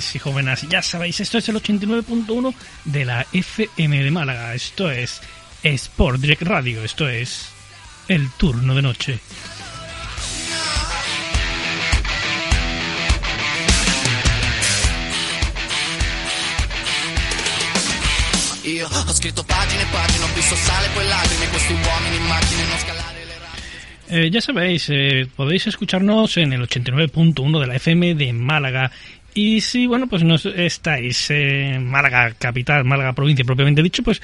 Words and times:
Jóvenes 0.00 0.14
y 0.14 0.18
jóvenes. 0.18 0.66
Ya 0.68 0.82
sabéis, 0.82 1.20
esto 1.20 1.38
es 1.38 1.48
el 1.48 1.56
89.1 1.56 2.54
de 2.84 3.04
la 3.04 3.26
FM 3.32 4.02
de 4.02 4.10
Málaga. 4.10 4.54
Esto 4.54 4.90
es 4.90 5.20
Sport 5.62 6.20
Direct 6.20 6.42
Radio. 6.42 6.82
Esto 6.82 7.08
es 7.08 7.48
el 8.08 8.30
turno 8.32 8.74
de 8.74 8.82
noche. 8.82 9.18
Io 18.64 18.86
ho 18.86 19.12
scritto 19.12 19.42
pagine 19.42 19.82
e 19.82 19.86
pagine, 19.86 20.24
ho 20.24 20.34
visto 20.34 20.54
sale 20.54 20.88
poi 20.94 21.04
lacrime, 21.06 21.48
questi 21.48 21.72
uomini 21.72 22.16
in 22.16 22.26
macchine 22.26 22.64
non 22.68 22.78
scalare 22.78 23.24
le 23.24 23.38
rampe. 23.38 23.60
Eh, 24.06 24.30
ya 24.30 24.40
sabéis, 24.40 24.88
eh, 24.90 25.28
podéis 25.34 25.66
escucharnos 25.66 26.36
en 26.36 26.52
el 26.52 26.62
89.1 26.62 27.60
de 27.60 27.66
la 27.66 27.74
FM 27.76 28.14
de 28.14 28.32
Málaga. 28.32 28.92
Y 29.34 29.60
si, 29.60 29.86
bueno, 29.86 30.08
pues 30.08 30.24
no 30.24 30.34
estáis 30.34 31.30
en 31.30 31.86
Málaga 31.86 32.34
capital, 32.38 32.84
Málaga 32.84 33.12
provincia 33.12 33.44
propiamente 33.44 33.82
dicho, 33.82 34.02
pues 34.02 34.20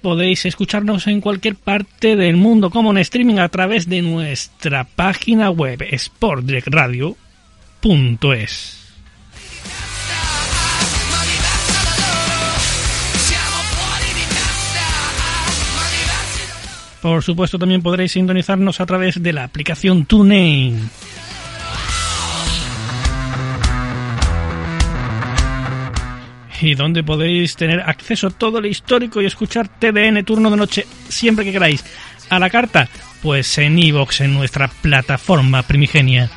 podéis 0.00 0.46
escucharnos 0.46 1.06
en 1.06 1.20
cualquier 1.20 1.56
parte 1.56 2.16
del 2.16 2.36
mundo, 2.36 2.70
como 2.70 2.90
en 2.90 2.98
streaming 2.98 3.38
a 3.38 3.48
través 3.48 3.88
de 3.88 4.02
nuestra 4.02 4.84
página 4.84 5.50
web 5.50 5.84
sportdirectradio.es. 5.96 8.76
Por 17.00 17.22
supuesto, 17.22 17.58
también 17.58 17.82
podréis 17.82 18.12
sintonizarnos 18.12 18.80
a 18.80 18.86
través 18.86 19.22
de 19.22 19.32
la 19.32 19.44
aplicación 19.44 20.04
TuneIn. 20.04 20.90
Y 26.60 26.74
donde 26.74 27.02
podéis 27.02 27.56
tener 27.56 27.80
acceso 27.80 28.26
a 28.26 28.30
todo 28.30 28.58
el 28.58 28.66
histórico 28.66 29.20
y 29.20 29.26
escuchar 29.26 29.68
TDN 29.68 30.24
turno 30.24 30.50
de 30.50 30.56
noche 30.56 30.86
siempre 31.08 31.44
que 31.44 31.52
queráis. 31.52 31.84
A 32.28 32.38
la 32.38 32.50
carta, 32.50 32.88
pues 33.22 33.58
en 33.58 33.78
iVoox, 33.78 34.20
en 34.20 34.34
nuestra 34.34 34.68
plataforma 34.68 35.62
primigenia. 35.62 36.30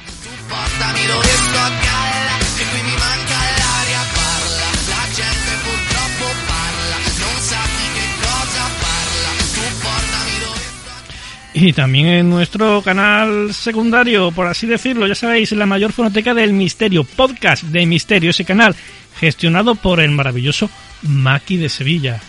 Y 11.55 11.71
también 11.71 12.07
en 12.07 12.29
nuestro 12.29 12.81
canal 12.81 13.53
secundario, 13.53 14.31
por 14.31 14.47
así 14.47 14.65
decirlo, 14.65 15.05
ya 15.05 15.13
sabéis, 15.13 15.51
la 15.51 15.67
mayor 15.67 15.91
fonoteca 15.91 16.33
del 16.33 16.51
misterio, 16.51 17.03
podcast 17.03 17.63
de 17.65 17.85
misterio, 17.85 18.31
ese 18.31 18.43
canal, 18.43 18.75
gestionado 19.19 19.75
por 19.75 19.99
el 19.99 20.11
maravilloso 20.11 20.69
Maki 21.03 21.57
de 21.57 21.69
Sevilla. 21.69 22.21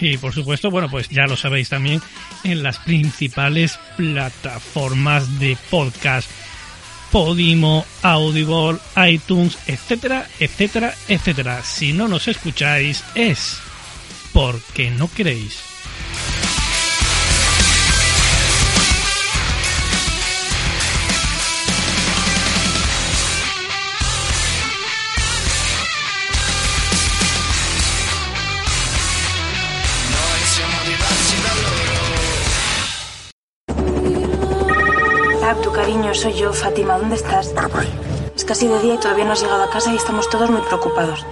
Y 0.00 0.16
por 0.16 0.32
supuesto, 0.32 0.70
bueno, 0.70 0.88
pues 0.88 1.08
ya 1.08 1.26
lo 1.26 1.36
sabéis 1.36 1.68
también 1.68 2.00
en 2.44 2.62
las 2.62 2.78
principales 2.78 3.78
plataformas 3.96 5.38
de 5.38 5.56
podcast. 5.70 6.30
Podimo, 7.10 7.86
Audible, 8.02 8.78
iTunes, 9.08 9.58
etcétera, 9.66 10.28
etcétera, 10.38 10.94
etcétera. 11.08 11.62
Si 11.64 11.92
no 11.92 12.06
nos 12.06 12.28
escucháis 12.28 13.02
es 13.14 13.58
porque 14.32 14.90
no 14.90 15.10
queréis. 15.12 15.58
Cariño, 36.08 36.14
soy 36.14 36.32
yo, 36.34 36.52
Fátima. 36.52 36.98
¿Dónde 36.98 37.16
estás? 37.16 37.48
Para 37.48 37.68
por 37.68 37.80
ahí. 37.80 37.92
Es 38.34 38.44
casi 38.44 38.66
de 38.66 38.80
día 38.80 38.94
y 38.94 38.98
todavía 38.98 39.24
no 39.24 39.32
has 39.32 39.42
llegado 39.42 39.62
a 39.62 39.70
casa 39.70 39.92
y 39.92 39.96
estamos 39.96 40.28
todos 40.30 40.50
muy 40.50 40.60
preocupados. 40.62 41.24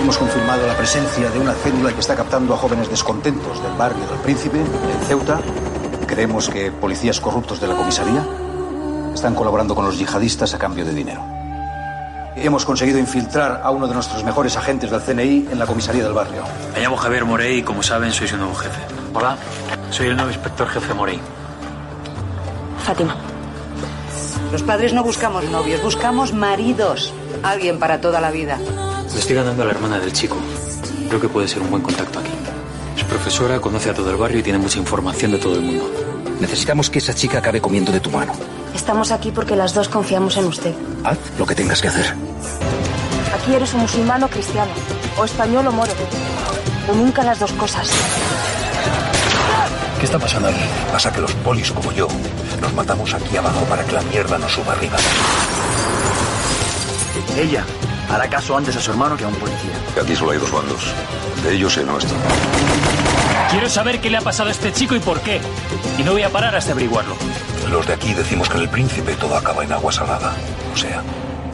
Hemos 0.00 0.18
confirmado 0.18 0.66
la 0.66 0.76
presencia 0.76 1.30
de 1.30 1.38
una 1.38 1.52
célula 1.54 1.92
que 1.92 2.00
está 2.00 2.16
captando 2.16 2.54
a 2.54 2.56
jóvenes 2.56 2.90
descontentos 2.90 3.62
del 3.62 3.72
barrio 3.74 4.04
del 4.06 4.18
Príncipe, 4.18 4.58
en 4.58 5.06
Ceuta. 5.06 5.40
Creemos 6.06 6.48
que 6.48 6.72
policías 6.72 7.20
corruptos 7.20 7.60
de 7.60 7.68
la 7.68 7.76
comisaría 7.76 8.24
están 9.14 9.34
colaborando 9.34 9.74
con 9.74 9.84
los 9.84 9.98
yihadistas 9.98 10.54
a 10.54 10.58
cambio 10.58 10.84
de 10.84 10.92
dinero. 10.92 11.22
Hemos 12.34 12.64
conseguido 12.64 12.98
infiltrar 12.98 13.60
a 13.62 13.70
uno 13.70 13.86
de 13.86 13.94
nuestros 13.94 14.24
mejores 14.24 14.56
agentes 14.56 14.90
del 14.90 15.00
CNI 15.00 15.48
en 15.52 15.58
la 15.58 15.66
comisaría 15.66 16.02
del 16.02 16.14
barrio. 16.14 16.42
Me 16.74 16.80
llamo 16.80 16.96
Javier 16.96 17.24
Morey 17.24 17.58
y 17.58 17.62
como 17.62 17.82
saben 17.82 18.10
soy 18.12 18.26
su 18.26 18.36
nuevo 18.36 18.54
jefe. 18.54 18.80
Hola, 19.14 19.36
soy 19.90 20.08
el 20.08 20.16
nuevo 20.16 20.30
inspector 20.30 20.66
jefe 20.66 20.94
Morey. 20.94 21.20
Fátima. 22.82 23.16
Los 24.50 24.62
padres 24.62 24.92
no 24.92 25.02
buscamos 25.02 25.44
novios, 25.44 25.82
buscamos 25.82 26.32
maridos. 26.32 27.12
Alguien 27.42 27.78
para 27.78 28.00
toda 28.00 28.20
la 28.20 28.30
vida. 28.30 28.58
Le 29.12 29.18
estoy 29.18 29.36
ganando 29.36 29.62
a 29.62 29.66
la 29.66 29.72
hermana 29.72 29.98
del 29.98 30.12
chico. 30.12 30.36
Creo 31.08 31.20
que 31.20 31.28
puede 31.28 31.48
ser 31.48 31.62
un 31.62 31.70
buen 31.70 31.82
contacto 31.82 32.18
aquí. 32.18 32.30
Es 32.96 33.04
profesora, 33.04 33.60
conoce 33.60 33.90
a 33.90 33.94
todo 33.94 34.10
el 34.10 34.16
barrio 34.16 34.40
y 34.40 34.42
tiene 34.42 34.58
mucha 34.58 34.78
información 34.78 35.32
de 35.32 35.38
todo 35.38 35.54
el 35.54 35.62
mundo. 35.62 35.90
Necesitamos 36.40 36.90
que 36.90 36.98
esa 36.98 37.14
chica 37.14 37.38
acabe 37.38 37.60
comiendo 37.60 37.92
de 37.92 38.00
tu 38.00 38.10
mano. 38.10 38.32
Estamos 38.74 39.10
aquí 39.10 39.30
porque 39.30 39.56
las 39.56 39.74
dos 39.74 39.88
confiamos 39.88 40.36
en 40.36 40.46
usted. 40.46 40.74
Haz 41.04 41.18
lo 41.38 41.46
que 41.46 41.54
tengas 41.54 41.80
que 41.80 41.88
hacer. 41.88 42.14
Aquí 43.34 43.54
eres 43.54 43.72
o 43.74 43.78
musulmán 43.78 44.22
o 44.22 44.28
cristiano, 44.28 44.70
o 45.18 45.24
español 45.24 45.66
o 45.66 45.72
moro, 45.72 45.92
o 46.90 46.94
nunca 46.94 47.22
las 47.22 47.38
dos 47.38 47.52
cosas. 47.52 47.90
¿Qué 50.02 50.06
está 50.06 50.18
pasando 50.18 50.48
aquí? 50.48 50.58
Pasa 50.90 51.12
que 51.12 51.20
los 51.20 51.32
polis 51.36 51.70
como 51.70 51.92
yo 51.92 52.08
nos 52.60 52.74
matamos 52.74 53.14
aquí 53.14 53.36
abajo 53.36 53.64
para 53.66 53.84
que 53.84 53.92
la 53.92 54.02
mierda 54.02 54.36
no 54.36 54.48
suba 54.48 54.72
arriba. 54.72 54.96
Ella 57.38 57.64
Hará 58.10 58.28
caso 58.28 58.56
antes 58.56 58.74
a 58.76 58.80
su 58.80 58.90
hermano 58.90 59.16
que 59.16 59.22
a 59.22 59.28
un 59.28 59.34
policía. 59.36 59.70
Aquí 60.02 60.16
solo 60.16 60.32
hay 60.32 60.38
dos 60.38 60.50
bandos. 60.50 60.92
De 61.44 61.54
ellos 61.54 61.76
el 61.76 61.86
nuestro. 61.86 62.16
Quiero 63.50 63.68
saber 63.68 64.00
qué 64.00 64.10
le 64.10 64.16
ha 64.16 64.20
pasado 64.22 64.48
a 64.48 64.52
este 64.52 64.72
chico 64.72 64.96
y 64.96 64.98
por 64.98 65.20
qué. 65.20 65.40
Y 65.98 66.02
no 66.02 66.12
voy 66.12 66.22
a 66.22 66.28
parar 66.28 66.56
hasta 66.56 66.72
averiguarlo. 66.72 67.14
Los 67.70 67.86
de 67.86 67.94
aquí 67.94 68.12
decimos 68.12 68.48
que 68.48 68.56
en 68.56 68.64
el 68.64 68.68
príncipe 68.68 69.14
todo 69.14 69.36
acaba 69.36 69.62
en 69.62 69.72
agua 69.72 69.92
salada. 69.92 70.32
O 70.74 70.76
sea, 70.76 71.00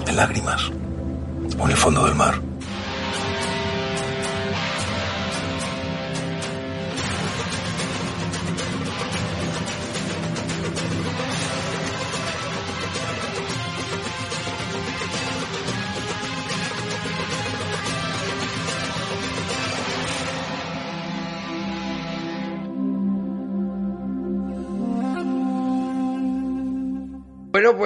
en 0.06 0.16
lágrimas. 0.16 0.70
O 1.58 1.64
en 1.64 1.70
el 1.70 1.76
fondo 1.76 2.06
del 2.06 2.14
mar. 2.14 2.47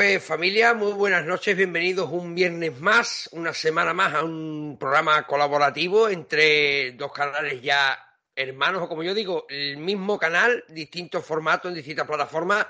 Pues 0.02 0.24
familia, 0.24 0.74
muy 0.74 0.94
buenas 0.94 1.24
noches, 1.24 1.56
bienvenidos 1.56 2.10
un 2.10 2.34
viernes 2.34 2.80
más, 2.80 3.28
una 3.30 3.54
semana 3.54 3.94
más 3.94 4.12
a 4.14 4.24
un 4.24 4.76
programa 4.76 5.24
colaborativo 5.28 6.08
entre 6.08 6.90
dos 6.94 7.12
canales 7.12 7.62
ya 7.62 7.96
hermanos, 8.34 8.82
o 8.82 8.88
como 8.88 9.04
yo 9.04 9.14
digo, 9.14 9.46
el 9.48 9.76
mismo 9.76 10.18
canal, 10.18 10.64
distintos 10.66 11.24
formatos 11.24 11.68
en 11.68 11.76
distintas 11.76 12.04
plataformas, 12.04 12.66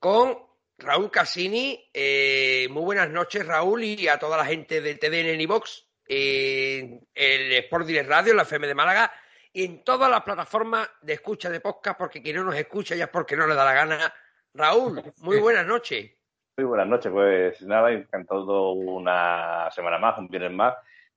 con 0.00 0.40
Raúl 0.76 1.08
Cassini. 1.08 1.88
Eh, 1.94 2.66
muy 2.68 2.82
buenas 2.82 3.10
noches, 3.10 3.46
Raúl, 3.46 3.84
y 3.84 4.08
a 4.08 4.18
toda 4.18 4.36
la 4.36 4.44
gente 4.44 4.80
de 4.80 4.96
TDN 4.96 5.40
en 5.40 5.48
Box, 5.48 5.86
eh, 6.08 6.98
el 7.14 7.52
Sport 7.52 7.86
Direct 7.86 8.08
Radio, 8.08 8.34
la 8.34 8.42
FM 8.42 8.66
de 8.66 8.74
Málaga, 8.74 9.12
y 9.52 9.66
en 9.66 9.84
todas 9.84 10.10
las 10.10 10.24
plataformas 10.24 10.90
de 11.00 11.12
escucha 11.12 11.48
de 11.48 11.60
podcast, 11.60 11.96
porque 11.96 12.20
quien 12.20 12.34
no 12.34 12.42
nos 12.42 12.56
escucha 12.56 12.96
ya 12.96 13.04
es 13.04 13.10
porque 13.10 13.36
no 13.36 13.46
le 13.46 13.54
da 13.54 13.64
la 13.64 13.72
gana. 13.72 14.14
Raúl, 14.52 15.12
muy 15.18 15.38
buenas 15.38 15.64
noches. 15.64 16.15
Muy 16.58 16.64
buenas 16.64 16.86
noches, 16.88 17.12
pues 17.12 17.60
nada, 17.66 17.92
encantado 17.92 18.72
una 18.72 19.70
semana 19.72 19.98
más, 19.98 20.16
un 20.16 20.26
viernes 20.28 20.52
más, 20.52 20.74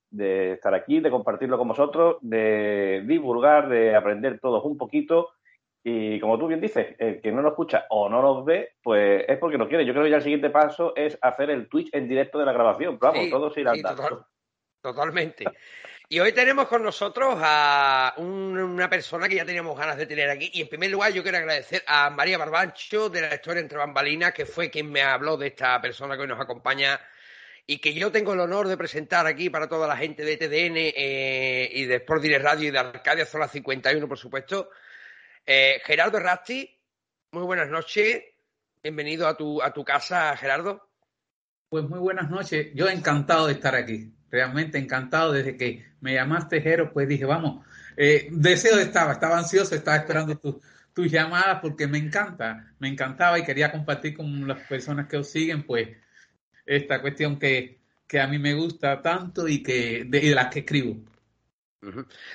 de 0.10 0.52
estar 0.52 0.74
aquí, 0.74 1.00
de 1.00 1.10
compartirlo 1.10 1.58
con 1.58 1.70
vosotros, 1.70 2.18
de 2.20 3.04
divulgar, 3.06 3.70
de 3.70 3.96
aprender 3.96 4.42
todos 4.42 4.66
un 4.66 4.78
poquito. 4.78 5.30
Y 5.82 6.20
como 6.20 6.38
tú 6.38 6.48
bien 6.48 6.60
dices, 6.60 6.94
el 7.00 7.22
que 7.22 7.32
no 7.32 7.42
nos 7.42 7.52
escucha 7.54 7.86
o 7.90 8.10
no 8.10 8.22
nos 8.22 8.44
ve, 8.44 8.74
pues 8.84 9.24
es 9.30 9.38
porque 9.38 9.58
no 9.58 9.70
quiere. 9.70 9.86
Yo 9.86 9.94
creo 9.94 10.04
que 10.04 10.10
ya 10.10 10.18
el 10.18 10.24
siguiente 10.24 10.50
paso 10.50 10.92
es 10.94 11.18
hacer 11.22 11.52
el 11.52 11.70
Twitch 11.70 11.88
en 11.94 12.10
directo 12.10 12.38
de 12.38 12.46
la 12.46 12.52
grabación. 12.52 13.00
Pero 13.00 13.14
vamos, 13.14 13.26
Sí, 13.28 13.32
todos 13.32 13.58
irán 13.58 13.76
sí, 13.76 13.82
total- 13.82 14.26
totalmente. 14.82 15.46
Y 16.12 16.20
hoy 16.20 16.32
tenemos 16.34 16.68
con 16.68 16.82
nosotros 16.82 17.36
a 17.40 18.16
un- 18.18 18.58
una 18.58 18.90
persona 18.90 19.30
que 19.30 19.36
ya 19.36 19.46
teníamos 19.46 19.78
ganas 19.78 19.96
de 19.96 20.08
tener 20.08 20.28
aquí. 20.30 20.50
Y 20.54 20.62
en 20.62 20.68
primer 20.68 20.90
lugar, 20.90 21.14
yo 21.14 21.22
quiero 21.22 21.38
agradecer 21.38 21.84
a 21.86 22.10
María 22.10 22.40
Barbancho 22.40 23.10
de 23.10 23.22
la 23.22 23.36
historia 23.36 23.62
entre 23.62 23.78
bambalinas, 23.78 24.34
que 24.34 24.48
fue 24.48 24.72
quien 24.72 24.92
me 24.92 25.04
habló 25.04 25.38
de 25.38 25.48
esta 25.48 25.80
persona 25.80 26.16
que 26.16 26.22
hoy 26.24 26.28
nos 26.28 26.40
acompaña 26.42 27.00
y 27.68 27.78
que 27.78 27.94
yo 27.94 28.12
tengo 28.12 28.34
el 28.34 28.40
honor 28.40 28.68
de 28.68 28.76
presentar 28.76 29.28
aquí 29.28 29.52
para 29.52 29.70
toda 29.70 29.88
la 29.88 29.96
gente 29.98 30.24
de 30.26 30.38
TDN 30.38 30.78
eh, 30.96 31.70
y 31.74 31.86
de 31.86 31.96
Sport 31.98 32.24
Direct 32.24 32.44
Radio 32.44 32.68
y 32.70 32.72
de 32.72 32.80
Arcadia 32.80 33.26
Zona 33.28 33.48
51, 33.48 34.08
por 34.08 34.18
supuesto. 34.18 34.72
Eh, 35.46 35.80
Gerardo 35.86 36.20
Rasti, 36.20 36.76
muy 37.34 37.44
buenas 37.44 37.70
noches. 37.70 38.24
Bienvenido 38.82 39.28
a 39.28 39.38
tu, 39.38 39.62
a 39.62 39.72
tu 39.72 39.86
casa, 39.86 40.36
Gerardo. 40.38 40.90
Pues 41.70 41.84
muy 41.88 42.00
buenas 42.00 42.32
noches. 42.32 42.70
Yo 42.74 42.90
encantado 42.90 43.46
de 43.46 43.54
estar 43.54 43.76
aquí. 43.76 44.12
Realmente 44.32 44.78
encantado. 44.78 45.34
Desde 45.34 45.58
que 45.58 45.86
me 46.02 46.14
llamaste, 46.14 46.62
Jero, 46.62 46.92
pues 46.94 47.08
dije, 47.08 47.26
vamos, 47.26 47.66
eh, 47.98 48.28
deseo 48.32 48.78
estaba, 48.80 49.14
estaba 49.14 49.38
ansioso, 49.38 49.76
estaba 49.76 49.98
esperando 49.98 50.38
tu- 50.38 50.62
tus 50.94 51.12
llamadas 51.12 51.60
porque 51.62 51.88
me 51.88 51.98
encanta, 51.98 52.74
me 52.80 52.88
encantaba 52.88 53.40
y 53.40 53.44
quería 53.44 53.72
compartir 53.72 54.16
con 54.16 54.48
las 54.48 54.60
personas 54.68 55.08
que 55.08 55.18
os 55.18 55.30
siguen, 55.30 55.64
pues, 55.64 55.90
esta 56.66 57.02
cuestión 57.02 57.40
que, 57.40 57.80
que 58.08 58.20
a 58.20 58.28
mí 58.28 58.38
me 58.40 58.54
gusta 58.54 59.02
tanto 59.02 59.48
y 59.48 59.64
que 59.64 60.04
de, 60.06 60.20
de 60.20 60.36
las 60.36 60.48
que 60.48 60.60
escribo. 60.60 60.98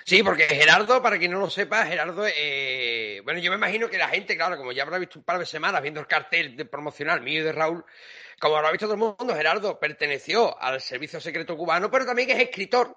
Sí, 0.05 0.23
porque 0.23 0.45
Gerardo, 0.45 1.03
para 1.03 1.19
quien 1.19 1.31
no 1.33 1.39
lo 1.39 1.51
sepa, 1.51 1.85
Gerardo, 1.85 2.25
eh, 2.27 3.21
bueno, 3.25 3.41
yo 3.41 3.51
me 3.51 3.59
imagino 3.59 3.91
que 3.91 3.99
la 3.99 4.09
gente, 4.09 4.37
claro, 4.37 4.57
como 4.57 4.73
ya 4.73 4.85
habrá 4.85 4.97
visto 4.99 5.19
un 5.19 5.25
par 5.25 5.39
de 5.39 5.45
semanas 5.45 5.83
viendo 5.83 6.01
el 6.01 6.07
cartel 6.07 6.57
de 6.57 6.65
promocional 6.65 7.21
mío 7.21 7.41
y 7.41 7.45
de 7.45 7.53
Raúl, 7.53 7.85
como 8.41 8.57
habrá 8.57 8.71
visto 8.71 8.87
todo 8.87 8.95
el 8.95 9.01
mundo, 9.01 9.35
Gerardo 9.35 9.79
perteneció 9.79 10.61
al 10.61 10.81
Servicio 10.81 11.21
Secreto 11.21 11.57
Cubano, 11.57 11.91
pero 11.91 12.07
también 12.07 12.31
es 12.31 12.41
escritor, 12.41 12.97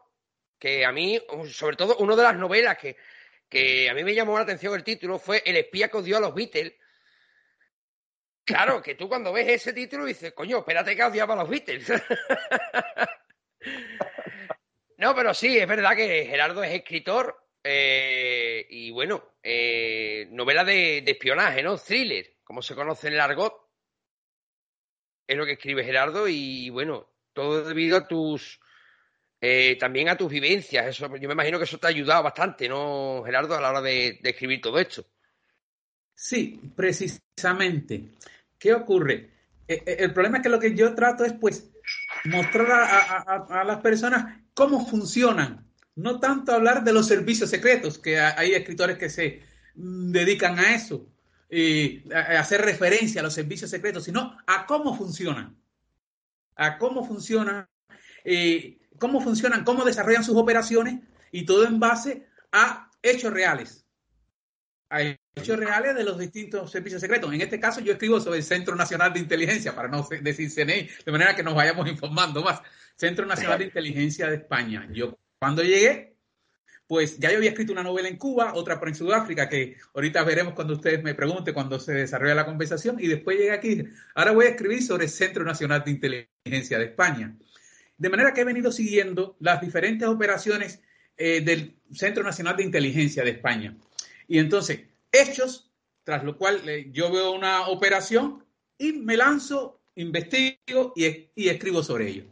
que 0.59 0.85
a 0.85 0.91
mí, 0.91 1.19
sobre 1.51 1.75
todo, 1.75 1.97
una 1.97 2.15
de 2.15 2.23
las 2.23 2.35
novelas 2.35 2.77
que, 2.77 2.97
que 3.49 3.89
a 3.89 3.93
mí 3.93 4.03
me 4.03 4.13
llamó 4.13 4.35
la 4.35 4.43
atención 4.43 4.73
el 4.73 4.83
título 4.83 5.19
fue 5.19 5.43
El 5.45 5.57
espía 5.57 5.89
que 5.89 5.97
odió 5.97 6.17
a 6.17 6.21
los 6.21 6.33
Beatles. 6.33 6.73
Claro, 8.43 8.81
que 8.81 8.95
tú 8.95 9.09
cuando 9.09 9.33
ves 9.33 9.47
ese 9.49 9.73
título 9.73 10.05
dices, 10.05 10.33
coño, 10.33 10.59
espérate 10.59 10.95
que 10.95 11.03
odiaba 11.03 11.33
a 11.33 11.37
los 11.37 11.49
Beatles. 11.49 11.91
No, 14.97 15.13
pero 15.13 15.31
sí, 15.33 15.57
es 15.57 15.67
verdad 15.67 15.95
que 15.95 16.25
Gerardo 16.25 16.63
es 16.63 16.73
escritor 16.73 17.47
eh, 17.63 18.65
y 18.69 18.89
bueno, 18.89 19.35
eh, 19.43 20.27
novela 20.31 20.63
de, 20.63 21.03
de 21.03 21.11
espionaje, 21.11 21.61
¿no? 21.61 21.77
Thriller, 21.77 22.37
como 22.43 22.63
se 22.63 22.73
conoce 22.73 23.07
en 23.07 23.13
el 23.13 23.19
argot. 23.19 23.66
Es 25.27 25.37
lo 25.37 25.45
que 25.45 25.53
escribe 25.53 25.83
Gerardo 25.83 26.27
y 26.27 26.69
bueno, 26.69 27.07
todo 27.33 27.63
debido 27.63 27.97
a 27.97 28.07
tus... 28.07 28.59
eh, 29.41 29.77
también 29.79 30.09
a 30.09 30.17
tus 30.17 30.31
vivencias. 30.31 30.87
Eso, 30.87 31.07
yo 31.17 31.27
me 31.27 31.33
imagino 31.33 31.57
que 31.57 31.65
eso 31.65 31.77
te 31.77 31.87
ha 31.87 31.89
ayudado 31.89 32.23
bastante, 32.23 32.67
¿no, 32.69 33.21
Gerardo, 33.25 33.55
a 33.55 33.61
la 33.61 33.69
hora 33.69 33.81
de, 33.81 34.19
escribir 34.23 34.61
todo 34.61 34.79
esto? 34.79 35.05
Sí, 36.15 36.59
precisamente. 36.75 38.09
¿Qué 38.57 38.73
ocurre? 38.73 39.29
Eh, 39.67 39.83
eh, 39.85 39.95
El 39.99 40.13
problema 40.13 40.37
es 40.37 40.43
que 40.43 40.49
lo 40.49 40.59
que 40.59 40.73
yo 40.73 40.95
trato 40.95 41.23
es, 41.25 41.33
pues, 41.33 41.69
mostrar 42.25 42.71
a, 42.71 43.63
las 43.63 43.81
personas 43.81 44.41
cómo 44.53 44.85
funcionan. 44.87 45.65
No 45.95 46.19
tanto 46.19 46.51
hablar 46.53 46.83
de 46.83 46.93
los 46.93 47.07
servicios 47.07 47.49
secretos, 47.49 47.99
que 47.99 48.19
ha- 48.19 48.37
hay 48.39 48.53
escritores 48.53 48.97
que 48.97 49.09
se 49.09 49.41
mm, 49.75 50.11
dedican 50.11 50.57
a 50.59 50.73
eso, 50.75 51.05
a 52.13 52.39
hacer 52.39 52.61
referencia 52.61 53.21
a 53.21 53.23
los 53.23 53.33
servicios 53.33 53.69
secretos, 53.69 54.03
sino 54.03 54.37
a 54.45 54.65
cómo 54.65 54.95
funcionan. 54.95 55.57
A 56.55 56.77
cómo 56.77 57.05
funcionan, 57.05 57.67
eh, 58.23 58.79
cómo 58.99 59.21
funcionan, 59.21 59.63
cómo 59.63 59.85
desarrollan 59.85 60.23
sus 60.23 60.37
operaciones, 60.37 60.99
y 61.31 61.45
todo 61.45 61.65
en 61.65 61.79
base 61.79 62.27
a 62.51 62.89
hechos 63.01 63.31
reales 63.31 63.87
a 64.89 65.01
hechos 65.01 65.57
reales 65.57 65.95
de 65.95 66.03
los 66.03 66.17
distintos 66.17 66.71
servicios 66.71 67.01
secretos. 67.01 67.33
En 67.33 67.41
este 67.41 67.59
caso, 67.59 67.81
yo 67.81 67.93
escribo 67.93 68.19
sobre 68.19 68.37
el 68.37 68.43
Centro 68.43 68.75
Nacional 68.75 69.13
de 69.13 69.19
Inteligencia, 69.19 69.75
para 69.75 69.87
no 69.87 70.07
decir 70.21 70.51
CNI, 70.51 70.89
de 71.05 71.11
manera 71.11 71.35
que 71.35 71.43
nos 71.43 71.55
vayamos 71.55 71.87
informando 71.89 72.41
más. 72.41 72.61
Centro 72.95 73.25
Nacional 73.25 73.59
de 73.59 73.65
Inteligencia 73.65 74.27
de 74.27 74.37
España. 74.37 74.87
Yo, 74.91 75.17
cuando 75.39 75.63
llegué, 75.63 76.16
pues 76.87 77.19
ya 77.19 77.29
yo 77.29 77.37
había 77.37 77.49
escrito 77.49 77.73
una 77.73 77.83
novela 77.83 78.07
en 78.07 78.17
Cuba, 78.17 78.53
otra 78.53 78.79
por 78.79 78.87
en 78.87 78.95
Sudáfrica, 78.95 79.49
que 79.49 79.75
ahorita 79.93 80.23
veremos 80.23 80.53
cuando 80.53 80.73
ustedes 80.73 81.03
me 81.03 81.13
pregunten, 81.13 81.53
cuando 81.53 81.79
se 81.79 81.93
desarrolla 81.93 82.33
la 82.33 82.45
conversación, 82.45 82.97
y 82.99 83.07
después 83.07 83.37
llegué 83.37 83.51
aquí. 83.51 83.83
Ahora 84.15 84.31
voy 84.31 84.45
a 84.45 84.49
escribir 84.49 84.81
sobre 84.81 85.03
el 85.03 85.09
Centro 85.09 85.43
Nacional 85.43 85.83
de 85.83 85.91
Inteligencia 85.91 86.79
de 86.79 86.85
España. 86.85 87.35
De 87.97 88.09
manera 88.09 88.33
que 88.33 88.41
he 88.41 88.45
venido 88.45 88.71
siguiendo 88.71 89.35
las 89.39 89.59
diferentes 89.59 90.07
operaciones 90.07 90.81
eh, 91.17 91.41
del 91.41 91.75
Centro 91.91 92.23
Nacional 92.23 92.55
de 92.55 92.63
Inteligencia 92.63 93.23
de 93.23 93.31
España. 93.31 93.75
Y 94.27 94.39
entonces, 94.39 94.83
hechos, 95.11 95.69
tras 96.05 96.23
lo 96.23 96.37
cual 96.37 96.67
eh, 96.69 96.87
yo 96.91 97.11
veo 97.11 97.31
una 97.31 97.67
operación 97.67 98.45
y 98.77 98.93
me 98.93 99.17
lanzo, 99.17 99.81
investigo 99.95 100.93
y, 100.95 101.49
escribo 101.49 101.83
sobre 101.83 102.07
ello. 102.07 102.23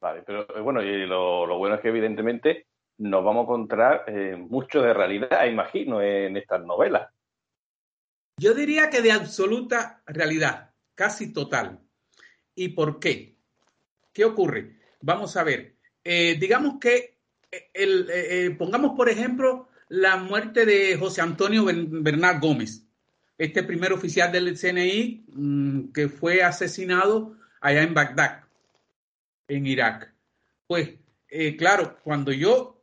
Vale, 0.00 0.22
pero 0.26 0.42
eh, 0.56 0.60
bueno, 0.60 0.82
y 0.82 1.06
lo 1.06 1.56
bueno 1.58 1.76
es 1.76 1.82
que 1.82 1.88
evidentemente 1.88 2.65
nos 2.98 3.24
vamos 3.24 3.40
a 3.40 3.44
encontrar 3.44 4.04
eh, 4.06 4.36
mucho 4.36 4.80
de 4.80 4.94
realidad, 4.94 5.44
imagino, 5.46 6.00
en 6.00 6.36
estas 6.36 6.64
novelas. 6.64 7.10
Yo 8.38 8.54
diría 8.54 8.90
que 8.90 9.02
de 9.02 9.12
absoluta 9.12 10.02
realidad, 10.06 10.70
casi 10.94 11.32
total. 11.32 11.80
¿Y 12.54 12.70
por 12.70 12.98
qué? 12.98 13.36
¿Qué 14.12 14.24
ocurre? 14.24 14.76
Vamos 15.00 15.36
a 15.36 15.44
ver. 15.44 15.76
Eh, 16.04 16.36
digamos 16.38 16.78
que 16.80 17.18
eh, 17.50 18.54
pongamos, 18.58 18.96
por 18.96 19.08
ejemplo, 19.08 19.68
la 19.88 20.16
muerte 20.16 20.66
de 20.66 20.96
José 20.96 21.20
Antonio 21.20 21.64
Bernal 21.66 22.40
Gómez, 22.40 22.86
este 23.38 23.62
primer 23.62 23.92
oficial 23.92 24.32
del 24.32 24.58
CNI 24.58 25.26
mm, 25.28 25.92
que 25.92 26.08
fue 26.08 26.42
asesinado 26.42 27.36
allá 27.60 27.82
en 27.82 27.94
Bagdad, 27.94 28.44
en 29.48 29.66
Irak. 29.66 30.14
Pues, 30.66 30.90
claro, 31.58 31.98
cuando 32.02 32.32
yo 32.32 32.75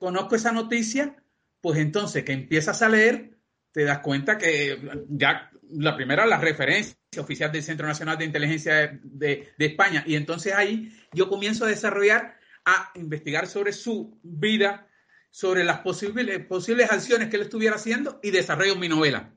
conozco 0.00 0.34
esa 0.34 0.50
noticia, 0.50 1.14
pues 1.60 1.78
entonces 1.78 2.24
que 2.24 2.32
empiezas 2.32 2.80
a 2.82 2.88
leer, 2.88 3.38
te 3.70 3.84
das 3.84 3.98
cuenta 4.00 4.38
que 4.38 4.80
ya 5.08 5.50
la 5.68 5.94
primera, 5.94 6.26
la 6.26 6.38
referencia 6.38 6.96
oficial 7.18 7.52
del 7.52 7.62
Centro 7.62 7.86
Nacional 7.86 8.18
de 8.18 8.24
Inteligencia 8.24 8.98
de, 9.04 9.52
España. 9.58 10.02
Y 10.06 10.16
entonces 10.16 10.54
ahí 10.54 10.90
yo 11.12 11.28
comienzo 11.28 11.66
a 11.66 11.68
desarrollar, 11.68 12.38
a 12.64 12.90
investigar 12.94 13.46
sobre 13.46 13.72
su 13.72 14.18
vida, 14.22 14.88
sobre 15.30 15.62
las 15.64 15.80
posibles, 15.80 16.44
posibles 16.46 16.90
acciones 16.90 17.28
que 17.28 17.36
él 17.36 17.42
estuviera 17.42 17.76
haciendo 17.76 18.18
y 18.22 18.30
desarrollo 18.30 18.76
mi 18.76 18.88
novela. 18.88 19.34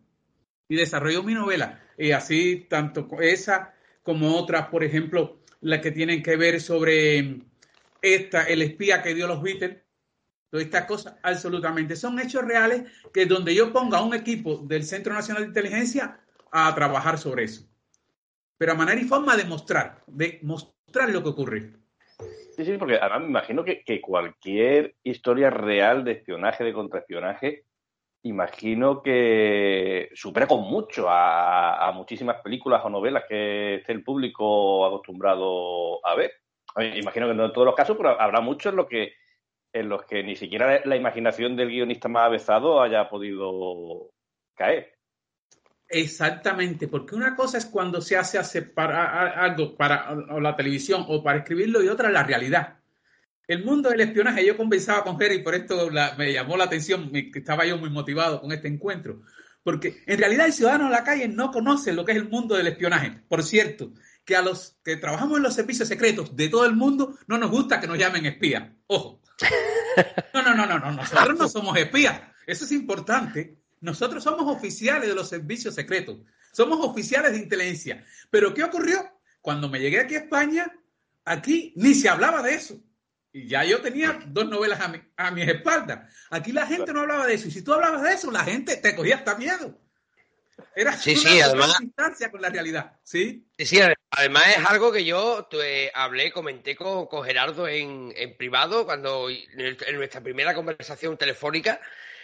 Y 0.70 0.78
desarrollo 0.78 1.24
mi 1.24 1.34
novela. 1.34 1.82
Y 1.98 2.12
así, 2.12 2.66
tanto 2.70 3.08
esa 3.20 3.76
como 4.02 4.38
otras, 4.38 4.68
por 4.68 4.84
ejemplo, 4.84 5.44
las 5.60 5.82
que 5.82 5.92
tienen 5.92 6.24
que 6.24 6.38
ver 6.38 6.62
sobre 6.62 7.42
esta, 8.02 8.44
el 8.44 8.62
espía 8.62 9.02
que 9.04 9.14
dio 9.14 9.28
los 9.28 9.42
Beatles, 9.44 9.83
Todas 10.54 10.68
estas 10.68 10.86
cosas, 10.86 11.16
absolutamente. 11.24 11.96
Son 11.96 12.20
hechos 12.20 12.46
reales 12.46 12.84
que 13.12 13.26
donde 13.26 13.56
yo 13.56 13.74
ponga 13.74 14.04
un 14.04 14.14
equipo 14.14 14.58
del 14.58 14.84
Centro 14.84 15.12
Nacional 15.12 15.42
de 15.42 15.48
Inteligencia 15.48 16.20
a 16.52 16.76
trabajar 16.76 17.18
sobre 17.18 17.46
eso. 17.46 17.66
Pero 18.60 18.74
a 18.74 18.76
manera 18.76 19.02
y 19.02 19.06
forma 19.06 19.36
de 19.36 19.46
mostrar, 19.46 20.04
de 20.06 20.38
mostrar 20.44 21.10
lo 21.10 21.24
que 21.24 21.30
ocurre. 21.30 21.74
Sí, 22.56 22.66
sí, 22.66 22.78
porque 22.78 22.98
además 22.98 23.22
me 23.22 23.28
imagino 23.30 23.66
que, 23.66 24.00
cualquier 24.00 24.96
historia 25.04 25.50
real 25.50 26.04
de 26.04 26.12
espionaje, 26.12 26.64
de 26.64 26.74
contraespionaje, 26.74 27.66
imagino 28.22 29.02
que 29.02 30.12
supera 30.14 30.46
con 30.46 30.62
mucho 30.62 31.08
a, 31.10 31.92
muchísimas 31.96 32.44
películas 32.44 32.84
o 32.86 32.92
novelas 32.92 33.24
que 33.28 33.78
esté 33.78 33.92
el 33.92 34.04
público 34.04 34.86
acostumbrado 34.86 36.06
a 36.06 36.14
ver. 36.14 36.32
Imagino 36.96 37.28
que 37.28 37.34
no 37.34 37.46
en 37.46 37.54
todos 37.54 37.66
los 37.66 37.76
casos, 37.76 37.98
pero 37.98 38.22
habrá 38.22 38.40
muchos 38.40 38.70
en 38.70 38.78
los 38.78 38.86
que 38.86 39.14
en 39.74 39.90
los 39.90 40.06
que 40.06 40.24
ni 40.24 40.36
siquiera 40.36 40.82
la 40.86 40.96
imaginación 40.96 41.56
del 41.56 41.70
guionista 41.70 42.08
más 42.08 42.28
avezado 42.28 42.82
haya 42.82 43.10
podido 43.10 44.12
caer. 44.56 44.94
Exactamente, 45.90 46.88
porque 46.88 47.16
una 47.16 47.36
cosa 47.36 47.58
es 47.58 47.66
cuando 47.66 48.02
se 48.02 48.16
hace 48.18 48.62
para 48.62 49.44
algo 49.44 49.76
para 49.76 50.16
la 50.16 50.56
televisión 50.56 51.06
o 51.08 51.24
para 51.24 51.40
escribirlo 51.40 51.84
y 51.84 51.88
otra 51.88 52.10
la 52.10 52.24
realidad. 52.24 52.80
El 53.48 53.66
mundo 53.66 53.90
del 53.90 54.02
espionaje, 54.02 54.46
yo 54.46 54.56
conversaba 54.56 55.04
con 55.04 55.20
Jerry, 55.20 55.44
por 55.44 55.54
esto 55.54 55.90
me 56.18 56.32
llamó 56.32 56.56
la 56.56 56.64
atención, 56.64 57.12
que 57.12 57.40
estaba 57.40 57.66
yo 57.66 57.78
muy 57.78 57.90
motivado 57.90 58.40
con 58.40 58.52
este 58.52 58.70
encuentro, 58.70 59.22
porque 59.64 60.02
en 60.06 60.18
realidad 60.18 60.46
el 60.46 60.54
ciudadano 60.54 60.86
de 60.86 60.92
la 60.92 61.04
calle 61.04 61.28
no 61.28 61.52
conoce 61.52 61.94
lo 61.94 62.06
que 62.06 62.14
es 62.14 62.18
el 62.20 62.30
mundo 62.30 62.56
del 62.56 62.68
espionaje. 62.68 63.12
Por 63.28 63.44
cierto, 63.44 63.92
que 64.24 64.36
a 64.36 64.42
los 64.42 64.78
que 64.84 64.96
trabajamos 64.96 65.38
en 65.38 65.44
los 65.44 65.54
servicios 65.54 65.90
secretos 65.90 66.36
de 66.36 66.48
todo 66.48 66.66
el 66.66 66.76
mundo 66.76 67.18
no 67.28 67.38
nos 67.38 67.52
gusta 67.52 67.80
que 67.80 67.88
nos 67.88 67.98
llamen 67.98 68.26
espías. 68.26 68.72
Ojo, 68.88 69.22
no, 70.34 70.42
no, 70.42 70.56
no, 70.56 70.66
no, 70.66 70.80
no, 70.80 70.92
nosotros 70.92 71.38
no 71.38 71.48
somos 71.48 71.78
espías. 71.78 72.22
Eso 72.46 72.66
es 72.66 72.72
importante. 72.72 73.58
Nosotros 73.82 74.24
somos 74.24 74.56
oficiales 74.56 75.10
de 75.10 75.16
los 75.16 75.30
servicios 75.30 75.76
secretos. 75.76 76.18
Somos 76.52 76.80
oficiales 76.86 77.34
de 77.34 77.40
inteligencia. 77.40 78.06
Pero 78.30 78.54
¿qué 78.54 78.64
ocurrió? 78.64 79.20
Cuando 79.42 79.68
me 79.68 79.80
llegué 79.80 80.00
aquí 80.00 80.16
a 80.16 80.20
España, 80.20 80.72
aquí 81.26 81.74
ni 81.76 81.94
se 81.94 82.10
hablaba 82.10 82.42
de 82.42 82.56
eso. 82.56 82.80
Y 83.32 83.48
ya 83.48 83.64
yo 83.64 83.82
tenía 83.82 84.20
dos 84.28 84.48
novelas 84.48 84.80
a, 84.80 84.88
mi, 84.88 85.02
a 85.18 85.32
mis 85.32 85.48
espaldas. 85.48 86.14
Aquí 86.30 86.52
la 86.52 86.68
gente 86.68 86.94
no 86.94 87.02
hablaba 87.02 87.26
de 87.26 87.34
eso. 87.34 87.48
Y 87.48 87.52
si 87.52 87.64
tú 87.64 87.74
hablabas 87.74 88.04
de 88.04 88.14
eso, 88.14 88.32
la 88.32 88.44
gente 88.44 88.78
te 88.78 88.96
cogía 88.96 89.16
hasta 89.16 89.36
miedo. 89.36 89.80
Era 90.76 90.96
sí, 90.96 91.16
sí, 91.16 91.42
además, 91.42 91.76
distancia 91.80 92.32
con 92.32 92.42
la 92.42 92.50
realidad. 92.50 92.94
¿sí? 93.04 93.48
sí, 93.58 93.80
además 94.16 94.58
es 94.58 94.66
algo 94.66 94.92
que 94.92 95.04
yo 95.04 95.48
hablé, 95.94 96.32
comenté 96.32 96.76
con, 96.76 97.08
Gerardo 97.24 97.68
en, 97.68 98.14
privado 98.38 98.86
cuando 98.86 99.30
en, 99.30 99.78
nuestra 99.96 100.22
primera 100.22 100.54
conversación 100.54 101.18
telefónica. 101.18 101.80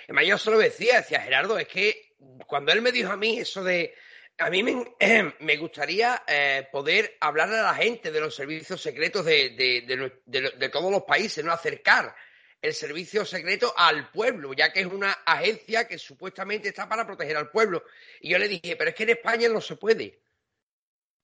Además, 0.06 0.26
yo 0.26 0.38
solo 0.38 0.58
decía, 0.58 0.98
decía 0.98 1.22
Gerardo, 1.22 1.58
es 1.60 1.68
que 1.68 2.14
cuando 2.48 2.72
él 2.72 2.82
me 2.82 2.92
dijo 2.92 3.12
a 3.12 3.18
mí 3.18 3.40
eso 3.40 3.64
de. 3.64 3.94
A 4.38 4.50
mí 4.50 4.64
me, 4.64 4.96
me 5.40 5.58
gustaría 5.58 6.24
eh, 6.26 6.68
poder 6.72 7.18
hablar 7.20 7.50
a 7.50 7.62
la 7.62 7.76
gente 7.76 8.12
de 8.12 8.22
los 8.22 8.34
servicios 8.34 8.82
secretos 8.82 9.26
de, 9.26 9.50
de, 9.52 10.52
de 10.58 10.70
todos 10.70 10.92
los 10.92 11.04
países, 11.04 11.44
no 11.44 11.52
acercar 11.52 12.16
el 12.62 12.74
servicio 12.74 13.26
secreto 13.26 13.74
al 13.76 14.12
pueblo, 14.12 14.54
ya 14.54 14.72
que 14.72 14.82
es 14.82 14.86
una 14.86 15.12
agencia 15.26 15.88
que 15.88 15.98
supuestamente 15.98 16.70
está 16.70 16.88
para 16.90 17.06
proteger 17.06 17.38
al 17.38 17.50
pueblo. 17.50 17.84
Y 18.22 18.30
yo 18.30 18.38
le 18.38 18.48
dije, 18.48 18.76
pero 18.76 18.90
es 18.90 18.96
que 18.96 19.04
en 19.04 19.10
España 19.10 19.50
no 19.50 19.62
se 19.62 19.76
puede. 19.76 20.20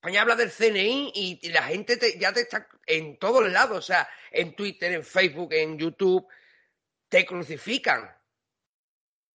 España 0.06 0.22
habla 0.22 0.36
del 0.36 0.52
CNI 0.52 1.12
y, 1.16 1.50
la 1.50 1.64
gente 1.64 1.98
ya 2.20 2.32
te 2.32 2.42
está 2.42 2.68
en 2.86 3.18
todos 3.18 3.52
lados, 3.52 3.78
o 3.78 3.82
sea, 3.82 4.08
en 4.32 4.56
Twitter, 4.56 4.92
en 4.92 5.04
Facebook, 5.04 5.52
en 5.54 5.78
YouTube, 5.78 6.28
te 7.10 7.26
crucifican. 7.26 8.10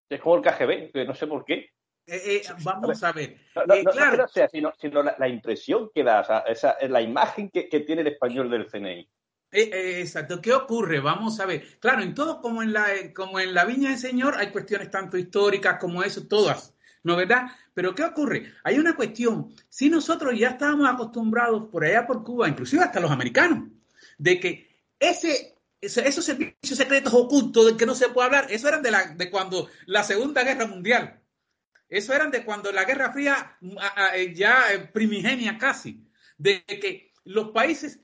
Es 0.09 0.21
como 0.21 0.35
el 0.35 0.43
KGB, 0.43 0.91
que 0.91 1.05
no 1.05 1.15
sé 1.15 1.25
por 1.25 1.43
qué. 1.45 1.71
Eh, 2.05 2.21
eh, 2.35 2.41
vamos 2.63 3.03
a 3.03 3.11
ver. 3.11 3.37
No, 3.55 3.73
eh, 3.73 3.83
claro. 3.83 4.27
sea, 4.27 4.47
sino, 4.47 4.73
la, 5.17 5.27
impresión 5.27 5.89
que 5.93 6.03
da, 6.03 6.43
esa, 6.47 6.77
la 6.87 7.01
imagen 7.01 7.49
que 7.49 7.79
tiene 7.79 8.01
el 8.01 8.07
español 8.07 8.49
del 8.49 8.67
CNI. 8.67 9.09
Eh, 9.51 9.69
eh, 9.73 10.01
exacto. 10.01 10.41
¿Qué 10.41 10.53
ocurre? 10.53 10.99
Vamos 10.99 11.39
a 11.39 11.45
ver. 11.45 11.79
Claro, 11.79 12.03
en 12.03 12.13
todo 12.13 12.39
como 12.39 12.61
en 12.61 12.71
la 12.71 12.93
eh, 12.93 13.13
como 13.13 13.39
en 13.39 13.53
la 13.53 13.65
Viña 13.65 13.89
del 13.89 13.97
Señor 13.97 14.35
hay 14.37 14.51
cuestiones 14.51 14.91
tanto 14.91 15.17
históricas 15.17 15.79
como 15.79 16.03
eso, 16.03 16.27
todas, 16.27 16.75
¿no 17.03 17.15
verdad? 17.15 17.47
Pero 17.73 17.95
¿qué 17.95 18.03
ocurre? 18.03 18.53
Hay 18.63 18.79
una 18.79 18.95
cuestión. 18.95 19.53
Si 19.69 19.89
nosotros 19.89 20.37
ya 20.37 20.49
estábamos 20.49 20.89
acostumbrados 20.89 21.69
por 21.69 21.83
allá 21.83 22.05
por 22.05 22.23
Cuba, 22.23 22.47
inclusive 22.47 22.83
hasta 22.83 22.99
los 22.99 23.11
americanos, 23.11 23.69
de 24.17 24.39
que 24.39 24.69
ese 24.99 25.55
esos 25.81 26.25
servicios 26.25 26.77
secretos 26.77 27.13
ocultos 27.13 27.65
del 27.65 27.77
que 27.77 27.85
no 27.85 27.95
se 27.95 28.09
puede 28.09 28.25
hablar, 28.25 28.47
eso 28.49 28.67
eran 28.67 28.81
de, 28.83 28.91
la, 28.91 29.05
de 29.15 29.29
cuando 29.29 29.69
la 29.85 30.03
Segunda 30.03 30.43
Guerra 30.43 30.67
Mundial. 30.67 31.21
Eso 31.87 32.13
eran 32.13 32.31
de 32.31 32.43
cuando 32.43 32.71
la 32.71 32.83
Guerra 32.83 33.13
Fría 33.13 33.57
ya 34.35 34.89
primigenia 34.93 35.57
casi. 35.57 36.05
De 36.37 36.63
que 36.65 37.13
los 37.23 37.51
países 37.51 37.99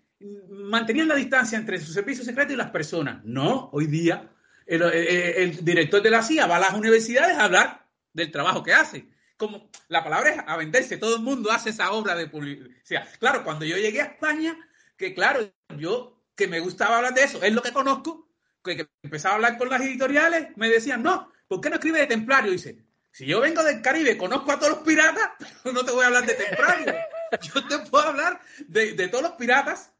mantenían 0.49 1.09
la 1.09 1.15
distancia 1.15 1.57
entre 1.57 1.79
su 1.79 1.91
servicio 1.91 2.23
secreto 2.23 2.53
y 2.53 2.55
las 2.55 2.71
personas. 2.71 3.23
No, 3.25 3.69
hoy 3.73 3.87
día 3.87 4.31
el, 4.65 5.63
director 5.63 6.01
de 6.01 6.09
la 6.09 6.23
CIA 6.23 6.47
va 6.47 6.57
a 6.57 6.59
las 6.59 6.73
universidades 6.73 7.37
a 7.37 7.45
hablar 7.45 7.84
del 8.15 8.31
trabajo 8.31 8.63
que 8.63 8.73
hace. 8.73 9.07
Como 9.37 9.69
la 9.89 10.03
palabra 10.03 10.29
es 10.31 10.39
a 10.47 10.55
venderse, 10.55 10.97
todo 10.97 11.17
el 11.17 11.21
mundo 11.21 11.51
hace 11.51 11.69
esa 11.69 11.91
obra 11.91 12.15
de 12.15 12.27
publicidad. 12.27 13.07
Claro, 13.19 13.43
cuando 13.43 13.65
yo 13.65 13.77
llegué 13.77 14.01
a 14.01 14.05
España, 14.05 14.57
que 14.97 15.13
claro, 15.13 15.41
yo 15.77 16.23
que 16.35 16.47
me 16.47 16.61
gustaba 16.61 16.97
hablar 16.97 17.13
de 17.13 17.23
eso, 17.23 17.43
es 17.43 17.53
lo 17.53 17.61
que 17.61 17.73
conozco, 17.73 18.29
que, 18.63 18.87
empezaba 19.03 19.33
a 19.33 19.35
hablar 19.35 19.57
con 19.57 19.69
las 19.69 19.81
editoriales, 19.81 20.47
me 20.55 20.69
decían, 20.69 21.03
no, 21.03 21.31
¿por 21.47 21.59
qué 21.59 21.69
no 21.69 21.75
escribe 21.75 21.99
de 21.99 22.07
templario? 22.07 22.51
dice, 22.53 22.77
si 23.11 23.25
yo 23.25 23.41
vengo 23.41 23.63
del 23.63 23.81
Caribe, 23.81 24.17
conozco 24.17 24.51
a 24.53 24.59
todos 24.59 24.77
los 24.77 24.83
piratas, 24.83 25.31
no 25.65 25.83
te 25.83 25.91
voy 25.91 26.03
a 26.03 26.07
hablar 26.07 26.25
de 26.25 26.33
templario. 26.33 26.95
Yo 27.41 27.67
te 27.67 27.79
puedo 27.79 28.07
hablar 28.07 28.39
de, 28.67 28.93
de 28.93 29.07
todos 29.09 29.23
los 29.23 29.33
piratas 29.33 29.91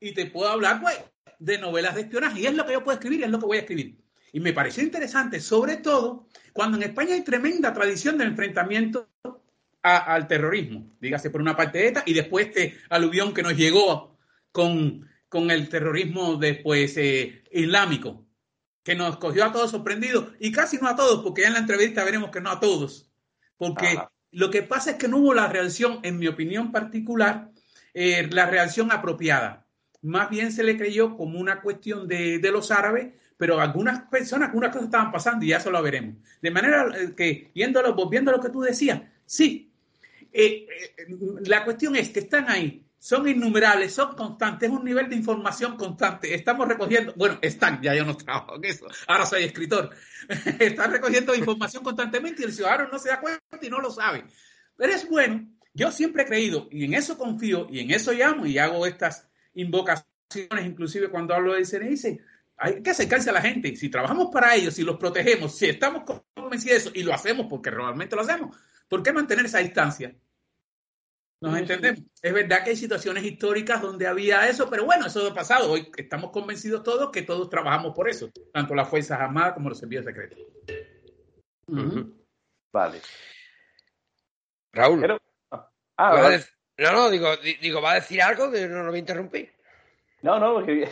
y 0.00 0.12
te 0.12 0.26
puedo 0.26 0.50
hablar, 0.50 0.80
pues, 0.80 0.98
de 1.38 1.58
novelas 1.58 1.94
de 1.94 2.02
espionaje. 2.02 2.40
Y 2.40 2.46
es 2.46 2.54
lo 2.54 2.64
que 2.64 2.72
yo 2.72 2.84
puedo 2.84 2.96
escribir 2.96 3.20
y 3.20 3.24
es 3.24 3.30
lo 3.30 3.38
que 3.38 3.46
voy 3.46 3.58
a 3.58 3.60
escribir. 3.60 3.98
Y 4.32 4.40
me 4.40 4.52
pareció 4.52 4.82
interesante, 4.82 5.40
sobre 5.40 5.76
todo 5.76 6.26
cuando 6.52 6.76
en 6.76 6.84
España 6.84 7.14
hay 7.14 7.22
tremenda 7.22 7.72
tradición 7.72 8.18
de 8.18 8.24
enfrentamiento 8.24 9.08
al 9.82 10.26
terrorismo. 10.26 10.90
Dígase 11.00 11.30
por 11.30 11.40
una 11.40 11.56
parte 11.56 11.86
ETA 11.86 12.02
y 12.06 12.12
después 12.12 12.48
este 12.48 12.76
aluvión 12.90 13.32
que 13.32 13.42
nos 13.42 13.56
llegó 13.56 14.18
con, 14.52 15.08
con 15.28 15.50
el 15.50 15.68
terrorismo 15.68 16.36
después 16.36 16.96
eh, 16.96 17.44
islámico, 17.52 18.26
que 18.82 18.94
nos 18.94 19.16
cogió 19.16 19.44
a 19.44 19.52
todos 19.52 19.70
sorprendidos 19.70 20.32
y 20.40 20.52
casi 20.52 20.78
no 20.78 20.88
a 20.88 20.96
todos, 20.96 21.22
porque 21.22 21.42
ya 21.42 21.48
en 21.48 21.54
la 21.54 21.60
entrevista 21.60 22.04
veremos 22.04 22.30
que 22.30 22.40
no 22.40 22.50
a 22.50 22.60
todos. 22.60 23.10
Porque 23.56 23.98
lo 24.30 24.50
que 24.50 24.62
pasa 24.62 24.92
es 24.92 24.96
que 24.96 25.08
no 25.08 25.18
hubo 25.18 25.34
la 25.34 25.48
reacción, 25.48 26.00
en 26.02 26.18
mi 26.18 26.26
opinión 26.26 26.70
particular, 26.70 27.50
eh, 27.94 28.28
la 28.30 28.46
reacción 28.46 28.92
apropiada 28.92 29.68
más 30.02 30.30
bien 30.30 30.52
se 30.52 30.62
le 30.62 30.76
creyó 30.76 31.16
como 31.16 31.38
una 31.38 31.60
cuestión 31.60 32.06
de, 32.06 32.40
los 32.52 32.70
árabes, 32.70 33.14
pero 33.38 33.60
algunas 33.60 34.02
personas, 34.02 34.48
algunas 34.48 34.70
cosas 34.70 34.86
estaban 34.86 35.12
pasando 35.12 35.44
y 35.44 35.48
ya 35.48 35.58
eso 35.58 35.70
lo 35.70 35.82
veremos. 35.82 36.16
De 36.42 36.50
manera 36.50 36.88
eh, 36.94 37.14
que, 37.16 37.50
viéndolo, 37.54 37.94
volviendo 37.94 38.30
a 38.30 38.36
lo 38.36 38.42
que 38.42 38.50
tú 38.50 38.60
decías, 38.60 39.00
sí, 39.24 39.72
eh, 40.32 40.66
eh, 40.98 41.06
la 41.46 41.64
cuestión 41.64 41.94
es 41.96 42.10
que 42.10 42.18
están 42.18 42.50
ahí, 42.50 42.84
son 42.98 43.28
innumerables, 43.28 43.94
son 43.94 44.16
constantes, 44.16 44.68
es 44.68 44.76
un 44.76 44.84
nivel 44.84 45.08
de 45.08 45.14
información 45.14 45.76
constante. 45.76 46.34
Estamos 46.34 46.66
recogiendo, 46.66 47.14
bueno, 47.16 47.38
están, 47.40 47.80
ya 47.80 47.94
yo 47.94 48.04
no 48.04 48.16
trabajo 48.16 48.56
en 48.56 48.64
eso, 48.64 48.86
ahora 49.06 49.24
soy 49.24 49.44
escritor, 49.44 49.90
están 50.58 50.90
recogiendo 50.90 51.32
información 51.34 51.84
constantemente 51.84 52.42
y 52.42 52.46
el 52.46 52.52
ciudadano 52.52 52.88
no 52.90 52.98
se 52.98 53.10
da 53.10 53.20
cuenta 53.20 53.40
y 53.62 53.70
no 53.70 53.80
lo 53.80 53.92
sabe. 53.92 54.24
Pero 54.76 54.92
es 54.92 55.08
bueno, 55.08 55.48
yo 55.74 55.92
siempre 55.92 56.24
he 56.24 56.26
creído 56.26 56.68
y 56.72 56.84
en 56.84 56.94
eso 56.94 57.16
confío 57.16 57.68
y 57.70 57.78
en 57.78 57.92
eso 57.92 58.12
llamo 58.12 58.46
y 58.46 58.58
hago 58.58 58.84
estas 58.84 59.28
invocaciones, 59.54 60.66
inclusive 60.66 61.08
cuando 61.08 61.34
hablo 61.34 61.54
de 61.54 61.64
CNI, 61.64 61.88
dice, 61.88 62.20
hay 62.58 62.82
que 62.82 62.90
acercarse 62.90 63.30
a 63.30 63.32
la 63.32 63.40
gente. 63.40 63.74
Si 63.76 63.88
trabajamos 63.88 64.28
para 64.32 64.54
ellos, 64.54 64.74
si 64.74 64.82
los 64.82 64.96
protegemos, 64.96 65.56
si 65.56 65.66
estamos 65.66 66.02
convencidos 66.34 66.82
de 66.84 66.88
eso 66.88 66.90
y 66.94 67.02
lo 67.04 67.14
hacemos 67.14 67.46
porque 67.48 67.70
realmente 67.70 68.16
lo 68.16 68.22
hacemos, 68.22 68.56
¿por 68.88 69.02
qué 69.02 69.12
mantener 69.12 69.46
esa 69.46 69.58
distancia? 69.58 70.14
¿Nos 71.40 71.56
entendemos? 71.56 72.00
Es 72.20 72.32
verdad 72.34 72.64
que 72.64 72.70
hay 72.70 72.76
situaciones 72.76 73.22
históricas 73.22 73.80
donde 73.80 74.08
había 74.08 74.48
eso, 74.48 74.68
pero 74.68 74.84
bueno, 74.84 75.06
eso 75.06 75.24
ha 75.28 75.32
pasado. 75.34 75.70
Hoy 75.70 75.88
estamos 75.96 76.30
convencidos 76.32 76.82
todos 76.82 77.10
que 77.12 77.22
todos 77.22 77.48
trabajamos 77.48 77.94
por 77.94 78.08
eso, 78.08 78.28
tanto 78.52 78.74
las 78.74 78.88
Fuerzas 78.88 79.20
Armadas 79.20 79.52
como 79.54 79.68
los 79.68 79.78
servicios 79.78 80.04
secretos. 80.04 80.38
Vale. 82.72 83.00
Raúl. 84.72 85.00
Pero- 85.00 85.20
¿va 85.52 85.70
Ah, 85.96 86.12
vale. 86.14 86.44
No, 86.78 86.92
no, 86.92 87.10
digo, 87.10 87.36
di- 87.38 87.56
digo, 87.60 87.80
¿va 87.82 87.92
a 87.92 87.94
decir 87.96 88.22
algo? 88.22 88.48
De- 88.50 88.68
No 88.68 88.82
lo 88.82 88.86
voy 88.90 88.96
a 88.96 89.00
interrumpir. 89.00 89.52
No, 90.22 90.38
no, 90.38 90.54
porque, 90.54 90.88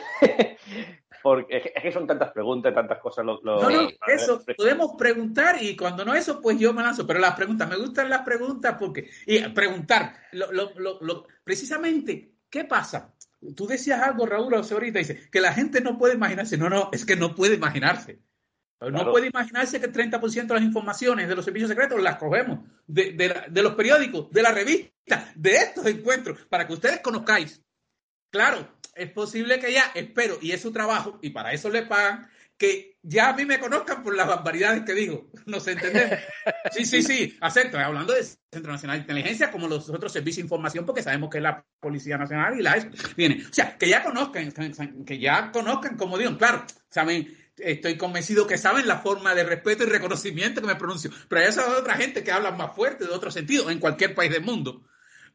porque 1.27 1.57
es 1.75 1.83
que- 1.83 1.93
son 1.93 2.07
tantas 2.07 2.31
preguntas, 2.33 2.73
tantas 2.75 2.99
cosas. 3.01 3.25
Lo, 3.25 3.41
lo- 3.43 3.61
No, 3.63 3.71
no, 3.71 3.89
eso, 4.07 4.43
podemos 4.57 4.93
preguntar 4.97 5.63
y 5.63 5.77
cuando 5.77 6.05
no 6.05 6.15
eso, 6.15 6.41
pues 6.41 6.59
yo 6.59 6.73
me 6.73 6.83
lanzo. 6.83 7.07
Pero 7.07 7.19
las 7.19 7.35
preguntas, 7.35 7.69
me 7.69 7.77
gustan 7.77 8.09
las 8.09 8.23
preguntas 8.23 8.77
porque. 8.79 9.11
Y 9.27 9.41
preguntar, 9.49 10.15
lo, 10.33 10.53
lo, 10.53 10.73
lo, 10.77 10.99
lo- 11.01 11.27
precisamente, 11.45 12.35
¿qué 12.49 12.65
pasa? 12.65 13.13
Tú 13.55 13.67
decías 13.67 14.01
algo, 14.03 14.25
Raúl, 14.27 14.55
hace 14.55 14.75
ahorita, 14.75 14.99
dice 14.99 15.29
que 15.31 15.41
la 15.41 15.53
gente 15.53 15.81
no 15.81 15.99
puede 15.99 16.15
imaginarse. 16.15 16.57
No, 16.57 16.69
no, 16.71 16.91
es 16.93 17.05
que 17.05 17.17
no 17.17 17.35
puede 17.35 17.55
imaginarse. 17.57 18.21
No 18.81 18.89
Claro. 18.91 19.11
puede 19.13 19.29
imaginarse 19.29 19.81
que 19.81 19.87
el 19.87 19.93
30% 19.93 20.47
de 20.55 20.61
las 20.61 20.63
informaciones 20.63 21.29
de 21.29 21.35
los 21.35 21.45
servicios 21.45 21.71
secretos 21.71 22.01
las 22.03 22.17
cogemos 22.17 22.61
de, 22.87 23.13
de 23.13 23.29
la- 23.29 23.47
de 23.49 23.63
los 23.63 23.75
periódicos, 23.75 24.31
de 24.31 24.43
la 24.43 24.53
revista, 24.53 25.33
de 25.35 25.55
estos 25.57 25.87
encuentros, 25.87 26.45
para 26.49 26.67
que 26.67 26.75
ustedes 26.75 27.01
conozcáis. 27.01 27.63
Claro, 28.31 28.76
es 28.97 29.11
posible 29.11 29.59
que 29.59 29.73
ya, 29.73 29.93
espero, 29.95 30.39
y 30.41 30.53
es 30.53 30.61
su 30.61 30.73
trabajo, 30.73 31.19
y 31.23 31.31
para 31.31 31.53
eso 31.53 31.69
le 31.69 31.83
pagan, 31.83 32.29
que 32.59 32.97
ya 33.03 33.29
a 33.29 33.33
mí 33.35 33.45
me 33.45 33.61
conozcan 33.61 34.03
por 34.03 34.17
las 34.17 34.27
barbaridades 34.27 34.83
que 34.85 34.95
digo. 34.95 35.31
¿Nos 35.47 35.67
entendemos? 35.69 36.19
Sí, 36.73 36.85
sí, 36.87 37.03
sí, 37.03 37.37
acepto. 37.41 37.79
Hablando 37.79 38.15
de 38.15 38.25
Centro 38.25 38.73
Nacional 38.73 38.97
de 38.97 39.03
Inteligencia, 39.03 39.51
como 39.51 39.69
los 39.69 39.89
otros 39.91 40.13
servicios 40.13 40.37
de 40.37 40.43
información, 40.43 40.87
porque 40.87 41.03
sabemos 41.03 41.31
que 41.31 41.39
es 41.39 41.43
la 41.43 41.65
Policía 41.79 42.17
Nacional 42.17 42.59
y 42.59 42.63
la. 42.63 42.91
Viene. 43.17 43.45
O 43.49 43.53
sea, 43.53 43.77
que 43.77 43.89
ya 43.89 44.03
conozcan, 44.03 44.51
que 45.05 45.19
ya 45.19 45.53
conozcan, 45.53 45.97
como 45.97 46.17
digo, 46.17 46.37
claro, 46.39 46.65
saben, 46.91 47.37
estoy 47.59 47.97
convencido 47.97 48.47
que 48.47 48.59
saben 48.59 48.89
la 48.89 48.99
forma 48.99 49.35
de 49.35 49.45
respeto 49.45 49.85
y 49.85 49.87
reconocimiento 49.87 50.61
que 50.61 50.67
me 50.67 50.77
pronuncio. 50.77 51.11
Pero 51.29 51.43
hay 51.43 51.49
esa 51.49 51.79
otra 51.79 51.95
gente 51.95 52.25
que 52.25 52.33
habla 52.33 52.53
más 52.53 52.75
fuerte 52.75 53.05
de 53.05 53.13
otro 53.13 53.31
sentido 53.31 53.71
en 53.71 53.79
cualquier 53.79 54.15
país 54.15 54.33
del 54.33 54.43
mundo. 54.43 54.85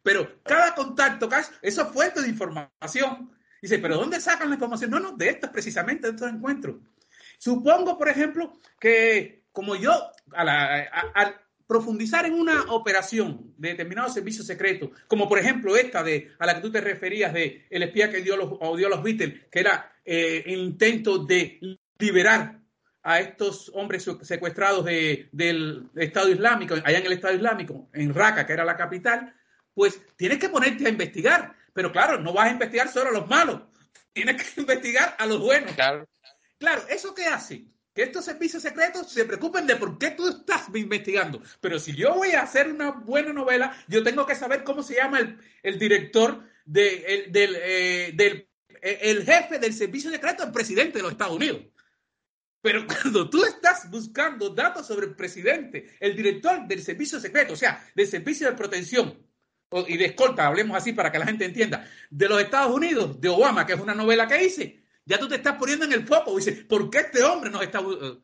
Pero 0.04 0.42
cada 0.44 0.74
contacto, 0.74 1.30
Cash, 1.30 1.46
eso 1.62 1.84
es 1.84 1.88
fuente 1.90 2.22
de 2.22 2.30
información. 2.30 3.32
Dice, 3.62 3.78
¿pero 3.80 3.96
dónde 3.98 4.20
sacan 4.20 4.50
la 4.50 4.56
información? 4.56 4.90
No, 4.92 5.00
no, 5.00 5.12
de 5.16 5.30
estos 5.30 5.50
precisamente, 5.52 6.08
de 6.08 6.14
estos 6.16 6.30
encuentros. 6.32 6.78
Supongo, 7.38 7.98
por 7.98 8.10
ejemplo, 8.10 8.54
que 8.80 9.44
como 9.52 9.76
yo, 9.76 9.92
a 10.34 10.44
la- 10.44 10.84
a- 10.92 11.12
al 11.14 11.36
profundizar 11.68 12.26
en 12.26 12.34
una 12.34 12.64
operación 12.74 13.54
de 13.58 13.70
determinados 13.70 14.14
servicios 14.14 14.46
secretos, 14.46 14.90
como 15.08 15.30
por 15.30 15.40
ejemplo 15.40 15.76
esta 15.78 16.04
de 16.04 16.32
a 16.40 16.46
la 16.46 16.56
que 16.56 16.62
tú 16.62 16.72
te 16.72 16.82
referías 16.82 17.34
de 17.34 17.66
el 17.70 17.84
espía 17.84 18.12
que 18.12 18.22
dio 18.22 18.36
los, 18.36 18.54
a 18.62 18.90
los 18.90 19.04
Beatles, 19.04 19.46
que 19.50 19.60
era 19.60 19.94
eh, 20.04 20.44
el 20.48 20.60
intento 20.60 21.20
de 21.20 21.60
liberar 21.98 22.60
a 23.04 23.20
estos 23.22 23.72
hombres 23.74 24.06
secuestrados 24.22 24.84
de- 24.86 25.30
del 25.32 25.90
Estado 25.96 26.30
Islámico, 26.30 26.76
allá 26.84 26.98
en 27.00 27.06
el 27.06 27.14
Estado 27.14 27.36
Islámico, 27.36 27.90
en 27.94 28.14
Raqqa, 28.14 28.46
que 28.46 28.54
era 28.54 28.66
la 28.66 28.76
capital, 28.78 29.34
pues 29.74 30.02
tienes 30.18 30.40
que 30.40 30.50
ponerte 30.50 30.86
a 30.86 30.90
investigar. 30.90 31.56
Pero 31.74 31.92
claro, 31.92 32.20
no 32.20 32.34
vas 32.34 32.48
a 32.50 32.52
investigar 32.52 32.92
solo 32.92 33.10
a 33.10 33.14
los 33.14 33.28
malos, 33.28 33.62
tienes 34.14 34.42
que 34.42 34.62
investigar 34.62 35.16
a 35.18 35.26
los 35.26 35.40
buenos. 35.40 35.74
Claro. 35.74 36.08
Claro, 36.58 36.84
¿eso 36.90 37.14
qué 37.16 37.26
hace? 37.26 37.66
Que 37.94 38.04
estos 38.04 38.24
servicios 38.26 38.62
secretos 38.64 39.12
se 39.12 39.26
preocupen 39.26 39.68
de 39.68 39.76
por 39.76 39.98
qué 39.98 40.12
tú 40.12 40.28
estás 40.30 40.68
investigando. 40.74 41.42
Pero 41.60 41.80
si 41.80 41.94
yo 41.96 42.14
voy 42.16 42.32
a 42.32 42.44
hacer 42.44 42.72
una 42.72 42.92
buena 42.92 43.34
novela, 43.34 43.76
yo 43.88 44.02
tengo 44.04 44.26
que 44.26 44.36
saber 44.36 44.64
cómo 44.64 44.82
se 44.84 44.96
llama 44.96 45.20
el, 45.20 45.38
el 45.64 45.78
director 45.80 46.44
de- 46.66 46.98
el- 47.06 47.32
del, 47.32 47.56
eh, 47.60 48.12
del 48.14 48.48
eh, 48.82 49.00
el 49.02 49.26
jefe 49.26 49.60
del 49.60 49.74
servicio 49.74 50.10
secreto, 50.10 50.44
el 50.44 50.52
presidente 50.52 50.98
de 51.00 51.04
los 51.04 51.12
Estados 51.12 51.36
Unidos. 51.36 51.62
Pero 52.62 52.86
cuando 52.88 53.30
tú 53.30 53.44
estás 53.44 53.90
buscando 53.90 54.50
datos 54.52 54.88
sobre 54.88 55.08
el 55.08 55.16
presidente, 55.16 55.96
el 56.00 56.16
director 56.16 56.66
del 56.68 56.82
servicio 56.82 57.20
secreto, 57.20 57.54
o 57.54 57.58
sea, 57.58 57.84
del 57.96 58.08
servicio 58.08 58.48
de 58.50 58.56
protección 58.56 59.18
y 59.88 59.98
de 59.98 60.06
escolta, 60.06 60.48
hablemos 60.48 60.76
así 60.76 60.92
para 60.94 61.12
que 61.12 61.20
la 61.20 61.26
gente 61.26 61.46
entienda, 61.46 61.88
de 62.10 62.28
los 62.28 62.42
Estados 62.42 62.76
Unidos, 62.76 63.20
de 63.22 63.30
Obama, 63.30 63.66
que 63.66 63.74
es 63.74 63.80
una 63.80 63.96
novela 63.96 64.28
que 64.28 64.44
hice, 64.44 64.84
ya 65.06 65.18
tú 65.18 65.28
te 65.30 65.36
estás 65.36 65.56
poniendo 65.58 65.86
en 65.86 65.94
el 65.94 66.06
foco. 66.06 66.36
Dices, 66.36 66.64
¿por 66.66 66.90
qué 66.90 67.00
este 67.00 67.24
hombre 67.24 67.50
nos 67.50 67.62
está... 67.64 67.80
eh, 67.80 68.18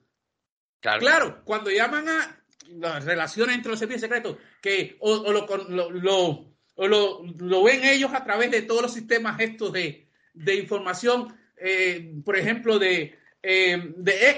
Claro. 0.80 1.42
cuando 1.44 1.72
llaman 1.72 2.08
a 2.08 2.44
las 2.70 3.04
relaciones 3.06 3.56
entre 3.56 3.72
los 3.72 3.80
servicios 3.80 4.02
secretos, 4.02 4.38
que 4.62 4.98
o, 5.00 5.12
o 5.12 5.32
lo, 5.32 5.46
con- 5.46 5.76
lo, 5.76 6.54
o 6.76 6.88
lo- 6.88 7.24
lo 7.40 7.64
ven 7.64 7.84
ellos 7.84 8.14
a 8.14 8.24
través 8.24 8.52
de 8.52 8.62
todos 8.62 8.82
los 8.84 8.94
sistemas 8.94 9.40
estos 9.40 9.72
de, 9.74 10.10
de 10.34 10.56
información, 10.56 11.36
eh, 11.58 12.14
por 12.24 12.38
ejemplo, 12.38 12.78
de, 12.78 13.18
eh, 13.42 13.94
de 13.98 14.30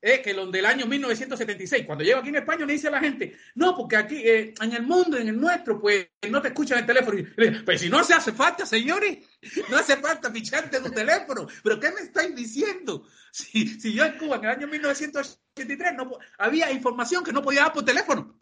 Ekelon, 0.00 0.20
Ekelon 0.20 0.52
del 0.52 0.66
año 0.66 0.86
1976. 0.86 1.86
Cuando 1.86 2.04
llego 2.04 2.20
aquí 2.20 2.28
en 2.28 2.36
España 2.36 2.66
me 2.66 2.72
dice 2.72 2.90
la 2.90 3.00
gente, 3.00 3.36
no, 3.54 3.76
porque 3.76 3.96
aquí 3.96 4.16
eh, 4.16 4.54
en 4.60 4.72
el 4.72 4.82
mundo, 4.82 5.16
en 5.16 5.28
el 5.28 5.40
nuestro, 5.40 5.80
pues 5.80 6.08
no 6.30 6.40
te 6.40 6.48
escuchan 6.48 6.78
el 6.78 6.86
teléfono. 6.86 7.18
Le 7.36 7.50
digo, 7.50 7.64
pues 7.64 7.80
si 7.80 7.88
no 7.88 8.02
se 8.04 8.14
hace 8.14 8.32
falta, 8.32 8.66
señores, 8.66 9.18
no 9.70 9.76
hace 9.76 9.96
falta 9.96 10.30
ficharte 10.30 10.80
tu 10.80 10.90
teléfono. 10.90 11.46
¿Pero 11.62 11.80
qué 11.80 11.90
me 11.92 12.00
estáis 12.00 12.34
diciendo? 12.34 13.06
Si, 13.36 13.78
si 13.78 13.92
yo 13.92 14.02
en 14.06 14.16
Cuba 14.16 14.36
en 14.36 14.44
el 14.44 14.50
año 14.50 14.66
1983 14.66 15.92
no, 15.94 16.10
había 16.38 16.72
información 16.72 17.22
que 17.22 17.34
no 17.34 17.42
podía 17.42 17.64
dar 17.64 17.72
por 17.74 17.84
teléfono. 17.84 18.40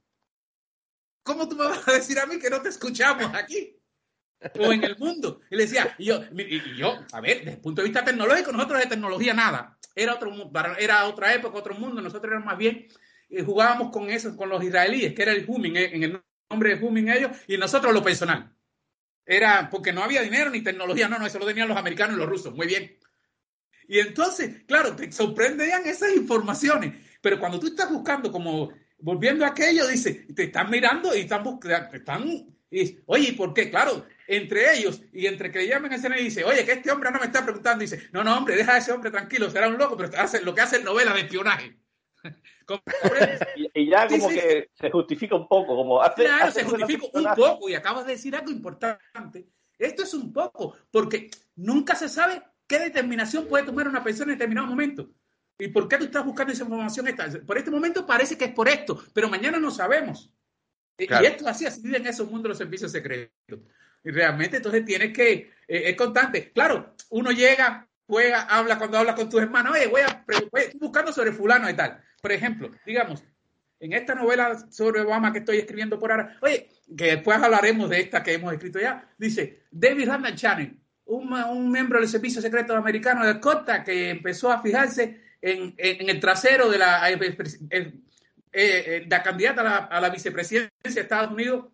¿Cómo 1.25 1.49
tú 1.49 1.57
me 1.57 1.65
vas 1.65 1.89
a 1.89 1.95
decir 1.95 2.17
a 2.21 2.27
mí 2.27 2.39
que 2.39 2.49
no 2.49 2.63
te 2.63 2.69
escuchamos 2.69 3.35
aquí? 3.35 3.77
O 4.59 4.73
en 4.73 4.85
el 4.85 4.97
mundo. 4.99 5.41
Y 5.51 5.57
le 5.57 5.63
decía, 5.63 5.95
yo, 5.99 6.23
yo, 6.77 6.99
a 7.13 7.21
ver, 7.21 7.39
desde 7.39 7.53
el 7.53 7.61
punto 7.61 7.83
de 7.83 7.89
vista 7.89 8.05
tecnológico, 8.05 8.53
nosotros 8.53 8.81
de 8.81 8.87
tecnología 8.87 9.35
nada. 9.35 9.79
Era, 9.95 10.15
otro, 10.15 10.33
era 10.79 11.07
otra 11.07 11.35
época, 11.35 11.59
otro 11.59 11.75
mundo. 11.75 12.01
Nosotros 12.01 12.31
éramos 12.31 12.47
más 12.47 12.59
bien, 12.59 12.87
eh, 13.29 13.43
jugábamos 13.43 13.91
con 13.91 14.11
eso, 14.11 14.37
con 14.37 14.49
los 14.49 14.63
israelíes, 14.63 15.15
que 15.15 15.23
era 15.23 15.33
el 15.33 15.45
humming, 15.47 15.77
eh, 15.77 15.91
en 15.95 16.03
el 16.03 16.23
nombre 16.51 16.77
de 16.77 16.85
humming 16.85 17.09
ellos, 17.09 17.31
y 17.47 17.57
nosotros 17.57 17.93
lo 17.93 18.03
personal. 18.03 18.53
Era 19.27 19.69
porque 19.71 19.93
no 19.93 20.03
había 20.03 20.23
dinero 20.23 20.51
ni 20.51 20.63
tecnología, 20.63 21.09
no, 21.09 21.19
no, 21.19 21.27
eso 21.27 21.39
lo 21.39 21.47
tenían 21.47 21.69
los 21.69 21.79
americanos 21.79 22.17
y 22.17 22.19
los 22.19 22.29
rusos, 22.29 22.55
muy 22.55 22.67
bien. 22.67 22.99
Y 23.89 23.99
entonces, 23.99 24.65
claro, 24.67 24.95
te 24.97 25.11
sorprendían 25.13 25.87
esas 25.87 26.15
informaciones, 26.15 26.95
pero 27.21 27.39
cuando 27.39 27.59
tú 27.59 27.69
estás 27.69 27.91
buscando, 27.91 28.31
como 28.31 28.71
volviendo 28.99 29.45
a 29.45 29.49
aquello, 29.49 29.87
dice, 29.87 30.27
te 30.35 30.45
están 30.45 30.71
mirando 30.71 31.15
y 31.15 31.21
están 31.21 31.43
buscando, 31.43 31.95
están, 31.95 32.27
y, 32.71 32.99
oye, 33.07 33.29
¿y 33.31 33.33
por 33.33 33.53
qué? 33.53 33.71
Claro, 33.71 34.07
entre 34.27 34.77
ellos 34.77 35.03
y 35.13 35.27
entre 35.27 35.51
que 35.51 35.61
le 35.61 35.69
llaman 35.69 35.93
a 35.93 35.97
escena 35.97 36.19
y 36.19 36.25
dice, 36.25 36.45
oye, 36.45 36.65
que 36.65 36.73
este 36.73 36.91
hombre 36.91 37.11
no 37.11 37.19
me 37.19 37.27
está 37.27 37.45
preguntando, 37.45 37.83
dice, 37.83 38.09
no, 38.13 38.25
no, 38.25 38.37
hombre, 38.39 38.57
deja 38.57 38.75
a 38.75 38.79
ese 38.79 38.93
hombre 38.93 39.11
tranquilo, 39.11 39.51
será 39.51 39.69
un 39.69 39.79
loco, 39.79 39.97
pero 39.97 40.11
hace, 40.19 40.43
lo 40.43 40.55
que 40.55 40.61
hace 40.63 40.77
es 40.77 40.85
novela 40.85 41.13
de 41.13 41.21
espionaje. 41.21 41.79
Y, 43.57 43.71
y 43.75 43.91
ya 43.91 44.09
como 44.09 44.31
sí. 44.31 44.37
que 44.37 44.71
se 44.73 44.91
justifica 44.91 45.37
un 45.37 45.47
poco, 45.47 45.77
como 45.77 46.01
hace. 46.03 46.23
Claro, 46.25 46.47
hace 46.47 46.61
se 46.61 46.67
justifica 46.67 47.07
un 47.13 47.35
poco 47.37 47.69
y 47.69 47.75
acabas 47.75 48.07
de 48.07 48.13
decir 48.13 48.35
algo 48.35 48.51
importante. 48.51 49.47
Esto 49.79 50.03
es 50.03 50.15
un 50.15 50.33
poco, 50.33 50.75
porque 50.91 51.31
nunca 51.57 51.95
se 51.95 52.09
sabe 52.09 52.43
qué 52.67 52.79
determinación 52.79 53.47
puede 53.47 53.67
tomar 53.67 53.87
una 53.87 54.03
persona 54.03 54.33
en 54.33 54.39
determinado 54.39 54.67
momento. 54.67 55.11
¿Y 55.59 55.69
por 55.69 55.87
qué 55.89 55.99
tú 55.99 56.05
estás 56.05 56.25
buscando 56.25 56.53
esa 56.53 56.63
información? 56.65 57.07
Esta? 57.09 57.29
Por 57.47 57.59
este 57.59 57.71
momento 57.71 58.07
parece 58.07 58.39
que 58.39 58.47
es 58.47 58.53
por 58.53 58.69
esto, 58.69 59.03
pero 59.13 59.29
mañana 59.29 59.59
no 59.59 59.71
sabemos. 59.71 60.33
Y- 60.99 61.07
Claro. 61.07 61.25
Y 61.25 61.27
esto 61.27 61.47
así, 61.49 61.67
así 61.67 61.83
viven 61.83 62.07
esos 62.07 62.27
mundos 62.27 62.45
de 62.45 62.49
los 62.51 62.59
servicios 62.59 62.93
secretos. 62.93 63.61
Y 64.05 64.11
realmente 64.11 64.59
entonces 64.59 64.85
tienes 64.85 65.13
que, 65.13 65.33
eh, 65.33 65.51
es 65.67 65.97
constante. 65.97 66.53
Claro, 66.53 66.95
uno 67.11 67.31
llega, 67.33 67.89
juega, 68.07 68.43
habla 68.43 68.79
cuando 68.79 68.99
habla 68.99 69.15
con 69.15 69.29
tus 69.31 69.41
hermanos, 69.41 69.73
oye, 69.75 69.87
voy 69.87 70.03
a, 70.03 70.25
voy- 70.53 70.71
buscando 70.79 71.13
sobre 71.13 71.33
fulano 71.33 71.69
y 71.71 71.75
tal. 71.75 72.03
Por 72.21 72.33
ejemplo, 72.33 72.71
digamos, 72.85 73.25
en 73.81 73.93
esta 73.93 74.15
novela 74.15 74.59
sobre 74.71 75.01
Obama 75.01 75.33
que 75.33 75.39
estoy 75.41 75.59
escribiendo 75.59 75.99
por 75.99 76.11
ahora, 76.13 76.37
oye, 76.43 76.69
que 76.97 77.07
después 77.17 77.39
hablaremos 77.43 77.89
de 77.91 78.01
esta 78.01 78.23
que 78.23 78.35
hemos 78.35 78.53
escrito 78.53 78.79
ya, 78.79 79.09
dice 79.19 79.63
David 79.71 80.09
Randall 80.09 80.35
Channing, 80.37 80.81
un, 81.07 81.33
un 81.33 81.71
miembro 81.71 81.99
del 81.99 82.09
Servicio 82.09 82.41
Secreto 82.41 82.75
Americano 82.77 83.27
de 83.27 83.41
Cota 83.41 83.83
que 83.85 84.11
empezó 84.11 84.51
a 84.53 84.63
fijarse 84.63 85.23
en, 85.43 85.75
en- 85.77 86.09
el 86.09 86.21
trasero 86.21 86.71
de 86.71 86.79
la, 86.79 87.11
eh, 87.11 87.99
eh, 88.53 89.07
la 89.09 89.23
candidata 89.23 89.87
a 89.87 90.01
la, 90.01 90.11
vicepresidencia 90.11 90.71
de 90.83 91.01
Estados 91.01 91.31
Unidos, 91.33 91.67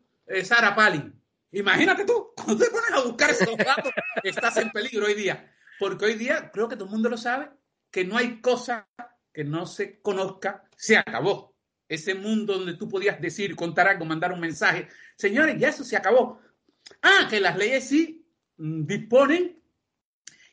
Sarah 0.44 0.74
Palin. 0.74 1.19
Imagínate 1.52 2.04
tú, 2.04 2.32
cuando 2.36 2.64
te 2.64 2.70
pones 2.70 2.92
a 2.92 3.00
buscar 3.02 3.30
esos 3.30 3.56
datos, 3.56 3.92
estás 4.22 4.56
en 4.58 4.70
peligro 4.70 5.06
hoy 5.06 5.14
día. 5.14 5.52
Porque 5.78 6.04
hoy 6.04 6.14
día, 6.14 6.50
creo 6.52 6.68
que 6.68 6.76
todo 6.76 6.86
el 6.86 6.90
mundo 6.92 7.08
lo 7.08 7.16
sabe, 7.16 7.50
que 7.90 8.04
no 8.04 8.16
hay 8.16 8.40
cosa 8.40 8.86
que 9.32 9.44
no 9.44 9.66
se 9.66 10.00
conozca, 10.00 10.64
se 10.76 10.96
acabó. 10.96 11.56
Ese 11.88 12.14
mundo 12.14 12.58
donde 12.58 12.74
tú 12.74 12.88
podías 12.88 13.20
decir, 13.20 13.56
contar 13.56 13.88
algo, 13.88 14.04
mandar 14.04 14.32
un 14.32 14.40
mensaje. 14.40 14.88
Señores, 15.16 15.56
ya 15.58 15.68
eso 15.68 15.82
se 15.82 15.96
acabó. 15.96 16.40
Ah, 17.02 17.26
que 17.28 17.40
las 17.40 17.56
leyes 17.56 17.88
sí 17.88 18.26
mm, 18.58 18.84
disponen 18.84 19.60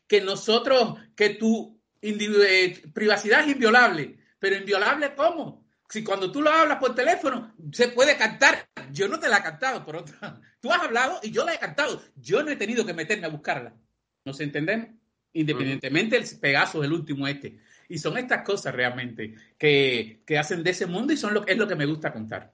que 0.06 0.20
nosotros, 0.20 0.98
que 1.14 1.30
tu 1.30 1.80
eh, 2.00 2.82
privacidad 2.92 3.42
es 3.42 3.48
inviolable. 3.48 4.18
Pero 4.38 4.56
inviolable, 4.56 5.14
¿cómo? 5.14 5.67
Si 5.88 6.04
cuando 6.04 6.30
tú 6.30 6.42
lo 6.42 6.50
hablas 6.50 6.78
por 6.78 6.94
teléfono, 6.94 7.54
se 7.72 7.88
puede 7.88 8.16
cantar. 8.16 8.68
Yo 8.92 9.08
no 9.08 9.18
te 9.18 9.28
la 9.28 9.38
he 9.38 9.42
cantado, 9.42 9.84
por 9.84 9.96
otra. 9.96 10.38
Tú 10.60 10.70
has 10.70 10.82
hablado 10.82 11.20
y 11.22 11.30
yo 11.30 11.44
la 11.44 11.54
he 11.54 11.58
cantado. 11.58 12.02
Yo 12.16 12.42
no 12.42 12.50
he 12.50 12.56
tenido 12.56 12.84
que 12.84 12.92
meterme 12.92 13.26
a 13.26 13.30
buscarla. 13.30 13.72
¿Nos 14.24 14.40
entendemos? 14.40 14.88
Independientemente 15.32 16.16
del 16.18 16.28
Pegasus, 16.40 16.84
el 16.84 16.92
último 16.92 17.26
este. 17.26 17.58
Y 17.88 17.98
son 17.98 18.18
estas 18.18 18.44
cosas 18.44 18.74
realmente 18.74 19.34
que, 19.56 20.20
que 20.26 20.38
hacen 20.38 20.62
de 20.62 20.70
ese 20.70 20.86
mundo 20.86 21.12
y 21.12 21.16
son 21.16 21.32
lo, 21.32 21.46
es 21.46 21.56
lo 21.56 21.66
que 21.66 21.76
me 21.76 21.86
gusta 21.86 22.12
contar. 22.12 22.52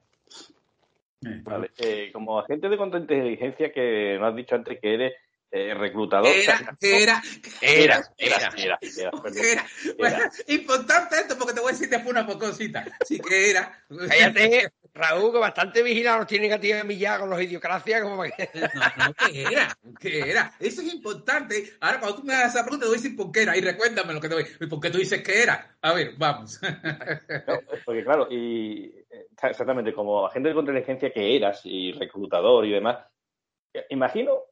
Vale. 1.43 1.71
Eh, 1.77 2.11
como 2.13 2.39
agente 2.39 2.69
de 2.69 2.77
contrainteligencia 2.77 3.71
que 3.71 4.17
nos 4.19 4.29
has 4.29 4.35
dicho 4.35 4.55
antes 4.55 4.79
que 4.79 4.93
eres 4.93 5.13
eh, 5.51 5.73
reclutador. 5.73 6.27
Era, 6.35 6.59
era, 6.81 7.21
era, 7.61 8.03
era, 8.17 8.79
era, 8.81 9.65
era, 9.97 10.31
importante 10.47 11.15
esto 11.17 11.37
porque 11.37 11.53
te 11.53 11.61
voy 11.61 11.69
a 11.69 11.71
decir 11.71 11.89
después 11.89 12.11
una 12.11 12.25
cosita. 12.25 12.85
Sí 13.05 13.19
que 13.19 13.51
era. 13.51 13.85
Cállate, 13.87 14.71
Raúl, 14.93 15.31
que 15.31 15.39
bastante 15.39 15.81
vigilado 15.81 16.19
nos 16.19 16.27
tienen 16.27 16.53
a 16.53 16.59
ti 16.59 16.71
ya 16.97 17.19
con 17.19 17.29
los 17.29 17.41
idiocracias. 17.41 18.01
Como 18.01 18.23
que... 18.23 18.49
No, 18.53 19.07
no, 19.07 19.13
¿qué 19.13 19.43
era? 19.43 19.77
¿Qué 19.99 20.19
era? 20.29 20.53
Eso 20.59 20.81
es 20.81 20.93
importante. 20.93 21.73
Ahora, 21.79 21.99
cuando 21.99 22.17
tú 22.17 22.23
me 22.23 22.33
hagas 22.33 22.53
esa 22.53 22.63
pregunta, 22.63 22.85
te 22.85 22.89
voy 22.89 22.97
a 22.97 23.01
decir 23.01 23.15
por 23.15 23.31
qué 23.31 23.43
era. 23.43 23.57
Y 23.57 23.61
recuérdame 23.61 24.13
lo 24.13 24.21
que 24.21 24.29
te 24.29 24.35
voy 24.35 24.43
a 24.43 24.47
decir. 24.47 24.69
¿Por 24.69 24.79
qué 24.79 24.89
tú 24.89 24.97
dices 24.97 25.21
que 25.21 25.41
era? 25.41 25.77
A 25.81 25.93
ver, 25.93 26.13
vamos. 26.17 26.59
porque 27.85 28.03
claro, 28.03 28.27
y 28.29 28.93
exactamente, 29.41 29.93
como 29.93 30.25
agente 30.25 30.49
de 30.49 30.55
contrainteligencia 30.55 31.11
que 31.11 31.35
eras 31.35 31.61
y 31.63 31.91
reclutador 31.93 32.65
y 32.65 32.71
demás, 32.71 33.05
imagino 33.89 34.43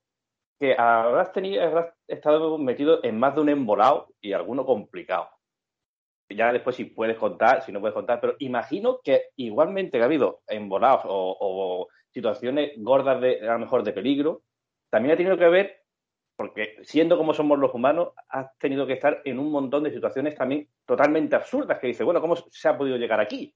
que 0.59 0.75
habrás, 0.77 1.31
tenido, 1.31 1.63
habrás 1.63 1.93
estado 2.07 2.57
metido 2.57 3.03
en 3.03 3.19
más 3.19 3.35
de 3.35 3.41
un 3.41 3.49
embolado 3.49 4.07
y 4.21 4.33
alguno 4.33 4.65
complicado 4.65 5.29
ya 6.35 6.51
después 6.51 6.75
si 6.75 6.85
puedes 6.85 7.17
contar, 7.17 7.63
si 7.63 7.71
no 7.71 7.79
puedes 7.79 7.93
contar, 7.93 8.19
pero 8.19 8.35
imagino 8.39 8.99
que 9.03 9.29
igualmente 9.35 10.01
ha 10.01 10.05
habido 10.05 10.41
embolados 10.47 11.01
o, 11.05 11.87
situaciones 12.11 12.73
gordas 12.77 13.19
de, 13.21 13.41
a 13.41 13.53
lo 13.53 13.59
mejor 13.59 13.83
de 13.83 13.91
peligro, 13.91 14.43
también 14.91 15.13
ha 15.13 15.17
tenido 15.17 15.35
que 15.35 15.47
ver, 15.47 15.81
porque 16.35 16.75
siendo 16.83 17.17
como 17.17 17.33
somos 17.33 17.57
los 17.57 17.73
humanos, 17.73 18.09
has 18.29 18.55
tenido 18.59 18.85
que 18.85 18.93
estar 18.93 19.21
en 19.25 19.39
un 19.39 19.51
montón 19.51 19.83
de 19.83 19.91
situaciones 19.91 20.35
también 20.35 20.69
totalmente 20.85 21.35
absurdas 21.35 21.79
que 21.79 21.87
dice, 21.87 22.03
bueno, 22.03 22.21
¿cómo 22.21 22.35
se 22.35 22.69
ha 22.69 22.77
podido 22.77 22.97
llegar 22.97 23.19
aquí? 23.19 23.55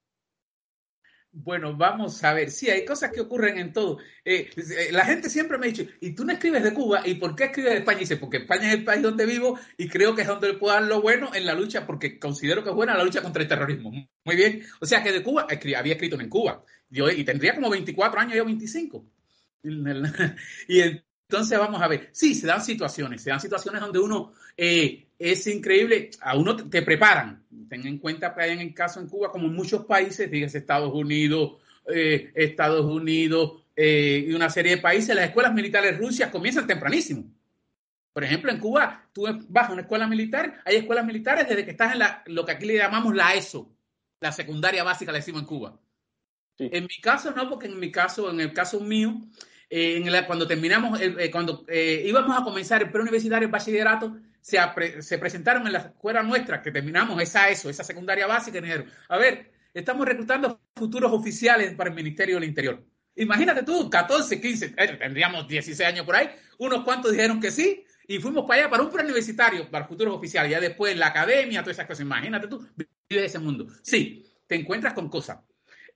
Bueno, 1.44 1.78
vamos 1.78 2.24
a 2.24 2.34
ver. 2.34 2.50
Sí, 2.50 2.68
hay 2.70 2.84
cosas 2.84 3.12
que 3.12 3.22
ocurren 3.22 3.60
en 3.60 3.72
todo. 3.72 4.00
Eh, 4.26 4.50
eh, 4.58 4.92
la 4.92 5.06
gente 5.06 5.30
siempre 5.30 5.60
me 5.60 5.68
ha 5.68 5.70
dicho, 5.70 5.86
¿y 6.02 6.16
tú 6.16 6.26
no 6.26 6.34
escribes 6.34 6.64
de 6.64 6.74
Cuba? 6.74 7.02
¿Y 7.06 7.16
por 7.16 7.36
qué 7.36 7.46
escribes 7.46 7.74
de 7.74 7.80
España? 7.80 7.98
Y 8.00 8.02
dice, 8.02 8.18
porque 8.18 8.38
España 8.38 8.68
es 8.70 8.74
el 8.74 8.84
país 8.84 9.04
donde 9.04 9.26
vivo 9.28 9.60
y 9.78 9.88
creo 9.88 10.16
que 10.16 10.24
es 10.24 10.28
donde 10.28 10.56
puedo 10.56 10.74
dar 10.74 10.84
lo 10.84 11.00
bueno 11.00 11.30
en 11.36 11.46
la 11.46 11.54
lucha, 11.54 11.86
porque 11.86 12.18
considero 12.18 12.64
que 12.64 12.72
es 12.72 12.76
buena 12.76 12.98
la 12.98 13.04
lucha 13.04 13.22
contra 13.22 13.44
el 13.44 13.48
terrorismo. 13.48 13.92
Muy 13.92 14.36
bien. 14.36 14.64
O 14.82 14.86
sea 14.88 15.04
que 15.04 15.12
de 15.12 15.22
Cuba, 15.22 15.46
había 15.50 15.94
escrito 15.94 16.20
en 16.20 16.30
Cuba. 16.30 16.64
Y 16.90 17.24
tendría 17.24 17.54
como 17.54 17.70
24 17.70 18.20
años, 18.20 18.36
yo 18.36 18.46
25. 18.46 19.06
Y 20.68 20.82
entonces 21.30 21.60
vamos 21.60 21.82
a 21.82 21.88
ver. 21.88 22.10
Sí, 22.14 22.34
se 22.34 22.48
dan 22.48 22.64
situaciones, 22.64 23.22
se 23.22 23.30
dan 23.30 23.40
situaciones 23.42 23.82
donde 23.82 24.00
uno 24.00 24.34
eh, 24.56 25.08
es 25.20 25.48
increíble, 25.48 26.12
a 26.22 26.38
uno 26.38 26.56
te 26.56 26.82
preparan 26.82 27.46
ten 27.68 27.86
en 27.86 27.98
cuenta 27.98 28.34
que 28.34 28.42
hay 28.42 28.52
en 28.52 28.62
el 28.62 28.74
caso 28.74 29.00
en 29.00 29.08
Cuba, 29.08 29.32
como 29.32 29.48
en 29.48 29.54
muchos 29.54 29.86
países, 29.86 30.30
dígase 30.30 30.60
Estados 30.60 30.94
Unidos, 30.94 31.58
eh, 31.94 32.32
Estados 32.34 32.86
Unidos 32.86 33.64
eh, 33.76 34.26
y 34.28 34.34
una 34.34 34.50
serie 34.50 34.78
de 34.78 34.82
países, 34.82 35.16
las 35.16 35.26
escuelas 35.26 35.54
militares 35.54 35.98
rusias 35.98 36.32
comienzan 36.32 36.66
tempranísimo. 36.66 37.26
Por 38.14 38.24
ejemplo, 38.24 38.52
en 38.52 38.60
Cuba, 38.60 39.08
tú 39.14 39.28
vas 39.50 39.70
a 39.70 39.74
una 39.74 39.82
escuela 39.82 40.08
militar, 40.08 40.62
hay 40.66 40.78
escuelas 40.78 41.06
militares 41.06 41.48
desde 41.48 41.66
que 41.66 41.72
estás 41.72 41.94
en 41.94 42.00
la, 42.00 42.24
lo 42.26 42.46
que 42.46 42.54
aquí 42.54 42.66
le 42.66 42.78
llamamos 42.78 43.14
la 43.14 43.36
ESO, 43.36 43.70
la 44.20 44.32
secundaria 44.32 44.84
básica, 44.84 45.12
le 45.12 45.20
decimos 45.20 45.42
en 45.42 45.48
Cuba. 45.48 45.80
En 46.58 46.86
mi 46.86 47.00
caso 47.02 47.32
no, 47.32 47.48
porque 47.50 47.68
en 47.68 47.80
mi 47.80 47.92
caso, 47.92 48.32
en 48.32 48.40
el 48.40 48.52
caso 48.52 48.80
mío, 48.80 49.22
eh, 49.70 50.24
cuando 50.26 50.48
terminamos, 50.48 51.00
cuando 51.32 51.66
íbamos 51.70 52.40
a 52.40 52.44
comenzar 52.44 52.82
el 52.82 52.92
preuniversitario, 52.92 53.48
el 53.48 53.52
bachillerato, 53.52 54.18
se, 54.48 55.18
presentaron 55.18 55.68
en 55.68 55.74
la 55.74 55.80
escuela 55.80 56.24
nuestra, 56.24 56.62
que 56.62 56.72
terminamos 56.72 57.22
esa 57.22 57.50
ESO, 57.50 57.70
esa 57.70 57.84
secundaria 57.84 58.28
básica, 58.28 58.58
y 58.58 58.62
dijeron, 58.62 58.90
a 59.10 59.18
ver, 59.18 59.52
estamos 59.74 60.08
reclutando 60.08 60.62
futuros 60.76 61.12
oficiales 61.12 61.74
para 61.74 61.90
el 61.90 61.96
Ministerio 61.96 62.36
del 62.36 62.46
Interior. 62.46 62.82
Imagínate 63.16 63.64
tú, 63.64 63.90
14, 63.90 64.40
15, 64.40 64.76
eh, 64.78 64.88
tendríamos 65.00 65.48
16 65.48 65.90
años 65.90 66.06
por 66.06 66.16
ahí, 66.16 66.30
unos 66.60 66.84
cuantos 66.86 67.12
dijeron 67.12 67.42
que 67.42 67.52
sí, 67.52 67.84
y 68.08 68.20
fuimos 68.20 68.46
para 68.46 68.62
allá 68.62 68.70
para 68.70 68.84
un 68.84 68.90
preuniversitario, 68.90 69.70
para 69.70 69.86
futuros 69.86 70.16
oficiales, 70.16 70.50
ya 70.50 70.62
después 70.62 70.96
la 70.96 71.08
academia, 71.08 71.62
todas 71.62 71.76
esas 71.76 71.88
cosas. 71.88 72.02
Imagínate 72.06 72.48
tú, 72.48 72.66
vives 72.76 73.26
ese 73.26 73.40
mundo. 73.40 73.68
Sí, 73.82 74.26
te 74.48 74.56
encuentras 74.56 74.94
con 74.94 75.10
cosas. 75.10 75.40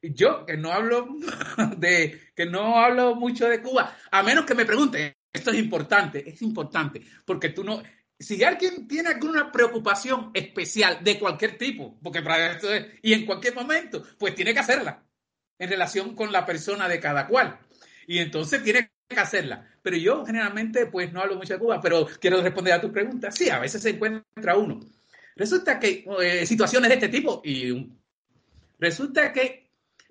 Yo, 0.02 0.46
que 0.46 0.58
no 0.58 0.72
hablo 0.72 1.08
de, 1.78 2.32
que 2.36 2.46
no 2.46 2.78
hablo 2.78 3.16
mucho 3.16 3.48
de 3.48 3.62
Cuba, 3.62 3.96
a 4.10 4.24
menos 4.24 4.46
que 4.46 4.56
me 4.56 4.66
pregunten, 4.66 5.16
esto 5.32 5.52
es 5.52 5.60
importante, 5.60 6.28
es 6.28 6.42
importante, 6.42 7.02
porque 7.26 7.50
tú 7.50 7.64
no, 7.64 7.82
si 8.22 8.44
alguien 8.44 8.88
tiene 8.88 9.10
alguna 9.10 9.52
preocupación 9.52 10.32
especial 10.34 11.00
de 11.04 11.20
cualquier 11.20 11.58
tipo, 11.58 12.00
porque 12.02 12.22
para 12.22 12.52
esto 12.52 12.72
es, 12.74 12.86
y 13.02 13.14
en 13.14 13.26
cualquier 13.26 13.56
momento, 13.56 14.04
pues 14.18 14.36
tiene 14.36 14.54
que 14.54 14.60
hacerla 14.60 15.04
en 15.58 15.70
relación 15.70 16.16
con 16.16 16.32
la 16.32 16.46
persona 16.46 16.88
de 16.88 17.00
cada 17.00 17.28
cual. 17.28 17.60
Y 18.08 18.20
entonces 18.20 18.64
tiene 18.64 18.92
que 19.08 19.20
hacerla. 19.20 19.68
Pero 19.82 19.98
yo 19.98 20.26
generalmente 20.26 20.88
pues 20.88 21.12
no 21.12 21.22
hablo 21.22 21.36
mucho 21.36 21.54
de 21.54 21.60
Cuba, 21.60 21.80
pero 21.82 22.08
quiero 22.20 22.42
responder 22.42 22.74
a 22.74 22.82
tu 22.82 22.92
pregunta. 22.92 23.32
Sí, 23.32 23.50
a 23.50 23.60
veces 23.60 23.82
se 23.82 23.92
encuentra 23.92 24.56
uno. 24.56 24.80
Resulta 25.36 25.80
que 25.80 26.06
eh, 26.22 26.46
situaciones 26.46 26.90
de 26.90 26.96
este 26.96 27.10
tipo, 27.10 27.42
y 27.44 27.92
resulta 28.80 29.32
que 29.32 29.61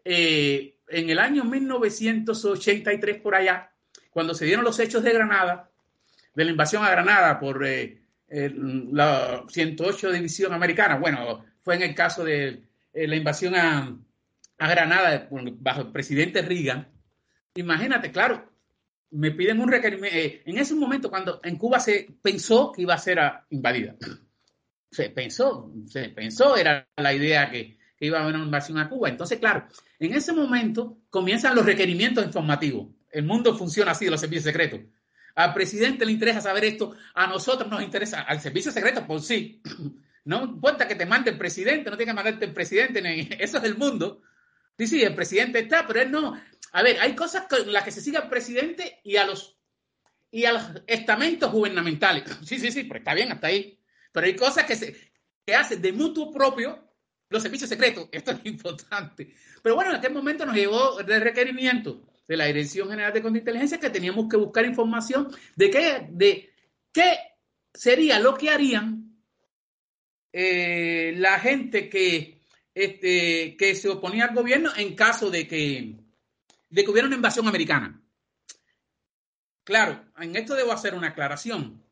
eh, 0.05 0.79
en 0.89 1.11
el 1.11 1.19
año 1.19 1.45
1983 1.45 3.21
por 3.21 3.35
allá, 3.35 3.73
cuando 4.11 4.35
se 4.35 4.45
dieron 4.45 4.65
los 4.65 4.79
hechos 4.79 5.03
de 5.03 5.13
Granada, 5.13 5.71
de 6.35 6.45
la 6.45 6.51
invasión 6.51 6.85
a 6.85 6.91
Granada 6.91 7.39
por 7.39 7.65
eh, 7.67 8.03
la 8.29 9.45
108 9.49 10.13
División 10.13 10.53
Americana. 10.53 10.97
Bueno, 10.97 11.45
fue 11.63 11.77
en 11.77 11.83
el 11.83 11.95
caso 11.95 12.25
de 12.25 12.65
eh, 12.93 13.07
la 13.07 13.17
invasión 13.17 13.55
a, 13.57 13.97
Granada 14.59 15.29
bajo 15.31 15.81
el 15.81 15.93
presidente 15.93 16.43
Reagan. 16.43 16.87
Imagínate, 17.55 18.13
claro, 18.13 18.53
me 19.11 19.31
piden 19.31 19.61
un 19.61 19.71
requerimiento. 19.71 20.19
En 20.45 20.59
ese 20.59 20.75
momento, 20.75 21.09
cuando 21.09 21.41
en 21.43 21.57
Cuba 21.57 21.81
se 21.81 22.09
pensó 22.21 22.71
que 22.71 22.83
iba 22.83 22.93
a 22.93 22.99
ser 22.99 23.19
invadida, 23.49 23.97
se 24.91 25.09
pensó, 25.11 25.73
se 25.87 26.11
pensó, 26.11 26.57
era 26.57 26.87
la 26.97 27.15
idea 27.15 27.51
que, 27.51 27.80
que 28.01 28.07
iba 28.07 28.19
a 28.19 28.23
haber 28.23 28.35
una 28.35 28.45
invasión 28.47 28.79
a 28.79 28.89
Cuba. 28.89 29.11
Entonces, 29.11 29.39
claro, 29.39 29.69
en 29.99 30.15
ese 30.15 30.33
momento 30.33 30.97
comienzan 31.11 31.55
los 31.55 31.67
requerimientos 31.67 32.25
informativos. 32.25 32.89
El 33.11 33.25
mundo 33.25 33.55
funciona 33.55 33.91
así, 33.91 34.09
los 34.09 34.21
servicios 34.21 34.45
secretos. 34.45 34.81
Al 35.35 35.53
presidente 35.53 36.07
le 36.07 36.13
interesa 36.13 36.41
saber 36.41 36.65
esto, 36.65 36.97
a 37.15 37.27
nosotros 37.27 37.71
nos 37.71 37.83
interesa, 37.83 38.23
al 38.23 38.41
servicio 38.41 38.73
secreto, 38.73 39.07
por 39.07 39.21
sí. 39.21 39.63
No 40.23 40.45
importa 40.45 40.87
que 40.87 40.97
te 40.97 41.07
mande 41.07 41.31
el 41.31 41.39
presidente, 41.39 41.89
no 41.89 41.97
tiene 41.97 42.13
que 42.13 42.15
mandarte 42.15 42.45
el 42.45 42.53
presidente, 42.53 43.01
eso 43.43 43.57
es 43.57 43.65
el 43.65 43.79
mundo. 43.79 44.21
Sí, 44.77 44.87
sí, 44.87 45.03
el 45.03 45.15
presidente 45.15 45.61
está, 45.61 45.87
pero 45.87 46.03
él 46.03 46.11
no. 46.11 46.39
A 46.73 46.83
ver, 46.83 47.01
hay 47.01 47.15
cosas 47.15 47.47
con 47.49 47.73
las 47.73 47.85
que 47.85 47.91
se 47.91 48.03
sigue 48.03 48.19
al 48.19 48.29
presidente 48.29 49.01
y 49.03 49.17
a 49.17 49.27
los 49.27 49.57
y 50.31 50.45
a 50.45 50.53
los 50.53 50.63
estamentos 50.87 51.51
gubernamentales. 51.51 52.25
Sí, 52.45 52.59
sí, 52.59 52.71
sí, 52.71 52.85
pero 52.85 52.99
está 52.99 53.15
bien 53.15 53.33
hasta 53.33 53.47
ahí. 53.47 53.79
Pero 54.13 54.27
hay 54.27 54.37
cosas 54.37 54.65
que 54.65 54.77
se 54.77 54.95
que 55.47 55.55
hacen 55.55 55.81
de 55.81 55.93
mutuo 55.93 56.31
propio 56.31 56.90
los 57.31 57.43
servicios 57.43 57.71
secretos. 57.71 58.09
Esto 58.13 58.33
es 58.33 58.41
importante. 58.45 59.35
Pero 59.63 59.75
bueno, 59.75 59.91
en 59.91 59.97
aquel 59.97 60.13
momento 60.13 60.45
nos 60.45 60.55
llevó 60.55 61.03
de 61.03 61.21
requerimiento 61.21 62.03
de 62.29 62.37
la 62.37 62.47
Dirección 62.47 62.91
General 62.91 63.13
de 63.13 63.23
Contrainteligencia 63.23 63.81
que 63.81 63.91
teníamos 63.91 64.29
que 64.29 64.37
buscar 64.37 64.65
información 64.67 65.35
de 65.57 65.71
qué, 65.71 66.07
de 66.11 66.53
qué 66.93 67.17
sería 67.73 68.21
lo 68.21 68.37
que 68.37 68.51
harían 68.51 69.17
eh, 70.33 71.15
la 71.17 71.41
gente 71.41 71.89
que, 71.89 72.41
este, 72.75 73.57
que 73.57 73.75
se 73.75 73.89
oponía 73.89 74.27
al 74.27 74.35
gobierno 74.35 74.71
en 74.77 74.95
caso 74.95 75.31
de 75.31 75.49
que, 75.49 75.97
de 76.69 76.85
que 76.85 76.91
hubiera 76.91 77.09
una 77.09 77.17
invasión 77.17 77.49
americana. 77.49 78.01
Claro, 79.65 80.05
en 80.19 80.37
esto 80.37 80.55
debo 80.55 80.73
hacer 80.73 80.95
una 80.95 81.09
aclaración. 81.09 81.85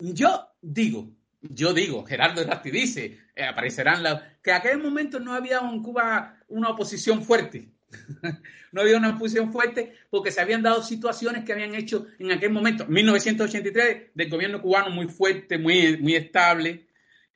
Yo 0.00 0.48
digo, 0.60 1.12
yo 1.42 1.72
digo, 1.72 2.04
Gerardo 2.04 2.44
Ratti 2.44 2.70
dice, 2.70 3.18
eh, 3.34 3.44
aparecerán 3.44 4.02
la, 4.02 4.36
que 4.42 4.50
en 4.50 4.56
aquel 4.56 4.78
momento 4.78 5.20
no 5.20 5.34
había 5.34 5.58
en 5.58 5.82
Cuba 5.82 6.38
una 6.48 6.70
oposición 6.70 7.22
fuerte 7.22 7.68
no 8.72 8.80
había 8.80 8.96
una 8.96 9.18
posición 9.18 9.52
fuerte 9.52 9.92
porque 10.10 10.30
se 10.30 10.40
habían 10.40 10.62
dado 10.62 10.82
situaciones 10.82 11.44
que 11.44 11.52
habían 11.52 11.74
hecho 11.74 12.06
en 12.18 12.32
aquel 12.32 12.50
momento, 12.50 12.86
1983, 12.86 14.10
del 14.14 14.30
gobierno 14.30 14.62
cubano 14.62 14.90
muy 14.90 15.08
fuerte, 15.08 15.58
muy, 15.58 15.96
muy 15.98 16.14
estable, 16.14 16.86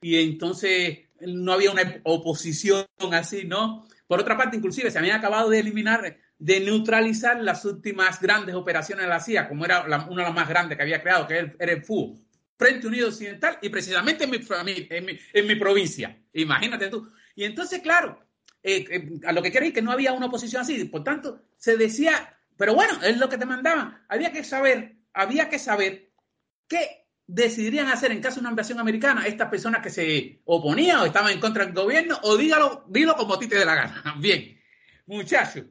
y 0.01 0.17
entonces 0.17 0.99
no 1.21 1.53
había 1.53 1.71
una 1.71 2.01
oposición 2.05 2.87
así, 3.13 3.45
¿no? 3.45 3.87
Por 4.07 4.21
otra 4.21 4.37
parte, 4.37 4.57
inclusive 4.57 4.91
se 4.91 4.99
habían 4.99 5.19
acabado 5.19 5.49
de 5.49 5.61
eliminar, 5.61 6.19
de 6.39 6.61
neutralizar 6.61 7.41
las 7.41 7.65
últimas 7.65 8.21
grandes 8.21 8.55
operaciones 8.55 9.05
de 9.05 9.09
la 9.09 9.21
CIA, 9.21 9.49
como 9.49 9.65
era 9.65 9.83
una 9.83 10.23
de 10.23 10.29
las 10.29 10.35
más 10.35 10.49
grandes 10.49 10.77
que 10.77 10.83
había 10.83 11.03
creado, 11.03 11.27
que 11.27 11.53
era 11.59 11.73
el 11.73 11.83
FU, 11.83 12.23
Frente 12.57 12.87
Unido 12.87 13.09
Occidental, 13.09 13.59
y 13.63 13.69
precisamente 13.69 14.25
en 14.25 15.47
mi, 15.47 15.55
provincia. 15.57 16.17
Imagínate 16.33 16.89
tú. 16.89 17.11
Y 17.35 17.45
entonces, 17.45 17.81
claro, 17.81 18.25
eh, 18.63 18.85
eh, 18.91 19.21
a 19.27 19.33
lo 19.33 19.43
que 19.43 19.51
queréis 19.51 19.75
que 19.75 19.83
no 19.83 19.91
había 19.91 20.13
una 20.13 20.27
oposición 20.27 20.63
así. 20.63 20.85
Por 20.85 21.03
tanto, 21.03 21.43
se 21.57 21.77
decía, 21.77 22.39
pero 22.57 22.75
bueno, 22.75 23.03
es 23.03 23.19
lo 23.19 23.29
que 23.29 23.39
te 23.39 23.47
mandaban. 23.47 24.05
Había 24.09 24.33
que 24.33 24.45
saber, 24.45 24.97
había 25.13 25.49
que 25.49 25.59
saber 25.59 26.13
qué 26.69 27.05
decidirían 27.27 27.89
hacer 27.89 28.13
en 28.13 28.21
caso 28.21 28.37
de 28.37 28.41
una 28.41 28.51
invasión 28.51 28.79
americana 28.79 29.27
estas 29.27 29.49
personas 29.49 29.83
que 29.83 29.91
se 29.91 30.43
oponían 30.45 31.01
o 31.01 31.07
estaban 31.07 31.33
en 31.33 31.41
contra 31.41 31.65
del 31.65 31.75
gobierno? 31.75 32.19
O 32.23 32.37
dígalo, 32.37 32.85
dilo 32.89 33.17
como 33.17 33.35
a 33.35 33.39
ti 33.39 33.49
te 33.49 33.57
dé 33.57 33.65
la 33.65 33.75
gana. 33.75 34.15
Bien, 34.19 34.61
muchachos, 35.07 35.65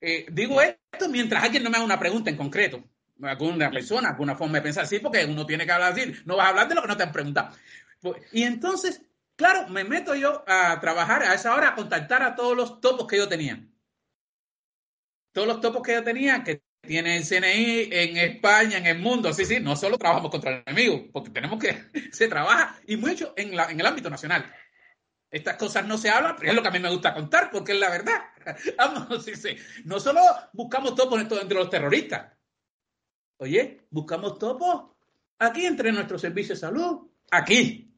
eh, 0.00 0.26
digo 0.30 0.60
esto 0.60 1.08
mientras 1.08 1.42
alguien 1.42 1.62
no 1.62 1.70
me 1.70 1.76
haga 1.76 1.86
una 1.86 1.98
pregunta 1.98 2.30
en 2.30 2.36
concreto. 2.36 2.84
Alguna 3.22 3.70
persona, 3.70 4.10
alguna 4.10 4.36
forma 4.36 4.58
de 4.58 4.62
pensar 4.62 4.84
así, 4.84 4.98
porque 4.98 5.24
uno 5.24 5.46
tiene 5.46 5.64
que 5.64 5.72
hablar 5.72 5.92
así. 5.92 6.12
No 6.24 6.36
vas 6.36 6.46
a 6.46 6.50
hablar 6.50 6.68
de 6.68 6.74
lo 6.74 6.82
que 6.82 6.88
no 6.88 6.96
te 6.96 7.02
han 7.02 7.12
preguntado. 7.12 7.56
Pues, 8.00 8.22
y 8.32 8.42
entonces, 8.42 9.02
claro, 9.36 9.68
me 9.68 9.84
meto 9.84 10.14
yo 10.14 10.44
a 10.46 10.78
trabajar 10.80 11.22
a 11.22 11.34
esa 11.34 11.54
hora, 11.54 11.68
a 11.68 11.74
contactar 11.74 12.22
a 12.22 12.34
todos 12.34 12.56
los 12.56 12.80
topos 12.80 13.06
que 13.06 13.16
yo 13.16 13.28
tenía. 13.28 13.66
Todos 15.32 15.48
los 15.48 15.60
topos 15.60 15.82
que 15.82 15.92
yo 15.92 16.04
tenía, 16.04 16.42
que 16.44 16.62
tiene 16.82 17.16
el 17.16 17.24
CNI 17.24 17.88
en 17.90 18.16
España, 18.16 18.78
en 18.78 18.86
el 18.86 18.98
mundo. 18.98 19.32
Sí, 19.32 19.44
sí, 19.44 19.60
no 19.60 19.76
solo 19.76 19.98
trabajamos 19.98 20.30
contra 20.30 20.50
el 20.50 20.62
enemigo, 20.66 21.08
porque 21.12 21.30
tenemos 21.30 21.58
que, 21.58 21.84
se 22.12 22.28
trabaja 22.28 22.78
y 22.86 22.96
mucho 22.96 23.34
en, 23.36 23.56
la, 23.56 23.70
en 23.70 23.80
el 23.80 23.86
ámbito 23.86 24.10
nacional. 24.10 24.52
Estas 25.30 25.56
cosas 25.56 25.84
no 25.86 25.98
se 25.98 26.08
hablan, 26.08 26.36
pero 26.36 26.50
es 26.50 26.56
lo 26.56 26.62
que 26.62 26.68
a 26.68 26.70
mí 26.70 26.78
me 26.78 26.90
gusta 26.90 27.12
contar, 27.12 27.50
porque 27.50 27.72
es 27.72 27.80
la 27.80 27.90
verdad. 27.90 28.22
Vamos, 28.78 29.24
sí, 29.24 29.34
sí. 29.34 29.56
No 29.84 29.98
solo 29.98 30.20
buscamos 30.52 30.94
topos 30.94 31.20
entre 31.20 31.58
los 31.58 31.68
terroristas. 31.68 32.35
Oye, 33.38 33.82
buscamos 33.90 34.38
topos 34.38 34.90
aquí 35.38 35.66
entre 35.66 35.92
nuestros 35.92 36.20
servicios 36.20 36.60
de 36.60 36.66
salud, 36.66 37.08
aquí. 37.30 37.92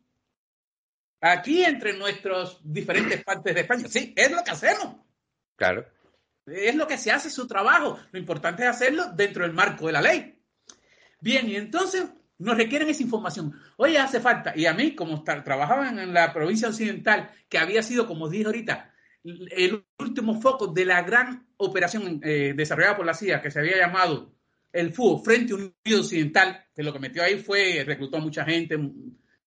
Aquí 1.21 1.65
entre 1.65 1.97
nuestros 1.97 2.61
diferentes 2.63 3.23
partes 3.25 3.55
de 3.55 3.61
España. 3.63 3.89
Sí, 3.89 4.15
es 4.17 4.31
lo 4.31 4.43
que 4.43 4.51
hacemos. 4.51 4.97
Claro. 5.57 5.87
Es 6.47 6.75
lo 6.75 6.87
que 6.87 6.97
se 6.97 7.11
hace 7.11 7.31
su 7.31 7.47
trabajo. 7.47 7.99
Lo 8.13 8.19
importante 8.19 8.63
es 8.63 8.69
hacerlo 8.69 9.13
dentro 9.15 9.43
del 9.43 9.53
marco 9.53 9.87
de 9.87 9.93
la 9.93 10.01
ley. 10.01 10.41
Bien, 11.21 11.49
y 11.49 11.57
entonces 11.57 12.07
nos 12.39 12.57
requieren 12.57 12.89
esa 12.89 13.03
información. 13.03 13.61
Oye, 13.77 13.99
hace 13.99 14.21
falta. 14.21 14.53
Y 14.57 14.67
a 14.67 14.73
mí, 14.73 14.95
como 14.95 15.25
trabajaba 15.25 15.89
en 15.89 16.15
la 16.15 16.33
provincia 16.33 16.69
occidental, 16.69 17.31
que 17.49 17.59
había 17.59 17.83
sido, 17.83 18.07
como 18.07 18.29
dije 18.29 18.47
ahorita, 18.47 18.95
el 19.25 19.85
último 19.99 20.41
foco 20.41 20.69
de 20.69 20.85
la 20.85 21.03
gran 21.03 21.49
operación 21.57 22.21
eh, 22.23 22.55
desarrollada 22.57 22.97
por 22.97 23.07
la 23.07 23.15
CIA, 23.15 23.43
que 23.43 23.51
se 23.51 23.59
había 23.59 23.77
llamado 23.77 24.38
el 24.73 24.93
FUO, 24.93 25.23
Frente 25.23 25.55
Unido 25.55 26.01
Occidental, 26.01 26.65
que 26.75 26.83
lo 26.83 26.93
que 26.93 26.99
metió 26.99 27.23
ahí 27.23 27.39
fue, 27.39 27.83
reclutó 27.85 28.19
a 28.19 28.21
mucha 28.21 28.45
gente, 28.45 28.79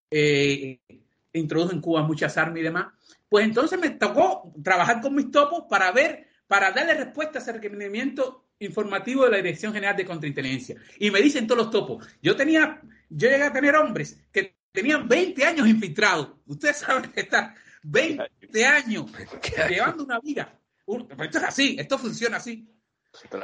eh, 0.09 0.79
introdujo 1.33 1.73
en 1.73 1.81
Cuba 1.81 2.03
muchas 2.03 2.37
armas 2.37 2.59
y 2.59 2.63
demás. 2.63 2.87
Pues 3.29 3.45
entonces 3.45 3.79
me 3.79 3.91
tocó 3.91 4.53
trabajar 4.63 4.99
con 5.01 5.15
mis 5.15 5.31
topos 5.31 5.65
para 5.69 5.91
ver 5.91 6.27
para 6.51 6.73
darle 6.73 6.95
respuesta 6.95 7.39
a 7.39 7.41
ese 7.41 7.53
requerimiento 7.53 8.49
informativo 8.59 9.23
de 9.23 9.31
la 9.31 9.37
Dirección 9.37 9.71
General 9.71 9.95
de 9.95 10.03
Contrainteligencia. 10.03 10.75
Y 10.99 11.09
me 11.09 11.21
dicen 11.21 11.47
todos 11.47 11.59
los 11.59 11.71
topos. 11.71 12.05
Yo 12.21 12.35
tenía, 12.35 12.81
yo 13.09 13.29
llegué 13.29 13.43
a 13.43 13.53
tener 13.53 13.73
hombres 13.77 14.19
que 14.33 14.57
tenían 14.69 15.07
20 15.07 15.45
años 15.45 15.65
infiltrados. 15.65 16.33
Ustedes 16.45 16.79
saben 16.79 17.09
que 17.09 17.21
están 17.21 17.55
20 17.83 18.65
años 18.65 19.05
llevando 19.69 20.03
una 20.03 20.19
vida. 20.19 20.59
esto 20.85 21.37
es 21.37 21.43
así, 21.45 21.77
esto 21.79 21.97
funciona 21.97 22.35
así. 22.35 22.67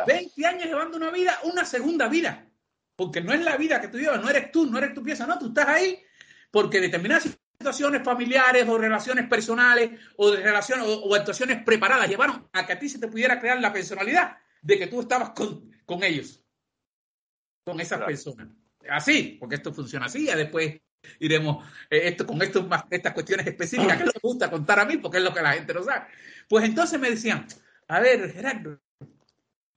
20 0.06 0.45
años 0.45 0.65
llevando 0.65 0.97
una 0.97 1.12
vida, 1.12 1.39
una 1.43 1.65
segunda 1.65 2.08
vida. 2.08 2.49
Porque 2.95 3.21
no 3.21 3.32
es 3.34 3.41
la 3.41 3.58
vida 3.58 3.80
que 3.80 3.89
tú 3.89 3.99
llevas, 3.99 4.21
no 4.21 4.30
eres 4.30 4.51
tú, 4.51 4.65
no 4.65 4.77
eres 4.77 4.93
tu 4.93 5.03
pieza, 5.03 5.27
no, 5.27 5.38
tú 5.38 5.47
estás 5.47 5.67
ahí 5.67 6.03
porque 6.51 6.80
determinadas 6.80 7.38
situaciones 7.58 8.03
familiares 8.03 8.67
o 8.67 8.77
relaciones 8.77 9.27
personales 9.27 9.99
o 10.15 10.32
de 10.32 10.41
relaciones 10.41 10.86
o, 10.88 11.13
actuaciones 11.15 11.63
preparadas 11.63 12.10
llevaron 12.10 12.47
a 12.53 12.65
que 12.65 12.73
a 12.73 12.80
ti 12.80 12.89
se 12.89 12.99
te 12.99 13.08
pudiera 13.08 13.39
crear 13.39 13.60
la 13.60 13.73
personalidad 13.73 14.38
de 14.62 14.80
que 14.80 14.88
tú 14.88 15.01
estabas 15.01 15.32
con, 15.32 15.71
con 15.86 16.03
ellos, 16.03 16.43
con 17.63 17.80
esas 17.80 18.01
personas. 18.01 18.47
Así, 18.89 19.38
porque 19.39 19.56
esto 19.56 19.73
funciona 19.73 20.06
así, 20.06 20.30
y 20.30 20.34
después 20.34 20.80
iremos 21.19 21.65
eh, 21.89 22.08
esto 22.08 22.25
con 22.25 22.41
esto, 22.41 22.67
estas 22.89 23.13
cuestiones 23.13 23.45
específicas 23.45 23.97
que 23.97 24.06
me 24.06 24.12
gusta 24.21 24.49
contar 24.49 24.80
a 24.80 24.86
mí, 24.86 24.97
porque 24.97 25.17
es 25.17 25.23
lo 25.23 25.34
que 25.34 25.41
la 25.41 25.53
gente 25.53 25.73
no 25.73 25.84
sabe. 25.84 26.08
Pues 26.47 26.63
entonces 26.63 26.99
me 26.99 27.10
decían, 27.10 27.45
a 27.88 27.99
ver, 27.99 28.32
Gerardo, 28.32 28.80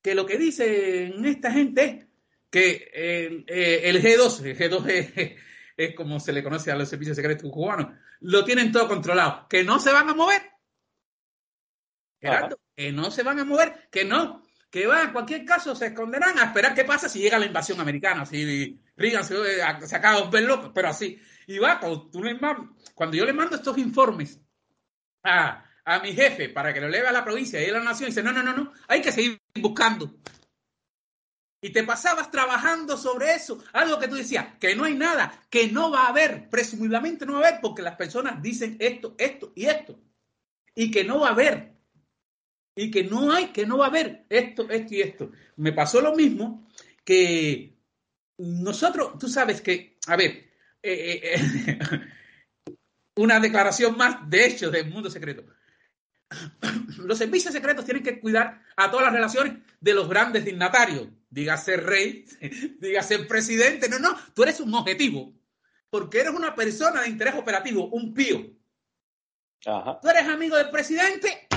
que 0.03 0.15
lo 0.15 0.27
que 0.27 0.39
dicen 0.39 1.25
esta 1.25 1.53
gente 1.53 1.85
es 1.85 2.07
que 2.51 2.91
el, 2.93 3.45
eh, 3.47 3.83
el 3.85 4.03
G2, 4.03 4.45
el 4.45 4.59
G2 4.59 5.37
es 5.77 5.95
como 5.95 6.21
se 6.21 6.33
le 6.33 6.43
conoce 6.43 6.71
a 6.71 6.77
los 6.77 6.89
servicios 6.89 7.17
secretos 7.17 7.51
cubanos, 7.51 7.95
lo 8.21 8.45
tienen 8.45 8.73
todo 8.73 8.89
controlado, 8.89 9.47
que 9.49 9.65
no 9.65 9.79
se 9.79 9.93
van 9.93 10.09
a 10.09 10.15
mover. 10.15 10.43
Gerardo, 12.21 12.61
que 12.77 12.93
no 12.93 13.11
se 13.11 13.23
van 13.23 13.39
a 13.39 13.45
mover, 13.45 13.89
que 13.91 14.05
no, 14.05 14.43
que 14.71 14.87
van, 14.87 15.07
en 15.07 15.13
cualquier 15.13 15.45
caso 15.45 15.75
se 15.75 15.87
esconderán 15.87 16.39
a 16.39 16.45
esperar 16.45 16.75
qué 16.75 16.85
pasa 16.85 17.09
si 17.09 17.21
llega 17.21 17.39
la 17.39 17.47
invasión 17.47 17.81
americana, 17.81 18.27
si 18.27 18.79
Reagan 18.97 19.25
se, 19.25 19.37
se 19.87 19.97
acaba 19.97 20.21
de 20.23 20.31
ver 20.31 20.43
loco, 20.45 20.73
pero 20.75 20.89
así. 20.89 21.19
Y 21.47 21.59
va, 21.59 21.81
cuando, 21.81 22.11
tú 22.11 22.23
le, 22.23 22.39
cuando 22.95 23.17
yo 23.17 23.25
le 23.25 23.33
mando 23.33 23.57
estos 23.57 23.79
informes 23.79 24.39
a, 25.23 25.65
a 25.85 26.01
mi 26.01 26.13
jefe 26.13 26.49
para 26.49 26.73
que 26.73 26.81
lo 26.81 26.89
leve 26.89 27.09
a 27.09 27.13
la 27.13 27.25
provincia 27.25 27.63
y 27.63 27.69
a 27.69 27.73
la 27.73 27.81
nación, 27.81 28.11
dice, 28.11 28.23
no, 28.23 28.33
no, 28.33 28.43
no, 28.43 28.55
no, 28.55 28.73
hay 28.89 29.01
que 29.01 29.13
seguir 29.13 29.41
buscando 29.55 30.15
y 31.63 31.71
te 31.71 31.85
pasabas 31.85 32.31
trabajando 32.31 32.97
sobre 32.97 33.35
eso, 33.35 33.63
algo 33.73 33.99
que 33.99 34.09
tú 34.09 34.15
decías, 34.15 34.57
que 34.59 34.75
no 34.75 34.85
hay 34.85 34.95
nada, 34.95 35.43
que 35.51 35.69
no 35.69 35.91
va 35.91 36.05
a 36.05 36.09
haber, 36.09 36.49
presumiblemente 36.49 37.27
no 37.27 37.35
va 37.35 37.41
a 37.41 37.49
haber, 37.49 37.61
porque 37.61 37.83
las 37.83 37.97
personas 37.97 38.43
dicen 38.43 38.77
esto, 38.81 39.15
esto 39.19 39.53
y 39.55 39.67
esto, 39.67 40.01
y 40.75 40.91
que 40.91 41.05
no 41.05 41.21
va 41.21 41.29
a 41.29 41.33
haber, 41.33 41.75
y 42.75 42.91
que 42.91 43.05
no 43.05 43.31
hay, 43.31 43.49
que 43.49 43.67
no 43.67 43.77
va 43.77 43.87
a 43.87 43.89
haber 43.89 44.25
esto, 44.31 44.71
esto 44.71 44.95
y 44.95 45.03
esto. 45.03 45.31
Me 45.57 45.73
pasó 45.73 46.01
lo 46.01 46.15
mismo 46.15 46.67
que 47.05 47.77
nosotros, 48.39 49.19
tú 49.19 49.29
sabes 49.29 49.61
que, 49.61 49.99
a 50.07 50.17
ver, 50.17 50.31
eh, 50.83 51.21
eh, 51.23 51.35
eh, 51.35 51.79
una 53.17 53.39
declaración 53.39 53.99
más 53.99 54.29
de 54.31 54.47
hecho 54.47 54.71
del 54.71 54.89
mundo 54.89 55.11
secreto. 55.11 55.45
Los 56.99 57.19
servicios 57.19 57.53
secretos 57.53 57.85
tienen 57.85 58.03
que 58.03 58.21
cuidar 58.21 58.63
a 58.77 58.91
todas 58.91 59.07
las 59.07 59.15
relaciones 59.15 59.59
de 59.81 59.95
los 59.95 60.09
grandes 60.09 60.45
dignatarios, 60.45 61.09
dígase 61.29 61.77
rey, 61.77 62.25
dígase 62.81 63.21
presidente. 63.21 63.89
No, 63.89 63.99
no, 63.99 64.17
tú 64.35 64.43
eres 64.43 64.61
un 64.61 64.73
objetivo, 64.75 65.33
porque 65.91 66.21
eres 66.21 66.33
una 66.33 66.55
persona 66.55 67.03
de 67.03 67.09
interés 67.09 67.35
operativo, 67.35 67.87
un 67.89 68.15
pío. 68.15 68.47
Tú 69.63 70.09
eres 70.09 70.27
amigo 70.27 70.57
del 70.57 70.71
presidente, 70.71 71.49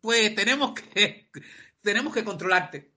pues 0.00 0.34
tenemos 0.34 0.72
que, 0.72 1.30
tenemos 1.80 2.12
que 2.14 2.24
controlarte. 2.24 2.90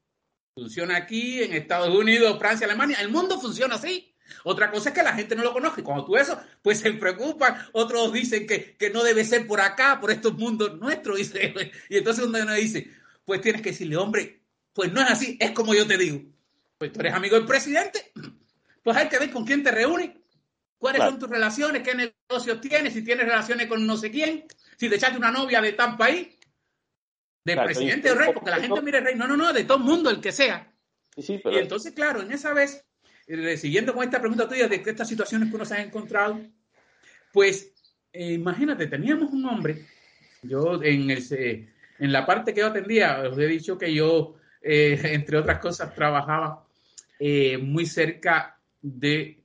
Funciona 0.55 0.95
aquí, 0.95 1.43
en 1.43 1.53
Estados 1.53 1.93
Unidos, 1.93 2.39
Francia, 2.39 2.65
Alemania. 2.65 2.97
El 3.01 3.10
mundo 3.10 3.39
funciona 3.41 3.75
así. 3.75 4.14
Otra 4.43 4.71
cosa 4.71 4.89
es 4.89 4.95
que 4.95 5.03
la 5.03 5.13
gente 5.13 5.35
no 5.35 5.43
lo 5.43 5.53
conoce. 5.53 5.83
Cuando 5.83 6.05
tú 6.05 6.17
eso, 6.17 6.39
pues 6.61 6.79
se 6.79 6.91
preocupan. 6.93 7.57
Otros 7.73 8.11
dicen 8.13 8.47
que, 8.47 8.75
que 8.75 8.89
no 8.89 9.03
debe 9.03 9.23
ser 9.23 9.47
por 9.47 9.61
acá, 9.61 9.99
por 9.99 10.11
estos 10.11 10.33
mundos 10.35 10.79
nuestros. 10.79 11.17
Dice, 11.17 11.53
y 11.89 11.97
entonces 11.97 12.25
uno 12.25 12.53
dice, 12.53 12.89
pues 13.23 13.41
tienes 13.41 13.61
que 13.61 13.71
decirle, 13.71 13.97
hombre, 13.97 14.41
pues 14.73 14.91
no 14.91 15.01
es 15.01 15.09
así, 15.09 15.38
es 15.39 15.51
como 15.51 15.73
yo 15.73 15.88
te 15.88 15.97
digo. 15.97 16.21
Pues 16.77 16.91
tú 16.91 16.99
eres 16.99 17.13
amigo 17.13 17.35
del 17.38 17.45
presidente, 17.45 18.11
pues 18.83 18.97
hay 18.97 19.07
que 19.07 19.17
ver 19.17 19.31
con 19.31 19.45
quién 19.45 19.63
te 19.63 19.71
reúnes, 19.71 20.11
cuáles 20.77 21.01
son 21.01 21.17
tus 21.17 21.29
relaciones, 21.29 21.81
qué 21.81 21.95
negocios 21.95 22.61
tienes, 22.61 22.93
si 22.93 23.03
tienes 23.03 23.25
relaciones 23.25 23.67
con 23.67 23.85
no 23.88 23.97
sé 23.97 24.11
quién, 24.11 24.45
si 24.77 24.89
te 24.89 24.95
echaste 24.95 25.17
una 25.17 25.31
novia 25.31 25.61
de 25.61 25.73
tal 25.73 25.95
país, 25.97 26.27
del 27.43 27.63
presidente 27.63 28.11
o 28.11 28.15
rey, 28.15 28.31
porque 28.33 28.49
la 28.49 28.59
gente 28.59 28.81
mire 28.81 28.99
rey, 28.99 29.15
no, 29.15 29.27
no, 29.27 29.38
no, 29.38 29.53
de 29.53 29.63
todo 29.63 29.77
el 29.77 29.83
mundo, 29.83 30.09
el 30.09 30.19
que 30.19 30.31
sea. 30.31 30.71
Y 31.15 31.57
entonces, 31.57 31.93
claro, 31.93 32.21
en 32.21 32.31
esa 32.31 32.53
vez, 32.53 32.83
siguiendo 33.57 33.93
con 33.93 34.03
esta 34.03 34.19
pregunta 34.19 34.47
tuya 34.47 34.67
de 34.67 34.83
estas 34.85 35.07
situaciones 35.07 35.49
que 35.49 35.55
uno 35.55 35.65
se 35.65 35.75
ha 35.75 35.81
encontrado, 35.81 36.39
pues 37.31 37.73
eh, 38.13 38.33
imagínate, 38.33 38.88
teníamos 38.88 39.31
un 39.31 39.45
hombre, 39.45 39.85
yo 40.41 40.81
en, 40.83 41.09
el, 41.09 41.69
en 41.99 42.11
la 42.11 42.25
parte 42.25 42.53
que 42.53 42.61
yo 42.61 42.67
atendía, 42.67 43.21
os 43.29 43.38
he 43.38 43.47
dicho 43.47 43.77
que 43.77 43.93
yo 43.93 44.35
eh, 44.67 44.99
entre 45.13 45.38
otras 45.38 45.59
cosas, 45.59 45.93
trabajaba 45.93 46.65
eh, 47.19 47.57
muy 47.59 47.85
cerca 47.85 48.59
de 48.81 49.43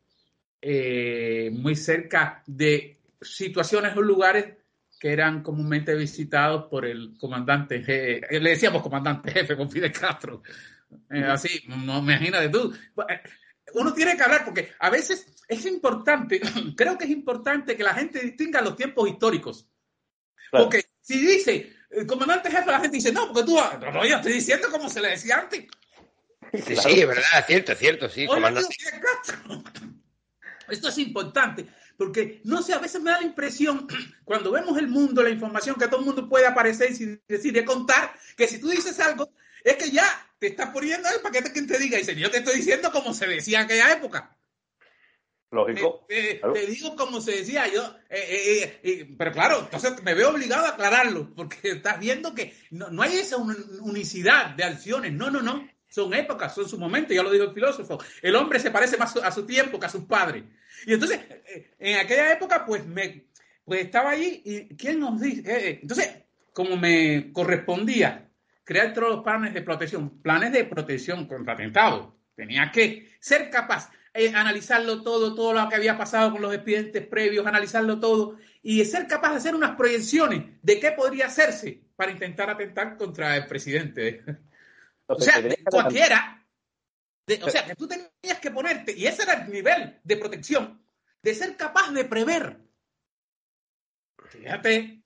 eh, 0.62 1.50
muy 1.52 1.76
cerca 1.76 2.42
de 2.46 2.98
situaciones 3.20 3.96
o 3.96 4.02
lugares 4.02 4.56
que 4.98 5.12
eran 5.12 5.42
comúnmente 5.42 5.94
visitados 5.94 6.64
por 6.70 6.84
el 6.84 7.16
comandante 7.18 7.82
jefe, 7.82 8.40
le 8.40 8.50
decíamos 8.50 8.82
comandante 8.82 9.30
jefe 9.30 9.56
con 9.56 9.70
Fidel 9.70 9.92
Castro. 9.92 10.42
así, 11.08 11.64
no 11.66 12.00
imagínate 12.00 12.50
tú. 12.50 12.74
Uno 13.74 13.92
tiene 13.92 14.16
que 14.16 14.22
hablar 14.22 14.44
porque 14.44 14.72
a 14.78 14.90
veces 14.90 15.26
es 15.48 15.66
importante, 15.66 16.40
creo 16.76 16.96
que 16.96 17.04
es 17.04 17.11
importante 17.11 17.76
que 17.76 17.83
la 17.83 17.94
gente 17.94 18.20
distinga 18.20 18.61
los 18.61 18.76
tiempos 18.76 19.09
históricos. 19.09 19.66
Porque 20.50 20.85
si 21.00 21.18
dice, 21.18 21.76
el 21.90 22.06
comandante 22.06 22.50
jefe, 22.50 22.70
la 22.70 22.80
gente 22.80 22.96
dice, 22.96 23.12
no, 23.12 23.33
porque 23.33 23.44
tú, 23.44 23.56
no, 23.56 24.06
yo 24.06 24.16
estoy 24.16 24.33
diciendo 24.33 24.68
como 24.70 24.88
se 24.88 25.00
le 25.00 25.11
decía 25.11 25.38
antes. 25.38 25.66
Sí, 26.52 26.76
sí, 26.76 27.00
es 27.00 27.06
verdad, 27.06 27.24
es 27.38 27.46
cierto, 27.46 27.72
es 27.72 27.78
cierto, 27.78 28.09
sí. 28.09 28.26
comandante. 28.26 28.74
Esto 30.68 30.88
es 30.88 30.98
importante, 30.98 31.66
porque 31.96 32.40
no 32.44 32.62
sé, 32.62 32.72
a 32.72 32.78
veces 32.78 33.02
me 33.02 33.11
da 33.11 33.20
la 33.20 33.26
impresión, 33.26 33.87
cuando 34.24 34.52
vemos 34.52 34.78
el 34.78 34.88
mundo, 34.88 35.22
la 35.22 35.30
información 35.30 35.76
que 35.76 35.87
todo 35.87 36.00
el 36.00 36.06
mundo 36.06 36.28
puede 36.28 36.46
aparecer 36.46 36.92
y 36.92 37.20
decir, 37.26 37.52
de 37.52 37.64
contar, 37.64 38.14
que 38.37 38.46
si 38.46 38.61
tú 38.61 38.68
dices 38.68 38.98
algo, 39.00 39.33
es 39.62 39.76
que 39.76 39.90
ya 39.90 40.04
te 40.40 40.48
estás 40.48 40.70
poniendo 40.70 41.09
el 41.09 41.20
paquete 41.20 41.53
que 41.53 41.62
te 41.62 41.79
diga, 41.79 41.98
y 41.98 42.00
dice, 42.00 42.16
yo 42.16 42.31
te 42.31 42.38
estoy 42.38 42.57
diciendo 42.57 42.90
como 42.90 43.12
se 43.12 43.26
decía 43.26 43.59
en 43.59 43.64
aquella 43.66 43.92
época. 43.92 44.37
Lógico. 45.50 46.07
Te, 46.09 46.66
digo 46.66 46.96
como 46.96 47.20
se 47.20 47.33
decía 47.33 47.66
yo, 47.68 47.94
pero 49.18 49.33
claro, 49.33 49.61
entonces 49.61 50.03
me 50.03 50.14
veo 50.14 50.31
obligado 50.31 50.64
a 50.64 50.70
aclararlo, 50.70 51.35
porque 51.35 51.70
estás 51.70 52.00
viendo 52.00 52.35
que 52.35 52.55
no, 52.70 52.88
no 52.88 53.03
hay 53.03 53.18
esa 53.18 53.37
unicidad 53.37 54.55
de 54.57 54.64
acciones, 54.64 55.12
no, 55.12 55.31
no, 55.31 55.42
no. 55.42 55.68
Son 55.88 56.14
épocas, 56.14 56.55
son 56.55 56.68
su 56.68 56.79
momento, 56.79 57.12
ya 57.12 57.22
lo 57.22 57.33
dijo 57.33 57.44
el 57.44 57.53
filósofo. 57.53 57.98
El 58.22 58.37
hombre 58.37 58.61
se 58.61 58.70
parece 58.70 58.96
más 58.96 59.14
a 59.16 59.33
su 59.33 59.44
tiempo 59.44 59.79
que 59.79 59.87
a 59.87 59.90
sus 59.90 60.05
padres. 60.05 60.44
Y 60.87 60.94
entonces, 60.94 61.18
en 61.81 61.96
aquella 61.98 62.33
época, 62.33 62.64
pues 62.64 62.87
me 62.87 63.26
pues 63.64 63.85
estaba 63.85 64.11
allí 64.11 64.40
y 64.44 64.76
¿quién 64.76 65.00
nos 65.00 65.20
dice? 65.20 65.42
Eh, 65.46 65.81
entonces, 65.83 66.11
como 66.53 66.76
me 66.76 67.33
correspondía 67.33 68.29
crear 68.70 68.94
todos 68.94 69.09
los 69.09 69.24
planes 69.24 69.52
de 69.52 69.62
protección, 69.62 70.22
planes 70.22 70.52
de 70.52 70.62
protección 70.62 71.26
contra 71.26 71.54
atentados, 71.54 72.14
tenía 72.37 72.70
que 72.70 73.12
ser 73.18 73.50
capaz 73.50 73.90
de 74.14 74.28
analizarlo 74.28 75.02
todo, 75.02 75.35
todo 75.35 75.52
lo 75.52 75.68
que 75.68 75.74
había 75.74 75.98
pasado 75.98 76.30
con 76.30 76.40
los 76.40 76.54
expedientes 76.54 77.04
previos, 77.04 77.44
analizarlo 77.44 77.98
todo 77.98 78.38
y 78.62 78.85
ser 78.85 79.09
capaz 79.09 79.30
de 79.30 79.37
hacer 79.38 79.56
unas 79.56 79.74
proyecciones 79.74 80.44
de 80.62 80.78
qué 80.78 80.92
podría 80.92 81.26
hacerse 81.26 81.83
para 81.96 82.12
intentar 82.12 82.48
atentar 82.48 82.96
contra 82.96 83.37
el 83.37 83.46
presidente. 83.46 84.22
O 85.12 85.20
sea, 85.20 85.42
cualquiera. 85.68 86.46
o 87.42 87.50
sea, 87.50 87.66
que 87.66 87.74
tú 87.74 87.88
tenías 87.88 88.38
que 88.40 88.52
ponerte, 88.52 88.96
y 88.96 89.09
ese 89.09 89.24
era 89.24 89.42
el 89.42 89.50
nivel 89.50 89.98
de 90.04 90.16
protección, 90.16 90.80
de 91.20 91.35
ser 91.35 91.56
capaz 91.56 91.90
de 91.90 92.04
prever. 92.04 92.61
Fíjate. 94.28 95.02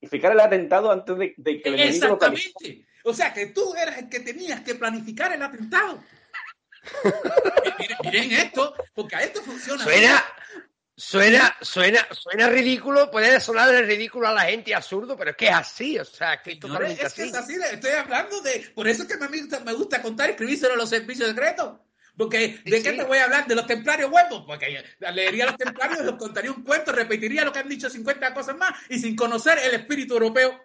Y 0.00 0.08
fijar 0.08 0.32
el 0.32 0.40
atentado 0.40 0.90
antes 0.90 1.16
de, 1.16 1.62
que 1.62 1.68
el 1.68 1.78
Exactamente. 1.78 2.84
O 3.04 3.14
sea, 3.14 3.32
que 3.32 3.46
tú 3.46 3.74
eras 3.74 3.98
el 3.98 4.08
que 4.08 4.20
tenías 4.20 4.62
que 4.62 4.74
planificar 4.74 5.32
el 5.32 5.42
atentado. 5.42 6.02
miren, 7.78 7.98
miren, 8.02 8.32
esto, 8.32 8.74
porque 8.94 9.16
a 9.16 9.22
esto 9.22 9.42
funciona. 9.42 9.84
Suena, 9.84 10.24
Suena, 10.96 11.56
suena, 11.60 12.06
suena 12.12 12.48
ridículo, 12.48 13.10
puede 13.10 13.40
sonar 13.40 13.68
ridículo 13.84 14.28
a 14.28 14.32
la 14.32 14.42
gente 14.42 14.72
absurdo, 14.76 15.16
pero 15.16 15.30
es 15.30 15.36
que 15.36 15.48
es 15.48 15.54
así, 15.54 15.98
o 15.98 16.04
sea, 16.04 16.40
que 16.40 16.52
es 16.52 16.60
totalmente 16.60 17.04
es 17.04 17.12
Que 17.12 17.24
es 17.24 17.34
así, 17.34 17.56
estoy 17.72 17.90
hablando 17.90 18.40
de, 18.42 18.70
por 18.76 18.86
eso 18.86 19.02
es 19.02 19.08
que 19.08 19.16
me 19.16 19.26
gusta, 19.26 19.58
me 19.60 19.72
gusta 19.72 20.00
contar 20.00 20.28
y 20.28 20.32
escribírselo 20.32 20.74
a 20.74 20.76
los 20.76 20.88
servicios 20.88 21.28
secretos. 21.28 21.80
Porque, 22.16 22.60
¿de 22.64 22.80
qué 22.80 22.92
te 22.92 23.02
voy 23.02 23.18
a 23.18 23.24
hablar? 23.24 23.48
¿De 23.48 23.56
los 23.56 23.66
templarios 23.66 24.08
huevos? 24.08 24.44
Porque 24.46 24.84
leería 25.12 25.44
a 25.44 25.46
los 25.48 25.56
templarios, 25.56 26.04
les 26.04 26.14
contaría 26.14 26.52
un 26.52 26.62
cuento, 26.62 26.92
repetiría 26.92 27.44
lo 27.44 27.52
que 27.52 27.58
han 27.58 27.68
dicho 27.68 27.90
50 27.90 28.32
cosas 28.32 28.56
más 28.56 28.72
y 28.88 29.00
sin 29.00 29.16
conocer 29.16 29.58
el 29.58 29.74
espíritu 29.74 30.14
europeo 30.14 30.64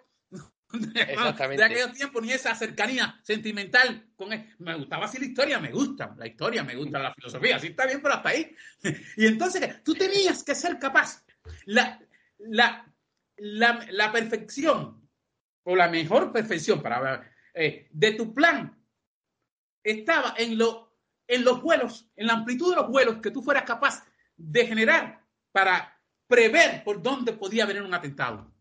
de 0.72 1.64
aquellos 1.64 1.92
tiempos, 1.92 2.22
ni 2.22 2.32
esa 2.32 2.54
cercanía 2.54 3.18
sentimental 3.22 4.08
con 4.16 4.32
él. 4.32 4.54
Me 4.58 4.74
gustaba 4.76 5.06
así 5.06 5.18
la 5.18 5.26
historia, 5.26 5.58
me 5.58 5.72
gusta 5.72 6.14
la 6.16 6.26
historia, 6.26 6.62
me 6.62 6.76
gusta 6.76 6.98
la 6.98 7.14
filosofía, 7.14 7.56
así 7.56 7.68
está 7.68 7.86
bien, 7.86 8.00
pero 8.00 8.14
hasta 8.14 8.28
ahí. 8.28 8.54
Y 9.16 9.26
entonces 9.26 9.82
tú 9.82 9.94
tenías 9.94 10.44
que 10.44 10.54
ser 10.54 10.78
capaz. 10.78 11.24
La, 11.66 12.00
la, 12.38 12.86
la, 13.36 14.12
perfección, 14.12 15.08
o 15.64 15.74
la 15.74 15.88
mejor 15.88 16.32
perfección 16.32 16.82
para 16.82 17.30
eh, 17.54 17.88
de 17.90 18.12
tu 18.12 18.34
plan 18.34 18.78
estaba 19.82 20.34
en, 20.36 20.58
lo, 20.58 20.96
en 21.26 21.44
los 21.44 21.62
vuelos, 21.62 22.10
en 22.16 22.26
la 22.26 22.34
amplitud 22.34 22.70
de 22.70 22.76
los 22.76 22.88
vuelos 22.88 23.16
que 23.20 23.30
tú 23.30 23.42
fueras 23.42 23.64
capaz 23.64 24.04
de 24.36 24.66
generar 24.66 25.24
para 25.52 26.00
prever 26.26 26.84
por 26.84 27.02
dónde 27.02 27.32
podía 27.32 27.66
venir 27.66 27.82
un 27.82 27.94
atentado 27.94 28.52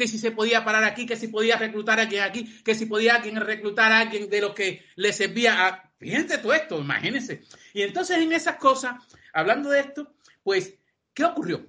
que 0.00 0.08
si 0.08 0.18
se 0.18 0.30
podía 0.30 0.64
parar 0.64 0.82
aquí, 0.84 1.04
que 1.04 1.14
si 1.14 1.28
podía 1.28 1.58
reclutar 1.58 1.98
a 1.98 2.04
alguien 2.04 2.22
aquí, 2.22 2.62
que 2.64 2.74
si 2.74 2.86
podía 2.86 3.16
alguien 3.16 3.36
reclutar 3.36 3.92
a 3.92 3.98
alguien 3.98 4.30
de 4.30 4.40
lo 4.40 4.54
que 4.54 4.82
le 4.96 5.12
servía 5.12 5.68
a... 5.68 5.92
Fíjense 5.98 6.38
todo 6.38 6.54
esto, 6.54 6.80
imagínense. 6.80 7.42
Y 7.74 7.82
entonces 7.82 8.16
en 8.16 8.32
esas 8.32 8.56
cosas, 8.56 8.94
hablando 9.34 9.68
de 9.68 9.80
esto, 9.80 10.14
pues, 10.42 10.74
¿qué 11.12 11.24
ocurrió? 11.24 11.66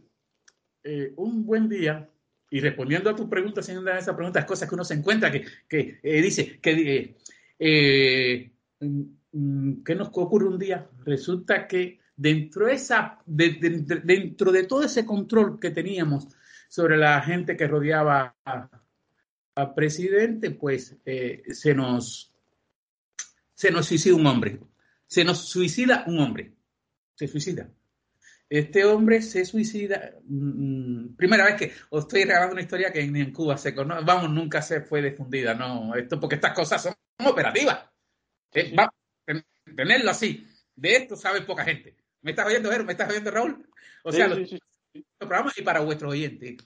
Eh, 0.82 1.12
un 1.18 1.46
buen 1.46 1.68
día, 1.68 2.10
y 2.50 2.62
respondiendo 2.62 3.10
a 3.10 3.16
tu 3.18 3.30
pregunta, 3.30 3.62
señora, 3.62 4.00
esas 4.00 4.16
preguntas, 4.16 4.46
cosas 4.46 4.70
que 4.70 4.76
uno 4.76 4.86
se 4.86 4.94
encuentra, 4.94 5.30
que, 5.30 5.44
que 5.68 6.00
eh, 6.02 6.22
dice, 6.22 6.58
que, 6.62 7.18
eh, 7.60 8.50
mm, 8.80 9.84
¿qué 9.84 9.94
nos 9.94 10.08
ocurre 10.08 10.48
un 10.48 10.58
día? 10.58 10.90
Resulta 11.04 11.68
que 11.68 12.00
dentro, 12.16 12.70
esa, 12.70 13.20
dentro 13.26 14.54
de 14.54 14.64
todo 14.64 14.84
ese 14.84 15.06
control 15.06 15.60
que 15.60 15.72
teníamos 15.72 16.30
sobre 16.72 16.96
la 16.96 17.22
gente 17.22 17.58
que 17.58 17.68
rodeaba 17.68 18.34
al 18.46 19.74
presidente, 19.74 20.52
pues 20.52 20.96
eh, 21.04 21.44
se 21.52 21.76
nos 21.76 22.34
se 23.54 23.72
nos 23.72 23.88
suicida 23.88 24.16
un 24.16 24.26
hombre. 24.26 24.62
Se 25.06 25.26
nos 25.26 25.50
suicida 25.50 26.06
un 26.08 26.20
hombre. 26.20 26.54
Se 27.16 27.28
suicida. 27.28 27.70
Este 28.50 28.86
hombre 28.86 29.22
se 29.22 29.44
suicida. 29.44 30.14
Mm, 30.24 31.16
primera 31.18 31.44
vez 31.44 31.56
que 31.56 31.74
os 31.90 32.06
estoy 32.06 32.24
regalando 32.24 32.54
una 32.54 32.62
historia 32.62 32.94
que 32.94 33.02
en, 33.02 33.34
Cuba 33.34 33.58
se 33.58 33.76
conoce. 33.76 34.06
Vamos, 34.06 34.32
nunca 34.32 34.62
se 34.62 34.80
fue 34.80 35.02
difundida. 35.02 35.54
No, 35.54 35.94
esto 35.94 36.22
porque 36.22 36.36
estas 36.36 36.54
cosas 36.54 36.84
son 36.84 36.96
operativas. 37.28 37.84
Eh, 38.54 38.74
tenerlo 39.76 40.12
así. 40.12 40.48
De 40.74 40.96
esto 40.96 41.18
sabe 41.18 41.42
poca 41.42 41.66
gente. 41.66 41.98
¿Me 42.22 42.32
estás 42.32 42.48
oyendo, 42.48 42.70
¿Me 42.86 42.94
estás 42.94 43.10
oyendo, 43.10 43.30
Raúl? 43.30 43.68
O 44.06 44.12
sea, 44.14 44.30
programa 45.18 45.52
y 45.56 45.62
para 45.62 45.80
vuestros 45.80 46.12
oyentes. 46.12 46.58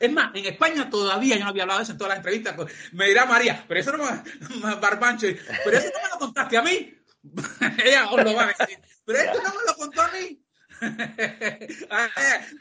Es 0.00 0.12
más, 0.12 0.34
en 0.34 0.46
España 0.46 0.90
todavía 0.90 1.36
yo 1.36 1.44
no 1.44 1.50
había 1.50 1.62
hablado 1.62 1.78
de 1.78 1.84
eso 1.84 1.92
en 1.92 1.98
todas 1.98 2.10
las 2.10 2.18
entrevistas. 2.18 2.56
Me 2.92 3.06
dirá 3.06 3.26
María, 3.26 3.64
pero 3.66 3.80
eso 3.80 3.96
no 3.96 4.04
me, 4.04 4.74
barbancho, 4.80 5.28
pero 5.64 5.78
eso 5.78 5.90
no 5.94 6.02
me 6.02 6.08
lo 6.08 6.18
contaste 6.18 6.56
a 6.56 6.62
mí. 6.62 6.94
Ella 7.84 8.10
os 8.10 8.22
lo 8.22 8.34
va 8.34 8.44
a 8.44 8.46
decir. 8.48 8.78
Pero 9.04 9.18
esto 9.18 9.42
no 9.42 9.48
me 9.50 9.64
lo 9.66 9.76
contó 9.76 10.02
a 10.02 10.10
mí. 10.12 10.40
Ah, 11.90 12.10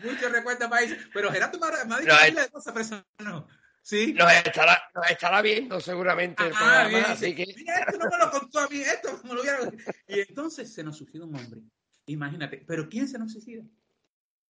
muchos 0.03 0.31
recuerdos 0.31 0.69
país. 0.69 0.95
Pero 1.13 1.31
Gerardo 1.31 1.59
me 1.59 1.95
ha 1.95 1.99
dicho 1.99 2.13
no, 2.13 2.41
de 2.41 2.49
cosas, 2.49 3.03
no. 3.19 3.47
¿Sí? 3.81 4.13
Nos 4.13 4.31
estará, 4.31 4.81
nos 4.95 5.11
estará 5.11 5.41
viendo 5.41 5.81
seguramente 5.81 6.45
el 6.45 6.53
ah, 6.55 6.87
así 7.09 7.35
que... 7.35 7.45
Mira, 7.57 7.79
esto 7.79 7.97
no 7.97 8.09
me 8.09 8.17
lo 8.17 8.31
contó 8.31 8.59
a 8.59 8.67
mí, 8.69 8.79
esto 8.79 9.19
me 9.25 9.33
lo 9.33 9.41
hubiera... 9.41 9.59
Y 10.07 10.21
entonces 10.21 10.73
se 10.73 10.83
nos 10.83 10.97
suicida 10.97 11.25
un 11.25 11.35
hombre. 11.35 11.61
Imagínate, 12.05 12.63
pero 12.65 12.87
¿quién 12.87 13.09
se 13.09 13.19
nos 13.19 13.33
suicida? 13.33 13.63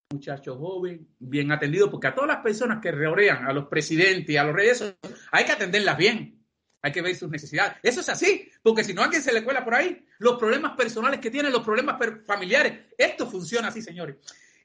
Muchacho 0.10 0.58
joven, 0.58 1.08
bien 1.20 1.52
atendido, 1.52 1.90
porque 1.90 2.08
a 2.08 2.16
todas 2.16 2.28
las 2.28 2.38
personas 2.38 2.80
que 2.82 2.92
rodean, 2.92 3.46
a 3.46 3.54
los 3.54 3.68
presidentes 3.68 4.30
y 4.30 4.38
a 4.38 4.44
los 4.44 4.56
reyes, 4.56 4.96
hay 5.32 5.46
que 5.46 5.52
atenderlas 5.52 5.98
bien. 5.98 6.40
Hay 6.82 6.92
que 6.92 7.02
ver 7.02 7.16
sus 7.16 7.30
necesidades. 7.30 7.78
Eso 7.82 8.02
es 8.02 8.10
así, 8.10 8.50
porque 8.62 8.84
si 8.84 8.94
no 8.94 9.02
a 9.02 9.06
alguien 9.06 9.22
se 9.22 9.32
le 9.32 9.44
cuela 9.44 9.64
por 9.64 9.74
ahí, 9.74 10.06
los 10.20 10.38
problemas 10.38 10.74
personales 10.76 11.22
que 11.22 11.32
tienen, 11.32 11.54
los 11.54 11.64
problemas 11.64 11.98
familiares, 12.26 12.88
esto 12.98 13.26
funciona 13.26 13.70
así, 13.70 13.82
señores. 13.82 14.18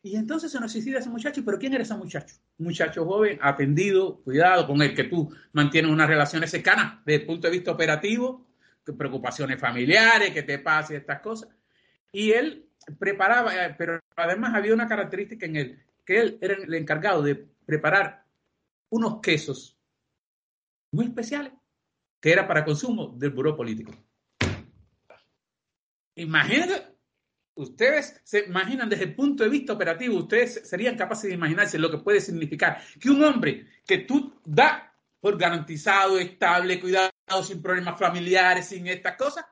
Y 0.02 0.16
entonces 0.16 0.50
se 0.50 0.58
nos 0.58 0.72
suicida 0.72 0.98
ese 0.98 1.10
muchacho, 1.10 1.44
pero 1.44 1.58
¿quién 1.58 1.74
era 1.74 1.84
ese 1.84 1.94
muchacho? 1.94 2.34
Muchacho 2.58 3.04
joven, 3.04 3.38
atendido, 3.40 4.20
cuidado, 4.22 4.66
con 4.66 4.82
el 4.82 4.94
que 4.94 5.04
tú 5.04 5.32
mantienes 5.52 5.92
unas 5.92 6.08
relaciones 6.08 6.50
cercanas 6.50 6.98
desde 7.04 7.20
el 7.20 7.26
punto 7.26 7.46
de 7.46 7.52
vista 7.52 7.70
operativo, 7.70 8.48
preocupaciones 8.96 9.60
familiares, 9.60 10.30
que 10.30 10.42
te 10.42 10.58
pase 10.58 10.96
estas 10.96 11.20
cosas. 11.20 11.50
Y 12.12 12.32
él 12.32 12.67
preparaba, 12.98 13.54
eh, 13.54 13.74
pero 13.76 14.00
además 14.16 14.54
había 14.54 14.74
una 14.74 14.88
característica 14.88 15.46
en 15.46 15.56
él, 15.56 15.84
que 16.04 16.20
él 16.20 16.38
era 16.40 16.54
el 16.54 16.74
encargado 16.74 17.22
de 17.22 17.34
preparar 17.34 18.24
unos 18.90 19.20
quesos 19.20 19.76
muy 20.92 21.06
especiales, 21.06 21.52
que 22.20 22.32
era 22.32 22.46
para 22.46 22.64
consumo 22.64 23.08
del 23.16 23.30
buró 23.30 23.56
político. 23.56 23.92
Imagínense, 26.14 26.96
ustedes 27.54 28.20
se 28.24 28.46
imaginan 28.46 28.88
desde 28.88 29.04
el 29.04 29.14
punto 29.14 29.44
de 29.44 29.50
vista 29.50 29.72
operativo, 29.72 30.16
ustedes 30.16 30.68
serían 30.68 30.96
capaces 30.96 31.28
de 31.28 31.34
imaginarse 31.34 31.78
lo 31.78 31.90
que 31.90 31.98
puede 31.98 32.20
significar 32.20 32.82
que 33.00 33.10
un 33.10 33.22
hombre 33.22 33.66
que 33.86 33.98
tú 33.98 34.40
da 34.44 34.94
por 35.20 35.36
garantizado, 35.36 36.18
estable, 36.18 36.80
cuidado, 36.80 37.10
sin 37.42 37.60
problemas 37.60 37.98
familiares, 37.98 38.66
sin 38.66 38.86
estas 38.86 39.16
cosas, 39.16 39.44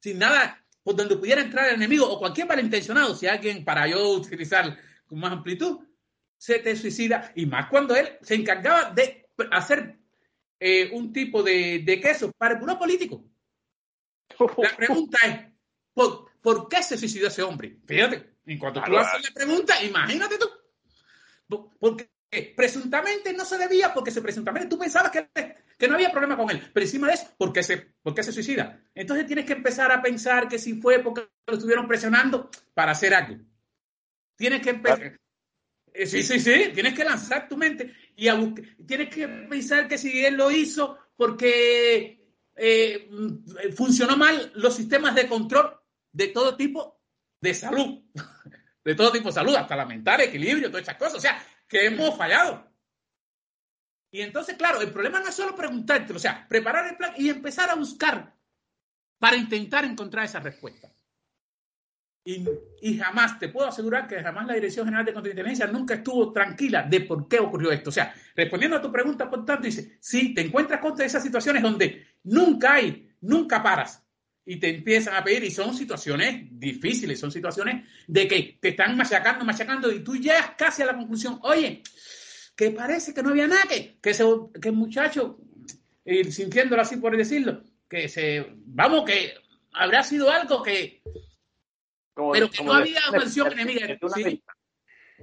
sin 0.00 0.18
nada 0.18 0.64
por 0.88 0.96
donde 0.96 1.18
pudiera 1.18 1.42
entrar 1.42 1.68
el 1.68 1.74
enemigo 1.74 2.10
o 2.10 2.18
cualquier 2.18 2.46
malintencionado, 2.46 3.14
si 3.14 3.26
alguien, 3.26 3.62
para 3.62 3.86
yo 3.86 4.08
utilizar 4.08 4.74
con 5.06 5.20
más 5.20 5.32
amplitud, 5.32 5.80
se 6.38 6.60
te 6.60 6.74
suicida, 6.76 7.30
y 7.34 7.44
más 7.44 7.68
cuando 7.68 7.94
él 7.94 8.16
se 8.22 8.36
encargaba 8.36 8.90
de 8.92 9.28
hacer 9.50 9.98
eh, 10.58 10.88
un 10.94 11.12
tipo 11.12 11.42
de, 11.42 12.00
queso 12.02 12.32
para 12.32 12.54
el 12.54 12.60
puro 12.60 12.78
político. 12.78 13.22
La 14.38 14.74
pregunta 14.74 15.18
es, 15.26 15.52
¿por, 15.92 16.68
qué 16.70 16.82
se 16.82 16.96
suicidó 16.96 17.28
ese 17.28 17.42
hombre? 17.42 17.80
Fíjate, 17.86 18.36
en 18.46 18.58
cuanto 18.58 18.80
tú 18.80 18.96
haces 18.96 19.28
la 19.28 19.34
pregunta, 19.34 19.84
imagínate 19.84 20.38
tú. 20.38 21.68
Porque 21.78 22.08
presuntamente 22.56 23.34
no 23.34 23.44
se 23.44 23.58
debía, 23.58 23.92
porque 23.92 24.10
se 24.10 24.22
presuntamente 24.22 24.70
tú 24.70 24.78
pensabas 24.78 25.10
que 25.10 25.28
que 25.78 25.86
no 25.86 25.94
había 25.94 26.10
problema 26.10 26.36
con 26.36 26.50
él, 26.50 26.60
pero 26.72 26.84
encima 26.84 27.06
de 27.06 27.14
eso, 27.14 27.28
¿por 27.38 27.52
qué 27.52 27.62
se, 27.62 27.76
por 28.02 28.20
se 28.22 28.32
suicida? 28.32 28.82
Entonces 28.94 29.26
tienes 29.26 29.44
que 29.44 29.52
empezar 29.52 29.92
a 29.92 30.02
pensar 30.02 30.48
que 30.48 30.58
si 30.58 30.80
fue 30.80 30.98
porque 30.98 31.28
lo 31.46 31.54
estuvieron 31.54 31.86
presionando 31.86 32.50
para 32.74 32.92
hacer 32.92 33.14
algo. 33.14 33.36
Tienes 34.36 34.60
que 34.60 34.70
empezar. 34.70 35.18
Eh, 35.92 36.06
sí, 36.06 36.22
sí, 36.22 36.40
sí, 36.40 36.70
tienes 36.74 36.94
que 36.94 37.04
lanzar 37.04 37.48
tu 37.48 37.56
mente 37.56 37.94
y 38.16 38.28
tienes 38.86 39.08
que 39.08 39.28
pensar 39.28 39.88
que 39.88 39.98
si 39.98 40.24
él 40.24 40.34
lo 40.34 40.50
hizo 40.50 40.98
porque 41.16 42.28
eh, 42.56 43.08
funcionó 43.76 44.16
mal 44.16 44.52
los 44.56 44.74
sistemas 44.74 45.14
de 45.14 45.28
control 45.28 45.78
de 46.12 46.28
todo 46.28 46.56
tipo 46.56 47.00
de 47.40 47.54
salud. 47.54 48.02
de 48.84 48.94
todo 48.94 49.12
tipo 49.12 49.28
de 49.28 49.32
salud, 49.32 49.54
hasta 49.54 49.76
lamentar 49.76 50.20
equilibrio, 50.20 50.70
todas 50.70 50.82
esas 50.82 50.96
cosas. 50.96 51.16
O 51.16 51.20
sea, 51.20 51.42
que 51.68 51.86
hemos 51.86 52.16
fallado. 52.16 52.67
Y 54.10 54.22
entonces, 54.22 54.56
claro, 54.56 54.80
el 54.80 54.90
problema 54.90 55.20
no 55.20 55.28
es 55.28 55.34
solo 55.34 55.54
preguntarte, 55.54 56.12
o 56.12 56.18
sea, 56.18 56.46
preparar 56.48 56.86
el 56.88 56.96
plan 56.96 57.12
y 57.16 57.28
empezar 57.28 57.68
a 57.70 57.74
buscar 57.74 58.34
para 59.18 59.36
intentar 59.36 59.84
encontrar 59.84 60.24
esa 60.24 60.40
respuesta. 60.40 60.90
Y, 62.24 62.46
y, 62.82 62.98
jamás, 62.98 63.38
te 63.38 63.48
puedo 63.48 63.68
asegurar 63.68 64.06
que 64.06 64.22
jamás 64.22 64.46
la 64.46 64.54
Dirección 64.54 64.84
General 64.84 65.04
de 65.04 65.14
Contrainteligencia 65.14 65.66
nunca 65.66 65.94
estuvo 65.94 66.30
tranquila 66.32 66.82
de 66.82 67.00
por 67.02 67.26
qué 67.26 67.38
ocurrió 67.38 67.72
esto. 67.72 67.88
O 67.88 67.92
sea, 67.92 68.14
respondiendo 68.36 68.76
a 68.76 68.82
tu 68.82 68.92
pregunta, 68.92 69.30
por 69.30 69.46
tanto, 69.46 69.64
dice, 69.64 69.96
sí, 70.00 70.34
te 70.34 70.42
encuentras 70.42 70.80
contra 70.80 71.06
esas 71.06 71.22
situaciones 71.22 71.62
donde 71.62 72.06
nunca 72.24 72.74
hay, 72.74 73.10
nunca 73.22 73.62
paras 73.62 74.04
y 74.44 74.56
te 74.56 74.74
empiezan 74.74 75.14
a 75.14 75.22
pedir 75.22 75.44
y 75.44 75.50
son 75.50 75.74
situaciones 75.74 76.46
difíciles, 76.50 77.20
son 77.20 77.30
situaciones 77.30 77.86
de 78.06 78.26
que 78.26 78.58
te 78.58 78.70
están 78.70 78.96
machacando, 78.96 79.44
machacando 79.44 79.92
y 79.92 80.00
tú 80.00 80.16
llegas 80.16 80.52
casi 80.56 80.80
a 80.82 80.86
la 80.86 80.96
conclusión, 80.96 81.38
oye, 81.42 81.82
que 82.58 82.72
parece 82.72 83.14
que 83.14 83.22
no 83.22 83.30
había 83.30 83.46
nada, 83.46 83.62
que, 83.68 83.98
que, 84.02 84.12
que 84.60 84.68
el 84.68 84.74
muchacho, 84.74 85.38
y 86.04 86.24
sintiéndolo 86.24 86.82
así 86.82 86.96
por 86.96 87.16
decirlo, 87.16 87.62
que 87.88 88.08
se, 88.08 88.46
vamos, 88.66 89.04
que 89.04 89.34
habrá 89.72 90.02
sido 90.02 90.28
algo 90.28 90.64
que, 90.64 91.00
pero 92.32 92.50
que 92.50 92.64
no 92.64 92.72
había 92.72 93.12
mención 93.12 93.52
enemiga. 93.52 93.96
¿sí? 94.12 94.42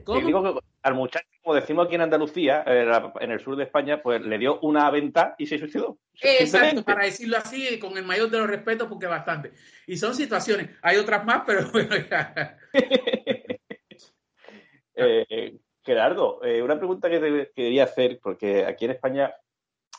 Digo 0.05 0.43
que 0.43 0.59
al 0.83 0.93
muchacho, 0.93 1.27
como 1.43 1.55
decimos 1.55 1.87
aquí 1.87 1.95
en 1.95 2.01
Andalucía, 2.01 2.63
en 2.65 3.31
el 3.31 3.41
sur 3.41 3.57
de 3.57 3.65
España, 3.65 4.01
pues 4.01 4.21
le 4.21 4.37
dio 4.37 4.61
una 4.61 4.89
venta 4.89 5.35
y 5.37 5.45
se 5.45 5.59
suicidó. 5.59 5.99
Exacto, 6.21 6.85
para 6.85 7.03
decirlo 7.03 7.35
así, 7.35 7.77
con 7.79 7.97
el 7.97 8.05
mayor 8.05 8.29
de 8.29 8.37
los 8.37 8.47
respetos, 8.47 8.87
porque 8.87 9.07
bastante. 9.07 9.51
Y 9.87 9.97
son 9.97 10.15
situaciones, 10.15 10.69
hay 10.81 10.95
otras 10.95 11.25
más, 11.25 11.43
pero 11.45 11.69
bueno, 11.73 11.95
eh, 14.95 15.59
Gerardo, 15.85 16.43
eh, 16.43 16.61
una 16.61 16.77
pregunta 16.77 17.09
que 17.09 17.51
quería 17.55 17.83
hacer, 17.83 18.19
porque 18.21 18.65
aquí 18.65 18.85
en 18.85 18.91
España 18.91 19.35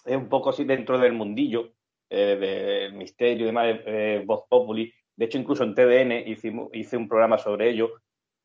es 0.05 0.16
un 0.16 0.28
poco 0.28 0.51
así 0.51 0.64
dentro 0.64 0.99
del 0.99 1.12
mundillo 1.12 1.72
eh, 2.11 2.37
del 2.37 2.95
misterio 2.95 3.45
y 3.45 3.47
demás, 3.47 3.78
eh, 3.87 4.22
Voz 4.26 4.45
Populi. 4.49 4.93
De 5.14 5.24
hecho, 5.24 5.39
incluso 5.39 5.64
en 5.64 5.74
TDN 5.74 6.28
hicimos, 6.28 6.70
hice 6.72 6.97
un 6.97 7.09
programa 7.09 7.39
sobre 7.39 7.70
ello. 7.70 7.93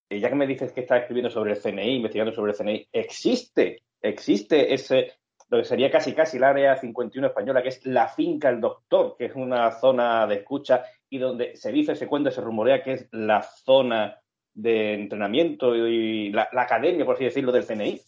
Ya 0.09 0.29
que 0.29 0.35
me 0.35 0.47
dices 0.47 0.73
que 0.73 0.81
estás 0.81 1.01
escribiendo 1.01 1.29
sobre 1.29 1.53
el 1.53 1.61
CNI, 1.61 1.95
investigando 1.95 2.33
sobre 2.33 2.51
el 2.51 2.57
CNI, 2.57 2.87
existe, 2.91 3.83
existe 4.01 4.73
ese, 4.73 5.13
lo 5.49 5.59
que 5.59 5.63
sería 5.63 5.89
casi 5.89 6.13
casi 6.13 6.35
el 6.35 6.43
área 6.43 6.75
51 6.75 7.27
española, 7.27 7.63
que 7.63 7.69
es 7.69 7.85
la 7.85 8.09
finca 8.09 8.49
El 8.49 8.59
Doctor, 8.59 9.15
que 9.17 9.25
es 9.25 9.35
una 9.35 9.71
zona 9.71 10.27
de 10.27 10.35
escucha 10.35 10.83
y 11.09 11.17
donde 11.17 11.55
se 11.55 11.71
dice, 11.71 11.95
se 11.95 12.07
cuenta, 12.07 12.29
se 12.29 12.41
rumorea 12.41 12.83
que 12.83 12.93
es 12.93 13.07
la 13.11 13.41
zona 13.41 14.20
de 14.53 14.93
entrenamiento 14.93 15.75
y 15.75 16.31
la, 16.31 16.49
la 16.51 16.63
academia, 16.63 17.05
por 17.05 17.15
así 17.15 17.25
decirlo, 17.25 17.51
del 17.51 17.65
CNI. 17.65 18.01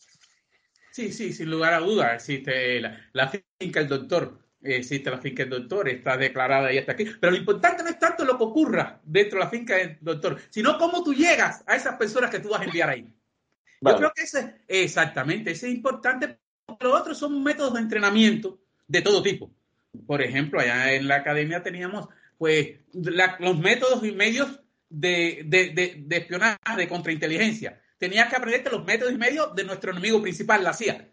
Sí, 0.91 1.11
sí, 1.11 1.33
sin 1.33 1.49
lugar 1.49 1.73
a 1.73 1.79
dudas 1.79 2.13
existe 2.13 2.79
la, 2.79 3.09
la 3.13 3.31
finca 3.59 3.79
El 3.79 3.87
Doctor 3.87 4.43
existe 4.63 5.09
la 5.09 5.17
finca 5.17 5.43
del 5.43 5.49
doctor, 5.49 5.89
está 5.89 6.17
declarada 6.17 6.71
y 6.71 6.77
está 6.77 6.93
aquí. 6.93 7.05
Pero 7.19 7.31
lo 7.31 7.37
importante 7.37 7.83
no 7.83 7.89
es 7.89 7.99
tanto 7.99 8.23
lo 8.23 8.37
que 8.37 8.43
ocurra 8.43 8.99
dentro 9.03 9.39
de 9.39 9.45
la 9.45 9.51
finca 9.51 9.75
del 9.75 9.97
doctor, 9.99 10.39
sino 10.49 10.77
cómo 10.77 11.03
tú 11.03 11.13
llegas 11.13 11.63
a 11.67 11.75
esas 11.75 11.97
personas 11.97 12.29
que 12.29 12.39
tú 12.39 12.49
vas 12.49 12.61
a 12.61 12.65
enviar 12.65 12.89
ahí. 12.89 13.13
Yo 13.81 13.97
creo 13.97 14.13
que 14.15 14.23
ese, 14.23 14.61
exactamente, 14.67 15.51
ese 15.51 15.67
es 15.67 15.75
importante. 15.75 16.39
Los 16.79 17.01
otros 17.01 17.17
son 17.17 17.43
métodos 17.43 17.73
de 17.73 17.81
entrenamiento 17.81 18.59
de 18.87 19.01
todo 19.01 19.21
tipo. 19.21 19.51
Por 20.07 20.21
ejemplo, 20.21 20.59
allá 20.59 20.93
en 20.93 21.07
la 21.07 21.15
academia 21.15 21.61
teníamos 21.61 22.07
pues 22.37 22.79
los 22.93 23.59
métodos 23.59 24.03
y 24.05 24.11
medios 24.13 24.62
de, 24.93 25.43
de, 25.45 26.03
de, 26.05 26.17
espionaje, 26.17 26.57
de 26.77 26.87
contrainteligencia. 26.87 27.81
Tenías 27.97 28.29
que 28.29 28.35
aprenderte 28.35 28.69
los 28.69 28.85
métodos 28.85 29.13
y 29.13 29.17
medios 29.17 29.55
de 29.55 29.63
nuestro 29.63 29.91
enemigo 29.91 30.21
principal, 30.21 30.63
la 30.63 30.73
CIA. 30.73 31.09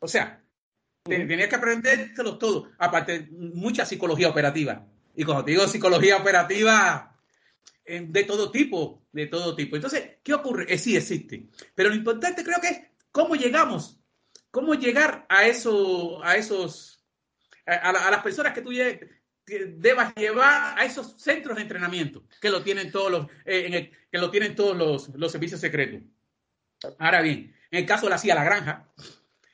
O 0.00 0.08
sea, 0.08 0.42
Tenías 1.04 1.48
que 1.48 1.56
aprendértelos 1.56 2.38
todos. 2.38 2.68
Aparte, 2.78 3.28
mucha 3.32 3.84
psicología 3.84 4.28
operativa. 4.28 4.86
Y 5.16 5.24
te 5.24 5.50
digo, 5.50 5.66
psicología 5.66 6.16
operativa 6.16 7.18
eh, 7.84 8.06
de 8.08 8.24
todo 8.24 8.50
tipo, 8.50 9.04
de 9.10 9.26
todo 9.26 9.56
tipo. 9.56 9.76
Entonces, 9.76 10.18
¿qué 10.22 10.32
ocurre? 10.32 10.72
Eh, 10.72 10.78
sí 10.78 10.96
existe. 10.96 11.48
Pero 11.74 11.88
lo 11.88 11.96
importante 11.96 12.44
creo 12.44 12.60
que 12.60 12.68
es 12.68 12.80
cómo 13.10 13.34
llegamos, 13.34 14.00
cómo 14.50 14.74
llegar 14.74 15.26
a, 15.28 15.46
eso, 15.46 16.22
a 16.22 16.36
esos, 16.36 17.04
a, 17.66 17.92
las 17.92 18.22
personas 18.22 18.52
que 18.54 18.62
tú 18.62 18.70
debas 19.46 20.14
llevar 20.14 20.78
a 20.78 20.84
esos 20.84 21.14
centros 21.18 21.56
de 21.56 21.62
entrenamiento 21.62 22.24
que 22.40 22.50
lo 22.50 22.62
tienen 22.62 22.90
todos 22.92 23.10
los, 23.10 23.26
eh, 23.44 23.90
que 24.10 24.18
lo 24.18 24.30
tienen 24.30 24.54
todos 24.54 24.76
los, 24.76 25.08
los 25.16 25.32
servicios 25.32 25.60
secretos. 25.60 26.00
Ahora 26.98 27.20
bien, 27.22 27.54
en 27.70 27.78
el 27.78 27.86
caso 27.86 28.06
de 28.06 28.10
la 28.10 28.18
CIA 28.18 28.34
La 28.34 28.44
Granja, 28.44 28.92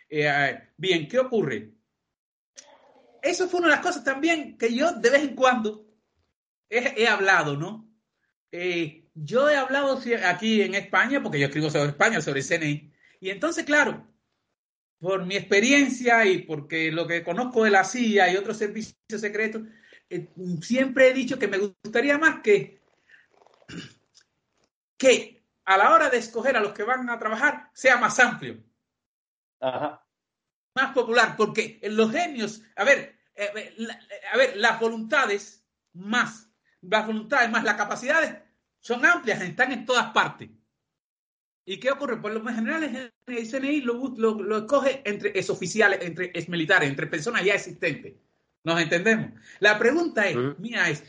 eh, 0.09 0.69
bien, 0.77 1.09
¿qué 1.09 1.19
ocurre? 1.19 1.71
Eso 3.23 3.49
fue 3.49 3.61
una 3.61 3.69
de 3.69 3.75
las 3.75 3.85
cosas 3.85 4.05
también 4.05 4.57
que 4.57 4.75
yo 4.75 4.93
de 4.93 5.11
vez 5.11 5.23
en 5.23 5.35
cuando 5.35 5.87
he, 6.71 7.07
hablado, 7.09 7.57
¿no? 7.57 7.89
Eh, 8.53 9.09
yo 9.15 9.49
he 9.49 9.57
hablado 9.57 10.01
aquí 10.27 10.63
en 10.63 10.75
España, 10.75 11.23
porque 11.23 11.41
yo 11.41 11.47
escribo 11.47 11.71
sobre 11.71 11.89
España, 11.89 12.21
sobre 12.21 12.43
CNI, 12.43 12.93
y 13.21 13.31
entonces, 13.31 13.65
claro, 13.65 14.07
por 15.01 15.25
mi 15.25 15.37
experiencia 15.37 16.25
y 16.27 16.43
porque 16.43 16.91
lo 16.91 17.07
que 17.07 17.23
conozco 17.23 17.65
de 17.65 17.71
la 17.71 17.85
CIA 17.85 18.33
y 18.33 18.37
otros 18.37 18.57
servicios 18.57 19.21
secretos, 19.21 19.63
eh, 20.11 20.29
siempre 20.61 21.09
he 21.09 21.15
dicho 21.15 21.39
que 21.39 21.49
me 21.49 21.59
gustaría 21.59 22.19
más 22.19 22.41
que, 22.41 22.83
que 24.97 25.45
a 25.65 25.77
la 25.77 25.93
hora 25.93 26.11
de 26.11 26.19
escoger 26.19 26.57
a 26.57 26.61
los 26.61 26.73
que 26.73 26.83
van 26.83 27.09
a 27.11 27.19
trabajar 27.19 27.71
sea 27.75 27.99
más 27.99 28.19
amplio. 28.19 28.63
Más 29.61 30.93
popular, 30.95 31.37
porque 31.37 31.81
los 31.85 32.11
genios, 32.11 32.63
a 32.77 32.85
ver, 32.85 33.19
eh, 33.35 33.51
eh, 33.55 33.89
a 34.33 34.37
ver, 34.37 34.57
las 34.57 34.81
voluntades 34.81 35.65
más, 35.93 36.49
las 36.81 37.07
voluntades 37.07 37.51
más 37.51 37.65
las 37.65 37.75
capacidades 37.75 38.35
son 38.81 39.05
amplias, 39.05 39.41
están 39.43 39.73
en 39.73 39.85
todas 39.85 40.13
partes. 40.13 40.51
¿Y 41.69 41.79
qué 41.79 41.91
ocurre? 41.91 42.17
Por 42.17 42.33
lo 42.33 42.43
general, 42.47 43.13
el 43.27 43.51
CNI 43.51 43.83
lo, 43.83 44.15
lo, 44.17 44.59
escoge 44.59 45.03
entre 45.05 45.39
es 45.39 45.51
oficiales, 45.51 45.99
entre 46.01 46.31
es 46.35 46.49
militares, 46.49 46.89
entre 46.89 47.07
personas 47.07 47.45
ya 47.45 47.53
existentes. 47.53 48.15
¿Nos 48.65 48.81
entendemos? 48.81 49.33
La 49.61 49.79
pregunta 49.79 50.27
es, 50.27 50.37
mía 50.59 50.89
es, 50.89 51.05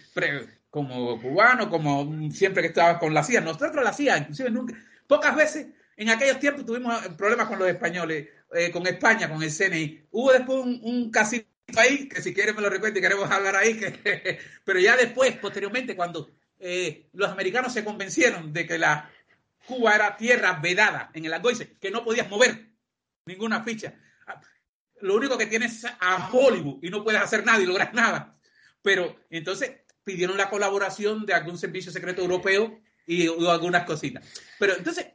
como 0.69 1.21
cubano, 1.21 1.69
como 1.69 2.29
siempre 2.31 2.61
que 2.61 2.67
estaba 2.67 2.99
con 2.99 3.13
la 3.13 3.23
CIA, 3.23 3.39
nosotros 3.39 3.83
la 3.83 3.93
CIA, 3.93 4.17
inclusive 4.17 4.49
nunca, 4.49 4.75
pocas 5.07 5.33
veces 5.33 5.67
en 5.95 6.09
aquellos 6.09 6.39
tiempos 6.39 6.65
tuvimos 6.65 7.07
problemas 7.17 7.47
con 7.47 7.57
los 7.57 7.69
españoles. 7.69 8.27
Eh, 8.53 8.71
con 8.71 8.87
España, 8.87 9.29
con 9.29 9.43
el 9.43 9.51
CNI. 9.51 10.07
Hubo 10.09 10.31
después 10.31 10.65
un, 10.65 10.81
un 10.83 11.11
casito 11.11 11.47
ahí, 11.77 12.09
que 12.09 12.19
si 12.19 12.33
quieren 12.33 12.55
me 12.55 12.63
lo 12.63 12.69
recuerdo 12.71 12.97
y 12.97 13.01
queremos 13.01 13.29
hablar 13.29 13.55
ahí, 13.55 13.75
que, 13.79 14.39
pero 14.65 14.79
ya 14.79 14.97
después, 14.97 15.37
posteriormente, 15.37 15.95
cuando 15.95 16.31
eh, 16.59 17.07
los 17.13 17.29
americanos 17.29 17.71
se 17.71 17.85
convencieron 17.85 18.51
de 18.51 18.65
que 18.65 18.79
la 18.79 19.09
Cuba 19.69 19.93
era 19.93 20.17
tierra 20.17 20.59
vedada 20.59 21.11
en 21.13 21.25
el 21.25 21.33
Algoice, 21.33 21.77
que 21.79 21.91
no 21.91 22.03
podías 22.03 22.27
mover 22.27 22.73
ninguna 23.25 23.63
ficha. 23.63 23.93
Lo 25.01 25.15
único 25.15 25.37
que 25.37 25.45
tienes 25.45 25.83
es 25.83 25.91
a 25.99 26.27
Hollywood 26.31 26.79
y 26.81 26.89
no 26.89 27.03
puedes 27.03 27.21
hacer 27.21 27.45
nada 27.45 27.61
y 27.61 27.67
lograr 27.67 27.93
nada. 27.93 28.35
Pero 28.81 29.15
entonces 29.29 29.81
pidieron 30.03 30.37
la 30.37 30.49
colaboración 30.49 31.23
de 31.23 31.35
algún 31.35 31.59
servicio 31.59 31.91
secreto 31.91 32.23
europeo 32.23 32.81
y, 33.05 33.27
algunas 33.27 33.85
cositas. 33.85 34.25
Pero 34.57 34.75
entonces 34.75 35.05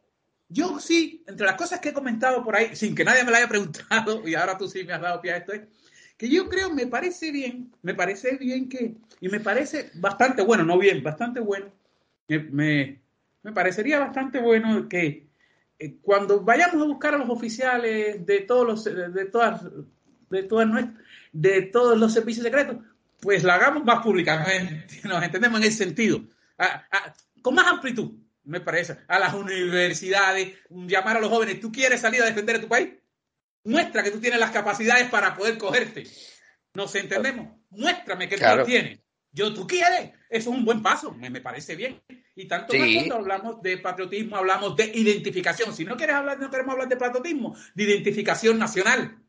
yo 0.49 0.79
sí, 0.79 1.25
entre 1.27 1.47
las 1.47 1.57
cosas 1.57 1.81
que 1.81 1.89
he 1.89 1.93
comentado 1.93 2.45
por 2.45 2.55
ahí, 2.55 2.77
sin 2.77 2.95
que 2.95 3.05
nadie 3.05 3.25
me 3.25 3.33
lo 3.33 3.37
haya 3.37 3.49
preguntado, 3.49 4.23
y 4.29 4.37
ahora 4.37 4.57
tú 4.57 4.69
sí 4.69 4.85
me 4.85 4.93
has 4.93 5.01
dado 5.01 5.21
pie 5.21 5.33
a 5.33 5.39
esto, 5.39 5.53
es 5.53 5.63
que 6.17 6.29
yo 6.29 6.49
creo, 6.49 6.73
me 6.73 6.87
parece 6.87 7.33
bien, 7.33 7.73
me 7.83 7.95
parece 7.95 8.37
bien 8.37 8.69
que, 8.69 8.95
y 9.21 9.29
me 9.29 9.41
parece 9.41 9.91
bastante 9.95 10.43
bueno, 10.43 10.63
no 10.63 10.79
bien, 10.79 11.03
bastante 11.03 11.41
bueno, 11.41 11.73
me, 12.29 13.04
parecería 13.53 13.99
bastante 13.99 14.41
bueno 14.41 14.89
que 14.89 15.29
eh, 15.79 15.97
cuando 16.03 16.41
vayamos 16.41 16.83
a 16.83 16.87
buscar 16.87 17.15
a 17.15 17.19
los 17.19 17.29
oficiales 17.29 18.25
de 18.25 18.41
todos 18.41 18.67
los, 18.67 18.85
de 18.85 19.27
todas, 19.27 19.63
de 20.31 20.43
todas 20.45 20.69
de 21.33 21.63
todos 21.63 21.99
los 21.99 22.13
servicios 22.13 22.45
secretos, 22.45 22.77
pues 23.21 23.43
la 23.43 23.55
hagamos 23.55 23.85
más 23.85 24.03
pública, 24.03 24.47
nos 25.05 25.23
entendemos 25.23 25.61
en 25.61 25.67
ese 25.67 25.85
sentido, 25.85 26.23
con 27.43 27.55
más 27.55 27.67
amplitud 27.67 28.13
me 28.45 28.61
parece, 28.61 28.99
a 29.09 29.19
las 29.19 29.35
universidades, 29.35 30.55
llamar 30.69 31.17
a 31.17 31.21
los 31.21 31.31
jóvenes, 31.31 31.61
¿tú 31.61 31.73
quieres 31.73 32.01
salir 32.01 32.23
a 32.23 32.27
defender 32.27 32.57
a 32.57 32.61
tu 32.61 32.69
país? 32.69 32.91
Muestra 33.65 34.03
que 34.03 34.11
tú 34.11 34.21
tienes 34.21 34.39
las 34.39 34.51
capacidades 34.51 35.09
para 35.09 35.35
poder 35.35 35.57
cogerte. 35.57 36.07
¿Nos 36.75 36.95
entendemos? 36.95 37.49
Muéstrame 37.71 38.29
que 38.29 38.37
tú 38.37 38.45
tú 38.59 38.65
tienes. 38.65 39.01
Yo, 39.35 39.53
¿tú 39.53 39.67
quieres? 39.67 40.13
Eso 40.31 40.51
es 40.51 40.57
un 40.57 40.65
buen 40.65 40.83
paso, 40.83 41.13
me, 41.13 41.41
parece 41.41 41.75
bien. 41.77 42.01
Y 42.37 42.47
tanto 42.47 42.73
más 42.73 42.89
cuando 42.95 43.17
hablamos 43.17 43.63
de 43.63 43.79
patriotismo, 43.79 44.37
hablamos 44.37 44.77
de 44.77 44.93
identificación. 44.95 45.75
Si 45.75 45.85
no 45.85 45.97
quieres 45.97 46.15
hablar, 46.17 46.39
no 46.39 46.51
queremos 46.51 46.73
hablar 46.73 46.89
de 46.89 46.97
patriotismo, 46.97 47.57
de 47.75 47.83
identificación 47.85 48.59
nacional. 48.59 49.21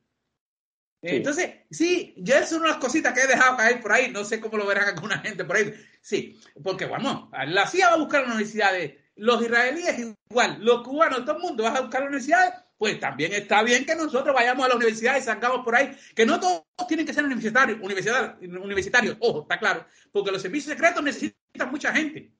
Entonces, 1.02 1.52
sí, 1.70 2.14
yo 2.18 2.36
es 2.36 2.52
una 2.52 2.64
de 2.64 2.70
las 2.70 2.78
cositas 2.78 3.14
que 3.14 3.22
he 3.22 3.28
dejado 3.28 3.58
caer 3.58 3.82
por 3.82 3.92
ahí, 3.92 4.12
no 4.12 4.24
sé 4.24 4.40
cómo 4.40 4.58
lo 4.58 4.66
verán 4.66 4.88
alguna 4.88 5.20
gente 5.20 5.44
por 5.44 5.58
ahí. 5.58 5.74
Sí, 6.02 6.40
porque 6.64 6.86
vamos, 6.86 7.30
la 7.48 7.68
CIA 7.68 7.90
va 7.90 7.94
a 7.94 7.98
buscar 7.98 8.26
universidades 8.26 8.94
los 9.16 9.42
israelíes 9.42 10.16
igual, 10.30 10.58
los 10.60 10.84
cubanos, 10.84 11.26
todo 11.26 11.38
el 11.38 11.42
mundo 11.42 11.64
va 11.64 11.76
a 11.76 11.82
buscar 11.82 12.02
la 12.02 12.08
universidad, 12.08 12.65
pues 12.78 13.00
también 13.00 13.34
está 13.34 13.64
bien 13.64 13.86
que 13.86 13.96
nosotros 13.96 14.36
vayamos 14.36 14.66
a 14.66 14.70
la 14.70 14.76
universidad 14.76 15.18
y 15.18 15.22
salgamos 15.22 15.64
por 15.64 15.76
ahí, 15.76 15.96
que 16.14 16.26
no 16.26 16.40
todos 16.40 16.64
tienen 16.88 17.06
que 17.06 17.14
ser 17.14 17.24
universitarios, 17.24 17.80
universitarios, 17.82 19.18
ojo, 19.20 19.44
está 19.44 19.60
claro, 19.60 19.86
porque 20.12 20.32
los 20.32 20.42
servicios 20.42 20.74
secretos 20.74 21.04
necesitan 21.04 21.72
mucha 21.72 21.94
gente, 21.94 22.32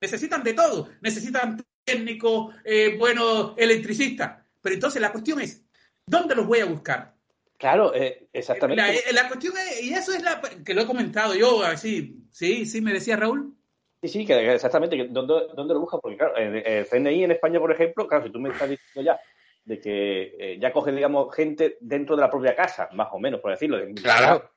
necesitan 0.00 0.42
de 0.42 0.52
todo, 0.52 0.90
necesitan 1.00 1.64
técnicos, 1.84 2.54
eh, 2.64 2.96
buenos 2.98 3.54
electricistas, 3.56 4.44
pero 4.60 4.74
entonces 4.74 5.00
la 5.00 5.12
cuestión 5.12 5.40
es, 5.40 5.64
¿dónde 6.06 6.34
los 6.34 6.46
voy 6.46 6.60
a 6.60 6.66
buscar? 6.66 7.16
Claro, 7.56 7.94
eh, 7.94 8.28
exactamente. 8.32 8.82
La, 8.82 8.92
eh, 8.92 9.02
la, 9.12 9.28
cuestión 9.28 9.54
es, 9.58 9.82
y 9.82 9.92
eso 9.92 10.12
es 10.12 10.22
la 10.22 10.40
que 10.40 10.72
lo 10.72 10.82
he 10.82 10.86
comentado 10.86 11.34
yo, 11.34 11.62
así, 11.62 12.24
sí, 12.30 12.64
sí, 12.64 12.80
me 12.80 12.92
decía 12.92 13.16
Raúl. 13.16 13.54
Sí, 14.02 14.08
sí, 14.08 14.26
que 14.26 14.54
exactamente. 14.54 15.08
¿Dónde, 15.10 15.34
¿Dónde, 15.54 15.74
lo 15.74 15.80
buscas? 15.80 16.00
Porque, 16.00 16.16
claro, 16.16 16.34
el 16.36 16.86
CNI 16.86 17.24
en 17.24 17.32
España, 17.32 17.60
por 17.60 17.70
ejemplo, 17.70 18.06
claro, 18.06 18.24
si 18.24 18.30
tú 18.30 18.40
me 18.40 18.48
estás 18.48 18.70
diciendo 18.70 19.12
ya 19.12 19.20
de 19.64 19.80
que 19.80 20.36
eh, 20.38 20.58
ya 20.58 20.72
coge, 20.72 20.90
digamos, 20.92 21.34
gente 21.34 21.76
dentro 21.80 22.16
de 22.16 22.22
la 22.22 22.30
propia 22.30 22.56
casa, 22.56 22.88
más 22.92 23.08
o 23.12 23.18
menos, 23.18 23.40
por 23.40 23.50
decirlo. 23.50 23.78
Claro. 24.02 24.50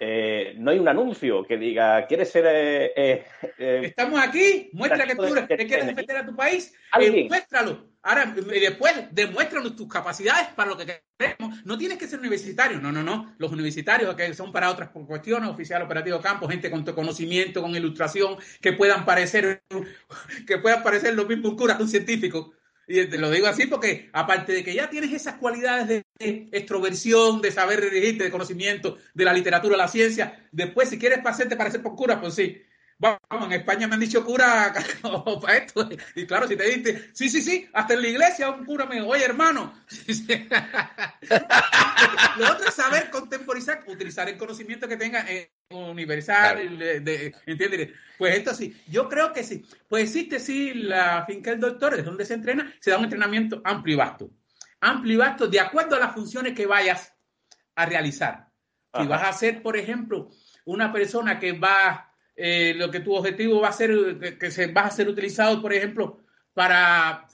Eh, 0.00 0.54
no 0.58 0.70
hay 0.70 0.78
un 0.78 0.86
anuncio 0.86 1.44
que 1.44 1.56
diga, 1.56 2.06
¿quieres 2.06 2.30
ser... 2.30 2.44
Eh, 2.46 2.92
eh, 2.94 3.24
eh 3.58 3.80
Estamos 3.84 4.20
aquí, 4.20 4.70
muestra 4.72 5.06
que 5.06 5.16
tú 5.16 5.34
te 5.34 5.66
quieres 5.66 5.86
defender 5.86 6.18
a 6.18 6.26
tu 6.26 6.36
país, 6.36 6.72
muéstralo. 7.28 7.88
Ahora, 8.02 8.32
y 8.36 8.60
después, 8.60 8.94
demuéstranos 9.10 9.74
tus 9.74 9.88
capacidades 9.88 10.48
para 10.54 10.70
lo 10.70 10.76
que 10.76 11.02
queremos. 11.18 11.64
No 11.64 11.76
tienes 11.76 11.98
que 11.98 12.06
ser 12.06 12.20
universitario, 12.20 12.80
no, 12.80 12.92
no, 12.92 13.02
no. 13.02 13.34
Los 13.38 13.50
universitarios 13.50 14.14
que 14.14 14.32
son 14.34 14.52
para 14.52 14.70
otras 14.70 14.90
cuestiones, 14.90 15.50
oficial 15.50 15.82
operativo 15.82 16.20
campo, 16.20 16.48
gente 16.48 16.70
con 16.70 16.84
conocimiento, 16.84 17.60
con 17.60 17.74
ilustración, 17.74 18.36
que 18.62 18.72
puedan 18.72 19.04
parecer, 19.04 19.62
que 20.46 20.58
puedan 20.58 20.84
parecer 20.84 21.14
lo 21.14 21.26
mismo 21.26 21.48
un 21.48 21.56
cura 21.56 21.76
que 21.76 21.82
un 21.82 21.88
científico. 21.88 22.54
Y 22.88 23.04
te 23.06 23.18
lo 23.18 23.30
digo 23.30 23.46
así 23.46 23.66
porque, 23.66 24.08
aparte 24.14 24.54
de 24.54 24.64
que 24.64 24.74
ya 24.74 24.88
tienes 24.88 25.12
esas 25.12 25.34
cualidades 25.34 25.88
de 25.88 26.04
extroversión, 26.52 27.42
de 27.42 27.52
saber 27.52 27.82
dirigirte, 27.82 28.24
de 28.24 28.30
conocimiento 28.30 28.96
de 29.12 29.24
la 29.26 29.34
literatura, 29.34 29.76
la 29.76 29.88
ciencia, 29.88 30.48
después, 30.52 30.88
si 30.88 30.98
quieres 30.98 31.18
pasarte 31.18 31.54
parecer 31.54 31.82
por 31.82 31.94
cura, 31.94 32.18
pues 32.18 32.34
sí. 32.34 32.62
Vamos, 33.00 33.46
en 33.46 33.52
España 33.52 33.86
me 33.86 33.94
han 33.94 34.00
dicho 34.00 34.24
cura 34.24 34.74
para 35.40 35.56
esto. 35.56 35.88
Y 36.16 36.26
claro, 36.26 36.48
si 36.48 36.56
te 36.56 36.64
dices, 36.64 37.10
sí, 37.12 37.30
sí, 37.30 37.40
sí, 37.40 37.68
hasta 37.72 37.94
en 37.94 38.02
la 38.02 38.08
iglesia 38.08 38.50
un 38.50 38.64
cura 38.64 38.86
me 38.86 38.96
dijo, 38.96 39.06
oye, 39.06 39.24
hermano. 39.24 39.72
Lo 42.38 42.52
otro 42.52 42.68
es 42.68 42.74
saber 42.74 43.08
contemporizar, 43.10 43.84
utilizar 43.86 44.28
el 44.28 44.36
conocimiento 44.36 44.88
que 44.88 44.96
tenga 44.96 45.24
universal, 45.70 46.76
de, 46.76 47.34
¿entiendes? 47.46 47.90
Pues 48.18 48.36
esto 48.36 48.52
sí, 48.52 48.76
yo 48.88 49.08
creo 49.08 49.32
que 49.32 49.44
sí. 49.44 49.64
Pues 49.88 50.04
existe 50.04 50.40
sí 50.40 50.74
la 50.74 51.24
finca 51.24 51.50
del 51.50 51.60
doctor, 51.60 51.94
es 51.94 52.04
donde 52.04 52.26
se 52.26 52.34
entrena, 52.34 52.74
se 52.80 52.90
da 52.90 52.98
un 52.98 53.04
entrenamiento 53.04 53.62
amplio 53.64 53.94
y 53.94 53.98
vasto. 53.98 54.30
Amplio 54.80 55.14
y 55.14 55.18
vasto 55.18 55.46
de 55.46 55.60
acuerdo 55.60 55.94
a 55.94 56.00
las 56.00 56.14
funciones 56.14 56.52
que 56.52 56.66
vayas 56.66 57.14
a 57.76 57.86
realizar. 57.86 58.48
Si 58.98 59.06
vas 59.06 59.22
a 59.22 59.32
ser, 59.32 59.62
por 59.62 59.76
ejemplo, 59.76 60.30
una 60.64 60.92
persona 60.92 61.38
que 61.38 61.52
va 61.52 62.07
eh, 62.40 62.72
lo 62.76 62.88
que 62.88 63.00
tu 63.00 63.12
objetivo 63.16 63.60
va 63.60 63.70
a 63.70 63.72
ser, 63.72 64.38
que, 64.38 64.50
se, 64.52 64.68
va 64.68 64.82
a 64.82 64.90
ser 64.92 65.08
utilizado, 65.08 65.60
por 65.60 65.72
ejemplo, 65.72 66.20
para 66.54 67.26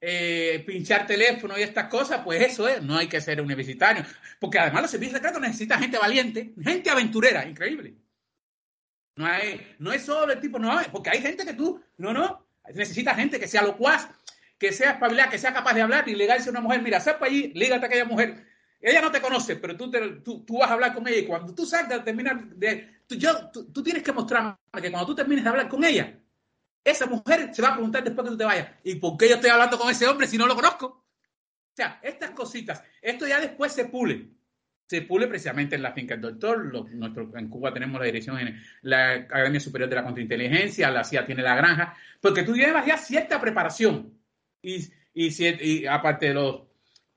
eh, 0.00 0.62
pinchar 0.64 1.04
teléfono 1.04 1.58
y 1.58 1.62
estas 1.62 1.88
cosas, 1.88 2.20
pues 2.24 2.40
eso 2.42 2.68
es, 2.68 2.80
no 2.80 2.96
hay 2.96 3.08
que 3.08 3.20
ser 3.20 3.40
universitario. 3.40 4.04
Porque 4.38 4.60
además 4.60 4.82
los 4.82 4.92
servicios 4.92 5.16
secretos 5.16 5.42
necesitan 5.42 5.80
gente 5.80 5.98
valiente, 5.98 6.54
gente 6.62 6.90
aventurera, 6.90 7.44
increíble. 7.44 7.96
No, 9.16 9.26
hay, 9.26 9.74
no 9.80 9.92
es 9.92 10.02
solo 10.02 10.32
el 10.32 10.38
tipo, 10.38 10.60
no, 10.60 10.80
porque 10.92 11.10
hay 11.10 11.20
gente 11.20 11.44
que 11.44 11.54
tú, 11.54 11.82
no, 11.96 12.12
no, 12.12 12.46
necesita 12.72 13.16
gente 13.16 13.40
que 13.40 13.48
sea 13.48 13.62
locuaz, 13.62 14.08
que 14.58 14.72
sea 14.72 14.92
espabilada, 14.92 15.28
que 15.28 15.38
sea 15.38 15.52
capaz 15.52 15.74
de 15.74 15.82
hablar 15.82 16.08
y 16.08 16.14
ligarse 16.14 16.50
a 16.50 16.52
una 16.52 16.60
mujer. 16.60 16.82
Mira, 16.82 17.02
para 17.02 17.26
allí, 17.26 17.50
lígate 17.52 17.86
a 17.86 17.88
aquella 17.88 18.04
mujer. 18.04 18.46
Ella 18.80 19.00
no 19.00 19.10
te 19.10 19.20
conoce, 19.20 19.56
pero 19.56 19.76
tú, 19.76 19.90
tú, 20.22 20.44
tú, 20.44 20.58
vas 20.58 20.70
a 20.70 20.74
hablar 20.74 20.94
con 20.94 21.06
ella 21.08 21.18
y 21.18 21.26
cuando 21.26 21.52
tú 21.52 21.66
salgas, 21.66 22.04
terminar 22.04 22.44
de, 22.44 23.01
tú, 23.18 23.82
tienes 23.82 24.02
que 24.02 24.12
mostrarme 24.12 24.56
que 24.80 24.90
cuando 24.90 25.06
tú 25.06 25.14
termines 25.14 25.44
de 25.44 25.50
hablar 25.50 25.68
con 25.68 25.84
ella, 25.84 26.18
esa 26.84 27.06
mujer 27.06 27.54
se 27.54 27.62
va 27.62 27.68
a 27.68 27.74
preguntar 27.74 28.02
después 28.02 28.24
que 28.24 28.30
tú 28.32 28.38
te 28.38 28.44
vayas, 28.44 28.68
¿y 28.84 28.96
por 28.96 29.16
qué 29.16 29.28
yo 29.28 29.36
estoy 29.36 29.50
hablando 29.50 29.78
con 29.78 29.90
ese 29.90 30.06
hombre 30.06 30.26
si 30.26 30.36
no 30.36 30.46
lo 30.46 30.54
conozco? 30.54 30.86
O 30.86 31.74
sea, 31.74 32.00
estas 32.02 32.30
cositas, 32.30 32.82
esto 33.00 33.26
ya 33.26 33.40
después 33.40 33.72
se 33.72 33.86
pule. 33.86 34.28
Se 34.86 35.02
pule 35.02 35.26
precisamente 35.26 35.76
en 35.76 35.82
la 35.82 35.92
finca 35.92 36.16
del 36.16 36.38
doctor. 36.38 36.70
en 37.34 37.48
Cuba 37.48 37.72
tenemos 37.72 37.98
la 37.98 38.06
dirección 38.06 38.38
en 38.38 38.60
la 38.82 39.12
Academia 39.12 39.60
Superior 39.60 39.88
de 39.88 39.96
la 39.96 40.04
Contrainteligencia, 40.04 40.90
la 40.90 41.04
CIA 41.04 41.24
tiene 41.24 41.42
la 41.42 41.54
granja, 41.54 41.96
porque 42.20 42.42
tú 42.42 42.54
llevas 42.54 42.84
ya 42.84 42.98
cierta 42.98 43.40
preparación. 43.40 44.18
Y, 44.60 44.92
y, 45.14 45.30
y 45.64 45.86
aparte 45.86 46.26
de 46.26 46.34
los 46.34 46.71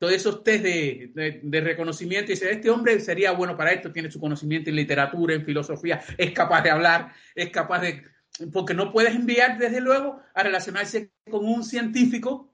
todos 0.06 0.18
esos 0.18 0.44
test 0.44 0.64
de, 0.64 1.62
reconocimiento 1.64 2.32
y 2.32 2.36
dice, 2.36 2.52
este 2.52 2.70
hombre 2.70 3.00
sería 3.00 3.32
bueno 3.32 3.58
para 3.58 3.72
esto, 3.72 3.92
tiene 3.92 4.12
su 4.12 4.20
conocimiento 4.20 4.70
en 4.70 4.76
literatura, 4.76 5.34
en 5.34 5.44
filosofía, 5.44 6.00
es 6.16 6.32
capaz 6.32 6.62
de 6.62 6.70
hablar, 6.70 7.12
es 7.34 7.50
capaz 7.50 7.82
de... 7.82 8.04
Porque 8.54 8.76
no 8.76 8.92
puedes 8.92 9.16
enviar, 9.16 9.58
desde 9.58 9.82
luego, 9.82 10.22
a 10.36 10.44
relacionarse 10.44 11.10
con 11.28 11.44
un 11.46 11.64
científico 11.64 12.54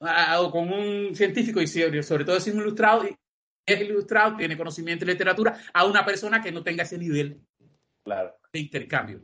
o 0.00 0.50
con 0.50 0.70
un 0.70 1.14
científico 1.14 1.62
y 1.62 1.66
sobre 1.66 2.24
todo 2.26 2.38
si 2.40 2.50
es 2.50 2.56
un 2.56 2.60
ilustrado, 2.62 3.04
es 3.64 3.80
ilustrado, 3.80 4.36
tiene 4.36 4.58
conocimiento 4.58 5.06
en 5.06 5.12
literatura, 5.12 5.58
a 5.72 5.86
una 5.86 6.04
persona 6.04 6.42
que 6.42 6.52
no 6.52 6.62
tenga 6.62 6.82
ese 6.82 6.98
nivel 6.98 7.40
de 8.04 8.58
intercambio. 8.60 9.22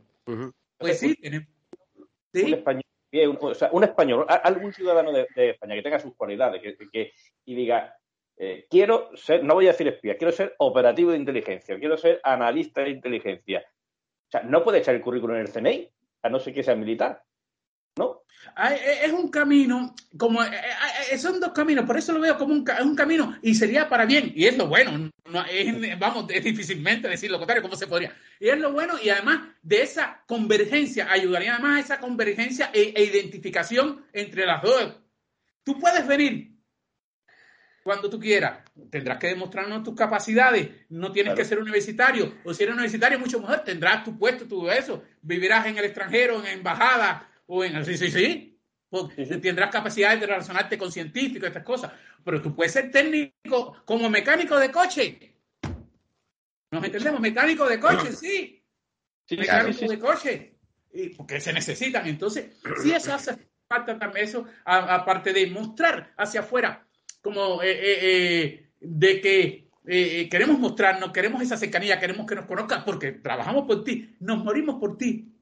Pues 0.79 0.99
sí, 0.99 1.13
tenemos... 1.15 1.47
¿sí? 2.33 2.55
Un, 3.11 3.83
español, 3.83 4.25
algún 4.27 4.73
ciudadano 4.73 5.11
de, 5.11 5.27
España 5.35 5.75
que 5.75 5.81
tenga 5.81 5.99
sus 5.99 6.15
cualidades 6.15 6.61
que, 6.61 7.11
y 7.45 7.55
diga, 7.55 7.95
eh, 8.37 8.67
quiero 8.69 9.09
ser, 9.15 9.43
no 9.43 9.55
voy 9.55 9.65
a 9.67 9.71
decir 9.71 9.87
espía, 9.87 10.17
quiero 10.17 10.31
ser 10.31 10.55
operativo 10.59 11.11
de 11.11 11.17
inteligencia, 11.17 11.77
quiero 11.79 11.97
ser 11.97 12.21
analista 12.23 12.81
de 12.81 12.91
inteligencia. 12.91 13.65
O 13.67 14.31
sea, 14.31 14.43
no 14.43 14.63
puede 14.63 14.79
echar 14.79 14.95
el 14.95 15.01
currículum 15.01 15.35
en 15.35 15.41
el 15.41 15.51
CNI, 15.51 15.89
a 16.21 16.29
no 16.29 16.39
ser 16.39 16.53
que 16.53 16.63
sea 16.63 16.75
militar. 16.75 17.23
¿No? 17.95 18.23
E, 18.57 19.05
es 19.05 19.11
un 19.11 19.29
camino, 19.29 19.95
como 20.17 20.43
e, 20.43 20.49
e, 21.11 21.17
son 21.17 21.39
dos 21.39 21.51
caminos, 21.51 21.85
por 21.85 21.97
eso 21.97 22.13
lo 22.13 22.19
veo 22.19 22.37
como 22.37 22.53
un, 22.53 22.65
un 22.83 22.95
camino 22.95 23.37
y 23.41 23.55
sería 23.55 23.87
para 23.89 24.05
bien, 24.05 24.31
y 24.35 24.45
es 24.45 24.57
lo 24.57 24.67
bueno, 24.67 25.11
no, 25.25 25.45
es, 25.45 25.99
vamos, 25.99 26.25
es 26.29 26.43
difícilmente 26.43 27.07
decir 27.07 27.29
lo 27.29 27.37
contrario, 27.37 27.61
¿cómo 27.61 27.75
se 27.75 27.87
podría? 27.87 28.15
Y 28.39 28.49
es 28.49 28.57
lo 28.57 28.71
bueno, 28.71 28.95
y 29.01 29.09
además 29.09 29.41
de 29.61 29.81
esa 29.81 30.23
convergencia, 30.27 31.11
ayudaría 31.11 31.53
además 31.53 31.77
a 31.77 31.79
esa 31.81 31.99
convergencia 31.99 32.71
e, 32.73 32.93
identificación 33.03 34.05
entre 34.13 34.45
las 34.45 34.61
dos. 34.61 34.97
Tú 35.63 35.77
puedes 35.79 36.07
venir 36.07 36.49
cuando 37.83 38.09
tú 38.09 38.19
quieras, 38.19 38.59
tendrás 38.91 39.17
que 39.17 39.27
demostrarnos 39.27 39.83
tus 39.83 39.95
capacidades, 39.95 40.69
no 40.89 41.11
tienes 41.11 41.33
que 41.33 41.45
ser 41.45 41.59
universitario, 41.59 42.35
o 42.43 42.53
si 42.53 42.63
eres 42.63 42.75
universitario 42.75 43.19
mucho 43.19 43.39
mejor, 43.39 43.63
tendrás 43.63 44.03
tu 44.03 44.17
puesto, 44.17 44.47
todo 44.47 44.71
eso, 44.71 45.03
vivirás 45.21 45.65
en 45.65 45.77
el 45.77 45.85
extranjero, 45.85 46.39
en 46.39 46.59
embajada, 46.59 47.27
o 47.51 47.63
en 47.63 47.83
sí, 47.83 47.97
sí, 47.97 48.11
sí. 48.11 48.59
Tendrás 49.41 49.71
capacidades 49.71 50.19
de 50.19 50.27
relacionarte 50.27 50.77
con 50.77 50.91
científicos, 50.91 51.47
estas 51.47 51.63
cosas. 51.63 51.91
Pero 52.23 52.41
tú 52.41 52.55
puedes 52.55 52.73
ser 52.73 52.91
técnico 52.91 53.75
como 53.85 54.09
mecánico 54.09 54.57
de 54.57 54.71
coche. 54.71 55.35
¿Nos 56.71 56.83
entendemos? 56.83 57.19
Mecánico 57.19 57.67
de 57.67 57.79
coche, 57.79 58.11
sí. 58.13 58.63
mecánico 59.31 59.87
de 59.87 59.99
coche. 59.99 60.55
Y 60.93 61.09
porque 61.09 61.41
se 61.41 61.51
necesitan. 61.51 62.07
Entonces, 62.07 62.55
sí, 62.83 62.91
eso 62.91 63.13
hace 63.13 63.49
falta 63.67 63.97
también 63.97 64.25
eso, 64.25 64.45
aparte 64.65 65.33
de 65.33 65.47
mostrar 65.47 66.13
hacia 66.17 66.41
afuera, 66.41 66.87
como 67.21 67.61
eh, 67.61 67.71
eh, 67.71 67.99
eh, 68.01 68.69
de 68.79 69.21
que 69.21 69.69
queremos 70.29 70.59
mostrarnos, 70.59 71.11
queremos 71.11 71.41
esa 71.41 71.57
cercanía, 71.57 71.99
queremos 71.99 72.27
que 72.27 72.35
nos 72.35 72.45
conozcan, 72.45 72.85
porque 72.85 73.11
trabajamos 73.13 73.65
por 73.65 73.83
ti, 73.83 74.15
nos 74.19 74.43
morimos 74.43 74.75
por 74.79 74.97
ti. 74.97 75.38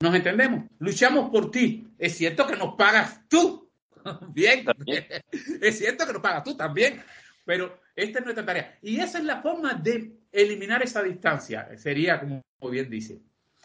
¿Nos 0.00 0.14
entendemos? 0.14 0.64
Luchamos 0.78 1.30
por 1.30 1.50
ti. 1.50 1.88
Es 1.98 2.16
cierto 2.16 2.46
que 2.46 2.56
nos 2.56 2.74
pagas 2.74 3.28
tú. 3.28 3.68
Bien. 4.32 4.64
Es 5.60 5.78
cierto 5.78 6.06
que 6.06 6.12
nos 6.12 6.22
pagas 6.22 6.44
tú 6.44 6.56
también. 6.56 7.02
Pero 7.44 7.80
esta 7.96 8.20
es 8.20 8.24
nuestra 8.24 8.46
tarea. 8.46 8.78
Y 8.82 9.00
esa 9.00 9.18
es 9.18 9.24
la 9.24 9.42
forma 9.42 9.74
de 9.74 10.12
eliminar 10.30 10.82
esa 10.82 11.02
distancia. 11.02 11.68
Sería, 11.76 12.20
como 12.20 12.42
bien 12.70 12.88
dice, 12.88 13.20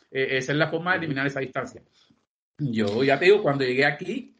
eh, 0.10 0.38
esa 0.38 0.54
es 0.54 0.58
la 0.58 0.70
forma 0.70 0.94
de 0.94 1.00
eliminar 1.00 1.28
esa 1.28 1.40
distancia. 1.40 1.84
Yo 2.58 3.04
ya 3.04 3.20
te 3.20 3.26
digo, 3.26 3.44
cuando 3.44 3.64
llegué 3.64 3.86
aquí, 3.86 4.36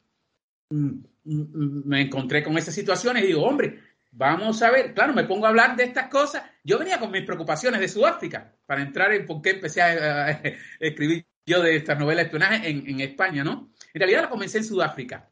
mm, 0.70 0.90
mm, 1.26 1.82
me 1.86 2.02
encontré 2.02 2.42
con 2.42 2.58
esas 2.58 2.74
situaciones 2.74 3.24
y 3.24 3.28
digo, 3.28 3.44
hombre, 3.44 3.80
vamos 4.12 4.62
a 4.64 4.72
ver, 4.72 4.94
claro, 4.94 5.14
me 5.14 5.26
pongo 5.26 5.46
a 5.46 5.50
hablar 5.50 5.76
de 5.76 5.84
estas 5.84 6.08
cosas. 6.08 6.44
Yo 6.64 6.80
venía 6.80 7.00
con 7.00 7.12
mis 7.12 7.26
preocupaciones 7.26 7.82
de 7.82 7.90
Sudáfrica 7.90 8.56
para 8.66 8.82
entrar 8.82 9.12
en 9.14 9.26
por 9.28 9.42
qué 9.42 9.52
empecé 9.52 9.82
a 9.82 10.42
escribir 10.80 11.26
yo 11.46 11.62
de 11.62 11.76
esta 11.76 11.96
novela 11.96 12.22
de 12.22 12.26
espionaje 12.26 12.70
en, 12.70 13.00
España, 13.02 13.44
¿no? 13.44 13.72
En 13.94 14.00
realidad 14.00 14.24
la 14.24 14.30
comencé 14.30 14.60
en 14.60 14.64
Sudáfrica. 14.64 15.30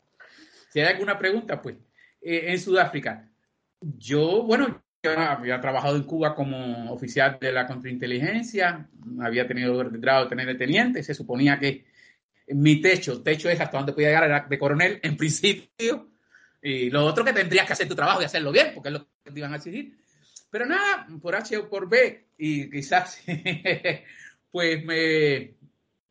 Si 0.70 0.80
hay 0.80 0.88
alguna 0.88 1.18
pregunta, 1.18 1.62
pues, 1.62 1.76
eh, 2.22 2.46
en 2.48 2.60
Sudáfrica. 2.60 3.30
Yo, 3.82 4.44
bueno, 4.44 4.84
yo 5.04 5.12
había 5.18 5.60
trabajado 5.60 5.96
en 5.96 6.04
Cuba 6.04 6.36
como 6.36 6.92
oficial 6.94 7.38
de 7.42 7.52
la 7.52 7.66
contrainteligencia, 7.66 8.88
había 9.22 9.48
tenido 9.48 9.82
el 9.82 9.90
grado 10.00 10.26
de 10.26 10.30
tener 10.30 10.58
teniente, 10.58 11.02
se 11.02 11.16
suponía 11.16 11.58
que 11.60 11.86
mi 12.50 12.82
techo, 12.82 13.24
techo 13.24 13.50
es 13.50 13.60
hasta 13.60 13.78
donde 13.78 13.94
podía 13.94 14.10
llegar, 14.10 14.26
era 14.26 14.46
de 14.48 14.60
coronel 14.60 15.00
en 15.02 15.18
principio, 15.18 16.10
y 16.62 16.90
lo 16.92 17.06
otro 17.06 17.26
que 17.26 17.34
tendrías 17.34 17.66
que 17.66 17.74
hacer 17.74 17.88
tu 17.88 17.96
trabajo 17.96 18.22
y 18.22 18.26
hacerlo 18.26 18.52
bien, 18.52 18.72
porque 18.76 18.90
es 18.90 18.94
lo 18.94 19.08
que 19.24 19.32
te 19.32 19.40
iban 19.40 19.54
a 19.54 19.56
exigir. 19.56 19.98
Pero 20.52 20.66
nada, 20.66 21.08
por 21.22 21.36
H 21.36 21.58
o 21.58 21.70
por 21.70 21.90
B, 21.90 22.28
y 22.38 22.70
quizás, 22.70 23.24
pues 24.52 24.86
me, 24.86 25.56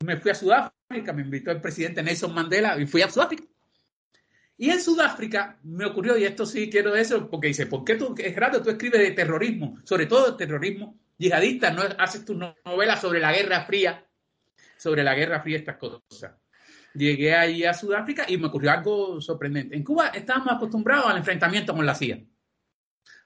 me 0.05 0.17
fui 0.17 0.31
a 0.31 0.35
Sudáfrica, 0.35 1.13
me 1.13 1.23
invitó 1.23 1.51
el 1.51 1.61
presidente 1.61 2.03
Nelson 2.03 2.35
Mandela 2.35 2.79
y 2.79 2.87
fui 2.87 3.03
a 3.03 3.11
Sudáfrica. 3.11 3.45
Y 4.57 4.71
en 4.71 4.81
Sudáfrica 4.81 5.59
me 5.63 5.87
ocurrió, 5.87 6.19
y 6.19 6.25
esto 6.25 6.45
sí 6.45 6.69
quiero 6.69 6.95
eso, 6.95 7.31
porque 7.31 7.49
dice, 7.49 7.67
¿por 7.67 7.85
qué 7.85 7.95
tú, 7.95 8.15
es 8.19 8.37
raro, 8.37 8.63
tú 8.63 8.71
escribes 8.71 9.01
de 9.01 9.13
terrorismo, 9.13 9.79
sobre 9.85 10.07
todo 10.07 10.37
terrorismo 10.37 10.99
yihadista, 11.17 11.71
no 11.71 11.83
haces 11.99 12.25
tu 12.25 12.35
novela 12.35 12.97
sobre 12.97 13.21
la 13.21 13.33
Guerra 13.33 13.65
Fría, 13.65 14.07
sobre 14.77 15.03
la 15.03 15.15
Guerra 15.15 15.41
Fría, 15.41 15.59
estas 15.59 15.77
cosas? 15.77 16.33
Llegué 16.93 17.35
ahí 17.35 17.65
a 17.65 17.73
Sudáfrica 17.73 18.25
y 18.29 18.37
me 18.37 18.49
ocurrió 18.49 18.73
algo 18.73 19.21
sorprendente. 19.21 19.77
En 19.77 19.85
Cuba 19.85 20.09
estábamos 20.09 20.53
acostumbrados 20.55 21.07
al 21.07 21.19
enfrentamiento 21.19 21.75
con 21.75 21.87
la 21.87 21.95
CIA. 21.95 22.21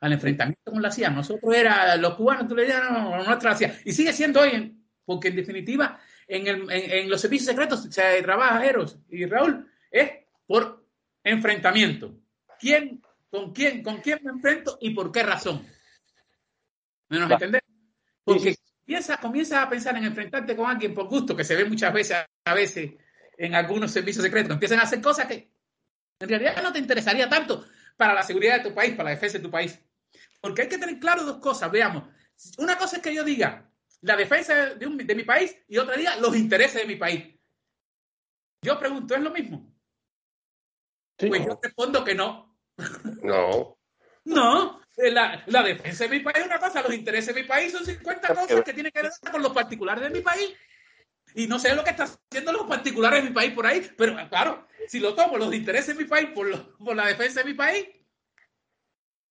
Al 0.01 0.13
enfrentamiento 0.13 0.71
con 0.71 0.83
la 0.83 0.91
CIA. 0.91 1.11
Nosotros 1.11 1.55
era, 1.55 1.97
los 1.97 2.15
cubanos, 2.15 2.47
tú 2.47 2.55
le 2.55 2.65
dices, 2.65 2.79
no, 2.91 3.17
no, 3.17 3.25
nuestra 3.25 3.57
CIA. 3.57 3.81
Y 3.87 3.93
sigue 3.93 4.13
siendo 4.13 4.41
hoy, 4.41 4.79
porque 5.05 5.29
en 5.29 5.37
definitiva, 5.37 5.99
en, 6.29 6.47
el, 6.47 6.71
en, 6.71 6.91
en 6.91 7.11
los 7.11 7.21
servicios 7.21 7.49
secretos 7.49 7.83
se 7.91 8.23
trabaja 8.23 8.65
Eros 8.65 8.99
y 9.09 9.25
Raúl, 9.27 9.71
es 9.91 10.11
por 10.47 10.85
enfrentamiento. 11.23 12.15
¿Quién, 12.59 13.03
con 13.31 13.53
quién, 13.53 13.83
con 13.83 14.01
quién 14.01 14.21
me 14.23 14.31
enfrento 14.31 14.79
y 14.81 14.91
por 14.91 15.11
qué 15.11 15.23
razón? 15.23 15.67
¿Me 17.09 17.19
nos 17.19 17.31
entendemos? 17.31 17.69
Porque 18.23 18.55
sí, 18.55 18.55
sí. 18.55 18.73
Comienza, 18.85 19.17
comienza 19.17 19.63
a 19.63 19.69
pensar 19.69 19.97
en 19.97 20.05
enfrentarte 20.05 20.55
con 20.55 20.71
alguien 20.71 20.95
por 20.95 21.09
gusto, 21.09 21.35
que 21.35 21.45
se 21.45 21.57
ve 21.57 21.65
muchas 21.65 21.93
veces, 21.93 22.19
a 22.45 22.55
veces 22.55 22.93
en 23.39 23.55
algunos 23.55 23.91
servicios 23.91 24.25
secretos, 24.25 24.53
empiezan 24.53 24.79
a 24.79 24.83
hacer 24.83 25.01
cosas 25.01 25.27
que 25.27 25.51
en 26.21 26.29
realidad 26.29 26.63
no 26.63 26.73
te 26.73 26.79
interesaría 26.79 27.29
tanto 27.29 27.67
para 27.97 28.15
la 28.15 28.23
seguridad 28.23 28.59
de 28.59 28.69
tu 28.69 28.75
país, 28.75 28.93
para 28.95 29.11
la 29.11 29.15
defensa 29.15 29.39
de 29.39 29.45
tu 29.45 29.51
país. 29.51 29.79
Porque 30.41 30.63
hay 30.63 30.69
que 30.69 30.79
tener 30.79 30.99
claro 30.99 31.25
dos 31.25 31.39
cosas, 31.39 31.71
veamos. 31.71 32.05
Una 32.59 32.77
cosa 32.77 32.97
es 32.97 33.03
que 33.03 33.15
yo 33.15 33.25
diga 33.25 33.71
la 34.05 34.17
defensa 34.17 34.75
de, 34.75 34.87
un, 34.87 34.99
de 34.99 35.15
mi 35.15 35.25
país 35.25 35.57
y 35.67 35.79
otra 35.79 35.97
diga 35.97 36.17
los 36.17 36.37
intereses 36.37 36.83
de 36.83 36.87
mi 36.87 36.97
país. 36.97 37.25
Yo 38.63 38.79
pregunto, 38.79 39.15
¿es 39.15 39.23
lo 39.23 39.31
mismo? 39.31 39.75
Sí, 41.19 41.29
pues 41.29 41.41
no. 41.41 41.49
yo 41.49 41.61
respondo 41.63 42.05
que 42.05 42.15
no. 42.15 42.57
No. 43.23 43.79
No, 44.27 44.81
la, 44.97 45.45
la, 45.49 45.63
defensa 45.63 46.05
de 46.05 46.11
mi 46.11 46.21
país 46.21 46.39
es 46.39 46.47
una 46.47 46.59
cosa, 46.59 46.81
los 46.81 46.95
intereses 46.95 47.35
de 47.35 47.43
mi 47.43 47.47
país 47.47 47.71
son 47.71 47.85
50 47.85 48.35
cosas 48.35 48.65
que 48.65 48.73
tienen 48.73 48.91
que 48.91 49.03
ver 49.03 49.13
con 49.31 49.43
los 49.43 49.53
particulares 49.53 50.03
de 50.03 50.09
mi 50.09 50.23
país. 50.23 50.51
Y 51.35 51.47
no 51.47 51.59
sé 51.59 51.75
lo 51.75 51.85
que 51.85 51.91
están 51.91 52.09
haciendo 52.09 52.53
los 52.53 52.67
particulares 52.67 53.23
de 53.23 53.29
mi 53.29 53.35
país 53.35 53.53
por 53.53 53.67
ahí, 53.67 53.87
pero 53.99 54.17
claro, 54.31 54.67
si 54.89 54.99
lo 54.99 55.15
tomo, 55.15 55.37
los 55.37 55.53
intereses 55.53 55.95
de 55.95 56.03
mi 56.03 56.09
país 56.09 56.31
por, 56.35 56.47
lo, 56.47 56.75
por 56.79 56.97
la 56.97 57.07
defensa 57.07 57.41
de 57.41 57.51
mi 57.51 57.53
país, 57.53 57.87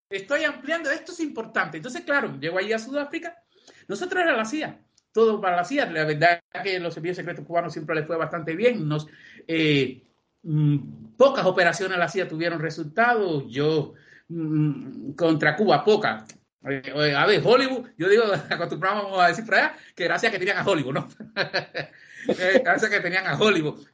estoy 0.08 0.44
ampliando. 0.44 0.92
Esto 0.92 1.10
es 1.10 1.18
importante. 1.18 1.78
Entonces, 1.78 2.02
claro, 2.02 2.38
llego 2.38 2.58
allí 2.58 2.72
a 2.72 2.78
Sudáfrica. 2.78 3.43
Nosotros 3.88 4.22
era 4.22 4.36
la 4.36 4.44
CIA, 4.44 4.80
todo 5.12 5.40
para 5.40 5.56
la 5.56 5.64
CIA. 5.64 5.86
La 5.90 6.04
verdad 6.04 6.42
es 6.52 6.62
que 6.62 6.80
los 6.80 6.94
servicios 6.94 7.16
secretos 7.16 7.46
cubanos 7.46 7.72
siempre 7.72 7.94
les 7.96 8.06
fue 8.06 8.16
bastante 8.16 8.54
bien. 8.54 8.88
Nos, 8.88 9.06
eh, 9.46 10.02
mmm, 10.42 11.14
pocas 11.16 11.44
operaciones 11.46 11.96
a 11.96 12.00
la 12.00 12.08
CIA 12.08 12.28
tuvieron 12.28 12.60
resultados. 12.60 13.44
Yo, 13.48 13.94
mmm, 14.28 15.12
contra 15.12 15.56
Cuba, 15.56 15.84
pocas. 15.84 16.24
A 16.64 17.26
ver, 17.26 17.42
Hollywood, 17.44 17.88
yo 17.98 18.08
digo, 18.08 18.24
acostumbrábamos 18.50 19.18
a 19.20 19.28
decir 19.28 19.44
por 19.44 19.54
allá 19.54 19.76
que 19.94 20.04
gracias 20.04 20.32
que 20.32 20.38
tenían 20.38 20.56
a 20.56 20.64
Hollywood, 20.64 20.94
¿no? 20.94 21.08
gracias 22.64 22.90
que 22.90 23.00
tenían 23.00 23.26
a 23.26 23.38
Hollywood. 23.38 23.86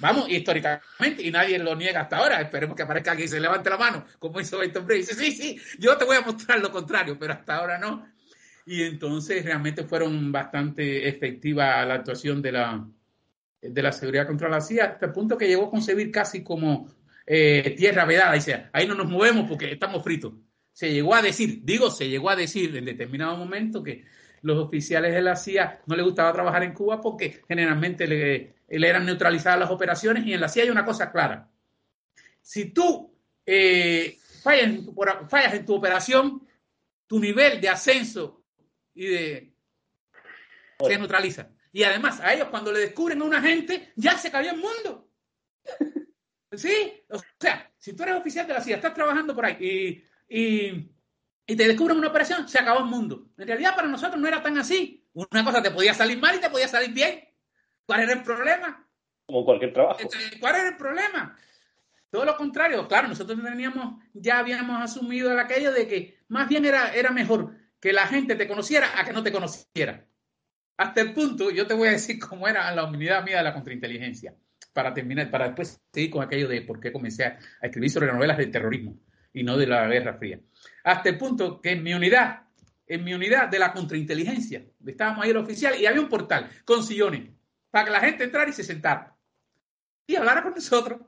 Vamos, 0.00 0.28
históricamente, 0.28 1.22
y 1.22 1.30
nadie 1.30 1.60
lo 1.60 1.76
niega 1.76 2.00
hasta 2.00 2.16
ahora, 2.16 2.40
esperemos 2.40 2.74
que 2.74 2.82
aparezca 2.82 3.12
alguien 3.12 3.26
y 3.26 3.30
se 3.30 3.38
levante 3.38 3.70
la 3.70 3.78
mano, 3.78 4.04
como 4.18 4.40
hizo 4.40 4.58
Benton 4.58 4.84
Bray. 4.84 4.98
Dice, 4.98 5.14
sí, 5.14 5.30
sí, 5.30 5.60
yo 5.78 5.96
te 5.96 6.04
voy 6.04 6.16
a 6.16 6.22
mostrar 6.22 6.58
lo 6.58 6.72
contrario, 6.72 7.16
pero 7.18 7.34
hasta 7.34 7.56
ahora 7.56 7.78
no. 7.78 8.04
Y 8.68 8.82
entonces 8.82 9.44
realmente 9.44 9.84
fueron 9.84 10.30
bastante 10.30 11.08
efectiva 11.08 11.84
la 11.86 11.94
actuación 11.94 12.42
de 12.42 12.52
la, 12.52 12.86
de 13.62 13.82
la 13.82 13.92
seguridad 13.92 14.26
contra 14.26 14.48
la 14.48 14.60
CIA, 14.60 14.84
hasta 14.84 15.06
el 15.06 15.12
punto 15.12 15.38
que 15.38 15.48
llegó 15.48 15.66
a 15.66 15.70
concebir 15.70 16.10
casi 16.10 16.42
como 16.42 16.88
eh, 17.26 17.74
tierra 17.76 18.04
vedada. 18.04 18.34
Dice, 18.34 18.66
ahí 18.72 18.86
no 18.86 18.94
nos 18.94 19.08
movemos 19.08 19.48
porque 19.48 19.72
estamos 19.72 20.02
fritos 20.02 20.34
se 20.78 20.92
llegó 20.92 21.12
a 21.12 21.22
decir, 21.22 21.62
digo, 21.64 21.90
se 21.90 22.08
llegó 22.08 22.30
a 22.30 22.36
decir 22.36 22.76
en 22.76 22.84
determinado 22.84 23.36
momento 23.36 23.82
que 23.82 24.04
los 24.42 24.64
oficiales 24.64 25.12
de 25.12 25.22
la 25.22 25.34
CIA 25.34 25.80
no 25.86 25.96
les 25.96 26.04
gustaba 26.04 26.32
trabajar 26.32 26.62
en 26.62 26.72
Cuba 26.72 27.00
porque 27.00 27.42
generalmente 27.48 28.06
le, 28.06 28.54
eran 28.68 29.04
neutralizadas 29.04 29.58
las 29.58 29.70
operaciones 29.72 30.24
y 30.24 30.34
en 30.34 30.40
la 30.40 30.48
CIA 30.48 30.62
hay 30.62 30.70
una 30.70 30.84
cosa 30.84 31.10
clara. 31.10 31.50
Si 32.40 32.66
tú 32.66 33.12
eh, 33.44 34.18
fallas, 34.40 34.70
fallas 35.28 35.54
en 35.54 35.66
tu 35.66 35.74
operación, 35.74 36.46
tu 37.08 37.18
nivel 37.18 37.60
de 37.60 37.70
ascenso 37.70 38.37
y 38.98 39.06
de 39.06 39.54
se 40.80 40.98
neutraliza. 40.98 41.48
Y 41.72 41.82
además, 41.84 42.20
a 42.20 42.34
ellos 42.34 42.48
cuando 42.48 42.72
le 42.72 42.80
descubren 42.80 43.22
a 43.22 43.24
un 43.24 43.34
agente, 43.34 43.92
ya 43.96 44.16
se 44.18 44.30
cayó 44.30 44.50
el 44.50 44.58
mundo. 44.58 45.08
Sí, 46.50 47.04
o 47.10 47.20
sea, 47.38 47.70
si 47.76 47.92
tú 47.92 48.04
eres 48.04 48.14
oficial 48.14 48.46
de 48.46 48.54
la 48.54 48.62
CIA, 48.62 48.76
estás 48.76 48.94
trabajando 48.94 49.34
por 49.34 49.44
ahí 49.44 49.58
y 49.60 50.02
y, 50.28 50.90
y 51.46 51.56
te 51.56 51.66
descubren 51.66 51.98
una 51.98 52.08
operación, 52.08 52.48
se 52.48 52.58
acabó 52.58 52.80
el 52.80 52.86
mundo. 52.86 53.26
En 53.38 53.46
realidad 53.46 53.74
para 53.74 53.88
nosotros 53.88 54.20
no 54.20 54.28
era 54.28 54.42
tan 54.42 54.58
así. 54.58 55.06
Una 55.12 55.44
cosa 55.44 55.62
te 55.62 55.70
podía 55.70 55.94
salir 55.94 56.18
mal 56.18 56.36
y 56.36 56.40
te 56.40 56.50
podía 56.50 56.68
salir 56.68 56.92
bien. 56.92 57.28
¿Cuál 57.86 58.00
era 58.00 58.12
el 58.12 58.22
problema? 58.22 58.86
Como 59.26 59.44
cualquier 59.44 59.72
trabajo. 59.72 60.00
¿Cuál 60.40 60.56
era 60.56 60.68
el 60.68 60.76
problema? 60.76 61.36
Todo 62.10 62.24
lo 62.24 62.36
contrario, 62.36 62.88
claro, 62.88 63.08
nosotros 63.08 63.38
teníamos, 63.42 64.02
ya 64.14 64.38
habíamos 64.38 64.80
asumido 64.82 65.30
el 65.30 65.38
aquello 65.38 65.72
de 65.72 65.86
que 65.86 66.18
más 66.28 66.48
bien 66.48 66.64
era, 66.64 66.94
era 66.94 67.10
mejor 67.10 67.54
que 67.80 67.92
la 67.92 68.06
gente 68.06 68.34
te 68.36 68.48
conociera 68.48 68.98
a 68.98 69.04
que 69.04 69.12
no 69.12 69.22
te 69.22 69.32
conociera. 69.32 70.06
Hasta 70.76 71.00
el 71.00 71.12
punto, 71.12 71.50
yo 71.50 71.66
te 71.66 71.74
voy 71.74 71.88
a 71.88 71.92
decir 71.92 72.18
cómo 72.18 72.46
era 72.48 72.72
la 72.74 72.84
unidad 72.84 73.24
mía 73.24 73.38
de 73.38 73.42
la 73.42 73.54
contrainteligencia, 73.54 74.34
para 74.72 74.94
terminar, 74.94 75.30
para 75.30 75.46
después 75.46 75.80
seguir 75.92 76.10
con 76.10 76.22
aquello 76.22 76.48
de 76.48 76.62
por 76.62 76.80
qué 76.80 76.92
comencé 76.92 77.24
a, 77.24 77.38
escribir 77.62 77.90
sobre 77.90 78.12
novelas 78.12 78.38
de 78.38 78.46
terrorismo 78.46 78.98
y 79.32 79.42
no 79.42 79.56
de 79.56 79.66
la 79.66 79.86
Guerra 79.88 80.14
Fría. 80.14 80.40
Hasta 80.84 81.08
el 81.08 81.18
punto 81.18 81.60
que 81.60 81.72
en 81.72 81.82
mi 81.82 81.94
unidad, 81.94 82.42
en 82.86 83.04
mi 83.04 83.12
unidad 83.12 83.48
de 83.48 83.58
la 83.58 83.72
contrainteligencia, 83.72 84.64
estábamos 84.86 85.24
ahí 85.24 85.30
el 85.30 85.36
oficial 85.36 85.80
y 85.80 85.86
había 85.86 86.00
un 86.00 86.08
portal 86.08 86.48
con 86.64 86.82
sillones 86.82 87.30
para 87.70 87.84
que 87.84 87.90
la 87.90 88.00
gente 88.00 88.24
entrara 88.24 88.48
y 88.48 88.52
se 88.52 88.64
sentara 88.64 89.18
y 90.08 90.16
hablara 90.16 90.42
con 90.42 90.54
nosotros. 90.54 91.00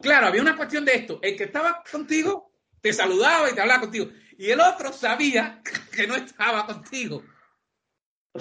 Claro, 0.00 0.26
había 0.26 0.42
una 0.42 0.56
cuestión 0.56 0.84
de 0.84 0.96
esto. 0.96 1.20
El 1.22 1.36
que 1.36 1.44
estaba 1.44 1.82
contigo 1.90 2.52
te 2.80 2.92
saludaba 2.92 3.50
y 3.50 3.54
te 3.54 3.60
hablaba 3.60 3.80
contigo. 3.80 4.10
Y 4.38 4.50
el 4.50 4.60
otro 4.60 4.92
sabía 4.92 5.60
que 5.92 6.06
no 6.06 6.16
estaba 6.16 6.66
contigo. 6.66 7.22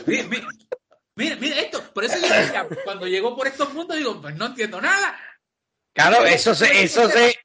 Mira, 0.07 0.27
mira, 1.15 1.35
mira, 1.35 1.59
esto. 1.59 1.93
Por 1.93 2.03
eso 2.03 2.15
yo 2.19 2.33
decía, 2.33 2.67
cuando 2.83 3.07
llegó 3.07 3.35
por 3.35 3.47
estos 3.47 3.73
mundos, 3.73 3.97
digo, 3.97 4.19
pues 4.21 4.35
no 4.35 4.47
entiendo 4.47 4.81
nada. 4.81 5.17
Claro, 5.93 6.25
eso 6.25 6.55
se, 6.55 6.83
eso 6.83 7.07
se, 7.07 7.37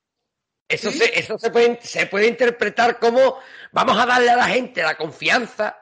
eso, 0.67 0.91
¿Sí? 0.91 0.99
se, 0.99 1.19
eso 1.19 1.39
se, 1.39 1.51
puede, 1.51 1.79
se 1.83 2.07
puede 2.07 2.29
interpretar 2.29 2.99
como 2.99 3.39
vamos 3.73 3.99
a 3.99 4.07
darle 4.07 4.31
a 4.31 4.37
la 4.37 4.49
gente 4.49 4.83
la 4.83 4.97
confianza, 4.97 5.79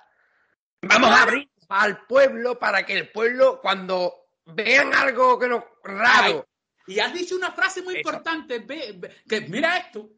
vamos 0.83 1.11
a 1.11 1.23
abrir 1.23 1.49
al 1.69 2.05
pueblo 2.07 2.59
para 2.59 2.85
que 2.85 2.95
el 2.95 3.13
pueblo, 3.13 3.61
cuando 3.61 4.27
vean 4.47 4.93
algo 4.95 5.39
que 5.39 5.49
no 5.49 5.65
raro. 5.85 6.47
Ay, 6.49 6.95
y 6.95 7.01
has 7.01 7.13
dicho 7.13 7.37
una 7.37 7.53
frase 7.53 7.83
muy 7.83 7.95
eso. 7.95 8.09
importante, 8.09 8.59
ve, 8.61 8.95
ve, 8.97 9.23
que 9.29 9.43
mira 9.43 9.77
esto, 9.77 10.09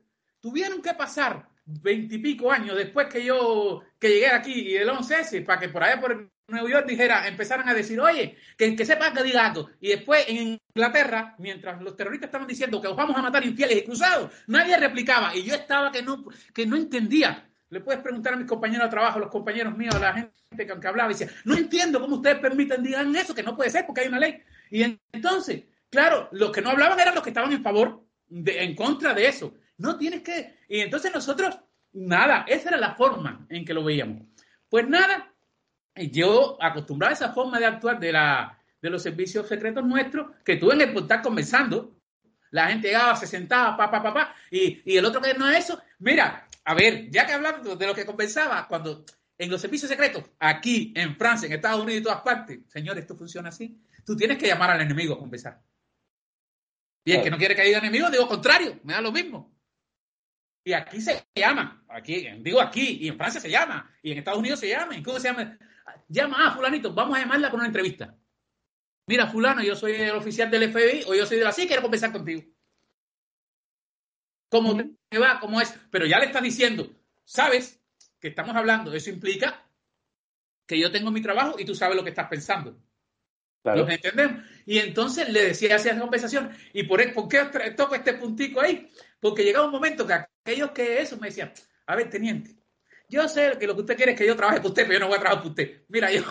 tuvieron 0.41 0.81
que 0.81 0.95
pasar 0.95 1.48
veintipico 1.69 2.51
años 2.51 2.77
después 2.77 3.09
que 3.09 3.25
yo 3.25 3.83
que 3.99 4.09
llegué 4.09 4.29
aquí 4.29 4.53
y 4.53 4.77
el 4.77 4.89
11S 4.89 5.45
para 5.45 5.61
que 5.61 5.69
por 5.69 5.83
allá 5.83 6.01
por 6.01 6.31
Nueva 6.49 6.71
York 6.71 6.87
dijera, 6.87 7.29
empezaran 7.29 7.69
a 7.69 7.75
decir, 7.75 8.01
oye, 8.01 8.39
que, 8.57 8.75
que 8.75 8.87
sepa 8.87 9.13
que 9.13 9.23
diga 9.23 9.47
algo. 9.47 9.69
Y 9.81 9.89
después 9.89 10.25
en 10.29 10.59
Inglaterra, 10.75 11.35
mientras 11.39 11.83
los 11.83 11.95
terroristas 11.95 12.29
estaban 12.29 12.49
diciendo 12.49 12.81
que 12.81 12.89
os 12.89 12.97
vamos 12.97 13.15
a 13.19 13.23
matar 13.23 13.45
infieles 13.45 13.77
y 13.77 13.85
cruzados, 13.85 14.33
nadie 14.47 14.79
replicaba. 14.79 15.37
Y 15.37 15.43
yo 15.43 15.55
estaba 15.55 15.93
que 15.93 16.03
no, 16.03 16.25
que 16.55 16.65
no 16.65 16.77
entendía. 16.77 17.47
Le 17.69 17.81
puedes 17.81 18.01
preguntar 18.01 18.33
a 18.33 18.37
mis 18.37 18.47
compañeros 18.47 18.87
de 18.87 18.91
trabajo, 18.91 19.19
los 19.19 19.29
compañeros 19.29 19.77
míos, 19.77 19.95
a 19.95 19.99
la 19.99 20.15
gente 20.15 20.33
que, 20.57 20.67
que 20.67 20.89
hablaba 20.89 21.11
y 21.11 21.15
decía, 21.15 21.31
no 21.45 21.55
entiendo 21.55 22.01
cómo 22.01 22.17
ustedes 22.17 22.39
permiten 22.39 22.83
digan 22.83 23.15
eso, 23.15 23.35
que 23.35 23.43
no 23.43 23.55
puede 23.55 23.69
ser 23.69 23.85
porque 23.85 24.01
hay 24.01 24.09
una 24.09 24.19
ley. 24.19 24.43
Y 24.71 24.85
entonces, 25.13 25.65
claro, 25.91 26.31
los 26.33 26.51
que 26.51 26.63
no 26.63 26.71
hablaban 26.71 26.99
eran 26.99 27.15
los 27.15 27.23
que 27.23 27.31
estaban 27.31 27.53
en 27.53 27.63
favor, 27.63 28.07
de, 28.27 28.65
en 28.65 28.75
contra 28.75 29.13
de 29.13 29.29
eso. 29.29 29.53
No 29.79 29.97
tienes 29.97 30.23
que... 30.23 30.59
Y 30.69 30.81
entonces 30.81 31.13
nosotros, 31.13 31.59
nada, 31.93 32.45
esa 32.47 32.69
era 32.69 32.79
la 32.79 32.95
forma 32.95 33.47
en 33.49 33.65
que 33.65 33.75
lo 33.75 33.85
veíamos. 33.85 34.23
Pues 34.69 34.89
nada, 34.89 35.33
yo 35.95 36.63
acostumbrado 36.63 37.11
a 37.11 37.15
esa 37.15 37.33
forma 37.33 37.59
de 37.59 37.67
actuar 37.67 37.99
de, 37.99 38.13
la, 38.13 38.59
de 38.83 38.91
los 38.91 39.03
servicios 39.03 39.49
secretos 39.49 39.85
nuestros, 39.85 40.33
que 40.45 40.57
tú 40.57 40.71
en 40.71 40.83
el 40.83 40.93
portal 40.93 41.23
conversando, 41.23 41.97
la 42.51 42.69
gente 42.69 42.89
llegaba, 42.89 43.17
se 43.17 43.27
sentaba, 43.27 43.77
pa, 43.77 43.91
pa, 43.91 44.03
pa, 44.03 44.15
pa, 44.15 44.35
y, 44.51 44.83
y 44.85 44.97
el 44.97 45.05
otro 45.05 45.21
que 45.21 45.35
no 45.35 45.49
es 45.51 45.65
eso, 45.65 45.81
mira, 45.99 46.49
a 46.65 46.75
ver, 46.75 47.11
ya 47.11 47.27
que 47.27 47.33
hablamos 47.33 47.79
de 47.79 47.87
lo 47.87 47.95
que 47.95 48.05
conversaba, 48.05 48.67
cuando 48.69 49.05
en 49.39 49.51
los 49.51 49.61
servicios 49.61 49.89
secretos, 49.89 50.25
aquí, 50.39 50.93
en 50.97 51.17
Francia, 51.17 51.47
en 51.47 51.53
Estados 51.53 51.83
Unidos 51.83 52.01
y 52.01 52.05
todas 52.05 52.23
partes, 52.23 52.59
señores, 52.69 53.03
esto 53.03 53.17
funciona 53.17 53.51
así. 53.51 53.81
tú 54.05 54.17
tienes 54.17 54.37
que 54.37 54.47
llamar 54.47 54.71
al 54.71 54.81
enemigo 54.81 55.15
a 55.15 55.19
conversar. 55.19 55.63
Y 57.05 57.13
el 57.13 57.23
que 57.23 57.31
no 57.31 57.39
quiere 57.39 57.55
que 57.55 57.63
haya 57.63 57.79
enemigo, 57.79 58.11
digo 58.11 58.29
contrario, 58.29 58.81
me 58.83 58.93
da 58.93 59.01
lo 59.01 59.13
mismo. 59.13 59.58
Y 60.69 60.75
aquí 60.75 61.01
se 61.01 61.27
llama, 61.35 61.83
aquí, 61.89 62.29
digo 62.41 62.61
aquí, 62.61 62.99
y 63.01 63.09
en 63.09 63.17
Francia 63.17 63.41
se 63.41 63.49
llama, 63.49 63.91
y 64.03 64.13
en 64.13 64.19
Estados 64.19 64.39
Unidos 64.39 64.61
se 64.61 64.69
llama, 64.69 64.95
¿y 64.95 65.03
cómo 65.03 65.19
se 65.19 65.29
llama? 65.29 65.59
Llama 66.09 66.47
a 66.47 66.55
fulanito, 66.55 66.93
vamos 66.93 67.17
a 67.17 67.21
llamarla 67.21 67.49
con 67.49 67.61
una 67.61 67.69
entrevista. 67.69 68.15
Mira, 69.07 69.27
fulano, 69.29 69.63
yo 69.63 69.75
soy 69.75 69.93
el 69.93 70.11
oficial 70.11 70.51
del 70.51 70.71
FBI 70.71 71.05
o 71.07 71.15
yo 71.15 71.25
soy 71.25 71.39
de 71.39 71.45
la 71.45 71.53
CIA, 71.53 71.69
quiero 71.69 71.81
conversar 71.81 72.13
contigo. 72.13 72.43
¿Cómo 74.51 74.77
te 75.09 75.19
va? 75.19 75.41
¿Cómo 75.41 75.59
es? 75.59 75.75
Pero 75.91 76.05
ya 76.05 76.19
le 76.19 76.27
estás 76.27 76.43
diciendo, 76.43 76.95
sabes 77.25 77.81
que 78.21 78.29
estamos 78.29 78.55
hablando, 78.55 78.93
eso 78.93 79.09
implica 79.09 79.67
que 80.67 80.79
yo 80.79 80.93
tengo 80.93 81.11
mi 81.11 81.23
trabajo 81.23 81.59
y 81.59 81.65
tú 81.65 81.75
sabes 81.75 81.97
lo 81.97 82.05
que 82.05 82.11
estás 82.11 82.29
pensando. 82.29 82.79
¿Nos 83.65 83.91
entendemos? 83.91 84.43
Y 84.65 84.79
entonces 84.79 85.29
le 85.29 85.47
decía 85.47 85.77
hacia 85.77 85.93
esa 85.93 86.01
conversación, 86.01 86.51
¿y 86.73 86.85
por, 86.85 87.13
por 87.13 87.29
qué 87.29 87.45
toco 87.77 87.95
este 87.95 88.15
puntico 88.15 88.61
ahí? 88.61 88.89
Porque 89.21 89.43
llegaba 89.45 89.67
un 89.67 89.73
momento 89.73 90.07
que 90.07 90.15
aquellos 90.15 90.71
que 90.71 91.01
eso 91.01 91.17
me 91.17 91.29
decían, 91.29 91.53
a 91.87 91.97
ver, 91.97 92.09
teniente, 92.09 92.59
yo 93.09 93.27
sé 93.27 93.57
que 93.59 93.67
lo 93.67 93.75
que 93.75 93.81
usted 93.81 93.97
quiere 93.97 94.13
es 94.13 94.19
que 94.19 94.27
yo 94.27 94.37
trabaje 94.37 94.59
para 94.59 94.69
usted, 94.69 94.83
pero 94.83 94.95
yo 94.95 95.01
no 95.01 95.09
voy 95.09 95.17
a 95.17 95.21
trabajar 95.21 95.43
para 95.43 95.51
usted. 95.51 95.83
Mira, 95.89 96.13
yo. 96.13 96.23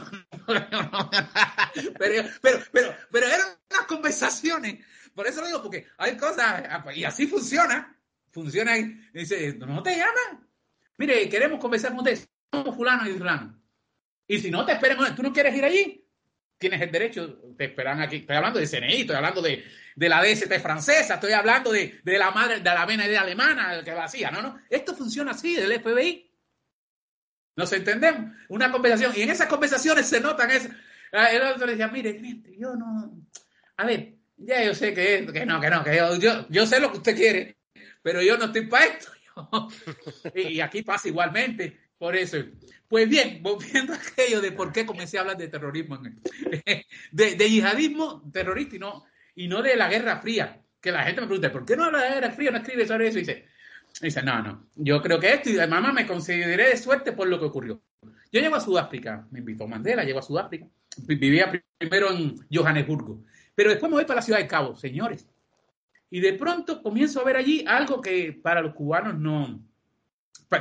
pero, 1.99 2.29
pero, 2.71 2.95
pero, 3.11 3.25
eran 3.25 3.57
unas 3.71 3.85
conversaciones. 3.87 4.85
Por 5.15 5.25
eso 5.25 5.41
lo 5.41 5.47
digo, 5.47 5.63
porque 5.63 5.87
hay 5.97 6.15
cosas, 6.15 6.63
y 6.95 7.03
así 7.03 7.25
funciona. 7.25 7.99
Funciona 8.31 8.77
y 8.77 8.93
dice, 9.11 9.55
no 9.57 9.81
te 9.81 9.97
llaman. 9.97 10.47
Mire, 10.97 11.27
queremos 11.27 11.59
conversar 11.59 11.91
con 11.91 11.99
usted. 11.99 12.19
Somos 12.51 12.75
fulano 12.75 13.09
y 13.09 13.13
fulano. 13.13 13.59
Y 14.27 14.39
si 14.39 14.51
no 14.51 14.63
te 14.63 14.73
esperan, 14.73 15.15
tú 15.15 15.23
no 15.23 15.33
quieres 15.33 15.55
ir 15.55 15.65
allí, 15.65 16.06
tienes 16.57 16.81
el 16.81 16.91
derecho, 16.91 17.39
te 17.57 17.65
esperan 17.65 18.01
aquí. 18.01 18.17
Estoy 18.17 18.35
hablando 18.35 18.59
de 18.59 18.67
CNI, 18.67 19.01
estoy 19.01 19.15
hablando 19.15 19.41
de, 19.41 19.63
de 19.95 20.09
la 20.09 20.23
DST 20.23 20.53
francesa, 20.59 21.15
estoy 21.15 21.33
hablando 21.33 21.71
de, 21.71 21.99
de 22.03 22.17
la 22.17 22.31
madre, 22.31 22.59
de 22.59 22.63
la 22.63 22.85
BND 22.85 23.15
alemana, 23.17 23.83
que 23.83 23.91
lo 23.91 24.01
hacía. 24.01 24.31
No, 24.31 24.41
no. 24.41 24.59
Esto 24.69 24.95
funciona 24.95 25.31
así, 25.31 25.55
del 25.55 25.79
FBI. 25.81 26.31
Nos 27.55 27.73
entendemos. 27.73 28.31
Una 28.49 28.71
conversación. 28.71 29.13
Y 29.15 29.21
en 29.21 29.31
esas 29.31 29.47
conversaciones 29.47 30.07
se 30.07 30.21
notan 30.21 30.51
eso. 30.51 30.69
Ah, 31.11 31.31
el 31.31 31.41
otro 31.41 31.65
le 31.65 31.73
decía, 31.73 31.87
mire, 31.87 32.19
yo 32.57 32.75
no. 32.75 33.17
A 33.77 33.85
ver, 33.85 34.15
ya 34.37 34.63
yo 34.63 34.75
sé 34.75 34.93
que, 34.93 35.27
que 35.31 35.45
no, 35.45 35.59
que 35.59 35.69
no, 35.69 35.83
que 35.83 35.95
yo, 35.95 36.47
yo, 36.49 36.65
sé 36.65 36.79
lo 36.79 36.91
que 36.91 36.97
usted 36.97 37.15
quiere, 37.15 37.57
pero 38.01 38.21
yo 38.21 38.37
no 38.37 38.45
estoy 38.45 38.67
para 38.67 38.85
esto. 38.85 39.11
y 40.35 40.59
aquí 40.59 40.83
pasa 40.83 41.07
igualmente. 41.07 41.86
Por 41.97 42.15
eso. 42.15 42.37
Pues 42.87 43.09
bien, 43.09 43.41
volviendo 43.41 43.93
a 43.93 43.97
aquello 43.97 44.41
de 44.41 44.51
por 44.51 44.71
qué 44.71 44.85
comencé 44.85 45.17
a 45.17 45.21
hablar 45.21 45.37
de 45.37 45.47
terrorismo, 45.47 45.99
de, 47.11 47.49
yihadismo 47.49 48.29
terrorista 48.31 48.75
y 48.75 48.79
no, 48.79 49.05
y 49.35 49.47
no 49.47 49.61
de 49.61 49.75
la 49.75 49.89
Guerra 49.89 50.21
Fría. 50.21 50.61
Que 50.79 50.91
la 50.91 51.03
gente 51.03 51.21
me 51.21 51.27
pregunta, 51.27 51.51
¿por 51.51 51.65
qué 51.65 51.75
no 51.75 51.85
habla 51.85 52.03
de 52.03 52.09
la 52.09 52.15
Guerra 52.15 52.31
Fría? 52.31 52.51
No 52.51 52.57
escribe 52.57 52.85
sobre 52.85 53.07
eso. 53.07 53.17
Y 53.17 53.21
dice, 53.21 53.45
dice, 54.01 54.21
no, 54.21 54.41
no, 54.41 54.67
yo 54.75 55.01
creo 55.01 55.19
que 55.19 55.33
esto, 55.33 55.49
y 55.49 55.55
mamá 55.67 55.91
me 55.91 56.05
consideré 56.05 56.69
de 56.69 56.77
suerte 56.77 57.11
por 57.13 57.27
lo 57.27 57.39
que 57.39 57.45
ocurrió. 57.45 57.81
Yo 58.31 58.41
llego 58.41 58.55
a 58.55 58.61
Sudáfrica, 58.61 59.25
me 59.31 59.39
invitó 59.39 59.67
Mandela, 59.67 60.03
llego 60.03 60.19
a 60.19 60.23
Sudáfrica, 60.23 60.67
vivía 61.07 61.51
primero 61.77 62.11
en 62.11 62.35
Johannesburgo, 62.51 63.23
pero 63.55 63.69
después 63.69 63.89
me 63.89 63.95
voy 63.95 64.05
para 64.05 64.17
la 64.17 64.21
ciudad 64.21 64.39
de 64.39 64.47
Cabo, 64.47 64.75
señores. 64.75 65.27
Y 66.09 66.19
de 66.19 66.33
pronto 66.33 66.81
comienzo 66.81 67.21
a 67.21 67.23
ver 67.23 67.37
allí 67.37 67.65
algo 67.67 68.01
que 68.01 68.33
para 68.33 68.61
los 68.61 68.73
cubanos 68.73 69.17
no, 69.17 69.61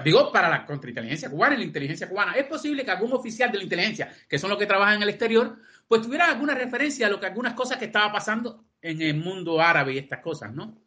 digo 0.05 0.32
para 0.32 0.49
la 0.49 0.66
contrainteligencia 0.66 1.30
cubana 1.30 1.55
y 1.55 1.59
la 1.59 1.64
inteligencia 1.64 2.09
cubana, 2.09 2.32
es 2.32 2.47
posible 2.47 2.84
que 2.84 2.91
algún 2.91 3.12
oficial 3.12 3.51
de 3.53 3.59
la 3.59 3.64
inteligencia, 3.64 4.12
que 4.28 4.39
son 4.39 4.51
los 4.51 4.59
que 4.59 4.66
trabajan 4.66 4.97
en 4.97 5.03
el 5.03 5.09
exterior, 5.11 5.59
pues 5.87 6.03
tuviera 6.03 6.28
alguna 6.28 6.55
referencia 6.55 7.07
a 7.07 7.11
lo 7.11 7.20
que 7.20 7.26
algunas 7.26 7.55
cosas 7.55 7.78
que 7.78 7.87
estaba 7.87 8.12
pasando 8.12 8.64
en 8.82 9.01
el 9.03 9.14
mundo 9.14 9.61
árabe 9.61 9.95
y 9.95 9.99
estas 9.99 10.20
cosas, 10.20 10.53
¿no? 10.53 10.87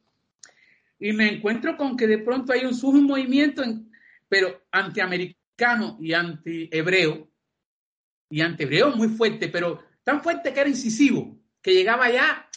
y 1.00 1.14
me 1.14 1.30
encuentro 1.30 1.78
con 1.78 1.96
que 1.96 2.06
de 2.06 2.20
pronto 2.20 2.52
hay 2.52 2.66
un, 2.66 2.78
un 2.84 3.04
movimiento, 3.06 3.64
en, 3.64 3.90
pero 4.28 4.66
antiamericano 4.72 5.98
y 6.00 6.14
anti-hebreo, 6.14 7.30
y 8.30 8.42
anti-hebreo 8.42 8.92
muy 8.96 9.08
fuerte, 9.08 9.48
pero 9.48 9.84
tan 10.04 10.22
fuerte 10.22 10.54
que 10.54 10.60
era 10.60 10.70
incisivo, 10.70 11.40
que 11.62 11.74
llegaba 11.74 12.12
ya 12.12 12.50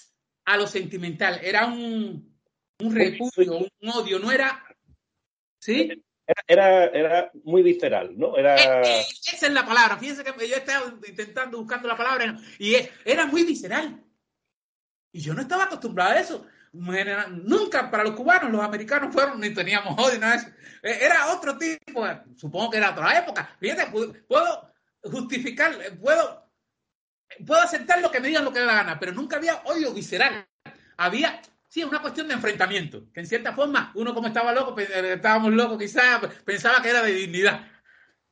a 0.44 0.56
lo 0.56 0.66
sentimental, 0.66 1.40
era 1.42 1.66
un, 1.66 2.36
un 2.80 2.94
repudio, 2.94 3.58
un 3.58 3.88
odio, 3.88 4.18
no 4.18 4.32
era... 4.32 4.64
¿Sí? 5.60 6.02
Era, 6.46 6.86
era, 6.86 7.30
muy 7.44 7.62
visceral, 7.62 8.18
¿no? 8.18 8.36
Era... 8.36 8.56
Eh, 8.56 9.00
eh, 9.00 9.04
esa 9.32 9.46
es 9.46 9.52
la 9.52 9.64
palabra. 9.64 9.96
Fíjense 9.96 10.24
que 10.24 10.48
yo 10.48 10.54
he 10.54 10.58
estado 10.58 10.98
intentando, 11.06 11.58
buscando 11.58 11.88
la 11.88 11.96
palabra, 11.96 12.38
y 12.58 12.76
era 13.04 13.26
muy 13.26 13.44
visceral. 13.44 14.02
Y 15.12 15.20
yo 15.20 15.34
no 15.34 15.42
estaba 15.42 15.64
acostumbrado 15.64 16.12
a 16.12 16.20
eso 16.20 16.46
nunca 16.72 17.90
para 17.90 18.04
los 18.04 18.14
cubanos, 18.14 18.50
los 18.50 18.62
americanos 18.62 19.12
fueron, 19.12 19.40
ni 19.40 19.50
teníamos 19.50 19.98
odio, 19.98 20.18
nada 20.18 20.54
e, 20.82 21.04
Era 21.04 21.32
otro 21.32 21.58
tipo, 21.58 22.06
supongo 22.36 22.70
que 22.70 22.78
era 22.78 22.90
otra 22.90 23.18
época. 23.18 23.56
Fíjate, 23.60 23.86
puedo 24.26 24.72
justificar, 25.02 25.74
puedo, 26.00 26.50
puedo 27.46 27.60
aceptar 27.60 28.00
lo 28.00 28.10
que 28.10 28.20
me 28.20 28.28
digan 28.28 28.44
lo 28.44 28.52
que 28.52 28.60
me 28.60 28.66
da 28.66 28.72
la 28.72 28.82
gana, 28.82 28.98
pero 28.98 29.12
nunca 29.12 29.36
había 29.36 29.56
odio 29.64 29.92
visceral. 29.92 30.46
Había, 30.96 31.42
sí, 31.72 31.82
una 31.82 32.02
cuestión 32.02 32.28
de 32.28 32.34
enfrentamiento, 32.34 33.10
que 33.14 33.20
en 33.20 33.26
cierta 33.26 33.54
forma, 33.54 33.92
uno 33.94 34.12
como 34.12 34.26
estaba 34.26 34.52
loco, 34.52 34.78
eh, 34.78 35.14
estábamos 35.14 35.54
locos 35.54 35.78
quizás, 35.78 36.20
pensaba 36.44 36.82
que 36.82 36.90
era 36.90 37.00
de 37.00 37.14
dignidad. 37.14 37.66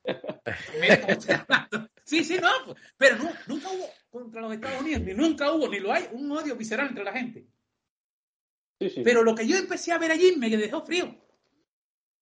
sí, 2.05 2.23
sí, 2.23 2.39
no, 2.39 2.75
pero 2.99 3.17
nunca 3.47 3.71
hubo 3.71 3.89
contra 4.11 4.43
los 4.43 4.53
Estados 4.53 4.83
Unidos, 4.83 5.05
ni 5.05 5.15
nunca 5.15 5.51
hubo, 5.53 5.69
ni 5.69 5.81
lo 5.81 5.91
hay, 5.91 6.07
un 6.13 6.31
odio 6.31 6.55
visceral 6.55 6.89
entre 6.89 7.03
la 7.03 7.13
gente. 7.13 7.47
Pero 9.03 9.23
lo 9.23 9.35
que 9.35 9.49
yo 9.49 9.57
empecé 9.57 9.93
a 9.93 9.99
ver 9.99 10.11
allí 10.11 10.37
me 10.37 10.51
dejó 10.51 10.85
frío. 10.85 11.17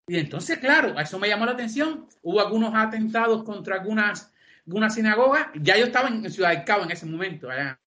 Y 0.07 0.19
entonces, 0.19 0.59
claro, 0.59 0.97
a 0.97 1.03
eso 1.03 1.19
me 1.19 1.29
llamó 1.29 1.47
la 1.47 1.53
atención. 1.53 2.09
Hubo 2.23 2.41
algunos 2.41 2.73
atentados 2.77 3.43
contra 3.43 3.75
algunas, 3.75 4.33
algunas 4.67 4.95
sinagogas. 4.95 5.49
Ya 5.57 5.77
yo 5.77 5.87
estaba 5.87 6.09
en, 6.09 6.31
Ciudad 6.31 6.51
del 6.51 6.65
Cabo 6.65 6.85
en 6.85 6.93
ese 6.93 7.07
momento, 7.07 7.51
allá. 7.51 7.81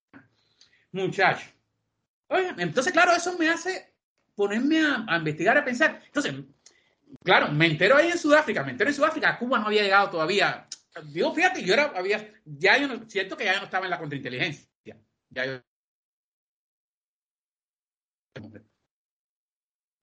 Muchacho. 0.92 1.46
Oye, 2.32 2.54
entonces, 2.58 2.92
claro, 2.92 3.12
eso 3.12 3.36
me 3.38 3.48
hace 3.48 3.94
ponerme 4.34 4.80
a, 4.80 5.16
investigar, 5.18 5.58
a 5.58 5.64
pensar. 5.64 6.00
Entonces, 6.06 6.34
claro, 7.22 7.52
me 7.52 7.66
entero 7.66 7.96
ahí 7.96 8.10
en 8.10 8.18
Sudáfrica, 8.18 8.64
me 8.64 8.72
entero 8.72 8.90
en 8.90 8.96
Sudáfrica, 8.96 9.38
Cuba 9.38 9.58
no 9.58 9.66
había 9.66 9.82
llegado 9.82 10.10
todavía. 10.10 10.66
Digo, 11.04 11.34
fíjate, 11.34 11.62
yo 11.62 11.74
era, 11.74 11.92
había, 11.94 12.32
ya 12.44 12.78
yo 12.78 12.88
no, 12.88 13.08
cierto 13.08 13.36
que 13.36 13.44
ya 13.44 13.58
no 13.58 13.64
estaba 13.64 13.86
en 13.86 13.90
la 13.90 13.98
contrainteligencia. 13.98 14.66
Ya 15.30 15.46
yo 15.46 15.62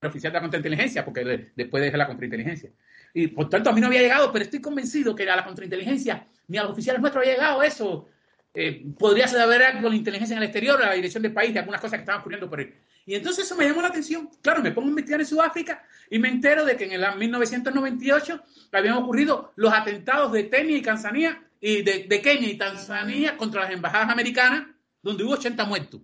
oficial 0.08 0.32
de 0.32 0.38
la 0.38 0.42
contrainteligencia, 0.42 1.04
porque 1.04 1.52
después 1.56 1.84
dejé 1.84 1.98
la 1.98 2.08
contrainteligencia. 2.08 2.72
Y 3.14 3.28
por 3.28 3.50
tanto 3.50 3.70
a 3.70 3.74
mí 3.74 3.82
no 3.82 3.88
había 3.88 4.02
llegado, 4.02 4.32
pero 4.32 4.46
estoy 4.46 4.62
convencido 4.62 5.16
que 5.16 5.30
a 5.30 5.36
la 5.36 5.44
contrainteligencia 5.44 6.28
ni 6.48 6.58
a 6.58 6.64
los 6.64 6.72
oficiales 6.72 7.02
nuestros 7.02 7.24
había 7.24 7.36
llegado 7.36 7.64
eso. 7.64 8.08
Eh, 8.54 8.84
podría 8.98 9.26
haber 9.26 9.62
algo 9.62 9.90
la 9.90 9.96
inteligencia 9.96 10.34
en 10.34 10.40
el 10.40 10.50
exterior, 10.50 10.80
la 10.80 10.94
dirección 10.94 11.22
del 11.22 11.34
país, 11.34 11.54
de 11.54 11.60
algunas 11.60 11.80
cosas 11.80 11.98
que 11.98 12.02
estaban 12.02 12.22
ocurriendo 12.22 12.50
por 12.50 12.60
ahí. 12.60 12.74
Y 13.06 13.16
entonces 13.16 13.46
eso 13.46 13.56
me 13.56 13.68
llamó 13.68 13.82
la 13.82 13.90
atención. 13.90 14.30
Claro, 14.42 14.62
me 14.62 14.72
pongo 14.72 14.88
a 14.88 14.90
investigar 14.90 15.20
en 15.20 15.26
Sudáfrica 15.26 15.84
y 16.10 16.20
me 16.20 16.30
entero 16.30 16.66
de 16.66 16.76
que 16.76 16.86
en 16.86 16.92
el 16.94 17.16
1998 17.16 18.44
habían 18.72 18.96
ocurrido 18.96 19.54
los 19.56 19.74
atentados 19.74 20.32
de 20.32 20.50
Kenia 20.50 20.78
y 20.78 20.82
Tanzania, 20.82 21.44
y 21.62 21.82
de, 21.82 22.22
Kenia 22.22 22.50
y 22.50 22.58
Tanzania 22.58 23.38
contra 23.38 23.64
las 23.64 23.72
embajadas 23.72 24.10
americanas, 24.10 24.68
donde 25.02 25.24
hubo 25.24 25.34
80 25.34 25.66
muertos. 25.66 26.02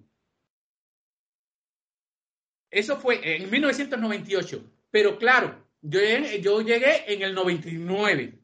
Eso 2.69 2.97
fue 2.97 3.21
en 3.35 3.49
1998. 3.49 4.71
Pero 4.91 5.17
claro, 5.17 5.65
yo, 5.81 5.99
yo 6.41 6.61
llegué 6.61 7.11
en 7.11 7.21
el 7.21 7.33
99. 7.33 8.39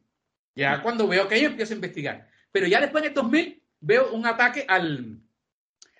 Ya 0.54 0.82
cuando 0.82 1.06
veo 1.06 1.28
que 1.28 1.40
yo 1.40 1.48
empiezo 1.48 1.72
a 1.72 1.76
investigar. 1.76 2.28
Pero 2.50 2.66
ya 2.66 2.80
después 2.80 3.02
en 3.02 3.08
el 3.08 3.14
2000 3.14 3.61
veo 3.82 4.12
un 4.12 4.24
ataque 4.26 4.64
al, 4.66 5.20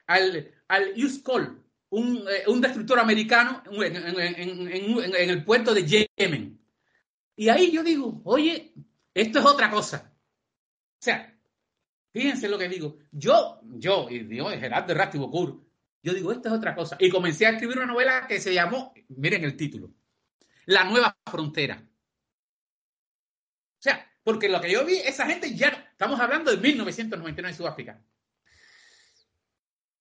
al, 0.07 0.51
al 0.69 0.95
Call, 1.25 1.63
un, 1.91 2.25
eh, 2.29 2.45
un, 2.49 2.61
destructor 2.61 2.99
americano 2.99 3.63
en, 3.71 5.31
el 5.31 5.45
puerto 5.45 5.75
de 5.75 6.09
Yemen. 6.17 6.59
Y 7.37 7.49
ahí 7.49 7.71
yo 7.71 7.83
digo, 7.83 8.23
oye, 8.25 8.73
esto 9.13 9.39
es 9.41 9.45
otra 9.45 9.71
cosa. 9.71 10.13
O 10.15 11.05
sea, 11.05 11.37
fíjense 12.13 12.49
lo 12.49 12.59
que 12.59 12.69
digo. 12.69 12.99
Yo, 13.11 13.61
yo, 13.65 14.09
y 14.09 14.21
digo, 14.21 14.49
Gerardo 14.51 14.95
Rastibocur, 14.95 15.61
yo 16.03 16.15
digo, 16.15 16.33
esta 16.33 16.49
es 16.49 16.55
otra 16.55 16.75
cosa. 16.75 16.97
Y 16.99 17.11
comencé 17.11 17.47
a 17.47 17.51
escribir 17.51 17.79
una 17.79 17.87
novela 17.87 18.27
que 18.27 18.41
se 18.41 18.55
llamó, 18.55 18.95
miren 19.09 19.45
el 19.45 19.57
título, 19.57 19.93
La 20.67 20.85
Nueva 20.85 21.17
Frontera. 21.31 21.85
Porque 24.23 24.49
lo 24.49 24.61
que 24.61 24.71
yo 24.71 24.85
vi, 24.85 24.97
esa 24.99 25.27
gente 25.27 25.55
ya, 25.55 25.69
estamos 25.91 26.21
hablando 26.21 26.51
de 26.51 26.59
1999 26.59 27.51
en 27.51 27.57
Sudáfrica. 27.57 28.01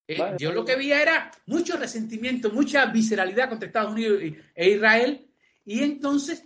Eh, 0.07 0.35
yo 0.37 0.51
lo 0.51 0.65
que 0.65 0.75
vi 0.75 0.91
era 0.91 1.31
mucho 1.45 1.77
resentimiento, 1.77 2.51
mucha 2.51 2.85
visceralidad 2.85 3.49
contra 3.49 3.67
Estados 3.67 3.93
Unidos 3.93 4.21
e 4.55 4.69
Israel. 4.69 5.27
Y 5.65 5.83
entonces, 5.83 6.43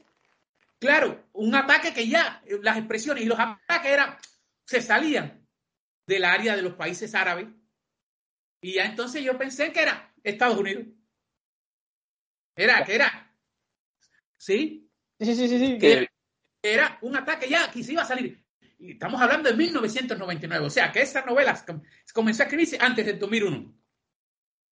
claro, 0.79 1.27
un 1.33 1.55
ataque 1.55 1.93
que 1.93 2.07
ya, 2.07 2.41
las 2.61 2.77
expresiones 2.77 3.23
y 3.23 3.27
los 3.27 3.39
ataques 3.39 3.91
eran, 3.91 4.17
se 4.65 4.81
salían 4.81 5.45
del 6.07 6.23
área 6.23 6.55
de 6.55 6.61
los 6.61 6.73
países 6.73 7.15
árabes 7.15 7.47
Y 8.61 8.73
ya 8.73 8.85
entonces 8.85 9.23
yo 9.23 9.37
pensé 9.37 9.71
que 9.71 9.81
era 9.81 10.13
Estados 10.23 10.57
Unidos. 10.57 10.85
Era, 12.55 12.85
que 12.85 12.95
era. 12.95 13.35
¿Sí? 14.37 14.89
Sí, 15.19 15.35
sí, 15.35 15.47
sí, 15.47 15.59
sí. 15.59 15.77
Que 15.77 16.07
era 16.73 16.97
un 17.01 17.15
ataque 17.15 17.49
ya 17.49 17.69
que 17.69 17.83
se 17.83 17.93
iba 17.93 18.01
a 18.01 18.05
salir. 18.05 18.43
Y 18.77 18.91
estamos 18.91 19.21
hablando 19.21 19.49
de 19.49 19.55
1999. 19.55 20.65
O 20.65 20.69
sea, 20.69 20.91
que 20.91 21.01
esa 21.01 21.23
novela 21.25 21.63
comenzó 22.13 22.43
a 22.43 22.45
escribirse 22.45 22.77
antes 22.79 23.05
del 23.05 23.19
2001. 23.19 23.73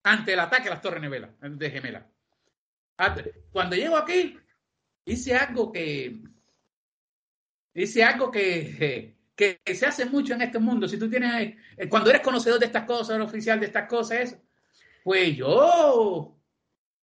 Ante 0.04 0.34
el 0.34 0.40
ataque 0.40 0.68
a 0.68 0.72
las 0.72 0.82
Torres 0.82 1.02
Gemela, 1.02 1.34
de 1.42 1.72
Gemela. 1.72 2.10
Cuando 3.52 3.76
llego 3.76 3.98
aquí, 3.98 4.38
hice 5.06 5.36
algo 5.36 5.72
que. 5.72 6.22
Hice 7.76 8.04
algo 8.04 8.30
que, 8.30 9.16
que, 9.36 9.60
se 9.74 9.86
hace 9.86 10.06
mucho 10.06 10.34
en 10.34 10.42
este 10.42 10.60
mundo. 10.60 10.88
Si 10.88 10.98
tú 10.98 11.10
tienes. 11.10 11.56
Eh, 11.78 11.90
cuando 11.90 12.10
eres 12.10 12.22
conocedor 12.22 12.60
de 12.60 12.68
estas 12.68 12.84
cosas, 12.84 13.16
eres 13.16 13.28
oficial 13.28 13.60
de 13.60 13.68
estas 13.68 13.88
cosas. 13.88 14.38
Pues 15.04 15.36
yo. 15.36 16.38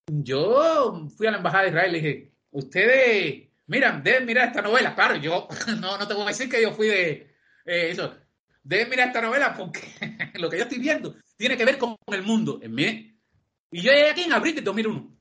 Yo 0.06 1.08
fui 1.16 1.26
a 1.26 1.32
la 1.32 1.38
embajada 1.38 1.64
de 1.64 1.68
Israel 1.70 1.96
y 1.96 2.00
dije: 2.00 2.32
Ustedes. 2.50 3.49
Miran, 3.70 4.02
deben 4.02 4.26
mirar 4.26 4.48
esta 4.48 4.62
novela. 4.62 4.96
Claro, 4.96 5.14
yo 5.14 5.46
no, 5.78 5.96
no 5.96 6.08
te 6.08 6.12
voy 6.12 6.24
a 6.24 6.28
decir 6.28 6.48
que 6.48 6.60
yo 6.60 6.72
fui 6.72 6.88
de 6.88 7.10
eh, 7.64 7.90
eso. 7.90 8.12
Deben 8.64 8.90
mirar 8.90 9.06
esta 9.06 9.22
novela 9.22 9.54
porque 9.56 9.80
lo 10.34 10.50
que 10.50 10.56
yo 10.56 10.64
estoy 10.64 10.80
viendo 10.80 11.14
tiene 11.36 11.56
que 11.56 11.64
ver 11.64 11.78
con 11.78 11.96
el 12.08 12.24
mundo. 12.24 12.58
En 12.60 12.74
mí. 12.74 13.16
Y 13.70 13.80
yo 13.80 13.92
llegué 13.92 14.10
aquí 14.10 14.22
en 14.22 14.32
abril 14.32 14.56
de 14.56 14.62
2001. 14.62 15.16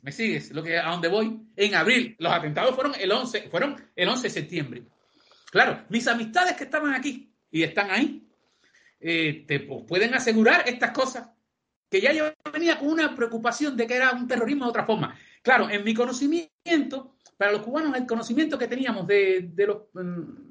¿Me, 0.00 0.12
sigues? 0.12 0.50
Lo 0.52 0.62
que, 0.62 0.78
a 0.78 0.88
dónde 0.92 1.08
voy? 1.08 1.46
En 1.54 1.74
abril. 1.74 2.16
Los 2.18 2.32
atentados 2.32 2.74
fueron 2.74 2.94
el 2.98 3.12
11, 3.12 3.50
fueron 3.50 3.76
el 3.94 4.08
11 4.08 4.22
de 4.22 4.30
septiembre. 4.30 4.82
Claro, 5.50 5.84
mis 5.90 6.08
amistades 6.08 6.56
que 6.56 6.64
estaban 6.64 6.94
aquí 6.94 7.30
y 7.50 7.64
están 7.64 7.90
ahí, 7.90 8.26
eh, 8.98 9.44
te 9.46 9.60
pueden 9.60 10.14
asegurar 10.14 10.66
estas 10.66 10.92
cosas. 10.92 11.28
Que 11.90 12.00
ya 12.00 12.14
yo 12.14 12.32
venía 12.50 12.78
con 12.78 12.88
una 12.88 13.14
preocupación 13.14 13.76
de 13.76 13.86
que 13.86 13.94
era 13.94 14.12
un 14.12 14.26
terrorismo 14.26 14.64
de 14.64 14.70
otra 14.70 14.86
forma. 14.86 15.14
Claro, 15.44 15.68
en 15.68 15.84
mi 15.84 15.92
conocimiento, 15.92 17.16
para 17.36 17.52
los 17.52 17.60
cubanos, 17.60 17.94
el 17.94 18.06
conocimiento 18.06 18.58
que 18.58 18.66
teníamos 18.66 19.06
de, 19.06 19.52
los, 19.58 19.82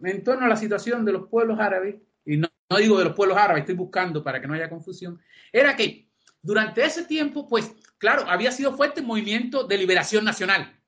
en 0.04 0.24
torno 0.24 0.46
a 0.46 0.50
la 0.50 0.56
situación 0.56 1.04
de 1.04 1.14
los 1.14 1.28
pueblos 1.30 1.60
árabes, 1.60 1.96
y 2.24 2.38
no, 2.38 2.48
digo 2.78 3.00
de 3.00 3.06
los 3.06 3.16
pueblos 3.16 3.36
árabes, 3.36 3.62
estoy 3.62 3.74
buscando 3.74 4.24
para 4.24 4.39
que 4.39 4.48
no 4.48 4.54
haya 4.54 4.70
confusión, 4.70 5.20
era 5.52 5.76
que 5.76 6.12
durante 6.44 6.86
ese 6.86 7.06
tiempo, 7.06 7.48
pues 7.48 7.74
claro, 7.98 8.30
había 8.30 8.52
sido 8.52 8.78
fuerte 8.78 9.02
movimiento 9.02 9.64
de 9.64 9.80
liberación 9.80 10.24
nacional. 10.24 10.80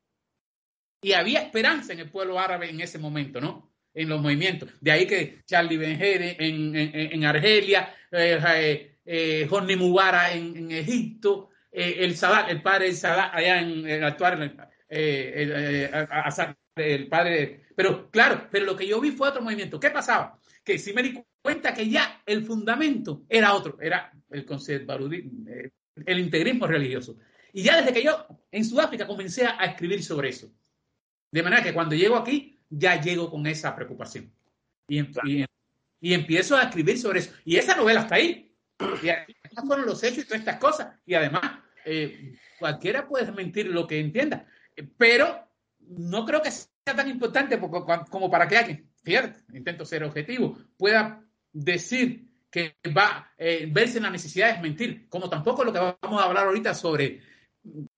Y 1.01 1.14
había 1.14 1.41
esperanza 1.41 1.93
en 1.93 2.01
el 2.01 2.12
pueblo 2.12 2.39
árabe 2.39 2.70
en 2.70 2.82
ese 2.82 2.99
momento, 2.99 3.41
¿no? 3.41 3.74
En 3.91 4.10
los 4.10 4.22
movimientos. 4.22 4.70
De 4.82 4.91
ahí 4.91 5.08
que 5.08 5.41
Charlie 5.47 5.78
Benjere 5.78 6.38
en, 6.39 6.76
en, 6.76 7.26
Argelia, 7.26 7.91
eh, 8.12 8.39
eh, 8.56 8.99
eh 9.03 9.49
en, 9.49 10.58
en, 10.58 10.72
Egipto, 10.72 11.49
eh, 11.76 12.05
el 12.05 12.15
Sadat, 12.15 12.49
el 12.49 12.61
padre 12.61 12.88
de 12.88 12.93
Sadat 12.93 13.34
allá 13.34 13.59
en 13.59 13.88
el 13.88 14.03
actual, 14.03 14.57
el, 14.88 15.49
el 16.76 17.07
padre. 17.07 17.65
Pero 17.76 18.09
claro, 18.09 18.47
pero 18.49 18.65
lo 18.65 18.76
que 18.76 18.88
yo 18.88 19.01
vi 19.01 19.11
fue 19.11 19.30
otro 19.30 19.41
movimiento. 19.41 19.80
¿Qué 19.80 19.89
pasaba? 19.89 20.39
Que 20.63 20.80
si 20.80 20.93
me 20.93 21.03
di 21.03 21.21
cuenta 21.41 21.73
que 21.73 21.89
ya 21.89 22.21
el 22.26 22.43
fundamento 22.43 23.23
era 23.30 23.53
otro, 23.53 23.78
era 23.82 24.11
el 24.32 24.45
conservadurismo, 24.45 25.45
el 26.05 26.19
integrismo 26.19 26.65
religioso. 26.65 27.17
Y 27.53 27.63
ya 27.63 27.78
desde 27.78 27.93
que 27.93 28.03
yo 28.03 28.26
en 28.51 28.65
Sudáfrica 28.65 29.05
comencé 29.07 29.45
a 29.45 29.65
escribir 29.65 30.03
sobre 30.03 30.30
eso. 30.30 30.51
De 31.32 31.43
manera 31.43 31.63
que 31.63 31.73
cuando 31.73 31.95
llego 31.95 32.15
aquí, 32.15 32.59
ya 32.69 32.99
llego 32.99 33.30
con 33.30 33.45
esa 33.47 33.76
preocupación. 33.76 34.34
Y, 34.88 35.01
y, 36.01 36.13
empiezo 36.13 36.55
a 36.57 36.63
escribir 36.63 36.97
sobre 36.97 37.19
eso. 37.19 37.34
Y 37.43 37.57
esa 37.57 37.76
novela 37.76 38.01
está 38.01 38.15
ahí. 38.15 38.53
Y 39.01 39.07
estos 39.07 39.65
fueron 39.65 39.86
los 39.86 40.03
hechos 40.03 40.19
y 40.19 40.28
todas 40.28 40.39
estas 40.39 40.57
cosas. 40.57 40.99
Y 41.05 41.13
además, 41.13 41.59
eh, 41.86 42.36
cualquiera 42.60 43.08
puede 43.08 43.32
mentir 43.32 43.68
lo 43.68 43.88
que 43.88 44.00
entienda. 44.00 44.46
Pero 44.98 45.48
no 45.80 46.26
creo 46.26 46.42
que 46.42 46.52
sea 46.52 46.96
tan 46.96 47.08
importante 47.10 47.60
como 47.60 48.30
para 48.30 48.48
que 48.48 48.58
alguien, 48.58 48.90
fíjate, 49.04 49.40
intento 49.54 49.86
ser 49.86 50.04
objetivo, 50.04 50.58
pueda 50.78 51.24
decir 51.54 52.28
que 52.52 52.76
va 52.96 53.08
a 53.08 53.34
eh, 53.38 53.68
verse 53.72 53.98
en 53.98 54.04
la 54.04 54.10
necesidad 54.10 54.56
de 54.56 54.62
mentir, 54.62 55.10
como 55.10 55.30
tampoco 55.30 55.64
lo 55.64 55.74
que 55.74 55.80
vamos 55.80 56.22
a 56.22 56.26
hablar 56.26 56.48
ahorita 56.48 56.74
sobre 56.74 57.22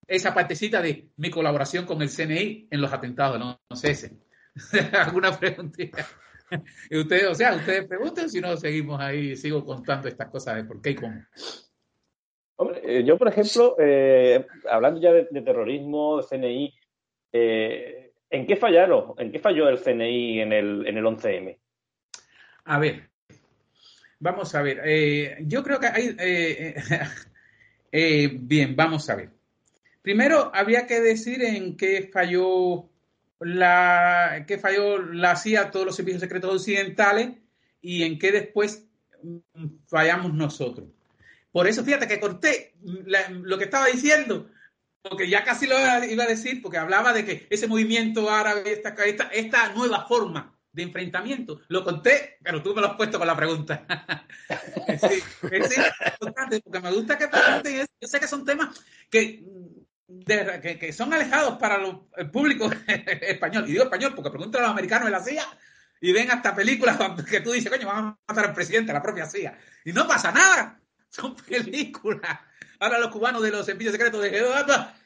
esa 0.07 0.33
partecita 0.33 0.81
de 0.81 1.09
mi 1.17 1.29
colaboración 1.29 1.85
con 1.85 2.01
el 2.01 2.09
CNI 2.09 2.67
en 2.71 2.81
los 2.81 2.91
atentados, 2.91 3.59
sé 3.73 3.93
si 3.93 4.07
¿Alguna 4.93 5.37
pregunta? 5.37 5.83
ustedes, 6.91 7.27
o 7.27 7.35
sea, 7.35 7.55
ustedes 7.55 7.85
pregunten, 7.87 8.29
si 8.29 8.39
no 8.39 8.55
seguimos 8.57 8.99
ahí, 8.99 9.35
sigo 9.35 9.63
contando 9.65 10.07
estas 10.07 10.29
cosas 10.29 10.55
de 10.55 10.63
por 10.63 10.81
qué 10.81 10.91
y 10.91 10.95
cómo. 10.95 11.23
Eh, 12.87 13.03
yo, 13.03 13.17
por 13.17 13.27
ejemplo, 13.27 13.75
eh, 13.79 14.45
hablando 14.69 14.99
ya 14.99 15.11
de, 15.11 15.25
terrorismo, 15.41 16.17
de 16.17 16.23
CNI, 16.23 16.73
¿en 17.31 18.47
qué 18.47 18.55
fallaron? 18.55 19.13
¿En 19.17 19.31
qué 19.31 19.39
falló 19.39 19.69
el 19.69 19.79
CNI 19.79 20.41
en 20.41 20.53
el, 20.53 20.87
en 20.87 20.97
el 20.97 21.05
11M? 21.05 21.57
A 22.65 22.79
ver, 22.79 23.09
Vamos 24.19 24.55
a 24.55 24.61
ver, 24.61 24.81
eh, 24.83 25.37
yo 25.41 25.63
creo 25.63 25.79
que 25.79 25.87
hay... 25.87 26.15
Eh, 26.19 26.75
eh, 27.91 28.29
bien, 28.33 28.75
vamos 28.75 29.09
a 29.09 29.15
ver. 29.15 29.29
Primero, 30.01 30.51
había 30.53 30.87
que 30.87 30.99
decir 30.99 31.43
en 31.43 31.77
qué 31.77 32.09
falló 32.11 32.89
la, 33.39 34.45
qué 34.47 34.57
falló 34.57 34.97
la 34.97 35.35
CIA, 35.35 35.69
todos 35.69 35.85
los 35.85 35.95
servicios 35.95 36.21
secretos 36.21 36.55
occidentales, 36.55 37.37
y 37.81 38.03
en 38.03 38.17
qué 38.17 38.31
después 38.31 38.87
fallamos 39.87 40.33
nosotros. 40.33 40.87
Por 41.57 41.67
eso, 41.67 41.83
fíjate 41.83 42.07
que 42.07 42.19
corté 42.19 42.75
lo 42.83 43.57
que 43.57 43.63
estaba 43.63 43.87
diciendo, 43.87 44.47
porque 45.01 45.27
ya 45.27 45.43
casi 45.43 45.65
lo 45.65 45.75
iba 46.05 46.23
a 46.23 46.27
decir, 46.27 46.61
porque 46.61 46.77
hablaba 46.77 47.13
de 47.13 47.25
que 47.25 47.47
ese 47.49 47.65
movimiento 47.65 48.29
árabe, 48.29 48.71
esta, 48.71 48.93
esta, 49.31 49.73
nueva 49.73 50.05
forma 50.05 50.55
de 50.71 50.83
enfrentamiento. 50.83 51.61
Lo 51.69 51.83
conté, 51.83 52.37
pero 52.43 52.61
tú 52.61 52.75
me 52.75 52.81
lo 52.81 52.89
has 52.89 52.95
puesto 52.95 53.17
con 53.17 53.25
la 53.25 53.35
pregunta. 53.35 53.87
sí, 55.01 55.23
es 55.49 55.77
importante 56.21 56.61
porque 56.61 56.79
me 56.79 56.91
gusta 56.91 57.17
que 57.17 57.27
pregunten 57.27 57.87
Yo 58.01 58.07
sé 58.07 58.19
que 58.19 58.27
son 58.27 58.45
temas 58.45 58.79
que, 59.09 59.43
que, 60.79 60.93
son 60.93 61.11
alejados 61.11 61.57
para 61.57 61.83
el 62.17 62.29
público 62.29 62.69
español. 62.87 63.63
Y 63.67 63.71
digo 63.71 63.85
español 63.85 64.13
porque 64.15 64.29
preguntan 64.29 64.61
a 64.61 64.65
los 64.65 64.73
americanos 64.73 65.07
de 65.07 65.11
la 65.11 65.23
CIA 65.23 65.47
y 66.01 66.11
ven 66.11 66.29
hasta 66.29 66.53
películas 66.53 66.99
que 67.27 67.41
tú 67.41 67.51
dices, 67.51 67.71
coño, 67.71 67.87
vamos 67.87 68.13
a 68.13 68.31
matar 68.31 68.49
al 68.49 68.53
presidente, 68.53 68.93
la 68.93 69.01
propia 69.01 69.25
CIA. 69.25 69.57
Y 69.85 69.91
no 69.91 70.07
pasa 70.07 70.31
nada. 70.31 70.81
Son 71.21 71.35
películas. 71.35 72.39
Ahora 72.79 72.99
los 72.99 73.11
cubanos 73.11 73.41
de 73.41 73.51
los 73.51 73.65
servicios 73.65 73.93
secretos 73.93 74.21
de 74.21 74.43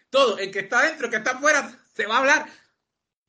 todo, 0.10 0.38
el 0.38 0.52
que 0.52 0.60
está 0.60 0.84
dentro, 0.84 1.06
el 1.06 1.12
que 1.12 1.18
está 1.18 1.32
afuera, 1.32 1.72
se 1.94 2.06
va 2.06 2.16
a 2.16 2.20
hablar 2.20 2.46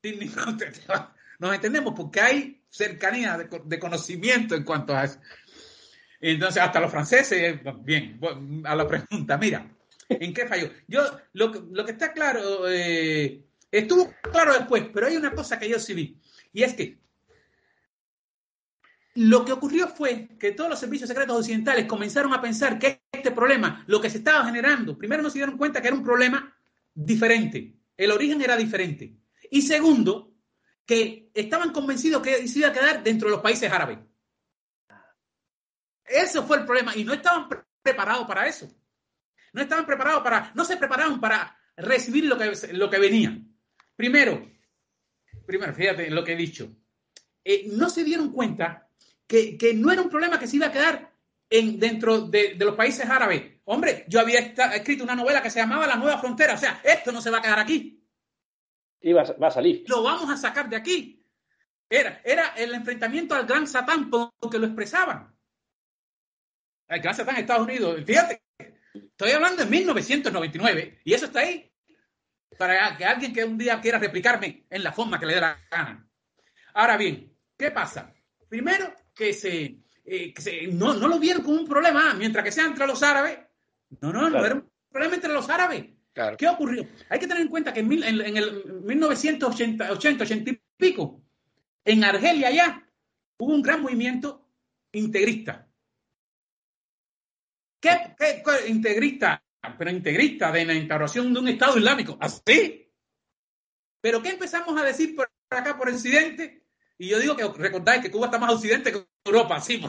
sin 0.02 0.18
ningún... 0.18 0.58
Nos 1.38 1.54
entendemos 1.54 1.94
porque 1.96 2.20
hay 2.20 2.62
cercanía 2.68 3.38
de, 3.38 3.78
conocimiento 3.78 4.54
en 4.54 4.64
cuanto 4.64 4.96
a 4.96 5.04
eso. 5.04 5.20
Entonces, 6.20 6.62
hasta 6.62 6.80
los 6.80 6.90
franceses, 6.90 7.60
bien, 7.80 8.20
a 8.64 8.74
la 8.76 8.86
pregunta, 8.86 9.36
mira, 9.38 9.68
¿en 10.08 10.32
qué 10.32 10.46
falló? 10.46 10.70
Yo, 10.86 11.02
lo, 11.32 11.50
que 11.84 11.92
está 11.92 12.12
claro, 12.12 12.68
eh, 12.68 13.44
estuvo 13.70 14.12
claro 14.32 14.54
después, 14.54 14.84
pero 14.94 15.08
hay 15.08 15.16
una 15.16 15.32
cosa 15.32 15.58
que 15.58 15.68
yo 15.68 15.80
sí 15.80 15.94
vi, 15.94 16.16
y 16.52 16.62
es 16.62 16.74
que 16.74 17.01
lo 19.14 19.44
que 19.44 19.52
ocurrió 19.52 19.88
fue 19.88 20.28
que 20.38 20.52
todos 20.52 20.70
los 20.70 20.80
servicios 20.80 21.08
secretos 21.08 21.38
occidentales 21.38 21.86
comenzaron 21.86 22.32
a 22.32 22.40
pensar 22.40 22.78
que 22.78 23.02
este 23.12 23.30
problema, 23.30 23.84
lo 23.86 24.00
que 24.00 24.08
se 24.08 24.18
estaba 24.18 24.44
generando, 24.44 24.96
primero 24.96 25.22
no 25.22 25.30
se 25.30 25.38
dieron 25.38 25.58
cuenta 25.58 25.82
que 25.82 25.88
era 25.88 25.96
un 25.96 26.02
problema 26.02 26.56
diferente, 26.94 27.76
el 27.96 28.10
origen 28.10 28.40
era 28.40 28.56
diferente. 28.56 29.16
Y 29.50 29.62
segundo, 29.62 30.34
que 30.86 31.30
estaban 31.34 31.72
convencidos 31.72 32.22
que 32.22 32.48
se 32.48 32.58
iba 32.58 32.68
a 32.68 32.72
quedar 32.72 33.02
dentro 33.02 33.28
de 33.28 33.32
los 33.32 33.42
países 33.42 33.70
árabes. 33.70 33.98
Eso 36.04 36.44
fue 36.46 36.58
el 36.58 36.64
problema 36.64 36.96
y 36.96 37.04
no 37.04 37.12
estaban 37.12 37.48
preparados 37.82 38.26
para 38.26 38.46
eso. 38.46 38.68
No 39.52 39.60
estaban 39.60 39.84
preparados 39.84 40.22
para, 40.22 40.52
no 40.54 40.64
se 40.64 40.78
prepararon 40.78 41.20
para 41.20 41.56
recibir 41.76 42.24
lo 42.24 42.38
que, 42.38 42.72
lo 42.72 42.88
que 42.88 42.98
venía. 42.98 43.38
Primero, 43.94 44.50
primero, 45.46 45.74
fíjate 45.74 46.10
lo 46.10 46.24
que 46.24 46.32
he 46.32 46.36
dicho. 46.36 46.74
Eh, 47.44 47.68
no 47.72 47.90
se 47.90 48.04
dieron 48.04 48.32
cuenta 48.32 48.88
que, 49.58 49.74
no 49.74 49.90
era 49.90 50.02
un 50.02 50.10
problema 50.10 50.38
que 50.38 50.46
se 50.46 50.56
iba 50.56 50.66
a 50.66 50.72
quedar 50.72 51.10
en, 51.48 51.78
dentro 51.78 52.20
de, 52.20 52.54
los 52.58 52.74
países 52.74 53.08
árabes. 53.08 53.60
Hombre, 53.64 54.04
yo 54.08 54.20
había 54.20 54.40
escrito 54.40 55.04
una 55.04 55.14
novela 55.14 55.42
que 55.42 55.50
se 55.50 55.60
llamaba 55.60 55.86
La 55.86 55.96
Nueva 55.96 56.18
Frontera. 56.18 56.54
O 56.54 56.58
sea, 56.58 56.80
esto 56.84 57.12
no 57.12 57.22
se 57.22 57.30
va 57.30 57.38
a 57.38 57.42
quedar 57.42 57.58
aquí. 57.58 58.04
Y 59.00 59.12
va, 59.12 59.22
a 59.22 59.50
salir. 59.50 59.84
Lo 59.88 60.02
vamos 60.02 60.30
a 60.30 60.36
sacar 60.36 60.68
de 60.68 60.76
aquí. 60.76 61.24
Era, 61.88 62.20
era 62.24 62.48
el 62.56 62.74
enfrentamiento 62.74 63.34
al 63.34 63.46
gran 63.46 63.66
Satán 63.66 64.10
porque 64.10 64.58
lo 64.58 64.66
expresaban. 64.66 65.34
El 66.88 67.00
gran 67.00 67.14
Satán 67.14 67.36
Estados 67.36 67.66
Unidos. 67.66 68.02
Fíjate, 68.06 68.42
estoy 68.94 69.30
hablando 69.32 69.64
de 69.64 69.70
1999 69.70 71.00
y 71.04 71.14
eso 71.14 71.26
está 71.26 71.40
ahí 71.40 71.72
para 72.58 72.96
que 72.96 73.04
alguien 73.04 73.32
que 73.32 73.44
un 73.44 73.56
día 73.58 73.80
quiera 73.80 73.98
replicarme 73.98 74.66
en 74.68 74.84
la 74.84 74.92
forma 74.92 75.18
que 75.18 75.26
le 75.26 75.34
dé 75.34 75.40
la 75.40 75.58
gana. 75.70 76.06
Ahora 76.74 76.96
bien, 76.96 77.36
¿qué 77.56 77.70
pasa? 77.70 78.12
Primero, 78.48 78.94
que 79.14 79.32
se, 79.32 79.78
eh, 80.04 80.34
no, 80.72 80.94
no 80.94 81.08
lo 81.08 81.18
vieron 81.18 81.42
como 81.42 81.60
un 81.60 81.68
problema, 81.68 82.14
mientras 82.14 82.44
que 82.44 82.52
sea 82.52 82.66
entre 82.66 82.86
los 82.86 83.02
árabes. 83.02 83.38
No, 84.00 84.12
no, 84.12 84.28
no 84.28 84.44
era 84.44 84.54
un 84.54 84.70
problema 84.90 85.14
entre 85.14 85.32
los 85.32 85.48
árabes. 85.48 85.86
¿Qué 86.36 86.48
ocurrió? 86.48 86.86
Hay 87.08 87.18
que 87.18 87.26
tener 87.26 87.42
en 87.42 87.48
cuenta 87.48 87.72
que 87.72 87.80
en, 87.80 87.92
en, 87.92 88.36
el 88.36 88.82
1980, 88.82 89.92
80, 89.92 90.24
80 90.24 90.50
y 90.50 90.60
pico, 90.76 91.22
en 91.84 92.04
Argelia 92.04 92.50
ya, 92.50 92.86
hubo 93.38 93.54
un 93.54 93.62
gran 93.62 93.80
movimiento 93.82 94.46
integrista. 94.92 95.66
¿Qué, 97.80 98.14
qué, 98.18 98.42
integrista? 98.68 99.42
Pero 99.78 99.90
integrista 99.90 100.52
de 100.52 100.64
la 100.64 100.74
instauración 100.74 101.32
de 101.32 101.40
un 101.40 101.48
Estado 101.48 101.78
Islámico. 101.78 102.18
¿Así? 102.20 102.92
¿Pero 104.00 104.22
qué 104.22 104.30
empezamos 104.30 104.78
a 104.80 104.84
decir 104.84 105.14
por 105.16 105.30
acá 105.50 105.78
por 105.78 105.88
incidente? 105.88 106.61
Y 107.02 107.08
yo 107.08 107.18
digo 107.18 107.34
que 107.34 107.48
recordáis 107.58 108.00
que 108.00 108.12
Cuba 108.12 108.26
está 108.26 108.38
más 108.38 108.52
occidente 108.52 108.92
que 108.92 109.04
Europa, 109.24 109.60
sí, 109.60 109.82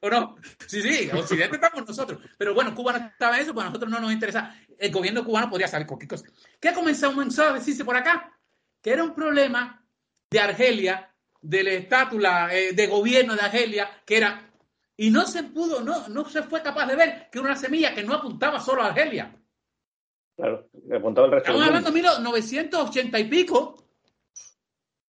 ¿o 0.00 0.08
no? 0.08 0.36
Sí, 0.68 0.80
sí, 0.80 1.10
occidente 1.12 1.56
estamos 1.56 1.84
nosotros. 1.84 2.20
Pero 2.38 2.54
bueno, 2.54 2.72
Cuba 2.72 2.92
no 2.92 3.06
estaba 3.08 3.34
en 3.34 3.42
eso, 3.42 3.52
pues 3.52 3.66
a 3.66 3.68
nosotros 3.68 3.90
no 3.90 3.98
nos 3.98 4.12
interesa. 4.12 4.54
El 4.78 4.92
gobierno 4.92 5.24
cubano 5.24 5.50
podría 5.50 5.66
saber 5.66 5.88
cualquier 5.88 6.10
cosa. 6.10 6.26
¿Qué 6.60 6.72
comenzó 6.72 7.08
a 7.42 7.52
decirse 7.54 7.84
por 7.84 7.96
acá? 7.96 8.32
Que 8.80 8.92
era 8.92 9.02
un 9.02 9.12
problema 9.12 9.84
de 10.30 10.38
Argelia, 10.38 11.12
del 11.40 11.66
estatus 11.66 12.22
eh, 12.52 12.74
de 12.74 12.86
gobierno 12.86 13.34
de 13.34 13.40
Argelia, 13.40 13.90
que 14.06 14.18
era. 14.18 14.52
Y 14.96 15.10
no 15.10 15.26
se 15.26 15.42
pudo, 15.42 15.80
no, 15.80 16.06
no 16.06 16.28
se 16.28 16.44
fue 16.44 16.62
capaz 16.62 16.86
de 16.86 16.94
ver 16.94 17.28
que 17.28 17.40
era 17.40 17.48
una 17.48 17.56
semilla 17.56 17.92
que 17.92 18.04
no 18.04 18.14
apuntaba 18.14 18.60
solo 18.60 18.82
a 18.82 18.86
Argelia. 18.86 19.34
Claro, 20.36 20.68
apuntaba 20.94 21.26
el 21.26 21.32
resto. 21.32 21.50
Estamos 21.50 21.66
hablando 21.66 21.90
de 21.90 21.94
1980 21.94 23.18
y 23.18 23.24
pico, 23.24 23.81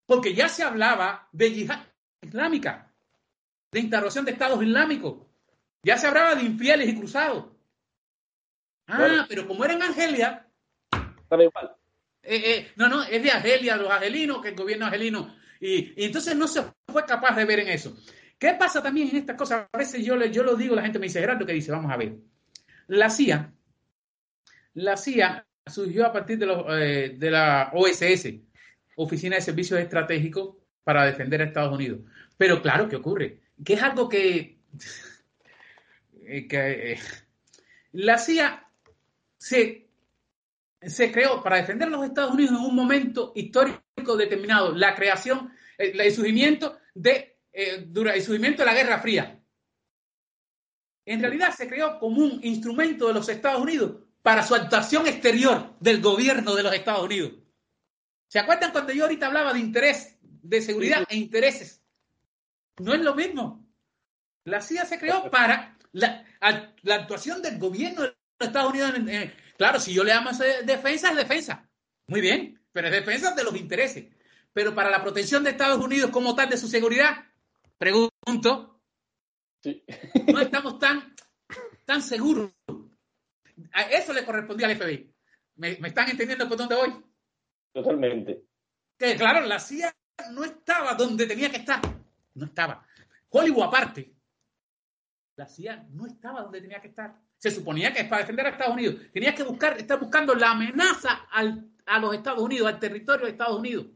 porque 0.05 0.33
ya 0.33 0.49
se 0.49 0.63
hablaba 0.63 1.27
de 1.31 1.51
yihad 1.51 1.79
islámica, 2.21 2.91
de 3.71 3.79
interrupción 3.79 4.25
de 4.25 4.31
estados 4.31 4.61
islámicos. 4.61 5.25
Ya 5.83 5.97
se 5.97 6.07
hablaba 6.07 6.35
de 6.35 6.43
infieles 6.43 6.89
y 6.89 6.97
cruzados. 6.97 7.45
Ah, 8.87 9.25
pero 9.27 9.47
como 9.47 9.63
era 9.65 9.73
en 9.73 9.83
Argelia. 9.83 10.47
igual. 11.31 11.75
Eh, 12.21 12.41
eh, 12.45 12.71
no, 12.77 12.87
no, 12.87 13.03
es 13.03 13.21
de 13.21 13.31
Argelia, 13.31 13.75
los 13.75 13.91
argelinos, 13.91 14.41
que 14.41 14.49
el 14.49 14.55
gobierno 14.55 14.85
argelino. 14.85 15.35
Y, 15.59 15.93
entonces 16.05 16.35
no 16.35 16.47
se 16.47 16.63
fue 16.87 17.05
capaz 17.05 17.35
de 17.35 17.45
ver 17.45 17.59
en 17.59 17.69
eso. 17.69 17.95
¿Qué 18.37 18.53
pasa 18.53 18.81
también 18.81 19.09
en 19.09 19.17
estas 19.17 19.37
cosas? 19.37 19.67
A 19.71 19.77
veces 19.77 20.05
yo, 20.05 20.17
yo 20.25 20.43
lo 20.43 20.55
digo, 20.55 20.75
la 20.75 20.81
gente 20.81 20.99
me 20.99 21.07
dice, 21.07 21.19
Gerardo, 21.19 21.45
que 21.45 21.53
dice, 21.53 21.71
vamos 21.71 21.91
a 21.91 21.97
ver. 21.97 22.17
La 22.87 23.09
CIA, 23.09 23.53
la 24.73 24.97
CIA 24.97 25.45
surgió 25.65 26.05
a 26.05 26.11
partir 26.11 26.37
de, 26.37 26.45
los, 26.45 26.65
eh, 26.69 27.15
de 27.17 27.31
la 27.31 27.71
OSS, 27.73 28.33
Oficina 28.95 29.35
de 29.35 29.41
Servicios 29.41 29.79
Estratégicos 29.79 30.55
para 30.83 31.05
defender 31.05 31.41
a 31.41 31.45
Estados 31.45 31.73
Unidos. 31.73 32.01
Pero 32.37 32.61
claro, 32.61 32.89
¿qué 32.89 32.95
ocurre? 32.95 33.39
Que 33.63 33.73
es 33.73 33.81
algo 33.81 34.09
que, 34.09 34.57
que 36.21 36.99
la 37.93 38.17
CIA 38.17 38.67
se, 39.37 39.87
se 40.81 41.11
creó 41.11 41.41
para 41.43 41.57
defender 41.57 41.87
a 41.87 41.91
los 41.91 42.05
Estados 42.05 42.33
Unidos 42.33 42.51
en 42.51 42.65
un 42.65 42.75
momento 42.75 43.31
histórico 43.35 44.17
determinado, 44.17 44.73
la 44.73 44.95
creación, 44.95 45.53
el, 45.77 45.99
el 45.99 46.11
surgimiento 46.11 46.77
de, 46.93 47.37
eh, 47.53 47.87
el 47.93 48.21
surgimiento 48.21 48.63
de 48.63 48.65
la 48.65 48.73
Guerra 48.73 48.99
Fría. 48.99 49.39
En 51.05 51.19
realidad 51.19 51.53
se 51.55 51.67
creó 51.67 51.99
como 51.99 52.21
un 52.21 52.39
instrumento 52.43 53.07
de 53.07 53.13
los 53.13 53.29
Estados 53.29 53.61
Unidos 53.61 54.01
para 54.21 54.43
su 54.43 54.55
actuación 54.55 55.05
exterior 55.05 55.75
del 55.79 56.01
gobierno 56.01 56.55
de 56.55 56.63
los 56.63 56.73
Estados 56.73 57.03
Unidos. 57.03 57.33
¿Se 58.33 58.39
acuerdan 58.39 58.71
cuando 58.71 58.91
yo 58.91 59.03
ahorita 59.03 59.27
hablaba 59.27 59.53
de 59.53 59.59
interés, 59.59 60.17
de 60.23 60.59
seguridad 60.59 61.05
e 61.07 61.17
intereses? 61.17 61.83
No 62.79 62.95
es 62.95 63.01
lo 63.01 63.13
mismo. 63.13 63.63
La 64.45 64.59
CIA 64.59 64.85
se 64.85 64.97
creó 64.97 65.29
para 65.29 65.77
la, 65.91 66.25
actuación 66.81 67.43
del 67.43 67.59
gobierno 67.59 68.01
de 68.01 68.07
los 68.39 68.47
Estados 68.47 68.71
Unidos. 68.71 68.91
claro, 69.55 69.79
si 69.79 69.93
yo 69.93 70.03
le 70.03 70.15
llamo 70.15 70.31
defensa, 70.65 71.11
es 71.11 71.15
defensa. 71.15 71.69
Muy 72.07 72.21
bien, 72.21 72.59
pero 72.71 72.87
es 72.87 72.93
defensa 72.93 73.35
de 73.35 73.43
los 73.43 73.55
intereses. 73.55 74.05
Pero 74.51 74.73
para 74.73 74.89
la 74.89 75.03
protección 75.03 75.43
de 75.43 75.51
Estados 75.51 75.85
Unidos 75.85 76.09
como 76.09 76.33
tal 76.33 76.49
de 76.49 76.57
su 76.57 76.67
seguridad, 76.67 77.15
pregunto, 77.77 78.81
no 80.33 80.39
estamos 80.39 80.79
tan, 80.79 81.15
tan 81.85 82.01
seguros. 82.01 82.51
A 83.73 83.83
eso 83.83 84.11
le 84.11 84.25
correspondía 84.25 84.65
al 84.65 84.75
FBI. 84.75 85.13
¿Me, 85.57 85.77
¿Me, 85.77 85.89
están 85.89 86.09
entendiendo 86.09 86.49
por 86.49 86.57
dónde 86.57 86.73
voy? 86.73 87.12
Totalmente. 87.73 88.45
Que 88.97 89.15
claro, 89.15 89.45
la 89.45 89.59
CIA 89.59 89.93
no 90.31 90.43
estaba 90.43 90.93
donde 90.93 91.25
tenía 91.25 91.49
que 91.49 91.57
estar. 91.57 91.81
No 92.35 92.45
estaba. 92.45 92.85
Hollywood 93.29 93.63
aparte. 93.63 94.13
La 95.35 95.47
CIA 95.47 95.87
no 95.89 96.05
estaba 96.05 96.43
donde 96.43 96.61
tenía 96.61 96.79
que 96.79 96.89
estar. 96.89 97.19
Se 97.37 97.49
suponía 97.49 97.91
que 97.91 98.01
es 98.01 98.07
para 98.07 98.21
defender 98.21 98.45
a 98.45 98.49
Estados 98.49 98.75
Unidos. 98.75 98.95
Tenía 99.11 99.33
que 99.33 99.43
buscar, 99.43 99.77
estar 99.77 99.99
buscando 99.99 100.35
la 100.35 100.51
amenaza 100.51 101.27
al, 101.31 101.71
a 101.85 101.99
los 101.99 102.13
Estados 102.13 102.41
Unidos, 102.41 102.67
al 102.67 102.79
territorio 102.79 103.25
de 103.25 103.31
Estados 103.31 103.59
Unidos. 103.59 103.87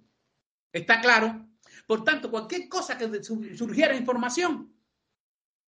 ¿Está 0.74 1.00
claro? 1.00 1.48
Por 1.86 2.04
tanto, 2.04 2.32
cualquier 2.32 2.68
cosa 2.68 2.98
que 2.98 3.24
surgiera 3.24 3.96
información, 3.96 4.74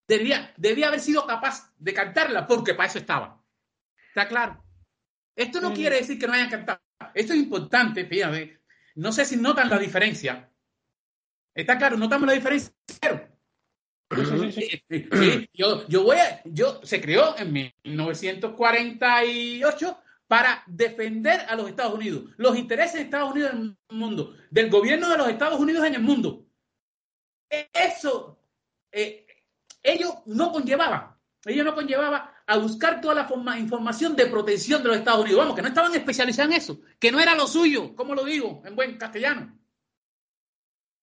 debía, 0.07 0.53
debía 0.57 0.87
haber 0.87 0.99
sido 0.99 1.25
capaz 1.25 1.71
de 1.77 1.93
cantarla, 1.93 2.47
porque 2.47 2.73
para 2.73 2.89
eso 2.89 2.97
estaba. 2.97 3.41
¿Está 4.09 4.27
claro? 4.27 4.63
Esto 5.35 5.61
no 5.61 5.73
quiere 5.73 5.97
decir 5.97 6.19
que 6.19 6.27
no 6.27 6.33
hayan 6.33 6.49
cantado. 6.49 6.81
Esto 7.13 7.33
es 7.33 7.39
importante, 7.39 8.05
fíjate. 8.05 8.59
No 8.95 9.11
sé 9.11 9.25
si 9.25 9.35
notan 9.37 9.69
la 9.69 9.77
diferencia. 9.77 10.49
Está 11.53 11.77
claro, 11.77 11.97
notamos 11.97 12.27
la 12.27 12.33
diferencia. 12.33 12.73
yo, 15.53 15.87
yo 15.87 16.03
voy 16.03 16.17
a, 16.17 16.41
yo 16.45 16.81
se 16.83 16.99
creó 16.99 17.37
en 17.37 17.53
1948 17.53 19.99
para 20.27 20.63
defender 20.67 21.41
a 21.47 21.55
los 21.55 21.69
Estados 21.69 21.93
Unidos, 21.95 22.23
los 22.37 22.57
intereses 22.57 22.93
de 22.93 23.01
Estados 23.01 23.31
Unidos 23.31 23.51
en 23.53 23.77
el 23.89 23.97
mundo, 23.97 24.35
del 24.51 24.69
gobierno 24.69 25.09
de 25.09 25.17
los 25.17 25.27
Estados 25.27 25.59
Unidos 25.59 25.83
en 25.85 25.95
el 25.95 26.01
mundo. 26.01 26.45
Eso, 27.49 28.39
eh, 28.91 29.25
ellos 29.81 30.13
no 30.27 30.51
conllevaba, 30.51 31.19
ellos 31.45 31.65
no 31.65 31.73
conllevaba 31.73 32.38
a 32.49 32.57
buscar 32.57 32.99
toda 32.99 33.13
la 33.13 33.59
información 33.59 34.15
de 34.15 34.25
protección 34.25 34.81
de 34.81 34.89
los 34.89 34.97
Estados 34.97 35.21
Unidos. 35.21 35.41
Vamos, 35.41 35.55
que 35.55 35.61
no 35.61 35.67
estaban 35.67 35.93
especializados 35.93 36.51
en 36.51 36.57
eso, 36.57 36.81
que 36.97 37.11
no 37.11 37.19
era 37.19 37.35
lo 37.35 37.45
suyo, 37.45 37.95
como 37.95 38.15
lo 38.15 38.23
digo 38.23 38.63
en 38.65 38.75
buen 38.75 38.97
castellano. 38.97 39.55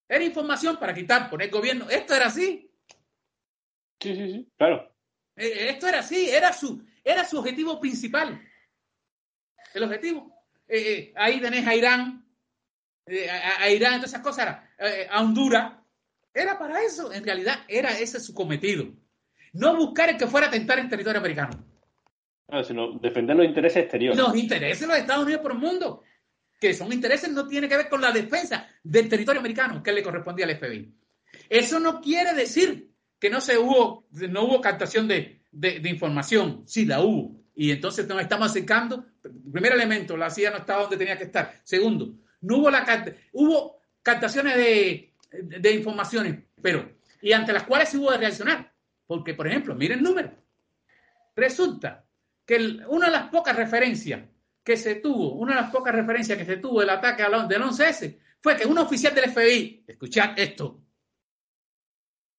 Era 0.08 0.24
información 0.24 0.76
para 0.76 0.92
quitar, 0.92 1.30
poner 1.30 1.48
gobierno. 1.50 1.88
Esto 1.88 2.16
era 2.16 2.26
así. 2.26 2.68
Sí, 4.00 4.16
sí, 4.16 4.32
sí, 4.32 4.52
claro. 4.56 4.92
Eh, 5.36 5.70
esto 5.70 5.86
era 5.86 6.00
así, 6.00 6.28
era 6.28 6.52
su, 6.52 6.84
era 7.04 7.24
su 7.24 7.38
objetivo 7.38 7.78
principal. 7.78 8.42
El 9.72 9.84
objetivo. 9.84 10.34
Eh, 10.66 10.78
eh, 10.78 11.12
ahí 11.14 11.40
tenés 11.40 11.64
a 11.64 11.76
Irán, 11.76 12.28
a, 13.06 13.70
Irán, 13.70 14.00
todas 14.00 14.10
esas 14.10 14.22
cosas, 14.22 14.58
a 15.10 15.22
Honduras. 15.22 15.74
Era 16.34 16.58
para 16.58 16.82
eso, 16.82 17.12
en 17.12 17.22
realidad 17.22 17.60
era 17.68 17.96
ese 17.96 18.18
su 18.18 18.34
cometido. 18.34 18.92
No 19.56 19.76
buscar 19.76 20.10
el 20.10 20.16
que 20.16 20.26
fuera 20.26 20.46
a 20.46 20.50
atentar 20.50 20.78
en 20.78 20.88
territorio 20.88 21.20
americano. 21.20 21.50
sino 22.66 22.98
defender 22.98 23.36
los 23.36 23.46
intereses 23.46 23.82
exteriores. 23.84 24.18
Los 24.18 24.36
intereses 24.36 24.80
de 24.80 24.86
los 24.86 24.98
Estados 24.98 25.24
Unidos 25.24 25.42
por 25.42 25.52
el 25.52 25.58
mundo. 25.58 26.02
Que 26.60 26.72
son 26.72 26.92
intereses, 26.92 27.30
no 27.32 27.46
tiene 27.46 27.68
que 27.68 27.76
ver 27.76 27.88
con 27.88 28.00
la 28.00 28.12
defensa 28.12 28.68
del 28.82 29.08
territorio 29.08 29.40
americano 29.40 29.82
que 29.82 29.92
le 29.92 30.02
correspondía 30.02 30.46
al 30.46 30.56
FBI. 30.56 30.94
Eso 31.48 31.78
no 31.80 32.00
quiere 32.00 32.32
decir 32.34 32.90
que 33.18 33.30
no 33.30 33.40
se 33.40 33.58
hubo, 33.58 34.06
no 34.10 34.44
hubo 34.44 34.60
captación 34.60 35.08
de, 35.08 35.42
información. 35.84 36.62
Sí, 36.66 36.84
la 36.84 37.00
hubo. 37.00 37.36
Y 37.54 37.70
entonces 37.70 38.06
nos 38.06 38.20
estamos 38.20 38.50
acercando. 38.50 39.06
Primer 39.52 39.72
elemento, 39.72 40.16
la 40.16 40.30
CIA 40.30 40.50
no 40.50 40.56
estaba 40.58 40.82
donde 40.82 40.98
tenía 40.98 41.16
que 41.16 41.24
estar. 41.24 41.60
Segundo, 41.64 42.14
no 42.42 42.58
hubo 42.58 42.70
la 42.70 42.84
hubo 43.32 43.80
captaciones 44.02 44.56
de, 44.56 45.14
de 45.32 45.72
informaciones, 45.72 46.42
pero 46.60 46.96
y 47.20 47.32
ante 47.32 47.52
las 47.52 47.64
cuales 47.64 47.88
se 47.88 47.98
hubo 47.98 48.10
de 48.10 48.18
reaccionar. 48.18 48.75
Porque, 49.06 49.34
por 49.34 49.46
ejemplo, 49.46 49.74
miren 49.74 49.98
el 49.98 50.04
número. 50.04 50.32
Resulta 51.34 52.06
que 52.44 52.56
una 52.88 53.06
de 53.06 53.12
las 53.12 53.28
pocas 53.28 53.54
referencias 53.54 54.28
que 54.62 54.76
se 54.76 54.96
tuvo, 54.96 55.34
una 55.34 55.54
de 55.54 55.62
las 55.62 55.70
pocas 55.70 55.94
referencias 55.94 56.36
que 56.38 56.44
se 56.44 56.56
tuvo 56.56 56.80
del 56.80 56.90
ataque 56.90 57.22
del 57.22 57.62
11S 57.62 58.18
fue 58.40 58.56
que 58.56 58.66
un 58.66 58.78
oficial 58.78 59.14
del 59.14 59.30
FBI, 59.30 59.84
escuchad 59.86 60.38
esto, 60.38 60.82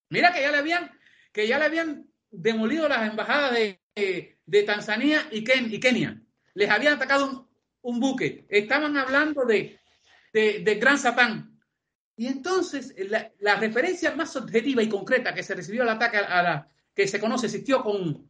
mira 0.10 0.34
que 0.34 0.42
ya 0.42 0.52
le 0.52 0.58
habían, 0.58 0.92
que 1.32 1.48
ya 1.48 1.60
le 1.60 1.66
habían 1.66 2.08
demolido 2.32 2.88
las 2.88 3.10
embajadas 3.10 3.54
de, 3.54 4.64
Tanzania 4.66 5.28
y, 5.32 5.44
Kenia. 5.44 6.22
Les 6.54 6.70
habían 6.70 6.94
atacado 6.94 7.50
un, 7.82 8.00
buque. 8.00 8.46
Estaban 8.50 8.98
hablando 8.98 9.46
de, 9.46 9.80
de, 10.34 10.76
Gran 10.76 10.98
Satán. 10.98 11.57
Y 12.18 12.26
entonces, 12.26 12.96
la, 13.40 13.56
referencia 13.56 14.14
más 14.16 14.36
objetiva 14.36 14.82
y 14.82 14.90
concreta 14.90 15.36
que 15.36 15.44
se 15.44 15.54
recibió 15.54 15.84
al 15.84 15.90
ataque 15.90 16.18
a 16.18 16.42
la 16.42 16.68
que 16.94 17.08
se 17.08 17.20
conoce, 17.20 17.46
existió 17.46 17.84
con 17.84 18.28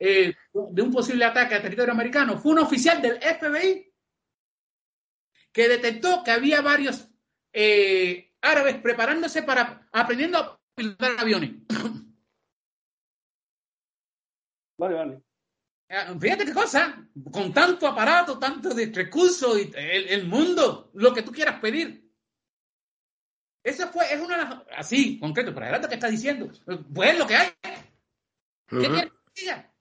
eh, 0.00 0.34
de 0.52 0.82
un 0.82 0.90
posible 0.90 1.24
ataque 1.24 1.54
a 1.54 1.62
territorio 1.62 1.92
americano, 1.92 2.38
fue 2.38 2.52
un 2.52 2.58
oficial 2.58 3.00
del 3.00 3.20
FBI 3.20 3.94
que 5.52 5.68
detectó 5.68 6.24
que 6.24 6.32
había 6.32 6.60
varios 6.60 7.08
eh, 7.52 8.34
árabes 8.40 8.76
preparándose 8.76 9.44
para 9.44 9.88
aprendiendo 9.92 10.60
pilotar 10.74 11.12
aviones. 11.18 11.52
Vale, 14.76 14.94
vale. 14.94 15.22
Eh, 15.88 16.18
fíjate 16.20 16.46
qué 16.46 16.52
cosa, 16.52 17.06
con 17.30 17.52
tanto 17.52 17.86
aparato, 17.86 18.40
tanto 18.40 18.74
de 18.74 18.86
recursos, 18.86 19.56
el, 19.56 20.08
el, 20.08 20.26
mundo, 20.26 20.90
lo 20.94 21.14
que 21.14 21.22
tú 21.22 21.30
quieras 21.30 21.60
pedir. 21.60 22.09
Esa 23.62 23.88
fue, 23.88 24.12
es 24.12 24.20
una 24.20 24.38
de 24.38 24.44
las, 24.44 24.62
así, 24.76 25.18
concreto, 25.18 25.52
para 25.52 25.66
adelante 25.66 25.88
que 25.88 25.94
está 25.94 26.08
diciendo. 26.08 26.50
Pues 26.94 27.18
lo 27.18 27.26
que 27.26 27.36
hay. 27.36 27.48
¿Qué 28.66 28.76
uh 28.76 28.78
-huh. 28.78 28.90
quieres 28.90 29.12
que 29.34 29.40
diga? 29.40 29.74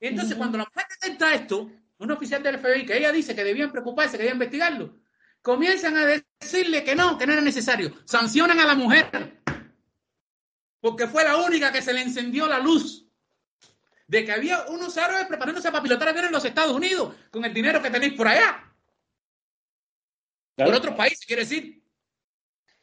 Entonces, 0.00 0.32
uh 0.32 0.34
-huh. 0.34 0.38
cuando 0.38 0.58
la 0.58 0.64
mujer 0.64 0.86
detecta 1.00 1.34
esto, 1.34 1.70
un 1.98 2.10
oficial 2.10 2.42
del 2.42 2.58
FBI 2.58 2.86
que 2.86 2.96
ella 2.96 3.10
dice 3.10 3.34
que 3.34 3.42
debían 3.42 3.72
preocuparse, 3.72 4.12
que 4.12 4.18
debían 4.18 4.36
investigarlo, 4.36 5.00
comienzan 5.42 5.96
a 5.96 6.06
decirle 6.40 6.84
que 6.84 6.94
no, 6.94 7.18
que 7.18 7.26
no 7.26 7.32
era 7.32 7.42
necesario. 7.42 7.92
Sancionan 8.04 8.60
a 8.60 8.66
la 8.66 8.74
mujer 8.74 9.38
porque 10.80 11.06
fue 11.06 11.24
la 11.24 11.36
única 11.36 11.72
que 11.72 11.82
se 11.82 11.92
le 11.92 12.02
encendió 12.02 12.46
la 12.46 12.58
luz 12.58 13.06
de 14.06 14.24
que 14.24 14.32
había 14.32 14.66
unos 14.68 14.96
árabes 14.96 15.26
preparándose 15.26 15.70
para 15.70 15.82
pilotar 15.82 16.08
aviones 16.08 16.28
en 16.28 16.34
los 16.34 16.44
Estados 16.44 16.74
Unidos 16.74 17.14
con 17.30 17.44
el 17.44 17.52
dinero 17.52 17.82
que 17.82 17.90
tenéis 17.90 18.14
por 18.14 18.28
allá. 18.28 18.67
Claro. 20.58 20.72
Por 20.72 20.78
otros 20.80 20.96
países, 20.96 21.24
quiere 21.24 21.42
decir. 21.42 21.84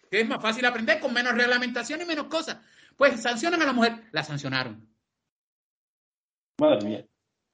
Que 0.09 0.21
es 0.21 0.27
más 0.27 0.41
fácil 0.41 0.63
aprender 0.65 1.01
con 1.01 1.13
menos 1.13 1.35
reglamentación 1.35 2.01
y 2.01 2.05
menos 2.05 2.27
cosas. 2.27 2.57
Pues 2.95 3.21
sancionan 3.21 3.61
a 3.61 3.65
la 3.65 3.73
mujer. 3.73 4.05
La 4.13 4.23
sancionaron. 4.23 4.87
Madre 6.57 6.87
mía. 6.87 7.05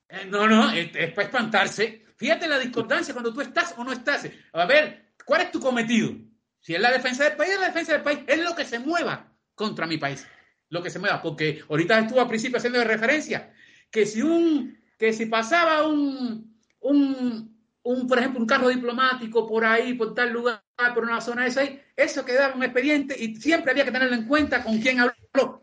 Eh, 0.10 0.26
no, 0.28 0.48
no, 0.48 0.70
es, 0.70 0.96
es, 0.96 1.12
para 1.14 1.26
espantarse. 1.28 2.06
Fíjate 2.18 2.48
la 2.48 2.60
discordancia 2.60 3.16
cuando 3.16 3.34
tú 3.34 3.42
estás 3.42 3.74
o 3.78 3.84
no 3.84 3.92
estás. 3.92 4.30
A 4.54 4.66
ver, 4.66 5.14
¿cuál 5.26 5.42
es 5.42 5.52
tu 5.52 5.60
cometido? 5.60 6.12
Si 6.60 6.76
es 6.76 6.80
la 6.80 6.92
defensa 6.92 7.24
del 7.24 7.36
país, 7.36 7.54
es 7.54 7.60
la 7.60 7.68
defensa 7.68 7.94
del 7.94 8.04
país. 8.04 8.20
Es 8.28 8.40
lo 8.44 8.56
que 8.56 8.66
se 8.66 8.78
mueva 8.78 9.36
contra 9.56 9.88
mi 9.88 9.98
país. 9.98 10.28
Lo 10.70 10.84
que 10.84 10.92
se 10.92 11.00
mueva. 11.00 11.20
Porque 11.20 11.64
ahorita 11.68 11.98
estuvo 11.98 12.22
al 12.22 12.28
principio 12.28 12.58
haciendo 12.58 12.78
de 12.78 12.86
referencia 12.86 13.52
que 13.90 14.06
si 14.06 14.22
un, 14.22 14.80
que 15.00 15.14
si 15.14 15.26
pasaba 15.26 15.88
un, 15.88 16.62
un, 16.82 17.51
un, 17.84 18.08
por 18.08 18.20
ejemplo, 18.20 18.40
un 18.40 18.48
carro 18.48 18.70
diplomático 18.70 19.48
por 19.48 19.66
ahí, 19.66 19.94
por 19.94 20.14
tal 20.14 20.32
lugar, 20.32 20.64
por 20.94 21.04
una 21.04 21.22
zona 21.22 21.44
de 21.44 21.50
esa 21.50 21.62
ahí, 21.62 21.82
eso 21.96 22.24
quedaba 22.26 22.56
un 22.56 22.64
expediente 22.64 23.16
y 23.18 23.36
siempre 23.36 23.72
había 23.72 23.86
que 23.86 23.92
tenerlo 23.92 24.16
en 24.16 24.28
cuenta 24.28 24.64
con 24.64 24.80
quién 24.80 25.00
habló. 25.00 25.62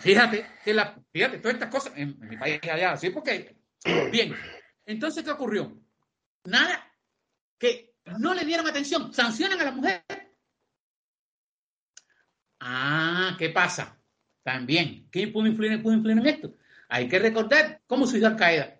Fíjate, 0.00 0.46
que 0.64 0.74
la, 0.74 0.98
fíjate, 1.12 1.38
todas 1.38 1.54
estas 1.54 1.70
cosas 1.70 1.92
en, 1.96 2.18
mi 2.20 2.36
país 2.36 2.60
allá, 2.70 2.92
así 2.92 3.10
porque, 3.10 3.56
bien, 4.12 4.36
entonces, 4.84 5.24
¿qué 5.24 5.30
ocurrió? 5.30 5.80
Nada, 6.44 6.92
que 7.58 7.94
no 8.18 8.34
le 8.34 8.44
dieron 8.44 8.66
atención, 8.66 9.12
sancionan 9.12 9.60
a 9.60 9.64
la 9.64 9.72
mujer. 9.72 10.04
Ah, 12.60 13.34
¿qué 13.38 13.50
pasa? 13.50 13.98
También, 14.42 15.08
¿quién 15.10 15.32
pudo 15.32 15.46
influir, 15.46 15.82
pudo 15.82 15.94
influir 15.94 16.18
en 16.18 16.26
esto? 16.26 16.54
Hay 16.88 17.08
que 17.08 17.18
recordar 17.18 17.82
cómo 17.86 18.06
surgió 18.06 18.28
Al 18.28 18.36
Qaeda. 18.36 18.75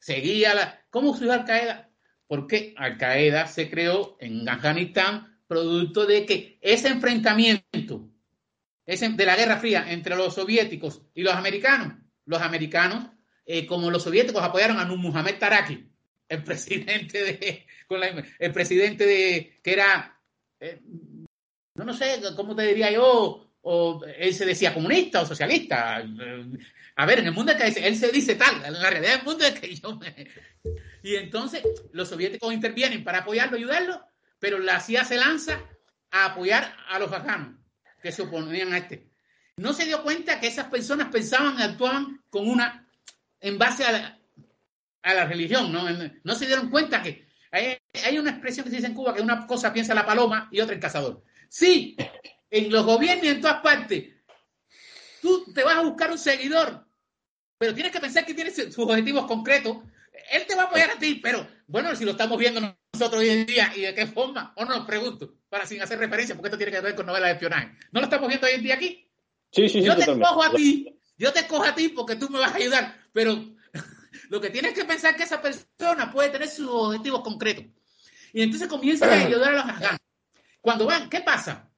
Seguía 0.00 0.54
la. 0.54 0.84
¿Cómo 0.90 1.12
surgió 1.12 1.32
Al 1.32 1.44
Qaeda? 1.44 1.90
Porque 2.26 2.74
Al 2.76 2.98
Qaeda 2.98 3.46
se 3.46 3.70
creó 3.70 4.16
en 4.18 4.48
Afganistán 4.48 5.40
producto 5.46 6.06
de 6.06 6.26
que 6.26 6.58
ese 6.60 6.88
enfrentamiento 6.88 8.08
ese, 8.86 9.08
de 9.10 9.26
la 9.26 9.36
Guerra 9.36 9.58
Fría 9.58 9.92
entre 9.92 10.16
los 10.16 10.34
soviéticos 10.34 11.02
y 11.14 11.22
los 11.22 11.34
americanos, 11.34 11.98
los 12.24 12.40
americanos, 12.40 13.10
eh, 13.44 13.66
como 13.66 13.90
los 13.90 14.02
soviéticos 14.02 14.42
apoyaron 14.42 14.78
a 14.78 14.86
Muhammad 14.86 15.38
Taraki, 15.38 15.90
el 16.28 16.44
presidente 16.44 17.22
de. 17.22 17.66
Con 17.86 18.00
la, 18.00 18.24
el 18.38 18.52
presidente 18.52 19.04
de. 19.04 19.60
que 19.62 19.72
era. 19.72 20.20
Eh, 20.60 20.80
no, 21.74 21.84
no 21.84 21.94
sé, 21.94 22.20
¿cómo 22.36 22.54
te 22.54 22.62
diría 22.62 22.90
yo? 22.90 23.49
O 23.62 24.02
él 24.04 24.34
se 24.34 24.46
decía 24.46 24.74
comunista 24.74 25.20
o 25.20 25.26
socialista. 25.26 26.02
A 26.96 27.06
ver, 27.06 27.20
en 27.20 27.26
el 27.26 27.32
mundo 27.32 27.52
es 27.52 27.74
que 27.74 27.86
él 27.86 27.96
se 27.96 28.10
dice 28.10 28.34
tal, 28.34 28.64
en 28.64 28.74
la 28.74 28.90
realidad 28.90 29.16
del 29.16 29.24
mundo 29.24 29.44
es 29.44 29.58
que 29.58 29.74
yo 29.74 29.96
me... 29.96 30.28
Y 31.02 31.16
entonces 31.16 31.62
los 31.92 32.08
soviéticos 32.08 32.52
intervienen 32.52 33.04
para 33.04 33.18
apoyarlo, 33.18 33.56
ayudarlo, 33.56 34.04
pero 34.38 34.58
la 34.58 34.80
CIA 34.80 35.04
se 35.04 35.16
lanza 35.16 35.60
a 36.10 36.26
apoyar 36.26 36.74
a 36.88 36.98
los 36.98 37.12
afganos 37.12 37.58
que 38.02 38.12
se 38.12 38.22
oponían 38.22 38.72
a 38.72 38.78
este. 38.78 39.08
No 39.56 39.72
se 39.72 39.84
dio 39.84 40.02
cuenta 40.02 40.40
que 40.40 40.46
esas 40.46 40.66
personas 40.66 41.08
pensaban 41.08 41.58
y 41.58 41.62
actuaban 41.62 42.22
con 42.30 42.48
una, 42.48 42.86
en 43.40 43.58
base 43.58 43.84
a 43.84 43.92
la, 43.92 44.18
a 45.02 45.14
la 45.14 45.26
religión, 45.26 45.72
¿no? 45.72 45.84
No 46.24 46.34
se 46.34 46.46
dieron 46.46 46.70
cuenta 46.70 47.02
que 47.02 47.26
hay, 47.50 47.78
hay 48.04 48.18
una 48.18 48.30
expresión 48.30 48.64
que 48.64 48.70
se 48.70 48.76
dice 48.76 48.88
en 48.88 48.94
Cuba 48.94 49.14
que 49.14 49.22
una 49.22 49.46
cosa 49.46 49.72
piensa 49.72 49.94
la 49.94 50.06
paloma 50.06 50.48
y 50.50 50.60
otra 50.60 50.74
el 50.74 50.80
cazador. 50.80 51.22
Sí, 51.48 51.96
en 52.50 52.70
los 52.70 52.84
gobiernos 52.84 53.24
y 53.24 53.28
en 53.28 53.40
todas 53.40 53.62
partes. 53.62 54.04
Tú 55.22 55.52
te 55.52 55.62
vas 55.62 55.76
a 55.76 55.82
buscar 55.82 56.10
un 56.10 56.18
seguidor, 56.18 56.86
pero 57.58 57.74
tienes 57.74 57.92
que 57.92 58.00
pensar 58.00 58.24
que 58.24 58.34
tiene 58.34 58.50
sus 58.50 58.78
objetivos 58.78 59.26
concretos. 59.26 59.78
Él 60.32 60.46
te 60.46 60.54
va 60.54 60.62
a 60.62 60.66
apoyar 60.66 60.90
a 60.90 60.98
ti, 60.98 61.20
pero 61.22 61.46
bueno, 61.66 61.94
si 61.94 62.04
lo 62.04 62.12
estamos 62.12 62.38
viendo 62.38 62.60
nosotros 62.92 63.20
hoy 63.20 63.30
en 63.30 63.46
día 63.46 63.72
y 63.76 63.82
de 63.82 63.94
qué 63.94 64.06
forma, 64.06 64.52
o 64.56 64.64
no 64.64 64.76
nos 64.76 64.86
pregunto, 64.86 65.34
para 65.48 65.66
sin 65.66 65.80
hacer 65.82 65.98
referencia, 65.98 66.34
porque 66.34 66.48
esto 66.48 66.58
tiene 66.58 66.72
que 66.72 66.80
ver 66.80 66.94
con 66.94 67.06
novelas 67.06 67.28
de 67.28 67.32
espionaje. 67.34 67.76
¿No 67.92 68.00
lo 68.00 68.06
estamos 68.06 68.28
viendo 68.28 68.46
hoy 68.46 68.54
en 68.54 68.62
día 68.62 68.74
aquí? 68.74 69.08
Sí, 69.52 69.68
sí, 69.68 69.80
sí. 69.80 69.86
Yo 69.86 69.96
te 69.96 70.06
cojo 70.06 70.42
a 70.42 70.52
ti, 70.52 70.98
yo 71.16 71.32
te 71.32 71.46
cojo 71.46 71.64
a 71.64 71.74
ti 71.74 71.88
porque 71.88 72.16
tú 72.16 72.28
me 72.28 72.38
vas 72.38 72.52
a 72.52 72.56
ayudar, 72.56 72.96
pero 73.12 73.54
lo 74.30 74.40
que 74.40 74.50
tienes 74.50 74.72
que 74.72 74.84
pensar 74.84 75.12
es 75.12 75.16
que 75.16 75.22
esa 75.24 75.42
persona 75.42 76.10
puede 76.12 76.30
tener 76.30 76.48
sus 76.48 76.68
objetivos 76.68 77.22
concretos. 77.22 77.64
Y 78.32 78.42
entonces 78.42 78.68
comienza 78.68 79.06
a 79.06 79.20
ayudar 79.26 79.50
a 79.50 79.56
los 79.56 79.64
afganos. 79.64 80.00
Cuando 80.60 80.86
van, 80.86 81.08
¿qué 81.08 81.20
pasa? 81.20 81.69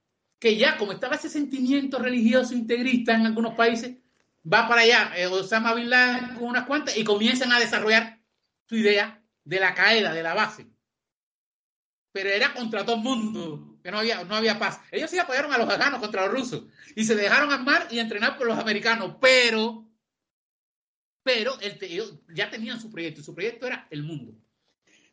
Que 0.43 0.57
ya 0.57 0.77
como 0.77 0.91
estaba 0.91 1.15
ese 1.15 1.29
sentimiento 1.29 2.01
religioso 2.01 2.53
integrista 2.53 3.15
en 3.15 3.27
algunos 3.27 3.55
países, 3.55 3.97
va 4.45 4.67
para 4.67 4.81
allá 4.81 5.13
eh, 5.15 5.29
Osama 5.29 5.73
Bin 5.73 5.89
Laden 5.89 6.35
con 6.35 6.49
unas 6.49 6.67
cuantas 6.67 6.97
y 6.97 7.05
comienzan 7.05 7.53
a 7.53 7.61
desarrollar 7.61 8.21
su 8.69 8.75
idea 8.75 9.23
de 9.45 9.61
la 9.61 9.73
caída, 9.73 10.13
de 10.13 10.21
la 10.21 10.35
base. 10.35 10.67
Pero 12.11 12.29
era 12.29 12.55
contra 12.55 12.85
todo 12.85 12.97
el 12.97 13.03
mundo, 13.03 13.79
que 13.85 13.93
no 13.93 14.01
había, 14.01 14.25
no 14.25 14.35
había 14.35 14.59
paz. 14.59 14.81
Ellos 14.91 15.11
sí 15.11 15.19
apoyaron 15.21 15.53
a 15.53 15.59
los 15.59 15.71
afganos 15.71 16.01
contra 16.01 16.27
los 16.27 16.35
rusos 16.35 16.65
y 16.97 17.05
se 17.05 17.15
dejaron 17.15 17.53
armar 17.53 17.87
y 17.93 18.01
entrenar 18.01 18.37
por 18.37 18.49
los 18.49 18.59
americanos, 18.59 19.19
pero, 19.21 19.89
pero 21.23 21.57
el, 21.61 21.79
ellos 21.83 22.19
ya 22.35 22.51
tenían 22.51 22.81
su 22.81 22.91
proyecto 22.91 23.21
y 23.21 23.25
su 23.25 23.33
proyecto 23.33 23.69
era 23.69 23.87
el 23.91 24.03
mundo. 24.03 24.35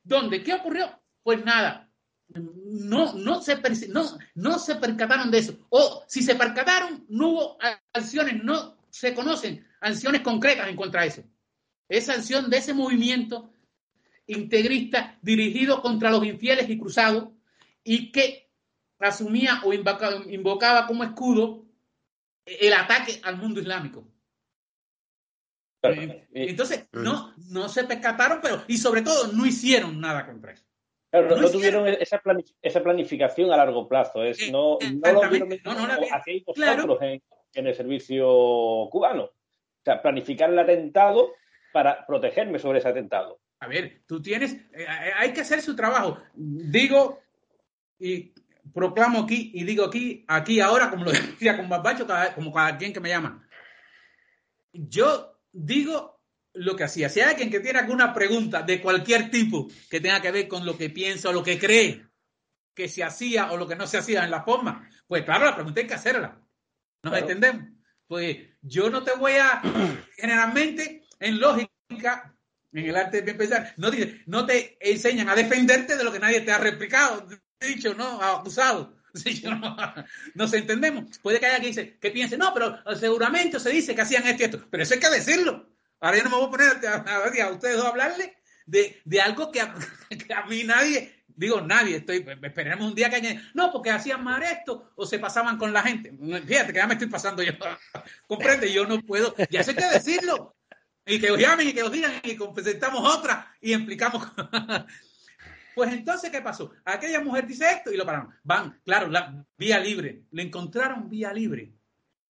¿Dónde? 0.01 0.41
¿Qué 0.41 0.55
ocurrió? 0.55 0.99
Pues 1.21 1.45
nada, 1.45 1.88
no, 2.35 3.13
no, 3.13 3.41
se, 3.41 3.59
no, 3.89 4.17
no 4.35 4.59
se 4.59 4.75
percataron 4.75 5.31
de 5.31 5.39
eso. 5.39 5.57
O 5.69 6.03
si 6.07 6.21
se 6.21 6.35
percataron, 6.35 7.05
no 7.09 7.29
hubo 7.29 7.57
acciones, 7.93 8.43
no 8.43 8.77
se 8.89 9.13
conocen 9.13 9.65
acciones 9.81 10.21
concretas 10.21 10.67
en 10.67 10.75
contra 10.75 11.01
de 11.01 11.07
eso. 11.07 11.23
Esa 11.87 12.13
acción 12.13 12.49
de 12.49 12.57
ese 12.57 12.73
movimiento 12.73 13.51
integrista 14.27 15.17
dirigido 15.21 15.81
contra 15.81 16.11
los 16.11 16.23
infieles 16.23 16.69
y 16.69 16.77
cruzados 16.77 17.29
y 17.83 18.11
que 18.11 18.51
asumía 18.99 19.61
o 19.63 19.73
invocaba, 19.73 20.23
invocaba 20.29 20.85
como 20.85 21.03
escudo 21.03 21.65
el 22.45 22.73
ataque 22.73 23.19
al 23.23 23.37
mundo 23.37 23.59
islámico. 23.59 24.07
Entonces, 25.81 26.87
no, 26.91 27.33
no 27.37 27.69
se 27.69 27.85
percataron, 27.85 28.39
pero 28.41 28.63
y 28.67 28.77
sobre 28.77 29.01
todo 29.01 29.31
no 29.31 29.45
hicieron 29.45 29.99
nada 29.99 30.25
contra 30.25 30.51
eso. 30.51 30.68
Claro, 31.11 31.29
no, 31.29 31.41
no 31.41 31.49
tuvieron 31.49 31.87
esa, 31.87 32.21
esa, 32.61 32.83
planificación 32.83 33.51
a 33.51 33.57
largo 33.57 33.87
plazo. 33.87 34.23
Es, 34.23 34.41
eh, 34.43 34.51
no, 34.51 34.77
no 34.81 35.11
lo 35.13 35.29
vieron 35.29 35.51
hacéis 36.11 36.45
vosotros 36.45 36.75
claro. 36.75 37.01
en, 37.01 37.21
en, 37.53 37.67
el 37.67 37.73
servicio 37.73 38.27
cubano. 38.91 39.23
O 39.23 39.83
sea, 39.83 40.01
planificar 40.01 40.51
el 40.51 40.59
atentado 40.59 41.33
para 41.73 42.05
protegerme 42.05 42.59
sobre 42.59 42.79
ese 42.79 42.89
atentado. 42.89 43.39
A 43.59 43.67
ver, 43.67 44.03
tú 44.05 44.21
tienes, 44.21 44.53
eh, 44.53 44.85
hay 45.17 45.33
que 45.33 45.41
hacer 45.41 45.61
su 45.61 45.75
trabajo. 45.75 46.19
Digo 46.33 47.19
y 47.97 48.33
proclamo 48.73 49.21
aquí 49.21 49.51
y 49.53 49.63
digo 49.63 49.85
aquí, 49.85 50.23
aquí 50.27 50.59
ahora, 50.61 50.89
como 50.89 51.05
lo 51.05 51.11
decía 51.11 51.57
con 51.57 51.69
Barbacho, 51.69 52.07
como 52.35 52.53
cada 52.53 52.77
quien 52.77 52.93
que 52.93 52.99
me 52.99 53.09
llama. 53.09 53.47
Yo 54.71 55.39
digo 55.51 56.18
lo 56.59 56.75
que 56.75 56.83
hacía. 56.83 57.09
Si 57.09 57.21
hay 57.21 57.29
alguien 57.29 57.49
que 57.49 57.61
tiene 57.61 57.79
alguna 57.79 58.13
pregunta 58.13 58.61
de 58.61 58.81
cualquier 58.81 59.31
tipo 59.31 59.67
que 59.89 60.01
tenga 60.01 60.21
que 60.21 60.31
ver 60.31 60.47
con 60.47 60.65
lo 60.65 60.77
que 60.77 60.89
piensa 60.89 61.29
o 61.29 61.33
lo 61.33 61.43
que 61.43 61.57
cree 61.57 62.05
que 62.75 62.89
se 62.89 63.03
hacía 63.03 63.51
o 63.51 63.57
lo 63.57 63.67
que 63.67 63.75
no 63.75 63.87
se 63.87 63.97
hacía 63.97 64.25
en 64.25 64.31
la 64.31 64.43
forma, 64.43 64.89
pues 65.07 65.23
claro, 65.23 65.45
la 65.45 65.55
pregunta 65.55 65.79
hay 65.79 65.87
que 65.87 65.93
hacerla. 65.93 66.41
¿Nos 67.03 67.11
claro. 67.11 67.17
entendemos? 67.17 67.71
Pues 68.07 68.37
yo 68.61 68.89
no 68.89 69.03
te 69.03 69.13
voy 69.13 69.33
a, 69.33 69.61
generalmente, 70.17 71.03
en 71.19 71.39
lógica, 71.39 72.35
en 72.73 72.85
el 72.85 72.95
arte 72.95 73.17
de 73.17 73.23
bien 73.23 73.37
pensar, 73.37 73.73
no 73.77 73.89
te, 73.89 74.23
no 74.25 74.45
te 74.45 74.77
enseñan 74.81 75.29
a 75.29 75.35
defenderte 75.35 75.95
de 75.95 76.03
lo 76.03 76.11
que 76.11 76.19
nadie 76.19 76.41
te 76.41 76.51
ha 76.51 76.57
replicado, 76.57 77.25
dicho, 77.59 77.93
¿no? 77.93 78.21
Acusado. 78.21 78.97
Sí, 79.15 79.41
no, 79.43 79.75
nos 80.35 80.53
entendemos. 80.53 81.17
Puede 81.17 81.39
que 81.39 81.47
haya 81.47 81.57
quien 81.57 81.71
dice, 81.71 81.97
que 81.97 82.11
piense, 82.11 82.37
no, 82.37 82.53
pero 82.53 82.77
seguramente 82.95 83.59
se 83.59 83.71
dice 83.71 83.95
que 83.95 84.01
hacían 84.01 84.27
esto 84.27 84.43
y 84.43 84.45
esto. 84.45 84.67
Pero 84.69 84.83
eso 84.83 84.93
hay 84.93 84.99
que 84.99 85.09
decirlo. 85.09 85.68
Ahora 85.99 86.17
yo 86.17 86.23
no 86.23 86.29
me 86.29 86.35
voy 86.37 86.47
a 86.47 86.51
poner 86.51 86.85
a, 86.87 86.95
a, 86.95 87.47
a 87.47 87.51
ustedes 87.51 87.77
dos 87.77 87.85
a 87.85 87.89
hablarle 87.89 88.37
de, 88.65 89.01
de 89.03 89.21
algo 89.21 89.51
que 89.51 89.61
a, 89.61 89.73
que 90.27 90.33
a, 90.33 90.45
mí 90.45 90.63
nadie, 90.63 91.19
Digo, 91.39 91.61
nadie, 91.61 91.95
estoy, 91.95 92.25
esperemos 92.43 92.85
un 92.85 92.95
día 92.95 93.09
que 93.09 93.15
haya, 93.15 93.49
no, 93.53 93.71
porque 93.71 93.91
hacían 93.91 94.21
mal 94.21 94.43
esto 94.43 94.91
o 94.95 95.05
se 95.05 95.19
pasaban 95.19 95.57
con 95.57 95.71
la 95.71 95.81
gente. 95.81 96.11
Fíjate 96.45 96.73
que 96.73 96.79
ya 96.79 96.85
me 96.85 96.95
estoy 96.95 97.07
pasando 97.07 97.41
yo. 97.41 97.53
Comprende, 98.27 98.69
yo 98.73 98.85
no 98.85 98.99
puedo, 98.99 99.33
ya 99.49 99.63
sé 99.63 99.73
que 99.73 99.85
decirlo. 99.85 100.57
Y 101.05 101.17
que 101.17 101.31
os 101.31 101.39
llamen 101.39 101.69
y 101.69 101.73
que 101.73 101.81
os 101.81 101.93
digan 101.93 102.11
y 102.23 102.35
presentamos 102.53 103.17
otra 103.17 103.55
y 103.61 103.73
implicamos. 103.73 104.29
pues 105.75 105.93
entonces, 105.93 106.29
¿qué 106.29 106.41
pasó? 106.41 106.73
Aquella 106.83 107.21
mujer 107.21 107.47
dice 107.47 107.71
esto 107.71 107.93
y 107.93 107.95
lo 107.95 108.05
pararon. 108.05 108.35
Van, 108.43 108.77
claro, 108.83 109.07
la 109.07 109.41
vía 109.57 109.79
libre. 109.79 110.25
Le 110.31 110.43
encontraron 110.43 111.09
vía 111.09 111.31
libre 111.31 111.71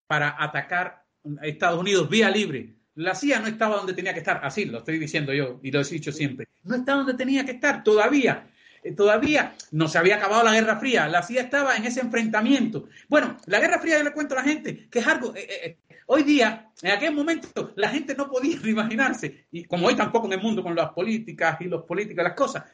para 0.06 0.36
atacar 0.38 1.04
a 1.42 1.46
Estados 1.48 1.80
Unidos, 1.80 2.08
vía 2.08 2.30
libre. 2.30 2.76
La 2.96 3.14
CIA 3.14 3.40
no 3.40 3.46
estaba 3.46 3.76
donde 3.76 3.94
tenía 3.94 4.12
que 4.12 4.20
estar, 4.20 4.40
así 4.42 4.64
lo 4.64 4.78
estoy 4.78 4.98
diciendo 4.98 5.32
yo 5.32 5.60
y 5.62 5.70
lo 5.70 5.80
he 5.80 5.84
dicho 5.84 6.12
siempre. 6.12 6.48
No 6.64 6.76
estaba 6.76 6.98
donde 6.98 7.14
tenía 7.14 7.44
que 7.44 7.52
estar 7.52 7.84
todavía. 7.84 8.50
Eh, 8.82 8.92
todavía 8.92 9.54
no 9.72 9.88
se 9.88 9.98
había 9.98 10.16
acabado 10.16 10.42
la 10.42 10.52
Guerra 10.52 10.78
Fría, 10.78 11.08
la 11.08 11.22
CIA 11.22 11.42
estaba 11.42 11.76
en 11.76 11.84
ese 11.84 12.00
enfrentamiento. 12.00 12.88
Bueno, 13.08 13.36
la 13.46 13.60
Guerra 13.60 13.78
Fría, 13.78 13.98
yo 13.98 14.04
le 14.04 14.12
cuento 14.12 14.34
a 14.34 14.38
la 14.38 14.44
gente 14.44 14.88
que 14.88 15.00
es 15.00 15.06
algo, 15.06 15.34
eh, 15.36 15.46
eh, 15.48 15.78
hoy 16.06 16.22
día, 16.22 16.70
en 16.82 16.90
aquel 16.90 17.14
momento, 17.14 17.72
la 17.76 17.90
gente 17.90 18.14
no 18.14 18.30
podía 18.30 18.56
imaginarse, 18.64 19.46
y 19.52 19.64
como 19.64 19.86
hoy 19.86 19.96
tampoco 19.96 20.26
en 20.26 20.34
el 20.34 20.40
mundo 20.40 20.62
con 20.62 20.74
las 20.74 20.90
políticas 20.90 21.60
y 21.60 21.64
los 21.64 21.84
políticos, 21.84 22.24
las 22.24 22.34
cosas, 22.34 22.64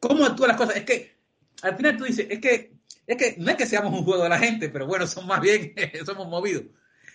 cómo 0.00 0.24
actúan 0.24 0.48
las 0.48 0.56
cosas. 0.56 0.76
Es 0.76 0.84
que 0.84 1.16
al 1.62 1.76
final 1.76 1.96
tú 1.96 2.04
dices, 2.04 2.26
es 2.30 2.40
que, 2.40 2.72
es 3.06 3.16
que 3.16 3.36
no 3.38 3.50
es 3.50 3.56
que 3.56 3.66
seamos 3.66 3.92
un 3.92 4.04
juego 4.04 4.22
de 4.22 4.28
la 4.30 4.38
gente, 4.38 4.70
pero 4.70 4.86
bueno, 4.86 5.06
son 5.06 5.26
más 5.26 5.40
bien, 5.40 5.74
somos 6.04 6.28
movidos. 6.28 6.64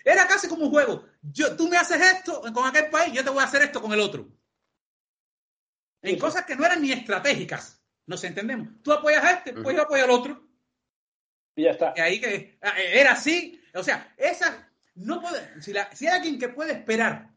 Era 0.03 0.27
casi 0.27 0.47
como 0.47 0.65
un 0.65 0.71
juego. 0.71 1.05
Yo, 1.21 1.55
tú 1.55 1.67
me 1.67 1.77
haces 1.77 2.01
esto 2.01 2.41
con 2.53 2.67
aquel 2.67 2.89
país, 2.89 3.13
yo 3.13 3.23
te 3.23 3.29
voy 3.29 3.41
a 3.41 3.45
hacer 3.45 3.61
esto 3.61 3.81
con 3.81 3.91
el 3.93 3.99
otro. 3.99 4.27
En 6.01 6.17
cosas 6.17 6.45
que 6.45 6.55
no 6.55 6.65
eran 6.65 6.81
ni 6.81 6.91
estratégicas. 6.91 7.79
Nos 8.07 8.23
entendemos. 8.23 8.69
Tú 8.81 8.91
apoyas 8.91 9.23
a 9.23 9.31
este, 9.31 9.53
pues 9.53 9.75
yo 9.75 9.83
apoyo 9.83 10.03
al 10.03 10.09
otro. 10.09 10.43
Y 11.55 11.63
ya 11.63 11.71
está. 11.71 11.93
Y 11.95 11.99
ahí 11.99 12.19
que 12.19 12.57
ah, 12.61 12.73
era 12.79 13.11
así. 13.11 13.61
O 13.73 13.83
sea, 13.83 14.13
esa 14.17 14.69
no 14.95 15.21
puede. 15.21 15.61
Si, 15.61 15.71
la, 15.71 15.93
si 15.95 16.07
hay 16.07 16.17
alguien 16.17 16.39
que 16.39 16.49
puede 16.49 16.73
esperar 16.73 17.29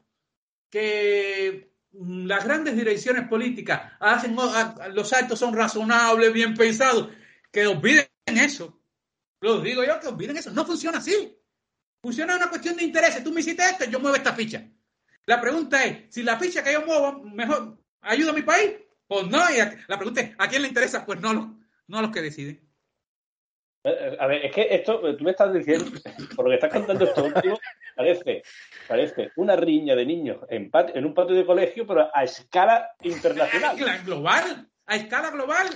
que 0.70 1.74
mm, 1.92 2.26
las 2.26 2.44
grandes 2.44 2.76
direcciones 2.76 3.28
políticas 3.28 3.92
hacen 4.00 4.34
ah, 4.38 4.88
los 4.92 5.12
actos 5.12 5.38
son 5.38 5.54
razonables, 5.54 6.32
bien 6.32 6.54
pensados, 6.54 7.10
que 7.52 7.66
olviden 7.66 8.08
eso. 8.26 8.80
Lo 9.40 9.60
digo 9.60 9.84
yo, 9.84 10.00
que 10.00 10.08
olviden 10.08 10.38
eso. 10.38 10.50
No 10.50 10.64
funciona 10.64 10.98
así. 10.98 11.38
Funciona 12.04 12.36
una 12.36 12.50
cuestión 12.50 12.76
de 12.76 12.84
intereses. 12.84 13.24
Tú 13.24 13.32
me 13.32 13.40
hiciste 13.40 13.62
esto, 13.62 13.86
yo 13.86 13.98
muevo 13.98 14.14
esta 14.14 14.34
ficha. 14.34 14.62
La 15.24 15.40
pregunta 15.40 15.82
es, 15.86 16.14
si 16.14 16.22
la 16.22 16.38
ficha 16.38 16.62
que 16.62 16.74
yo 16.74 16.84
muevo 16.84 17.22
mejor 17.24 17.78
ayuda 18.02 18.32
a 18.32 18.34
mi 18.34 18.42
país, 18.42 18.72
pues 19.06 19.26
no, 19.28 19.38
y 19.50 19.56
la 19.88 19.96
pregunta 19.96 20.20
es, 20.20 20.32
¿a 20.36 20.46
quién 20.46 20.60
le 20.60 20.68
interesa? 20.68 21.06
Pues 21.06 21.18
no, 21.22 21.32
no 21.32 21.98
a 21.98 22.02
los 22.02 22.10
que 22.10 22.20
deciden. 22.20 22.56
Eh, 23.84 23.96
eh, 23.98 24.16
a 24.20 24.26
ver, 24.26 24.44
es 24.44 24.52
que 24.52 24.66
esto, 24.70 25.08
eh, 25.08 25.14
tú 25.16 25.24
me 25.24 25.30
estás 25.30 25.54
diciendo, 25.54 25.86
por 26.36 26.44
lo 26.44 26.50
que 26.50 26.56
estás 26.56 26.74
contando 26.74 27.06
esto 27.06 27.24
último, 27.24 27.58
parece, 27.96 28.42
parece 28.86 29.30
una 29.36 29.56
riña 29.56 29.96
de 29.96 30.04
niños 30.04 30.40
en, 30.50 30.70
en 30.74 31.06
un 31.06 31.14
patio 31.14 31.34
de 31.34 31.46
colegio, 31.46 31.86
pero 31.86 32.10
a 32.14 32.22
escala 32.22 32.90
internacional. 33.00 33.78
Global, 34.04 34.68
a 34.84 34.96
escala 34.96 35.30
global, 35.30 35.68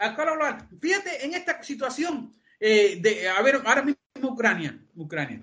a 0.00 0.06
escala 0.08 0.32
global. 0.32 0.68
Fíjate 0.78 1.24
en 1.24 1.32
esta 1.32 1.62
situación 1.62 2.30
de, 2.60 3.26
a 3.34 3.40
ver, 3.40 3.62
ahora 3.64 3.82
mismo 3.82 4.02
Ucrania, 4.20 4.78
Ucrania, 4.94 5.40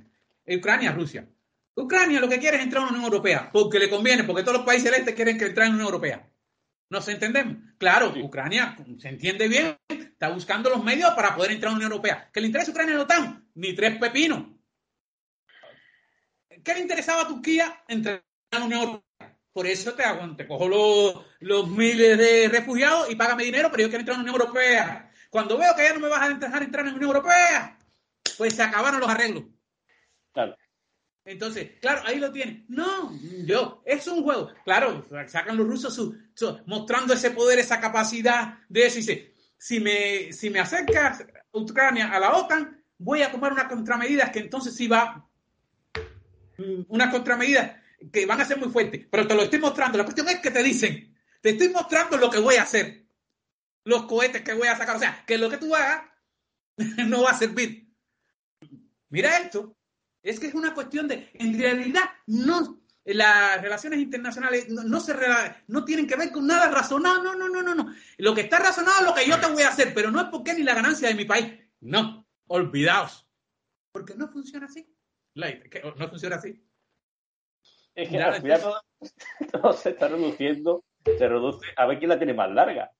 Ucrania, 0.57 0.91
Rusia. 0.91 1.27
Ucrania 1.75 2.19
lo 2.19 2.27
que 2.27 2.39
quiere 2.39 2.57
es 2.57 2.63
entrar 2.63 2.83
a 2.83 2.85
la 2.87 2.91
Unión 2.91 3.05
Europea, 3.05 3.49
porque 3.51 3.79
le 3.79 3.89
conviene, 3.89 4.23
porque 4.23 4.43
todos 4.43 4.57
los 4.57 4.65
países 4.65 4.91
del 4.91 5.01
este 5.01 5.13
quieren 5.13 5.37
que 5.37 5.45
entren 5.45 5.67
en 5.67 5.71
la 5.71 5.75
Unión 5.75 5.87
Europea. 5.87 6.29
¿Nos 6.89 7.07
entendemos? 7.07 7.57
Claro, 7.77 8.13
Ucrania 8.21 8.75
se 8.97 9.09
entiende 9.09 9.47
bien, 9.47 9.77
está 9.87 10.29
buscando 10.29 10.69
los 10.69 10.83
medios 10.83 11.11
para 11.13 11.35
poder 11.35 11.51
entrar 11.51 11.69
a 11.69 11.71
la 11.73 11.77
Unión 11.77 11.91
Europea. 11.91 12.29
¿Qué 12.33 12.41
le 12.41 12.47
interesa 12.47 12.71
a 12.71 12.73
Ucrania 12.73 12.95
la 12.95 13.03
OTAN? 13.03 13.49
Ni 13.55 13.73
tres 13.73 13.97
pepinos. 13.97 14.47
¿Qué 16.63 16.73
le 16.73 16.81
interesaba 16.81 17.21
a 17.21 17.27
Turquía 17.27 17.83
entrar 17.87 18.23
a 18.51 18.59
la 18.59 18.65
Unión 18.65 18.81
Europea? 18.81 19.37
Por 19.53 19.67
eso 19.67 19.93
te 19.93 20.03
hago, 20.03 20.35
te 20.35 20.47
cojo 20.47 20.67
los, 21.39 21.67
miles 21.69 22.17
de 22.17 22.49
refugiados 22.49 23.09
y 23.11 23.15
págame 23.15 23.43
dinero, 23.43 23.69
pero 23.71 23.83
yo 23.83 23.89
quiero 23.89 24.01
entrar 24.01 24.15
a 24.15 24.17
la 24.19 24.23
Unión 24.23 24.41
Europea. 24.41 25.11
Cuando 25.29 25.57
veo 25.57 25.75
que 25.75 25.83
ya 25.83 25.93
no 25.93 25.99
me 25.99 26.09
vas 26.09 26.21
a 26.21 26.33
dejar 26.33 26.63
entrar 26.63 26.85
en 26.85 26.91
la 26.91 26.97
Unión 26.97 27.09
Europea, 27.09 27.77
pues 28.37 28.55
se 28.55 28.63
acabaron 28.63 28.99
los 28.99 29.09
arreglos. 29.09 29.43
Entonces, 31.25 31.71
claro, 31.81 32.01
ahí 32.05 32.17
lo 32.17 32.31
tienen. 32.31 32.65
No, 32.69 33.11
yo, 33.45 33.83
es 33.85 34.07
un 34.07 34.23
juego. 34.23 34.51
Claro, 34.63 35.05
sacan 35.27 35.57
los 35.57 35.67
rusos 35.67 35.93
su, 35.93 36.17
mostrando 36.65 37.13
ese 37.13 37.31
poder, 37.31 37.59
esa 37.59 37.79
capacidad 37.79 38.59
de 38.67 38.85
eso. 38.85 38.99
si 39.57 39.79
me, 39.79 40.33
si 40.33 40.49
me 40.49 40.59
acercas 40.59 41.25
Ucrania 41.51 42.11
a 42.11 42.19
la 42.19 42.35
OTAN, 42.35 42.83
voy 42.97 43.21
a 43.21 43.31
tomar 43.31 43.53
unas 43.53 43.67
contramedidas 43.67 44.29
que 44.29 44.39
entonces 44.39 44.75
sí 44.75 44.87
va, 44.87 45.27
mm, 46.57 46.85
unas 46.87 47.11
contramedidas 47.11 47.77
que 48.11 48.25
van 48.25 48.41
a 48.41 48.45
ser 48.45 48.57
muy 48.57 48.69
fuertes. 48.69 49.05
Pero 49.09 49.27
te 49.27 49.35
lo 49.35 49.43
estoy 49.43 49.59
mostrando. 49.59 49.97
La 49.97 50.05
cuestión 50.05 50.29
es 50.29 50.39
que 50.39 50.51
te 50.51 50.63
dicen, 50.63 51.15
te 51.41 51.51
estoy 51.51 51.69
mostrando 51.69 52.17
lo 52.17 52.29
que 52.29 52.39
voy 52.39 52.55
a 52.55 52.63
hacer. 52.63 53.05
Los 53.83 54.05
cohetes 54.05 54.41
que 54.41 54.53
voy 54.53 54.67
a 54.67 54.77
sacar. 54.77 54.95
O 54.95 54.99
sea, 54.99 55.23
que 55.25 55.37
lo 55.37 55.49
que 55.49 55.57
tú 55.57 55.75
hagas 55.75 56.03
no 57.07 57.23
va 57.23 57.31
a 57.31 57.37
servir. 57.37 57.87
Mira 59.09 59.37
esto. 59.37 59.75
Es 60.21 60.39
que 60.39 60.47
es 60.47 60.53
una 60.53 60.73
cuestión 60.73 61.07
de, 61.07 61.29
en 61.33 61.57
realidad, 61.57 62.03
no, 62.27 62.81
las 63.05 63.61
relaciones 63.61 63.99
internacionales 63.99 64.69
no, 64.69 64.99
se 64.99 65.15
no 65.67 65.85
tienen 65.85 66.07
que 66.07 66.15
ver 66.15 66.31
con 66.31 66.45
nada 66.45 66.69
razonado, 66.69 67.23
no, 67.23 67.35
no, 67.35 67.49
no, 67.49 67.61
no, 67.61 67.75
no. 67.75 67.93
Lo 68.17 68.35
que 68.35 68.41
está 68.41 68.59
razonado 68.59 68.99
es 68.99 69.05
lo 69.05 69.13
que 69.13 69.27
yo 69.27 69.39
te 69.39 69.51
voy 69.51 69.63
a 69.63 69.69
hacer, 69.69 69.93
pero 69.93 70.11
no 70.11 70.21
es 70.21 70.27
porque 70.27 70.53
ni 70.53 70.63
la 70.63 70.75
ganancia 70.75 71.07
de 71.07 71.15
mi 71.15 71.25
país. 71.25 71.53
No, 71.79 72.27
olvidaos. 72.47 73.27
Porque 73.91 74.15
no 74.15 74.27
funciona 74.27 74.65
así. 74.65 74.87
No 75.95 76.09
funciona 76.09 76.35
así. 76.35 76.63
Es 77.95 78.09
que 78.09 78.21
al 78.21 78.41
final 78.41 78.61
todo, 79.51 79.73
se 79.73 79.89
está 79.89 80.07
reduciendo, 80.07 80.83
se 81.03 81.27
reduce 81.27 81.67
a 81.75 81.85
ver 81.85 81.99
quién 81.99 82.09
la 82.09 82.17
tiene 82.17 82.33
más 82.33 82.51
larga. 82.51 82.91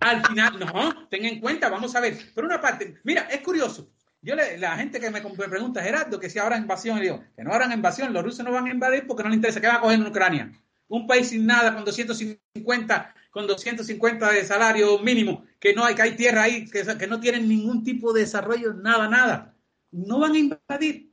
Al 0.00 0.24
final, 0.24 0.58
no, 0.58 1.08
ten 1.08 1.24
en 1.24 1.40
cuenta, 1.40 1.68
vamos 1.68 1.94
a 1.94 2.00
ver. 2.00 2.16
Por 2.34 2.44
una 2.44 2.60
parte, 2.60 3.00
mira, 3.04 3.22
es 3.22 3.40
curioso. 3.40 3.92
Yo 4.22 4.34
le, 4.34 4.58
la 4.58 4.76
gente 4.76 5.00
que 5.00 5.10
me, 5.10 5.20
pregunta, 5.20 5.82
Gerardo, 5.82 6.20
que 6.20 6.28
si 6.28 6.38
habrá 6.38 6.58
invasión, 6.58 6.98
le 6.98 7.04
digo, 7.04 7.24
que 7.34 7.42
no 7.42 7.52
habrá 7.52 7.72
invasión, 7.72 8.12
los 8.12 8.22
rusos 8.22 8.44
no 8.44 8.52
van 8.52 8.66
a 8.66 8.70
invadir 8.70 9.06
porque 9.06 9.22
no 9.22 9.30
les 9.30 9.36
interesa, 9.36 9.60
¿qué 9.60 9.66
va 9.66 9.76
a 9.76 9.80
coger 9.80 9.98
en 9.98 10.06
Ucrania? 10.06 10.52
Un 10.88 11.06
país 11.06 11.28
sin 11.30 11.46
nada, 11.46 11.74
con 11.74 11.84
250, 11.84 13.14
con 13.30 13.46
250 13.46 14.32
de 14.32 14.44
salario 14.44 14.98
mínimo, 14.98 15.44
que 15.58 15.72
no 15.72 15.84
hay, 15.84 15.94
que 15.94 16.02
hay 16.02 16.16
tierra 16.16 16.42
ahí, 16.42 16.68
que, 16.68 16.84
que 16.98 17.06
no 17.06 17.20
tienen 17.20 17.48
ningún 17.48 17.82
tipo 17.82 18.12
de 18.12 18.20
desarrollo, 18.22 18.74
nada, 18.74 19.08
nada. 19.08 19.54
No 19.90 20.18
van 20.18 20.32
a 20.32 20.38
invadir. 20.38 21.10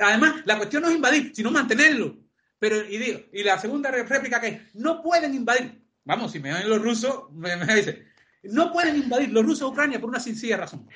Además, 0.00 0.42
la 0.44 0.56
cuestión 0.58 0.82
no 0.82 0.90
es 0.90 0.96
invadir, 0.96 1.32
sino 1.34 1.50
mantenerlo. 1.50 2.18
Pero, 2.58 2.84
y 2.84 2.98
digo, 2.98 3.20
y 3.32 3.42
la 3.42 3.58
segunda 3.58 3.90
réplica 3.90 4.40
que 4.40 4.48
es, 4.48 4.74
no 4.74 5.02
pueden 5.02 5.34
invadir. 5.34 5.82
Vamos, 6.04 6.32
si 6.32 6.38
me 6.38 6.52
oyen 6.52 6.68
los 6.68 6.82
rusos, 6.82 7.30
me, 7.32 7.56
me 7.56 7.66
no 8.44 8.72
pueden 8.72 8.96
invadir 8.96 9.30
los 9.30 9.44
rusos 9.44 9.62
a 9.62 9.66
Ucrania 9.68 10.00
por 10.00 10.10
una 10.10 10.20
sencilla 10.20 10.56
razón. 10.56 10.88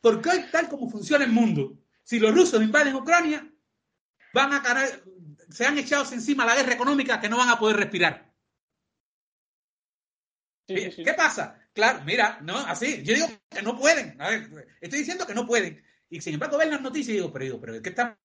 Porque 0.00 0.30
hoy, 0.30 0.44
tal 0.50 0.68
como 0.68 0.88
funciona 0.88 1.24
el 1.24 1.32
mundo, 1.32 1.76
si 2.02 2.18
los 2.18 2.34
rusos 2.34 2.62
invaden 2.62 2.94
Ucrania, 2.94 3.46
van 4.32 4.52
a 4.52 4.62
se 5.50 5.66
han 5.66 5.78
echado 5.78 6.04
encima 6.12 6.44
la 6.44 6.54
guerra 6.54 6.74
económica 6.74 7.20
que 7.20 7.28
no 7.28 7.38
van 7.38 7.48
a 7.48 7.58
poder 7.58 7.76
respirar. 7.76 8.32
¿Qué 10.66 11.14
pasa? 11.16 11.58
Claro, 11.72 12.02
mira, 12.04 12.38
no, 12.42 12.58
así, 12.58 13.02
yo 13.02 13.14
digo 13.14 13.26
que 13.48 13.62
no 13.62 13.78
pueden. 13.78 14.20
A 14.20 14.28
ver, 14.28 14.68
estoy 14.80 14.98
diciendo 14.98 15.26
que 15.26 15.34
no 15.34 15.46
pueden. 15.46 15.82
Y 16.10 16.20
sin 16.20 16.34
embargo, 16.34 16.58
ven 16.58 16.70
las 16.70 16.82
noticias 16.82 17.10
y 17.10 17.12
digo, 17.14 17.32
pero 17.32 17.44
digo, 17.44 17.60
pero 17.60 17.80
¿qué 17.80 17.88
estamos? 17.88 18.16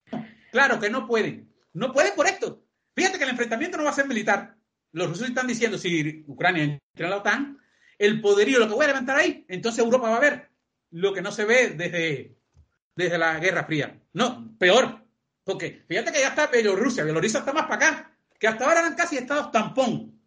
Claro 0.51 0.79
que 0.79 0.89
no 0.89 1.07
pueden. 1.07 1.53
No 1.73 1.93
pueden 1.93 2.15
por 2.15 2.27
esto. 2.27 2.65
Fíjate 2.95 3.17
que 3.17 3.23
el 3.23 3.29
enfrentamiento 3.31 3.77
no 3.77 3.85
va 3.85 3.91
a 3.91 3.93
ser 3.93 4.07
militar. 4.07 4.57
Los 4.91 5.07
rusos 5.09 5.27
están 5.27 5.47
diciendo, 5.47 5.77
si 5.77 6.23
Ucrania 6.27 6.63
entra 6.63 7.05
en 7.05 7.09
la 7.09 7.17
OTAN, 7.17 7.57
el 7.97 8.21
poderío 8.21 8.59
lo 8.59 8.67
que 8.67 8.73
voy 8.73 8.83
a 8.85 8.89
levantar 8.89 9.17
ahí, 9.17 9.45
entonces 9.47 9.83
Europa 9.83 10.09
va 10.09 10.17
a 10.17 10.21
ver 10.21 10.52
lo 10.93 11.11
que 11.13 11.21
no 11.21 11.31
se 11.31 11.45
ve 11.45 11.69
desde, 11.69 12.37
desde 12.95 13.17
la 13.17 13.39
Guerra 13.39 13.65
Fría. 13.65 13.99
No, 14.13 14.55
peor. 14.57 15.03
Porque 15.43 15.83
fíjate 15.87 16.11
que 16.11 16.19
ya 16.19 16.29
está 16.29 16.47
Bielorrusia. 16.47 17.03
Bielorrusia 17.03 17.39
está 17.39 17.51
más 17.51 17.65
para 17.65 17.75
acá. 17.75 18.17
Que 18.39 18.47
hasta 18.47 18.65
ahora 18.65 18.81
eran 18.81 18.95
casi 18.95 19.17
estados 19.17 19.51
tampón. 19.51 20.19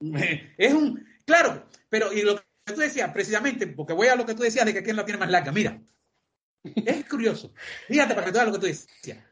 Es 0.58 0.74
un. 0.74 1.06
Claro, 1.24 1.66
pero 1.88 2.12
y 2.12 2.22
lo 2.22 2.36
que 2.36 2.74
tú 2.74 2.80
decías, 2.80 3.10
precisamente, 3.12 3.66
porque 3.66 3.92
voy 3.92 4.08
a 4.08 4.16
lo 4.16 4.26
que 4.26 4.34
tú 4.34 4.42
decías 4.42 4.66
de 4.66 4.74
que 4.74 4.82
quién 4.82 4.96
la 4.96 5.04
tiene 5.04 5.18
más 5.18 5.30
larga. 5.30 5.52
Mira, 5.52 5.80
es 6.62 7.08
curioso. 7.08 7.52
Fíjate 7.88 8.14
para 8.14 8.26
que 8.26 8.32
tú 8.32 8.38
veas 8.38 8.46
lo 8.46 8.52
que 8.52 8.60
tú 8.60 8.66
decías. 8.66 9.24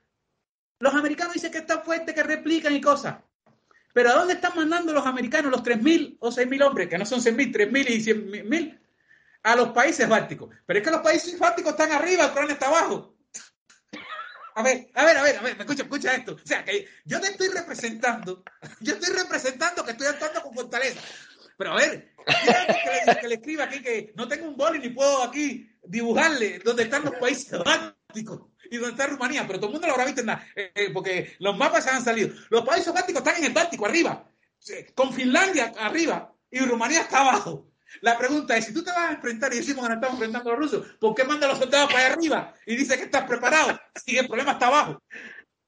Los 0.81 0.94
americanos 0.94 1.35
dicen 1.35 1.52
que 1.52 1.59
está 1.59 1.81
fuerte, 1.82 2.14
que 2.14 2.22
replican 2.22 2.74
y 2.74 2.81
cosas. 2.81 3.16
Pero 3.93 4.10
¿a 4.10 4.14
dónde 4.14 4.35
están 4.35 4.56
mandando 4.56 4.93
los 4.93 5.06
americanos 5.06 5.52
los 5.52 5.62
3.000 5.62 6.16
o 6.20 6.31
6.000 6.31 6.62
hombres? 6.62 6.89
Que 6.89 6.98
no 6.98 7.06
son 7.06 7.20
6.000, 7.20 7.52
3.000 7.52 7.90
y 7.90 8.05
100.000 8.05 8.84
a 9.44 9.54
los 9.54 9.68
países 9.68 10.08
bálticos. 10.08 10.50
Pero 10.66 10.78
es 10.78 10.84
que 10.84 10.90
los 10.90 11.00
países 11.02 11.38
bálticos 11.38 11.72
están 11.72 11.92
arriba, 11.92 12.26
Ucrania 12.26 12.54
está 12.54 12.66
abajo. 12.66 13.14
A 14.56 14.62
ver, 14.62 14.88
a 14.94 15.04
ver, 15.04 15.16
a 15.16 15.22
ver, 15.22 15.36
a 15.36 15.42
ver, 15.42 15.56
me 15.56 15.62
escucha, 15.62 15.82
escucha 15.82 16.14
esto. 16.14 16.34
O 16.34 16.46
sea, 16.46 16.64
que 16.64 16.88
yo 17.04 17.20
te 17.20 17.28
estoy 17.28 17.48
representando, 17.48 18.42
yo 18.80 18.94
estoy 18.94 19.14
representando 19.14 19.84
que 19.84 19.92
estoy 19.92 20.06
actuando 20.06 20.42
con 20.42 20.54
fortaleza. 20.54 21.00
Pero 21.56 21.72
a 21.72 21.76
ver, 21.76 22.14
que, 22.26 23.06
le, 23.06 23.20
que 23.20 23.34
escriba 23.34 23.64
aquí 23.64 23.82
que 23.82 24.12
no 24.16 24.26
tengo 24.26 24.48
un 24.48 24.56
boli 24.56 24.78
ni 24.78 24.88
puedo 24.88 25.22
aquí 25.22 25.70
dibujarle 25.82 26.60
dónde 26.60 26.84
están 26.84 27.04
los 27.04 27.14
países 27.16 27.58
bálticos 27.62 28.40
y 28.70 28.76
dónde 28.76 28.92
está 28.92 29.06
Rumanía, 29.06 29.46
pero 29.46 29.58
todo 29.58 29.68
el 29.68 29.72
mundo 29.74 29.86
lo 29.86 29.92
habrá 29.92 30.06
visto 30.06 30.22
en 30.22 30.28
la, 30.28 30.46
eh, 30.56 30.90
porque 30.92 31.36
los 31.38 31.56
mapas 31.56 31.86
han 31.86 32.02
salido. 32.02 32.30
Los 32.48 32.64
países 32.64 32.92
bálticos 32.92 33.22
están 33.22 33.36
en 33.36 33.44
el 33.44 33.52
Báltico, 33.52 33.86
arriba, 33.86 34.28
con 34.94 35.12
Finlandia 35.12 35.72
arriba 35.78 36.34
y 36.50 36.60
Rumanía 36.60 37.02
está 37.02 37.20
abajo. 37.20 37.73
La 38.00 38.18
pregunta 38.18 38.56
es, 38.56 38.66
si 38.66 38.74
tú 38.74 38.82
te 38.82 38.90
vas 38.90 39.10
a 39.10 39.12
enfrentar 39.14 39.52
y 39.52 39.58
decimos 39.58 39.84
que 39.84 39.88
nos 39.88 39.96
estamos 39.96 40.14
enfrentando 40.14 40.50
a 40.50 40.52
los 40.54 40.62
rusos, 40.62 40.86
¿por 40.98 41.14
qué 41.14 41.24
manda 41.24 41.46
a 41.46 41.50
los 41.50 41.58
soldados 41.58 41.92
para 41.92 42.06
allá 42.06 42.14
arriba 42.14 42.54
y 42.66 42.76
dice 42.76 42.96
que 42.96 43.04
estás 43.04 43.24
preparado 43.24 43.78
si 44.04 44.18
el 44.18 44.26
problema 44.26 44.52
está 44.52 44.66
abajo? 44.66 45.02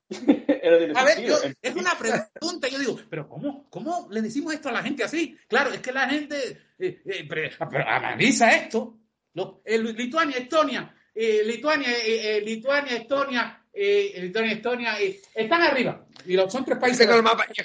A 0.94 1.04
ver, 1.04 1.24
yo, 1.24 1.36
es 1.60 1.74
una 1.74 1.92
pregunta, 1.98 2.68
yo 2.68 2.78
digo, 2.78 2.98
pero 3.10 3.28
¿cómo, 3.28 3.68
¿cómo 3.70 4.08
le 4.10 4.22
decimos 4.22 4.52
esto 4.54 4.68
a 4.68 4.72
la 4.72 4.82
gente 4.82 5.02
así? 5.02 5.36
Claro, 5.48 5.72
es 5.72 5.80
que 5.80 5.92
la 5.92 6.08
gente 6.08 6.60
eh, 6.78 7.02
eh, 7.04 7.26
pero, 7.28 7.50
analiza 7.88 8.50
esto. 8.54 8.98
Lo, 9.34 9.62
eh, 9.64 9.78
Lituania, 9.78 10.38
Estonia, 10.38 10.94
eh, 11.14 11.42
Lituania, 11.44 11.88
eh, 12.04 12.40
Lituania, 12.44 12.96
Estonia, 12.96 13.62
Lituania, 13.74 14.52
Estonia, 14.52 14.96
están 15.34 15.62
arriba. 15.62 16.06
Y 16.24 16.34
los, 16.34 16.50
son 16.50 16.64
tres 16.64 16.78
países. 16.78 17.00
Yo 17.00 17.04
tengo 17.06 17.18
el 17.18 17.22
mapa, 17.22 17.46
yo 17.52 17.62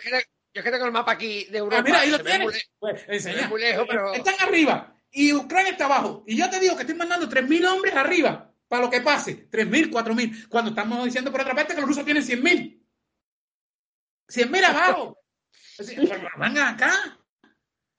yo 0.53 0.63
tengo 0.63 0.85
el 0.85 0.91
mapa 0.91 1.13
aquí 1.13 1.45
de 1.45 1.59
Europa. 1.59 1.79
Ah, 1.79 1.83
mira, 1.83 1.99
ahí 2.01 2.09
lo 2.09 2.19
tienes. 2.23 2.69
Pues, 2.79 3.05
enseña. 3.07 3.47
Muy 3.47 3.61
lejos, 3.61 3.85
pero... 3.87 4.13
Están 4.13 4.35
arriba. 4.39 4.95
Y 5.11 5.33
Ucrania 5.33 5.71
está 5.71 5.85
abajo. 5.85 6.23
Y 6.27 6.37
yo 6.37 6.49
te 6.49 6.59
digo 6.59 6.75
que 6.75 6.81
estoy 6.81 6.95
mandando 6.95 7.29
3.000 7.29 7.65
hombres 7.65 7.95
arriba 7.95 8.53
para 8.67 8.83
lo 8.83 8.89
que 8.89 9.01
pase. 9.01 9.49
3.000, 9.49 9.91
4.000. 9.91 10.47
Cuando 10.47 10.69
estamos 10.71 11.03
diciendo 11.05 11.31
por 11.31 11.41
otra 11.41 11.55
parte 11.55 11.75
que 11.75 11.81
los 11.81 11.89
rusos 11.89 12.05
tienen 12.05 12.23
100.000. 12.23 12.81
100.000 14.27 14.63
abajo. 14.63 15.17
Vengan 16.37 16.75
acá. 16.75 17.20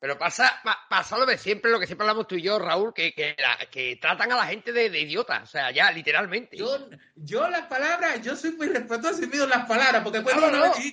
Pero 0.03 0.19
pasa, 0.19 0.61
pasa 0.91 1.17
lo 1.17 1.25
de 1.25 1.39
siempre, 1.39 1.71
lo 1.71 1.79
que 1.79 1.87
siempre 1.87 2.03
hablamos 2.05 2.27
tú 2.27 2.35
y 2.35 2.43
yo, 2.43 2.59
Raúl, 2.59 2.93
que, 2.93 3.15
que, 3.15 3.37
que 3.71 3.97
tratan 4.03 4.33
a 4.33 4.37
la 4.37 4.47
gente 4.47 4.73
de, 4.73 4.91
de 4.91 4.99
idiota, 5.03 5.43
o 5.45 5.47
sea, 5.47 5.71
ya, 5.71 5.93
literalmente. 5.93 6.57
Yo, 6.57 6.77
yo 7.15 7.49
las 7.49 7.67
palabras, 7.69 8.21
yo 8.21 8.35
soy 8.35 8.51
muy 8.57 8.67
respetuoso 8.67 9.23
y 9.23 9.29
mido 9.29 9.47
las 9.47 9.65
palabras, 9.67 10.03
porque 10.03 10.19
después 10.19 10.35
No, 10.35 10.51
no, 10.51 10.67
no. 10.67 10.73
que, 10.75 10.93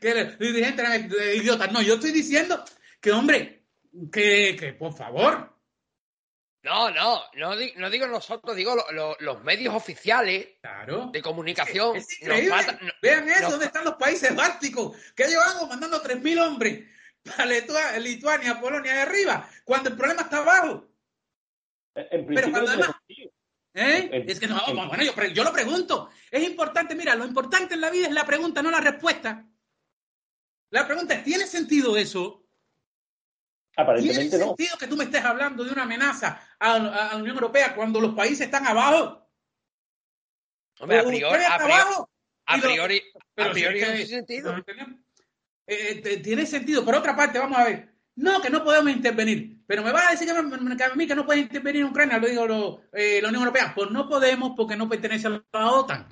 que 0.00 0.14
los 0.14 0.38
dirigentes 0.38 0.86
eran 0.86 1.10
idiotas. 1.36 1.72
No, 1.72 1.82
yo 1.82 1.94
estoy 1.94 2.12
diciendo 2.12 2.64
que, 3.00 3.10
hombre, 3.10 3.64
que, 4.12 4.54
que 4.56 4.72
por 4.74 4.94
favor, 4.96 5.52
No, 6.62 6.90
no, 6.92 7.22
no, 7.34 7.56
di- 7.56 7.74
no 7.76 7.90
digo 7.90 8.06
nosotros, 8.06 8.54
digo 8.56 8.76
lo- 8.76 8.90
lo- 8.92 9.16
los 9.18 9.42
medios 9.42 9.74
oficiales 9.74 10.46
claro. 10.60 11.10
de 11.12 11.20
comunicación. 11.20 11.96
Es 11.96 12.04
nos 12.06 12.20
increíble. 12.38 12.50
matan- 12.50 12.92
Vean 13.02 13.28
eso, 13.28 13.42
no- 13.42 13.50
¿dónde 13.50 13.66
están 13.66 13.84
los 13.84 13.96
países 13.96 14.34
bálticos? 14.34 14.96
Que 15.16 15.24
ellos 15.24 15.42
van 15.44 15.68
mandando 15.68 16.00
3.000 16.00 16.38
hombres 16.40 16.88
para 17.36 17.46
Litua- 17.46 17.98
Lituania, 17.98 18.60
Polonia 18.60 18.94
de 18.94 19.00
arriba, 19.02 19.48
cuando 19.64 19.90
el 19.90 19.96
problema 19.96 20.22
está 20.22 20.38
abajo. 20.38 20.88
En 21.94 22.26
Pero 22.26 22.50
cuando 22.50 22.70
tiene 22.72 22.82
además-. 22.84 23.00
¿Eh? 23.76 24.08
En- 24.12 24.30
Es 24.30 24.38
que 24.38 24.46
no, 24.46 24.60
en- 24.66 24.76
bueno, 24.88 25.02
yo, 25.02 25.12
yo 25.32 25.44
lo 25.44 25.52
pregunto. 25.52 26.10
Es 26.30 26.42
importante, 26.44 26.94
mira, 26.94 27.14
lo 27.16 27.24
importante 27.24 27.74
en 27.74 27.80
la 27.80 27.90
vida 27.90 28.06
es 28.06 28.12
la 28.12 28.24
pregunta, 28.26 28.62
no 28.62 28.70
la 28.70 28.80
respuesta. 28.80 29.46
La 30.70 30.86
pregunta 30.86 31.14
es, 31.14 31.24
¿tiene 31.24 31.46
sentido 31.46 31.96
eso? 31.96 32.40
¿Tiene 33.76 33.90
Aparentemente 33.90 34.38
no. 34.38 34.46
sentido 34.48 34.78
que 34.78 34.86
tú 34.86 34.96
me 34.96 35.04
estés 35.04 35.24
hablando 35.24 35.64
de 35.64 35.72
una 35.72 35.82
amenaza 35.82 36.40
a, 36.58 36.72
a- 36.72 37.08
a 37.08 37.12
la 37.14 37.16
Unión 37.16 37.34
Europea 37.36 37.74
cuando 37.74 38.00
los 38.00 38.14
países 38.14 38.42
están 38.42 38.66
abajo? 38.66 39.28
Hombre, 40.80 40.98
a 40.98 41.04
priori, 41.04 41.22
a 41.44 41.56
priori, 41.56 41.72
abajo. 41.72 42.10
a 42.46 42.56
lo- 42.56 42.62
priori, 42.62 43.02
Pero 43.34 43.50
a 43.50 43.52
priori 43.52 43.78
si 43.80 43.84
es 43.84 43.88
no 43.90 43.96
que- 43.98 44.04
tiene 44.04 44.06
sentido. 44.06 44.64
Eh, 45.66 46.00
te- 46.02 46.18
tiene 46.18 46.46
sentido. 46.46 46.84
Por 46.84 46.94
otra 46.94 47.16
parte, 47.16 47.38
vamos 47.38 47.58
a 47.58 47.64
ver. 47.64 47.94
No, 48.16 48.40
que 48.40 48.50
no 48.50 48.62
podemos 48.62 48.92
intervenir. 48.92 49.58
Pero 49.66 49.82
me 49.82 49.92
vas 49.92 50.08
a 50.08 50.10
decir 50.12 50.26
que, 50.28 50.84
a 50.84 50.94
mí 50.94 51.06
que 51.06 51.14
no 51.14 51.24
puede 51.26 51.40
intervenir 51.40 51.82
en 51.82 51.88
Ucrania, 51.88 52.18
lo 52.18 52.28
digo 52.28 52.46
lo- 52.46 52.82
eh, 52.92 53.20
la 53.22 53.28
Unión 53.28 53.42
Europea. 53.44 53.72
Pues 53.74 53.90
no 53.90 54.08
podemos 54.08 54.52
porque 54.56 54.76
no 54.76 54.88
pertenece 54.88 55.26
a 55.26 55.30
la 55.52 55.70
OTAN. 55.72 56.08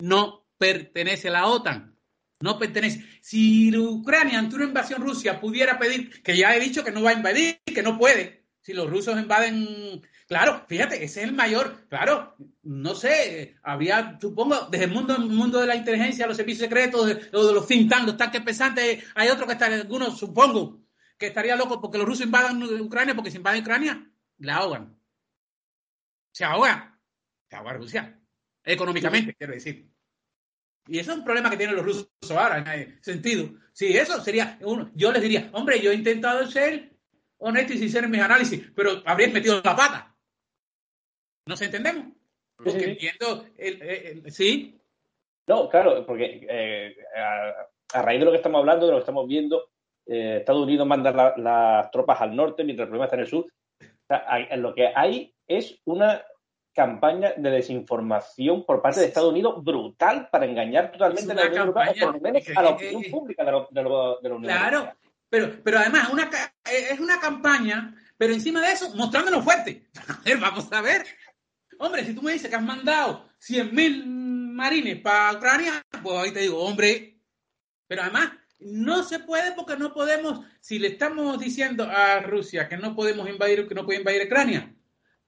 No 0.00 0.46
pertenece 0.58 1.28
a 1.28 1.32
la 1.32 1.46
OTAN. 1.46 1.96
No 2.40 2.58
pertenece. 2.58 3.04
Si 3.22 3.76
Ucrania 3.76 4.38
ante 4.38 4.56
una 4.56 4.64
invasión 4.66 5.02
Rusia 5.02 5.40
pudiera 5.40 5.78
pedir, 5.78 6.22
que 6.22 6.36
ya 6.36 6.54
he 6.54 6.60
dicho 6.60 6.84
que 6.84 6.92
no 6.92 7.02
va 7.02 7.10
a 7.10 7.14
invadir, 7.14 7.60
que 7.64 7.82
no 7.82 7.98
puede. 7.98 8.44
Si 8.60 8.72
los 8.72 8.88
rusos 8.90 9.18
invaden, 9.18 10.02
claro, 10.26 10.64
fíjate, 10.68 10.96
ese 10.96 11.20
es 11.20 11.28
el 11.28 11.32
mayor, 11.32 11.86
claro, 11.88 12.36
no 12.62 12.94
sé, 12.94 13.56
habría, 13.62 14.18
supongo, 14.20 14.68
desde 14.70 14.86
el 14.86 14.92
mundo, 14.92 15.16
el 15.16 15.26
mundo 15.26 15.60
de 15.60 15.66
la 15.66 15.76
inteligencia, 15.76 16.26
los 16.26 16.36
servicios 16.36 16.68
secretos, 16.68 17.06
de, 17.06 17.28
los 17.32 17.66
think 17.66 17.90
tanks, 17.90 18.06
los 18.06 18.16
tanques 18.16 18.42
pesantes, 18.42 19.04
hay 19.14 19.28
otros 19.28 19.46
que 19.46 19.52
están, 19.52 19.72
algunos 19.72 20.18
supongo, 20.18 20.86
que 21.18 21.26
estaría 21.26 21.56
loco 21.56 21.80
porque 21.80 21.98
los 21.98 22.06
rusos 22.06 22.26
invadan 22.26 22.62
Ucrania, 22.62 23.14
porque 23.14 23.30
si 23.30 23.38
invaden 23.38 23.62
Ucrania, 23.62 24.10
la 24.38 24.56
ahogan. 24.56 24.98
Se 26.32 26.44
ahoga. 26.44 27.00
Se 27.48 27.56
ahoga 27.56 27.72
Rusia. 27.72 28.20
Económicamente, 28.62 29.34
quiero 29.34 29.54
decir. 29.54 29.90
Y 30.88 30.98
eso 30.98 31.12
es 31.12 31.18
un 31.18 31.24
problema 31.24 31.50
que 31.50 31.56
tienen 31.56 31.76
los 31.76 31.84
rusos 31.84 32.10
ahora, 32.30 32.58
en 32.58 32.68
ese 32.68 33.02
sentido. 33.02 33.50
Sí, 33.72 33.96
eso 33.96 34.22
sería 34.22 34.58
uno. 34.62 34.90
Yo 34.94 35.10
les 35.12 35.22
diría, 35.22 35.50
hombre, 35.52 35.80
yo 35.80 35.90
he 35.90 35.94
intentado 35.94 36.46
ser 36.46 36.96
honesto 37.38 37.72
y 37.72 37.78
sincero 37.78 38.06
en 38.06 38.12
mis 38.12 38.20
análisis, 38.20 38.62
pero 38.74 39.02
habríais 39.04 39.32
metido 39.32 39.60
la 39.62 39.76
pata. 39.76 40.15
¿Nos 41.46 41.60
entendemos? 41.62 42.06
Porque 42.56 42.84
entiendo, 42.84 43.46
el, 43.56 43.82
el- 43.82 44.22
el- 44.24 44.32
sí, 44.32 44.78
No, 45.46 45.68
claro, 45.68 46.04
porque 46.04 46.44
eh, 46.48 46.96
a, 47.16 47.98
a 47.98 48.02
raíz 48.02 48.18
de 48.18 48.24
lo 48.24 48.32
que 48.32 48.38
estamos 48.38 48.58
hablando, 48.58 48.86
de 48.86 48.92
lo 48.92 48.98
que 48.98 49.02
estamos 49.02 49.28
viendo, 49.28 49.68
eh, 50.06 50.38
Estados 50.40 50.62
Unidos 50.62 50.86
manda 50.88 51.12
la- 51.12 51.34
las 51.36 51.90
tropas 51.92 52.20
al 52.20 52.34
norte 52.34 52.64
mientras 52.64 52.86
el 52.86 52.88
problema 52.90 53.04
está 53.04 53.16
en 53.16 53.22
el 53.22 53.28
sur. 53.28 53.44
O 53.80 54.06
sea, 54.08 54.24
hay- 54.26 54.48
lo 54.58 54.74
que 54.74 54.88
hay 54.92 55.32
es 55.46 55.78
una 55.84 56.24
campaña 56.74 57.32
de 57.36 57.50
desinformación 57.50 58.64
por 58.66 58.82
parte 58.82 59.00
de 59.00 59.06
Estados 59.06 59.30
Unidos 59.30 59.62
brutal 59.62 60.28
para 60.30 60.46
engañar 60.46 60.90
totalmente 60.90 61.30
a 61.32 61.34
la 61.36 61.42
Unión 61.46 61.60
Europea, 61.68 61.90
o 61.92 62.00
por 62.06 62.14
lo 62.14 62.20
menos 62.20 62.42
a 62.56 62.62
la 62.62 62.70
opinión 62.70 63.02
pública 63.10 63.44
de, 63.44 63.52
lo- 63.52 63.68
de 63.70 63.82
lo- 63.84 64.20
de 64.20 64.28
la 64.28 64.34
Unión 64.34 64.52
Claro, 64.52 64.76
Europea. 64.78 64.96
pero, 65.30 65.52
pero 65.62 65.78
además 65.78 66.10
una, 66.12 66.24
eh, 66.24 66.88
es 66.90 66.98
una 67.00 67.20
campaña, 67.20 67.94
pero 68.18 68.32
encima 68.34 68.60
de 68.66 68.72
eso, 68.72 68.92
mostrándonos 68.96 69.44
fuerte. 69.44 69.86
A 70.08 70.20
ver, 70.24 70.38
vamos 70.38 70.72
a 70.72 70.80
ver. 70.82 71.04
Hombre, 71.78 72.04
si 72.04 72.14
tú 72.14 72.22
me 72.22 72.32
dices 72.32 72.48
que 72.48 72.56
has 72.56 72.62
mandado 72.62 73.28
100.000 73.40 74.04
marines 74.04 75.00
para 75.00 75.36
Ucrania, 75.36 75.82
pues 76.02 76.16
ahí 76.18 76.32
te 76.32 76.40
digo, 76.40 76.62
hombre. 76.62 77.20
Pero 77.86 78.02
además, 78.02 78.32
no 78.58 79.02
se 79.04 79.18
puede 79.20 79.52
porque 79.52 79.76
no 79.76 79.92
podemos, 79.92 80.44
si 80.60 80.78
le 80.78 80.88
estamos 80.88 81.38
diciendo 81.38 81.84
a 81.84 82.20
Rusia 82.20 82.68
que 82.68 82.76
no 82.76 82.94
podemos 82.94 83.28
invadir, 83.28 83.68
que 83.68 83.74
no 83.74 83.84
puede 83.84 84.00
invadir 84.00 84.26
Ucrania, 84.26 84.74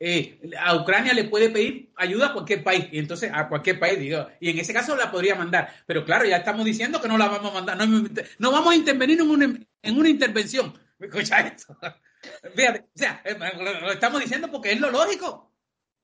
eh, 0.00 0.40
a 0.58 0.76
Ucrania 0.76 1.12
le 1.12 1.24
puede 1.24 1.50
pedir 1.50 1.92
ayuda 1.96 2.28
a 2.28 2.32
cualquier 2.32 2.62
país, 2.62 2.86
y 2.92 2.98
entonces 2.98 3.30
a 3.34 3.48
cualquier 3.48 3.80
país, 3.80 3.98
digo, 3.98 4.28
y 4.40 4.50
en 4.50 4.58
ese 4.58 4.72
caso 4.72 4.96
la 4.96 5.10
podría 5.10 5.34
mandar. 5.34 5.74
Pero 5.86 6.04
claro, 6.04 6.24
ya 6.24 6.36
estamos 6.36 6.64
diciendo 6.64 7.00
que 7.00 7.08
no 7.08 7.18
la 7.18 7.28
vamos 7.28 7.50
a 7.50 7.54
mandar, 7.54 7.76
no, 8.38 8.52
vamos 8.52 8.72
a 8.72 8.76
intervenir 8.76 9.20
en 9.20 9.30
una, 9.30 9.44
en 9.82 9.98
una 9.98 10.08
intervención. 10.08 10.78
Escucha 10.98 11.40
esto. 11.40 11.76
Fíjate, 12.54 12.80
o 12.80 12.98
sea, 12.98 13.22
eh, 13.24 13.36
lo 13.60 13.92
estamos 13.92 14.20
diciendo 14.20 14.50
porque 14.50 14.72
es 14.72 14.80
lo 14.80 14.90
lógico. 14.90 15.52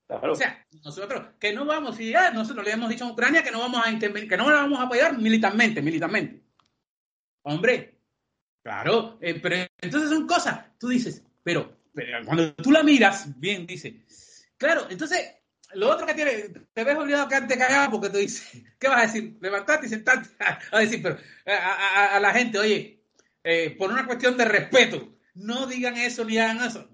O 0.07 0.35
sea, 0.35 0.65
nosotros 0.83 1.29
que 1.39 1.51
no 1.53 1.65
vamos, 1.65 1.99
y 1.99 2.11
ya 2.11 2.29
nosotros 2.31 2.63
le 2.65 2.71
hemos 2.71 2.89
dicho 2.89 3.05
a 3.05 3.11
Ucrania 3.11 3.43
que 3.43 3.51
no 3.51 3.59
vamos 3.59 3.81
a 3.85 3.91
intervenir, 3.91 4.29
que 4.29 4.37
no 4.37 4.49
la 4.49 4.57
vamos 4.57 4.79
a 4.79 4.83
apoyar 4.83 5.17
militarmente, 5.17 5.81
militarmente. 5.81 6.43
Hombre, 7.43 7.99
claro, 8.63 9.17
eh, 9.21 9.39
pero 9.41 9.67
entonces 9.81 10.09
son 10.09 10.27
cosas, 10.27 10.65
tú 10.79 10.89
dices, 10.89 11.23
pero, 11.43 11.77
pero 11.93 12.25
cuando 12.25 12.53
tú 12.55 12.71
la 12.71 12.83
miras, 12.83 13.39
bien, 13.39 13.65
dice, 13.67 14.03
claro, 14.57 14.87
entonces, 14.89 15.31
lo 15.73 15.89
otro 15.89 16.05
que 16.07 16.13
tiene, 16.13 16.49
te 16.73 16.83
ves 16.83 16.95
obligado 16.97 17.25
a 17.25 17.29
quedarte 17.29 17.57
callado 17.57 17.91
porque 17.91 18.09
tú 18.09 18.17
dices, 18.17 18.63
¿qué 18.79 18.87
vas 18.87 18.99
a 18.99 19.07
decir? 19.07 19.37
Levantarte 19.41 19.87
y 19.87 19.89
sentarte 19.89 20.29
a, 20.71 20.79
decir, 20.79 21.01
pero 21.01 21.17
a, 21.47 21.51
a- 21.51 22.15
a 22.15 22.19
la 22.19 22.31
gente, 22.31 22.57
oye, 22.59 23.03
eh, 23.43 23.75
por 23.77 23.91
una 23.91 24.05
cuestión 24.05 24.37
de 24.37 24.45
respeto, 24.45 25.17
no 25.35 25.67
digan 25.67 25.97
eso 25.97 26.23
ni 26.25 26.37
hagan 26.37 26.63
eso. 26.63 26.89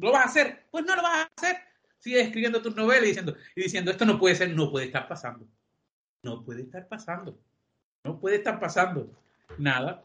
¿Lo 0.00 0.12
vas 0.12 0.26
a 0.26 0.28
hacer? 0.28 0.66
Pues 0.70 0.84
no 0.84 0.94
lo 0.94 1.02
vas 1.02 1.26
a 1.26 1.30
hacer. 1.36 1.56
Sigues 2.04 2.26
escribiendo 2.26 2.60
tus 2.60 2.76
novelas 2.76 3.04
y 3.04 3.08
diciendo, 3.08 3.34
y 3.56 3.62
diciendo, 3.62 3.90
esto 3.90 4.04
no 4.04 4.18
puede 4.18 4.34
ser, 4.34 4.50
no 4.54 4.70
puede 4.70 4.84
estar 4.84 5.08
pasando. 5.08 5.48
No 6.22 6.44
puede 6.44 6.60
estar 6.60 6.86
pasando. 6.86 7.38
No 8.04 8.20
puede 8.20 8.36
estar 8.36 8.60
pasando. 8.60 9.10
Nada. 9.56 10.04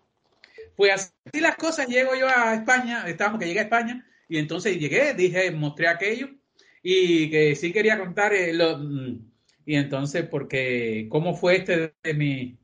Pues 0.77 0.93
así 0.93 1.41
las 1.41 1.57
cosas, 1.57 1.87
llego 1.89 2.15
yo 2.15 2.25
a 2.29 2.53
España, 2.55 3.03
estábamos 3.05 3.37
que 3.41 3.47
llegué 3.47 3.59
a 3.59 3.63
España, 3.63 4.07
y 4.29 4.37
entonces 4.37 4.79
llegué, 4.79 5.13
dije, 5.13 5.51
mostré 5.51 5.89
aquello, 5.89 6.29
y 6.81 7.29
que 7.29 7.53
sí 7.57 7.73
quería 7.73 7.97
contar, 7.99 8.33
eh, 8.33 8.53
lo- 8.53 8.77
mm, 8.77 9.19
y 9.65 9.75
entonces, 9.75 10.25
porque, 10.25 11.07
¿cómo 11.09 11.35
fue 11.35 11.57
este 11.57 11.93
de 12.01 12.13
mi, 12.13 12.57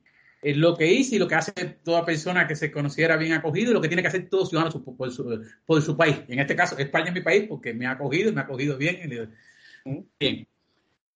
eh, 0.46 0.56
lo 0.56 0.76
que 0.76 0.86
hice 0.94 1.16
y 1.16 1.20
lo 1.20 1.28
que 1.28 1.36
hace 1.36 1.52
toda 1.84 2.06
persona 2.06 2.48
que 2.48 2.56
se 2.56 2.72
considera 2.72 3.18
bien 3.18 3.34
acogido 3.34 3.72
y 3.72 3.74
lo 3.74 3.82
que 3.82 3.88
tiene 3.88 4.02
que 4.04 4.10
hacer 4.10 4.30
todo 4.30 4.46
ciudadano 4.46 4.72
su- 4.72 4.84
por, 4.96 5.12
su, 5.12 5.44
por 5.66 5.82
su 5.82 5.96
país. 5.98 6.18
En 6.28 6.40
este 6.40 6.56
caso, 6.56 6.78
España 6.78 7.08
es 7.08 7.14
mi 7.14 7.22
país 7.22 7.46
porque 7.50 7.74
me 7.74 7.86
ha 7.88 7.92
acogido, 7.92 8.32
me 8.34 8.42
ha 8.42 8.44
acogido 8.44 8.78
bien. 8.78 9.30
Bien. 10.20 10.48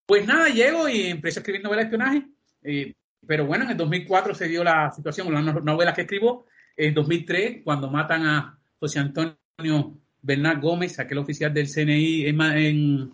Pues 0.05 0.25
nada, 0.25 0.49
llego 0.49 0.89
y 0.89 1.07
empecé 1.07 1.39
a 1.39 1.41
escribir 1.41 1.63
novelas 1.63 1.85
de 1.89 1.95
espionaje. 1.95 2.27
eh, 2.63 2.93
pero 3.27 3.45
bueno, 3.45 3.65
en 3.65 3.71
el 3.71 3.77
2004 3.77 4.33
se 4.33 4.47
dio 4.47 4.63
la 4.63 4.91
situación 4.91 5.27
con 5.27 5.35
las 5.35 5.43
no- 5.43 5.59
novelas 5.61 5.93
que 5.93 6.01
escribo. 6.01 6.45
En 6.75 6.93
2003, 6.93 7.61
cuando 7.63 7.89
matan 7.91 8.25
a 8.25 8.57
José 8.79 8.99
Antonio 8.99 9.97
Bernard 10.21 10.59
Gómez, 10.61 10.97
aquel 10.99 11.17
oficial 11.19 11.53
del 11.53 11.67
CNI 11.67 12.25
en, 12.27 13.11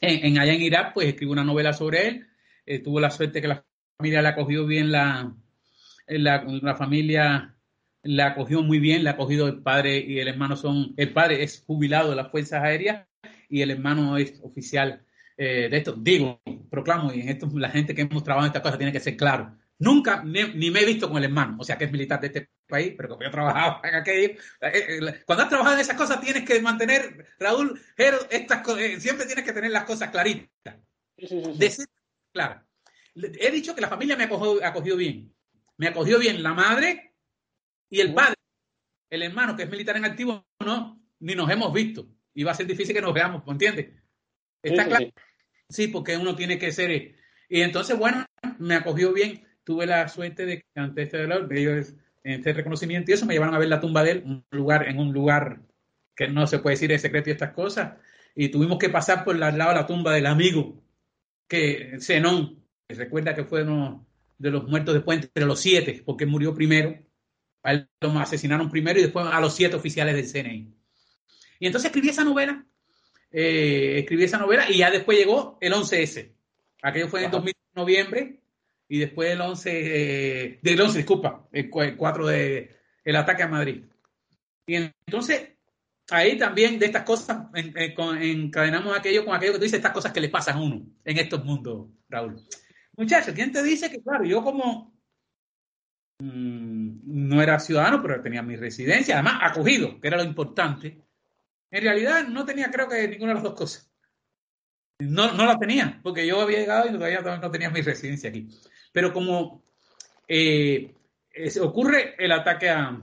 en, 0.00 0.38
allá 0.38 0.52
en 0.54 0.62
Irak, 0.62 0.94
pues 0.94 1.06
escribió 1.08 1.32
una 1.32 1.44
novela 1.44 1.72
sobre 1.72 2.08
él. 2.08 2.26
Eh, 2.66 2.80
tuvo 2.80 2.98
la 2.98 3.10
suerte 3.10 3.40
que 3.40 3.48
la 3.48 3.64
familia 3.98 4.22
le 4.22 4.28
acogió 4.28 4.66
bien 4.66 4.90
la, 4.90 5.32
la, 6.18 6.44
la 6.44 6.76
familia 6.76 7.56
la 8.02 8.28
acogió 8.28 8.62
muy 8.62 8.78
bien, 8.80 9.04
la 9.04 9.10
ha 9.10 9.14
acogido 9.14 9.46
el 9.46 9.62
padre 9.62 9.98
y 9.98 10.18
el 10.18 10.28
hermano 10.28 10.56
son, 10.56 10.94
el 10.96 11.12
padre 11.12 11.42
es 11.42 11.62
jubilado 11.66 12.10
de 12.10 12.16
las 12.16 12.30
Fuerzas 12.30 12.62
Aéreas 12.62 13.06
y 13.48 13.62
el 13.62 13.70
hermano 13.70 14.16
es 14.16 14.40
oficial 14.42 15.04
eh, 15.36 15.68
de 15.70 15.76
esto. 15.76 15.92
Digo, 15.92 16.40
proclamo, 16.70 17.12
y 17.12 17.20
en 17.20 17.28
esto 17.28 17.48
la 17.54 17.70
gente 17.70 17.94
que 17.94 18.02
hemos 18.02 18.24
trabajado 18.24 18.46
en 18.46 18.50
esta 18.50 18.62
cosa 18.62 18.78
tiene 18.78 18.92
que 18.92 19.00
ser 19.00 19.16
claro. 19.16 19.56
Nunca 19.78 20.22
ni, 20.22 20.70
me 20.70 20.80
he 20.80 20.86
visto 20.86 21.08
con 21.08 21.18
el 21.18 21.24
hermano, 21.24 21.56
o 21.58 21.64
sea 21.64 21.76
que 21.76 21.84
es 21.84 21.92
militar 21.92 22.20
de 22.20 22.28
este 22.28 22.50
país, 22.68 22.94
pero 22.96 23.08
como 23.08 23.22
yo 23.22 23.28
he 23.28 23.32
trabajado 23.32 23.80
en 23.84 23.94
aquello, 23.94 24.28
eh, 24.28 24.38
eh, 24.60 25.22
cuando 25.26 25.42
has 25.42 25.48
trabajado 25.48 25.76
en 25.76 25.80
esas 25.80 25.96
cosas 25.96 26.20
tienes 26.20 26.44
que 26.44 26.60
mantener, 26.60 27.34
Raúl, 27.38 27.80
estas 27.96 28.64
siempre 29.00 29.26
tienes 29.26 29.44
que 29.44 29.52
tener 29.52 29.70
las 29.70 29.84
cosas 29.84 30.10
claritas. 30.10 30.76
Decir, 31.56 31.86
claro. 32.32 32.62
He 33.14 33.50
dicho 33.50 33.74
que 33.74 33.80
la 33.80 33.88
familia 33.88 34.16
me 34.16 34.24
acogió, 34.24 34.64
acogió 34.64 34.96
bien. 34.96 35.32
Me 35.82 35.88
acogió 35.88 36.20
bien 36.20 36.44
la 36.44 36.54
madre, 36.54 37.12
y 37.90 37.98
el 38.02 38.14
padre, 38.14 38.36
el 39.10 39.24
hermano 39.24 39.56
que 39.56 39.64
es 39.64 39.68
militar 39.68 39.96
en 39.96 40.04
activo, 40.04 40.46
no, 40.64 41.02
ni 41.18 41.34
nos 41.34 41.50
hemos 41.50 41.72
visto. 41.72 42.06
Y 42.34 42.44
va 42.44 42.52
a 42.52 42.54
ser 42.54 42.68
difícil 42.68 42.94
que 42.94 43.02
nos 43.02 43.12
veamos, 43.12 43.44
¿me 43.44 43.50
entiendes? 43.50 43.88
¿Está 44.62 44.86
claro? 44.86 45.06
Sí. 45.68 45.88
porque 45.88 46.16
uno 46.16 46.36
tiene 46.36 46.56
que 46.56 46.70
ser. 46.70 47.16
Y 47.48 47.62
entonces, 47.62 47.98
bueno, 47.98 48.24
me 48.60 48.76
acogió 48.76 49.12
bien. 49.12 49.44
Tuve 49.64 49.86
la 49.86 50.06
suerte 50.06 50.46
de 50.46 50.58
que 50.58 50.66
ante 50.76 51.02
este 51.02 51.18
dolor, 51.18 51.52
ellos, 51.52 51.94
en 52.22 52.34
este 52.34 52.52
reconocimiento 52.52 53.10
y 53.10 53.14
eso, 53.14 53.26
me 53.26 53.34
llevaron 53.34 53.56
a 53.56 53.58
ver 53.58 53.68
la 53.68 53.80
tumba 53.80 54.04
de 54.04 54.12
él, 54.12 54.22
un 54.24 54.46
lugar, 54.52 54.86
en 54.86 55.00
un 55.00 55.12
lugar 55.12 55.62
que 56.14 56.28
no 56.28 56.46
se 56.46 56.60
puede 56.60 56.74
decir 56.74 56.90
de 56.90 57.00
secreto 57.00 57.28
y 57.28 57.32
estas 57.32 57.54
cosas. 57.54 57.94
Y 58.36 58.50
tuvimos 58.50 58.78
que 58.78 58.88
pasar 58.88 59.24
por 59.24 59.34
al 59.42 59.58
lado 59.58 59.70
de 59.70 59.80
la 59.80 59.86
tumba 59.86 60.14
del 60.14 60.26
amigo, 60.26 60.80
que 61.48 61.98
Zenón, 61.98 62.64
que 62.86 62.94
recuerda 62.94 63.34
que 63.34 63.42
fue 63.42 63.64
uno 63.64 64.06
de 64.42 64.50
los 64.50 64.68
muertos 64.68 64.94
después 64.94 65.20
entre 65.20 65.46
los 65.46 65.60
siete, 65.60 66.02
porque 66.04 66.26
murió 66.26 66.54
primero 66.54 66.98
a 67.62 67.72
él 67.72 67.88
lo 68.00 68.10
asesinaron 68.18 68.70
primero 68.70 68.98
y 68.98 69.02
después 69.02 69.26
a 69.30 69.40
los 69.40 69.54
siete 69.54 69.76
oficiales 69.76 70.16
del 70.16 70.44
CNI. 70.44 70.74
Y 71.60 71.66
entonces 71.66 71.90
escribí 71.90 72.08
esa 72.08 72.24
novela, 72.24 72.66
eh, 73.30 74.00
escribí 74.00 74.24
esa 74.24 74.38
novela 74.38 74.68
y 74.68 74.78
ya 74.78 74.90
después 74.90 75.16
llegó 75.16 75.58
el 75.60 75.72
11S. 75.72 76.32
Aquello 76.82 77.08
fue 77.08 77.24
en 77.24 77.30
2000, 77.30 77.54
noviembre 77.74 78.40
y 78.88 78.98
después 78.98 79.30
el 79.30 79.40
11, 79.40 79.70
eh, 79.74 80.58
del 80.60 80.80
11, 80.80 80.98
disculpa, 80.98 81.48
el 81.52 81.70
4 81.70 82.26
de 82.26 82.76
el 83.04 83.16
ataque 83.16 83.44
a 83.44 83.48
Madrid. 83.48 83.84
Y 84.66 84.74
entonces 84.74 85.50
ahí 86.10 86.36
también 86.36 86.78
de 86.78 86.86
estas 86.86 87.04
cosas 87.04 87.46
encadenamos 87.54 88.96
aquello 88.96 89.24
con 89.24 89.34
aquello 89.34 89.52
que 89.52 89.58
tú 89.58 89.64
dices, 89.64 89.78
estas 89.78 89.92
cosas 89.92 90.12
que 90.12 90.20
le 90.20 90.28
pasan 90.28 90.56
a 90.56 90.60
uno 90.60 90.84
en 91.04 91.18
estos 91.18 91.44
mundos, 91.44 91.88
Raúl. 92.08 92.42
Muchachos, 92.96 93.34
¿quién 93.34 93.52
te 93.52 93.62
dice 93.62 93.90
que, 93.90 94.02
claro, 94.02 94.24
yo 94.24 94.42
como 94.42 94.92
Mm, 96.22 97.00
no 97.30 97.42
era 97.42 97.58
ciudadano, 97.58 98.00
pero 98.00 98.22
tenía 98.22 98.42
mi 98.42 98.54
residencia, 98.54 99.16
además 99.16 99.40
acogido, 99.42 100.00
que 100.00 100.06
era 100.06 100.18
lo 100.18 100.22
importante. 100.24 101.02
En 101.70 101.82
realidad 101.82 102.28
no 102.28 102.44
tenía, 102.44 102.70
creo 102.70 102.88
que 102.88 103.08
ninguna 103.08 103.30
de 103.30 103.34
las 103.34 103.42
dos 103.42 103.54
cosas. 103.54 103.90
No, 105.00 105.32
no 105.32 105.46
la 105.46 105.58
tenía, 105.58 106.00
porque 106.02 106.24
yo 106.26 106.40
había 106.40 106.60
llegado 106.60 106.88
y 106.88 106.92
todavía 106.92 107.20
no 107.20 107.50
tenía 107.50 107.70
mi 107.70 107.80
residencia 107.82 108.30
aquí. 108.30 108.48
Pero 108.92 109.12
como 109.12 109.64
eh, 110.28 110.94
ocurre 111.60 112.14
el 112.24 112.30
ataque 112.30 112.70
a, 112.70 113.02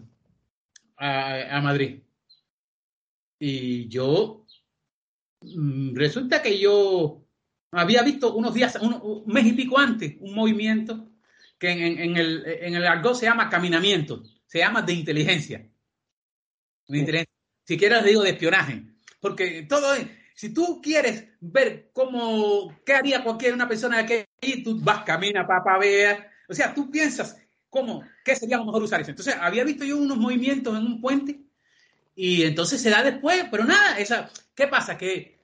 a, 0.97 1.61
Madrid, 1.61 2.01
y 3.37 3.89
yo, 3.89 4.45
mm, 5.41 5.93
resulta 5.95 6.41
que 6.41 6.57
yo 6.57 7.25
había 7.71 8.01
visto 8.03 8.33
unos 8.33 8.53
días, 8.53 8.77
un 8.81 9.23
mes 9.27 9.45
y 9.45 9.53
pico 9.53 9.77
antes, 9.77 10.15
un 10.19 10.33
movimiento 10.33 11.09
que 11.57 11.71
en, 11.71 12.17
el, 12.17 12.43
en 12.45 12.75
el 12.75 12.87
argot 12.87 13.15
se 13.15 13.25
llama 13.25 13.49
caminamiento, 13.49 14.23
se 14.47 14.59
llama 14.59 14.81
de 14.81 14.93
inteligencia. 14.93 15.69
Si 17.65 17.77
quieres 17.77 18.03
digo 18.03 18.23
de 18.23 18.31
espionaje, 18.31 18.83
porque 19.19 19.63
todo 19.63 19.93
es, 19.93 20.07
si 20.33 20.53
tú 20.53 20.79
quieres 20.81 21.25
ver 21.41 21.91
cómo, 21.93 22.73
qué 22.85 22.93
haría 22.93 23.23
cualquier 23.23 23.53
una 23.53 23.67
persona 23.67 24.01
de 24.01 24.25
aquí, 24.41 24.63
tú 24.63 24.79
vas, 24.79 25.03
camina, 25.03 25.45
papá, 25.45 25.77
vea, 25.77 26.31
o 26.47 26.53
sea, 26.53 26.73
tú 26.73 26.89
piensas 26.89 27.37
cómo, 27.69 28.03
qué 28.23 28.35
sería 28.35 28.57
lo 28.57 28.65
mejor 28.65 28.81
usar 28.81 29.01
eso. 29.01 29.11
Entonces, 29.11 29.35
había 29.39 29.63
visto 29.63 29.83
yo 29.83 29.97
unos 29.97 30.17
movimientos 30.17 30.75
en 30.77 30.85
un 30.85 31.01
puente 31.01 31.41
y 32.15 32.43
entonces 32.43 32.81
se 32.81 32.89
da 32.89 33.03
después, 33.03 33.45
pero 33.51 33.65
nada, 33.65 33.99
esa, 33.99 34.31
¿qué 34.55 34.67
pasa? 34.67 34.97
Que 34.97 35.38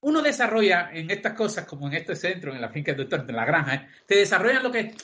uno 0.00 0.22
desarrolla 0.22 0.90
en 0.92 1.10
estas 1.10 1.34
cosas, 1.34 1.66
como 1.66 1.88
en 1.88 1.94
este 1.94 2.14
centro, 2.14 2.54
en 2.54 2.60
la 2.60 2.68
finca 2.68 2.92
del 2.92 3.08
doctor, 3.08 3.24
en 3.28 3.36
la 3.36 3.44
granja, 3.44 3.74
¿eh? 3.74 3.88
te 4.06 4.16
desarrollan 4.16 4.62
lo 4.62 4.70
que 4.70 4.94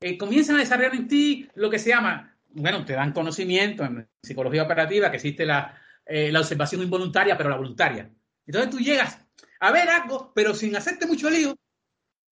eh, 0.00 0.18
comienzan 0.18 0.56
a 0.56 0.60
desarrollar 0.60 0.94
en 0.94 1.08
ti 1.08 1.48
lo 1.54 1.70
que 1.70 1.78
se 1.78 1.90
llama, 1.90 2.36
bueno, 2.50 2.84
te 2.84 2.92
dan 2.92 3.12
conocimiento 3.12 3.84
en 3.84 4.08
psicología 4.22 4.64
operativa 4.64 5.10
que 5.10 5.16
existe 5.16 5.46
la, 5.46 5.80
eh, 6.06 6.30
la 6.30 6.40
observación 6.40 6.82
involuntaria, 6.82 7.36
pero 7.36 7.50
la 7.50 7.56
voluntaria. 7.56 8.10
Entonces 8.46 8.70
tú 8.70 8.78
llegas 8.78 9.18
a 9.60 9.72
ver 9.72 9.88
algo, 9.88 10.32
pero 10.34 10.54
sin 10.54 10.76
hacerte 10.76 11.06
mucho 11.06 11.30
lío, 11.30 11.56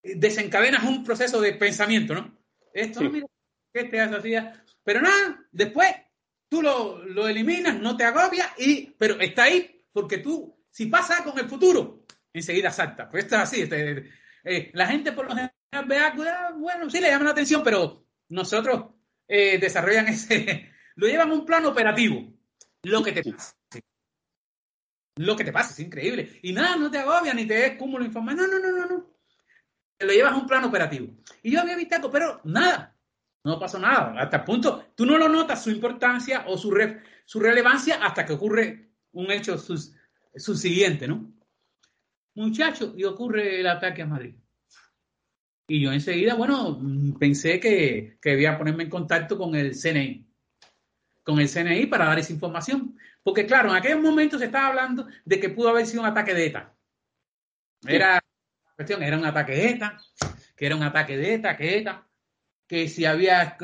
desencadenas 0.03 0.83
un 0.83 1.03
proceso 1.03 1.41
de 1.41 1.53
pensamiento, 1.53 2.13
¿no? 2.13 2.37
Esto, 2.73 3.01
mira, 3.01 3.27
¿qué 3.73 3.85
te 3.85 3.99
hace 3.99 4.51
Pero 4.83 5.01
nada, 5.01 5.45
después 5.51 5.89
tú 6.49 6.61
lo, 6.61 7.03
lo, 7.05 7.27
eliminas, 7.27 7.79
no 7.79 7.97
te 7.97 8.03
agobia, 8.03 8.53
y, 8.57 8.91
pero 8.97 9.19
está 9.19 9.43
ahí 9.43 9.83
porque 9.91 10.19
tú, 10.19 10.52
si 10.73 10.87
pasa 10.87 11.23
con 11.23 11.37
el 11.37 11.47
futuro, 11.47 12.03
enseguida 12.33 12.71
salta. 12.71 13.07
Pues 13.07 13.25
esto 13.25 13.35
es 13.35 13.41
así. 13.41 13.61
Este, 13.61 14.09
la 14.73 14.87
gente 14.87 15.11
por 15.11 15.25
lo 15.25 15.35
general 15.35 15.53
bueno, 16.57 16.89
sí 16.89 16.99
le 16.99 17.09
llama 17.09 17.25
la 17.25 17.31
atención, 17.31 17.61
pero 17.63 18.07
nosotros 18.29 18.95
eh, 19.27 19.59
desarrollan 19.59 20.07
ese, 20.07 20.71
lo 20.95 21.07
llevan 21.07 21.29
a 21.29 21.33
un 21.33 21.45
plano 21.45 21.69
operativo. 21.69 22.33
Lo 22.81 23.03
que 23.03 23.11
te 23.11 23.23
pasa. 23.23 23.55
Lo 25.15 25.35
que 25.35 25.43
te 25.43 25.53
pasa 25.53 25.73
es 25.73 25.79
increíble. 25.79 26.39
Y 26.41 26.53
nada, 26.53 26.75
no 26.75 26.89
te 26.89 26.97
agobia 26.97 27.35
ni 27.35 27.45
te 27.45 27.67
es 27.67 27.77
cúmulo 27.77 28.03
información. 28.03 28.49
No, 28.49 28.59
no, 28.59 28.67
no, 28.67 28.79
no, 28.79 28.85
no. 28.87 29.15
Te 29.95 30.07
lo 30.07 30.11
llevas 30.11 30.33
a 30.33 30.37
un 30.37 30.47
plano 30.47 30.67
operativo. 30.67 31.13
Y 31.43 31.51
yo 31.51 31.61
había 31.61 31.77
visto 31.77 31.95
algo, 31.95 32.09
pero 32.09 32.41
nada. 32.45 32.97
No 33.43 33.59
pasó 33.59 33.77
nada. 33.77 34.19
Hasta 34.19 34.37
el 34.37 34.43
punto, 34.43 34.91
tú 34.95 35.05
no 35.05 35.19
lo 35.19 35.29
notas 35.29 35.63
su 35.63 35.69
importancia 35.69 36.45
o 36.47 36.57
su, 36.57 36.75
su 37.25 37.39
relevancia 37.39 38.03
hasta 38.03 38.25
que 38.25 38.33
ocurre 38.33 38.89
un 39.11 39.29
hecho 39.29 39.55
subsiguiente, 40.35 41.07
¿no? 41.07 41.31
Muchachos, 42.35 42.93
y 42.97 43.03
ocurre 43.03 43.59
el 43.59 43.67
ataque 43.67 44.01
a 44.01 44.07
Madrid. 44.07 44.35
Y 45.67 45.81
yo 45.81 45.91
enseguida, 45.91 46.35
bueno, 46.35 46.79
pensé 47.19 47.59
que, 47.59 48.17
que 48.21 48.31
debía 48.31 48.57
ponerme 48.57 48.83
en 48.83 48.89
contacto 48.89 49.37
con 49.37 49.55
el 49.55 49.75
CNI, 49.75 50.27
con 51.23 51.39
el 51.39 51.49
CNI 51.49 51.85
para 51.85 52.05
dar 52.05 52.19
esa 52.19 52.33
información. 52.33 52.97
Porque 53.23 53.45
claro, 53.45 53.69
en 53.69 53.77
aquellos 53.77 54.01
momentos 54.01 54.39
se 54.39 54.47
estaba 54.47 54.67
hablando 54.67 55.07
de 55.23 55.39
que 55.39 55.49
pudo 55.49 55.69
haber 55.69 55.85
sido 55.85 56.01
un 56.01 56.09
ataque 56.09 56.33
de 56.33 56.47
ETA. 56.47 56.75
Era, 57.87 58.21
cuestión, 58.75 59.01
era 59.03 59.17
un 59.17 59.25
ataque 59.25 59.53
de 59.53 59.69
ETA, 59.69 59.97
que 60.55 60.65
era 60.65 60.75
un 60.75 60.83
ataque 60.83 61.17
de 61.17 61.33
ETA, 61.35 61.55
que 61.55 61.77
ETA, 61.77 62.07
que 62.67 62.87
si 62.89 63.05
había, 63.05 63.57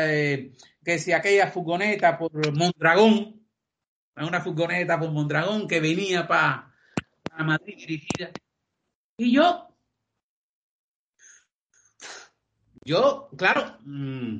eh, 0.00 0.52
que 0.84 0.98
si 0.98 1.12
aquella 1.12 1.50
furgoneta 1.50 2.18
por 2.18 2.54
Mondragón, 2.54 3.35
una 4.24 4.40
furgoneta 4.40 4.98
por 4.98 5.10
Mondragón 5.10 5.68
que 5.68 5.80
venía 5.80 6.26
para 6.26 6.72
Madrid 7.38 7.76
dirigida. 7.76 8.30
Y 9.18 9.32
yo 9.32 9.66
yo, 12.86 13.28
claro, 13.36 13.78
mm, 13.84 14.38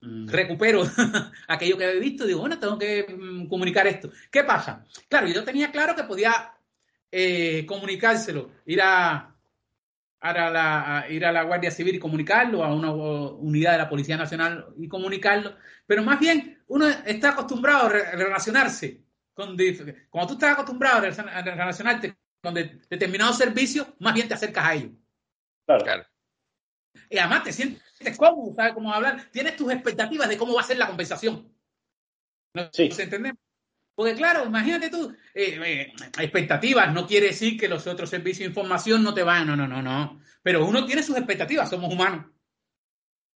mm, 0.00 0.28
recupero 0.28 0.82
aquello 1.48 1.78
que 1.78 1.84
había 1.84 2.00
visto 2.00 2.26
digo, 2.26 2.40
bueno, 2.40 2.58
tengo 2.58 2.76
que 2.76 3.06
mm, 3.08 3.46
comunicar 3.46 3.86
esto. 3.86 4.10
¿Qué 4.32 4.42
pasa? 4.42 4.84
Claro, 5.08 5.28
yo 5.28 5.44
tenía 5.44 5.70
claro 5.70 5.94
que 5.94 6.02
podía 6.02 6.54
eh, 7.12 7.64
comunicárselo, 7.64 8.50
ir 8.66 8.80
a, 8.82 9.36
ir 11.08 11.24
a 11.24 11.30
la 11.32 11.42
Guardia 11.44 11.70
Civil 11.70 11.94
y 11.94 12.00
comunicarlo, 12.00 12.64
a 12.64 12.74
una 12.74 12.90
unidad 12.90 13.72
de 13.72 13.78
la 13.78 13.88
Policía 13.88 14.16
Nacional 14.16 14.66
y 14.76 14.88
comunicarlo, 14.88 15.54
pero 15.86 16.02
más 16.02 16.18
bien 16.18 16.61
uno 16.72 16.88
está 16.88 17.30
acostumbrado 17.30 17.86
a 17.86 17.88
relacionarse 17.90 19.04
con, 19.34 19.56
cuando 20.08 20.28
tú 20.28 20.34
estás 20.34 20.52
acostumbrado 20.54 21.06
a 21.06 21.42
relacionarte 21.42 22.16
con 22.42 22.54
determinados 22.54 23.36
servicios, 23.36 23.88
más 23.98 24.14
bien 24.14 24.26
te 24.26 24.34
acercas 24.34 24.64
a 24.64 24.74
ellos. 24.74 24.92
claro. 25.66 26.06
Y 27.10 27.18
además 27.18 27.44
te 27.44 27.52
sientes 27.52 28.16
cómodo, 28.16 28.54
sabes 28.54 28.72
cómo 28.72 28.92
hablar, 28.92 29.28
tienes 29.30 29.56
tus 29.56 29.70
expectativas 29.70 30.28
de 30.30 30.38
cómo 30.38 30.54
va 30.54 30.62
a 30.62 30.64
ser 30.64 30.78
la 30.78 30.86
compensación. 30.86 31.54
¿No 32.54 32.70
sí. 32.72 32.88
entendemos? 32.98 33.38
Porque 33.94 34.14
claro, 34.14 34.46
imagínate 34.46 34.88
tú, 34.88 35.14
eh, 35.34 35.60
eh, 35.62 35.92
expectativas 36.18 36.92
no 36.92 37.06
quiere 37.06 37.26
decir 37.28 37.60
que 37.60 37.68
los 37.68 37.86
otros 37.86 38.08
servicios 38.08 38.40
de 38.40 38.46
información 38.46 39.02
no 39.02 39.12
te 39.12 39.22
van, 39.22 39.46
no, 39.46 39.56
no, 39.56 39.68
no, 39.68 39.82
no. 39.82 40.22
Pero 40.42 40.64
uno 40.66 40.86
tiene 40.86 41.02
sus 41.02 41.18
expectativas, 41.18 41.68
somos 41.68 41.92
humanos. 41.92 42.26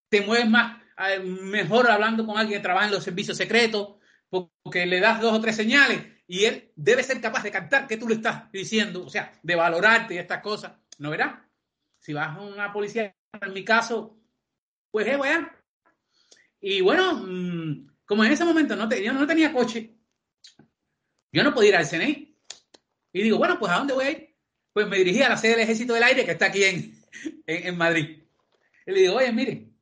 Te 0.09 0.21
mueves 0.21 0.49
más, 0.49 0.84
mejor 1.23 1.91
hablando 1.91 2.27
con 2.27 2.39
alguien 2.39 2.61
que 2.61 2.63
trabaja 2.63 2.87
en 2.87 2.93
los 2.93 3.05
servicios 3.05 3.37
secretos, 3.37 3.97
porque 4.29 4.87
le 4.87 5.01
das 5.01 5.21
dos 5.21 5.33
o 5.33 5.41
tres 5.41 5.57
señales 5.57 6.01
y 6.27 6.45
él 6.45 6.73
debe 6.75 7.03
ser 7.03 7.21
capaz 7.21 7.43
de 7.43 7.51
cantar 7.51 7.87
que 7.87 7.97
tú 7.97 8.09
le 8.09 8.15
estás 8.15 8.51
diciendo, 8.51 9.05
o 9.05 9.11
sea, 9.11 9.39
de 9.43 9.55
valorarte 9.55 10.15
y 10.15 10.19
estas 10.19 10.41
cosas, 10.43 10.73
¿no 10.99 11.11
verás? 11.11 11.41
Si 12.01 12.13
vas 12.13 12.37
a 12.37 12.41
una 12.41 12.73
policía, 12.73 13.15
en 13.41 13.53
mi 13.53 13.65
caso, 13.65 14.19
pues 14.91 15.07
es, 15.07 15.19
weón. 15.19 15.51
Y 16.61 16.81
bueno, 16.81 17.15
mm, 17.15 17.89
como 18.05 18.25
en 18.25 18.33
ese 18.33 18.45
momento 18.45 18.75
no 18.77 18.89
te, 18.89 19.03
yo 19.03 19.13
no 19.13 19.27
tenía 19.27 19.53
coche, 19.53 19.95
yo 21.33 21.43
no 21.43 21.53
podía 21.53 21.71
ir 21.71 21.77
al 21.77 21.87
CNI. 21.87 22.39
Y 23.13 23.23
digo, 23.23 23.39
bueno, 23.39 23.59
pues 23.59 23.71
¿a 23.73 23.77
dónde 23.77 23.95
voy 23.95 24.05
a 24.05 24.11
ir? 24.11 24.37
Pues 24.73 24.89
me 24.89 24.99
dirigí 24.99 25.23
a 25.23 25.29
la 25.29 25.37
sede 25.37 25.53
del 25.53 25.61
Ejército 25.61 25.95
del 25.95 26.03
Aire, 26.03 26.25
que 26.25 26.33
está 26.33 26.47
aquí 26.47 26.65
en, 26.65 27.05
en, 27.47 27.77
Madrid. 27.77 28.25
Y 28.87 28.91
le 28.93 29.01
digo, 29.01 29.15
oye, 29.15 29.33
mire, 29.33 29.74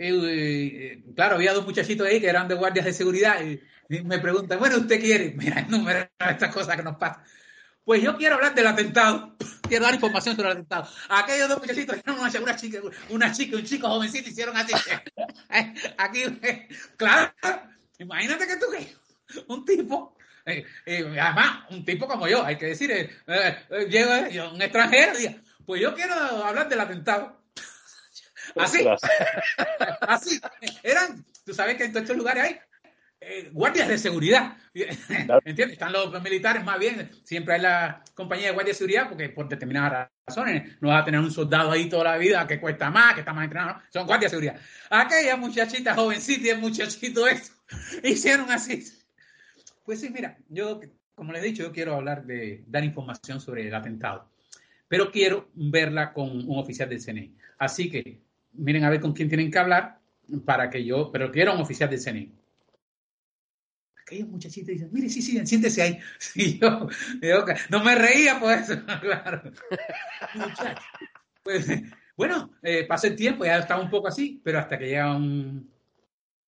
eh, 0.00 0.92
eh, 0.92 1.04
claro, 1.14 1.36
había 1.36 1.52
dos 1.52 1.66
muchachitos 1.66 2.06
ahí 2.06 2.20
que 2.20 2.28
eran 2.28 2.48
de 2.48 2.54
guardias 2.54 2.86
de 2.86 2.92
seguridad 2.92 3.44
y, 3.44 3.60
me 4.04 4.18
preguntan, 4.18 4.58
bueno, 4.58 4.78
¿usted 4.78 5.00
quiere? 5.00 5.34
Mira, 5.36 5.62
de 5.62 6.08
estas 6.30 6.54
cosas 6.54 6.76
que 6.76 6.82
nos 6.82 6.96
pasan. 6.96 7.22
Pues 7.84 8.02
yo 8.02 8.16
quiero 8.16 8.36
hablar 8.36 8.54
del 8.54 8.66
atentado, 8.66 9.36
quiero 9.68 9.84
dar 9.84 9.94
información 9.94 10.36
sobre 10.36 10.48
el 10.48 10.52
atentado. 10.52 10.88
Aquellos 11.08 11.48
dos 11.48 11.58
muchachitos 11.58 11.96
una, 12.06 12.14
una 12.40 12.56
chica, 12.56 12.80
una 13.08 13.32
chica, 13.32 13.56
un 13.56 13.64
chico 13.64 13.88
jovencito 13.88 14.30
hicieron 14.30 14.56
así. 14.56 14.72
Aquí, 15.98 16.22
claro, 16.96 17.32
imagínate 17.98 18.46
que 18.46 18.56
tú 18.56 18.66
un 19.48 19.64
tipo 19.64 20.16
eh, 20.46 20.64
además, 21.20 21.64
un 21.70 21.84
tipo 21.84 22.08
como 22.08 22.26
yo, 22.26 22.44
hay 22.44 22.56
que 22.56 22.66
decir, 22.66 22.90
eh, 22.90 23.86
llega 23.88 24.28
un 24.50 24.60
extranjero, 24.60 25.18
y, 25.18 25.40
pues 25.64 25.80
yo 25.80 25.94
quiero 25.94 26.14
hablar 26.14 26.68
del 26.68 26.80
atentado. 26.80 27.39
Así, 28.56 28.84
así, 30.00 30.40
eran, 30.82 31.24
tú 31.44 31.54
sabes 31.54 31.76
que 31.76 31.84
en 31.84 31.92
todos 31.92 32.04
estos 32.04 32.16
lugares 32.16 32.44
hay 32.44 32.58
eh, 33.20 33.50
guardias 33.52 33.88
de 33.88 33.98
seguridad. 33.98 34.56
¿Entiendes? 34.74 35.72
Están 35.72 35.92
los 35.92 36.22
militares 36.22 36.64
más 36.64 36.78
bien, 36.78 37.10
siempre 37.24 37.54
hay 37.54 37.60
la 37.60 38.02
compañía 38.14 38.46
de 38.46 38.52
guardia 38.52 38.72
de 38.72 38.78
seguridad 38.78 39.08
porque 39.08 39.28
por 39.28 39.48
determinadas 39.48 40.08
razones 40.26 40.80
no 40.80 40.88
va 40.88 40.98
a 40.98 41.04
tener 41.04 41.20
un 41.20 41.30
soldado 41.30 41.72
ahí 41.72 41.88
toda 41.88 42.04
la 42.04 42.16
vida 42.16 42.46
que 42.46 42.60
cuesta 42.60 42.90
más, 42.90 43.14
que 43.14 43.20
está 43.20 43.32
más 43.32 43.44
entrenado, 43.44 43.80
son 43.92 44.06
guardias 44.06 44.32
de 44.32 44.38
seguridad. 44.38 44.60
Aquella 44.90 45.36
muchachita 45.36 45.94
jovencita 45.94 46.46
y 46.46 46.50
el 46.50 46.58
muchachito 46.58 47.26
esto 47.26 47.52
hicieron 48.02 48.50
así. 48.50 48.84
Pues 49.84 50.00
sí, 50.00 50.10
mira, 50.10 50.38
yo, 50.48 50.80
como 51.14 51.32
les 51.32 51.42
he 51.42 51.46
dicho, 51.46 51.62
yo 51.64 51.72
quiero 51.72 51.96
hablar 51.96 52.24
de 52.24 52.64
dar 52.66 52.84
información 52.84 53.40
sobre 53.40 53.66
el 53.66 53.74
atentado 53.74 54.30
pero 54.90 55.12
quiero 55.12 55.48
verla 55.54 56.12
con 56.12 56.28
un 56.30 56.58
oficial 56.58 56.88
del 56.88 57.00
CNI. 57.00 57.32
Así 57.58 57.88
que 57.88 58.18
miren 58.52 58.84
a 58.84 58.90
ver 58.90 59.00
con 59.00 59.12
quién 59.12 59.28
tienen 59.28 59.50
que 59.50 59.58
hablar 59.58 60.00
para 60.44 60.70
que 60.70 60.84
yo, 60.84 61.10
pero 61.12 61.30
quiero 61.30 61.54
un 61.54 61.60
oficial 61.60 61.90
del 61.90 62.00
CNI. 62.00 62.32
Aquellos 64.00 64.28
muchachitos 64.28 64.68
dicen, 64.68 64.90
mire, 64.92 65.08
sí, 65.08 65.22
sí, 65.22 65.44
siéntese 65.46 65.82
ahí. 65.82 65.98
Sí, 66.18 66.58
yo, 66.58 66.88
no 67.70 67.84
me 67.84 67.94
reía 67.94 68.38
por 68.40 68.52
eso, 68.52 68.74
claro. 69.00 69.52
Pues, 71.42 71.68
bueno, 72.16 72.50
eh, 72.62 72.84
pasó 72.86 73.06
el 73.06 73.16
tiempo, 73.16 73.44
ya 73.44 73.58
estaba 73.58 73.82
un 73.82 73.90
poco 73.90 74.08
así, 74.08 74.40
pero 74.44 74.58
hasta 74.58 74.78
que 74.78 74.86
llega 74.86 75.14
un 75.16 75.70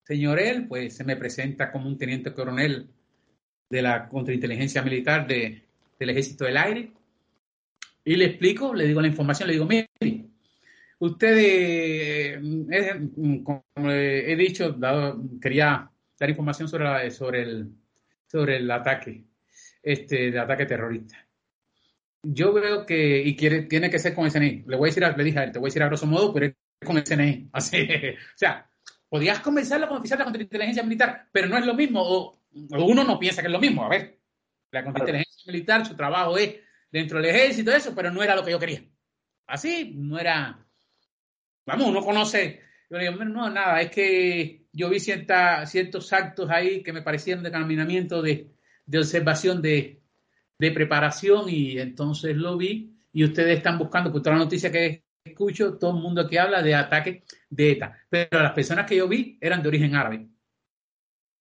señor 0.05 0.39
él, 0.39 0.67
pues 0.67 0.97
se 0.97 1.05
me 1.05 1.17
presenta 1.17 1.71
como 1.71 1.87
un 1.87 1.97
teniente 1.97 2.35
coronel 2.35 2.89
de 3.71 3.83
la 3.83 4.09
contrainteligencia 4.09 4.83
militar 4.83 5.27
de, 5.27 5.63
del 5.99 6.11
Ejército 6.11 6.45
del 6.45 6.57
Aire 6.57 6.93
y 8.05 8.17
le 8.17 8.27
explico, 8.27 8.75
le 8.75 8.87
digo 8.87 9.01
la 9.01 9.09
información, 9.09 9.47
le 9.47 9.55
digo, 9.55 9.67
mire, 9.67 9.89
usted, 11.03 11.35
eh, 11.37 12.41
como 13.43 13.91
he 13.91 14.37
dicho, 14.37 14.77
quería 15.41 15.91
dar 16.19 16.31
información 16.31 16.69
sobre, 16.69 17.11
sobre, 17.11 17.43
el, 17.43 17.73
sobre 18.27 18.59
el 18.59 18.71
ataque, 18.71 19.25
este, 19.83 20.29
el 20.29 20.39
ataque 20.39 20.67
terrorista. 20.67 21.17
Yo 22.23 22.53
veo 22.53 22.87
que, 22.87 23.21
y 23.21 23.35
quiere, 23.35 23.63
tiene 23.63 23.91
que 23.91 23.99
ser 23.99 24.15
con 24.15 24.27
el 24.27 24.33
CNI. 24.33 24.63
Le 24.69 24.77
voy 24.77 24.89
a 24.89 24.95
decir, 24.95 25.17
le 25.17 25.25
dije 25.25 25.39
a 25.41 25.45
él, 25.45 25.53
te 25.53 25.59
voy 25.59 25.67
a 25.67 25.71
decir 25.71 25.83
a 25.83 25.87
grosso 25.87 26.07
modo, 26.07 26.33
pero 26.33 26.47
es 26.47 26.55
con 26.87 26.97
el 26.97 27.03
CNI. 27.03 27.49
Así, 27.53 27.83
o 27.83 28.37
sea, 28.37 28.71
podías 29.09 29.41
convencerlo 29.41 29.89
como 29.89 29.99
oficial 29.99 30.19
de 30.19 30.25
contrainteligencia 30.25 30.85
militar, 30.85 31.27
pero 31.33 31.49
no 31.49 31.59
es 31.59 31.67
lo 31.67 31.75
mismo, 31.75 32.01
o, 32.01 32.39
o, 32.71 32.85
uno 32.85 33.03
no 33.03 33.19
piensa 33.19 33.43
que 33.43 33.49
es 33.49 33.53
lo 33.53 33.59
mismo. 33.59 33.85
A 33.85 33.89
ver, 33.89 34.21
la 34.71 34.85
contrainteligencia 34.85 35.53
militar, 35.53 35.85
su 35.85 35.97
trabajo 35.97 36.39
es 36.39 36.55
dentro 36.93 37.21
del 37.21 37.35
ejército, 37.35 37.73
eso, 37.73 37.93
pero 37.93 38.13
no 38.13 38.23
era 38.23 38.37
lo 38.37 38.45
que 38.45 38.53
yo 38.53 38.61
quería. 38.61 38.85
Así, 39.49 39.93
no 39.97 40.17
era. 40.17 40.65
Vamos, 41.67 41.89
uno 41.89 42.03
conoce. 42.03 42.61
Yo 42.91 42.99
le 42.99 43.09
digo, 43.09 43.25
no, 43.25 43.49
nada, 43.51 43.81
es 43.81 43.91
que 43.91 44.67
yo 44.73 44.91
vi 44.91 45.01
ciertos 45.01 46.13
actos 46.13 46.51
ahí 46.51 46.83
que 46.83 46.93
me 46.93 47.03
parecieron 47.03 47.43
de 47.43 47.51
caminamiento, 47.51 48.21
de, 48.21 48.53
observación, 48.95 49.63
de, 49.63 50.03
preparación, 50.59 51.49
y 51.49 51.79
entonces 51.79 52.37
lo 52.37 52.57
vi. 52.57 52.95
Y 53.13 53.25
ustedes 53.25 53.59
están 53.59 53.79
buscando, 53.79 54.11
pues 54.11 54.23
toda 54.23 54.37
la 54.37 54.45
noticia 54.45 54.71
que 54.71 55.05
escucho, 55.25 55.79
todo 55.79 55.97
el 55.97 56.03
mundo 56.03 56.23
aquí 56.23 56.37
habla 56.37 56.63
de 56.63 56.75
ataque 56.75 57.25
de 57.49 57.73
ETA. 57.73 57.99
Pero 58.09 58.43
las 58.43 58.53
personas 58.53 58.87
que 58.87 58.97
yo 58.97 59.09
vi 59.09 59.39
eran 59.41 59.63
de 59.63 59.69
origen 59.69 59.95
árabe, 59.95 60.29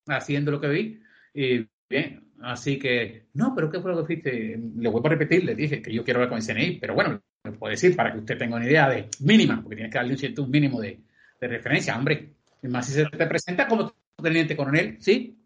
haciendo 0.07 0.52
lo 0.52 0.61
que 0.61 0.68
vi. 0.68 1.02
Y 1.34 1.68
bien, 1.89 2.31
Así 2.41 2.80
que, 2.80 3.27
no, 3.34 3.53
pero 3.56 3.69
¿qué 3.69 3.80
fue 3.80 3.91
lo 3.91 3.99
que 3.99 4.06
fuiste? 4.06 4.60
Le 4.76 4.89
vuelvo 4.89 5.07
a 5.07 5.11
repetir, 5.11 5.43
le 5.43 5.56
dije 5.56 5.81
que 5.81 5.93
yo 5.93 6.03
quiero 6.03 6.19
hablar 6.19 6.30
con 6.30 6.39
el 6.39 6.43
CNI, 6.43 6.80
pero 6.80 6.95
bueno, 6.95 7.22
me 7.43 7.51
puede 7.53 7.73
decir 7.73 7.95
para 7.95 8.11
que 8.11 8.19
usted 8.19 8.38
tenga 8.38 8.55
una 8.55 8.65
idea 8.65 8.89
de 8.89 9.09
mínima, 9.19 9.61
porque 9.61 9.76
tienes 9.76 9.91
que 9.91 9.97
darle 9.97 10.13
un 10.13 10.18
cierto 10.18 10.45
mínimo 10.45 10.81
de, 10.81 10.99
referencia, 11.39 11.97
hombre. 11.97 12.35
Y 12.61 12.68
más 12.68 12.85
si 12.85 12.93
se 12.93 13.05
te 13.05 13.26
presenta 13.26 13.68
como 13.68 13.91
teniente 14.22 14.55
coronel, 14.55 14.97
¿sí? 14.99 15.38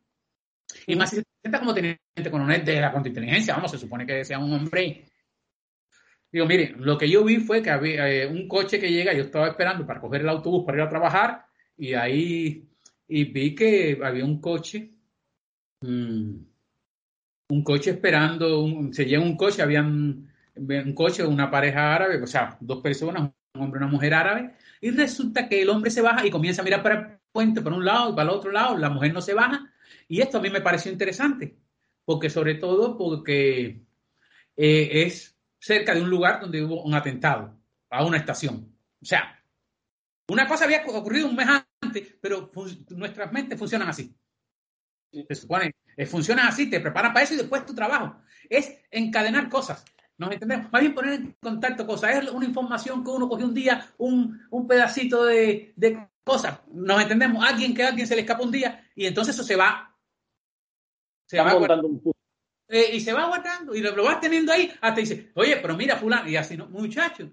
Y 0.87 0.95
más 0.95 1.09
si 1.09 1.17
se 1.17 1.21
te 1.21 1.29
presenta 1.41 1.59
como 1.59 1.73
teniente 1.73 2.31
coronel 2.31 2.65
de 2.65 2.81
la 2.81 2.91
contrainteligencia, 2.91 3.55
vamos, 3.55 3.71
se 3.71 3.77
supone 3.77 4.05
que 4.05 4.25
sea 4.25 4.39
un 4.39 4.51
hombre. 4.51 5.05
Digo, 6.31 6.45
mire, 6.45 6.75
lo 6.77 6.97
que 6.97 7.09
yo 7.09 7.23
vi 7.23 7.37
fue 7.37 7.61
que 7.61 7.69
había 7.69 8.09
eh, 8.11 8.27
un 8.27 8.47
coche 8.47 8.77
que 8.77 8.91
llega, 8.91 9.13
yo 9.13 9.21
estaba 9.21 9.47
esperando 9.47 9.85
para 9.85 10.01
coger 10.01 10.21
el 10.21 10.29
autobús 10.29 10.65
para 10.65 10.79
ir 10.79 10.83
a 10.83 10.89
trabajar, 10.89 11.45
y 11.77 11.93
ahí 11.93 12.67
y 13.07 13.23
vi 13.25 13.55
que 13.55 13.97
había 14.03 14.25
un 14.25 14.41
coche. 14.41 14.91
Mmm, 15.81 16.35
un 17.47 17.63
coche 17.63 17.91
esperando, 17.91 18.67
se 18.91 19.05
lleva 19.05 19.23
un 19.23 19.37
coche, 19.37 19.61
habían 19.61 20.31
un 20.55 20.93
coche, 20.93 21.25
una 21.25 21.49
pareja 21.49 21.95
árabe, 21.95 22.21
o 22.21 22.27
sea, 22.27 22.57
dos 22.59 22.81
personas, 22.81 23.31
un 23.53 23.61
hombre 23.61 23.79
y 23.79 23.83
una 23.83 23.91
mujer 23.91 24.13
árabe, 24.13 24.55
y 24.81 24.91
resulta 24.91 25.47
que 25.47 25.61
el 25.61 25.69
hombre 25.69 25.91
se 25.91 26.01
baja 26.01 26.25
y 26.25 26.31
comienza 26.31 26.61
a 26.61 26.65
mirar 26.65 26.83
para 26.83 26.95
el 26.95 27.19
puente 27.31 27.61
por 27.61 27.73
un 27.73 27.85
lado 27.85 28.11
y 28.11 28.15
para 28.15 28.29
el 28.29 28.35
otro 28.35 28.51
lado, 28.51 28.77
la 28.77 28.89
mujer 28.89 29.13
no 29.13 29.21
se 29.21 29.33
baja, 29.33 29.71
y 30.07 30.21
esto 30.21 30.37
a 30.37 30.41
mí 30.41 30.49
me 30.49 30.61
pareció 30.61 30.91
interesante, 30.91 31.57
porque 32.05 32.29
sobre 32.29 32.55
todo 32.55 32.97
porque 32.97 33.81
eh, 34.55 34.89
es 35.05 35.37
cerca 35.59 35.93
de 35.93 36.01
un 36.01 36.09
lugar 36.09 36.39
donde 36.41 36.63
hubo 36.63 36.83
un 36.83 36.93
atentado 36.93 37.59
a 37.89 38.05
una 38.05 38.17
estación. 38.17 38.71
O 39.01 39.05
sea, 39.05 39.39
una 40.27 40.47
cosa 40.47 40.65
había 40.65 40.83
ocurrido 40.85 41.27
un 41.27 41.35
mes 41.35 41.47
antes, 41.81 42.15
pero 42.21 42.51
nuestras 42.89 43.31
mentes 43.31 43.57
funcionan 43.57 43.89
así. 43.89 44.15
Se 45.11 45.35
supone 45.35 45.73
eh, 45.97 46.05
funciona 46.05 46.47
así, 46.47 46.69
te 46.69 46.79
preparan 46.79 47.13
para 47.13 47.23
eso 47.23 47.33
y 47.33 47.37
después 47.37 47.65
tu 47.65 47.73
trabajo. 47.73 48.17
Es 48.49 48.79
encadenar 48.91 49.49
cosas. 49.49 49.85
¿Nos 50.17 50.31
entendemos? 50.31 50.71
Más 50.71 50.81
bien 50.81 50.93
poner 50.93 51.13
en 51.13 51.35
contacto 51.41 51.85
cosas. 51.85 52.23
Es 52.23 52.31
una 52.31 52.45
información 52.45 53.03
que 53.03 53.11
uno 53.11 53.27
cogió 53.27 53.45
un 53.45 53.53
día, 53.53 53.85
un, 53.97 54.41
un 54.49 54.67
pedacito 54.67 55.25
de, 55.25 55.73
de, 55.75 56.07
cosas. 56.23 56.59
¿Nos 56.71 57.01
entendemos? 57.01 57.45
Alguien 57.45 57.73
que 57.73 57.83
a 57.83 57.89
alguien 57.89 58.07
se 58.07 58.15
le 58.15 58.21
escapa 58.21 58.43
un 58.43 58.51
día 58.51 58.89
y 58.95 59.05
entonces 59.05 59.35
eso 59.35 59.43
se 59.43 59.55
va. 59.55 59.95
Se 61.27 61.39
va 61.39 61.53
guardando 61.53 61.87
un 61.87 62.15
eh, 62.67 62.95
y 62.95 62.99
se 62.99 63.13
va 63.13 63.27
guardando 63.27 63.75
y 63.75 63.81
lo, 63.81 64.03
vas 64.03 64.19
teniendo 64.19 64.51
ahí 64.51 64.71
hasta 64.81 64.99
dice, 64.99 65.31
oye, 65.35 65.57
pero 65.57 65.77
mira, 65.77 65.97
fulano, 65.97 66.27
y 66.27 66.35
así, 66.35 66.57
¿no? 66.57 66.67
Muchacho. 66.67 67.31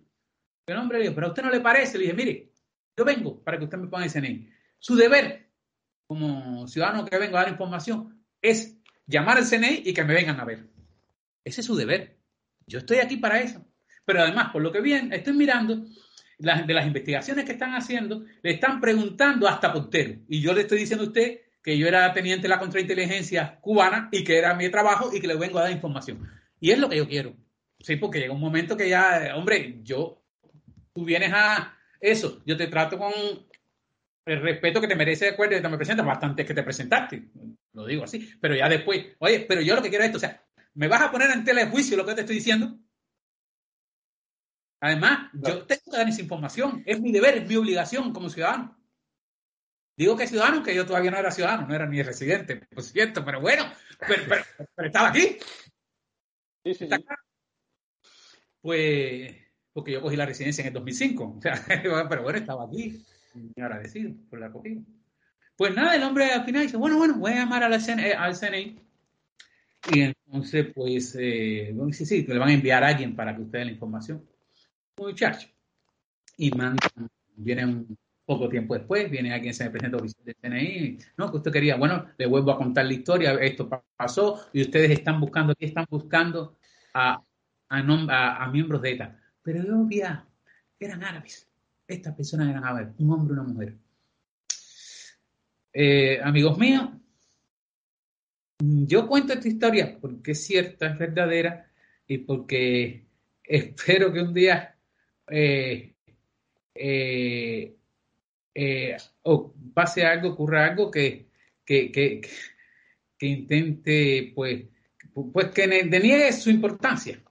Pero 0.64 0.80
hombre, 0.80 1.10
pero 1.10 1.26
a 1.26 1.30
usted 1.30 1.42
no 1.42 1.50
le 1.50 1.60
parece. 1.60 1.96
Le 1.96 2.04
dije, 2.04 2.16
mire, 2.16 2.52
yo 2.96 3.04
vengo 3.04 3.42
para 3.42 3.58
que 3.58 3.64
usted 3.64 3.78
me 3.78 3.88
ponga 3.88 4.06
ese 4.06 4.20
CNI. 4.20 4.48
Su 4.78 4.94
deber 4.94 5.50
como 6.06 6.68
ciudadano 6.68 7.04
que 7.04 7.18
vengo 7.18 7.38
a 7.38 7.42
dar 7.42 7.52
información 7.52 8.22
es 8.42 8.78
llamar 9.06 9.38
al 9.38 9.48
CNI 9.48 9.82
y 9.86 9.94
que 9.94 10.04
me 10.04 10.14
vengan 10.14 10.38
a 10.38 10.44
ver. 10.44 10.68
Ese 11.44 11.62
es 11.62 11.66
su 11.66 11.74
deber. 11.74 12.21
Yo 12.66 12.78
estoy 12.78 12.98
aquí 12.98 13.16
para 13.16 13.40
eso. 13.40 13.64
Pero 14.04 14.22
además, 14.22 14.50
por 14.52 14.62
lo 14.62 14.72
que 14.72 14.80
bien, 14.80 15.12
estoy 15.12 15.34
mirando 15.34 15.84
de 16.38 16.74
las 16.74 16.86
investigaciones 16.86 17.44
que 17.44 17.52
están 17.52 17.74
haciendo, 17.74 18.24
le 18.42 18.52
están 18.52 18.80
preguntando 18.80 19.46
hasta 19.48 19.72
portero. 19.72 20.14
Y 20.28 20.40
yo 20.40 20.52
le 20.52 20.62
estoy 20.62 20.78
diciendo 20.78 21.04
a 21.04 21.08
usted 21.08 21.40
que 21.62 21.78
yo 21.78 21.86
era 21.86 22.12
teniente 22.12 22.42
de 22.42 22.48
la 22.48 22.58
contrainteligencia 22.58 23.60
cubana 23.60 24.08
y 24.10 24.24
que 24.24 24.38
era 24.38 24.54
mi 24.54 24.68
trabajo 24.68 25.10
y 25.14 25.20
que 25.20 25.28
le 25.28 25.36
vengo 25.36 25.58
a 25.58 25.62
dar 25.62 25.70
información. 25.70 26.28
Y 26.58 26.70
es 26.70 26.78
lo 26.78 26.88
que 26.88 26.96
yo 26.96 27.08
quiero. 27.08 27.36
Sí, 27.78 27.96
porque 27.96 28.18
llega 28.18 28.32
un 28.32 28.40
momento 28.40 28.76
que 28.76 28.88
ya, 28.88 29.34
hombre, 29.36 29.80
yo, 29.82 30.22
tú 30.92 31.04
vienes 31.04 31.32
a 31.32 31.76
eso, 32.00 32.42
yo 32.44 32.56
te 32.56 32.66
trato 32.66 32.98
con 32.98 33.12
el 34.24 34.40
respeto 34.40 34.80
que 34.80 34.88
te 34.88 34.96
merece 34.96 35.26
de 35.26 35.30
acuerdo 35.32 35.56
que 35.56 35.60
te 35.60 35.68
me 35.68 35.76
presentas, 35.76 36.06
bastante 36.06 36.44
que 36.44 36.54
te 36.54 36.62
presentaste. 36.62 37.24
Lo 37.72 37.86
digo 37.86 38.04
así. 38.04 38.30
Pero 38.40 38.54
ya 38.54 38.68
después, 38.68 39.06
oye, 39.18 39.40
pero 39.48 39.60
yo 39.60 39.74
lo 39.74 39.82
que 39.82 39.88
quiero 39.88 40.04
es 40.04 40.08
esto. 40.08 40.18
O 40.18 40.20
sea, 40.20 40.42
¿me 40.74 40.88
vas 40.88 41.02
a 41.02 41.10
poner 41.10 41.30
en 41.30 41.44
tela 41.44 41.64
de 41.64 41.70
juicio 41.70 41.96
lo 41.96 42.06
que 42.06 42.14
te 42.14 42.20
estoy 42.22 42.36
diciendo? 42.36 42.78
Además, 44.80 45.30
yo 45.32 45.64
tengo 45.64 45.82
que 45.84 45.96
dar 45.96 46.08
esa 46.08 46.20
información. 46.20 46.82
Es 46.86 47.00
mi 47.00 47.12
deber, 47.12 47.38
es 47.38 47.48
mi 47.48 47.54
obligación 47.54 48.12
como 48.12 48.28
ciudadano. 48.28 48.76
Digo 49.96 50.16
que 50.16 50.26
ciudadano, 50.26 50.62
que 50.62 50.74
yo 50.74 50.86
todavía 50.86 51.10
no 51.10 51.18
era 51.18 51.30
ciudadano, 51.30 51.68
no 51.68 51.74
era 51.74 51.86
ni 51.86 52.02
residente, 52.02 52.56
por 52.56 52.82
cierto, 52.82 53.24
pero 53.24 53.40
bueno, 53.40 53.64
pero, 54.08 54.24
pero, 54.74 54.86
estaba 54.88 55.08
aquí. 55.08 55.36
Sí, 56.64 56.74
sí, 56.74 56.88
Pues, 58.60 59.36
porque 59.72 59.92
yo 59.92 60.00
cogí 60.00 60.16
la 60.16 60.26
residencia 60.26 60.62
en 60.62 60.68
el 60.68 60.74
2005, 60.74 61.36
o 61.38 61.40
sea, 61.40 61.54
pero 62.08 62.22
bueno, 62.22 62.38
estaba 62.38 62.64
aquí, 62.64 63.04
agradecido 63.56 64.14
por 64.30 64.40
la 64.40 64.46
acogida. 64.46 64.80
Pues 65.56 65.74
nada, 65.74 65.94
el 65.94 66.02
hombre 66.02 66.32
al 66.32 66.44
final 66.44 66.62
dice, 66.62 66.76
bueno, 66.76 66.96
bueno, 66.96 67.14
voy 67.18 67.32
a 67.32 67.36
llamar 67.36 67.62
al 67.62 67.80
CNI. 67.80 68.80
Y 69.90 70.00
entonces, 70.00 70.66
pues, 70.74 71.16
eh, 71.18 71.74
sí, 71.90 72.06
sí, 72.06 72.24
le 72.26 72.38
van 72.38 72.50
a 72.50 72.52
enviar 72.52 72.84
a 72.84 72.88
alguien 72.88 73.16
para 73.16 73.34
que 73.34 73.42
usted 73.42 73.58
dé 73.58 73.64
la 73.64 73.72
información. 73.72 74.24
Muchacho. 74.96 75.48
Y 76.36 76.50
mandan, 76.52 77.08
viene 77.36 77.66
un 77.66 77.98
poco 78.24 78.48
tiempo 78.48 78.74
después, 78.74 79.10
viene 79.10 79.32
alguien, 79.32 79.52
se 79.52 79.64
me 79.64 79.70
presenta 79.70 79.96
oficial 79.96 80.24
del 80.24 80.36
CNI, 80.36 80.98
no, 81.16 81.30
que 81.30 81.36
usted 81.38 81.52
quería, 81.52 81.76
bueno, 81.76 82.06
le 82.16 82.26
vuelvo 82.26 82.52
a 82.52 82.56
contar 82.56 82.86
la 82.86 82.92
historia, 82.92 83.32
esto 83.34 83.68
pasó, 83.96 84.46
y 84.52 84.62
ustedes 84.62 84.90
están 84.90 85.20
buscando, 85.20 85.52
aquí 85.52 85.66
están 85.66 85.86
buscando 85.90 86.56
a, 86.94 87.20
a, 87.68 88.44
a, 88.44 88.50
miembros 88.50 88.80
de 88.82 88.92
ETA. 88.92 89.18
Pero 89.42 89.64
yo 89.64 89.84
vi 89.84 90.02
eran 90.78 91.04
árabes, 91.04 91.48
estas 91.86 92.14
personas 92.14 92.48
eran 92.48 92.64
árabes, 92.64 92.94
un 92.98 93.10
hombre 93.10 93.34
y 93.34 93.38
una 93.38 93.48
mujer. 93.48 93.76
Eh, 95.72 96.20
amigos 96.22 96.58
míos, 96.58 96.90
yo 98.86 99.08
cuento 99.08 99.32
esta 99.32 99.48
historia 99.48 99.98
porque 100.00 100.32
es 100.32 100.44
cierta, 100.44 100.88
es 100.88 100.98
verdadera 100.98 101.70
y 102.06 102.18
porque 102.18 103.04
espero 103.44 104.12
que 104.12 104.20
un 104.20 104.34
día 104.34 104.76
eh, 105.30 105.94
eh, 108.54 108.96
o 109.22 109.54
pase 109.74 110.04
algo, 110.04 110.30
ocurra 110.30 110.66
algo 110.66 110.90
que, 110.90 111.26
que, 111.64 111.90
que, 111.90 112.20
que 113.18 113.26
intente, 113.26 114.32
pues, 114.34 114.64
pues 115.32 115.48
que 115.48 115.66
deniegue 115.66 116.32
su 116.32 116.50
importancia. 116.50 117.22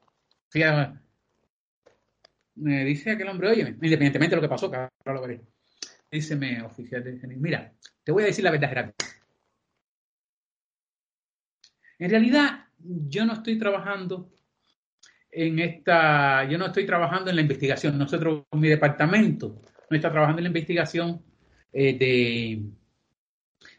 me 2.56 2.86
dice 2.86 3.12
aquel 3.12 3.28
hombre, 3.28 3.49
oye, 3.49 3.62
independientemente 3.62 4.36
de 4.36 4.36
lo 4.36 4.41
que 4.41 4.49
pasó, 4.49 4.70
que 4.70 4.78
ahora 4.78 4.91
lo 5.06 5.22
veré. 5.22 5.41
Díceme, 6.12 6.62
oficial 6.64 7.03
mira, 7.38 7.74
te 8.03 8.12
voy 8.12 8.24
a 8.24 8.28
decir 8.28 8.44
la 8.44 8.52
verdad, 8.52 8.94
En 12.02 12.10
realidad, 12.10 12.65
yo 12.80 13.26
no 13.26 13.34
estoy 13.34 13.60
trabajando 13.60 14.28
en 15.30 15.60
esta, 15.60 16.49
yo 16.49 16.57
no 16.57 16.65
estoy 16.65 16.88
trabajando 16.88 17.30
en 17.30 17.36
la 17.36 17.44
investigación. 17.44 17.95
Nosotros, 17.95 18.45
mi 18.53 18.69
departamento, 18.69 19.61
no 19.88 19.95
está 19.95 20.11
trabajando 20.11 20.40
en 20.40 20.45
la 20.45 20.49
investigación 20.49 21.22
eh, 21.72 21.95
de, 21.99 22.64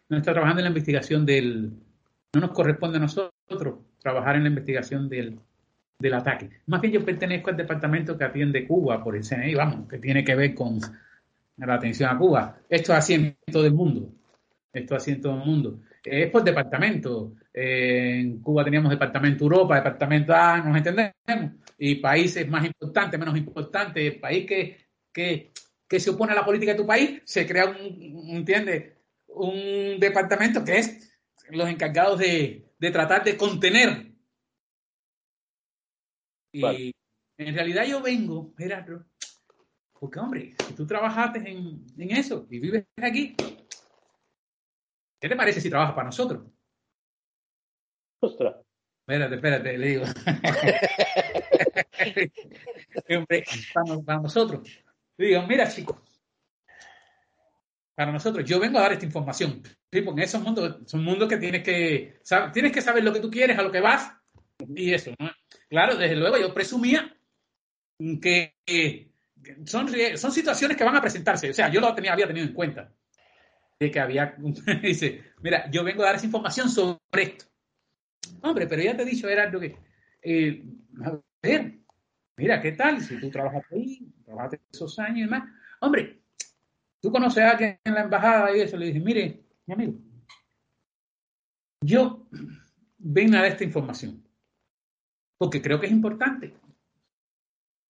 no 0.09 0.19
está 0.19 0.31
trabajando 0.33 0.61
en 0.61 0.67
la 0.67 0.71
investigación 0.71 1.27
del, 1.27 1.73
no 2.33 2.41
nos 2.41 2.53
corresponde 2.53 2.99
a 2.99 3.01
nosotros 3.01 3.81
trabajar 3.99 4.37
en 4.37 4.45
la 4.45 4.51
investigación 4.51 5.09
del, 5.09 5.41
del 5.99 6.15
ataque. 6.15 6.49
Más 6.67 6.81
bien 6.81 6.95
yo 6.95 7.05
pertenezco 7.05 7.51
al 7.51 7.57
departamento 7.57 8.17
que 8.17 8.23
atiende 8.23 8.69
Cuba 8.69 9.03
por 9.03 9.17
el 9.17 9.25
CNI, 9.25 9.53
vamos, 9.57 9.89
que 9.89 9.99
tiene 9.99 10.23
que 10.23 10.37
ver 10.37 10.55
con 10.55 10.79
la 11.57 11.75
atención 11.75 12.09
a 12.09 12.17
Cuba. 12.17 12.57
Esto 12.69 12.93
es 12.93 12.99
así 12.99 13.15
en 13.15 13.37
todo 13.51 13.67
el 13.67 13.75
mundo. 13.75 14.13
Esto 14.73 14.95
es 14.95 15.03
así 15.03 15.11
en 15.11 15.21
todo 15.21 15.35
el 15.35 15.45
mundo. 15.45 15.81
Es 16.05 16.31
por 16.31 16.45
departamento. 16.45 17.33
En 17.55 18.41
Cuba 18.41 18.65
teníamos 18.65 18.91
departamento 18.91 19.45
Europa, 19.45 19.77
departamento 19.77 20.35
A, 20.35 20.59
nos 20.59 20.77
entendemos. 20.77 21.13
Y 21.79 21.97
países 21.97 22.49
más 22.49 22.65
importantes, 22.65 23.19
menos 23.19 23.37
importantes. 23.37 24.15
El 24.15 24.21
país 24.21 24.47
que, 24.47 24.87
que, 25.13 25.53
que 25.89 26.01
se 26.01 26.11
opone 26.11 26.33
a 26.33 26.37
la 26.37 26.45
política 26.45 26.73
de 26.73 26.79
tu 26.79 26.87
país, 26.87 27.21
se 27.25 27.47
crea 27.47 27.67
un, 27.67 28.37
¿entiendes? 28.37 28.95
Un 29.27 29.99
departamento 29.99 30.65
que 30.65 30.79
es 30.79 31.21
los 31.51 31.69
encargados 31.69 32.19
de, 32.19 32.73
de 32.79 32.91
tratar 32.91 33.25
de 33.25 33.37
contener. 33.37 34.13
Y 36.53 36.95
en 37.39 37.55
realidad 37.55 37.85
yo 37.87 38.01
vengo, 38.01 38.55
Gerardo, 38.57 39.05
porque, 39.99 40.19
hombre, 40.19 40.55
si 40.67 40.75
tú 40.75 40.87
trabajaste 40.87 41.39
en, 41.39 41.87
en 41.97 42.11
eso 42.11 42.47
y 42.51 42.59
vives 42.59 42.87
aquí, 42.97 43.35
¿qué 45.21 45.29
te 45.29 45.37
parece 45.37 45.61
si 45.61 45.71
trabajas 45.71 45.95
para 45.95 46.07
nosotros? 46.07 46.43
Ostras. 48.23 48.55
Espérate, 49.01 49.35
espérate, 49.35 49.79
le 49.79 49.87
digo. 49.89 50.05
hombre, 53.11 53.45
para, 54.07 54.21
nosotros. 54.21 54.61
Le 55.17 55.27
digo, 55.27 55.43
mira, 55.43 55.69
chicos, 55.69 55.97
para 57.97 58.13
nosotros, 58.13 58.49
yo 58.49 58.61
vengo 58.61 58.79
a 58.79 58.83
dar 58.83 58.93
esta 58.93 59.05
información. 59.05 59.61
¿sí? 59.91 60.03
Porque 60.03 60.23
esos 60.23 60.41
mundos 60.41 60.83
son 60.87 61.03
mundos 61.03 61.29
que 61.29 61.37
tienes 61.37 61.65
que, 61.65 62.21
tienes 62.53 62.71
que 62.71 62.81
saber 62.81 63.03
lo 63.03 63.13
que 63.13 63.19
tú 63.19 63.29
quieres, 63.29 63.59
a 63.59 63.63
lo 63.63 63.73
que 63.73 63.81
vas 63.81 64.13
y 64.69 64.95
eso. 64.95 65.11
¿no? 65.19 65.33
Claro, 65.69 65.97
desde 65.97 66.15
luego 66.15 66.39
yo 66.39 66.55
presumía 66.55 67.13
que 68.21 68.55
son, 69.67 69.91
son 70.17 70.31
situaciones 70.31 70.77
que 70.77 70.85
van 70.85 70.97
a 70.97 71.01
presentarse. 71.01 71.51
O 71.51 71.55
sea, 71.55 71.69
yo 71.71 71.81
lo 71.81 71.93
tenía, 71.93 72.13
había 72.13 72.29
tenido 72.29 72.47
en 72.47 72.55
cuenta. 72.55 72.93
De 73.81 73.91
que 73.91 73.99
había, 73.99 74.37
dice, 74.83 75.33
mira, 75.41 75.69
yo 75.73 75.83
vengo 75.83 76.05
a 76.05 76.07
dar 76.07 76.15
esa 76.15 76.27
información 76.27 76.71
sobre 76.71 77.01
esto. 77.17 77.52
Hombre, 78.43 78.67
pero 78.67 78.83
ya 78.83 78.97
te 78.97 79.03
he 79.03 79.07
dicho, 79.07 79.29
era 79.29 79.51
lo 79.51 79.61
que, 79.61 79.77
eh, 80.23 80.65
a 81.05 81.19
ver, 81.43 81.79
mira, 82.37 82.61
¿qué 82.61 82.73
tal? 82.73 83.01
Si 83.01 83.19
tú 83.21 83.31
trabajas 83.31 83.65
ahí, 83.71 84.13
trabajaste 84.25 84.61
esos 84.73 84.99
años 84.99 85.19
y 85.19 85.23
demás. 85.23 85.49
Hombre, 85.81 86.23
tú 87.01 87.11
conoces 87.11 87.43
a 87.43 87.51
alguien 87.51 87.79
en 87.85 87.95
la 87.95 88.03
embajada 88.03 88.57
y 88.57 88.61
eso, 88.61 88.77
le 88.77 88.87
dije, 88.87 89.01
mire, 89.01 89.45
mi 89.67 89.75
amigo, 89.75 89.95
yo 91.81 92.29
vengo 92.99 93.37
a 93.37 93.47
esta 93.47 93.65
información 93.65 94.23
porque 95.43 95.61
creo 95.61 95.81
que 95.81 95.87
es 95.87 95.93
importante. 95.93 96.55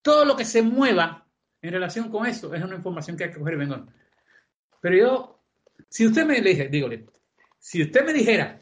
Todo 0.01 0.25
lo 0.25 0.35
que 0.35 0.47
se 0.47 0.63
mueva 0.63 1.29
en 1.61 1.73
relación 1.73 2.11
con 2.11 2.27
eso 2.27 2.55
es 2.55 2.65
una 2.65 2.77
información 2.77 3.15
que 3.15 3.25
hay 3.25 3.31
que 3.31 3.39
coger 3.39 3.59
vengo. 3.59 3.87
Pero 4.81 4.97
yo, 4.97 5.45
si 5.91 6.07
usted 6.07 6.25
me 6.25 6.41
dije, 6.41 6.69
dígole, 6.69 7.05
si 7.59 7.83
usted 7.83 8.07
me 8.07 8.15
dijera 8.15 8.59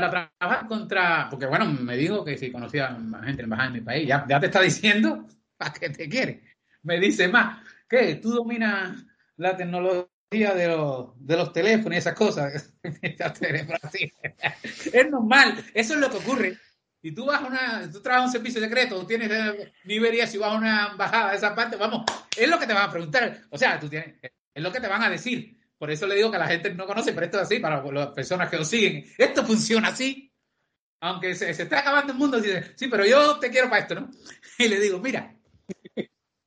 para 0.00 0.28
trabajar 0.38 0.66
contra, 0.66 1.28
porque 1.30 1.46
bueno, 1.46 1.66
me 1.66 1.96
dijo 1.96 2.24
que 2.24 2.36
si 2.38 2.52
conocía 2.52 2.86
a 2.86 3.22
gente 3.24 3.42
en 3.42 3.44
embajada 3.44 3.68
en 3.68 3.74
mi 3.74 3.80
país, 3.80 4.06
ya, 4.06 4.24
te 4.26 4.46
está 4.46 4.60
diciendo 4.60 5.26
a 5.58 5.72
qué 5.72 5.90
te 5.90 6.08
quiere. 6.08 6.42
Me 6.82 7.00
dice 7.00 7.28
más, 7.28 7.62
que 7.88 8.16
tú 8.16 8.30
dominas 8.30 9.04
la 9.36 9.56
tecnología 9.56 10.54
de 10.54 10.68
los, 10.68 11.26
de 11.26 11.36
los 11.36 11.52
teléfonos 11.52 11.94
y 11.94 11.98
esas 11.98 12.14
cosas. 12.14 12.72
es 14.92 15.10
normal, 15.10 15.64
eso 15.74 15.94
es 15.94 16.00
lo 16.00 16.10
que 16.10 16.16
ocurre 16.16 16.58
y 17.00 17.12
tú 17.12 17.26
vas 17.26 17.42
a 17.42 17.46
una, 17.46 17.90
tú 17.90 18.00
trabajas 18.02 18.26
un 18.26 18.32
servicio 18.32 18.60
secreto, 18.60 18.98
tú 18.98 19.06
tienes 19.06 19.30
nivel 19.84 20.26
si 20.26 20.38
vas 20.38 20.52
a 20.52 20.56
una 20.56 20.88
embajada 20.90 21.30
de 21.30 21.36
esa 21.36 21.54
parte, 21.54 21.76
vamos, 21.76 22.04
es 22.36 22.48
lo 22.48 22.58
que 22.58 22.66
te 22.66 22.74
van 22.74 22.88
a 22.88 22.92
preguntar. 22.92 23.42
O 23.50 23.58
sea, 23.58 23.78
tú 23.78 23.88
tienes, 23.88 24.16
es 24.54 24.62
lo 24.62 24.72
que 24.72 24.80
te 24.80 24.88
van 24.88 25.02
a 25.02 25.10
decir. 25.10 25.56
Por 25.78 25.90
eso 25.90 26.06
le 26.06 26.16
digo 26.16 26.30
que 26.30 26.38
la 26.38 26.48
gente 26.48 26.74
no 26.74 26.86
conoce, 26.86 27.12
pero 27.12 27.26
esto 27.26 27.38
es 27.38 27.44
así 27.44 27.60
para 27.60 27.82
las 27.82 28.08
personas 28.08 28.50
que 28.50 28.56
lo 28.56 28.64
siguen. 28.64 29.04
Esto 29.16 29.44
funciona 29.44 29.88
así. 29.88 30.32
Aunque 31.00 31.34
se, 31.36 31.50
está 31.50 31.78
acabando 31.78 32.12
el 32.12 32.18
mundo, 32.18 32.40
sí, 32.74 32.88
pero 32.88 33.06
yo 33.06 33.38
te 33.38 33.50
quiero 33.50 33.70
para 33.70 33.82
esto, 33.82 33.94
¿no? 33.94 34.10
Y 34.58 34.66
le 34.66 34.80
digo, 34.80 34.98
mira, 34.98 35.36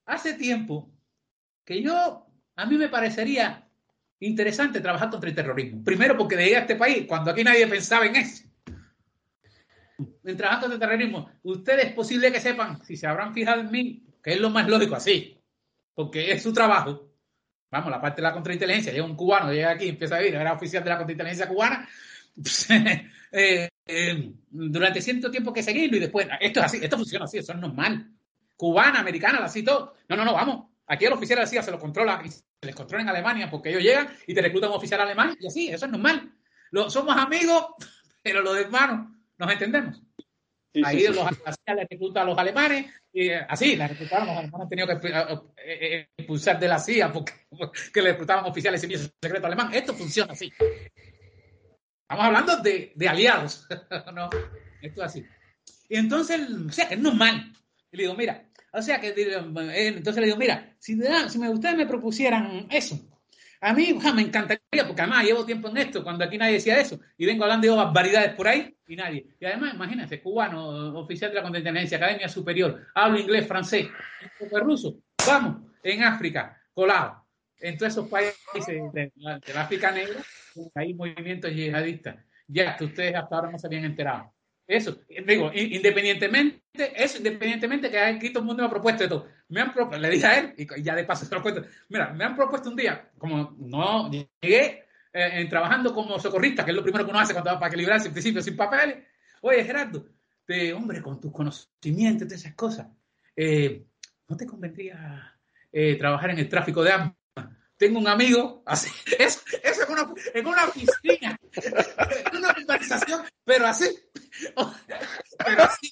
hace 0.05 0.33
tiempo 0.33 0.91
que 1.63 1.81
yo, 1.81 2.27
a 2.57 2.65
mí 2.65 2.77
me 2.77 2.89
parecería 2.89 3.65
interesante 4.19 4.81
trabajar 4.81 5.09
contra 5.09 5.29
el 5.29 5.35
terrorismo. 5.35 5.81
Primero 5.85 6.17
porque 6.17 6.35
llegué 6.35 6.57
a 6.57 6.61
este 6.61 6.75
país 6.75 7.05
cuando 7.07 7.31
aquí 7.31 7.45
nadie 7.45 7.65
pensaba 7.67 8.05
en 8.05 8.17
eso 8.17 8.43
en 10.23 10.37
trabajando 10.37 10.69
de 10.69 10.79
terrorismo, 10.79 11.29
ustedes 11.43 11.87
es 11.87 11.93
posible 11.93 12.31
que 12.31 12.39
sepan, 12.39 12.83
si 12.83 12.95
se 12.95 13.07
habrán 13.07 13.33
fijado 13.33 13.61
en 13.61 13.71
mí, 13.71 14.03
que 14.23 14.33
es 14.33 14.39
lo 14.39 14.49
más 14.49 14.67
lógico 14.67 14.95
así, 14.95 15.37
porque 15.93 16.31
es 16.31 16.43
su 16.43 16.53
trabajo. 16.53 17.10
Vamos, 17.71 17.89
la 17.89 18.01
parte 18.01 18.17
de 18.17 18.27
la 18.27 18.33
contrainteligencia, 18.33 18.91
llega 18.91 19.05
un 19.05 19.15
cubano, 19.15 19.51
llega 19.51 19.71
aquí, 19.71 19.87
empieza 19.87 20.15
a 20.15 20.19
vivir, 20.19 20.35
era 20.35 20.53
oficial 20.53 20.83
de 20.83 20.89
la 20.89 20.97
contrainteligencia 20.97 21.47
cubana, 21.47 21.87
eh, 23.31 23.69
eh, 23.85 24.33
durante 24.49 25.01
cierto 25.01 25.31
tiempo 25.31 25.53
que 25.53 25.63
seguirlo 25.63 25.97
y 25.97 26.01
después, 26.01 26.27
esto 26.39 26.59
es 26.59 26.65
así, 26.65 26.79
esto 26.81 26.97
funciona 26.97 27.25
así, 27.25 27.37
eso 27.37 27.53
es 27.53 27.59
normal. 27.59 28.11
Cubana, 28.57 28.99
americana, 28.99 29.39
así 29.39 29.63
todo. 29.63 29.95
No, 30.09 30.15
no, 30.15 30.25
no, 30.25 30.33
vamos. 30.33 30.67
Aquí 30.87 31.05
el 31.05 31.13
oficial 31.13 31.39
así 31.39 31.57
se 31.61 31.71
lo 31.71 31.79
controla, 31.79 32.21
se 32.29 32.41
les 32.61 32.75
controla 32.75 33.03
en 33.03 33.09
Alemania 33.09 33.49
porque 33.49 33.69
ellos 33.69 33.81
llegan 33.81 34.09
y 34.27 34.33
te 34.33 34.41
reclutan 34.41 34.69
un 34.69 34.75
oficial 34.75 34.99
alemán 34.99 35.35
y 35.39 35.47
así, 35.47 35.69
eso 35.69 35.85
es 35.85 35.91
normal. 35.91 36.29
Lo, 36.71 36.89
somos 36.89 37.15
amigos, 37.17 37.67
pero 38.21 38.41
los 38.41 38.57
hermanos 38.57 39.07
¿Nos 39.41 39.51
entendemos? 39.53 39.99
Ahí 40.83 41.07
los 41.07 41.27
le 41.67 41.87
reclutan 41.89 42.23
a 42.23 42.25
los 42.25 42.37
alemanes, 42.37 42.85
y 43.11 43.27
eh, 43.27 43.45
así, 43.47 43.75
la 43.75 43.87
reclutaron, 43.87 44.27
los 44.27 44.37
alemanes 44.37 44.61
han 44.61 44.69
tenido 44.69 44.87
que 44.87 45.07
eh, 45.07 45.41
eh, 45.65 46.07
expulsar 46.17 46.59
de 46.59 46.67
la 46.67 46.79
CIA 46.79 47.11
porque, 47.11 47.33
le 47.95 48.11
reclutaban 48.11 48.45
oficiales 48.45 48.79
y 48.79 48.87
servicio 48.87 49.11
secreto 49.21 49.47
alemán. 49.47 49.73
Esto 49.73 49.93
funciona 49.93 50.31
así. 50.31 50.51
Estamos 52.01 52.25
hablando 52.25 52.57
de, 52.57 52.93
de 52.95 53.09
aliados, 53.09 53.67
¿no? 54.13 54.29
Esto 54.81 55.01
es 55.01 55.07
así. 55.07 55.25
Y 55.89 55.97
entonces, 55.97 56.39
o 56.49 56.71
sea, 56.71 56.87
que 56.87 56.95
es 56.95 56.99
normal. 57.01 57.53
Y 57.91 57.97
le 57.97 58.03
digo, 58.03 58.15
mira, 58.15 58.49
o 58.71 58.81
sea, 58.81 59.01
que 59.01 59.09
entonces 59.09 60.21
le 60.21 60.27
digo, 60.27 60.37
mira, 60.37 60.73
si, 60.79 60.97
si 61.27 61.39
ustedes 61.49 61.75
me 61.75 61.85
propusieran 61.85 62.67
eso, 62.69 62.97
A 63.63 63.73
mí 63.73 63.93
me 64.15 64.23
encantaría, 64.23 64.87
porque 64.87 65.01
además 65.01 65.23
llevo 65.23 65.45
tiempo 65.45 65.69
en 65.69 65.77
esto, 65.77 66.03
cuando 66.03 66.25
aquí 66.25 66.35
nadie 66.35 66.53
decía 66.53 66.79
eso, 66.79 66.99
y 67.15 67.27
vengo 67.27 67.43
hablando 67.43 67.67
de 67.67 67.75
barbaridades 67.75 68.33
por 68.33 68.47
ahí 68.47 68.75
y 68.87 68.95
nadie. 68.95 69.27
Y 69.39 69.45
además, 69.45 69.75
imagínate, 69.75 70.19
cubano, 70.19 70.97
oficial 70.99 71.29
de 71.29 71.35
la 71.35 71.43
contrainteligencia, 71.43 71.97
academia 71.97 72.27
superior, 72.27 72.87
hablo 72.95 73.19
inglés, 73.19 73.47
francés, 73.47 73.87
un 74.39 74.59
ruso, 74.61 74.97
vamos, 75.27 75.61
en 75.83 76.03
África, 76.03 76.59
colado, 76.73 77.23
en 77.59 77.77
todos 77.77 77.91
esos 77.91 78.09
países 78.09 78.91
de, 78.93 79.11
la, 79.17 79.39
África 79.57 79.91
negra, 79.91 80.19
hay 80.73 80.95
movimientos 80.95 81.51
yihadistas, 81.51 82.15
ya 82.47 82.75
que 82.75 82.85
ustedes 82.85 83.15
hasta 83.15 83.35
ahora 83.35 83.51
no 83.51 83.59
se 83.59 83.67
habían 83.67 83.85
enterado. 83.85 84.33
Eso, 84.65 85.01
digo, 85.27 85.51
independientemente, 85.53 86.61
eso 86.95 87.17
independientemente 87.17 87.91
que 87.91 87.99
aquí 87.99 88.29
todo 88.29 88.39
el 88.39 88.47
mundo 88.47 88.63
me 88.63 88.67
ha 88.67 88.71
propuesto 88.71 89.03
esto. 89.03 89.27
Me 89.51 89.61
han 89.61 89.73
le 90.01 90.09
dije 90.09 90.25
a 90.25 90.39
él, 90.39 90.53
y 90.57 90.81
ya 90.81 90.95
de 90.95 91.03
paso 91.03 91.25
se 91.25 91.35
lo 91.35 91.41
cuento, 91.41 91.63
mira, 91.89 92.13
me 92.13 92.23
han 92.23 92.37
propuesto 92.37 92.69
un 92.69 92.75
día, 92.75 93.11
como 93.17 93.53
no 93.59 94.09
llegué 94.09 94.85
eh, 95.11 95.45
trabajando 95.49 95.93
como 95.93 96.17
socorrista, 96.19 96.63
que 96.63 96.71
es 96.71 96.77
lo 96.77 96.83
primero 96.83 97.03
que 97.03 97.11
uno 97.11 97.19
hace 97.19 97.33
cuando 97.33 97.51
va 97.51 97.59
para 97.59 97.67
equilibrarse 97.67 98.07
en 98.07 98.13
principio 98.13 98.41
sin 98.41 98.55
papeles. 98.55 99.05
Oye, 99.41 99.63
Gerardo, 99.65 100.05
de, 100.47 100.73
hombre, 100.73 101.01
con 101.01 101.19
tus 101.19 101.33
conocimientos 101.33 102.29
de 102.29 102.35
esas 102.35 102.53
cosas, 102.53 102.87
eh, 103.35 103.85
¿no 104.29 104.37
te 104.37 104.45
convendría 104.45 105.37
eh, 105.69 105.97
trabajar 105.97 106.29
en 106.29 106.39
el 106.39 106.47
tráfico 106.47 106.81
de 106.81 106.91
armas? 106.91 107.20
Tengo 107.81 107.97
un 107.97 108.07
amigo, 108.07 108.61
así, 108.67 108.91
eso, 109.17 109.41
eso 109.63 109.83
en, 109.83 109.91
una, 109.91 110.13
en 110.35 110.45
una 110.45 110.67
piscina, 110.67 111.35
en 111.51 111.73
una 112.37 112.53
conversación, 112.53 113.25
pero 113.43 113.65
así, 113.65 113.89
pero 115.43 115.63
así, 115.63 115.91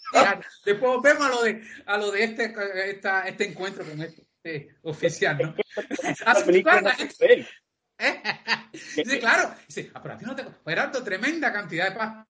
después 0.64 1.02
vemos 1.02 1.26
a 1.26 1.30
lo 1.30 1.41
de, 1.41 1.68
a 1.88 1.98
lo 1.98 2.11
de 2.11 2.26
este, 2.26 2.53
esta, 2.91 3.28
este 3.28 3.49
encuentro 3.49 3.84
con 3.84 3.99
este 4.03 4.76
oficial, 4.84 5.40
¿no? 5.40 5.56
Así, 6.26 6.64
claro, 9.20 9.56
sí, 9.68 9.88
claro, 9.88 10.03
pero 10.03 10.14
a 10.14 10.18
ti 10.18 10.26
no 10.26 10.36
te, 10.36 10.45
Gerardo, 10.64 11.03
tremenda 11.03 11.52
cantidad 11.52 11.90
de 11.90 11.95
pasta, 11.98 12.28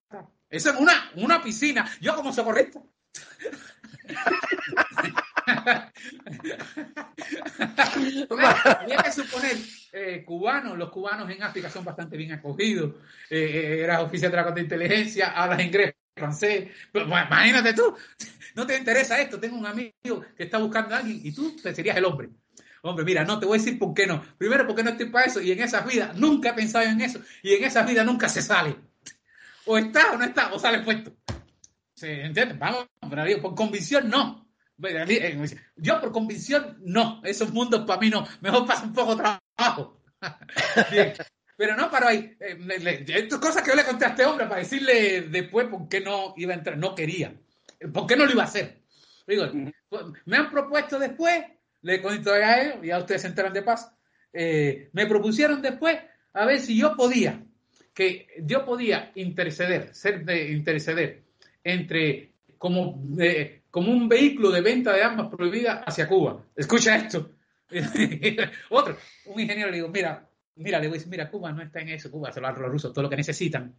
eso 0.50 0.70
en 0.70 0.78
una, 0.78 1.12
una 1.16 1.44
piscina, 1.44 1.86
yo 2.00 2.16
como 2.16 2.32
socorrista. 2.32 2.82
Había 8.80 8.98
que 8.98 9.12
suponer, 9.12 9.56
eh, 9.92 10.24
cubanos, 10.26 10.78
los 10.78 10.90
cubanos 10.90 11.30
en 11.30 11.44
África 11.44 11.70
son 11.70 11.86
bastante 11.86 12.18
bien 12.18 12.32
acogidos. 12.32 12.96
Eh, 13.30 13.86
eh 13.88 13.98
oficial 13.98 14.32
de 14.32 14.38
la 14.38 14.46
contrainteligencia, 14.46 15.30
hablas 15.32 15.62
inglés, 15.62 15.96
francés. 16.16 16.70
imagínate 16.94 17.74
tú, 17.74 17.96
no 18.56 18.66
te 18.66 18.78
interesa 18.78 19.20
esto. 19.20 19.40
Tengo 19.40 19.58
un 19.58 19.66
amigo 19.66 20.24
que 20.36 20.44
está 20.44 20.58
buscando 20.58 20.96
a 20.96 21.00
alguien 21.00 21.20
y 21.24 21.32
tú 21.32 21.56
serías 21.60 21.98
el 21.98 22.06
hombre. 22.06 22.30
Hombre, 22.82 23.04
mira, 23.04 23.26
no 23.26 23.40
te 23.40 23.46
voy 23.46 23.58
a 23.58 23.62
decir 23.62 23.78
por 23.78 23.94
qué 23.94 24.08
no. 24.08 24.24
Primero, 24.38 24.66
porque 24.66 24.84
no 24.84 24.92
estoy 24.92 25.08
para 25.08 25.26
eso 25.26 25.42
y 25.42 25.52
en 25.52 25.62
esas 25.62 25.86
vidas 25.86 26.16
nunca 26.16 26.50
he 26.50 26.54
pensado 26.54 26.86
en 26.86 27.02
eso 27.02 27.20
y 27.44 27.54
en 27.54 27.64
esas 27.64 27.86
vidas 27.88 28.06
nunca 28.06 28.30
se 28.30 28.42
sale. 28.42 28.76
O 29.66 29.78
está 29.78 30.14
o 30.14 30.18
no 30.18 30.24
está, 30.24 30.54
o 30.54 30.60
sale 30.60 30.80
puesto. 30.80 31.14
¿Se? 31.94 32.32
Vamos, 32.58 32.88
pero 33.10 33.42
por 33.42 33.56
convicción 33.56 34.10
no. 34.10 34.49
Eh, 34.84 35.58
yo 35.76 36.00
por 36.00 36.12
convicción, 36.12 36.78
no. 36.82 37.22
Esos 37.24 37.52
mundos 37.52 37.86
para 37.86 38.00
mí 38.00 38.10
no. 38.10 38.28
Mejor 38.42 38.66
pasa 38.66 38.84
un 38.84 38.94
poco 38.94 39.16
trabajo. 39.16 40.02
Pero 41.58 41.76
no 41.76 41.92
paro 41.92 42.08
ahí. 42.08 42.36
Eh, 42.40 43.06
Estas 43.08 43.40
cosas 43.40 43.62
que 43.62 43.72
yo 43.72 43.76
le 43.76 43.84
conté 43.84 44.06
a 44.06 44.10
este 44.10 44.26
hombre 44.26 44.48
para 44.48 44.62
decirle 44.62 45.22
después 45.24 45.68
por 45.68 45.90
qué 45.90 46.02
no 46.02 46.34
iba 46.38 46.54
a 46.54 46.58
entrar. 46.58 46.78
No 46.78 46.96
quería. 46.96 47.34
¿Por 47.94 48.08
qué 48.08 48.16
no 48.16 48.26
lo 48.26 48.32
iba 48.32 48.44
a 48.44 48.48
hacer? 48.48 48.82
Digo, 49.28 49.46
pues, 49.90 50.04
me 50.26 50.38
han 50.38 50.50
propuesto 50.50 50.98
después, 50.98 51.44
le 51.82 52.02
conté 52.02 52.32
a 52.32 52.64
ellos, 52.64 52.78
ya 52.84 52.98
ustedes 52.98 53.22
se 53.22 53.28
enteran 53.28 53.54
de 53.54 53.62
paz. 53.62 53.92
Eh, 54.34 54.90
me 54.94 55.06
propusieron 55.06 55.62
después 55.62 56.00
a 56.34 56.46
ver 56.46 56.60
si 56.60 56.78
yo 56.78 56.96
podía, 56.96 57.44
que 57.94 58.28
yo 58.42 58.66
podía 58.66 59.12
interceder, 59.16 59.94
ser 59.94 60.26
de 60.26 60.52
interceder 60.52 61.24
entre 61.64 62.34
como 62.58 63.02
como 63.72 63.92
un 63.92 64.10
vehículo 64.10 64.52
de 64.52 64.62
venta 64.62 64.94
de 64.94 65.04
armas 65.04 65.28
prohibidas 65.28 65.82
hacia 65.86 66.08
Cuba. 66.08 66.44
Escucha 66.56 66.96
esto. 66.96 67.32
Otro, 68.70 68.98
un 69.26 69.40
ingeniero 69.40 69.70
le 69.70 69.78
digo, 69.78 69.90
mira, 69.90 70.28
mira, 70.56 70.80
le 70.80 70.88
voy 70.88 70.96
a 70.96 70.98
decir, 70.98 71.10
mira, 71.10 71.30
Cuba 71.30 71.52
no 71.52 71.62
está 71.62 71.80
en 71.82 71.90
eso, 71.90 72.10
Cuba 72.10 72.32
se 72.32 72.42
lo 72.42 72.52
los 72.52 72.72
rusos 72.72 72.92
todo 72.92 73.04
lo 73.04 73.10
que 73.10 73.16
necesitan. 73.16 73.76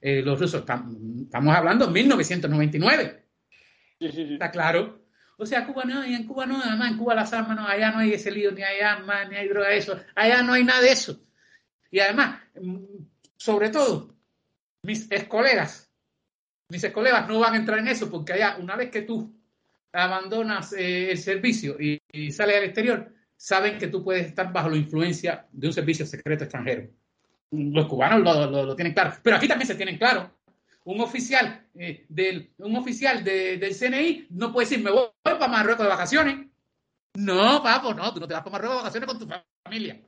Eh, 0.00 0.22
los 0.22 0.38
rusos, 0.38 0.60
estamos 0.60 1.56
hablando 1.56 1.86
de 1.86 1.92
1999. 1.92 3.24
Está 3.98 4.50
claro. 4.50 5.04
O 5.36 5.46
sea, 5.46 5.66
Cuba 5.66 5.84
no, 5.84 6.04
y 6.04 6.14
en 6.14 6.26
Cuba 6.26 6.44
no, 6.44 6.60
además 6.62 6.90
en 6.90 6.98
Cuba 6.98 7.14
las 7.14 7.32
armas 7.32 7.56
no, 7.56 7.66
allá 7.66 7.92
no 7.92 8.00
hay 8.00 8.12
ese 8.12 8.30
lío, 8.30 8.52
ni 8.52 8.62
hay 8.62 8.80
armas, 8.80 9.28
ni 9.30 9.36
hay 9.36 9.48
droga, 9.48 9.70
eso, 9.72 9.98
allá 10.14 10.42
no 10.42 10.52
hay 10.52 10.64
nada 10.64 10.82
de 10.82 10.92
eso. 10.92 11.18
Y 11.90 11.98
además, 11.98 12.42
mm, 12.60 12.84
sobre 13.36 13.70
todo, 13.70 14.14
mis 14.82 15.10
ex 15.10 15.24
colegas 15.24 15.89
mis 16.70 16.86
colegas 16.90 17.28
no 17.28 17.40
van 17.40 17.54
a 17.54 17.56
entrar 17.56 17.78
en 17.78 17.88
eso 17.88 18.10
porque 18.10 18.32
allá, 18.32 18.56
una 18.58 18.76
vez 18.76 18.90
que 18.90 19.02
tú 19.02 19.34
abandonas 19.92 20.72
eh, 20.72 21.10
el 21.10 21.18
servicio 21.18 21.76
y, 21.78 22.00
sales 22.32 22.56
al 22.56 22.64
exterior, 22.64 23.12
saben 23.36 23.78
que 23.78 23.88
tú 23.88 24.04
puedes 24.04 24.26
estar 24.26 24.52
bajo 24.52 24.70
la 24.70 24.76
influencia 24.76 25.46
de 25.50 25.66
un 25.66 25.72
servicio 25.72 26.06
secreto 26.06 26.44
extranjero. 26.44 26.88
Los 27.50 27.86
cubanos 27.86 28.20
lo, 28.20 28.76
tienen 28.76 28.94
claro, 28.94 29.14
pero 29.22 29.36
aquí 29.36 29.48
también 29.48 29.66
se 29.66 29.74
tienen 29.74 29.98
claro. 29.98 30.30
Un 30.84 31.00
oficial, 31.00 31.66
eh, 31.74 32.06
del, 32.08 32.52
un 32.58 32.76
oficial 32.76 33.22
del 33.24 33.74
CNI 33.74 34.28
no 34.30 34.52
puede 34.52 34.66
decir, 34.68 34.82
me 34.82 34.90
voy 34.90 35.08
para 35.22 35.48
Marruecos 35.48 35.84
de 35.84 35.90
vacaciones. 35.90 36.46
No, 37.14 37.62
papo, 37.62 37.92
no, 37.92 38.14
tú 38.14 38.20
no 38.20 38.28
te 38.28 38.34
vas 38.34 38.42
para 38.42 38.52
Marruecos 38.52 38.76
de 38.76 38.82
vacaciones 38.82 39.08
con 39.08 39.18
tu 39.18 39.28
familia. 39.64 40.00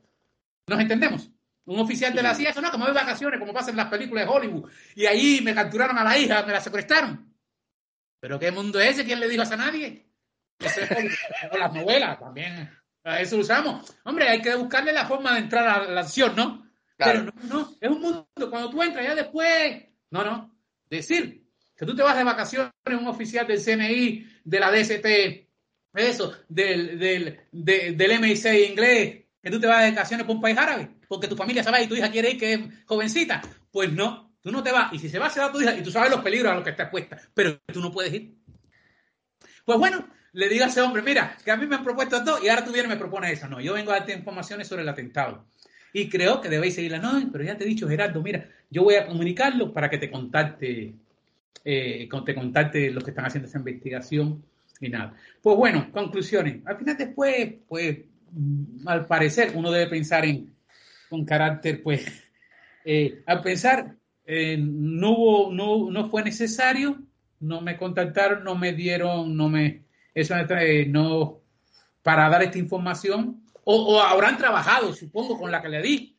¿Nos 0.67 0.79
entendemos? 0.79 1.29
Un 1.65 1.79
oficial 1.79 2.13
de 2.13 2.21
la 2.21 2.35
CIA, 2.35 2.49
eso 2.49 2.61
no, 2.61 2.69
que 2.69 2.77
me 2.77 2.83
voy 2.83 2.93
de 2.93 2.99
vacaciones, 2.99 3.39
como 3.39 3.53
pasa 3.53 3.71
en 3.71 3.77
las 3.77 3.87
películas 3.87 4.25
de 4.25 4.31
Hollywood. 4.31 4.69
Y 4.95 5.05
ahí 5.05 5.39
me 5.41 5.55
capturaron 5.55 5.97
a 5.97 6.03
la 6.03 6.17
hija, 6.17 6.43
me 6.43 6.51
la 6.51 6.59
secuestraron. 6.59 7.33
¿Pero 8.19 8.37
qué 8.37 8.51
mundo 8.51 8.79
es 8.79 8.91
ese? 8.91 9.05
¿Quién 9.05 9.19
le 9.19 9.29
dijo 9.29 9.43
eso 9.43 9.53
a 9.53 9.57
nadie? 9.57 10.09
Eso 10.59 10.81
es 10.81 10.89
las 11.59 11.73
novelas 11.73 12.19
también. 12.19 12.69
eso 13.03 13.37
lo 13.37 13.43
usamos. 13.43 13.95
Hombre, 14.03 14.27
hay 14.27 14.41
que 14.41 14.55
buscarle 14.55 14.91
la 14.91 15.05
forma 15.05 15.33
de 15.33 15.39
entrar 15.39 15.67
a 15.67 15.87
la 15.89 16.01
acción, 16.01 16.35
¿no? 16.35 16.67
Pero 16.97 17.23
no, 17.23 17.33
no, 17.43 17.75
es 17.79 17.89
un 17.89 18.01
mundo. 18.01 18.27
Cuando 18.49 18.69
tú 18.69 18.81
entras 18.83 19.05
ya 19.05 19.15
después. 19.15 19.85
No, 20.09 20.23
no. 20.23 20.55
Decir 20.89 21.43
que 21.75 21.85
tú 21.85 21.95
te 21.95 22.03
vas 22.03 22.15
de 22.15 22.23
vacaciones, 22.23 22.71
un 22.87 23.07
oficial 23.07 23.47
del 23.47 23.61
CNI, 23.61 24.27
de 24.43 24.59
la 24.59 24.71
DST, 24.71 25.05
eso, 25.95 26.33
del, 26.47 26.99
del, 26.99 27.39
del 27.51 28.11
MI6 28.21 28.69
inglés, 28.69 29.25
que 29.41 29.49
tú 29.49 29.59
te 29.59 29.67
vas 29.67 29.83
de 29.83 29.91
vacaciones 29.91 30.25
por 30.25 30.35
un 30.35 30.41
país 30.41 30.57
árabe 30.57 30.89
porque 31.13 31.27
tu 31.27 31.35
familia 31.35 31.63
se 31.63 31.69
va 31.69 31.79
y 31.79 31.87
tu 31.87 31.95
hija 31.95 32.09
quiere 32.09 32.31
ir, 32.31 32.39
que 32.39 32.53
es 32.53 32.59
jovencita. 32.87 33.39
Pues 33.71 33.93
no, 33.93 34.33
tú 34.41 34.51
no 34.51 34.63
te 34.63 34.71
vas. 34.71 34.91
Y 34.93 34.97
si 34.97 35.09
se 35.09 35.19
va, 35.19 35.29
se 35.29 35.39
va 35.39 35.51
tu 35.51 35.61
hija 35.61 35.77
y 35.77 35.83
tú 35.83 35.91
sabes 35.91 36.09
los 36.09 36.21
peligros 36.21 36.51
a 36.51 36.55
los 36.55 36.63
que 36.63 36.71
está 36.71 36.83
expuesta, 36.83 37.21
pero 37.35 37.59
tú 37.71 37.81
no 37.81 37.91
puedes 37.91 38.11
ir. 38.13 38.33
Pues 39.63 39.77
bueno, 39.77 40.07
le 40.31 40.49
digo 40.49 40.65
a 40.65 40.67
ese 40.67 40.81
hombre, 40.81 41.03
mira, 41.03 41.37
que 41.45 41.51
a 41.51 41.57
mí 41.57 41.67
me 41.67 41.75
han 41.75 41.83
propuesto 41.83 42.17
esto 42.17 42.39
y 42.43 42.49
ahora 42.49 42.65
tú 42.65 42.71
vienes 42.71 42.91
y 42.91 42.95
me 42.95 42.99
propones 42.99 43.31
eso. 43.31 43.47
No, 43.47 43.61
yo 43.61 43.73
vengo 43.73 43.91
a 43.91 43.99
darte 43.99 44.13
informaciones 44.13 44.67
sobre 44.67 44.81
el 44.81 44.89
atentado. 44.89 45.45
Y 45.93 46.09
creo 46.09 46.41
que 46.41 46.49
debéis 46.49 46.73
seguirla. 46.73 46.97
No, 46.97 47.29
pero 47.31 47.43
ya 47.43 47.55
te 47.55 47.63
he 47.63 47.67
dicho, 47.67 47.87
Gerardo, 47.87 48.21
mira, 48.23 48.49
yo 48.71 48.83
voy 48.83 48.95
a 48.95 49.05
comunicarlo 49.05 49.71
para 49.71 49.91
que 49.91 49.99
te 49.99 50.09
contacte, 50.09 50.95
eh, 51.63 52.09
te 52.25 52.35
contacte 52.35 52.89
los 52.89 53.03
que 53.03 53.11
están 53.11 53.25
haciendo 53.25 53.47
esa 53.47 53.59
investigación 53.59 54.43
y 54.81 54.89
nada. 54.89 55.15
Pues 55.43 55.55
bueno, 55.55 55.91
conclusiones. 55.91 56.65
Al 56.65 56.77
final 56.77 56.97
después, 56.97 57.53
pues, 57.67 57.99
mm, 58.31 58.87
al 58.87 59.05
parecer 59.05 59.51
uno 59.53 59.71
debe 59.71 59.87
pensar 59.87 60.25
en 60.25 60.52
con 61.13 61.25
carácter, 61.25 61.83
pues, 61.83 62.07
eh, 62.83 63.21
al 63.27 63.43
pensar, 63.43 63.95
eh, 64.25 64.57
no, 64.59 65.11
hubo, 65.11 65.53
no, 65.53 65.91
no 65.91 66.09
fue 66.09 66.23
necesario, 66.23 67.03
no 67.39 67.61
me 67.61 67.77
contactaron, 67.77 68.43
no 68.43 68.55
me 68.55 68.73
dieron, 68.73 69.37
no 69.37 69.47
me, 69.47 69.85
eso 70.15 70.33
eh, 70.35 70.87
no, 70.87 71.43
para 72.01 72.27
dar 72.29 72.41
esta 72.41 72.57
información, 72.57 73.43
o, 73.63 74.01
habrán 74.01 74.39
trabajado, 74.39 74.91
supongo, 74.91 75.37
con 75.37 75.51
la 75.51 75.61
que 75.61 75.69
le 75.69 75.83
di. 75.83 76.17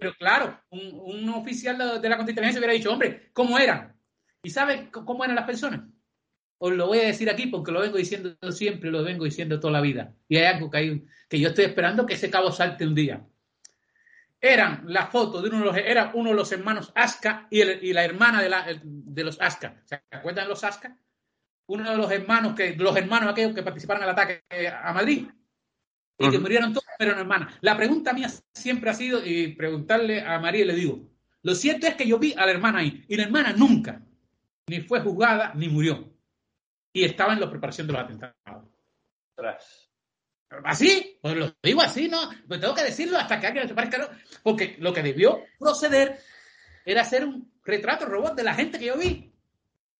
Pero 0.00 0.12
claro, 0.18 0.58
un, 0.70 1.28
oficial 1.28 1.78
de, 2.02 2.08
la 2.08 2.16
contrainteligencia 2.16 2.58
hubiera 2.58 2.74
dicho, 2.74 2.92
hombre, 2.92 3.30
¿cómo 3.32 3.56
eran? 3.56 3.94
¿Y 4.42 4.50
sabe 4.50 4.88
cómo 4.90 5.22
eran 5.22 5.36
las 5.36 5.46
personas? 5.46 5.82
Os 6.58 6.72
lo 6.72 6.88
voy 6.88 6.98
a 6.98 7.06
decir 7.06 7.30
aquí 7.30 7.46
porque 7.46 7.70
lo 7.70 7.80
vengo 7.80 7.98
diciendo 7.98 8.36
siempre, 8.50 8.90
lo 8.90 9.04
vengo 9.04 9.26
diciendo 9.26 9.60
toda 9.60 9.74
la 9.74 9.80
vida. 9.80 10.12
Y 10.28 10.38
hay 10.38 10.46
algo 10.46 10.68
que, 10.72 10.78
hay, 10.78 11.04
que 11.28 11.38
yo 11.38 11.50
estoy 11.50 11.66
esperando 11.66 12.04
que 12.04 12.14
ese 12.14 12.30
cabo 12.30 12.50
salte 12.50 12.84
un 12.84 12.96
día 12.96 13.24
eran 14.44 14.82
la 14.86 15.06
foto 15.06 15.40
de 15.40 15.48
uno 15.48 15.60
de 15.60 15.64
los, 15.64 15.76
era 15.76 16.10
uno 16.12 16.30
de 16.30 16.36
los 16.36 16.52
hermanos 16.52 16.92
Aska 16.94 17.46
y, 17.50 17.92
la 17.92 18.04
hermana 18.04 18.42
de, 18.42 18.48
la, 18.50 18.66
de 18.84 19.24
los 19.24 19.40
Aska. 19.40 19.80
¿Se 19.84 20.02
acuerdan 20.10 20.48
los 20.48 20.62
Aska? 20.64 20.98
Uno 21.66 21.90
de 21.90 21.96
los 21.96 22.10
hermanos 22.10 22.54
que, 22.54 22.76
los 22.76 22.94
hermanos 22.94 23.30
aquellos 23.30 23.54
que 23.54 23.62
participaron 23.62 24.02
en 24.02 24.08
el 24.10 24.12
ataque 24.12 24.44
a 24.70 24.92
Madrid 24.92 25.26
y 26.18 26.30
que 26.30 26.38
murieron 26.38 26.74
todos, 26.74 26.84
pero 26.98 27.14
no 27.14 27.22
hermanas. 27.22 27.54
La 27.62 27.74
pregunta 27.74 28.12
mía 28.12 28.28
siempre 28.52 28.90
ha 28.90 28.94
sido, 28.94 29.24
y 29.24 29.48
preguntarle 29.54 30.20
a 30.20 30.38
María 30.38 30.66
le 30.66 30.74
digo, 30.74 31.08
lo 31.42 31.54
cierto 31.54 31.86
es 31.86 31.94
que 31.94 32.06
yo 32.06 32.18
vi 32.18 32.34
a 32.36 32.44
la 32.44 32.52
hermana 32.52 32.80
ahí, 32.80 33.02
y 33.08 33.16
la 33.16 33.24
hermana 33.24 33.54
nunca 33.56 34.02
ni 34.66 34.80
fue 34.80 35.00
juzgada 35.00 35.52
ni 35.54 35.68
murió. 35.68 36.12
Y 36.92 37.04
estaba 37.04 37.32
en 37.32 37.40
la 37.40 37.50
preparación 37.50 37.86
de 37.86 37.92
los 37.94 38.02
atentados. 38.02 38.68
Así, 40.64 41.18
pues 41.20 41.36
lo 41.36 41.52
digo 41.62 41.82
así, 41.82 42.08
¿no? 42.08 42.30
Pues 42.46 42.60
tengo 42.60 42.74
que 42.74 42.84
decirlo 42.84 43.18
hasta 43.18 43.40
que 43.40 43.46
alguien 43.46 43.68
se 43.68 43.74
parezca, 43.74 44.08
porque 44.42 44.76
lo 44.78 44.92
que 44.92 45.02
debió 45.02 45.42
proceder 45.58 46.20
era 46.84 47.02
hacer 47.02 47.24
un 47.24 47.52
retrato 47.64 48.06
robot 48.06 48.34
de 48.36 48.44
la 48.44 48.54
gente 48.54 48.78
que 48.78 48.86
yo 48.86 48.96
vi. 48.96 49.32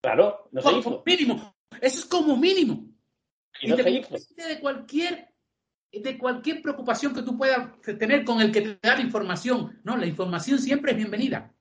Claro, 0.00 0.48
no 0.52 0.60
se 0.60 0.68
como 0.68 0.78
hizo. 0.78 1.02
mínimo. 1.06 1.56
Eso 1.80 1.98
es 2.00 2.04
como 2.06 2.36
mínimo. 2.36 2.88
Y 3.60 3.68
no 3.68 3.76
de 3.76 4.60
cualquier 4.60 5.28
de 5.92 6.18
cualquier 6.18 6.60
preocupación 6.60 7.14
que 7.14 7.22
tú 7.22 7.36
puedas 7.38 7.80
tener 7.82 8.24
con 8.24 8.40
el 8.40 8.50
que 8.50 8.60
te 8.62 8.78
da 8.82 8.96
la 8.96 9.02
información. 9.02 9.80
No, 9.84 9.96
la 9.96 10.06
información 10.06 10.58
siempre 10.58 10.90
es 10.92 10.96
bienvenida. 10.96 11.52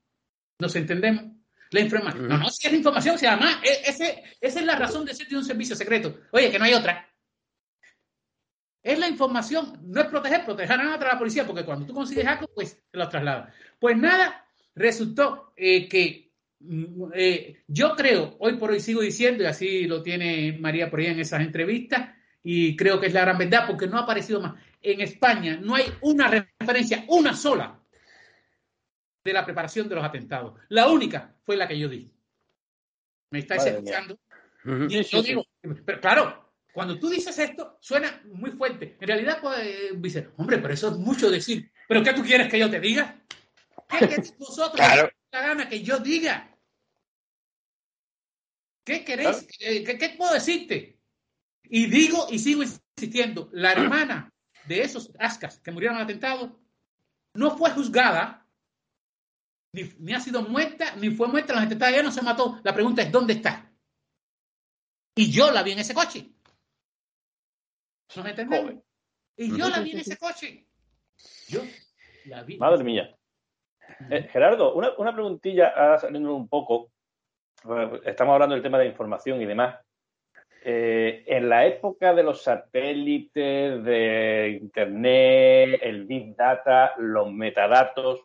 ¿Nos 0.59 0.75
entendemos? 0.75 1.25
La 1.69 1.79
información. 1.79 2.27
No, 2.27 2.37
no, 2.37 2.49
si 2.49 2.67
es 2.67 2.73
la 2.73 2.77
información, 2.77 3.17
si 3.17 3.25
además, 3.25 3.57
e- 3.63 3.89
ese, 3.89 4.23
esa 4.41 4.59
es 4.59 4.65
la 4.65 4.75
razón 4.75 5.05
de 5.05 5.13
ser 5.13 5.27
de 5.27 5.37
un 5.37 5.45
servicio 5.45 5.75
secreto. 5.75 6.19
Oye, 6.31 6.51
que 6.51 6.59
no 6.59 6.65
hay 6.65 6.73
otra. 6.73 7.12
Es 8.83 8.99
la 8.99 9.07
información, 9.07 9.79
no 9.83 10.01
es 10.01 10.07
proteger, 10.07 10.43
proteger 10.43 10.79
a 10.79 10.97
la 10.97 11.17
policía, 11.17 11.47
porque 11.47 11.63
cuando 11.63 11.85
tú 11.85 11.93
consigues 11.93 12.27
algo, 12.27 12.47
pues 12.53 12.83
te 12.91 12.97
lo 12.97 13.07
traslada. 13.07 13.53
Pues 13.79 13.97
nada, 13.97 14.45
resultó 14.75 15.53
eh, 15.55 15.87
que 15.87 16.33
mm, 16.59 17.11
eh, 17.13 17.63
yo 17.67 17.95
creo, 17.95 18.35
hoy 18.39 18.57
por 18.57 18.71
hoy 18.71 18.81
sigo 18.81 18.99
diciendo, 18.99 19.43
y 19.43 19.47
así 19.47 19.87
lo 19.87 20.03
tiene 20.03 20.57
María 20.59 20.89
por 20.89 20.99
ahí 20.99 21.07
en 21.07 21.19
esas 21.19 21.41
entrevistas, 21.41 22.09
y 22.43 22.75
creo 22.75 22.99
que 22.99 23.07
es 23.07 23.13
la 23.13 23.21
gran 23.21 23.37
verdad, 23.37 23.65
porque 23.65 23.87
no 23.87 23.97
ha 23.97 24.01
aparecido 24.01 24.41
más. 24.41 24.55
En 24.81 24.99
España 24.99 25.57
no 25.61 25.75
hay 25.75 25.85
una 26.01 26.27
referencia, 26.27 27.05
una 27.07 27.33
sola, 27.33 27.79
de 29.23 29.33
la 29.33 29.45
preparación 29.45 29.87
de 29.87 29.95
los 29.95 30.03
atentados. 30.03 30.59
La 30.69 30.89
única 30.89 31.33
fue 31.45 31.55
la 31.55 31.67
que 31.67 31.79
yo 31.79 31.87
di. 31.87 32.11
¿Me 33.31 33.39
estáis 33.39 33.65
escuchando? 33.65 34.19
Y 34.89 35.03
yo 35.03 35.21
digo, 35.21 35.45
pero 35.85 35.99
claro, 35.99 36.42
cuando 36.73 36.97
tú 36.97 37.07
dices 37.09 37.37
esto, 37.37 37.77
suena 37.79 38.21
muy 38.25 38.51
fuerte. 38.51 38.97
En 38.99 39.07
realidad, 39.07 39.39
pues, 39.41 39.91
dice, 40.01 40.31
hombre, 40.37 40.57
pero 40.57 40.73
eso 40.73 40.89
es 40.89 40.97
mucho 40.97 41.29
decir. 41.29 41.71
¿Pero 41.87 42.03
qué 42.03 42.13
tú 42.13 42.23
quieres 42.23 42.49
que 42.49 42.57
yo 42.57 42.69
te 42.69 42.79
diga? 42.79 43.21
¿Qué 43.87 43.99
queréis 44.07 44.35
vosotros 44.39 44.75
Claro. 44.75 45.11
la 45.31 45.41
gana 45.41 45.69
que 45.69 45.83
yo 45.83 45.99
diga? 45.99 46.49
¿Qué 48.83 49.05
queréis? 49.05 49.47
Eh, 49.59 49.83
¿Qué, 49.83 49.97
qué 49.99 50.09
puedo 50.17 50.33
decirte? 50.33 50.99
Y 51.63 51.85
digo 51.85 52.27
y 52.31 52.39
sigo 52.39 52.63
insistiendo, 52.63 53.49
la 53.53 53.71
hermana 53.73 54.33
de 54.65 54.81
esos 54.81 55.11
ascas 55.19 55.59
que 55.59 55.71
murieron 55.71 55.97
el 55.97 56.03
atentado 56.03 56.59
no 57.35 57.55
fue 57.57 57.69
juzgada, 57.71 58.47
ni, 59.73 59.83
ni 59.99 60.13
ha 60.13 60.19
sido 60.19 60.41
muerta, 60.41 60.95
ni 60.95 61.11
fue 61.11 61.27
muerta 61.27 61.53
en 61.53 61.57
los 61.57 61.65
atentados, 61.67 61.93
ella 61.93 62.03
no 62.03 62.11
se 62.11 62.21
mató. 62.23 62.59
La 62.63 62.73
pregunta 62.73 63.03
es, 63.03 63.11
¿dónde 63.11 63.33
está? 63.33 63.71
Y 65.15 65.31
yo 65.31 65.51
la 65.51 65.61
vi 65.63 65.71
en 65.71 65.79
ese 65.79 65.93
coche. 65.93 66.31
¿Nos 68.15 68.25
entendemos? 68.25 68.73
Y 69.35 69.57
yo 69.57 69.69
la 69.69 69.79
vi 69.79 69.91
en 69.91 69.99
ese 69.99 70.17
coche. 70.17 70.65
Yo 71.47 71.61
la 72.25 72.43
vi. 72.43 72.57
Madre 72.57 72.83
mía. 72.83 73.15
Eh, 74.09 74.23
Gerardo, 74.31 74.73
una, 74.75 74.91
una 74.97 75.13
preguntilla, 75.13 75.69
ahora 75.69 75.97
saliendo 75.99 76.35
un 76.35 76.47
poco. 76.47 76.91
Estamos 78.05 78.33
hablando 78.33 78.55
del 78.55 78.63
tema 78.63 78.79
de 78.79 78.87
información 78.87 79.41
y 79.41 79.45
demás. 79.45 79.79
Eh, 80.65 81.23
en 81.27 81.49
la 81.49 81.65
época 81.65 82.13
de 82.13 82.23
los 82.23 82.41
satélites, 82.41 83.83
de 83.83 84.59
Internet, 84.61 85.79
el 85.81 86.05
Big 86.05 86.35
Data, 86.35 86.93
los 86.97 87.31
metadatos, 87.31 88.21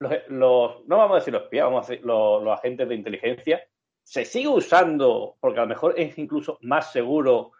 los, 0.00 0.12
los- 0.28 0.86
no 0.86 0.96
vamos 0.96 1.12
a 1.16 1.18
decir 1.18 1.32
los 1.32 1.42
espías, 1.44 1.64
vamos 1.64 1.84
a 1.86 1.90
decir 1.90 2.06
los, 2.06 2.42
los 2.42 2.56
agentes 2.56 2.88
de 2.88 2.94
inteligencia, 2.94 3.64
se 4.04 4.24
sigue 4.24 4.48
usando, 4.48 5.36
porque 5.40 5.58
a 5.58 5.62
lo 5.62 5.68
mejor 5.68 5.94
es 5.98 6.16
incluso 6.18 6.58
más 6.62 6.92
seguro 6.92 7.52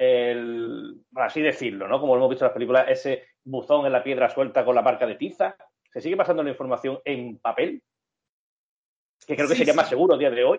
el, 0.00 1.04
así 1.14 1.42
decirlo, 1.42 1.86
¿no? 1.86 2.00
Como 2.00 2.14
lo 2.14 2.20
hemos 2.22 2.30
visto 2.30 2.44
en 2.44 2.48
las 2.48 2.54
películas, 2.54 2.86
ese 2.88 3.24
buzón 3.44 3.84
en 3.84 3.92
la 3.92 4.02
piedra 4.02 4.30
suelta 4.30 4.64
con 4.64 4.74
la 4.74 4.80
marca 4.80 5.06
de 5.06 5.16
tiza. 5.16 5.54
¿Se 5.92 6.00
sigue 6.00 6.16
pasando 6.16 6.42
la 6.42 6.48
información 6.48 7.00
en 7.04 7.38
papel? 7.38 7.82
Que 9.26 9.36
creo 9.36 9.46
que 9.46 9.54
Sí, 9.54 9.58
sería 9.58 9.74
sí. 9.74 9.76
más 9.76 9.90
seguro 9.90 10.14
a 10.14 10.18
día 10.18 10.30
de 10.30 10.42
hoy. 10.42 10.58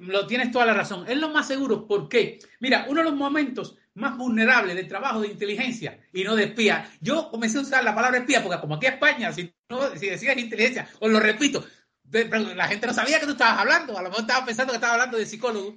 Lo 0.00 0.26
tienes 0.26 0.50
toda 0.50 0.66
la 0.66 0.74
razón. 0.74 1.06
Es 1.08 1.16
lo 1.16 1.30
más 1.30 1.48
seguro. 1.48 1.86
¿Por 1.86 2.10
qué? 2.10 2.40
Mira, 2.60 2.84
uno 2.88 3.00
de 3.00 3.04
los 3.04 3.16
momentos 3.16 3.78
más 3.94 4.18
vulnerables 4.18 4.76
del 4.76 4.86
trabajo 4.86 5.20
de 5.22 5.28
inteligencia 5.28 5.98
y 6.12 6.22
no 6.24 6.36
de 6.36 6.44
espía. 6.44 6.90
Yo 7.00 7.30
comencé 7.30 7.58
a 7.58 7.62
usar 7.62 7.82
la 7.84 7.94
palabra 7.94 8.18
espía 8.18 8.42
porque 8.42 8.60
como 8.60 8.74
aquí 8.74 8.86
en 8.86 8.94
España, 8.94 9.32
si, 9.32 9.50
no, 9.70 9.96
si 9.96 10.08
decías 10.10 10.36
inteligencia, 10.36 10.88
os 11.00 11.10
lo 11.10 11.20
repito, 11.20 11.64
la 12.10 12.68
gente 12.68 12.86
no 12.86 12.92
sabía 12.92 13.18
que 13.18 13.26
tú 13.26 13.32
estabas 13.32 13.60
hablando. 13.60 13.96
A 13.96 14.02
lo 14.02 14.08
mejor 14.08 14.22
estaba 14.22 14.44
pensando 14.44 14.72
que 14.72 14.76
estaba 14.76 14.94
hablando 14.94 15.16
de 15.16 15.24
psicólogo. 15.26 15.76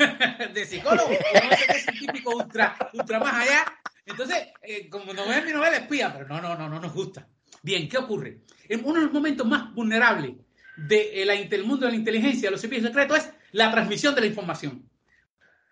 de 0.54 0.66
psicólogo. 0.66 1.08
o 1.08 1.10
no 1.10 1.56
sé 1.56 1.66
qué 1.66 1.76
es 1.76 1.88
un 1.88 2.06
típico 2.06 2.36
ultra, 2.36 2.76
ultra 2.92 3.18
más 3.18 3.34
allá. 3.34 3.64
Entonces, 4.06 4.48
eh, 4.62 4.88
como 4.88 5.12
no 5.12 5.28
ves 5.28 5.44
mi 5.44 5.52
novela 5.52 5.76
espía, 5.76 6.12
pero 6.12 6.26
no, 6.26 6.40
no, 6.40 6.56
no, 6.56 6.68
no 6.68 6.80
nos 6.80 6.92
gusta. 6.92 7.28
Bien, 7.62 7.88
¿qué 7.88 7.98
ocurre? 7.98 8.40
En 8.68 8.84
uno 8.84 8.94
de 8.94 9.04
los 9.04 9.12
momentos 9.12 9.46
más 9.46 9.72
vulnerables 9.74 10.36
del 10.76 11.64
mundo 11.64 11.86
de 11.86 11.92
la 11.92 11.98
inteligencia, 11.98 12.48
de 12.48 12.52
los 12.52 12.60
servicios 12.60 12.88
secretos, 12.88 13.18
es 13.18 13.30
la 13.52 13.70
transmisión 13.70 14.14
de 14.14 14.22
la 14.22 14.26
información. 14.28 14.88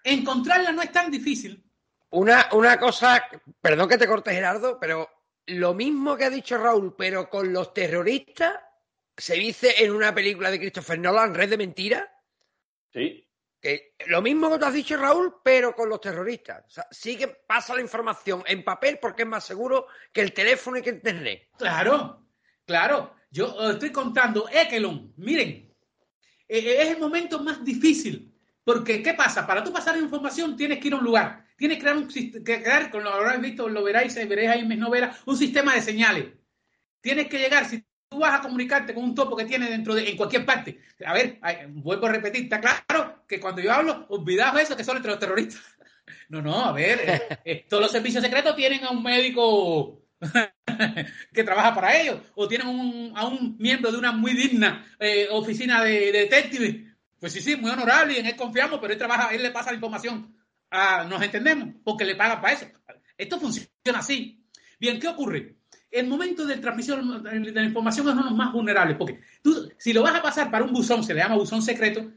Encontrarla 0.04 0.72
no 0.72 0.82
es 0.82 0.92
tan 0.92 1.10
difícil. 1.10 1.64
Una, 2.10 2.48
una 2.52 2.78
cosa, 2.78 3.24
perdón 3.60 3.88
que 3.88 3.98
te 3.98 4.06
corte 4.06 4.32
Gerardo, 4.32 4.78
pero 4.78 5.08
lo 5.46 5.74
mismo 5.74 6.16
que 6.16 6.24
ha 6.24 6.30
dicho 6.30 6.58
Raúl, 6.58 6.94
pero 6.96 7.30
con 7.30 7.52
los 7.52 7.72
terroristas, 7.72 8.54
se 9.16 9.34
dice 9.34 9.82
en 9.82 9.92
una 9.92 10.14
película 10.14 10.50
de 10.50 10.58
Christopher 10.58 10.98
Nolan, 10.98 11.34
Red 11.34 11.50
de 11.50 11.56
Mentiras, 11.56 12.04
Sí. 12.92 13.27
Que 13.60 13.94
lo 14.06 14.22
mismo 14.22 14.50
que 14.50 14.58
tú 14.58 14.64
has 14.64 14.72
dicho 14.72 14.96
Raúl, 14.96 15.36
pero 15.42 15.74
con 15.74 15.88
los 15.88 16.00
terroristas. 16.00 16.78
O 16.78 16.82
sí 16.90 17.16
que 17.16 17.28
pasa 17.28 17.74
la 17.74 17.80
información 17.80 18.42
en 18.46 18.64
papel 18.64 18.98
porque 19.00 19.22
es 19.22 19.28
más 19.28 19.44
seguro 19.44 19.86
que 20.12 20.20
el 20.20 20.32
teléfono 20.32 20.78
y 20.78 20.82
que 20.82 20.90
Internet. 20.90 21.48
Claro, 21.56 22.24
claro. 22.64 23.14
Yo 23.30 23.46
eh, 23.60 23.72
estoy 23.72 23.90
contando 23.90 24.48
Ekelon. 24.48 25.12
Miren, 25.16 25.48
eh, 26.48 26.58
eh, 26.58 26.82
es 26.82 26.88
el 26.90 26.98
momento 26.98 27.40
más 27.40 27.64
difícil. 27.64 28.34
Porque, 28.64 29.02
¿qué 29.02 29.14
pasa? 29.14 29.46
Para 29.46 29.64
tú 29.64 29.72
pasar 29.72 29.96
información 29.96 30.54
tienes 30.56 30.78
que 30.78 30.88
ir 30.88 30.94
a 30.94 30.98
un 30.98 31.04
lugar. 31.04 31.46
Tienes 31.56 31.78
que 31.78 31.82
crear, 31.82 31.96
un, 31.96 32.08
que 32.08 32.42
crear 32.42 32.90
como 32.90 33.04
lo 33.04 33.10
habréis 33.14 33.40
visto, 33.40 33.68
lo 33.68 33.82
veréis, 33.82 34.14
veréis 34.14 34.50
ahí 34.50 34.60
en 34.60 34.68
mis 34.68 34.78
novelas, 34.78 35.18
un 35.26 35.36
sistema 35.36 35.74
de 35.74 35.82
señales. 35.82 36.26
Tienes 37.00 37.28
que 37.28 37.38
llegar, 37.38 37.64
si 37.64 37.82
tú 38.08 38.18
vas 38.18 38.38
a 38.38 38.42
comunicarte 38.42 38.94
con 38.94 39.04
un 39.04 39.14
topo 39.14 39.36
que 39.36 39.44
tiene 39.44 39.68
dentro 39.70 39.94
de, 39.94 40.08
en 40.08 40.16
cualquier 40.16 40.44
parte. 40.46 40.80
A 41.04 41.12
ver, 41.12 41.38
vuelvo 41.70 42.06
a 42.06 42.12
repetir, 42.12 42.44
está 42.44 42.60
claro 42.60 43.24
que 43.28 43.40
cuando 43.40 43.60
yo 43.60 43.72
hablo, 43.72 44.06
olvidaos 44.08 44.60
eso 44.60 44.76
que 44.76 44.84
son 44.84 44.96
entre 44.96 45.10
los 45.10 45.20
terroristas. 45.20 45.60
No, 46.30 46.40
no, 46.40 46.64
a 46.64 46.72
ver, 46.72 47.00
eh, 47.04 47.38
eh, 47.44 47.66
todos 47.68 47.82
los 47.82 47.92
servicios 47.92 48.24
secretos 48.24 48.56
tienen 48.56 48.82
a 48.84 48.90
un 48.90 49.02
médico 49.02 50.04
que 51.32 51.44
trabaja 51.44 51.74
para 51.74 51.96
ellos, 52.00 52.20
o 52.34 52.48
tienen 52.48 52.66
un- 52.68 53.12
a 53.16 53.26
un 53.26 53.56
miembro 53.58 53.92
de 53.92 53.98
una 53.98 54.12
muy 54.12 54.32
digna 54.32 54.86
eh, 54.98 55.28
oficina 55.30 55.82
de, 55.84 56.10
de 56.12 56.20
detectives. 56.20 56.76
Pues 57.20 57.32
sí, 57.32 57.40
sí, 57.42 57.56
muy 57.56 57.70
honorable 57.70 58.14
y 58.14 58.18
en 58.18 58.26
él 58.26 58.36
confiamos, 58.36 58.78
pero 58.80 58.92
él 58.92 58.98
trabaja, 58.98 59.34
él 59.34 59.42
le 59.42 59.50
pasa 59.50 59.70
la 59.70 59.76
información. 59.76 60.34
a- 60.70 61.04
nos 61.04 61.22
entendemos, 61.22 61.74
porque 61.84 62.04
le 62.06 62.14
pagan 62.16 62.40
para 62.40 62.54
eso. 62.54 62.66
Esto 63.18 63.38
funciona 63.40 63.98
así. 63.98 64.44
Bien, 64.80 64.98
¿qué 65.00 65.08
ocurre? 65.08 65.57
El 65.90 66.06
momento 66.06 66.46
de 66.46 66.58
transmisión 66.58 67.22
de 67.22 67.52
la 67.52 67.62
información 67.62 68.06
es 68.06 68.12
uno 68.12 68.22
de 68.22 68.30
los 68.30 68.38
más 68.38 68.52
vulnerables, 68.52 68.96
porque 68.96 69.20
tú, 69.42 69.70
si 69.78 69.92
lo 69.92 70.02
vas 70.02 70.14
a 70.14 70.22
pasar 70.22 70.50
para 70.50 70.64
un 70.64 70.72
buzón, 70.72 71.02
se 71.02 71.14
le 71.14 71.20
llama 71.20 71.36
buzón 71.36 71.62
secreto, 71.62 72.12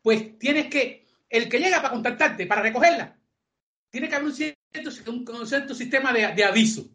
pues 0.00 0.38
tienes 0.38 0.66
que, 0.66 1.04
el 1.28 1.48
que 1.48 1.58
llega 1.58 1.82
para 1.82 1.94
contactarte, 1.94 2.46
para 2.46 2.62
recogerla, 2.62 3.16
tiene 3.90 4.08
que 4.08 4.14
haber 4.14 4.28
un 4.28 4.34
cierto, 4.34 5.10
un, 5.10 5.46
cierto 5.46 5.74
sistema 5.74 6.12
de, 6.12 6.44
aviso. 6.44 6.88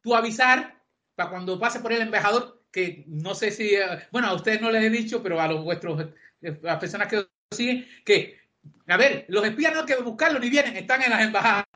Tú 0.00 0.14
avisar 0.14 0.82
para 1.14 1.30
cuando 1.30 1.58
pase 1.58 1.80
por 1.80 1.92
el 1.92 2.02
embajador, 2.02 2.64
que 2.70 3.04
no 3.08 3.34
sé 3.34 3.50
si, 3.50 3.74
eh, 3.74 4.08
bueno, 4.12 4.28
a 4.28 4.34
ustedes 4.34 4.60
no 4.60 4.70
les 4.70 4.84
he 4.84 4.90
dicho, 4.90 5.22
pero 5.22 5.40
a 5.40 5.48
los 5.48 5.64
vuestros, 5.64 6.00
eh, 6.42 6.58
a 6.62 6.66
las 6.66 6.78
personas 6.78 7.08
que 7.08 7.26
siguen, 7.50 7.86
que, 8.04 8.38
a 8.86 8.96
ver, 8.96 9.24
los 9.28 9.44
espías 9.44 9.74
no 9.74 9.80
hay 9.80 9.86
que 9.86 9.96
buscarlos 9.96 10.40
ni 10.40 10.50
vienen, 10.50 10.76
están 10.76 11.02
en 11.02 11.10
las 11.10 11.22
embajadas. 11.22 11.66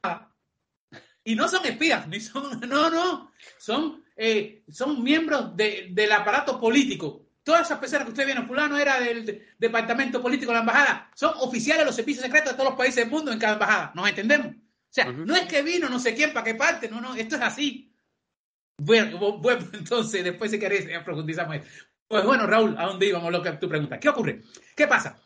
Y 1.24 1.34
no 1.34 1.48
son 1.48 1.64
espías, 1.66 2.06
ni 2.08 2.20
son, 2.20 2.60
no, 2.68 2.90
no, 2.90 3.32
son, 3.58 4.04
eh, 4.16 4.62
son 4.70 5.02
miembros 5.02 5.56
de- 5.56 5.88
del 5.90 6.12
aparato 6.12 6.58
político. 6.60 7.26
Todas 7.42 7.66
esas 7.66 7.78
personas 7.78 8.04
que 8.04 8.10
ustedes 8.10 8.26
vieron, 8.26 8.46
fulano 8.46 8.78
era 8.78 9.00
del 9.00 9.24
de- 9.26 9.48
departamento 9.58 10.20
político 10.22 10.50
de 10.52 10.54
la 10.56 10.60
embajada, 10.60 11.10
son 11.14 11.32
oficiales 11.38 11.80
de 11.80 11.86
los 11.86 11.94
servicios 11.96 12.24
secretos 12.24 12.52
de 12.52 12.56
todos 12.56 12.70
los 12.70 12.78
países 12.78 12.96
del 12.96 13.10
mundo 13.10 13.32
en 13.32 13.38
cada 13.38 13.54
embajada. 13.54 13.92
¿Nos 13.94 14.08
entendemos? 14.08 14.48
O 14.48 14.92
sea, 14.92 15.06
no 15.12 15.36
es 15.36 15.44
que 15.46 15.62
vino 15.62 15.88
no 15.88 15.98
sé 16.00 16.14
quién 16.14 16.32
para 16.32 16.44
qué 16.44 16.54
parte, 16.54 16.88
no, 16.88 17.00
no, 17.00 17.14
esto 17.14 17.36
es 17.36 17.42
así. 17.42 17.92
Bueno, 18.78 19.18
bu- 19.18 19.38
bueno, 19.42 19.66
entonces, 19.72 20.24
después 20.24 20.50
si 20.50 20.58
queréis 20.58 20.86
eh, 20.86 21.00
profundizamos. 21.04 21.56
eso. 21.56 21.66
Pues 22.08 22.24
bueno, 22.24 22.46
Raúl, 22.46 22.74
¿a 22.76 22.86
dónde 22.86 23.06
íbamos? 23.06 23.30
Lo 23.30 23.42
que 23.42 23.52
tú 23.52 23.68
preguntas. 23.68 23.98
¿Qué 24.00 24.08
ocurre? 24.08 24.40
¿Qué 24.74 24.86
pasa? 24.88 25.16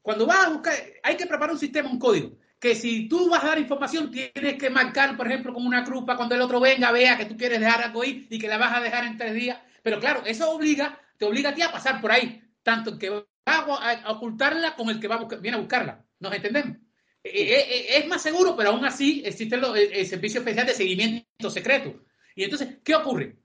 Cuando 0.00 0.24
vas 0.26 0.46
a 0.46 0.48
buscar, 0.48 0.74
hay 1.02 1.16
que 1.16 1.26
preparar 1.26 1.52
un 1.52 1.58
sistema, 1.58 1.90
un 1.90 1.98
código, 1.98 2.38
que 2.58 2.74
si 2.74 3.08
tú 3.08 3.28
vas 3.28 3.44
a 3.44 3.48
dar 3.48 3.58
información, 3.58 4.10
tienes 4.10 4.58
que 4.58 4.70
marcar, 4.70 5.16
por 5.16 5.26
ejemplo, 5.26 5.54
con 5.54 5.64
una 5.64 5.84
cruz 5.84 6.04
para 6.04 6.16
cuando 6.16 6.34
el 6.34 6.40
otro 6.40 6.60
venga, 6.60 6.90
vea 6.90 7.16
que 7.16 7.26
tú 7.26 7.36
quieres 7.36 7.60
dejar 7.60 7.82
algo 7.82 8.02
ahí 8.02 8.26
y 8.30 8.38
que 8.38 8.48
la 8.48 8.58
vas 8.58 8.76
a 8.76 8.80
dejar 8.80 9.04
en 9.04 9.16
tres 9.16 9.34
días. 9.34 9.58
Pero 9.82 10.00
claro, 10.00 10.22
eso 10.26 10.50
obliga, 10.50 11.00
te 11.16 11.24
obliga 11.24 11.50
a 11.50 11.54
ti 11.54 11.62
a 11.62 11.70
pasar 11.70 12.00
por 12.00 12.10
ahí, 12.10 12.42
tanto 12.62 12.90
el 12.90 12.98
que 12.98 13.10
va 13.10 13.24
a, 13.46 14.10
ocultarla 14.12 14.74
como 14.74 14.90
el 14.90 14.98
que 15.00 15.08
va 15.08 15.16
a 15.16 15.20
buscar- 15.20 15.40
viene 15.40 15.56
a 15.56 15.60
buscarla. 15.60 16.04
¿Nos 16.18 16.34
entendemos? 16.34 16.76
es 17.22 18.06
más 18.06 18.22
seguro, 18.22 18.56
pero 18.56 18.70
aún 18.70 18.84
así 18.86 19.22
existe 19.24 19.56
el, 19.56 20.06
servicio 20.06 20.40
especial 20.40 20.66
de 20.66 20.74
seguimiento 20.74 21.50
secreto. 21.50 22.04
Y 22.34 22.44
entonces, 22.44 22.78
¿qué 22.82 22.94
ocurre? 22.94 23.36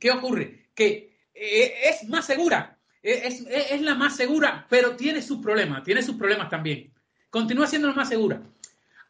¿Qué 0.00 0.10
ocurre? 0.10 0.70
Que 0.74 1.18
es 1.32 2.08
más 2.08 2.26
segura, 2.26 2.78
es, 3.02 3.44
es, 3.46 3.80
la 3.82 3.94
más 3.94 4.16
segura, 4.16 4.66
pero 4.68 4.96
tiene 4.96 5.20
sus 5.20 5.38
problemas, 5.38 5.82
tiene 5.82 6.02
sus 6.02 6.16
problemas 6.16 6.48
también. 6.48 6.93
Continúa 7.34 7.66
siendo 7.66 7.92
más 7.94 8.08
segura. 8.08 8.40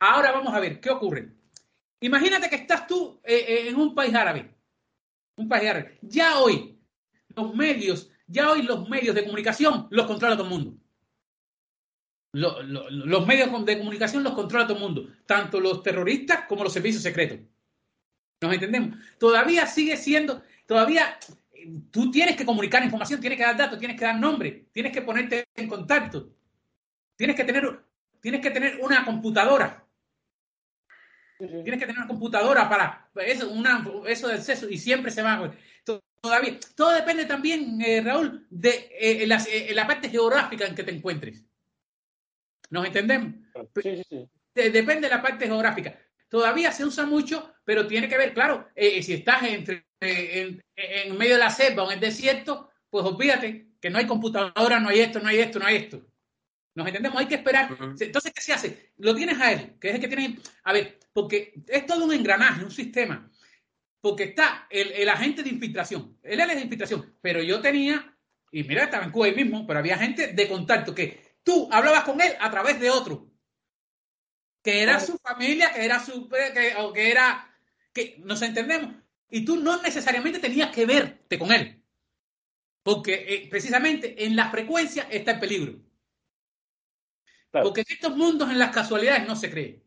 Ahora 0.01 0.33
vamos 0.33 0.55
a 0.55 0.59
ver, 0.59 0.81
¿qué 0.81 0.89
ocurre? 0.89 1.29
Imagínate 2.01 2.49
que 2.49 2.57
estás 2.57 2.87
tú 2.87 3.21
eh, 3.23 3.45
eh, 3.47 3.69
en 3.69 3.77
un 3.77 3.95
país 3.95 4.15
árabe, 4.15 4.51
un 5.37 5.47
país 5.47 5.69
árabe. 5.69 5.99
Ya 6.01 6.39
hoy, 6.39 6.81
los 7.37 7.55
medios, 7.55 8.11
ya 8.27 8.51
hoy 8.51 8.63
los 8.63 8.89
medios 8.89 9.15
de 9.15 9.25
comunicación 9.25 9.89
los 9.91 10.07
controla 10.07 10.39
todo 10.39 10.47
el 10.47 10.53
mundo. 10.55 10.75
los 12.33 13.27
medios 13.27 13.67
de 13.67 13.79
comunicación 13.79 14.25
los 14.25 14.33
controla 14.33 14.67
todo 14.67 14.79
el 14.79 14.83
mundo, 14.83 15.07
tanto 15.27 15.61
los 15.61 15.83
terroristas 15.83 16.47
como 16.49 16.65
los 16.65 16.73
servicios 16.73 17.03
secretos. 17.03 17.41
¿Nos 18.41 18.55
entendemos? 18.55 18.97
Todavía 19.19 19.67
sigue 19.67 19.99
siendo, 19.99 20.43
todavía 20.65 21.19
tú 21.91 22.11
tienes 22.11 22.37
que 22.37 22.47
comunicar 22.47 22.83
información, 22.83 23.21
tienes 23.21 23.39
que 23.39 23.45
dar 23.45 23.59
datos, 23.59 23.79
tienes 23.79 23.99
que 23.99 24.07
dar 24.07 24.19
nombre, 24.19 24.69
tienes 24.73 24.93
que 24.93 25.03
ponerte 25.03 25.45
en 25.55 25.69
contacto, 25.69 26.33
tienes 27.17 27.37
que 27.37 27.45
tener, 27.45 27.85
tienes 28.25 28.41
que 28.41 28.51
tener 28.51 28.79
una 28.81 29.05
computadora. 29.05 29.87
Tienes 31.37 31.79
que 31.79 31.87
tener 31.87 31.99
una 31.99 32.07
computadora 32.07 32.71
para 32.71 33.11
eso, 33.17 33.51
una, 33.51 33.87
eso 34.07 34.29
del 34.29 34.39
acceso 34.39 34.67
y 34.67 34.79
siempre 34.79 35.11
se 35.11 35.21
va. 35.21 35.53
Todavía, 36.23 36.59
todo 36.75 36.93
depende 36.93 37.27
también, 37.27 37.83
eh, 37.83 38.01
Raúl, 38.01 38.47
de 38.49 38.89
eh, 38.99 39.27
la, 39.27 39.37
eh, 39.47 39.75
la, 39.75 39.87
parte 39.87 40.09
geográfica 40.09 40.65
en 40.65 40.75
que 40.75 40.85
te 40.85 40.93
encuentres. 40.93 41.45
¿Nos 42.71 42.87
entendemos? 42.87 43.35
Sí, 43.83 43.97
sí, 43.97 44.03
sí. 44.09 44.29
depende 44.55 45.07
de 45.07 45.15
la 45.15 45.21
parte 45.21 45.45
geográfica. 45.45 45.99
Todavía 46.31 46.73
se 46.73 46.87
usa 46.87 47.05
mucho, 47.05 47.53
pero 47.63 47.87
tiene 47.87 48.09
que 48.09 48.17
ver, 48.17 48.33
claro, 48.33 48.71
si 48.75 49.13
estás 49.13 49.43
entre 49.43 49.85
en, 50.01 50.65
en, 50.77 51.19
medio 51.19 51.35
de 51.35 51.41
la 51.41 51.51
selva 51.51 51.83
o 51.83 51.89
en 51.89 51.97
el 51.97 52.01
desierto, 52.01 52.71
pues 52.89 53.05
olvídate 53.05 53.75
que 53.83 53.91
no 53.91 53.99
hay 53.99 54.07
computadora, 54.07 54.81
no 54.81 54.89
hay 54.89 55.01
esto, 55.01 55.21
no 55.21 55.29
hay 55.29 55.41
esto, 55.41 55.59
no 55.59 55.67
hay 55.67 55.77
esto. 55.77 56.07
¿Nos 56.75 56.87
entendemos? 56.87 57.19
Hay 57.19 57.27
que 57.27 57.37
esperar. 57.37 57.77
Entonces, 57.99 58.33
¿qué 58.33 58.41
se 58.41 58.53
hace? 58.53 58.93
Lo 58.99 59.15
tienes 59.15 59.41
a 59.41 59.53
él, 59.53 59.77
que 59.81 59.91
es 59.91 59.95
el 59.95 60.01
que 60.01 60.09
tiene... 60.09 60.39
A 60.65 60.73
ver, 60.73 60.99
porque 61.13 61.55
es 61.69 61.87
todo 61.87 62.05
un 62.05 62.13
engranaje, 62.13 62.65
un 62.65 62.71
sistema. 62.71 63.31
Porque 64.01 64.25
está 64.25 64.67
el, 64.71 64.93
el 64.93 65.09
agente 65.09 65.43
de 65.43 65.51
infiltración. 65.51 66.19
Él 66.23 66.41
es 66.41 66.49
de 66.49 66.63
infiltración. 66.63 67.17
Pero 67.21 67.43
yo 67.43 67.61
tenía, 67.61 68.17
y 68.51 68.65
mira, 68.65 68.85
estaba 68.85 69.05
en 69.05 69.13
Cuba 69.13 69.27
ahí 69.27 69.35
mismo, 69.35 69.67
pero 69.67 69.79
había 69.79 69.99
gente 69.99 70.33
de 70.33 70.49
contacto 70.49 70.95
que 70.95 71.39
tú 71.45 71.69
hablabas 71.71 72.05
con 72.05 72.21
él 72.21 72.33
a 72.41 72.51
través 72.51 72.81
de 72.81 72.91
otro. 72.91 73.31
Que 74.63 74.83
era 74.83 74.99
su 74.99 75.19
familia, 75.19 75.73
que 75.73 75.85
era 75.85 76.01
su... 76.05 76.29
Que, 76.29 76.75
o 76.79 76.93
que 76.93 77.11
era... 77.11 77.51
Que 77.93 78.17
nos 78.25 78.43
entendemos 78.43 78.95
y 79.35 79.45
tú 79.45 79.57
no 79.57 79.83
necesariamente 79.83 80.39
tenías 80.39 80.71
que 80.71 80.87
verte 80.87 81.39
con 81.41 81.51
él. 81.51 81.83
Porque 82.85 83.15
eh, 83.15 83.49
precisamente 83.51 84.25
en 84.25 84.37
la 84.37 84.49
frecuencia 84.49 85.09
está 85.11 85.33
el 85.33 85.41
peligro. 85.41 85.81
Porque 87.63 87.83
en 87.83 87.87
estos 87.89 88.17
mundos, 88.17 88.51
en 88.51 88.59
las 88.59 88.71
casualidades, 88.71 89.27
no 89.27 89.37
se 89.37 89.51
cree. 89.51 89.83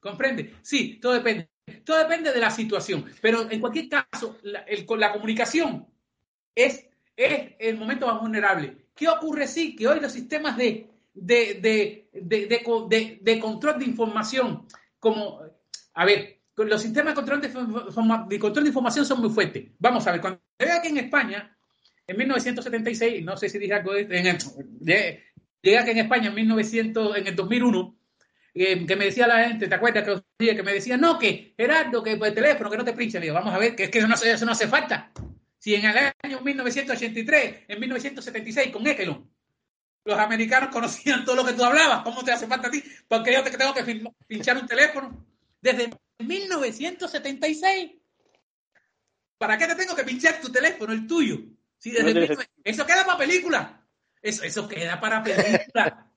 ¿Comprende? 0.00 0.54
Sí, 0.62 0.98
todo 1.00 1.12
depende. 1.12 1.50
Todo 1.84 1.98
depende 1.98 2.32
de 2.32 2.40
la 2.40 2.50
situación. 2.50 3.04
Pero 3.20 3.50
en 3.50 3.60
cualquier 3.60 3.88
caso, 3.88 4.38
la, 4.42 4.64
la 4.98 5.12
comunicación 5.12 5.86
es, 6.54 6.86
es 7.16 7.52
el 7.58 7.76
momento 7.76 8.06
más 8.06 8.20
vulnerable. 8.20 8.86
¿Qué 8.94 9.08
ocurre? 9.08 9.46
Sí, 9.46 9.76
que 9.76 9.86
hoy 9.86 10.00
los 10.00 10.12
sistemas 10.12 10.56
de, 10.56 10.90
de, 11.14 12.08
de, 12.12 13.18
de, 13.20 13.40
control 13.40 13.78
de 13.78 13.84
información, 13.84 14.66
como, 14.98 15.40
a 15.94 16.04
ver, 16.04 16.40
los 16.56 16.82
sistemas 16.82 17.12
de 17.12 17.14
control 17.14 17.40
de, 17.40 18.38
control 18.38 18.64
de 18.64 18.68
información 18.68 19.04
son 19.04 19.20
muy 19.20 19.30
fuertes. 19.30 19.70
Vamos 19.78 20.06
a 20.06 20.12
ver, 20.12 20.20
cuando 20.20 20.40
llegué 20.58 20.72
aquí 20.72 20.88
en 20.88 20.98
España, 20.98 21.56
en 22.06 22.16
1976, 22.16 23.24
no 23.24 23.36
sé 23.36 23.48
si 23.48 23.58
dije 23.58 23.74
algo 23.74 23.92
de 23.94 25.24
llegué 25.62 25.78
aquí 25.78 25.90
en 25.90 25.98
España 25.98 26.28
en, 26.28 26.34
1900, 26.34 27.16
en 27.16 27.26
el 27.26 27.36
2001, 27.36 27.96
eh, 28.54 28.86
que 28.86 28.96
me 28.96 29.04
decía 29.06 29.26
la 29.26 29.48
gente, 29.48 29.68
¿te 29.68 29.74
acuerdas 29.74 30.04
que, 30.38 30.56
que 30.56 30.62
me 30.62 30.72
decía, 30.72 30.96
no, 30.96 31.18
que 31.18 31.54
Gerardo, 31.56 32.02
que 32.02 32.16
por 32.16 32.28
el 32.28 32.34
teléfono, 32.34 32.70
que 32.70 32.76
no 32.76 32.84
te 32.84 32.92
pinche? 32.92 33.18
Le 33.18 33.26
digo, 33.26 33.34
vamos 33.34 33.54
a 33.54 33.58
ver, 33.58 33.76
que 33.76 33.84
es 33.84 33.90
que 33.90 33.98
eso 33.98 34.08
no, 34.08 34.14
eso 34.14 34.46
no 34.46 34.52
hace 34.52 34.68
falta. 34.68 35.12
Si 35.58 35.74
en 35.74 35.84
el 35.84 36.12
año 36.22 36.40
1983, 36.40 37.64
en 37.68 37.80
1976, 37.80 38.72
con 38.72 38.86
Ekelon, 38.86 39.30
los 40.04 40.18
americanos 40.18 40.68
conocían 40.72 41.24
todo 41.24 41.36
lo 41.36 41.44
que 41.44 41.52
tú 41.52 41.64
hablabas, 41.64 42.02
¿cómo 42.02 42.24
te 42.24 42.32
hace 42.32 42.46
falta 42.46 42.68
a 42.68 42.70
ti? 42.70 42.82
Porque 43.06 43.32
yo 43.32 43.42
te 43.42 43.50
tengo 43.50 43.74
que 43.74 44.02
pinchar 44.26 44.56
un 44.56 44.66
teléfono. 44.66 45.26
Desde 45.60 45.90
1976. 46.18 47.92
¿Para 49.38 49.56
qué 49.56 49.66
te 49.66 49.74
tengo 49.74 49.96
que 49.96 50.04
pinchar 50.04 50.40
tu 50.40 50.50
teléfono, 50.50 50.92
el 50.92 51.06
tuyo? 51.06 51.38
Si 51.78 51.94
Eso 51.96 52.86
queda 52.86 53.06
para 53.06 53.18
película. 53.18 53.79
Eso, 54.22 54.44
eso 54.44 54.68
queda 54.68 55.00
para 55.00 55.22
película. 55.22 56.10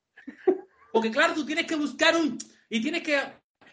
Porque 0.91 1.11
claro, 1.11 1.33
tú 1.33 1.45
tienes 1.45 1.65
que 1.65 1.75
buscar 1.75 2.15
un... 2.15 2.37
Y 2.69 2.81
tienes 2.81 3.03
que... 3.03 3.19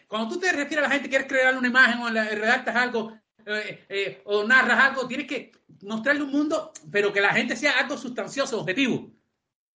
Cuando 0.07 0.33
tú 0.33 0.39
te 0.39 0.51
refieres 0.51 0.79
a 0.79 0.89
la 0.89 0.93
gente, 0.93 1.09
quieres 1.09 1.27
crear 1.27 1.57
una 1.57 1.67
imagen 1.67 2.01
o 2.01 2.09
redactas 2.09 2.75
algo 2.75 3.17
eh, 3.45 3.85
eh, 3.89 4.21
o 4.25 4.43
narras 4.43 4.79
algo, 4.79 5.07
tienes 5.07 5.27
que 5.27 5.51
mostrarle 5.83 6.23
un 6.23 6.31
mundo, 6.31 6.71
pero 6.91 7.11
que 7.11 7.21
la 7.21 7.33
gente 7.33 7.55
sea 7.55 7.79
algo 7.79 7.97
sustancioso, 7.97 8.59
objetivo. 8.59 9.11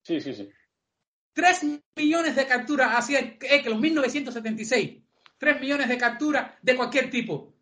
Sí, 0.03 0.21
sí, 0.21 0.33
sí. 0.33 0.49
Tres 1.33 1.61
millones 1.95 2.35
de 2.35 2.45
capturas 2.45 2.91
hacia 2.91 3.19
en 3.19 3.81
1976. 3.81 5.01
3 5.37 5.59
millones 5.59 5.89
de 5.89 5.97
capturas 5.97 6.51
de 6.61 6.75
cualquier 6.75 7.09
tipo. 7.09 7.53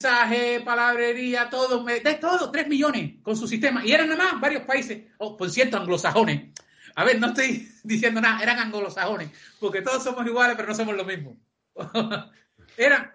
Mensaje, 0.00 0.60
palabrería, 0.60 1.48
todo, 1.48 1.84
de 1.84 2.14
todo, 2.14 2.50
3 2.50 2.68
millones 2.68 3.22
con 3.22 3.36
su 3.36 3.46
sistema. 3.46 3.84
Y 3.84 3.92
eran 3.92 4.08
nada 4.08 4.32
más 4.32 4.40
varios 4.40 4.64
países, 4.64 5.04
oh, 5.18 5.36
por 5.36 5.50
cierto, 5.50 5.76
anglosajones. 5.76 6.52
A 6.96 7.04
ver, 7.04 7.18
no 7.20 7.28
estoy 7.28 7.68
diciendo 7.84 8.20
nada, 8.20 8.42
eran 8.42 8.58
anglosajones, 8.58 9.30
porque 9.58 9.82
todos 9.82 10.02
somos 10.02 10.26
iguales, 10.26 10.56
pero 10.56 10.68
no 10.68 10.74
somos 10.74 10.96
lo 10.96 11.04
mismo. 11.04 11.36
eran 12.76 13.12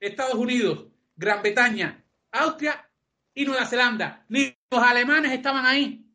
Estados 0.00 0.34
Unidos, 0.34 0.86
Gran 1.14 1.42
Bretaña, 1.42 2.04
Austria 2.32 2.88
y 3.34 3.44
Nueva 3.44 3.66
Zelanda. 3.66 4.24
Ni 4.28 4.56
los 4.70 4.82
alemanes 4.82 5.32
estaban 5.32 5.64
ahí, 5.64 6.06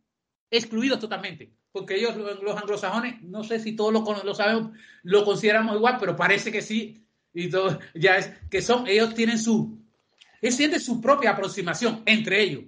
excluidos 0.50 1.00
totalmente 1.00 1.54
porque 1.72 1.96
ellos, 1.96 2.16
los 2.16 2.58
anglosajones, 2.58 3.22
no 3.22 3.44
sé 3.44 3.60
si 3.60 3.76
todos 3.76 3.94
lo, 3.94 4.24
lo 4.24 4.36
sabemos, 4.36 4.72
lo 5.04 5.24
consideramos 5.24 5.76
igual, 5.78 5.98
pero 6.00 6.16
parece 6.16 6.52
que 6.52 6.62
sí, 6.62 7.08
y 7.34 7.50
todo, 7.50 7.80
ya 7.94 8.18
es 8.18 8.32
que 8.50 8.62
son, 8.62 8.88
ellos 8.88 9.16
tienen 9.16 9.40
su, 9.40 9.81
ellos 10.42 10.58
tienen 10.58 10.80
su 10.80 11.00
propia 11.00 11.32
aproximación 11.32 12.02
entre 12.06 12.42
ellos. 12.42 12.64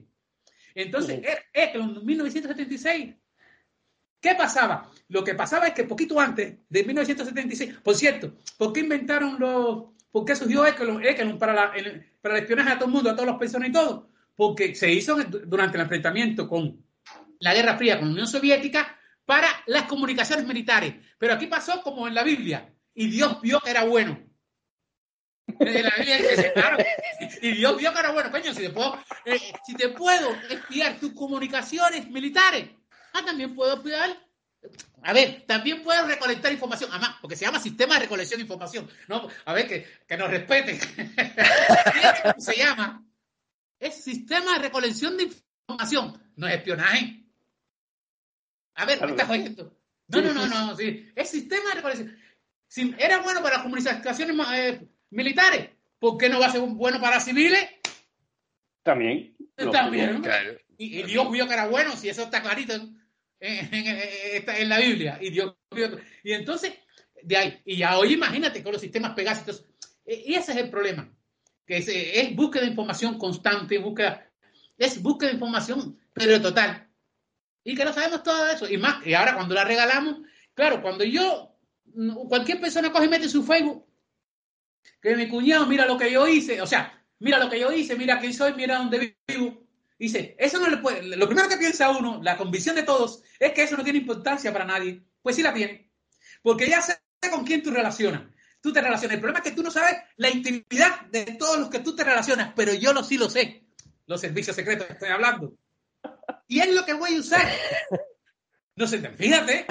Entonces, 0.76 1.22
en 1.54 2.06
1976, 2.06 3.16
¿qué 4.20 4.36
pasaba? 4.36 4.92
Lo 5.10 5.24
que 5.24 5.36
pasaba 5.36 5.68
es 5.68 5.74
que 5.74 5.84
poquito 5.84 6.20
antes 6.20 6.58
de 6.70 6.84
1976, 6.84 7.80
por 7.84 7.96
cierto, 7.96 8.36
¿por 8.58 8.74
qué 8.74 8.82
inventaron 8.82 9.40
los, 9.40 9.86
por 10.12 10.26
qué 10.26 10.36
surgió 10.36 10.66
Ekelon, 10.66 11.38
para, 11.38 11.54
la, 11.54 11.74
para 12.22 12.38
el 12.38 12.42
espionaje 12.42 12.72
a 12.72 12.76
todo 12.76 12.86
el 12.86 12.94
mundo, 12.94 13.10
a 13.10 13.14
todas 13.14 13.28
las 13.30 13.40
personas 13.40 13.70
y 13.70 13.72
todo? 13.72 14.10
Porque 14.36 14.74
se 14.76 14.92
hizo 14.92 15.16
durante 15.46 15.78
el 15.78 15.84
enfrentamiento 15.84 16.48
con 16.48 16.84
la 17.40 17.54
Guerra 17.54 17.78
Fría 17.78 18.00
con 18.00 18.08
la 18.08 18.14
Unión 18.14 18.28
Soviética 18.28 18.98
para 19.26 19.48
las 19.68 19.84
comunicaciones 19.84 20.48
militares. 20.48 20.96
Pero 21.18 21.34
aquí 21.34 21.48
pasó 21.48 21.82
como 21.82 22.08
en 22.08 22.16
la 22.16 22.24
Biblia, 22.24 22.74
y 22.96 23.08
Dios 23.08 23.42
vio 23.42 23.60
que 23.60 23.72
era 23.72 23.84
bueno. 23.84 24.20
La 25.60 25.94
Biblia 25.98 26.18
dice, 26.18 26.54
claro, 26.54 26.78
y 27.42 27.52
Dios 27.52 27.78
vio 27.78 27.94
que 27.94 28.00
era 28.00 28.12
bueno. 28.12 28.32
Coño, 28.32 28.54
si 28.54 28.62
te 28.62 28.70
puedo, 28.70 29.00
eh, 29.26 29.40
si 29.66 29.76
te 29.76 29.90
puedo 29.90 30.36
espiar 30.50 31.00
tus 31.00 31.14
comunicaciones 31.14 32.10
militares, 32.10 32.70
ah, 33.14 33.24
también 33.26 33.56
puedo 33.56 33.76
espiar 33.76 34.18
a 35.06 35.12
ver, 35.12 35.44
también 35.46 35.84
puedo 35.84 36.08
recolectar 36.08 36.52
información, 36.52 36.90
además, 36.92 37.18
porque 37.20 37.36
se 37.36 37.46
llama 37.46 37.60
sistema 37.60 37.96
de 37.96 38.02
recolección 38.02 38.38
de 38.38 38.44
información. 38.44 38.90
No, 39.10 39.28
a 39.46 39.54
ver, 39.54 39.68
que, 39.68 39.86
que 40.08 40.18
nos 40.18 40.30
respeten. 40.30 40.80
se 42.38 42.56
llama? 42.56 43.06
Es 43.80 44.02
sistema 44.02 44.54
de 44.54 44.60
recolección 44.60 45.18
de 45.18 45.24
información, 45.68 46.22
no 46.38 46.48
es 46.48 46.56
espionaje. 46.56 47.26
A 48.76 48.86
ver, 48.86 49.02
¿me 49.02 49.12
estás 49.12 49.30
oyendo? 49.30 49.78
No, 50.08 50.22
no, 50.22 50.34
no, 50.34 50.48
no, 50.48 50.76
sí. 50.76 51.12
Es 51.16 51.30
sistema 51.30 51.70
de 51.70 51.76
recolección. 51.76 52.18
Si 52.68 52.96
era 52.98 53.22
bueno 53.22 53.42
para 53.44 53.56
las 53.56 53.64
comunicaciones 53.64 54.48
eh, 54.54 54.88
militares, 55.14 55.70
¿por 56.00 56.18
qué 56.18 56.30
no 56.30 56.40
va 56.40 56.48
a 56.48 56.52
ser 56.52 56.62
bueno 56.62 57.00
para 57.00 57.20
civiles? 57.20 57.66
También. 58.84 59.36
También. 59.72 60.22
Y, 60.78 61.04
Dios 61.04 61.32
vio 61.32 61.48
que 61.48 61.54
era 61.54 61.68
bueno, 61.68 61.96
si 61.96 62.10
eso 62.10 62.24
está 62.24 62.42
clarito 62.42 62.74
en, 62.74 62.94
en, 63.40 64.70
la 64.70 64.80
Biblia. 64.80 65.18
Y 65.22 65.30
Dios 65.30 65.56
Y 66.24 66.34
entonces, 66.34 66.74
de 67.22 67.38
ahí. 67.38 67.62
Y 67.66 67.78
ya 67.78 67.98
hoy 67.98 68.14
imagínate 68.14 68.64
con 68.64 68.74
los 68.74 68.82
sistemas 68.82 69.14
Pegasus. 69.14 69.66
E, 70.06 70.24
y 70.28 70.36
ese 70.36 70.52
es 70.52 70.58
el 70.58 70.70
problema. 70.70 71.10
Que 71.66 71.78
es, 71.78 71.88
es 71.88 72.36
búsqueda 72.36 72.64
de 72.64 72.70
información 72.70 73.18
constante, 73.18 73.78
búsqueda, 73.78 74.30
es 74.78 75.02
búsqueda 75.02 75.30
de 75.30 75.36
información, 75.36 75.98
pero 76.14 76.42
total. 76.42 76.90
Y 77.64 77.76
que 77.76 77.86
no 77.86 77.94
sabemos 77.94 78.24
todo 78.24 78.48
eso. 78.50 78.70
Y 78.70 78.78
más, 78.78 79.06
y 79.08 79.14
ahora 79.14 79.36
cuando 79.36 79.56
la 79.56 79.64
regalamos, 79.64 80.22
claro, 80.54 80.82
cuando 80.82 81.06
yo 81.06 81.56
cualquier 82.28 82.60
persona 82.60 82.92
coge 82.92 83.06
y 83.06 83.10
mete 83.10 83.30
su 83.30 83.44
Facebook 83.44 83.86
que 85.02 85.16
mi 85.16 85.28
cuñado, 85.28 85.66
mira 85.66 85.86
lo 85.86 85.98
que 85.98 86.12
yo 86.12 86.28
hice, 86.28 86.62
o 86.62 86.68
sea, 86.68 87.04
mira 87.20 87.40
lo 87.40 87.50
que 87.50 87.60
yo 87.60 87.72
hice, 87.72 87.96
mira 87.96 88.20
quién 88.20 88.34
soy, 88.34 88.54
mira 88.54 88.78
dónde 88.78 89.18
vivo. 89.28 89.64
Dice, 89.98 90.36
eso 90.38 90.60
no 90.60 90.68
le 90.68 90.78
puede, 90.78 91.16
lo 91.16 91.28
primero 91.28 91.48
que 91.48 91.58
piensa 91.58 91.90
uno, 91.92 92.20
la 92.22 92.36
convicción 92.36 92.76
de 92.76 92.84
todos, 92.84 93.24
es 93.40 93.54
que 93.54 93.64
eso 93.64 93.78
no 93.78 93.84
tiene 93.84 94.00
importancia 94.00 94.52
para 94.52 94.66
nadie. 94.66 95.04
Pues 95.22 95.36
sí 95.36 95.42
la 95.42 95.54
tiene. 95.54 95.92
Porque 96.42 96.68
ya 96.68 96.82
sé 96.82 97.00
con 97.32 97.46
quién 97.46 97.64
tú 97.64 97.72
relacionas. 97.72 98.24
Tú 98.60 98.74
te 98.74 98.82
relacionas. 98.82 99.16
El 99.16 99.22
problema 99.22 99.40
es 99.40 99.50
que 99.50 99.56
tú 99.56 99.64
no 99.64 99.72
sabes 99.72 99.96
la 100.18 100.30
intimidad 100.30 101.02
de 101.10 101.24
todos 101.40 101.60
los 101.60 101.70
que 101.70 101.80
tú 101.80 101.96
te 101.96 102.04
relacionas, 102.04 102.54
pero 102.56 102.74
yo 102.74 102.94
lo 102.94 103.04
sí 103.04 103.18
lo 103.18 103.30
sé. 103.30 103.66
Los 104.06 104.22
servicios 104.22 104.56
secretos 104.56 104.88
que 104.88 104.94
estoy 104.94 105.10
hablando. 105.10 105.54
Y 106.48 106.60
es 106.60 106.74
lo 106.74 106.86
que 106.86 106.94
voy 106.94 107.16
a 107.16 107.20
usar. 107.20 107.50
Sé, 108.76 108.98
fíjate, 108.98 109.68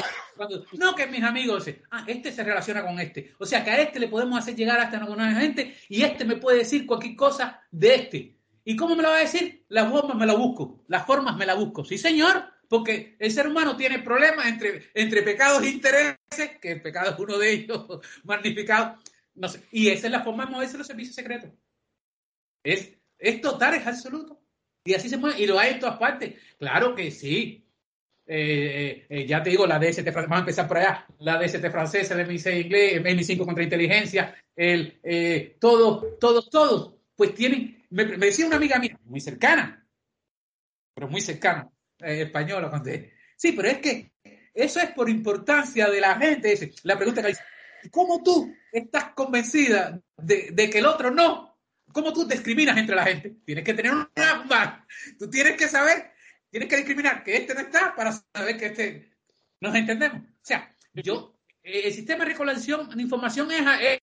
no, 0.78 0.94
que 0.94 1.06
mis 1.08 1.24
amigos, 1.24 1.66
ah, 1.90 2.04
este 2.06 2.30
se 2.30 2.44
relaciona 2.44 2.84
con 2.84 3.00
este. 3.00 3.34
O 3.38 3.44
sea, 3.44 3.64
que 3.64 3.70
a 3.70 3.80
este 3.80 3.98
le 3.98 4.08
podemos 4.08 4.38
hacer 4.38 4.54
llegar 4.54 4.78
hasta 4.78 5.04
una 5.04 5.40
gente 5.40 5.76
y 5.88 6.02
este 6.02 6.24
me 6.24 6.36
puede 6.36 6.58
decir 6.58 6.86
cualquier 6.86 7.16
cosa 7.16 7.60
de 7.70 7.94
este. 7.96 8.36
¿Y 8.64 8.76
cómo 8.76 8.94
me 8.94 9.02
lo 9.02 9.08
va 9.08 9.16
a 9.16 9.20
decir? 9.20 9.64
Las 9.68 9.90
formas 9.90 10.16
me 10.16 10.24
la 10.24 10.34
busco, 10.34 10.84
las 10.86 11.04
formas 11.04 11.36
me 11.36 11.46
la 11.46 11.54
busco. 11.54 11.84
Sí, 11.84 11.98
señor, 11.98 12.44
porque 12.68 13.16
el 13.18 13.32
ser 13.32 13.48
humano 13.48 13.76
tiene 13.76 13.98
problemas 13.98 14.46
entre, 14.46 14.90
entre 14.94 15.22
pecados 15.22 15.62
e 15.64 15.70
intereses, 15.70 16.58
que 16.60 16.72
el 16.72 16.82
pecado 16.82 17.10
es 17.10 17.18
uno 17.18 17.38
de 17.38 17.52
ellos, 17.52 17.86
magnificado. 18.24 18.98
No 19.34 19.48
sé, 19.48 19.64
y 19.72 19.88
esa 19.88 20.06
es 20.06 20.12
la 20.12 20.22
forma 20.22 20.46
de 20.46 20.52
moverse 20.52 20.78
los 20.78 20.86
servicios 20.86 21.16
secretos. 21.16 21.50
Es, 22.62 22.92
es 23.18 23.40
total, 23.40 23.74
es 23.74 23.86
absoluto. 23.86 24.40
Y 24.84 24.94
así 24.94 25.08
se 25.08 25.16
mueve, 25.16 25.40
y 25.40 25.46
lo 25.46 25.58
hay 25.58 25.72
en 25.72 25.80
todas 25.80 25.98
partes. 25.98 26.34
Claro 26.58 26.94
que 26.94 27.10
sí, 27.10 27.61
eh, 28.34 29.06
eh, 29.10 29.26
ya 29.26 29.42
te 29.42 29.50
digo, 29.50 29.66
la 29.66 29.78
DST, 29.78 30.10
vamos 30.10 30.32
a 30.32 30.38
empezar 30.38 30.66
por 30.66 30.78
allá, 30.78 31.06
la 31.18 31.38
DST 31.38 31.68
francesa, 31.70 32.14
el 32.18 32.26
MI6 32.26 32.64
inglés, 32.64 32.94
el 32.94 33.04
MI5 33.04 33.44
contra 33.44 33.62
inteligencia, 33.62 34.34
el, 34.56 34.98
eh, 35.02 35.58
todos, 35.60 36.18
todos, 36.18 36.48
todos, 36.48 36.94
pues 37.14 37.34
tienen, 37.34 37.84
me, 37.90 38.06
decía 38.06 38.46
una 38.46 38.56
amiga 38.56 38.78
mía, 38.78 38.98
muy 39.04 39.20
cercana, 39.20 39.86
pero 40.94 41.08
muy 41.08 41.20
cercana, 41.20 41.68
española, 41.98 42.82
sí, 43.36 43.52
pero 43.52 43.68
es 43.68 43.78
que 43.78 44.12
eso 44.54 44.80
es 44.80 44.90
por 44.92 45.10
importancia 45.10 45.90
de 45.90 46.00
la 46.00 46.16
gente, 46.16 46.70
la 46.84 46.96
pregunta 46.96 47.20
que 47.20 47.28
dice, 47.28 47.42
¿cómo 47.90 48.22
tú 48.22 48.50
estás 48.72 49.10
convencida 49.14 50.00
de, 50.16 50.70
que 50.70 50.78
el 50.78 50.86
otro 50.86 51.10
no? 51.10 51.58
¿Cómo 51.92 52.14
tú 52.14 52.26
discriminas 52.26 52.78
entre 52.78 52.96
la 52.96 53.04
gente? 53.04 53.34
Tienes 53.44 53.62
que 53.62 53.74
tener 53.74 53.92
una... 53.92 54.86
Tú 55.18 55.28
tienes 55.28 55.58
que 55.58 55.68
saber 55.68 56.12
tienes 56.52 56.68
que 56.68 56.76
discriminar 56.76 57.24
que 57.24 57.34
este 57.34 57.54
no 57.54 57.60
está 57.60 57.94
para 57.96 58.12
saber 58.12 58.58
que 58.58 58.66
este 58.66 59.12
nos 59.58 59.74
entendemos. 59.74 60.20
O 60.20 60.42
sea, 60.42 60.70
yo, 60.92 61.34
eh, 61.62 61.82
el 61.86 61.92
sistema 61.92 62.24
de 62.24 62.32
recolección 62.32 62.90
de 62.90 63.02
información 63.02 63.48
es, 63.50 63.98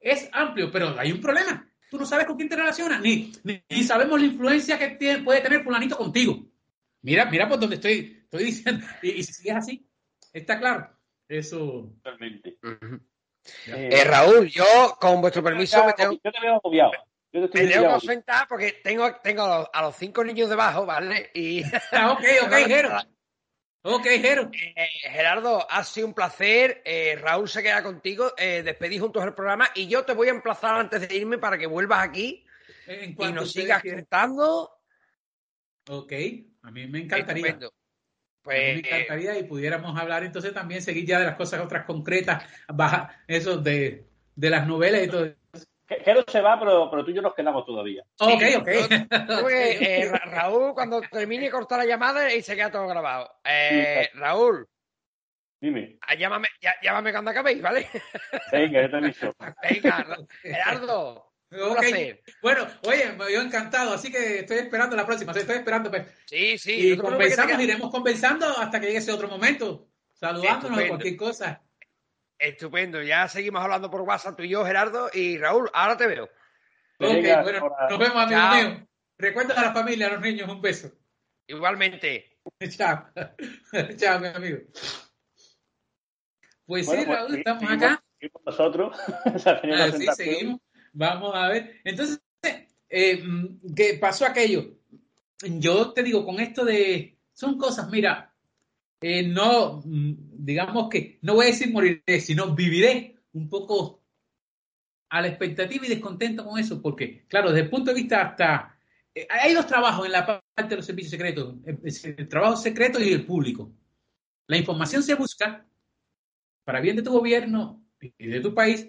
es, 0.00 0.28
amplio, 0.32 0.70
pero 0.70 0.98
hay 0.98 1.10
un 1.10 1.20
problema. 1.20 1.68
Tú 1.90 1.98
no 1.98 2.06
sabes 2.06 2.26
con 2.26 2.36
quién 2.36 2.48
te 2.48 2.56
relacionas, 2.56 3.00
ni, 3.00 3.32
ni, 3.42 3.82
sabemos 3.82 4.20
la 4.20 4.26
influencia 4.26 4.78
que 4.78 4.90
tiene, 4.90 5.24
puede 5.24 5.40
tener 5.40 5.64
fulanito 5.64 5.96
contigo. 5.96 6.46
Mira, 7.02 7.24
mira 7.24 7.48
por 7.48 7.58
donde 7.58 7.76
estoy, 7.76 8.20
estoy 8.22 8.44
diciendo. 8.44 8.86
Y, 9.02 9.22
si 9.24 9.48
es 9.48 9.56
así, 9.56 9.88
está 10.32 10.58
claro. 10.58 10.90
Eso. 11.26 11.92
Totalmente. 12.02 12.58
Eh, 13.66 14.04
Raúl, 14.04 14.48
yo, 14.48 14.96
con 15.00 15.20
vuestro 15.20 15.42
permiso, 15.42 15.84
me 15.84 15.94
tengo... 15.94 16.12
Yo 16.12 16.30
te 16.30 16.40
veo 16.40 16.56
agobiado. 16.56 16.92
Yo 17.32 17.48
te 17.50 17.62
Me 17.62 17.72
tengo 17.72 18.00
que 18.00 18.06
sentar 18.06 18.48
porque 18.48 18.80
tengo, 18.82 19.14
tengo 19.22 19.70
a, 19.72 19.82
los, 19.82 19.96
cinco 19.96 20.24
niños 20.24 20.48
debajo, 20.48 20.86
¿vale? 20.86 21.30
Y... 21.34 21.62
Ah, 21.92 22.12
ok, 22.12 22.24
ok, 22.44 22.52
Jero. 22.66 22.96
Ok, 23.82 24.04
Jero. 24.04 24.50
Eh, 24.52 24.88
Gerardo, 25.02 25.70
ha 25.70 25.84
sido 25.84 26.06
un 26.06 26.14
placer. 26.14 26.82
Eh, 26.84 27.16
Raúl 27.20 27.48
se 27.48 27.62
queda 27.62 27.82
contigo. 27.82 28.32
Eh, 28.36 28.62
despedí 28.62 28.98
juntos 28.98 29.24
el 29.24 29.34
programa 29.34 29.70
y 29.74 29.86
yo 29.88 30.04
te 30.04 30.14
voy 30.14 30.28
a 30.28 30.32
emplazar 30.32 30.74
antes 30.76 31.06
de 31.06 31.16
irme 31.16 31.38
para 31.38 31.58
que 31.58 31.66
vuelvas 31.66 32.02
aquí 32.06 32.44
y 32.86 33.32
nos 33.32 33.52
sigas 33.52 33.82
contando. 33.82 34.70
Ok, 35.88 36.12
a 36.62 36.70
mí 36.70 36.86
me 36.86 37.00
encantaría. 37.00 37.58
Pues, 38.42 38.58
me 38.58 38.78
encantaría 38.78 39.38
y 39.38 39.44
pudiéramos 39.44 39.98
hablar 39.98 40.24
entonces 40.24 40.54
también, 40.54 40.80
seguir 40.80 41.04
ya 41.04 41.18
de 41.18 41.26
las 41.26 41.36
cosas 41.36 41.60
otras 41.60 41.84
concretas, 41.84 42.44
baja, 42.68 43.22
eso 43.26 43.58
de, 43.58 44.06
de 44.34 44.50
las 44.50 44.66
novelas 44.66 45.02
y 45.04 45.08
todo 45.08 45.34
Jero 45.88 46.22
se 46.26 46.40
va, 46.42 46.58
pero, 46.58 46.90
pero 46.90 47.04
tú 47.04 47.10
y 47.10 47.14
yo 47.14 47.22
nos 47.22 47.34
quedamos 47.34 47.64
todavía. 47.64 48.04
Ok, 48.18 48.42
ok. 48.58 48.68
Eh, 49.50 50.10
Raúl, 50.24 50.74
cuando 50.74 51.00
termine, 51.00 51.50
corta 51.50 51.78
la 51.78 51.86
llamada 51.86 52.32
y 52.32 52.42
se 52.42 52.54
queda 52.54 52.70
todo 52.70 52.86
grabado. 52.86 53.30
Eh, 53.44 54.10
Raúl. 54.14 54.68
Dime. 55.60 55.98
Ah, 56.02 56.14
llámame, 56.14 56.48
llámame 56.82 57.10
cuando 57.10 57.30
acabéis, 57.30 57.62
¿vale? 57.62 57.88
Venga, 58.52 58.82
ya 58.82 58.90
te 58.90 58.96
aviso. 58.96 59.34
Venga, 59.62 60.18
Gerardo. 60.42 61.32
Okay. 61.50 62.20
Bueno, 62.42 62.66
oye, 62.82 63.10
me 63.12 63.28
dio 63.28 63.40
encantado, 63.40 63.94
así 63.94 64.12
que 64.12 64.40
estoy 64.40 64.58
esperando 64.58 64.94
la 64.94 65.06
próxima, 65.06 65.32
estoy 65.32 65.56
esperando. 65.56 65.90
Pues. 65.90 66.06
Sí, 66.26 66.58
sí. 66.58 66.92
Y 66.92 66.96
conversamos, 66.96 67.58
iremos 67.58 67.90
conversando 67.90 68.46
hasta 68.46 68.78
que 68.78 68.86
llegue 68.86 68.98
ese 68.98 69.12
otro 69.12 69.28
momento, 69.28 69.88
saludándonos 70.12 70.78
de 70.78 70.88
cualquier 70.88 71.16
cosa. 71.16 71.62
Estupendo, 72.38 73.02
ya 73.02 73.28
seguimos 73.28 73.62
hablando 73.62 73.90
por 73.90 74.02
WhatsApp 74.02 74.36
tú 74.36 74.44
y 74.44 74.50
yo, 74.50 74.64
Gerardo, 74.64 75.10
y 75.12 75.38
Raúl, 75.38 75.68
ahora 75.72 75.96
te 75.96 76.06
veo. 76.06 76.24
Ok, 77.00 77.10
bueno, 77.42 77.76
nos 77.90 77.98
vemos, 77.98 78.16
amigo 78.16 78.40
mío. 78.54 78.88
Recuerda 79.18 79.54
a 79.54 79.62
la 79.62 79.72
familia, 79.72 80.06
a 80.06 80.12
los 80.12 80.20
niños, 80.20 80.48
un 80.48 80.60
beso. 80.60 80.92
Igualmente. 81.48 82.38
Chao. 82.76 83.06
Chao, 83.96 84.20
mi 84.20 84.28
amigo. 84.28 84.58
Pues 86.64 86.86
sí, 86.86 86.92
pues, 86.94 87.08
Raúl, 87.08 87.34
estamos 87.36 87.70
acá. 87.70 88.04
Seguimos 88.20 88.42
nosotros. 88.44 88.96
ah, 89.06 89.90
sí, 89.96 90.06
seguimos. 90.14 90.60
Vamos 90.92 91.34
a 91.34 91.48
ver. 91.48 91.80
Entonces, 91.84 92.20
eh, 92.88 93.22
¿qué 93.74 93.98
pasó 94.00 94.26
aquello? 94.26 94.76
Yo 95.40 95.92
te 95.92 96.02
digo, 96.02 96.24
con 96.24 96.38
esto 96.40 96.64
de. 96.64 97.18
Son 97.32 97.56
cosas, 97.56 97.88
mira, 97.88 98.27
eh, 99.00 99.26
no, 99.26 99.80
mm, 99.84 100.14
digamos 100.44 100.88
que, 100.88 101.18
no 101.22 101.34
voy 101.34 101.46
a 101.46 101.48
decir 101.50 101.72
moriré, 101.72 102.20
sino 102.20 102.54
viviré 102.54 103.16
un 103.32 103.48
poco 103.48 104.02
a 105.10 105.20
la 105.20 105.28
expectativa 105.28 105.86
y 105.86 105.88
descontento 105.88 106.44
con 106.44 106.58
eso, 106.58 106.82
porque, 106.82 107.26
claro, 107.28 107.50
desde 107.50 107.64
el 107.64 107.70
punto 107.70 107.90
de 107.92 108.00
vista 108.00 108.22
hasta... 108.22 108.78
Eh, 109.14 109.26
hay 109.30 109.54
dos 109.54 109.66
trabajos 109.66 110.06
en 110.06 110.12
la 110.12 110.26
parte 110.26 110.68
de 110.68 110.76
los 110.76 110.86
servicios 110.86 111.10
secretos, 111.10 111.54
el, 111.64 112.28
trabajo 112.28 112.56
secreto 112.56 113.02
y 113.02 113.12
el 113.12 113.24
público. 113.24 113.72
La 114.46 114.56
información 114.56 115.02
se 115.02 115.14
busca 115.14 115.66
para 116.64 116.80
bien 116.80 116.96
de 116.96 117.02
tu 117.02 117.12
gobierno 117.12 117.84
y 118.00 118.26
de 118.26 118.40
tu 118.40 118.54
país 118.54 118.88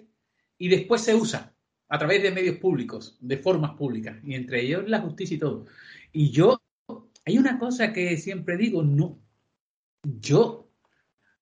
y 0.58 0.68
después 0.68 1.02
se 1.02 1.14
usa 1.14 1.54
a 1.88 1.98
través 1.98 2.22
de 2.22 2.30
medios 2.30 2.58
públicos, 2.58 3.16
de 3.20 3.38
formas 3.38 3.72
públicas, 3.72 4.18
y 4.22 4.34
entre 4.34 4.62
ellos 4.62 4.88
la 4.88 5.00
justicia 5.00 5.36
y 5.36 5.40
todo. 5.40 5.66
Y 6.12 6.30
yo, 6.30 6.60
hay 7.24 7.38
una 7.38 7.58
cosa 7.58 7.92
que 7.92 8.16
siempre 8.16 8.56
digo, 8.56 8.82
no, 8.82 9.18
yo, 10.02 10.70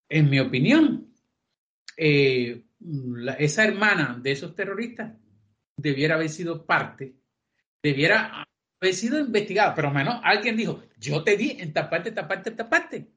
en 0.09 0.31
mi 0.31 0.41
opinión, 0.41 1.13
eh, 1.97 2.65
esa 3.39 3.65
hermana 3.65 4.19
de 4.21 4.33
esos 4.33 4.55
terroristas 4.55 5.15
debiera 5.77 6.15
haber 6.15 6.29
sido 6.29 6.65
parte, 6.65 7.17
debiera 7.83 8.45
haber 8.81 8.95
sido 8.95 9.19
investigada, 9.19 9.75
pero 9.75 9.91
menos 9.91 10.21
alguien 10.23 10.57
dijo, 10.57 10.83
yo 10.99 11.23
te 11.23 11.37
di 11.37 11.53
en 11.53 11.69
esta 11.69 11.89
parte, 11.89 12.11
esta 12.11 12.27
parte, 12.27 12.51
esta 12.51 12.69
parte. 12.69 13.09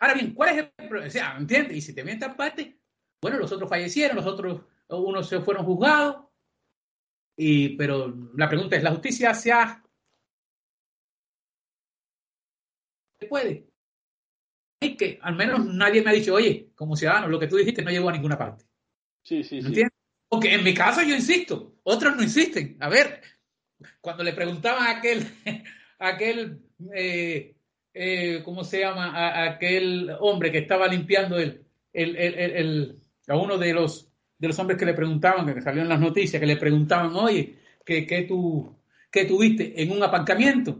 Ahora 0.00 0.14
bien, 0.14 0.32
¿cuál 0.34 0.50
es 0.50 0.70
el 0.76 0.88
problema? 0.88 1.36
¿entiendes? 1.38 1.76
Y 1.76 1.80
si 1.80 1.94
te 1.94 2.02
vi 2.02 2.10
en 2.10 2.14
esta 2.14 2.36
parte, 2.36 2.78
bueno, 3.20 3.38
los 3.38 3.50
otros 3.50 3.68
fallecieron, 3.68 4.16
los 4.16 4.26
otros, 4.26 4.62
unos 4.88 5.28
se 5.28 5.40
fueron 5.40 5.64
juzgados, 5.64 6.28
y, 7.36 7.76
pero 7.76 8.12
la 8.34 8.48
pregunta 8.48 8.76
es, 8.76 8.82
¿la 8.82 8.90
justicia 8.90 9.32
se 9.34 9.52
ha... 9.52 9.82
¿Se 13.20 13.26
puede? 13.26 13.67
Que 14.80 15.18
al 15.22 15.34
menos 15.34 15.66
nadie 15.66 16.02
me 16.02 16.10
ha 16.10 16.14
dicho, 16.14 16.34
oye, 16.34 16.70
como 16.74 16.96
ciudadano, 16.96 17.28
lo 17.28 17.38
que 17.38 17.48
tú 17.48 17.56
dijiste 17.56 17.82
no 17.82 17.90
llegó 17.90 18.08
a 18.08 18.12
ninguna 18.12 18.38
parte. 18.38 18.64
Sí, 19.22 19.42
sí, 19.42 19.60
sí. 19.60 19.66
¿Entiendes? 19.66 19.96
Porque 20.28 20.54
en 20.54 20.62
mi 20.62 20.74
caso 20.74 21.02
yo 21.02 21.14
insisto, 21.14 21.74
otros 21.82 22.16
no 22.16 22.22
insisten. 22.22 22.76
A 22.80 22.88
ver, 22.88 23.22
cuando 24.00 24.22
le 24.22 24.32
preguntaban 24.32 24.86
a 24.86 24.98
aquel, 24.98 25.26
aquel 25.98 26.60
eh, 26.94 27.54
eh, 27.94 28.42
¿cómo 28.44 28.62
se 28.62 28.80
llama? 28.80 29.10
A, 29.10 29.50
aquel 29.50 30.10
hombre 30.20 30.52
que 30.52 30.58
estaba 30.58 30.86
limpiando 30.86 31.38
el, 31.38 31.64
el, 31.92 32.16
el, 32.16 33.00
a 33.26 33.36
uno 33.36 33.58
de 33.58 33.72
los, 33.72 34.12
de 34.38 34.48
los 34.48 34.58
hombres 34.58 34.78
que 34.78 34.86
le 34.86 34.94
preguntaban, 34.94 35.52
que 35.52 35.62
salió 35.62 35.82
en 35.82 35.88
las 35.88 36.00
noticias, 36.00 36.38
que 36.38 36.46
le 36.46 36.56
preguntaban, 36.56 37.14
oye, 37.16 37.56
¿qué, 37.84 38.06
qué, 38.06 38.22
tú, 38.22 38.76
qué 39.10 39.24
tuviste 39.24 39.82
en 39.82 39.90
un 39.90 40.02
aparcamiento? 40.02 40.78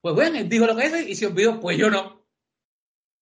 Pues 0.00 0.14
bueno, 0.14 0.38
él 0.38 0.48
dijo 0.48 0.66
lo 0.66 0.76
que 0.76 0.86
es 0.86 1.08
y 1.08 1.14
se 1.14 1.26
olvidó, 1.26 1.60
pues 1.60 1.76
yo 1.78 1.90
no. 1.90 2.15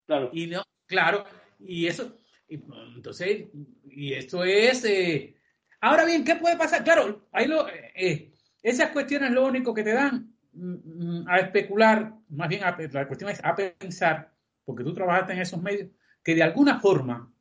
Claro. 0.06 0.31
Y 0.32 0.47
no, 0.47 0.62
claro, 0.86 1.24
y 1.59 1.86
eso, 1.86 2.16
entonces, 2.48 3.47
y 3.85 4.12
esto 4.12 4.44
es. 4.44 4.85
Eh, 4.85 5.36
ahora 5.81 6.05
bien, 6.05 6.24
¿qué 6.24 6.36
puede 6.36 6.56
pasar? 6.56 6.85
Claro, 6.85 7.26
ahí 7.32 7.47
lo, 7.47 7.66
eh, 7.68 8.32
esas 8.62 8.90
cuestiones 8.90 9.31
lo 9.31 9.47
único 9.47 9.72
que 9.74 9.82
te 9.82 9.93
dan 9.94 10.35
mm, 10.52 11.22
mm, 11.22 11.28
a 11.28 11.39
especular, 11.39 12.14
más 12.28 12.48
bien 12.48 12.62
la 12.62 13.06
cuestión 13.06 13.31
es 13.31 13.40
a 13.44 13.55
pensar, 13.55 14.32
porque 14.64 14.85
tú 14.85 14.94
trabajaste 14.94 15.32
en 15.32 15.40
esos 15.40 15.62
medios, 15.62 15.90
que 16.22 16.35
de 16.35 16.43
alguna 16.43 16.81
forma 16.81 17.32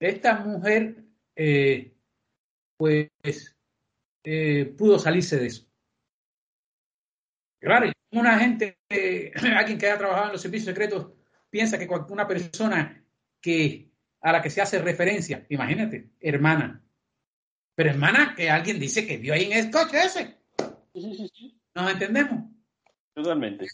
esta 0.00 0.38
mujer, 0.40 1.04
eh, 1.36 1.94
pues, 2.76 3.10
eh, 4.24 4.74
pudo 4.76 4.98
salirse 4.98 5.38
de 5.38 5.46
eso. 5.46 5.66
Claro, 7.60 7.90
una 8.12 8.38
gente, 8.38 8.78
eh, 8.88 9.32
alguien 9.56 9.78
que 9.78 9.86
haya 9.86 9.98
trabajado 9.98 10.26
en 10.26 10.32
los 10.32 10.42
servicios 10.42 10.66
secretos, 10.66 11.12
piensa 11.50 11.78
que 11.78 11.88
una 12.08 12.26
persona 12.26 13.04
que 13.40 13.90
a 14.20 14.32
la 14.32 14.42
que 14.42 14.50
se 14.50 14.60
hace 14.60 14.78
referencia, 14.80 15.46
imagínate, 15.48 16.10
hermana, 16.20 16.82
pero 17.74 17.90
hermana 17.90 18.34
que 18.36 18.50
alguien 18.50 18.80
dice 18.80 19.06
que 19.06 19.18
vio 19.18 19.34
ahí 19.34 19.44
en 19.44 19.52
el 19.52 19.70
coche 19.70 20.04
ese. 20.04 20.38
¿Nos 21.74 21.92
entendemos? 21.92 22.50
Totalmente. 23.14 23.66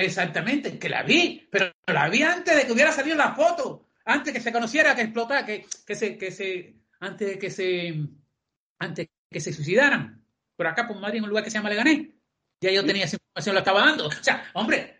Exactamente, 0.00 0.78
que 0.78 0.88
la 0.88 1.02
vi, 1.02 1.48
pero 1.50 1.72
la 1.86 2.08
vi 2.08 2.22
antes 2.22 2.56
de 2.56 2.64
que 2.64 2.72
hubiera 2.72 2.92
salido 2.92 3.16
la 3.16 3.34
foto, 3.34 3.88
antes 4.04 4.32
que 4.32 4.40
se 4.40 4.52
conociera, 4.52 4.94
que 4.94 5.02
explotara, 5.02 5.44
que, 5.44 5.66
que 5.86 5.94
se, 5.94 6.16
que 6.16 6.30
se, 6.30 6.76
antes 7.00 7.28
de 7.28 7.38
que 7.38 7.50
se, 7.50 8.04
antes 8.78 9.08
que 9.30 9.40
se 9.40 9.52
suicidaran. 9.52 10.24
Por 10.56 10.66
acá, 10.66 10.86
por 10.86 10.98
Madrid, 10.98 11.18
en 11.18 11.24
un 11.24 11.30
lugar 11.30 11.44
que 11.44 11.50
se 11.50 11.58
llama 11.58 11.70
Leganés. 11.70 12.08
Ya 12.60 12.70
yo 12.70 12.84
tenía 12.84 13.04
esa 13.04 13.16
información, 13.16 13.54
la 13.54 13.60
estaba 13.60 13.80
dando. 13.80 14.06
O 14.08 14.12
sea, 14.12 14.44
hombre, 14.54 14.99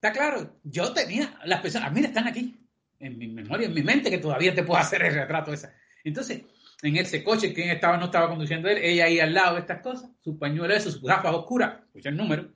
está 0.00 0.12
claro, 0.12 0.60
yo 0.62 0.92
tenía, 0.92 1.36
las 1.44 1.60
personas, 1.60 1.92
mí 1.92 2.00
están 2.00 2.28
aquí, 2.28 2.56
en 3.00 3.18
mi 3.18 3.26
memoria, 3.26 3.66
en 3.66 3.74
mi 3.74 3.82
mente, 3.82 4.10
que 4.10 4.18
todavía 4.18 4.54
te 4.54 4.62
puedo 4.62 4.80
hacer 4.80 5.02
el 5.02 5.12
retrato 5.12 5.52
esa. 5.52 5.74
Entonces, 6.04 6.42
en 6.82 6.96
ese 6.96 7.24
coche, 7.24 7.52
quien 7.52 7.70
estaba, 7.70 7.96
no 7.96 8.06
estaba 8.06 8.28
conduciendo 8.28 8.68
él, 8.68 8.78
ella 8.78 9.06
ahí 9.06 9.18
al 9.18 9.34
lado 9.34 9.54
de 9.54 9.60
estas 9.62 9.82
cosas, 9.82 10.08
su 10.20 10.38
pañuelo 10.38 10.72
eso, 10.72 10.92
sus 10.92 11.02
gafas 11.02 11.34
oscuras, 11.34 11.80
escucha 11.86 12.10
el 12.10 12.16
número, 12.16 12.48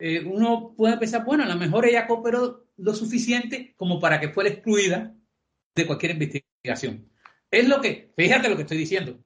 eh, 0.00 0.24
uno 0.24 0.74
puede 0.76 0.98
pensar, 0.98 1.24
bueno, 1.24 1.44
a 1.44 1.46
lo 1.48 1.54
mejor 1.54 1.86
ella 1.86 2.08
cooperó 2.08 2.66
lo 2.78 2.94
suficiente 2.94 3.74
como 3.76 4.00
para 4.00 4.18
que 4.18 4.30
fuera 4.30 4.50
excluida 4.50 5.14
de 5.72 5.86
cualquier 5.86 6.12
investigación. 6.12 7.08
Es 7.48 7.68
lo 7.68 7.80
que, 7.80 8.12
fíjate 8.16 8.48
lo 8.48 8.56
que 8.56 8.62
estoy 8.62 8.78
diciendo. 8.78 9.22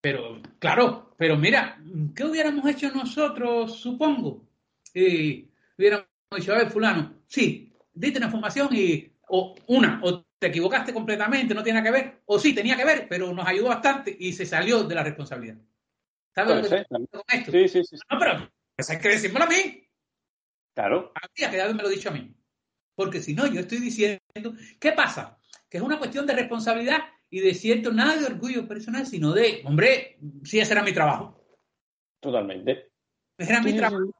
Pero, 0.00 0.40
claro, 0.58 1.14
pero 1.18 1.36
mira, 1.36 1.78
¿qué 2.14 2.24
hubiéramos 2.24 2.66
hecho 2.70 2.90
nosotros, 2.90 3.78
supongo? 3.78 4.47
Eh, 5.00 5.48
hubiéramos 5.78 6.06
dicho, 6.36 6.52
a 6.52 6.58
ver, 6.58 6.70
fulano, 6.70 7.22
sí, 7.28 7.72
diste 7.92 8.18
una 8.18 8.26
información 8.26 8.68
y, 8.72 9.12
o 9.28 9.54
una, 9.68 10.00
o 10.02 10.24
te 10.38 10.48
equivocaste 10.48 10.92
completamente, 10.92 11.54
no 11.54 11.62
tiene 11.62 11.82
que 11.82 11.90
ver, 11.92 12.22
o 12.26 12.38
sí, 12.38 12.52
tenía 12.52 12.76
que 12.76 12.84
ver, 12.84 13.06
pero 13.08 13.32
nos 13.32 13.46
ayudó 13.46 13.68
bastante 13.68 14.16
y 14.18 14.32
se 14.32 14.44
salió 14.44 14.82
de 14.82 14.94
la 14.96 15.04
responsabilidad. 15.04 15.56
¿Sabes 16.34 16.56
lo 16.56 16.62
que 16.62 16.84
con 16.84 17.24
esto? 17.32 17.52
Sí, 17.52 17.68
sí, 17.68 17.84
sí. 17.84 17.96
No, 18.10 18.18
pero 18.18 18.50
pues 18.74 18.90
hay 18.90 18.98
que 18.98 19.08
decírmelo 19.08 19.44
a 19.44 19.48
mí. 19.48 19.88
Claro. 20.74 21.12
Habría 21.14 21.50
que 21.50 21.60
haberme 21.60 21.82
lo 21.82 21.88
dicho 21.88 22.08
a 22.08 22.12
mí. 22.12 22.34
Porque 22.94 23.20
si 23.20 23.34
no, 23.34 23.46
yo 23.46 23.60
estoy 23.60 23.78
diciendo, 23.78 24.54
¿qué 24.80 24.92
pasa? 24.92 25.38
Que 25.68 25.78
es 25.78 25.82
una 25.82 25.98
cuestión 25.98 26.26
de 26.26 26.34
responsabilidad 26.34 27.00
y 27.30 27.40
de 27.40 27.54
cierto, 27.54 27.92
nada 27.92 28.16
de 28.16 28.26
orgullo 28.26 28.66
personal, 28.66 29.06
sino 29.06 29.32
de, 29.32 29.62
hombre, 29.64 30.18
sí, 30.44 30.58
ese 30.58 30.72
era 30.72 30.82
mi 30.82 30.92
trabajo. 30.92 31.40
Totalmente. 32.20 32.90
Ese 33.36 33.52
era 33.52 33.62
mi 33.62 33.76
trabajo. 33.76 34.17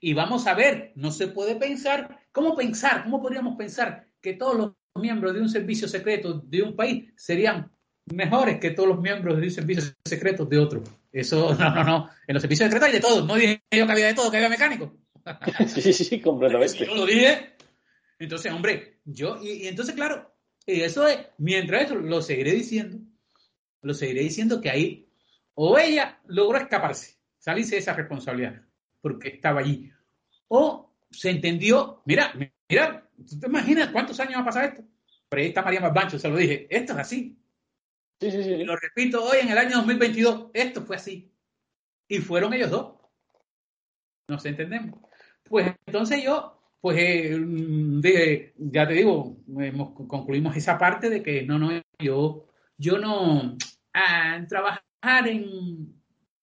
Y 0.00 0.14
vamos 0.14 0.46
a 0.46 0.54
ver, 0.54 0.92
no 0.94 1.10
se 1.10 1.28
puede 1.28 1.56
pensar, 1.56 2.20
¿cómo 2.32 2.56
pensar? 2.56 3.04
¿Cómo 3.04 3.20
podríamos 3.20 3.56
pensar 3.56 4.08
que 4.20 4.34
todos 4.34 4.56
los 4.56 4.72
miembros 4.94 5.34
de 5.34 5.40
un 5.40 5.48
servicio 5.48 5.88
secreto 5.88 6.40
de 6.44 6.62
un 6.62 6.76
país 6.76 7.12
serían 7.16 7.72
mejores 8.06 8.60
que 8.60 8.70
todos 8.70 8.88
los 8.88 9.00
miembros 9.00 9.36
de 9.36 9.44
un 9.44 9.50
servicio 9.50 9.82
secreto 10.04 10.44
de 10.44 10.58
otro? 10.58 10.82
Eso, 11.12 11.54
no, 11.58 11.74
no, 11.74 11.84
no. 11.84 12.10
En 12.26 12.34
los 12.34 12.42
servicios 12.42 12.66
secretos 12.66 12.88
hay 12.88 12.94
de 12.94 13.00
todo. 13.00 13.24
No 13.24 13.34
dije 13.36 13.62
yo 13.70 13.86
que 13.86 13.92
había 13.92 14.06
de 14.06 14.14
todo, 14.14 14.30
que 14.30 14.36
había 14.36 14.48
mecánico. 14.48 14.96
sí, 15.66 15.80
sí, 15.80 16.04
sí, 16.04 16.20
completamente. 16.20 16.84
Yo 16.84 16.94
lo 16.94 17.06
dije. 17.06 17.56
Entonces, 18.18 18.52
hombre, 18.52 19.00
yo, 19.04 19.38
y, 19.42 19.66
entonces, 19.66 19.94
claro, 19.94 20.34
y 20.66 20.80
eso 20.80 21.06
es, 21.06 21.18
mientras 21.38 21.84
eso 21.84 21.96
lo 21.96 22.22
seguiré 22.22 22.52
diciendo, 22.52 22.98
lo 23.82 23.94
seguiré 23.94 24.22
diciendo 24.22 24.60
que 24.60 24.70
ahí, 24.70 25.08
o 25.54 25.78
ella 25.78 26.18
logró 26.26 26.58
escaparse, 26.58 27.18
salirse 27.38 27.74
de 27.74 27.80
esa 27.80 27.92
responsabilidad, 27.92 28.65
porque 29.06 29.28
estaba 29.28 29.60
allí, 29.60 29.88
o 30.48 30.92
se 31.12 31.30
entendió, 31.30 32.02
mira, 32.06 32.34
mira, 32.68 33.08
¿tú 33.16 33.38
te 33.38 33.46
imaginas 33.46 33.90
cuántos 33.90 34.18
años 34.18 34.38
va 34.38 34.40
a 34.40 34.46
pasar 34.46 34.64
esto? 34.64 34.82
Pero 35.28 35.42
ahí 35.42 35.48
está 35.48 35.62
María 35.62 35.80
Malbancho, 35.80 36.18
se 36.18 36.28
lo 36.28 36.36
dije, 36.36 36.66
esto 36.68 36.92
es 36.94 36.98
así. 36.98 37.38
Sí, 38.20 38.32
sí, 38.32 38.42
sí. 38.42 38.50
Y 38.50 38.64
lo 38.64 38.74
repito 38.74 39.22
hoy 39.22 39.38
en 39.42 39.50
el 39.50 39.58
año 39.58 39.76
2022, 39.76 40.50
esto 40.54 40.82
fue 40.82 40.96
así. 40.96 41.32
Y 42.08 42.18
fueron 42.18 42.52
ellos 42.52 42.72
dos. 42.72 42.96
Nos 44.26 44.44
entendemos. 44.44 44.98
Pues 45.44 45.72
entonces 45.86 46.24
yo, 46.24 46.60
pues 46.80 46.98
eh, 46.98 48.52
ya 48.56 48.88
te 48.88 48.94
digo, 48.94 49.36
concluimos 50.08 50.56
esa 50.56 50.76
parte 50.76 51.10
de 51.10 51.22
que 51.22 51.44
no, 51.44 51.60
no, 51.60 51.80
yo, 52.00 52.48
yo 52.76 52.98
no, 52.98 53.56
a 53.92 54.44
trabajar 54.48 55.28
en 55.28 55.95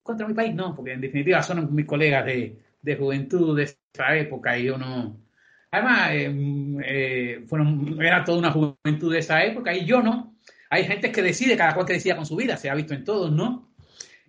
contra 0.04 0.28
mi 0.28 0.34
país, 0.34 0.54
no, 0.54 0.76
porque 0.76 0.94
en 0.94 1.02
definitiva 1.02 1.42
son 1.42 1.74
mis 1.74 1.86
colegas 1.86 2.26
de, 2.26 2.60
de 2.82 2.96
juventud 2.96 3.58
de 3.58 3.64
esa 3.64 4.16
época 4.16 4.58
y 4.58 4.66
yo 4.66 4.78
no. 4.78 5.18
Además, 5.72 6.10
eh, 6.12 6.32
eh, 6.86 7.44
fueron, 7.48 8.00
era 8.00 8.24
toda 8.24 8.38
una 8.38 8.52
juventud 8.52 9.12
de 9.12 9.20
esa 9.20 9.44
época 9.44 9.74
y 9.74 9.86
yo 9.86 10.04
no. 10.04 10.36
Hay 10.70 10.86
gente 10.86 11.12
que 11.12 11.24
decide, 11.24 11.58
cada 11.58 11.74
cual 11.74 11.86
que 11.86 11.94
decida 11.94 12.16
con 12.16 12.26
su 12.26 12.36
vida, 12.36 12.58
se 12.58 12.70
ha 12.70 12.76
visto 12.76 12.94
en 12.94 13.04
todos, 13.04 13.32
¿no? 13.32 13.74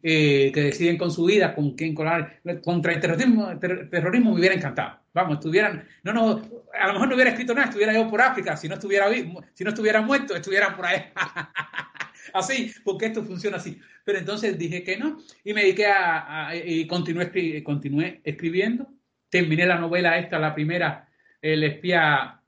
Eh, 0.03 0.53
que 0.53 0.63
deciden 0.63 0.99
con 0.99 1.11
su 1.11 1.25
vida 1.25 1.55
con 1.55 1.75
quién 1.75 1.95
colar. 1.95 2.41
Contra 2.63 2.93
el 2.93 3.01
terrorismo, 3.01 3.59
terrorismo 3.59 4.33
me 4.33 4.39
hubiera 4.39 4.55
encantado. 4.55 5.01
Vamos, 5.13 5.35
estuvieran, 5.35 5.87
no, 6.03 6.13
no, 6.13 6.43
a 6.79 6.87
lo 6.89 6.93
mejor 6.95 7.09
no 7.09 7.15
hubiera 7.15 7.31
escrito 7.31 7.55
nada, 7.55 7.69
estuviera 7.69 7.93
yo 7.95 8.09
por 8.09 8.21
África, 8.21 8.57
si 8.57 8.69
no 8.69 8.75
estuviera, 8.75 9.07
si 9.55 9.65
no 9.65 9.71
estuviera 9.71 10.03
muerto, 10.03 10.35
estuvieran 10.35 10.77
por 10.77 10.87
ahí. 10.87 11.05
así, 12.33 12.73
porque 12.85 13.07
esto 13.07 13.23
funciona 13.25 13.59
así. 13.59 13.81
Pero 14.05 14.19
entonces 14.19 14.59
dije 14.59 14.83
que 14.83 14.97
no 14.97 15.19
y 15.43 15.53
me 15.55 15.63
dediqué 15.63 15.87
a, 15.87 16.53
y 16.55 16.87
continué, 16.87 17.63
continué 17.63 18.21
escribiendo. 18.25 18.89
Terminé 19.29 19.67
la 19.67 19.79
novela 19.79 20.19
esta, 20.19 20.39
la 20.39 20.55
primera, 20.55 21.09
El 21.41 21.65
espía, 21.65 22.41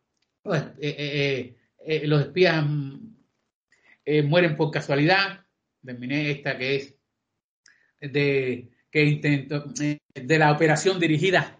pues, 0.42 0.62
eh, 0.78 1.56
eh, 1.84 2.06
los 2.06 2.20
espías 2.20 2.64
eh, 4.04 4.22
mueren 4.22 4.56
por 4.56 4.70
casualidad. 4.70 5.44
Terminé 5.84 6.30
esta 6.30 6.56
que 6.56 6.76
es 6.76 6.94
de 8.00 8.70
que 8.90 9.04
intento 9.04 9.66
eh, 9.80 9.98
de 10.14 10.38
la 10.38 10.52
operación 10.52 10.98
dirigida 10.98 11.58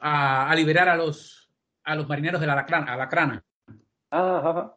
a, 0.00 0.54
liberar 0.54 0.88
a 0.88 0.96
los 0.96 1.50
a 1.82 1.94
los 1.94 2.08
marineros 2.08 2.40
de 2.40 2.46
la 2.46 2.52
Alacrana. 2.54 3.44
Ah, 4.10 4.76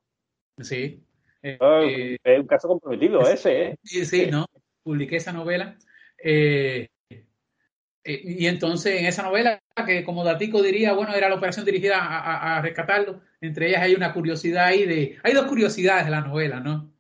Sí. 0.60 1.07
Ah, 1.44 1.82
eh, 1.84 2.18
es 2.24 2.40
un 2.40 2.48
caso 2.48 2.68
comprometido 2.68 3.22
ese, 3.22 3.64
¿eh? 3.64 3.80
Sí, 3.84 4.06
sí, 4.06 4.28
¿no? 4.32 4.46
Publiqué 4.84 5.18
esa 5.18 5.32
novela. 5.34 5.78
y 6.24 6.88
entonces 8.48 9.00
en 9.00 9.06
esa 9.06 9.24
novela, 9.24 9.62
que 9.86 10.04
como 10.04 10.24
Datico 10.24 10.62
diría, 10.62 10.94
bueno, 10.94 11.14
era 11.14 11.30
la 11.30 11.36
operación 11.36 11.66
dirigida 11.66 11.98
a, 12.00 12.58
a 12.58 12.62
rescatarlo, 12.62 13.22
entre 13.42 13.70
ellas 13.70 13.82
hay 13.82 13.94
una 13.94 14.14
curiosidad 14.14 14.66
ahí 14.66 14.86
de... 14.86 15.18
Hay 15.24 15.34
dos 15.34 15.46
curiosidades 15.46 16.06
de 16.06 16.12
la 16.12 16.22
novela, 16.22 16.60
¿no? 16.60 16.98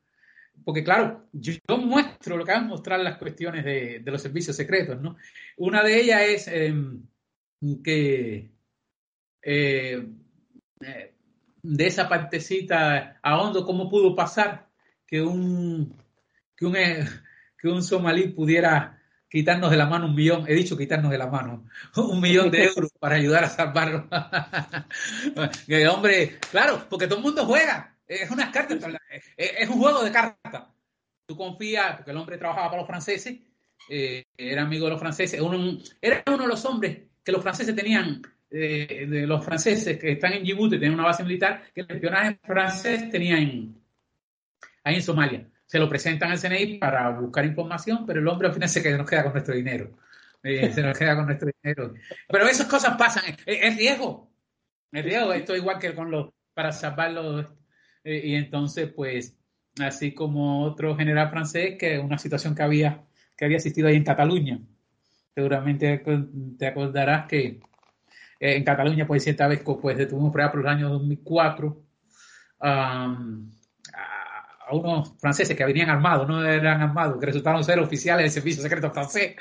Porque 0.68 0.84
claro, 0.84 1.30
yo, 1.31 1.53
muestro 1.77 2.35
lo 2.35 2.43
que 2.43 2.51
van 2.51 2.65
a 2.65 2.68
mostrar 2.68 2.99
las 2.99 3.18
cuestiones 3.18 3.64
de, 3.64 4.01
los 4.05 4.22
servicios 4.22 4.53
secretos, 4.53 4.99
¿no? 5.01 5.15
Una 5.55 5.81
de 5.81 5.97
ellas 5.97 6.22
es 6.23 6.47
em, 6.49 7.07
que 7.81 8.51
eh, 9.41 10.07
eh, 10.81 11.14
de 11.62 11.88
esa 11.88 12.08
partecita 12.08 13.20
a 13.22 13.42
hondo, 13.42 13.66
cómo 13.66 13.90
pudo 13.90 14.16
pasar 14.16 14.68
que 15.06 15.22
un, 15.22 15.96
que 16.56 16.66
un, 16.66 16.76
que 17.58 17.68
un 17.68 17.84
somalí 17.84 18.30
pudiera 18.30 19.02
quitarnos 19.30 19.70
de 19.72 19.78
la 19.78 19.86
mano 19.86 20.08
un 20.08 20.16
millón, 20.16 20.46
he 20.48 20.54
dicho 20.54 20.78
quitarnos 20.78 21.12
de 21.12 21.18
la 21.18 21.28
mano, 21.28 21.66
un 21.96 22.22
millón 22.22 22.50
de 22.52 22.66
euros 22.66 22.92
para 23.00 23.16
ayudar 23.16 23.44
a 23.44 23.50
salvarlo. 23.50 24.08
que 25.68 25.88
hombre, 25.88 26.40
claro, 26.52 26.86
porque 26.90 27.08
todo 27.08 27.20
el 27.20 27.26
mundo 27.26 27.46
juega, 27.46 27.96
es 28.08 28.30
unas 28.32 28.52
cartas, 28.52 28.78
es 29.36 29.70
un 29.70 29.80
juego 29.80 30.04
de 30.04 30.12
cartas. 30.12 30.64
Tú 31.26 31.36
confías, 31.36 31.98
porque 31.98 32.12
el 32.12 32.18
hombre 32.18 32.38
trabajaba 32.38 32.68
para 32.68 32.82
los 32.82 32.88
franceses, 32.88 33.38
eh, 33.90 34.24
era 34.38 34.64
amigo 34.64 34.86
de 34.86 34.92
los 34.92 35.00
franceses, 35.00 35.42
era 36.02 36.24
uno 36.26 36.38
de 36.38 36.48
los 36.48 36.64
hombres 36.66 37.00
que 37.24 37.32
los 37.34 37.42
franceses 37.42 37.76
tenían, 37.76 38.22
eh, 38.49 39.06
de 39.10 39.28
los 39.28 39.44
franceses 39.44 39.98
que 39.98 40.14
están 40.14 40.34
en 40.34 40.44
Djibouti, 40.44 40.78
tienen 40.80 40.94
una 40.94 41.06
base 41.06 41.24
militar, 41.24 41.64
que 41.74 41.82
el 41.82 41.91
espionaje 41.91 42.40
francés 42.44 43.10
tenía 43.10 43.36
ahí 43.36 43.74
en 44.84 45.02
Somalia 45.02 45.48
se 45.68 45.80
lo 45.80 45.90
presentan 45.90 46.32
al 46.32 46.40
CNI 46.40 46.78
para 46.80 47.10
buscar 47.11 47.45
información, 47.45 48.06
pero 48.06 48.22
el 48.22 48.28
hombre 48.28 48.48
al 48.48 48.53
final 48.53 48.69
se 48.69 48.82
queda, 48.82 48.98
nos 48.98 49.10
queda 49.10 49.24
con 49.24 49.34
nuestro 49.34 49.53
dinero. 49.53 49.98
Eh, 50.41 50.72
se 50.74 50.82
nos 50.82 50.98
queda 50.98 51.15
con 51.15 51.26
nuestro 51.26 51.49
dinero. 51.61 51.94
Pero 52.28 52.48
esas 52.48 52.68
cosas 52.68 52.95
pasan, 52.98 53.24
es, 53.45 53.78
riesgo. 53.78 54.32
Es 54.91 55.03
riesgo, 55.03 55.34
esto 55.34 55.56
igual 55.56 55.78
que 55.78 55.94
con 55.94 56.10
los, 56.10 56.30
para 56.53 56.72
salvarlo. 56.72 57.41
Eh, 58.03 58.22
y 58.24 58.36
entonces, 58.36 58.91
pues, 58.95 59.38
así 59.80 60.14
como 60.14 60.64
otro 60.64 60.95
general 60.95 61.30
francés, 61.30 61.76
que 61.78 61.99
una 61.99 62.18
situación 62.18 62.56
que 62.56 62.64
había, 62.64 63.03
que 63.36 63.44
había 63.44 63.57
existido 63.57 63.90
ahí 63.90 63.98
en 63.98 64.06
Cataluña. 64.06 64.60
Seguramente 65.36 66.02
te 66.57 66.65
acordarás 66.65 67.28
que 67.28 67.60
eh, 68.39 68.55
en 68.55 68.64
Cataluña, 68.64 69.07
pues, 69.07 69.23
cierta 69.23 69.47
vez, 69.47 69.61
pues, 69.64 69.97
detuvimos 69.97 70.31
por 70.31 70.41
allá 70.41 70.51
por 70.51 70.61
los 70.61 70.72
años 70.72 70.91
2004 70.91 71.68
um, 72.61 73.51
a, 73.93 74.72
unos 74.72 75.14
franceses 75.19 75.55
que 75.55 75.65
venían 75.65 75.89
armados, 75.89 76.27
no 76.27 76.43
eran 76.45 76.81
armados, 76.81 77.19
que 77.19 77.27
resultaron 77.27 77.64
ser 77.64 77.80
oficiales 77.80 78.23
del 78.23 78.31
servicio 78.31 78.61
secreto 78.61 78.91
francés, 78.91 79.35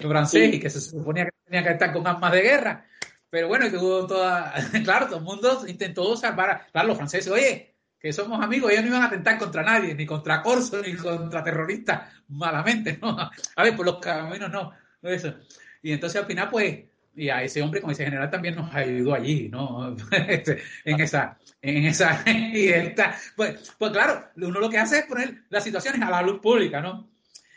francés 0.00 0.54
y 0.54 0.60
que 0.60 0.70
se 0.70 0.80
suponía 0.80 1.26
que 1.26 1.30
tenían 1.44 1.64
que 1.64 1.70
estar 1.70 1.92
con 1.92 2.06
armas 2.06 2.32
de 2.32 2.42
guerra. 2.42 2.84
Pero 3.30 3.48
bueno, 3.48 3.70
que 3.70 3.78
hubo 3.78 4.06
toda, 4.06 4.52
claro, 4.84 5.06
todo 5.06 5.18
el 5.18 5.24
mundo 5.24 5.64
intentó 5.66 6.16
salvar, 6.16 6.50
a, 6.50 6.66
claro, 6.66 6.88
los 6.88 6.96
franceses, 6.96 7.32
oye, 7.32 7.72
que 7.98 8.12
somos 8.12 8.44
amigos, 8.44 8.72
ellos 8.72 8.82
no 8.82 8.88
iban 8.88 9.02
a 9.02 9.06
atentar 9.06 9.38
contra 9.38 9.62
nadie, 9.62 9.94
ni 9.94 10.04
contra 10.04 10.42
Corso, 10.42 10.82
ni 10.82 10.94
contra 10.94 11.44
terroristas, 11.44 12.12
malamente, 12.28 12.98
¿no? 13.02 13.16
A 13.16 13.62
ver, 13.62 13.76
por 13.76 13.86
los 13.86 13.98
caminos 14.00 14.50
no, 14.50 14.72
eso. 15.02 15.34
Y 15.82 15.92
entonces 15.92 16.20
al 16.20 16.26
final, 16.26 16.50
pues, 16.50 16.80
y 17.14 17.28
a 17.28 17.42
ese 17.42 17.62
hombre 17.62 17.80
con 17.80 17.90
ese 17.90 18.04
general 18.04 18.30
también 18.30 18.54
nos 18.54 18.74
ayudó 18.74 19.14
allí, 19.14 19.48
¿no? 19.48 19.96
Este, 20.28 20.62
en 20.84 21.00
esa, 21.00 21.38
en 21.60 21.84
esa, 21.84 22.22
y 22.26 22.68
esta, 22.68 23.16
pues, 23.36 23.74
pues 23.78 23.92
claro, 23.92 24.28
uno 24.36 24.60
lo 24.60 24.70
que 24.70 24.78
hace 24.78 25.00
es 25.00 25.06
poner 25.06 25.42
las 25.50 25.64
situaciones 25.64 26.00
a 26.02 26.10
la 26.10 26.22
luz 26.22 26.40
pública, 26.40 26.80
¿no? 26.80 27.10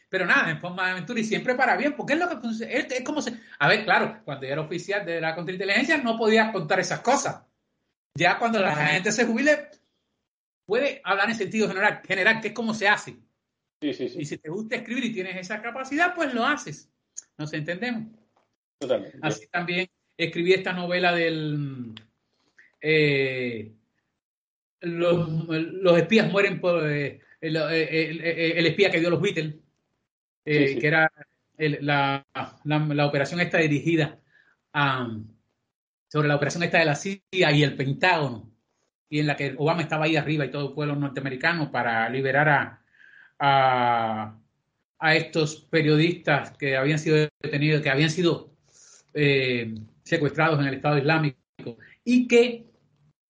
Pero 0.10 0.26
nada, 0.26 0.50
en 0.52 0.60
forma 0.60 0.86
de 0.86 0.92
aventura 0.92 1.20
y 1.20 1.24
siempre 1.24 1.56
para 1.56 1.76
bien, 1.76 1.96
porque 1.96 2.14
es 2.14 2.20
lo 2.20 2.30
que 2.30 2.48
es, 2.48 2.62
es 2.62 3.04
como 3.04 3.22
se, 3.22 3.34
a 3.60 3.68
ver, 3.68 3.84
claro, 3.84 4.22
cuando 4.24 4.46
yo 4.46 4.54
era 4.54 4.62
oficial 4.62 5.06
de 5.06 5.20
la 5.20 5.36
contrainteligencia 5.36 5.98
no 5.98 6.18
podía 6.18 6.52
contar 6.52 6.80
esas 6.80 7.00
cosas. 7.00 7.44
Ya 8.16 8.38
cuando 8.40 8.60
la 8.60 8.74
gente 8.76 9.12
se 9.12 9.26
jubile, 9.26 9.72
puede 10.66 11.02
hablar 11.04 11.30
en 11.30 11.36
sentido 11.36 11.68
general, 11.68 12.02
general 12.06 12.40
que 12.40 12.50
es 12.50 12.54
como 12.54 12.74
se 12.74 12.88
hace. 12.88 13.18
Sí, 13.82 13.94
sí, 13.94 14.08
sí. 14.08 14.20
Y 14.22 14.26
si 14.26 14.38
te 14.38 14.50
gusta 14.50 14.78
escribir 14.78 15.06
y 15.06 15.14
tienes 15.14 15.36
esa 15.36 15.62
capacidad, 15.62 16.16
pues 16.16 16.34
lo 16.34 16.46
haces. 16.46 16.90
¿Nos 17.38 17.52
entendemos? 17.52 18.08
Totalmente. 18.80 19.18
Así 19.22 19.48
también 19.48 19.88
escribí 20.18 20.54
esta 20.54 20.74
novela 20.74 21.14
del... 21.14 21.94
Eh, 22.82 23.72
los, 24.82 25.98
espías 25.98 26.32
mueren 26.32 26.60
por 26.62 26.88
eh, 26.88 27.22
el, 27.42 28.66
espía 28.68 28.92
que 28.92 29.00
dio 29.00 29.10
los 29.10 29.22
Beatles, 29.22 29.56
eh, 30.46 30.78
que 30.80 30.88
era 30.88 31.12
la, 31.58 32.26
la, 32.64 33.08
operación 33.08 33.40
esta 33.40 33.58
dirigida 33.58 34.20
sobre 36.08 36.28
la 36.28 36.36
operación 36.36 36.64
esta 36.64 36.80
de 36.80 36.86
la 36.86 36.96
CIA 36.96 37.52
y 37.52 37.64
el 37.64 37.76
Pentágono 37.76 38.52
y 39.10 39.20
en 39.20 39.28
la 39.28 39.36
que 39.36 39.56
Obama 39.58 39.82
estaba 39.82 40.06
ahí 40.06 40.16
arriba 40.16 40.46
y 40.46 40.52
todo 40.52 40.70
el 40.70 40.74
pueblo 40.74 40.96
norteamericano 40.96 41.72
para 41.72 42.08
liberar 42.10 42.50
a, 43.40 44.40
a, 45.00 45.16
estos 45.16 45.62
periodistas 45.70 46.52
que 46.58 46.76
habían 46.76 47.00
sido 47.00 47.30
detenidos, 47.42 47.82
que 47.82 47.90
habían 47.90 48.10
sido 48.10 48.55
eh, 49.16 49.74
secuestrados 50.04 50.60
en 50.60 50.68
el 50.68 50.76
Estado 50.76 50.98
Islámico 50.98 51.78
y 52.04 52.28
que, 52.28 52.68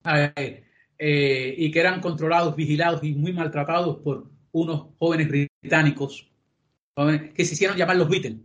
eh, 0.04 0.64
eh, 0.98 1.56
y 1.58 1.72
que 1.72 1.80
eran 1.80 2.02
controlados, 2.02 2.56
vigilados 2.56 3.04
y 3.04 3.14
muy 3.14 3.32
maltratados 3.32 3.98
por 4.00 4.30
unos 4.52 4.88
jóvenes 5.00 5.30
británicos 5.30 6.30
que 7.34 7.46
se 7.46 7.54
hicieron 7.54 7.78
llamar 7.78 7.98
los 7.98 8.10
Beatles. 8.10 8.40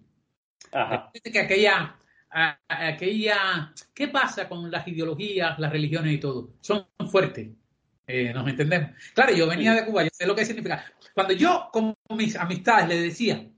Que 1.22 1.40
aquella 1.40 1.96
aquella, 2.30 3.72
¿qué 3.92 4.08
pasa 4.08 4.48
con 4.48 4.70
las 4.70 4.86
ideologías, 4.86 5.58
las 5.58 5.72
religiones 5.72 6.14
y 6.14 6.18
todo? 6.18 6.54
Son 6.60 6.86
fuertes, 7.10 7.48
eh, 8.06 8.32
nos 8.32 8.48
entendemos. 8.48 8.90
Claro, 9.14 9.34
yo 9.34 9.48
venía 9.48 9.74
de 9.74 9.84
Cuba, 9.84 10.04
yo 10.04 10.10
sé 10.12 10.26
lo 10.26 10.34
que 10.34 10.44
significa. 10.44 10.84
Cuando 11.14 11.32
yo 11.32 11.68
con 11.72 11.94
mis 12.10 12.36
amistades 12.36 12.88
le 12.88 13.02
decía 13.02 13.48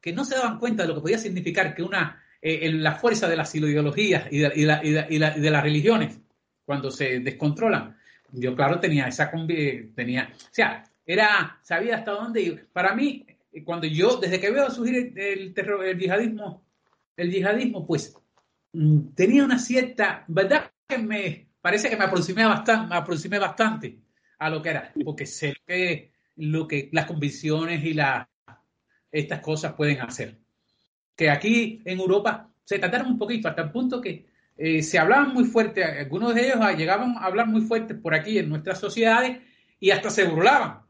que 0.00 0.12
no 0.12 0.24
se 0.24 0.36
daban 0.36 0.58
cuenta 0.58 0.82
de 0.82 0.90
lo 0.90 0.94
que 0.96 1.00
podía 1.00 1.18
significar 1.18 1.74
que 1.74 1.82
una, 1.82 2.22
eh, 2.46 2.70
la 2.74 2.92
fuerza 2.96 3.26
de 3.26 3.36
las 3.36 3.54
ideologías 3.54 4.26
y 4.30 4.38
de, 4.40 4.52
y, 4.54 4.64
la, 4.66 4.80
y, 4.84 4.90
de, 4.90 5.50
las 5.50 5.62
religiones, 5.62 6.20
cuando 6.66 6.90
se 6.90 7.20
descontrolan, 7.20 7.96
yo 8.32 8.54
claro 8.54 8.78
tenía 8.78 9.06
esa, 9.08 9.30
tenía, 9.94 10.30
o 10.30 10.48
sea, 10.50 10.84
era, 11.06 11.58
sabía 11.62 11.96
hasta 11.96 12.10
dónde 12.10 12.42
ir. 12.42 12.68
Para 12.70 12.94
mí, 12.94 13.24
cuando 13.64 13.86
yo, 13.86 14.18
desde 14.18 14.38
que 14.38 14.50
veo 14.50 14.68
surgir 14.68 15.14
el, 15.16 15.54
terror, 15.54 15.86
el 15.86 15.98
yihadismo 15.98 16.62
el 17.16 17.30
yihadismo, 17.30 17.86
pues 17.86 18.14
mm, 18.74 19.14
tenía 19.14 19.42
una 19.42 19.58
cierta, 19.58 20.24
¿verdad? 20.28 20.70
Que 20.86 20.98
me 20.98 21.48
parece 21.62 21.88
que 21.88 21.96
me 21.96 22.04
aproximé 22.04 22.44
bastante, 22.44 22.88
me 22.88 22.96
aproximé 22.96 23.38
bastante 23.38 24.00
a 24.38 24.50
lo 24.50 24.60
que 24.60 24.68
era, 24.68 24.92
porque 25.02 25.24
sé 25.24 25.54
que, 25.66 26.12
lo 26.36 26.68
que 26.68 26.90
las 26.92 27.06
convicciones 27.06 27.82
y 27.84 27.94
la, 27.94 28.28
estas 29.10 29.40
cosas 29.40 29.72
pueden 29.72 30.02
hacer. 30.02 30.43
Que 31.16 31.30
aquí 31.30 31.82
en 31.84 31.98
Europa 31.98 32.50
se 32.64 32.78
trataron 32.78 33.08
un 33.08 33.18
poquito 33.18 33.48
hasta 33.48 33.62
el 33.62 33.70
punto 33.70 34.00
que 34.00 34.26
eh, 34.56 34.82
se 34.82 34.98
hablaban 34.98 35.34
muy 35.34 35.44
fuerte, 35.44 35.84
algunos 35.84 36.34
de 36.34 36.46
ellos 36.46 36.60
llegaban 36.76 37.16
a 37.18 37.26
hablar 37.26 37.48
muy 37.48 37.62
fuerte 37.62 37.94
por 37.94 38.14
aquí 38.14 38.38
en 38.38 38.48
nuestras 38.48 38.78
sociedades 38.78 39.38
y 39.80 39.90
hasta 39.90 40.10
se 40.10 40.24
burlaban. 40.24 40.84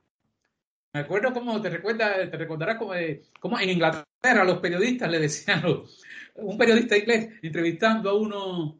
Me 0.92 1.00
acuerdo 1.00 1.32
cómo 1.32 1.60
te 1.60 1.70
recuerda, 1.70 2.30
te 2.30 2.36
recordarás 2.36 2.76
como, 2.76 2.92
como 3.40 3.58
en 3.58 3.70
Inglaterra 3.70 4.44
los 4.44 4.58
periodistas 4.58 5.10
le 5.10 5.18
decían 5.18 5.62
los, 5.62 6.02
un 6.36 6.56
periodista 6.56 6.96
inglés 6.96 7.30
entrevistando 7.42 8.10
a 8.10 8.14
uno, 8.14 8.78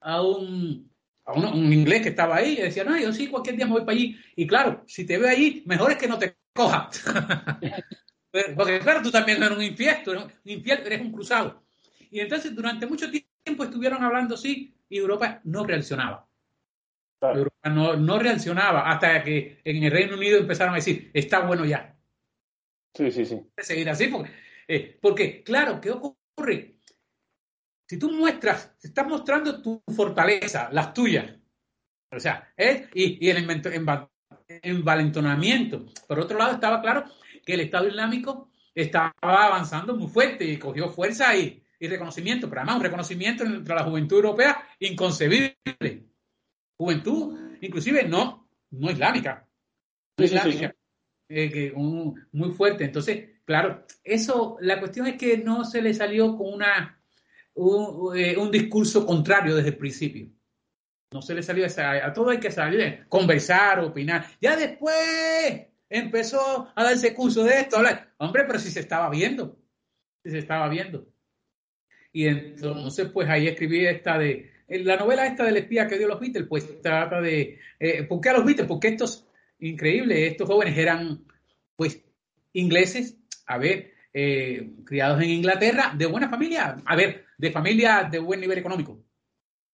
a 0.00 0.22
un, 0.22 0.90
a 1.24 1.32
un 1.32 1.72
inglés 1.72 2.02
que 2.02 2.10
estaba 2.10 2.36
ahí, 2.36 2.52
y 2.58 2.62
decía, 2.62 2.84
no, 2.84 2.96
yo 2.96 3.12
sí, 3.12 3.26
cualquier 3.26 3.56
día 3.56 3.66
me 3.66 3.72
voy 3.72 3.80
para 3.80 3.92
allí. 3.92 4.16
Y 4.36 4.46
claro, 4.46 4.84
si 4.86 5.04
te 5.04 5.18
ve 5.18 5.28
allí, 5.28 5.62
mejor 5.66 5.90
es 5.92 5.98
que 5.98 6.08
no 6.08 6.18
te 6.18 6.36
coja. 6.52 6.90
Porque 8.30 8.78
claro, 8.80 9.02
tú 9.02 9.10
también 9.10 9.42
eres 9.42 9.56
un 9.56 9.62
infiel, 9.62 9.96
eres 10.06 10.24
un 10.24 10.32
infiel, 10.44 10.82
eres 10.86 11.00
un 11.00 11.12
cruzado. 11.12 11.62
Y 12.10 12.20
entonces 12.20 12.54
durante 12.54 12.86
mucho 12.86 13.10
tiempo 13.10 13.64
estuvieron 13.64 14.02
hablando 14.02 14.34
así 14.34 14.74
y 14.88 14.98
Europa 14.98 15.40
no 15.44 15.64
reaccionaba. 15.64 16.28
Europa 17.20 17.68
no, 17.68 17.96
no, 17.96 18.18
reaccionaba 18.18 18.90
hasta 18.90 19.22
que 19.22 19.60
en 19.64 19.82
el 19.82 19.90
Reino 19.90 20.16
Unido 20.16 20.38
empezaron 20.38 20.72
a 20.72 20.76
decir, 20.76 21.10
está 21.12 21.40
bueno 21.40 21.64
ya. 21.64 21.96
Sí, 22.94 23.10
sí, 23.10 23.26
sí. 23.26 23.40
Seguir 23.58 23.90
así, 23.90 24.06
porque, 24.06 24.30
eh, 24.66 24.98
porque 25.00 25.42
claro, 25.42 25.80
¿qué 25.80 25.90
ocurre? 25.90 26.76
Si 27.86 27.98
tú 27.98 28.10
muestras, 28.12 28.74
estás 28.82 29.06
mostrando 29.06 29.60
tu 29.60 29.82
fortaleza, 29.94 30.68
las 30.72 30.94
tuyas, 30.94 31.34
o 32.12 32.18
sea, 32.18 32.52
y, 32.94 33.26
y, 33.26 33.30
el 33.30 33.48
envalentonamiento. 34.62 35.86
Por 36.08 36.20
otro 36.20 36.38
lado, 36.38 36.54
estaba 36.54 36.80
claro 36.80 37.04
que 37.44 37.54
el 37.54 37.60
Estado 37.60 37.88
Islámico 37.88 38.50
estaba 38.74 39.14
avanzando 39.20 39.96
muy 39.96 40.08
fuerte 40.08 40.44
y 40.44 40.58
cogió 40.58 40.88
fuerza 40.90 41.36
y, 41.36 41.62
y 41.78 41.88
reconocimiento, 41.88 42.48
pero 42.48 42.60
además 42.60 42.76
un 42.76 42.82
reconocimiento 42.82 43.44
entre 43.44 43.74
la 43.74 43.84
juventud 43.84 44.16
europea 44.16 44.68
inconcebible. 44.78 45.56
Juventud, 46.76 47.56
inclusive 47.60 48.06
no, 48.06 48.48
no 48.70 48.90
islámica. 48.90 49.48
No 50.16 50.24
islámica. 50.24 50.74
Eh, 51.28 51.72
muy 51.74 52.50
fuerte. 52.50 52.84
Entonces, 52.84 53.30
claro, 53.44 53.86
eso, 54.04 54.56
la 54.60 54.78
cuestión 54.78 55.06
es 55.06 55.16
que 55.16 55.38
no 55.38 55.64
se 55.64 55.80
le 55.80 55.94
salió 55.94 56.36
con 56.36 56.52
una 56.52 57.00
eh, 57.56 58.36
un, 58.36 58.50
discurso 58.50 59.06
contrario 59.06 59.54
desde 59.54 59.70
el 59.70 59.76
principio. 59.76 60.28
No 61.12 61.22
se 61.22 61.34
le 61.34 61.42
salió 61.42 61.66
a, 61.66 62.06
a 62.06 62.12
todo 62.12 62.30
hay 62.30 62.38
que 62.38 62.50
salir, 62.50 63.06
conversar, 63.08 63.80
opinar. 63.80 64.26
Ya 64.40 64.56
después 64.56 65.69
empezó 65.90 66.72
a 66.74 66.84
darse 66.84 67.12
curso 67.14 67.44
de 67.44 67.60
esto. 67.60 67.76
Hombre, 68.18 68.44
pero 68.46 68.58
si 68.58 68.70
se 68.70 68.80
estaba 68.80 69.10
viendo, 69.10 69.58
si 70.22 70.30
se 70.30 70.38
estaba 70.38 70.68
viendo. 70.68 71.06
Y 72.12 72.26
entonces, 72.26 73.08
pues 73.12 73.28
ahí 73.28 73.46
escribí 73.48 73.84
esta 73.84 74.18
de, 74.18 74.50
la 74.68 74.96
novela 74.96 75.26
esta 75.26 75.44
del 75.44 75.58
espía 75.58 75.86
que 75.86 75.98
dio 75.98 76.08
los 76.08 76.20
Beatles, 76.20 76.48
pues 76.48 76.80
trata 76.80 77.20
de, 77.20 77.58
eh, 77.78 78.04
¿por 78.04 78.20
qué 78.20 78.30
a 78.30 78.34
los 78.34 78.44
Beatles? 78.44 78.66
Porque 78.66 78.88
estos, 78.88 79.28
increíbles, 79.58 80.30
estos 80.30 80.48
jóvenes 80.48 80.76
eran, 80.78 81.24
pues, 81.76 82.02
ingleses, 82.52 83.16
a 83.46 83.58
ver, 83.58 83.92
eh, 84.12 84.72
criados 84.84 85.22
en 85.22 85.30
Inglaterra, 85.30 85.92
de 85.96 86.06
buena 86.06 86.28
familia, 86.28 86.76
a 86.84 86.96
ver, 86.96 87.26
de 87.38 87.50
familia 87.52 88.08
de 88.10 88.18
buen 88.18 88.40
nivel 88.40 88.58
económico. 88.58 89.04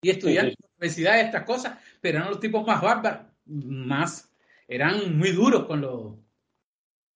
Y 0.03 0.11
estudiando 0.11 0.51
en 0.51 0.57
la 0.61 0.69
universidad 0.77 1.21
estas 1.21 1.45
cosas, 1.45 1.79
pero 2.01 2.19
eran 2.19 2.31
los 2.31 2.41
tipos 2.41 2.67
más 2.67 2.83
bárbaros, 2.83 3.27
más, 3.47 4.31
eran 4.69 5.19
muy 5.19 5.33
duros 5.33 5.67
con 5.67 5.81
los, 5.81 6.15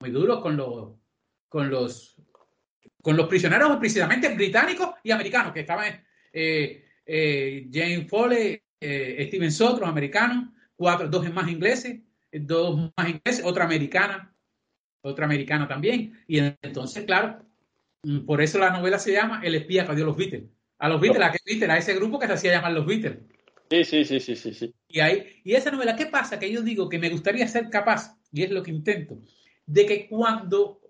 muy 0.00 0.10
duros 0.10 0.40
con 0.40 0.56
los, 0.56 0.94
con 1.48 1.70
los, 1.70 2.16
con 3.02 3.16
los 3.16 3.28
prisioneros 3.28 3.76
precisamente 3.78 4.34
británicos 4.34 4.90
y 5.02 5.10
americanos, 5.10 5.52
que 5.52 5.60
estaban 5.60 6.04
eh, 6.32 6.84
eh, 7.04 7.68
James 7.72 8.08
Foley, 8.08 8.62
eh, 8.80 9.24
Steven 9.28 9.52
Sotro, 9.52 9.86
americanos, 9.86 10.50
cuatro, 10.76 11.08
dos 11.08 11.32
más 11.32 11.48
ingleses, 11.48 12.00
dos 12.32 12.92
más 12.96 13.08
ingleses, 13.08 13.44
otra 13.44 13.64
americana, 13.64 14.34
otra 15.02 15.24
americana 15.26 15.66
también. 15.66 16.22
Y 16.26 16.38
entonces, 16.38 17.04
claro, 17.04 17.44
Mm, 18.02 18.20
por 18.20 18.40
eso 18.40 18.58
la 18.58 18.70
novela 18.70 18.98
se 18.98 19.12
llama 19.12 19.40
El 19.42 19.54
espía 19.54 19.86
que 19.86 19.94
dio 19.94 20.04
los 20.06 20.16
Beatles. 20.16 20.44
A 20.78 20.88
los 20.88 21.00
Beatles, 21.00 21.22
¿a 21.22 21.32
Beatles? 21.44 21.70
A 21.70 21.78
ese 21.78 21.94
grupo 21.94 22.18
que 22.18 22.26
se 22.26 22.32
hacía 22.32 22.52
llamar 22.52 22.72
los 22.72 22.86
Beatles. 22.86 23.18
Sí, 23.70 23.84
sí, 23.84 24.04
sí, 24.04 24.18
sí, 24.18 24.34
sí. 24.34 24.52
sí. 24.52 24.74
Y, 24.88 25.00
ahí, 25.00 25.40
y 25.44 25.54
esa 25.54 25.70
novela, 25.70 25.94
¿qué 25.94 26.06
pasa? 26.06 26.38
Que 26.38 26.50
yo 26.50 26.60
digo 26.62 26.88
que 26.88 26.98
me 26.98 27.08
gustaría 27.08 27.46
ser 27.46 27.70
capaz, 27.70 28.16
y 28.32 28.42
es 28.42 28.50
lo 28.50 28.62
que 28.64 28.72
intento, 28.72 29.20
de 29.64 29.86
que 29.86 30.08
cuando, 30.08 30.80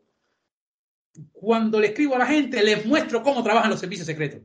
cuando 1.30 1.78
le 1.78 1.88
escribo 1.88 2.14
a 2.14 2.20
la 2.20 2.26
gente, 2.26 2.62
les 2.62 2.86
muestro 2.86 3.22
cómo 3.22 3.42
trabajan 3.42 3.70
los 3.70 3.80
servicios 3.80 4.06
secretos. 4.06 4.40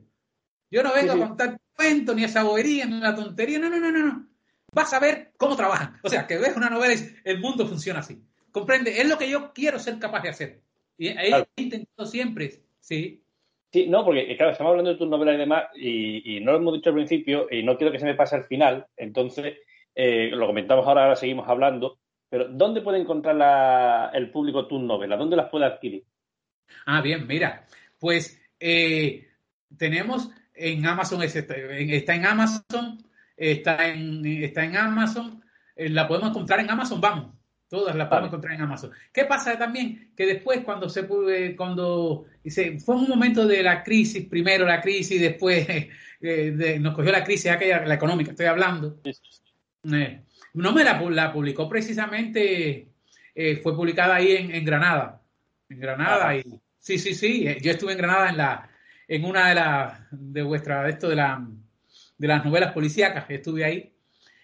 Yo 0.70 0.84
no 0.84 0.94
vengo 0.94 1.14
a 1.14 1.28
contar 1.28 1.62
cuentos, 1.74 2.14
ni 2.16 2.26
esa 2.26 2.44
bobería, 2.44 2.86
ni 2.86 3.00
la 3.00 3.16
tontería, 3.16 3.60
no, 3.60 3.70
no, 3.70 3.80
no, 3.80 3.92
no. 3.92 4.28
vas 4.74 4.94
a 4.94 5.00
ver 5.00 5.32
cómo 5.38 5.56
trabajan. 5.56 5.98
O 6.04 6.10
sea, 6.10 6.28
que 6.28 6.38
ves 6.38 6.58
una 6.58 6.70
novela 6.70 6.94
y 6.94 7.16
el 7.24 7.40
mundo 7.40 7.66
funciona 7.66 8.00
así. 8.00 8.22
Comprende, 8.52 9.00
es 9.00 9.08
lo 9.08 9.18
que 9.18 9.30
yo 9.30 9.54
quiero 9.54 9.80
ser 9.80 9.98
capaz 10.00 10.22
de 10.22 10.30
hacer. 10.30 10.62
Y 10.98 11.08
he 11.08 11.46
intentado 11.56 12.06
siempre, 12.06 12.66
sí. 12.82 13.25
Sí, 13.76 13.88
no, 13.88 14.06
porque 14.06 14.38
claro, 14.38 14.54
estamos 14.54 14.72
hablando 14.72 14.92
de 14.92 14.98
tus 14.98 15.10
novelas 15.10 15.36
y 15.36 15.38
demás, 15.38 15.66
y, 15.76 16.40
no 16.40 16.54
lo 16.54 16.60
hemos 16.60 16.76
dicho 16.76 16.92
al 16.92 16.96
principio, 16.96 17.48
y 17.52 17.62
no 17.62 17.76
quiero 17.76 17.92
que 17.92 18.00
se 18.00 18.06
me 18.06 18.16
pase 18.16 18.38
al 18.38 18.46
final, 18.46 18.88
entonces 18.96 19.58
eh, 19.94 20.30
lo 20.32 20.48
comentamos 20.48 20.88
ahora, 20.88 21.02
ahora 21.04 21.18
seguimos 21.18 21.46
hablando, 21.50 22.00
pero 22.30 22.48
¿dónde 22.48 22.80
puede 22.80 23.02
encontrar 23.02 24.16
el 24.16 24.32
público 24.32 24.66
tus 24.66 24.82
novelas? 24.82 25.20
¿Dónde 25.20 25.36
las 25.36 25.50
puede 25.50 25.66
adquirir? 25.66 26.06
Ah, 26.86 27.02
bien, 27.02 27.28
mira, 27.28 27.66
pues 28.00 28.42
eh, 28.62 29.28
tenemos 29.78 30.32
en 30.54 30.86
Amazon, 30.86 31.22
está 31.24 32.16
en 32.16 32.26
Amazon, 32.26 33.04
está 33.36 33.90
en, 33.90 34.26
está 34.26 34.64
en 34.64 34.78
Amazon, 34.78 35.44
eh, 35.76 35.90
la 35.90 36.08
podemos 36.08 36.30
encontrar 36.30 36.62
en 36.62 36.72
Amazon, 36.72 37.02
vamos, 37.02 37.36
todas 37.70 37.96
las 37.96 38.08
podemos 38.08 38.30
encontrar 38.30 38.56
en 38.56 38.62
Amazon. 38.62 38.92
¿Qué 39.14 39.26
pasa 39.26 39.58
también? 39.58 40.12
Que 40.16 40.26
después 40.26 40.62
cuando 40.64 40.90
se 40.90 41.04
puede, 41.04 41.56
cuando 41.56 42.26
fue 42.84 42.96
un 42.96 43.10
momento 43.10 43.48
de 43.48 43.64
la 43.64 43.84
crisis, 43.84 44.26
primero 44.28 44.66
la 44.66 44.82
crisis, 44.82 45.20
después 45.20 45.68
eh, 46.22 46.78
nos 46.80 46.94
cogió 46.94 47.12
la 47.12 47.24
crisis 47.24 47.52
aquella, 47.52 47.86
la 47.86 47.96
económica, 47.96 48.32
estoy 48.32 48.46
hablando. 48.46 49.00
Eh, 49.04 50.22
no 50.54 50.72
me 50.72 50.84
la, 50.84 51.02
la 51.02 51.34
publicó 51.34 51.68
precisamente, 51.68 52.88
fue 53.62 53.76
publicada 53.76 54.16
ahí 54.16 54.32
en, 54.32 54.64
Granada, 54.64 55.22
en 55.70 55.80
Granada, 55.80 56.38
y 56.38 56.44
sí, 56.80 56.98
sí, 56.98 57.14
sí, 57.14 57.46
yo 57.62 57.72
estuve 57.72 57.92
en 57.92 57.98
Granada 57.98 58.30
en 58.30 58.38
la, 58.38 58.70
en 59.08 59.26
una 59.26 59.50
de 59.50 59.56
las, 59.56 60.00
de 60.12 60.42
vuestra, 60.42 60.84
de 60.84 60.92
esto 60.92 61.10
de 61.10 61.18
la 61.18 61.46
de 62.18 62.28
las 62.28 62.46
novelas 62.46 62.74
policíacas. 62.74 63.26
Estuve 63.30 63.66
ahí 63.66 63.94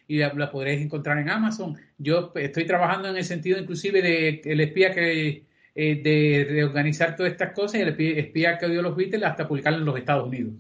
y 0.08 0.18
la, 0.18 0.52
podréis 0.52 0.82
encontrar 0.82 1.18
en 1.18 1.30
Amazon. 1.30 1.78
Yo 2.02 2.32
estoy 2.36 2.66
trabajando 2.66 3.10
en 3.10 3.18
el 3.18 3.24
sentido 3.24 3.60
inclusive 3.60 4.02
de 4.02 4.42
el 4.44 4.60
espía 4.62 4.94
que 4.94 5.46
eh, 5.76 6.02
de 6.02 6.48
reorganizar 6.50 7.16
todas 7.16 7.32
estas 7.32 7.54
cosas 7.54 7.76
y 7.76 7.84
el 7.84 8.18
espía 8.18 8.58
que 8.58 8.68
dio 8.68 8.82
los 8.82 8.96
Beatles 8.96 9.24
hasta 9.24 9.48
publicarla 9.48 9.80
en 9.80 9.86
los 9.86 9.98
Estados 9.98 10.28
Unidos. 10.28 10.54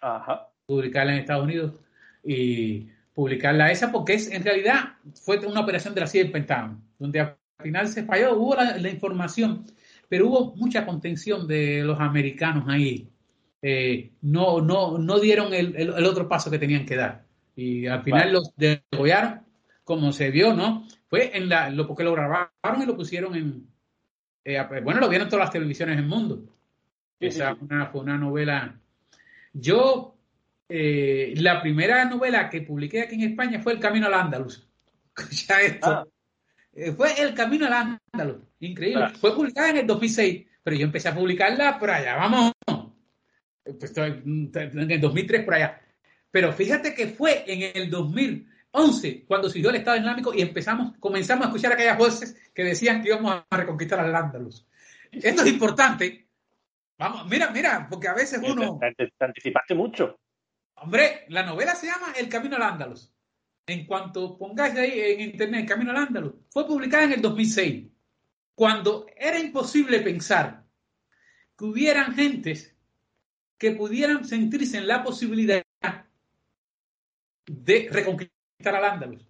Ajá. 0.00 0.48
Publicarla 0.66 1.12
en 1.12 1.18
Estados 1.18 1.44
Unidos 1.44 1.80
y 2.22 2.88
publicarla 3.14 3.70
esa 3.70 3.92
porque 3.92 4.14
es 4.14 4.30
en 4.30 4.42
realidad 4.42 4.94
fue 5.22 5.38
una 5.46 5.60
operación 5.60 5.94
de 5.94 6.00
la 6.00 6.06
CIA 6.06 6.24
del 6.24 6.32
Pentágono, 6.32 6.80
donde 6.98 7.20
al 7.20 7.36
final 7.62 7.88
se 7.88 8.04
falló, 8.04 8.36
hubo 8.36 8.56
la, 8.56 8.76
la 8.76 8.90
información, 8.90 9.64
pero 10.08 10.28
hubo 10.28 10.56
mucha 10.56 10.84
contención 10.84 11.46
de 11.46 11.82
los 11.82 12.00
americanos 12.00 12.64
ahí 12.68 13.08
eh, 13.66 14.10
no, 14.20 14.60
no, 14.60 14.98
no 14.98 15.18
dieron 15.18 15.54
el, 15.54 15.74
el, 15.74 16.04
otro 16.04 16.28
paso 16.28 16.50
que 16.50 16.58
tenían 16.58 16.84
que 16.84 16.96
dar. 16.96 17.24
Y 17.56 17.86
al 17.86 18.02
final 18.02 18.30
los 18.30 18.52
degollaron, 18.56 19.40
como 19.84 20.12
se 20.12 20.30
vio, 20.30 20.54
¿no? 20.54 20.86
Fue 21.08 21.36
en 21.36 21.48
la, 21.48 21.70
lo 21.70 21.86
porque 21.86 22.04
lo 22.04 22.12
grabaron 22.12 22.82
y 22.82 22.86
lo 22.86 22.96
pusieron 22.96 23.36
en. 23.36 23.68
Eh, 24.44 24.60
bueno, 24.82 25.00
lo 25.00 25.08
vieron 25.08 25.28
todas 25.28 25.46
las 25.46 25.52
televisiones 25.52 25.96
del 25.96 26.06
mundo. 26.06 26.44
Esa 27.20 27.56
fue 27.56 28.00
una 28.00 28.18
novela. 28.18 28.78
Yo, 29.52 30.16
eh, 30.68 31.34
la 31.36 31.62
primera 31.62 32.04
novela 32.06 32.50
que 32.50 32.62
publiqué 32.62 33.02
aquí 33.02 33.14
en 33.14 33.30
España 33.30 33.60
fue 33.60 33.74
El 33.74 33.80
Camino 33.80 34.06
al 34.06 34.14
Andaluz. 34.14 34.66
ya 35.46 35.60
esto. 35.60 35.90
Ah. 35.90 36.06
Fue 36.96 37.20
El 37.22 37.34
Camino 37.34 37.66
al 37.66 37.98
Andaluz. 38.12 38.42
Increíble. 38.60 39.10
Fue 39.20 39.34
publicada 39.34 39.70
en 39.70 39.76
el 39.78 39.86
2006, 39.86 40.46
pero 40.62 40.76
yo 40.76 40.84
empecé 40.84 41.08
a 41.08 41.14
publicarla 41.14 41.78
por 41.78 41.90
allá, 41.90 42.16
vamos, 42.16 42.52
pues, 43.64 43.96
en 43.96 44.90
el 44.90 45.00
2003 45.00 45.44
por 45.44 45.54
allá. 45.54 45.80
Pero 46.30 46.52
fíjate 46.52 46.94
que 46.94 47.06
fue 47.08 47.44
en 47.46 47.76
el 47.76 47.90
2011 48.74 49.24
cuando 49.26 49.48
dio 49.48 49.70
el 49.70 49.76
Estado 49.76 49.96
Islámico 49.96 50.34
y 50.34 50.42
empezamos, 50.42 50.96
comenzamos 50.98 51.46
a 51.46 51.48
escuchar 51.48 51.72
aquellas 51.72 51.96
voces 51.96 52.36
que 52.52 52.64
decían 52.64 53.00
que 53.00 53.08
íbamos 53.08 53.44
a 53.48 53.56
reconquistar 53.56 54.00
al 54.00 54.14
Andalus. 54.14 54.66
Esto 55.12 55.42
es 55.42 55.48
importante. 55.48 56.26
Vamos, 56.98 57.26
mira, 57.26 57.50
mira, 57.50 57.86
porque 57.88 58.08
a 58.08 58.14
veces 58.14 58.40
uno. 58.42 58.78
Te, 58.78 59.12
anticipaste 59.20 59.74
mucho. 59.74 60.18
Hombre, 60.74 61.24
la 61.28 61.44
novela 61.44 61.74
se 61.76 61.86
llama 61.86 62.12
El 62.16 62.28
Camino 62.28 62.56
al 62.56 62.62
Andalus. 62.62 63.12
En 63.66 63.86
cuanto 63.86 64.36
pongáis 64.36 64.74
ahí 64.76 65.00
en 65.00 65.20
internet 65.20 65.62
El 65.62 65.68
Camino 65.68 65.92
al 65.92 65.98
Andalus, 65.98 66.34
fue 66.50 66.66
publicada 66.66 67.04
en 67.04 67.12
el 67.12 67.22
2006, 67.22 67.86
cuando 68.54 69.06
era 69.16 69.38
imposible 69.38 70.00
pensar 70.00 70.64
que 71.56 71.64
hubieran 71.64 72.14
gentes 72.14 72.74
que 73.56 73.70
pudieran 73.70 74.24
sentirse 74.24 74.78
en 74.78 74.88
la 74.88 75.02
posibilidad 75.04 75.64
de 77.46 77.88
reconquistar 77.90 78.33
al 78.64 78.84
Andalus. 78.84 79.26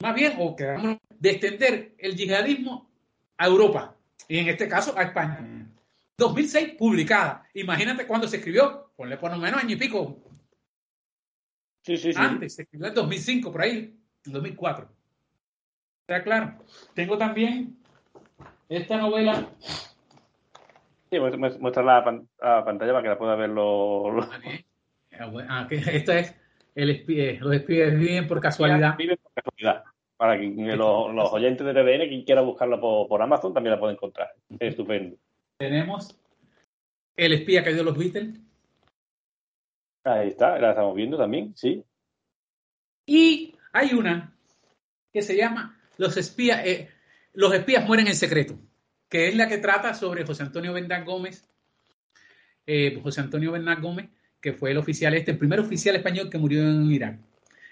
Más 0.00 0.14
bien, 0.14 0.34
o 0.38 0.56
que 0.56 0.98
de 1.18 1.30
extender 1.30 1.94
el 1.98 2.16
yihadismo 2.16 2.90
a 3.36 3.46
Europa, 3.46 3.96
y 4.28 4.38
en 4.38 4.48
este 4.48 4.68
caso 4.68 4.96
a 4.96 5.02
España. 5.02 5.68
2006, 6.16 6.74
publicada. 6.78 7.46
Imagínate 7.54 8.06
cuándo 8.06 8.28
se 8.28 8.36
escribió, 8.36 8.92
ponle 8.96 9.16
por 9.16 9.30
lo 9.30 9.38
menos 9.38 9.62
año 9.62 9.74
y 9.74 9.78
pico. 9.78 10.18
Sí, 11.82 11.96
sí, 11.96 12.12
sí. 12.12 12.18
Antes, 12.20 12.54
se 12.54 12.62
escribió 12.62 12.88
en 12.88 12.94
2005, 12.94 13.52
por 13.52 13.62
ahí, 13.62 13.96
en 14.24 14.32
2004. 14.32 14.88
Está 16.02 16.22
claro. 16.22 16.58
Tengo 16.94 17.18
también 17.18 17.76
esta 18.68 18.96
novela 18.96 19.48
Sí, 21.12 21.20
muestra 21.20 21.82
la, 21.82 22.02
pantalla 22.64 22.92
para 22.92 23.02
que 23.02 23.08
la 23.10 23.18
pueda 23.18 23.34
ver 23.34 23.50
los... 23.50 24.26
Ah, 25.46 25.68
esto 25.70 26.12
es 26.12 26.34
el 26.74 26.90
espía, 26.90 27.38
los 27.40 27.54
espías 27.54 27.98
viven 27.98 28.26
por 28.26 28.40
casualidad. 28.40 28.96
Viven 28.96 29.18
por 29.22 29.32
casualidad. 29.32 29.84
Para 30.16 30.38
que 30.38 30.46
los, 30.46 31.32
oyentes 31.32 31.66
de 31.66 31.72
TVN, 31.72 32.08
quien 32.08 32.24
quiera 32.24 32.42
buscarla 32.42 32.80
por, 32.80 33.22
Amazon, 33.22 33.52
también 33.52 33.74
la 33.74 33.80
puede 33.80 33.94
encontrar. 33.94 34.32
Es 34.50 34.70
estupendo. 34.70 35.16
Tenemos 35.56 36.16
El 37.16 37.32
espía 37.32 37.64
que 37.64 37.74
dio 37.74 37.82
los 37.82 37.98
Beatles. 37.98 38.38
Ahí 40.04 40.28
está, 40.28 40.58
la 40.58 40.70
estamos 40.70 40.94
viendo 40.94 41.16
también, 41.16 41.52
sí. 41.56 41.84
Y 43.06 43.54
hay 43.72 43.94
una 43.94 44.34
que 45.12 45.22
se 45.22 45.36
llama 45.36 45.80
Los 45.96 46.16
espías, 46.16 46.64
eh, 46.64 46.88
los 47.32 47.52
espías 47.54 47.86
mueren 47.86 48.06
en 48.06 48.14
secreto 48.14 48.56
que 49.12 49.28
es 49.28 49.36
la 49.36 49.46
que 49.46 49.58
trata 49.58 49.92
sobre 49.92 50.24
José 50.24 50.42
Antonio 50.42 50.72
Bernal 50.72 51.04
Gómez, 51.04 51.46
eh, 52.64 52.98
José 53.02 53.20
Antonio 53.20 53.52
Bernal 53.52 53.78
Gómez, 53.78 54.08
que 54.42 54.52
fue 54.52 54.72
el 54.72 54.78
oficial 54.78 55.14
este, 55.14 55.30
el 55.30 55.38
primer 55.38 55.60
oficial 55.60 55.96
español 55.96 56.28
que 56.28 56.36
murió 56.36 56.60
en 56.68 56.90
Irak. 56.90 57.18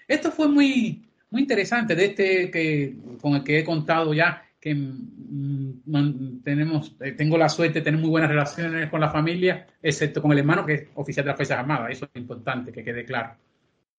Esto 0.07 0.31
fue 0.31 0.47
muy, 0.47 1.05
muy 1.29 1.41
interesante, 1.41 1.93
de 1.95 2.05
este 2.05 2.49
que, 2.49 2.95
con 3.21 3.35
el 3.35 3.43
que 3.43 3.59
he 3.59 3.63
contado 3.63 4.13
ya, 4.13 4.43
que 4.59 4.73
mm, 4.73 6.41
tenemos, 6.43 6.95
eh, 7.01 7.11
tengo 7.11 7.37
la 7.37 7.49
suerte 7.49 7.79
de 7.79 7.85
tener 7.85 7.99
muy 7.99 8.09
buenas 8.09 8.29
relaciones 8.29 8.89
con 8.89 9.01
la 9.01 9.09
familia, 9.09 9.67
excepto 9.81 10.21
con 10.21 10.31
el 10.31 10.39
hermano 10.39 10.65
que 10.65 10.73
es 10.73 10.87
oficial 10.95 11.25
de 11.25 11.27
las 11.29 11.37
Fuerzas 11.37 11.59
Armadas, 11.59 11.91
eso 11.91 12.05
es 12.05 12.21
importante, 12.21 12.71
que 12.71 12.83
quede 12.83 13.03
claro. 13.05 13.35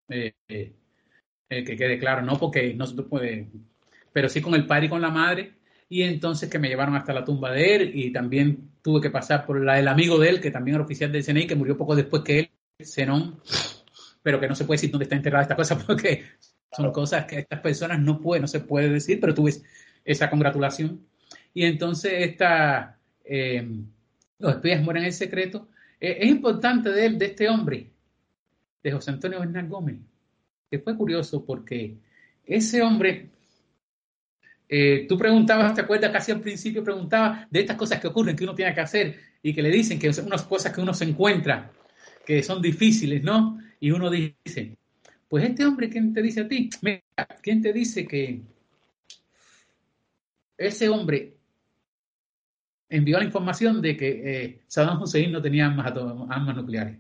Eh, 0.08 0.32
que 1.48 1.76
quede 1.76 1.98
claro, 1.98 2.22
no 2.22 2.38
porque 2.38 2.72
no 2.74 2.86
se 2.86 3.02
puede, 3.02 3.48
pero 4.12 4.28
sí 4.28 4.40
con 4.40 4.54
el 4.54 4.66
padre 4.66 4.86
y 4.86 4.88
con 4.88 5.02
la 5.02 5.10
madre, 5.10 5.52
y 5.88 6.02
entonces 6.02 6.48
que 6.48 6.58
me 6.58 6.68
llevaron 6.68 6.96
hasta 6.96 7.12
la 7.12 7.24
tumba 7.24 7.52
de 7.52 7.74
él 7.74 7.90
y 7.94 8.10
también 8.10 8.70
tuve 8.80 9.02
que 9.02 9.10
pasar 9.10 9.44
por 9.44 9.62
la 9.62 9.74
del 9.74 9.88
amigo 9.88 10.18
de 10.18 10.30
él, 10.30 10.40
que 10.40 10.50
también 10.50 10.76
era 10.76 10.84
oficial 10.84 11.12
del 11.12 11.24
CNI, 11.24 11.46
que 11.46 11.54
murió 11.54 11.76
poco 11.76 11.94
después 11.94 12.22
que 12.22 12.38
él, 12.38 12.50
Zenón, 12.84 13.40
pero 14.22 14.40
que 14.40 14.48
no 14.48 14.54
se 14.54 14.64
puede 14.64 14.76
decir 14.76 14.90
dónde 14.90 15.04
está 15.04 15.16
enterrada 15.16 15.42
esta 15.42 15.56
cosa 15.56 15.78
porque 15.86 16.24
son 16.74 16.90
cosas 16.92 17.26
que 17.26 17.40
estas 17.40 17.60
personas 17.60 18.00
no 18.00 18.20
pueden, 18.20 18.42
no 18.42 18.48
se 18.48 18.60
puede 18.60 18.88
decir, 18.88 19.20
pero 19.20 19.34
tuve 19.34 19.54
esa 20.04 20.30
congratulación. 20.30 21.06
Y 21.54 21.64
entonces 21.64 22.12
esta, 22.16 22.98
eh, 23.24 23.68
los 24.38 24.54
espías 24.54 24.82
mueren 24.82 25.04
en 25.04 25.12
secreto. 25.12 25.68
Eh, 26.00 26.18
es 26.20 26.30
importante 26.30 26.90
de 26.90 27.06
él, 27.06 27.18
de 27.18 27.26
este 27.26 27.48
hombre, 27.48 27.90
de 28.82 28.92
José 28.92 29.10
Antonio 29.10 29.40
Bernal 29.40 29.68
Gómez, 29.68 29.96
que 30.70 30.78
fue 30.78 30.96
curioso 30.96 31.44
porque 31.44 31.98
ese 32.44 32.82
hombre 32.82 33.30
eh, 34.74 35.04
tú 35.06 35.18
preguntabas, 35.18 35.74
¿te 35.74 35.82
acuerdas? 35.82 36.10
Casi 36.10 36.32
al 36.32 36.40
principio 36.40 36.82
preguntaba 36.82 37.46
de 37.50 37.60
estas 37.60 37.76
cosas 37.76 38.00
que 38.00 38.08
ocurren, 38.08 38.34
que 38.34 38.44
uno 38.44 38.54
tiene 38.54 38.74
que 38.74 38.80
hacer 38.80 39.20
y 39.42 39.52
que 39.52 39.60
le 39.60 39.68
dicen 39.68 39.98
que 39.98 40.10
son 40.14 40.24
unas 40.24 40.44
cosas 40.44 40.72
que 40.72 40.80
uno 40.80 40.94
se 40.94 41.04
encuentra, 41.04 41.70
que 42.24 42.42
son 42.42 42.62
difíciles, 42.62 43.22
¿no? 43.22 43.58
Y 43.80 43.90
uno 43.90 44.10
dice, 44.10 44.76
pues 45.28 45.44
este 45.44 45.64
hombre, 45.64 45.88
¿quién 45.88 46.12
te 46.12 46.22
dice 46.22 46.42
a 46.42 46.48
ti? 46.48 46.70
Mira, 46.82 47.02
¿quién 47.42 47.62
te 47.62 47.72
dice 47.72 48.06
que 48.06 48.42
ese 50.56 50.88
hombre 50.88 51.36
envió 52.88 53.18
la 53.18 53.24
información 53.24 53.80
de 53.80 53.96
que 53.96 54.08
eh, 54.44 54.62
Saddam 54.66 55.02
Hussein 55.02 55.32
no 55.32 55.42
tenía 55.42 55.66
armas, 55.66 55.92
armas 56.30 56.56
nucleares? 56.56 56.98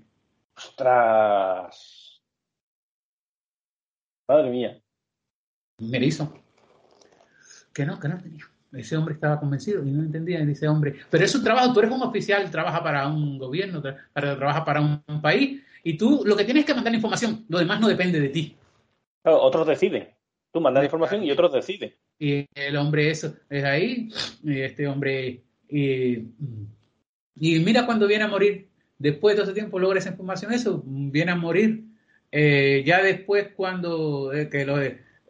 ¡Ostras! 0.56 2.22
Madre 4.28 4.50
mía. 4.50 4.82
Me 5.78 5.98
hizo 5.98 6.32
que 7.72 7.86
no, 7.86 7.98
que 7.98 8.08
no 8.08 8.18
tenía. 8.18 8.51
Ese 8.72 8.96
hombre 8.96 9.14
estaba 9.14 9.38
convencido 9.38 9.84
y 9.84 9.90
no 9.90 10.02
entendía. 10.02 10.40
Y 10.40 10.46
dice, 10.46 10.66
hombre, 10.68 10.94
pero 11.10 11.24
es 11.24 11.34
un 11.34 11.44
trabajo, 11.44 11.72
tú 11.72 11.80
eres 11.80 11.92
un 11.92 12.02
oficial, 12.02 12.50
trabaja 12.50 12.82
para 12.82 13.06
un 13.06 13.38
gobierno, 13.38 13.82
para, 13.82 14.36
trabaja 14.36 14.64
para 14.64 14.80
un, 14.80 15.20
país, 15.20 15.62
y 15.84 15.96
tú 15.96 16.22
lo 16.24 16.36
que 16.36 16.44
tienes 16.44 16.62
es 16.62 16.66
que 16.66 16.74
mandar 16.74 16.94
información, 16.94 17.44
lo 17.48 17.58
demás 17.58 17.80
no 17.80 17.88
depende 17.88 18.20
de 18.20 18.28
ti. 18.28 18.56
otros 19.24 19.66
deciden. 19.66 20.08
Tú 20.52 20.60
mandas 20.60 20.84
información 20.84 21.22
y 21.22 21.30
otros 21.30 21.52
deciden. 21.52 21.94
Y 22.18 22.46
el 22.54 22.76
hombre 22.76 23.10
eso 23.10 23.34
es 23.48 23.64
ahí, 23.64 24.08
y 24.42 24.60
este 24.60 24.86
hombre, 24.86 25.42
y, 25.68 26.28
y 27.36 27.58
mira 27.60 27.84
cuando 27.86 28.06
viene 28.06 28.24
a 28.24 28.28
morir, 28.28 28.68
después 28.98 29.34
de 29.34 29.42
todo 29.42 29.50
ese 29.50 29.58
tiempo 29.58 29.78
logra 29.78 29.98
esa 29.98 30.10
información, 30.10 30.52
eso, 30.52 30.82
viene 30.86 31.32
a 31.32 31.36
morir. 31.36 31.84
Eh, 32.30 32.82
ya 32.86 33.02
después 33.02 33.48
cuando, 33.54 34.32
eh, 34.32 34.48
que 34.48 34.64
lo 34.64 34.76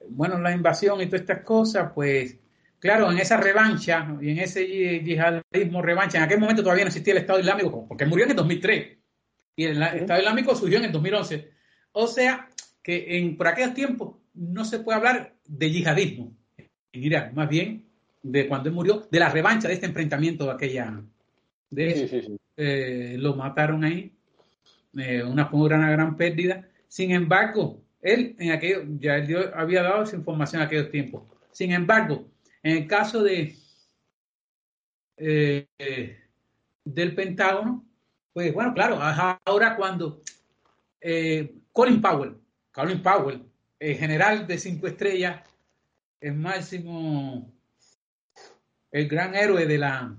bueno, 0.09 0.39
la 0.39 0.53
invasión 0.53 1.01
y 1.01 1.07
todas 1.07 1.23
estas 1.23 1.43
cosas, 1.43 1.93
pues 1.95 2.39
claro, 2.83 3.13
en 3.13 3.19
esa 3.19 3.37
revancha 3.37 4.19
y 4.21 4.31
en 4.31 4.39
ese 4.41 4.67
yihadismo 4.67 5.81
revancha, 5.81 6.19
en 6.19 6.25
aquel 6.25 6.41
momento 6.41 6.65
todavía 6.65 6.85
no 6.85 6.89
existía 6.89 7.13
el 7.13 7.21
Estado 7.21 7.39
Islámico, 7.39 7.87
porque 7.87 8.07
murió 8.07 8.25
en 8.25 8.33
el 8.33 8.37
2003 8.37 8.99
y 9.55 9.65
el 9.65 9.81
Estado 9.81 10.19
Islámico 10.19 10.57
surgió 10.57 10.79
en 10.79 10.87
el 10.87 10.93
2011. 10.93 11.49
O 11.93 12.09
sea, 12.09 12.49
que 12.83 13.19
en, 13.19 13.37
por 13.37 13.47
aquellos 13.47 13.75
tiempos 13.75 14.17
no 14.35 14.65
se 14.65 14.81
puede 14.81 14.99
hablar 14.99 15.33
de 15.47 15.71
yihadismo 15.71 16.33
en 16.57 17.05
Irak, 17.05 17.33
más 17.35 17.49
bien 17.49 17.87
de 18.21 18.49
cuando 18.49 18.69
él 18.69 18.75
murió, 18.75 19.07
de 19.09 19.21
la 19.21 19.29
revancha 19.29 19.69
de 19.69 19.75
este 19.75 19.87
enfrentamiento 19.87 20.47
de 20.47 20.51
aquella. 20.51 21.01
De 21.71 22.29
eh, 22.57 23.15
lo 23.17 23.37
mataron 23.37 23.85
ahí, 23.85 24.13
eh, 24.99 25.23
una, 25.23 25.49
una 25.53 25.91
gran 25.93 26.17
pérdida. 26.17 26.69
Sin 26.89 27.13
embargo, 27.13 27.81
él 28.01 28.35
en 28.41 28.51
aquello, 28.51 28.83
ya 28.99 29.19
él 29.19 29.51
había 29.55 29.83
dado 29.83 30.03
esa 30.03 30.17
información 30.17 30.61
en 30.61 30.67
aquellos 30.67 30.91
tiempos. 30.91 31.23
Sin 31.53 31.73
embargo, 31.73 32.32
en 32.63 32.77
el 32.77 32.87
caso 32.87 33.23
de 33.23 33.57
eh, 35.17 36.19
del 36.85 37.15
Pentágono, 37.15 37.85
pues 38.33 38.53
bueno, 38.53 38.73
claro, 38.75 38.99
ahora 39.01 39.77
cuando 39.77 40.23
Colin 41.73 42.01
Powell, 42.01 42.37
Colin 42.73 43.03
Powell, 43.03 43.45
el 43.79 43.97
general 43.97 44.47
de 44.47 44.59
cinco 44.59 44.87
estrellas, 44.87 45.43
el 46.21 46.35
máximo, 46.35 47.53
el 48.91 49.09
gran 49.09 49.35
héroe 49.35 49.67
de 49.67 49.79
la, 49.79 50.17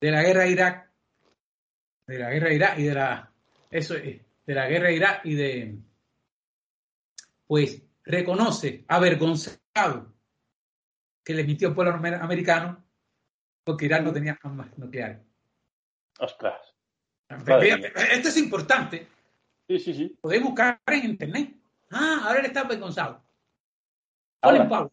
de 0.00 0.10
la 0.10 0.22
guerra 0.22 0.44
de 0.44 0.50
Irak, 0.50 0.90
de 2.06 2.18
la 2.18 2.30
guerra 2.30 2.48
de 2.48 2.54
Irak 2.54 2.78
y 2.78 2.82
de 2.84 2.94
la, 2.94 3.32
eso, 3.70 3.94
de 3.94 4.24
la 4.46 4.66
guerra 4.66 4.88
de 4.88 4.94
Irak 4.94 5.20
y 5.24 5.34
de, 5.34 5.78
pues 7.46 7.82
reconoce 8.04 8.84
avergonzado 8.88 10.15
que 11.26 11.34
le 11.34 11.42
emitió 11.42 11.68
el 11.68 11.74
pueblo 11.74 11.92
americano 11.92 12.84
porque 13.64 13.86
Irak 13.86 14.04
no 14.04 14.12
tenía 14.12 14.38
armas 14.40 14.68
nucleares. 14.78 15.18
Ostras. 16.20 16.72
Esto 17.28 18.28
es 18.28 18.36
importante. 18.36 19.08
Sí, 19.68 19.80
sí, 19.80 19.92
sí. 19.92 20.16
Podéis 20.20 20.44
buscar 20.44 20.80
en 20.86 21.04
internet. 21.04 21.52
Ah, 21.90 22.20
ahora 22.26 22.38
él 22.38 22.46
está 22.46 22.60
avergonzado. 22.60 23.24
Colin 24.40 24.68
Powell. 24.68 24.90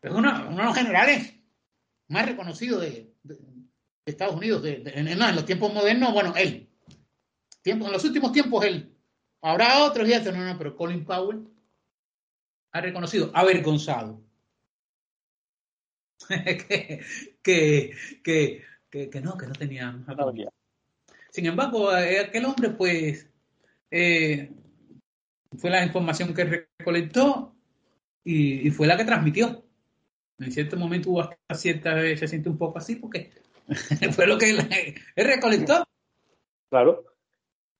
Es 0.00 0.12
uno, 0.12 0.56
de 0.56 0.62
los 0.62 0.76
generales 0.76 1.34
más 2.06 2.26
reconocidos 2.26 2.82
de, 2.82 3.12
Estados 4.06 4.36
Unidos. 4.36 4.62
en, 4.64 5.18
los 5.18 5.44
tiempos 5.44 5.74
modernos, 5.74 6.12
bueno, 6.12 6.32
él. 6.36 6.70
Tiempo, 7.60 7.86
en 7.86 7.92
los 7.92 8.04
últimos 8.04 8.30
tiempos, 8.30 8.64
él. 8.64 8.96
Habrá 9.40 9.82
otros 9.82 10.06
días, 10.06 10.24
no, 10.26 10.32
no, 10.32 10.56
pero 10.56 10.76
Colin 10.76 11.04
Powell 11.04 11.48
ha 12.70 12.80
reconocido, 12.80 13.32
avergonzado. 13.34 14.22
que, 16.28 17.00
que, 17.42 17.92
que, 18.22 19.10
que, 19.10 19.20
no, 19.20 19.36
que 19.36 19.46
no 19.46 19.52
tenía. 19.52 20.02
Sin 21.30 21.46
embargo, 21.46 21.96
eh, 21.96 22.20
aquel 22.20 22.44
hombre, 22.44 22.70
pues, 22.70 23.30
eh, 23.90 24.50
fue 25.58 25.70
la 25.70 25.84
información 25.84 26.34
que 26.34 26.66
recolectó 26.78 27.54
y, 28.24 28.70
fue 28.70 28.86
la 28.86 28.96
que 28.96 29.04
transmitió. 29.04 29.64
En 30.38 30.52
cierto 30.52 30.76
momento 30.76 31.10
hubo 31.10 31.20
hasta 31.20 31.54
cierta 31.54 31.94
vez, 31.94 32.20
se 32.20 32.28
siente 32.28 32.48
un 32.48 32.58
poco 32.58 32.78
así 32.78 32.96
porque 32.96 33.30
fue 34.12 34.26
lo 34.26 34.38
que 34.38 34.50
él, 34.50 34.58
recolectó. 35.16 35.84
Claro. 36.68 37.04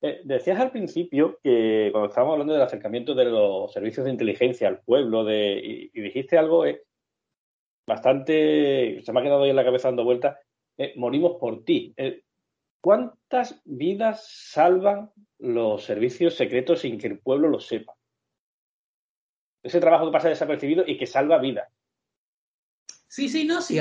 Eh, 0.01 0.21
decías 0.25 0.59
al 0.59 0.73
principio 0.73 1.39
que 1.43 1.89
cuando 1.93 2.09
estábamos 2.09 2.33
hablando 2.33 2.55
del 2.55 2.63
acercamiento 2.63 3.15
de 3.15 3.27
los 3.27 3.73
servicios 3.73 4.05
de 4.05 4.13
inteligencia 4.13 4.69
al 4.69 4.81
pueblo 4.81 5.25
de, 5.25 5.91
y, 5.93 6.01
dijiste 6.01 6.37
algo 6.37 6.67
eh, 6.67 6.83
bastante, 7.87 9.03
se 9.03 9.13
me 9.13 9.21
ha 9.21 9.23
quedado 9.23 9.43
ahí 9.43 9.51
en 9.51 9.57
la 9.57 9.65
cabeza 9.65 9.89
dando 9.89 10.05
vueltas, 10.05 10.39
eh, 10.77 10.95
morimos 10.97 11.37
por 11.39 11.65
ti. 11.65 11.95
¿Cuántas 12.81 13.61
vidas 13.65 14.27
salvan 14.29 15.11
los 15.39 15.85
servicios 15.85 16.35
secretos 16.35 16.81
sin 16.81 16.99
que 16.99 17.07
el 17.07 17.19
pueblo 17.21 17.49
lo 17.49 17.61
sepa? 17.61 17.95
Ese 19.63 19.79
trabajo 19.79 20.07
que 20.07 20.13
pasa 20.13 20.29
desapercibido 20.29 20.85
y 20.87 20.99
que 20.99 21.07
salva 21.07 21.39
vidas. 21.39 21.69
Sí, 23.07 23.29
sí, 23.29 23.45
no, 23.45 23.61
sí. 23.61 23.79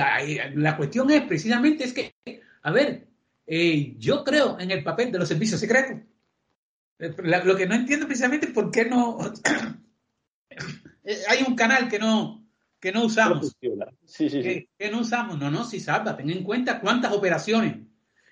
la 0.55 0.77
cuestión 0.77 1.09
es 1.09 1.23
precisamente 1.23 1.85
es 1.85 1.93
que, 1.93 2.13
a 2.61 2.71
ver, 2.71 3.07
eh, 3.47 3.95
yo 3.97 4.23
creo 4.23 4.59
en 4.59 4.71
el 4.71 4.83
papel 4.83 5.11
de 5.11 5.19
los 5.19 5.27
servicios 5.27 5.59
secretos. 5.59 5.97
Eh, 6.99 7.15
lo 7.17 7.55
que 7.55 7.65
no 7.65 7.73
entiendo 7.73 8.05
precisamente 8.05 8.47
es 8.47 8.51
por 8.53 8.69
qué 8.69 8.85
no 8.85 9.17
eh, 10.49 11.17
hay 11.27 11.43
un 11.47 11.55
canal 11.55 11.89
que 11.89 11.97
no 11.97 12.45
que 12.79 12.91
no 12.91 13.05
usamos. 13.05 13.55
Sí, 14.11 14.29
sí, 14.29 14.43
sí. 14.43 14.69
Que, 14.77 14.91
no 14.91 14.99
usamos. 14.99 15.39
No, 15.39 15.49
no, 15.49 15.63
sí 15.63 15.79
salva. 15.79 16.17
Ten 16.17 16.29
en 16.29 16.43
cuenta 16.43 16.81
cuántas 16.81 17.13
operaciones 17.13 17.77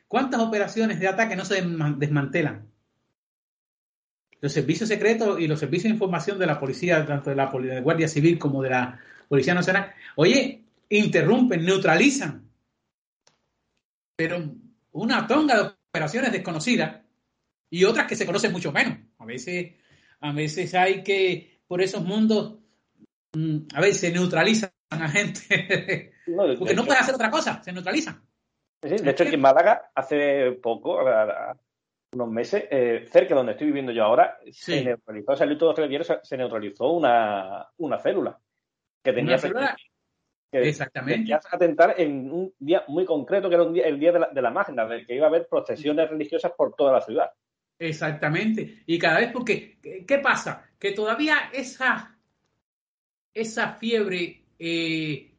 ¿Cuántas 0.09 0.41
operaciones 0.41 0.99
de 0.99 1.07
ataque 1.07 1.35
no 1.35 1.45
se 1.45 1.61
desmantelan? 1.97 2.67
Los 4.41 4.51
servicios 4.51 4.89
secretos 4.89 5.39
y 5.39 5.47
los 5.47 5.59
servicios 5.59 5.83
de 5.83 5.93
información 5.93 6.39
de 6.39 6.47
la 6.47 6.59
policía, 6.59 7.05
tanto 7.05 7.29
de 7.29 7.35
la, 7.35 7.45
Guardia 7.81 8.07
Civil 8.07 8.39
como 8.39 8.63
de 8.63 8.71
la 8.71 8.99
Policía 9.27 9.53
Nacional, 9.53 9.93
oye, 10.15 10.63
interrumpen, 10.89 11.63
neutralizan. 11.63 12.49
Pero 14.15 14.51
una 14.93 15.27
tonga 15.27 15.55
de 15.57 15.73
operaciones 15.91 16.31
desconocidas 16.31 17.01
y 17.69 17.83
otras 17.83 18.07
que 18.07 18.15
se 18.15 18.25
conocen 18.25 18.51
mucho 18.51 18.71
menos. 18.71 18.97
A 19.19 19.25
veces, 19.25 19.75
a 20.21 20.31
veces 20.33 20.73
hay 20.73 21.03
que, 21.03 21.61
por 21.67 21.83
esos 21.83 22.03
mundos, 22.03 22.55
mm, 23.33 23.59
a 23.75 23.81
veces 23.81 23.99
se 23.99 24.11
neutralizan 24.11 24.71
a 24.89 25.07
gente. 25.07 26.13
porque 26.57 26.73
no 26.73 26.85
puede 26.85 26.99
hacer 26.99 27.15
otra 27.15 27.29
cosa, 27.29 27.61
se 27.63 27.71
neutralizan 27.71 28.21
de 28.81 29.09
hecho, 29.09 29.23
aquí 29.23 29.35
en 29.35 29.41
Málaga, 29.41 29.91
hace 29.93 30.53
poco, 30.53 30.99
unos 32.13 32.29
meses, 32.29 32.65
eh, 32.71 33.05
cerca 33.11 33.29
de 33.29 33.35
donde 33.35 33.51
estoy 33.51 33.67
viviendo 33.67 33.91
yo 33.91 34.03
ahora, 34.03 34.39
se 34.51 34.83
neutralizó, 34.83 35.35
salió 35.35 35.57
todo 35.57 35.75
se 36.23 36.37
neutralizó 36.37 36.91
una, 36.91 37.67
una 37.77 37.99
célula 37.99 38.39
que 39.03 39.13
tenía 39.13 39.37
que 40.51 40.67
Exactamente. 40.67 41.31
atentar 41.51 41.93
en 41.97 42.31
un 42.31 42.53
día 42.57 42.83
muy 42.87 43.05
concreto, 43.05 43.49
que 43.49 43.55
era 43.55 43.63
un 43.63 43.73
día, 43.73 43.85
el 43.85 43.99
día 43.99 44.11
de 44.11 44.19
la, 44.19 44.29
de 44.29 44.41
la 44.41 44.49
magna, 44.49 44.87
de 44.87 45.05
que 45.05 45.13
iba 45.13 45.25
a 45.25 45.29
haber 45.29 45.47
procesiones 45.47 46.09
religiosas 46.09 46.53
por 46.53 46.73
toda 46.73 46.93
la 46.93 47.01
ciudad. 47.01 47.29
Exactamente. 47.77 48.81
Y 48.87 48.97
cada 48.97 49.19
vez 49.19 49.31
porque, 49.31 49.77
¿qué 50.07 50.17
pasa? 50.17 50.67
Que 50.79 50.93
todavía 50.93 51.51
esa, 51.53 52.17
esa 53.31 53.73
fiebre 53.73 54.38
eh, 54.59 55.31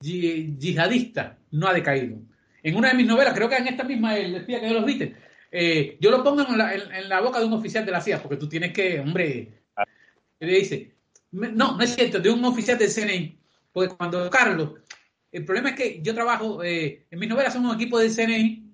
yihadista 0.00 1.38
no 1.52 1.68
ha 1.68 1.74
decaído 1.74 2.18
en 2.66 2.74
una 2.74 2.88
de 2.88 2.94
mis 2.94 3.06
novelas, 3.06 3.32
creo 3.32 3.48
que 3.48 3.54
en 3.54 3.68
esta 3.68 3.84
misma, 3.84 4.16
el 4.18 4.34
espía 4.34 4.60
que 4.60 4.66
yo 4.66 4.74
los 4.74 4.84
viste, 4.84 5.14
eh, 5.52 5.96
yo 6.00 6.10
lo 6.10 6.24
pongo 6.24 6.42
en 6.42 7.08
la, 7.08 7.20
boca 7.20 7.38
de 7.38 7.44
un 7.44 7.52
oficial 7.52 7.86
de 7.86 7.92
la 7.92 8.00
CIA, 8.00 8.20
porque 8.20 8.38
tú 8.38 8.48
tienes 8.48 8.72
que, 8.72 8.98
hombre, 8.98 9.62
le 10.40 10.52
dice, 10.58 10.96
no, 11.30 11.76
no 11.76 11.80
es 11.80 11.94
cierto, 11.94 12.18
de 12.18 12.28
un 12.28 12.44
oficial 12.44 12.76
del 12.76 12.92
CNI, 12.92 13.38
porque 13.72 13.94
cuando 13.94 14.28
Carlos, 14.30 14.80
el 15.30 15.44
problema 15.44 15.68
es 15.68 15.76
que 15.76 16.02
yo 16.02 16.12
trabajo, 16.12 16.64
eh, 16.64 17.06
en 17.08 17.18
mis 17.20 17.28
novelas 17.28 17.52
son 17.52 17.66
un 17.66 17.76
equipo 17.76 18.00
del 18.00 18.12
CNI 18.12 18.64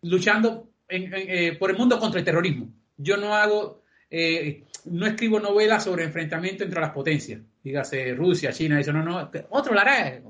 luchando 0.00 0.70
eh, 0.88 1.56
por 1.58 1.70
el 1.70 1.76
mundo 1.76 1.98
contra 1.98 2.20
el 2.20 2.24
terrorismo. 2.24 2.72
Yo 2.96 3.18
no 3.18 3.34
hago, 3.34 3.79
no 4.10 5.06
escribo 5.06 5.38
novelas 5.40 5.84
sobre 5.84 6.04
enfrentamiento 6.04 6.64
entre 6.64 6.80
las 6.80 6.90
potencias, 6.90 7.40
dígase 7.62 8.14
Rusia, 8.14 8.52
China, 8.52 8.80
eso 8.80 8.92
no, 8.92 9.02
no, 9.02 9.30
otro 9.50 9.74
lo 9.74 9.80
hará. 9.80 10.20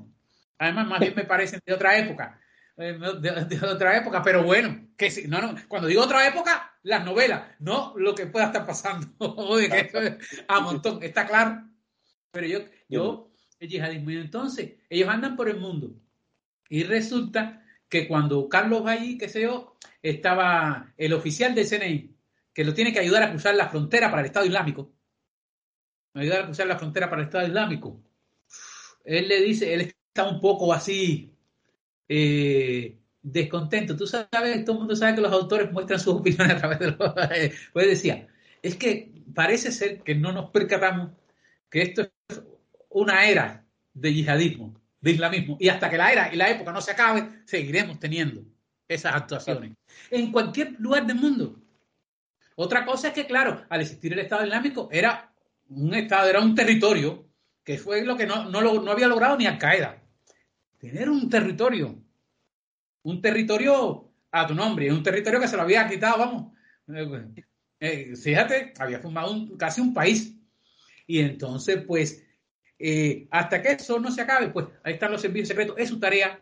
Además, 0.59 0.87
más 0.87 0.99
bien 0.99 1.13
me 1.15 1.25
parecen 1.25 1.59
de 1.65 1.73
otra 1.73 1.97
época. 1.97 2.39
Eh, 2.77 2.97
de, 3.19 3.59
otra 3.65 3.97
época, 3.97 4.21
pero 4.23 4.43
bueno, 4.43 4.87
que 4.97 5.11
si, 5.11 5.27
no, 5.27 5.41
no, 5.41 5.55
cuando 5.67 5.87
digo 5.87 6.01
otra 6.01 6.27
época, 6.27 6.77
las 6.83 7.05
novelas, 7.05 7.43
no 7.59 7.93
lo 7.97 8.15
que 8.15 8.27
pueda 8.27 8.47
estar 8.47 8.65
pasando, 8.65 9.07
a 10.47 10.59
montón, 10.61 11.03
está 11.03 11.27
claro. 11.27 11.63
Pero 12.31 12.47
yo, 12.47 12.59
yo, 12.87 13.31
el 13.59 13.69
yihadismo, 13.69 14.11
y 14.11 14.17
entonces, 14.17 14.73
ellos 14.89 15.09
andan 15.09 15.35
por 15.35 15.49
el 15.49 15.59
mundo. 15.59 15.93
Y 16.69 16.83
resulta 16.83 17.63
que 17.89 18.07
cuando 18.07 18.47
Carlos 18.47 18.85
va 18.85 18.91
allí, 18.91 19.17
qué 19.17 19.27
sé 19.27 19.41
yo, 19.41 19.75
estaba 20.01 20.93
el 20.97 21.13
oficial 21.13 21.53
del 21.53 21.67
CNI, 21.67 22.15
que 22.53 22.63
lo 22.63 22.73
tiene 22.73 22.93
que 22.93 22.99
ayudar 22.99 23.23
a 23.23 23.29
cruzar 23.29 23.55
la 23.55 23.69
frontera 23.69 24.09
para 24.09 24.21
el 24.21 24.27
Estado 24.27 24.45
Islámico. 24.45 24.91
Ayudar 26.13 26.41
a 26.41 26.45
cruzar 26.45 26.67
la 26.67 26.77
frontera 26.77 27.09
para 27.09 27.21
el 27.21 27.27
Estado 27.27 27.47
Islámico. 27.47 28.01
Él 29.05 29.27
le 29.27 29.41
dice, 29.41 29.73
él 29.73 29.81
está 29.81 30.27
un 30.27 30.39
poco 30.39 30.73
así, 30.73 31.33
eh, 32.07 32.97
descontento. 33.21 33.95
Tú 33.95 34.05
sabes, 34.05 34.65
todo 34.65 34.73
el 34.73 34.79
mundo 34.79 34.95
sabe 34.95 35.15
que 35.15 35.21
los 35.21 35.31
autores 35.31 35.71
muestran 35.71 35.99
sus 35.99 36.15
opiniones 36.15 36.55
a 36.55 36.59
través 36.59 36.79
de 36.79 36.91
los... 36.91 36.97
pues 37.73 37.87
decía, 37.87 38.27
es 38.61 38.75
que 38.75 39.11
parece 39.33 39.71
ser 39.71 40.01
que 40.01 40.15
no 40.15 40.31
nos 40.31 40.49
percatamos 40.51 41.11
que 41.69 41.81
esto 41.83 42.01
es 42.01 42.43
una 42.89 43.25
era 43.25 43.65
de 43.93 44.13
yihadismo, 44.13 44.79
de 44.99 45.11
islamismo, 45.11 45.57
y 45.59 45.69
hasta 45.69 45.89
que 45.89 45.97
la 45.97 46.11
era 46.11 46.33
y 46.33 46.37
la 46.37 46.49
época 46.49 46.71
no 46.71 46.81
se 46.81 46.91
acabe, 46.91 47.43
seguiremos 47.45 47.99
teniendo 47.99 48.43
esas 48.87 49.15
actuaciones 49.15 49.73
en 50.09 50.31
cualquier 50.31 50.73
lugar 50.79 51.07
del 51.07 51.15
mundo. 51.15 51.57
Otra 52.61 52.85
cosa 52.85 53.07
es 53.07 53.15
que, 53.15 53.25
claro, 53.25 53.65
al 53.69 53.81
existir 53.81 54.13
el 54.13 54.19
Estado 54.19 54.45
Islámico 54.45 54.87
era 54.91 55.33
un 55.69 55.95
Estado, 55.95 56.29
era 56.29 56.41
un 56.41 56.53
territorio, 56.53 57.25
que 57.63 57.79
fue 57.79 58.05
lo 58.05 58.15
que 58.15 58.27
no, 58.27 58.47
no, 58.49 58.61
lo, 58.61 58.79
no 58.83 58.91
había 58.91 59.07
logrado 59.07 59.35
ni 59.35 59.47
Al 59.47 59.57
Qaeda. 59.57 59.99
Tener 60.77 61.09
un 61.09 61.27
territorio, 61.27 61.99
un 63.01 63.19
territorio 63.19 64.11
a 64.29 64.45
tu 64.45 64.53
nombre, 64.53 64.93
un 64.93 65.01
territorio 65.01 65.39
que 65.39 65.47
se 65.47 65.55
lo 65.55 65.63
había 65.63 65.89
quitado, 65.89 66.19
vamos. 66.19 66.53
Eh, 66.87 67.43
eh, 67.79 68.15
fíjate, 68.15 68.73
había 68.77 68.99
formado 68.99 69.31
un, 69.31 69.57
casi 69.57 69.81
un 69.81 69.91
país. 69.91 70.37
Y 71.07 71.19
entonces, 71.19 71.83
pues, 71.87 72.23
eh, 72.77 73.27
hasta 73.31 73.59
que 73.59 73.71
eso 73.71 73.99
no 73.99 74.11
se 74.11 74.21
acabe, 74.21 74.49
pues 74.49 74.67
ahí 74.83 74.93
están 74.93 75.11
los 75.11 75.21
servicios 75.21 75.47
secretos, 75.47 75.77
es 75.79 75.89
su 75.89 75.99
tarea, 75.99 76.39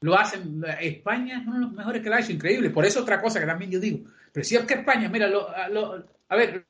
lo 0.00 0.16
hacen. 0.16 0.62
España 0.80 1.40
es 1.40 1.46
uno 1.46 1.54
de 1.54 1.62
los 1.62 1.72
mejores 1.72 2.02
que 2.02 2.08
lo 2.08 2.14
ha 2.14 2.20
hecho, 2.20 2.30
increíble. 2.30 2.70
Por 2.70 2.86
eso 2.86 3.02
otra 3.02 3.20
cosa 3.20 3.40
que 3.40 3.46
también 3.46 3.72
yo 3.72 3.80
digo, 3.80 4.08
pero 4.36 4.44
si 4.44 4.54
es 4.54 4.66
que 4.66 4.74
España, 4.74 5.08
mira, 5.08 5.28
lo, 5.28 5.48
a 5.48 6.36
ver, 6.36 6.66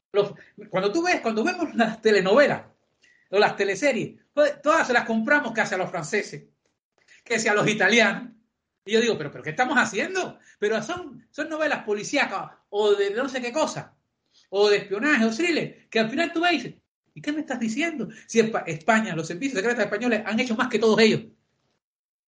cuando 0.71 0.93
tú 0.93 1.03
ves, 1.03 1.21
cuando 1.21 1.43
vemos 1.43 1.75
las 1.75 2.01
telenovelas 2.01 2.63
o 3.29 3.41
las 3.41 3.57
teleseries, 3.57 4.21
pues, 4.33 4.63
todas 4.63 4.87
se 4.87 4.93
las 4.93 5.05
compramos 5.05 5.51
casi 5.51 5.75
a 5.75 5.79
los 5.79 5.91
franceses, 5.91 6.45
que 7.25 7.41
sea 7.41 7.51
a 7.51 7.55
los 7.57 7.67
italianos. 7.69 8.31
Y 8.85 8.93
yo 8.93 9.01
digo, 9.01 9.19
pero, 9.19 9.33
pero 9.33 9.43
¿qué 9.43 9.51
estamos 9.51 9.77
haciendo? 9.77 10.39
Pero 10.61 10.81
son, 10.81 11.27
novelas 11.51 11.83
policíacas 11.83 12.53
o 12.69 12.95
de 12.95 13.11
no 13.11 13.29
sé 13.29 13.43
qué 13.43 13.53
cosa, 13.53 13.97
o 14.51 14.69
de 14.69 14.77
espionaje 14.77 15.25
o 15.25 15.35
thriller, 15.35 15.89
que 15.89 15.99
al 15.99 16.09
final 16.09 16.33
tú 16.33 16.43
ves 16.43 16.73
¿y 17.15 17.21
qué 17.21 17.33
me 17.33 17.41
estás 17.41 17.59
diciendo? 17.59 18.07
Si 18.29 18.39
España, 18.39 19.17
los 19.17 19.27
servicios 19.27 19.59
secretos 19.59 19.83
españoles 19.83 20.23
han 20.25 20.39
hecho 20.39 20.55
más 20.55 20.69
que 20.69 20.79
todos 20.79 21.01
ellos. 21.01 21.23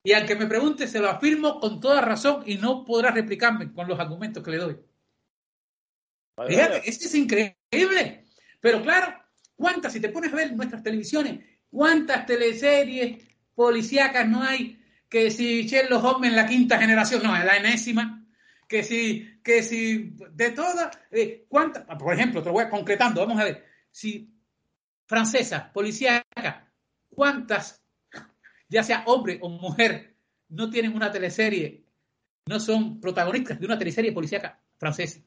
Y 0.02 0.15
al 0.15 0.27
que 0.27 0.35
me 0.35 0.48
pregunte, 0.48 0.89
se 0.89 0.98
lo 0.98 1.09
afirmo 1.09 1.60
con 1.60 1.78
toda 1.78 2.01
razón 2.01 2.43
y 2.44 2.56
no 2.56 2.85
podrá 2.85 3.12
replicarme 3.12 3.73
con 3.73 3.86
los 3.86 4.01
argumentos 4.01 4.43
que 4.43 4.51
le 4.51 4.56
doy. 4.56 4.78
Fíjate, 6.47 6.89
esto 6.89 7.06
es 7.06 7.15
increíble. 7.15 8.24
Pero 8.60 8.82
claro, 8.82 9.15
¿cuántas, 9.56 9.93
si 9.93 10.01
te 10.01 10.09
pones 10.09 10.32
a 10.32 10.36
ver 10.36 10.52
nuestras 10.55 10.82
televisiones, 10.82 11.44
cuántas 11.70 12.27
teleseries 12.27 13.24
policíacas 13.55 14.28
no 14.28 14.43
hay 14.43 14.78
que 15.09 15.31
si 15.31 15.66
Sherlock 15.66 16.05
Holmes 16.05 16.31
en 16.31 16.36
la 16.36 16.47
quinta 16.47 16.78
generación, 16.78 17.23
no, 17.23 17.35
en 17.35 17.47
la 17.47 17.56
enésima, 17.56 18.27
que 18.69 18.82
si, 18.82 19.40
que 19.43 19.62
si, 19.62 20.15
de 20.32 20.51
todas, 20.51 20.97
eh, 21.10 21.47
cuántas, 21.48 21.85
por 21.98 22.12
ejemplo, 22.12 22.43
te 22.43 22.48
lo 22.48 22.52
voy 22.52 22.65
a 22.65 22.70
concretando, 22.70 23.23
vamos 23.23 23.40
a 23.40 23.44
ver, 23.44 23.65
si 23.90 24.31
francesa, 25.06 25.73
policíaca, 25.73 26.70
cuántas, 27.09 27.82
ya 28.69 28.82
sea 28.82 29.05
hombre 29.06 29.39
o 29.40 29.48
mujer, 29.48 30.15
no 30.51 30.69
tienen 30.69 30.94
una 30.94 31.10
teleserie, 31.10 31.85
no 32.47 32.60
son 32.60 33.01
protagonistas 33.01 33.59
de 33.59 33.66
una 33.66 33.78
teleserie 33.78 34.12
policíaca 34.12 34.60
francesa. 34.77 35.20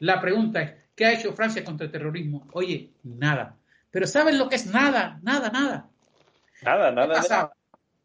La 0.00 0.20
pregunta 0.20 0.62
es, 0.62 0.72
¿qué 0.94 1.06
ha 1.06 1.12
hecho 1.12 1.32
Francia 1.32 1.64
contra 1.64 1.86
el 1.86 1.92
terrorismo? 1.92 2.48
Oye, 2.52 2.92
nada. 3.02 3.56
Pero 3.90 4.06
¿saben 4.06 4.38
lo 4.38 4.48
que 4.48 4.56
es 4.56 4.66
nada? 4.66 5.18
Nada, 5.22 5.50
nada. 5.50 5.88
Nada, 6.62 6.92
nada. 6.92 7.52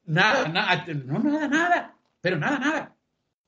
Nada, 0.06 0.48
nada, 0.50 0.86
no, 1.06 1.20
nada, 1.20 1.48
nada. 1.48 1.96
Pero 2.22 2.38
nada, 2.38 2.60
nada. 2.60 2.96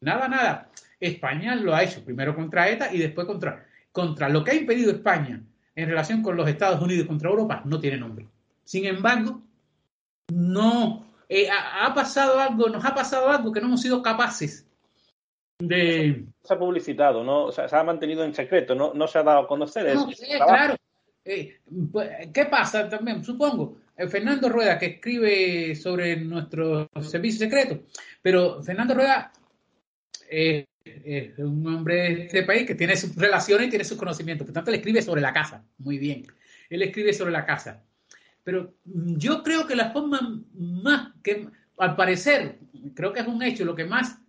Nada, 0.01 0.27
nada. 0.27 0.69
España 0.99 1.55
lo 1.55 1.75
ha 1.75 1.83
hecho 1.83 2.03
primero 2.03 2.35
contra 2.35 2.69
ETA 2.69 2.93
y 2.93 2.99
después 2.99 3.27
contra, 3.27 3.65
contra 3.91 4.29
lo 4.29 4.43
que 4.43 4.51
ha 4.51 4.55
impedido 4.55 4.91
España 4.91 5.41
en 5.75 5.89
relación 5.89 6.21
con 6.21 6.37
los 6.37 6.47
Estados 6.47 6.81
Unidos 6.81 7.07
contra 7.07 7.29
Europa, 7.29 7.61
no 7.65 7.79
tiene 7.79 7.97
nombre. 7.97 8.27
Sin 8.63 8.85
embargo, 8.85 9.41
no 10.33 11.05
eh, 11.27 11.47
ha, 11.49 11.93
pasado 11.93 12.39
algo, 12.39 12.69
nos 12.69 12.83
ha 12.85 12.95
pasado 12.95 13.29
algo 13.29 13.51
que 13.51 13.59
no 13.59 13.67
hemos 13.67 13.81
sido 13.81 14.01
capaces 14.01 14.64
de, 15.59 16.25
se 16.43 16.53
ha 16.53 16.59
publicitado, 16.59 17.23
no 17.23 17.51
se 17.51 17.63
ha 17.63 17.83
mantenido 17.83 18.23
en 18.23 18.33
secreto, 18.33 18.75
no, 18.75 18.93
no 18.93 19.07
se 19.07 19.19
ha 19.19 19.23
dado 19.23 19.39
a 19.39 19.47
conocer. 19.47 19.93
No, 19.95 20.09
claro. 20.45 20.75
Eh, 21.23 21.59
pues, 21.91 22.09
¿Qué 22.33 22.45
pasa 22.45 22.87
también? 22.87 23.23
Supongo, 23.23 23.77
eh, 23.97 24.07
Fernando 24.07 24.49
Rueda, 24.49 24.77
que 24.77 24.85
escribe 24.85 25.75
sobre 25.75 26.17
nuestro 26.17 26.87
servicio 27.01 27.39
secreto, 27.39 27.85
pero 28.21 28.61
Fernando 28.61 28.93
Rueda 28.93 29.31
es 30.29 30.65
un 31.37 31.65
hombre 31.67 32.15
de 32.15 32.23
este 32.25 32.43
país 32.43 32.67
que 32.67 32.75
tiene 32.75 32.95
sus 32.95 33.15
relaciones 33.15 33.67
y 33.67 33.69
tiene 33.71 33.85
sus 33.85 33.97
conocimientos, 33.97 34.45
por 34.45 34.53
tanto, 34.53 34.69
él 34.69 34.77
escribe 34.77 35.01
sobre 35.01 35.21
la 35.21 35.33
casa, 35.33 35.63
muy 35.79 35.97
bien. 35.97 36.25
Él 36.69 36.81
escribe 36.81 37.13
sobre 37.13 37.31
la 37.31 37.45
casa. 37.45 37.83
Pero 38.43 38.75
yo 38.83 39.41
creo 39.41 39.65
que 39.65 39.75
la 39.75 39.91
forma 39.91 40.43
más 40.53 41.13
que, 41.23 41.47
al 41.77 41.95
parecer, 41.95 42.59
creo 42.93 43.13
que 43.13 43.21
es 43.21 43.27
un 43.27 43.41
hecho, 43.41 43.65
lo 43.65 43.75
que 43.75 43.85
más 43.85 44.19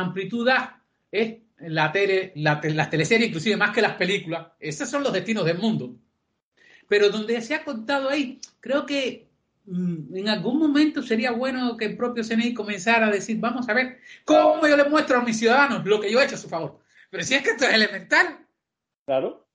amplitud 0.00 0.46
da 0.46 0.82
es 1.10 1.38
la 1.58 1.92
tele, 1.92 2.32
la, 2.36 2.60
las 2.62 2.90
teleseries, 2.90 3.28
inclusive 3.28 3.56
más 3.56 3.70
que 3.70 3.82
las 3.82 3.96
películas. 3.96 4.48
Esos 4.58 4.88
son 4.88 5.02
los 5.02 5.12
destinos 5.12 5.44
del 5.44 5.58
mundo. 5.58 5.96
Pero 6.88 7.10
donde 7.10 7.40
se 7.40 7.54
ha 7.54 7.64
contado 7.64 8.08
ahí, 8.08 8.40
creo 8.60 8.86
que 8.86 9.28
mm, 9.66 10.16
en 10.16 10.28
algún 10.28 10.58
momento 10.58 11.02
sería 11.02 11.32
bueno 11.32 11.76
que 11.76 11.84
el 11.84 11.96
propio 11.96 12.24
CNI 12.24 12.54
comenzara 12.54 13.06
a 13.06 13.10
decir, 13.10 13.38
vamos 13.38 13.68
a 13.68 13.74
ver, 13.74 14.00
¿cómo 14.24 14.66
yo 14.66 14.76
le 14.76 14.88
muestro 14.88 15.18
a 15.18 15.24
mis 15.24 15.38
ciudadanos 15.38 15.84
lo 15.84 16.00
que 16.00 16.10
yo 16.10 16.20
he 16.20 16.24
hecho 16.24 16.34
a 16.34 16.38
su 16.38 16.48
favor? 16.48 16.80
Pero 17.10 17.22
si 17.22 17.34
es 17.34 17.42
que 17.42 17.50
esto 17.50 17.64
es 17.64 17.74
elemental. 17.74 18.46
Claro. 19.04 19.46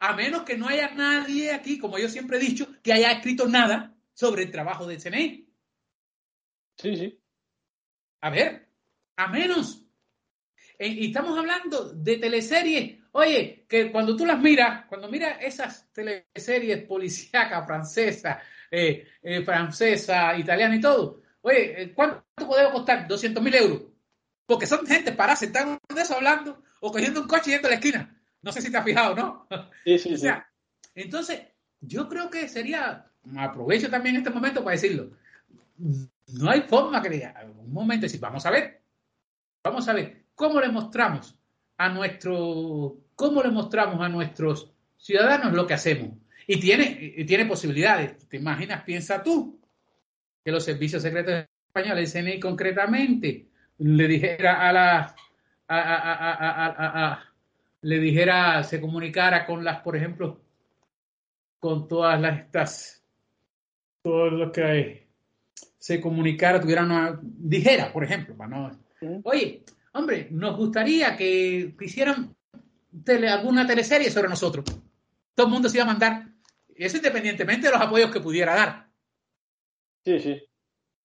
A 0.00 0.14
menos 0.14 0.42
que 0.42 0.56
no 0.56 0.68
haya 0.68 0.94
nadie 0.94 1.52
aquí, 1.52 1.78
como 1.78 1.98
yo 1.98 2.08
siempre 2.08 2.36
he 2.36 2.40
dicho, 2.40 2.68
que 2.82 2.92
haya 2.92 3.10
escrito 3.12 3.48
nada 3.48 3.94
sobre 4.12 4.44
el 4.44 4.50
trabajo 4.50 4.86
del 4.86 5.00
CNI. 5.00 5.48
Sí, 6.76 6.96
sí. 6.96 7.20
A 8.20 8.30
ver, 8.30 8.65
a 9.16 9.28
menos. 9.28 9.82
Eh, 10.78 10.88
y 10.88 11.06
estamos 11.06 11.38
hablando 11.38 11.92
de 11.92 12.18
teleseries. 12.18 12.98
Oye, 13.12 13.64
que 13.68 13.90
cuando 13.90 14.14
tú 14.14 14.26
las 14.26 14.38
miras, 14.38 14.84
cuando 14.86 15.08
miras 15.08 15.38
esas 15.40 15.90
teleseries 15.92 16.84
policíacas, 16.86 17.66
francesa, 17.66 18.42
eh, 18.70 19.06
eh, 19.22 19.42
francesa, 19.42 20.36
italiana 20.36 20.76
y 20.76 20.80
todo, 20.80 21.22
oye, 21.40 21.92
¿cuánto 21.94 22.24
puede 22.46 22.70
costar? 22.70 23.08
200 23.08 23.42
mil 23.42 23.54
euros. 23.54 23.82
Porque 24.44 24.66
son 24.66 24.86
gente 24.86 25.12
para 25.12 25.34
sentar 25.34 25.80
de 25.92 26.00
eso 26.00 26.14
hablando 26.14 26.62
o 26.80 26.92
cogiendo 26.92 27.22
un 27.22 27.26
coche 27.26 27.50
y 27.50 27.52
yendo 27.54 27.68
a 27.68 27.70
la 27.70 27.76
esquina. 27.76 28.20
No 28.42 28.52
sé 28.52 28.60
si 28.60 28.70
te 28.70 28.76
has 28.76 28.84
fijado, 28.84 29.14
¿no? 29.14 29.48
Sí, 29.82 29.98
sí, 29.98 30.16
sí. 30.18 30.28
entonces, 30.94 31.40
yo 31.80 32.08
creo 32.08 32.30
que 32.30 32.48
sería, 32.48 33.10
aprovecho 33.38 33.90
también 33.90 34.16
este 34.16 34.30
momento 34.30 34.62
para 34.62 34.76
decirlo, 34.76 35.10
no 35.78 36.50
hay 36.50 36.62
forma 36.62 37.02
que 37.02 37.08
diga, 37.08 37.34
un 37.58 37.72
momento, 37.72 38.08
si 38.08 38.18
vamos 38.18 38.44
a 38.46 38.50
ver, 38.50 38.82
Vamos 39.66 39.88
a 39.88 39.94
ver 39.94 40.26
cómo 40.36 40.60
le 40.60 40.68
mostramos 40.68 41.36
a 41.76 41.88
nuestro, 41.88 42.98
cómo 43.16 43.42
le 43.42 43.50
mostramos 43.50 44.00
a 44.00 44.08
nuestros 44.08 44.72
ciudadanos 44.96 45.52
lo 45.52 45.66
que 45.66 45.74
hacemos. 45.74 46.10
Y 46.46 46.60
tiene, 46.60 47.24
tiene 47.26 47.46
posibilidades. 47.46 48.28
¿Te 48.28 48.36
imaginas? 48.36 48.84
Piensa 48.84 49.24
tú 49.24 49.58
que 50.44 50.52
los 50.52 50.64
servicios 50.64 51.02
secretos 51.02 51.46
españoles, 51.66 52.14
el 52.14 52.24
CNI 52.24 52.38
concretamente, 52.38 53.48
le 53.78 54.06
dijera 54.06 54.68
a 54.68 54.72
la 54.72 55.16
le 57.82 57.98
dijera, 57.98 58.62
se 58.62 58.80
comunicara 58.80 59.44
con 59.46 59.64
las, 59.64 59.80
por 59.80 59.96
ejemplo, 59.96 60.40
con 61.58 61.88
todas 61.88 62.20
las 62.20 62.38
estas, 62.38 63.04
todo 64.02 64.30
lo 64.30 64.52
que 64.52 64.62
hay, 64.62 65.06
se 65.76 66.00
comunicara, 66.00 66.60
tuviera 66.60 66.84
una, 66.84 67.18
dijera, 67.20 67.92
por 67.92 68.04
ejemplo, 68.04 68.36
para 68.36 68.50
no 68.50 68.85
Oye, 69.24 69.64
hombre, 69.92 70.28
nos 70.30 70.56
gustaría 70.56 71.16
que 71.16 71.74
hicieran 71.80 72.34
alguna 73.28 73.66
teleserie 73.66 74.10
sobre 74.10 74.28
nosotros. 74.28 74.64
Todo 75.34 75.46
el 75.46 75.52
mundo 75.52 75.68
se 75.68 75.76
iba 75.76 75.84
a 75.84 75.88
mandar. 75.88 76.28
Eso 76.74 76.96
independientemente 76.96 77.66
de 77.66 77.72
los 77.72 77.80
apoyos 77.80 78.10
que 78.10 78.20
pudiera 78.20 78.54
dar. 78.54 78.88
Sí, 80.04 80.18
sí. 80.20 80.42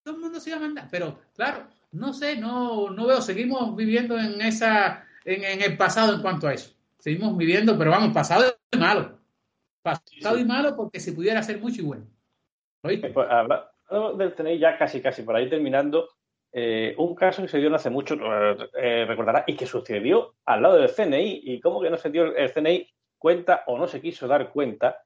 Todo 0.04 0.16
el 0.16 0.22
mundo 0.22 0.40
se 0.40 0.50
iba 0.50 0.58
a 0.58 0.62
mandar. 0.62 0.88
Pero, 0.90 1.20
claro, 1.36 1.68
no 1.92 2.14
sé, 2.14 2.38
no, 2.38 2.90
no 2.90 3.08
veo. 3.08 3.22
Seguimos 3.22 3.76
viviendo 3.76 4.18
en 4.18 4.42
esa, 4.42 5.06
en, 5.26 5.62
el 5.62 5.78
pasado 5.78 6.16
en 6.16 6.22
cuanto 6.22 6.48
a 6.48 6.54
eso. 6.54 6.74
Seguimos 7.00 7.36
viviendo, 7.38 7.78
pero 7.78 7.92
vamos, 7.92 8.14
pasado 8.14 8.46
y 8.72 8.78
malo. 8.78 9.20
Pasado 9.82 10.38
y 10.38 10.46
malo 10.46 10.76
porque 10.76 11.00
se 11.00 11.14
pudiera 11.14 11.40
hacer 11.40 11.60
mucho 11.60 11.82
y 11.82 11.86
bueno. 11.86 12.06
¿Oíste? 12.84 13.10
Pues, 13.10 13.28
del 14.18 14.34
tener 14.36 14.58
ya 14.60 14.78
casi, 14.78 15.02
casi 15.02 15.24
por 15.24 15.36
ahí 15.36 15.50
terminando, 15.50 16.08
eh, 16.54 16.94
un 16.98 17.16
caso 17.16 17.42
que 17.42 17.48
se 17.48 17.60
dio 17.60 17.70
no 17.70 17.78
hace 17.78 17.90
mucho, 17.90 18.16
eh, 18.76 19.06
recordará, 19.06 19.44
y 19.48 19.56
que 19.56 19.66
sucedió 19.66 20.36
al 20.46 20.62
lado 20.62 20.78
del 20.78 20.94
CNI. 20.94 21.42
¿Y 21.46 21.60
cómo 21.62 21.82
que 21.82 21.90
no 21.90 21.98
se 21.98 22.10
dio 22.10 22.36
el 22.36 22.52
CNI 22.52 22.90
cuenta 23.18 23.64
o 23.68 23.78
no 23.78 23.88
se 23.88 24.02
quiso 24.02 24.28
dar 24.28 24.52
cuenta? 24.52 25.04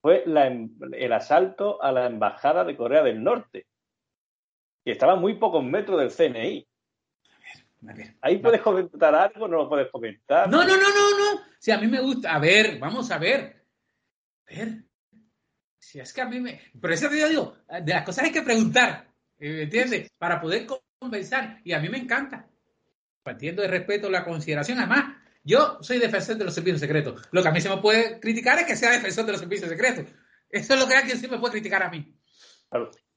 Fue 0.00 0.24
em, 0.24 0.70
el 0.92 1.12
asalto 1.12 1.82
a 1.82 1.92
la 1.92 2.06
embajada 2.06 2.64
de 2.64 2.76
Corea 2.76 3.02
del 3.02 3.22
Norte, 3.22 3.66
que 4.84 4.92
estaba 4.92 5.14
a 5.14 5.16
muy 5.16 5.34
pocos 5.34 5.62
metros 5.64 5.98
del 5.98 6.10
CNI. 6.10 6.66
Ahí 8.22 8.38
puedes 8.38 8.62
comentar 8.62 9.14
algo, 9.14 9.46
no 9.46 9.58
lo 9.58 9.68
puedes 9.68 9.90
comentar. 9.90 10.48
No, 10.48 10.64
no, 10.64 10.76
no, 10.76 10.88
no, 10.88 11.34
no. 11.34 11.40
Si 11.58 11.70
a 11.70 11.78
mí 11.78 11.86
me 11.86 12.00
gusta. 12.00 12.34
A 12.34 12.38
ver, 12.38 12.78
vamos 12.78 13.10
a 13.10 13.18
ver. 13.18 13.64
A 14.48 14.54
ver. 14.54 14.86
Si 15.78 16.00
es 16.00 16.12
que 16.12 16.20
a 16.20 16.26
mí 16.26 16.40
me... 16.40 16.60
Pero 16.80 16.94
eso 16.94 17.08
te 17.08 17.28
digo, 17.28 17.56
de 17.68 17.92
las 17.92 18.04
cosas 18.04 18.24
hay 18.24 18.32
que 18.32 18.42
preguntar, 18.42 19.06
¿me 19.06 19.15
entiendes? 19.38 20.10
Para 20.18 20.40
poder 20.40 20.66
conversar. 20.98 21.60
Y 21.64 21.72
a 21.72 21.80
mí 21.80 21.88
me 21.88 21.98
encanta. 21.98 22.48
Partiendo 23.22 23.62
de 23.62 23.68
respeto, 23.68 24.08
la 24.08 24.24
consideración. 24.24 24.78
Además, 24.78 25.16
yo 25.44 25.78
soy 25.80 25.98
defensor 25.98 26.36
de 26.36 26.44
los 26.44 26.54
servicios 26.54 26.80
secretos. 26.80 27.22
Lo 27.30 27.42
que 27.42 27.48
a 27.48 27.52
mí 27.52 27.60
se 27.60 27.68
me 27.68 27.78
puede 27.78 28.20
criticar 28.20 28.58
es 28.58 28.66
que 28.66 28.76
sea 28.76 28.90
defensor 28.90 29.26
de 29.26 29.32
los 29.32 29.40
servicios 29.40 29.68
secretos. 29.68 30.06
Eso 30.50 30.74
es 30.74 30.80
lo 30.80 30.86
que 30.86 30.94
alguien 30.94 31.18
sí 31.18 31.28
me 31.28 31.38
puede 31.38 31.52
criticar 31.52 31.82
a 31.82 31.90
mí. 31.90 32.14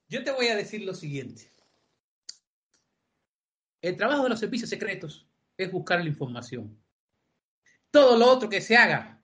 Yo 0.07 0.23
te 0.23 0.31
voy 0.31 0.47
a 0.47 0.55
decir 0.55 0.83
lo 0.83 0.93
siguiente. 0.93 1.51
El 3.81 3.95
trabajo 3.95 4.23
de 4.23 4.29
los 4.29 4.39
servicios 4.39 4.69
secretos 4.69 5.27
es 5.57 5.71
buscar 5.71 5.99
la 6.01 6.07
información. 6.07 6.77
Todo 7.91 8.17
lo 8.17 8.27
otro 8.27 8.49
que 8.49 8.61
se 8.61 8.75
haga 8.75 9.23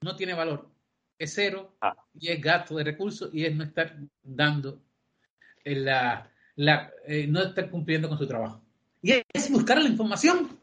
no 0.00 0.14
tiene 0.16 0.34
valor. 0.34 0.70
Es 1.18 1.34
cero 1.34 1.76
ah. 1.80 1.96
y 2.14 2.28
es 2.28 2.40
gasto 2.40 2.76
de 2.76 2.84
recursos 2.84 3.30
y 3.32 3.46
es 3.46 3.54
no 3.54 3.64
estar 3.64 3.96
dando 4.22 4.82
la, 5.64 6.30
la 6.56 6.90
eh, 7.06 7.26
no 7.28 7.42
estar 7.42 7.70
cumpliendo 7.70 8.08
con 8.08 8.18
su 8.18 8.26
trabajo. 8.26 8.62
Y 9.02 9.12
es 9.32 9.50
buscar 9.50 9.80
la 9.80 9.88
información. 9.88 10.58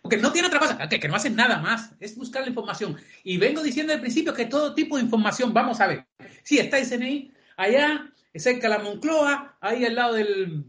Porque 0.00 0.16
no 0.16 0.32
tiene 0.32 0.48
otra 0.48 0.58
cosa, 0.58 0.88
que, 0.88 0.98
que 0.98 1.08
no 1.08 1.14
hacen 1.14 1.36
nada 1.36 1.58
más, 1.58 1.92
es 2.00 2.16
buscar 2.16 2.42
la 2.42 2.48
información. 2.48 2.96
Y 3.22 3.36
vengo 3.36 3.62
diciendo 3.62 3.92
al 3.92 4.00
principio 4.00 4.34
que 4.34 4.46
todo 4.46 4.74
tipo 4.74 4.96
de 4.96 5.04
información, 5.04 5.52
vamos 5.52 5.80
a 5.80 5.86
ver. 5.86 6.06
Sí, 6.42 6.58
está 6.58 6.78
el 6.78 6.88
CNI, 6.88 7.32
allá, 7.56 8.10
cerca 8.34 8.68
de 8.68 8.76
la 8.76 8.82
Moncloa, 8.82 9.58
ahí 9.60 9.84
al 9.84 9.94
lado 9.94 10.14
del, 10.14 10.64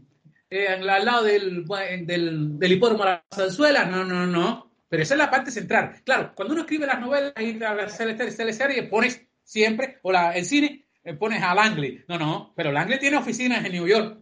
eh, 0.50 0.68
al 0.68 1.04
lado 1.04 1.24
del, 1.24 1.64
del, 2.06 2.58
del 2.58 2.72
hipódromo 2.72 3.04
de 3.04 3.10
la 3.10 3.24
Zanzuela, 3.34 3.86
no, 3.86 4.04
no, 4.04 4.26
no. 4.26 4.70
Pero 4.88 5.02
esa 5.02 5.14
es 5.14 5.18
la 5.18 5.30
parte 5.30 5.50
central. 5.50 6.02
Claro, 6.04 6.32
cuando 6.36 6.54
uno 6.54 6.62
escribe 6.62 6.86
las 6.86 7.00
novelas 7.00 7.32
y 7.40 7.54
las 7.54 7.96
series, 7.96 8.88
pones 8.88 9.20
siempre, 9.42 9.98
o 10.02 10.12
la, 10.12 10.32
el 10.32 10.44
cine, 10.44 10.86
eh, 11.02 11.14
pones 11.14 11.42
a 11.42 11.54
Langley. 11.54 12.04
No, 12.06 12.18
no, 12.18 12.52
pero 12.54 12.70
Langley 12.70 13.00
tiene 13.00 13.16
oficinas 13.16 13.64
en 13.64 13.72
New 13.72 13.88
York. 13.88 14.18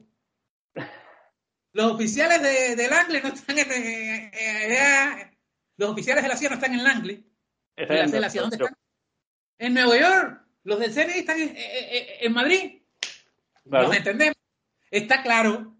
Los 1.73 1.93
oficiales 1.93 2.43
de, 2.43 2.77
de 2.77 2.89
Langley 2.89 3.23
no 3.23 3.29
están 3.29 3.59
en. 3.59 3.73
Eh, 3.73 4.31
eh, 4.35 5.39
los 5.77 5.91
oficiales 5.91 6.23
de 6.23 6.29
la 6.29 6.37
CIA 6.37 6.51
no 6.51 6.55
están 6.57 6.75
en 6.75 6.85
Langley. 6.85 7.27
¿De 7.77 8.21
la 8.21 8.31
CIA 8.31 8.43
dónde 8.43 8.57
están? 8.57 8.77
En 9.59 9.75
Nueva 9.75 9.99
York. 9.99 10.43
Los 10.65 10.79
del 10.79 10.93
CNI 10.93 11.19
están 11.19 11.41
en, 11.41 11.55
en 11.57 12.33
Madrid. 12.33 12.83
Nos 13.65 13.97
entendemos. 13.97 14.37
Está 14.91 15.23
claro. 15.23 15.77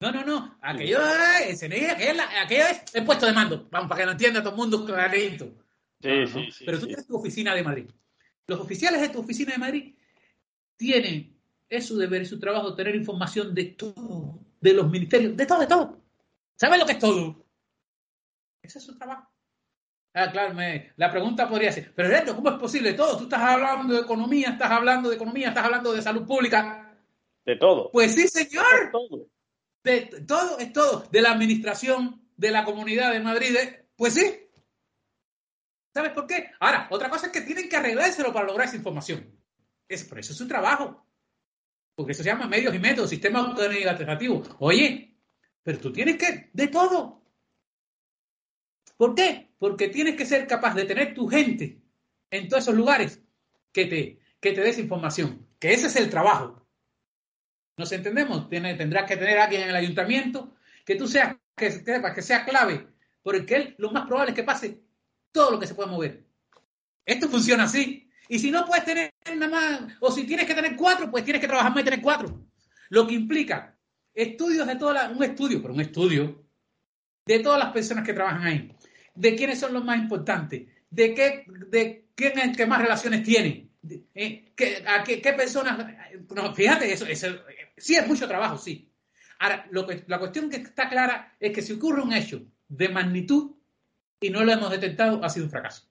No, 0.00 0.12
no, 0.12 0.24
no. 0.24 0.58
Aquello 0.60 1.00
es, 1.48 1.62
aquello, 1.62 2.22
aquello 2.42 2.64
es 2.66 2.94
el 2.94 3.04
puesto 3.04 3.26
de 3.26 3.32
mando. 3.32 3.68
Vamos, 3.70 3.88
para 3.88 4.00
que 4.00 4.06
lo 4.06 4.12
entienda 4.12 4.40
todo 4.40 4.52
el 4.52 4.58
mundo 4.58 4.84
clarito. 4.84 5.52
Sí, 6.00 6.26
sí, 6.26 6.50
sí. 6.52 6.64
Pero 6.64 6.78
tú 6.78 6.86
tienes 6.86 7.06
tu 7.06 7.16
oficina 7.16 7.54
de 7.54 7.62
Madrid. 7.62 7.90
Los 8.46 8.60
oficiales 8.60 9.00
de 9.00 9.08
tu 9.08 9.20
oficina 9.20 9.52
de 9.52 9.58
Madrid 9.58 9.94
tienen, 10.76 11.38
es 11.68 11.86
su 11.86 11.96
deber, 11.96 12.22
es 12.22 12.28
su 12.28 12.38
trabajo, 12.38 12.74
tener 12.74 12.94
información 12.94 13.54
de 13.54 13.64
todo 13.64 14.40
de 14.64 14.72
los 14.72 14.90
ministerios, 14.90 15.36
de 15.36 15.44
todo, 15.44 15.60
de 15.60 15.66
todo. 15.66 16.00
¿Sabes 16.56 16.78
lo 16.78 16.86
que 16.86 16.92
es 16.92 16.98
todo? 16.98 17.44
Ese 18.62 18.78
es 18.78 18.84
su 18.84 18.96
trabajo. 18.96 19.28
Ah, 20.14 20.30
claro, 20.32 20.56
la 20.96 21.10
pregunta 21.10 21.46
podría 21.46 21.70
ser, 21.70 21.92
pero 21.94 22.08
esto, 22.08 22.34
¿cómo 22.34 22.48
es 22.48 22.56
posible 22.56 22.94
todo? 22.94 23.18
Tú 23.18 23.24
estás 23.24 23.42
hablando 23.42 23.92
de 23.92 24.00
economía, 24.00 24.50
estás 24.50 24.70
hablando 24.70 25.10
de 25.10 25.16
economía, 25.16 25.48
estás 25.48 25.64
hablando 25.66 25.92
de 25.92 26.00
salud 26.00 26.24
pública. 26.26 26.96
De 27.44 27.56
todo. 27.56 27.90
Pues 27.92 28.14
sí, 28.14 28.26
señor. 28.26 28.86
De 28.86 28.90
todo. 28.90 29.28
De 29.82 30.24
todo, 30.26 30.58
es 30.58 30.72
todo. 30.72 31.08
De 31.10 31.20
la 31.20 31.32
administración 31.32 32.26
de 32.34 32.50
la 32.50 32.64
comunidad 32.64 33.12
de 33.12 33.20
Madrid, 33.20 33.54
pues 33.96 34.14
sí. 34.14 34.48
¿Sabes 35.92 36.12
por 36.12 36.26
qué? 36.26 36.52
Ahora, 36.58 36.88
otra 36.90 37.10
cosa 37.10 37.26
es 37.26 37.32
que 37.32 37.42
tienen 37.42 37.68
que 37.68 37.76
arreglárselo 37.76 38.32
para 38.32 38.46
lograr 38.46 38.68
esa 38.68 38.76
información. 38.76 39.38
Es, 39.86 40.04
por 40.04 40.18
eso 40.18 40.32
es 40.32 40.38
su 40.38 40.48
trabajo 40.48 41.04
porque 41.94 42.12
eso 42.12 42.22
se 42.22 42.28
llama 42.28 42.48
medios 42.48 42.74
y 42.74 42.78
métodos, 42.78 43.10
sistema 43.10 43.40
alternativo. 43.40 44.42
Oye, 44.58 45.16
pero 45.62 45.78
tú 45.78 45.92
tienes 45.92 46.16
que, 46.16 46.50
de 46.52 46.68
todo. 46.68 47.22
¿Por 48.96 49.14
qué? 49.14 49.54
Porque 49.58 49.88
tienes 49.88 50.16
que 50.16 50.26
ser 50.26 50.46
capaz 50.46 50.74
de 50.74 50.84
tener 50.84 51.14
tu 51.14 51.26
gente 51.28 51.80
en 52.30 52.48
todos 52.48 52.64
esos 52.64 52.74
lugares 52.74 53.20
que 53.72 53.86
te, 53.86 54.20
que 54.40 54.52
te 54.52 54.60
des 54.60 54.78
información, 54.78 55.48
que 55.58 55.72
ese 55.72 55.86
es 55.86 55.96
el 55.96 56.10
trabajo. 56.10 56.66
¿Nos 57.76 57.90
entendemos? 57.92 58.48
Tendrás 58.48 59.08
que 59.08 59.16
tener 59.16 59.38
a 59.38 59.44
alguien 59.44 59.62
en 59.62 59.70
el 59.70 59.76
ayuntamiento 59.76 60.54
que 60.84 60.94
tú 60.94 61.08
seas, 61.08 61.36
que, 61.56 61.82
que, 61.82 62.02
que 62.14 62.22
sea 62.22 62.44
clave, 62.44 62.86
porque 63.22 63.56
él 63.56 63.74
lo 63.78 63.90
más 63.90 64.06
probable 64.06 64.30
es 64.30 64.36
que 64.36 64.44
pase 64.44 64.80
todo 65.32 65.52
lo 65.52 65.58
que 65.58 65.66
se 65.66 65.74
pueda 65.74 65.90
mover. 65.90 66.24
Esto 67.04 67.28
funciona 67.28 67.64
así. 67.64 68.03
Y 68.28 68.38
si 68.38 68.50
no 68.50 68.64
puedes 68.64 68.84
tener 68.84 69.12
nada 69.36 69.48
más, 69.48 69.92
o 70.00 70.10
si 70.10 70.24
tienes 70.24 70.46
que 70.46 70.54
tener 70.54 70.76
cuatro, 70.76 71.10
pues 71.10 71.24
tienes 71.24 71.40
que 71.40 71.48
trabajar 71.48 71.72
más 71.72 71.82
y 71.82 71.84
tener 71.84 72.00
cuatro. 72.00 72.46
Lo 72.88 73.06
que 73.06 73.14
implica 73.14 73.76
estudios 74.14 74.66
de 74.66 74.76
todas 74.76 75.14
un 75.14 75.22
estudio, 75.22 75.60
pero 75.60 75.74
un 75.74 75.80
estudio 75.80 76.44
de 77.26 77.38
todas 77.40 77.58
las 77.58 77.72
personas 77.72 78.04
que 78.04 78.12
trabajan 78.12 78.42
ahí, 78.42 78.76
de 79.14 79.34
quiénes 79.34 79.58
son 79.58 79.72
los 79.72 79.84
más 79.84 79.98
importantes, 79.98 80.68
de 80.90 81.14
qué, 81.14 81.44
de 81.68 82.06
quién 82.14 82.38
es 82.38 82.44
el 82.44 82.56
que 82.56 82.66
más 82.66 82.80
relaciones 82.80 83.22
tiene, 83.22 83.70
eh, 84.14 84.52
a 84.86 85.02
qué, 85.02 85.34
personas. 85.36 85.78
No, 86.34 86.54
fíjate, 86.54 86.92
eso, 86.92 87.06
eso 87.06 87.28
sí 87.76 87.96
es 87.96 88.06
mucho 88.06 88.28
trabajo, 88.28 88.58
sí. 88.58 88.90
Ahora, 89.38 89.66
lo 89.70 89.86
que, 89.86 90.04
la 90.06 90.18
cuestión 90.18 90.48
que 90.48 90.56
está 90.56 90.88
clara 90.88 91.36
es 91.40 91.52
que 91.52 91.62
si 91.62 91.72
ocurre 91.72 92.02
un 92.02 92.12
hecho 92.12 92.46
de 92.68 92.88
magnitud 92.88 93.56
y 94.20 94.30
no 94.30 94.44
lo 94.44 94.52
hemos 94.52 94.70
detectado, 94.70 95.22
ha 95.24 95.28
sido 95.28 95.46
un 95.46 95.50
fracaso. 95.50 95.88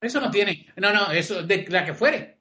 Eso 0.00 0.20
no 0.20 0.30
tiene. 0.30 0.66
No, 0.76 0.92
no, 0.92 1.10
eso 1.10 1.42
de 1.42 1.66
la 1.68 1.84
que 1.84 1.94
fuere. 1.94 2.38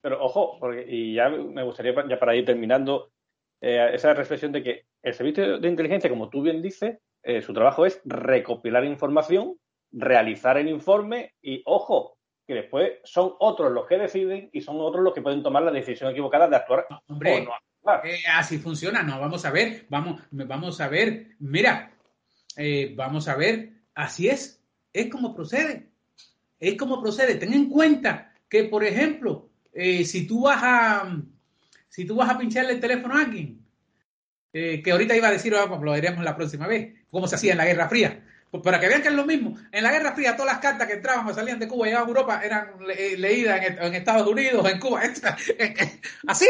Pero 0.00 0.22
ojo, 0.22 0.58
porque, 0.58 0.84
y 0.88 1.14
ya 1.14 1.28
me 1.28 1.62
gustaría, 1.62 1.94
ya 2.08 2.18
para 2.18 2.34
ir 2.34 2.44
terminando, 2.44 3.12
eh, 3.60 3.90
esa 3.92 4.14
reflexión 4.14 4.52
de 4.52 4.62
que 4.62 4.84
el 5.02 5.14
servicio 5.14 5.58
de 5.58 5.68
inteligencia, 5.68 6.08
como 6.08 6.30
tú 6.30 6.42
bien 6.42 6.62
dices, 6.62 6.98
eh, 7.22 7.42
su 7.42 7.52
trabajo 7.52 7.84
es 7.84 8.00
recopilar 8.04 8.84
información, 8.84 9.58
realizar 9.92 10.56
el 10.56 10.68
informe 10.68 11.34
y, 11.42 11.62
ojo, 11.66 12.16
que 12.46 12.54
después 12.54 12.92
son 13.04 13.34
otros 13.38 13.72
los 13.72 13.86
que 13.86 13.98
deciden 13.98 14.48
y 14.52 14.62
son 14.62 14.80
otros 14.80 15.04
los 15.04 15.12
que 15.12 15.22
pueden 15.22 15.42
tomar 15.42 15.62
la 15.62 15.70
decisión 15.70 16.10
equivocada 16.10 16.48
de 16.48 16.56
actuar 16.56 16.86
hombre, 17.06 17.46
eh, 18.04 18.18
así 18.34 18.58
funciona, 18.58 19.02
no, 19.02 19.20
vamos 19.20 19.44
a 19.44 19.50
ver, 19.50 19.86
vamos, 19.88 20.20
vamos 20.30 20.80
a 20.80 20.88
ver, 20.88 21.28
mira, 21.38 21.92
vamos 22.94 23.28
a 23.28 23.36
ver, 23.36 23.70
así 23.94 24.28
es, 24.28 24.62
es 24.92 25.08
como 25.08 25.34
procede 25.34 25.89
es 26.60 26.76
como 26.76 27.00
procede. 27.00 27.34
Ten 27.36 27.52
en 27.52 27.68
cuenta 27.68 28.32
que, 28.48 28.64
por 28.64 28.84
ejemplo, 28.84 29.48
eh, 29.72 30.04
si 30.04 30.26
tú 30.26 30.42
vas 30.42 30.60
a 30.62 31.22
si 31.88 32.04
tú 32.04 32.14
vas 32.14 32.30
a 32.30 32.38
pincharle 32.38 32.72
el 32.72 32.80
teléfono 32.80 33.16
a 33.16 33.22
alguien, 33.22 33.60
eh, 34.52 34.80
que 34.82 34.92
ahorita 34.92 35.16
iba 35.16 35.28
a 35.28 35.32
decir, 35.32 35.52
vamos, 35.52 35.82
lo 35.82 35.94
diremos 35.94 36.24
la 36.24 36.36
próxima 36.36 36.66
vez, 36.66 36.94
cómo 37.10 37.26
se 37.26 37.34
hacía 37.34 37.52
en 37.52 37.58
la 37.58 37.66
Guerra 37.66 37.88
Fría. 37.88 38.24
Pues 38.50 38.62
para 38.62 38.80
que 38.80 38.88
vean 38.88 39.02
que 39.02 39.08
es 39.08 39.14
lo 39.14 39.24
mismo. 39.24 39.56
En 39.70 39.84
la 39.84 39.92
Guerra 39.92 40.14
Fría, 40.14 40.36
todas 40.36 40.52
las 40.52 40.60
cartas 40.60 40.88
que 40.88 40.94
entraban 40.94 41.26
o 41.26 41.34
salían 41.34 41.58
de 41.58 41.68
Cuba 41.68 41.88
y 41.88 41.92
a 41.92 42.00
Europa 42.00 42.40
eran 42.44 42.74
eh, 42.96 43.16
leídas 43.16 43.60
en, 43.64 43.94
Estados 43.94 44.26
Unidos, 44.26 44.68
en 44.68 44.80
Cuba. 44.80 45.02
Así. 46.26 46.46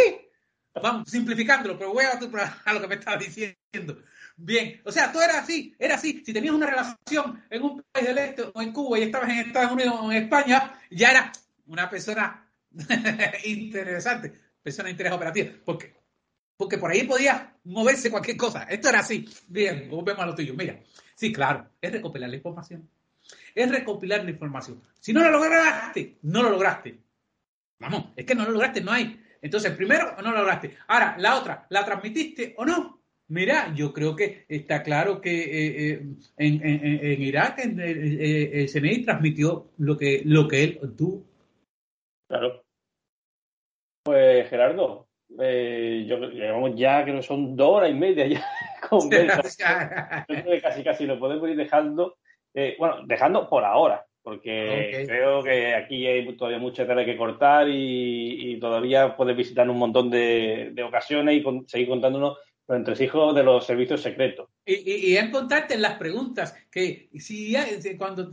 Vamos, 0.83 1.11
simplificándolo, 1.11 1.77
pero 1.77 1.93
voy 1.93 2.05
a, 2.05 2.19
a 2.65 2.73
lo 2.73 2.81
que 2.81 2.87
me 2.87 2.95
estaba 2.95 3.17
diciendo. 3.17 3.99
Bien, 4.43 4.81
o 4.85 4.91
sea, 4.91 5.12
todo 5.12 5.23
era 5.23 5.41
así, 5.41 5.75
era 5.78 5.97
así. 5.97 6.23
Si 6.25 6.33
tenías 6.33 6.55
una 6.55 6.67
relación 6.67 7.43
en 7.51 7.62
un 7.62 7.83
país 7.93 8.07
del 8.07 8.19
este 8.19 8.44
o 8.55 8.62
en 8.62 8.73
Cuba 8.73 8.99
y 8.99 9.02
estabas 9.02 9.28
en 9.28 9.39
Estados 9.39 9.73
Unidos 9.73 9.94
o 10.01 10.10
en 10.10 10.23
España, 10.23 10.81
ya 10.91 11.10
era 11.10 11.33
una 11.67 11.91
persona 11.91 12.51
interesante, 13.44 14.33
persona 14.62 14.86
de 14.86 14.93
interés 14.93 15.12
operativo. 15.12 15.51
Porque, 15.62 15.94
porque 16.57 16.78
por 16.78 16.91
ahí 16.91 17.02
podía 17.02 17.55
moverse 17.65 18.10
cualquier 18.10 18.39
cosa. 18.39 18.62
Esto 18.62 18.89
era 18.89 19.01
así. 19.01 19.28
Bien, 19.47 19.91
volvemos 19.91 20.23
a 20.23 20.27
lo 20.27 20.35
tuyo. 20.35 20.55
Mira, 20.55 20.81
sí, 21.15 21.31
claro, 21.31 21.69
es 21.78 21.93
recopilar 21.93 22.31
la 22.31 22.36
información. 22.36 22.89
Es 23.55 23.70
recopilar 23.70 24.25
la 24.25 24.31
información. 24.31 24.83
Si 24.99 25.12
no 25.12 25.20
lo 25.20 25.31
lograste, 25.31 26.17
no 26.23 26.43
lo 26.43 26.49
lograste. 26.49 26.99
Vamos, 27.78 28.07
es 28.17 28.25
que 28.25 28.35
no 28.35 28.47
lo 28.47 28.52
lograste, 28.52 28.81
no 28.81 28.93
hay. 28.93 29.23
Entonces, 29.43 29.73
primero, 29.73 30.17
no 30.23 30.31
lo 30.31 30.39
lograste. 30.39 30.78
Ahora, 30.89 31.17
la 31.19 31.36
otra, 31.36 31.67
¿la 31.69 31.85
transmitiste 31.85 32.55
o 32.57 32.65
no? 32.65 33.00
Mira, 33.31 33.73
yo 33.76 33.92
creo 33.92 34.17
que 34.17 34.44
está 34.49 34.83
claro 34.83 35.20
que 35.20 35.31
eh, 35.31 35.92
eh, 35.92 36.02
en, 36.36 37.23
Irak 37.23 37.60
el, 37.60 37.78
el, 37.81 38.68
CNI 38.68 39.05
transmitió 39.05 39.68
lo 39.78 39.97
que, 39.97 40.23
lo 40.25 40.49
que 40.49 40.65
él 40.65 40.81
tuvo. 40.99 41.23
Claro. 42.28 42.65
Pues 44.02 44.49
Gerardo, 44.49 45.07
eh, 45.39 46.07
yo, 46.09 46.18
llevamos 46.18 46.73
ya 46.75 47.05
que 47.05 47.12
no 47.12 47.23
son 47.23 47.55
dos 47.55 47.68
horas 47.76 47.91
y 47.91 47.94
media 47.94 48.26
ya 48.26 48.44
con 48.91 49.09
casi 50.62 50.83
casi 50.83 51.07
lo 51.07 51.20
podemos 51.20 51.49
ir 51.49 51.57
dejando, 51.57 52.17
bueno, 52.78 53.07
dejando 53.07 53.49
por 53.49 53.65
ahora, 53.65 54.05
porque 54.25 55.05
creo 55.07 55.41
que 55.44 55.76
aquí 55.76 56.05
hay 56.05 56.36
todavía 56.36 56.59
mucha 56.59 56.84
tela 56.84 57.05
que 57.05 57.17
cortar 57.17 57.68
y, 57.70 58.59
todavía 58.59 59.17
puedes 59.17 59.36
visitar 59.36 59.70
un 59.70 59.78
montón 59.78 60.10
de, 60.10 60.75
ocasiones 60.84 61.36
y 61.36 61.68
seguir 61.68 61.89
contándonos 61.89 62.36
los 62.70 62.78
entresijos 62.78 63.34
de 63.34 63.42
los 63.42 63.66
servicios 63.66 64.00
secretos. 64.00 64.49
Y, 64.65 65.10
y, 65.10 65.16
en 65.16 65.32
contarte 65.32 65.76
las 65.76 65.99
preguntas, 65.99 66.55
que 66.70 67.10
si 67.18 67.57
cuando, 67.99 68.31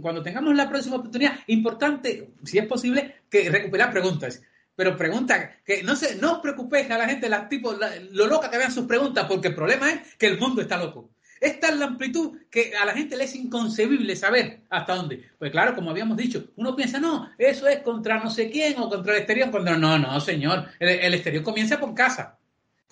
cuando 0.00 0.22
tengamos 0.22 0.54
la 0.54 0.70
próxima 0.70 0.96
oportunidad, 0.96 1.38
importante, 1.48 2.30
si 2.44 2.58
es 2.58 2.66
posible, 2.66 3.16
que 3.28 3.50
recuperar 3.50 3.92
preguntas. 3.92 4.42
pero 4.74 4.96
pregunta, 4.96 5.58
que 5.64 5.82
no 5.82 5.96
se, 5.96 6.16
no 6.16 6.32
os 6.32 6.38
preocupéis 6.38 6.90
a 6.90 6.98
la 6.98 7.06
gente, 7.06 7.28
la, 7.28 7.46
tipo, 7.48 7.74
lo 8.10 8.26
loca 8.26 8.50
que 8.50 8.58
vean 8.58 8.72
sus 8.72 8.86
preguntas, 8.86 9.26
porque 9.28 9.48
el 9.48 9.54
problema 9.54 9.92
es 9.92 10.14
que 10.16 10.26
el 10.26 10.38
mundo 10.38 10.62
está 10.62 10.78
loco. 10.78 11.10
Esta 11.40 11.68
es 11.68 11.76
la 11.76 11.84
amplitud 11.84 12.38
que 12.50 12.72
a 12.74 12.86
la 12.86 12.94
gente 12.94 13.18
le 13.18 13.24
es 13.24 13.34
inconcebible 13.34 14.16
saber 14.16 14.62
hasta 14.70 14.94
dónde. 14.94 15.28
Pues 15.38 15.50
claro, 15.50 15.74
como 15.74 15.90
habíamos 15.90 16.16
dicho, 16.16 16.46
uno 16.56 16.74
piensa, 16.74 16.98
no, 16.98 17.28
eso 17.36 17.68
es 17.68 17.80
contra 17.80 18.18
no 18.18 18.30
sé 18.30 18.50
quién 18.50 18.78
o 18.78 18.88
contra 18.88 19.12
el 19.12 19.18
exterior. 19.18 19.50
Contra... 19.50 19.76
No, 19.76 19.98
no, 19.98 20.20
señor. 20.20 20.68
El, 20.78 21.12
exterior 21.12 21.42
comienza 21.42 21.78
por 21.78 21.94
casa. 21.94 22.38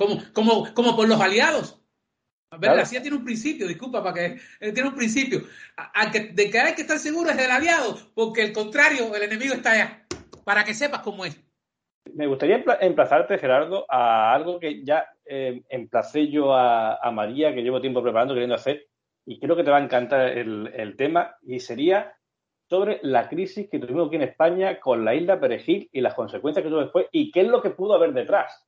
Como, 0.03 0.23
como, 0.33 0.75
como 0.75 0.97
por 0.97 1.09
los 1.09 1.21
aliados. 1.21 1.79
¿Verdad? 2.59 2.81
Así 2.81 3.01
tiene 3.01 3.17
un 3.17 3.25
principio, 3.25 3.67
disculpa, 3.67 4.03
para 4.03 4.15
que 4.15 4.41
eh, 4.61 4.73
tiene 4.73 4.89
un 4.89 4.95
principio. 4.95 5.43
de 6.35 6.51
que 6.51 6.59
hay 6.59 6.75
que 6.75 6.83
estar 6.83 6.99
seguro 6.99 7.31
es 7.31 7.37
del 7.37 7.51
aliado, 7.51 7.97
porque 8.15 8.43
el 8.43 8.53
contrario, 8.53 9.15
el 9.15 9.23
enemigo 9.23 9.55
está 9.55 9.71
allá. 9.73 10.07
Para 10.45 10.65
que 10.65 10.75
sepas 10.75 11.01
cómo 11.01 11.25
es. 11.25 11.41
Me 12.15 12.27
gustaría 12.27 12.63
emplazarte, 12.81 13.39
Gerardo, 13.39 13.87
a 13.89 14.35
algo 14.35 14.59
que 14.59 14.85
ya 14.85 15.07
eh, 15.25 15.63
emplacé 15.69 16.29
yo 16.29 16.53
a, 16.55 17.11
María, 17.13 17.55
que 17.55 17.63
llevo 17.63 17.81
tiempo 17.81 18.03
preparando, 18.03 18.35
queriendo 18.35 18.57
hacer, 18.57 18.87
y 19.25 19.39
creo 19.39 19.57
que 19.57 19.65
te 19.65 19.71
va 19.71 19.79
a 19.79 19.85
encantar 19.85 20.29
el, 20.37 20.95
tema, 20.99 21.37
y 21.43 21.61
sería 21.61 22.15
sobre 22.69 22.99
la 23.03 23.29
crisis 23.29 23.69
que 23.71 23.79
tuvimos 23.79 24.09
aquí 24.09 24.17
en 24.17 24.23
España 24.23 24.81
con 24.81 25.05
la 25.05 25.15
isla 25.15 25.41
Perejil 25.41 25.89
y 25.93 26.01
las 26.01 26.15
consecuencias 26.15 26.63
que 26.63 26.69
tuvo 26.71 26.81
después, 26.81 27.07
y 27.13 27.31
qué 27.31 27.43
es 27.43 27.49
lo 27.49 27.63
que 27.63 27.71
pudo 27.71 27.95
haber 27.95 28.13
detrás. 28.13 28.67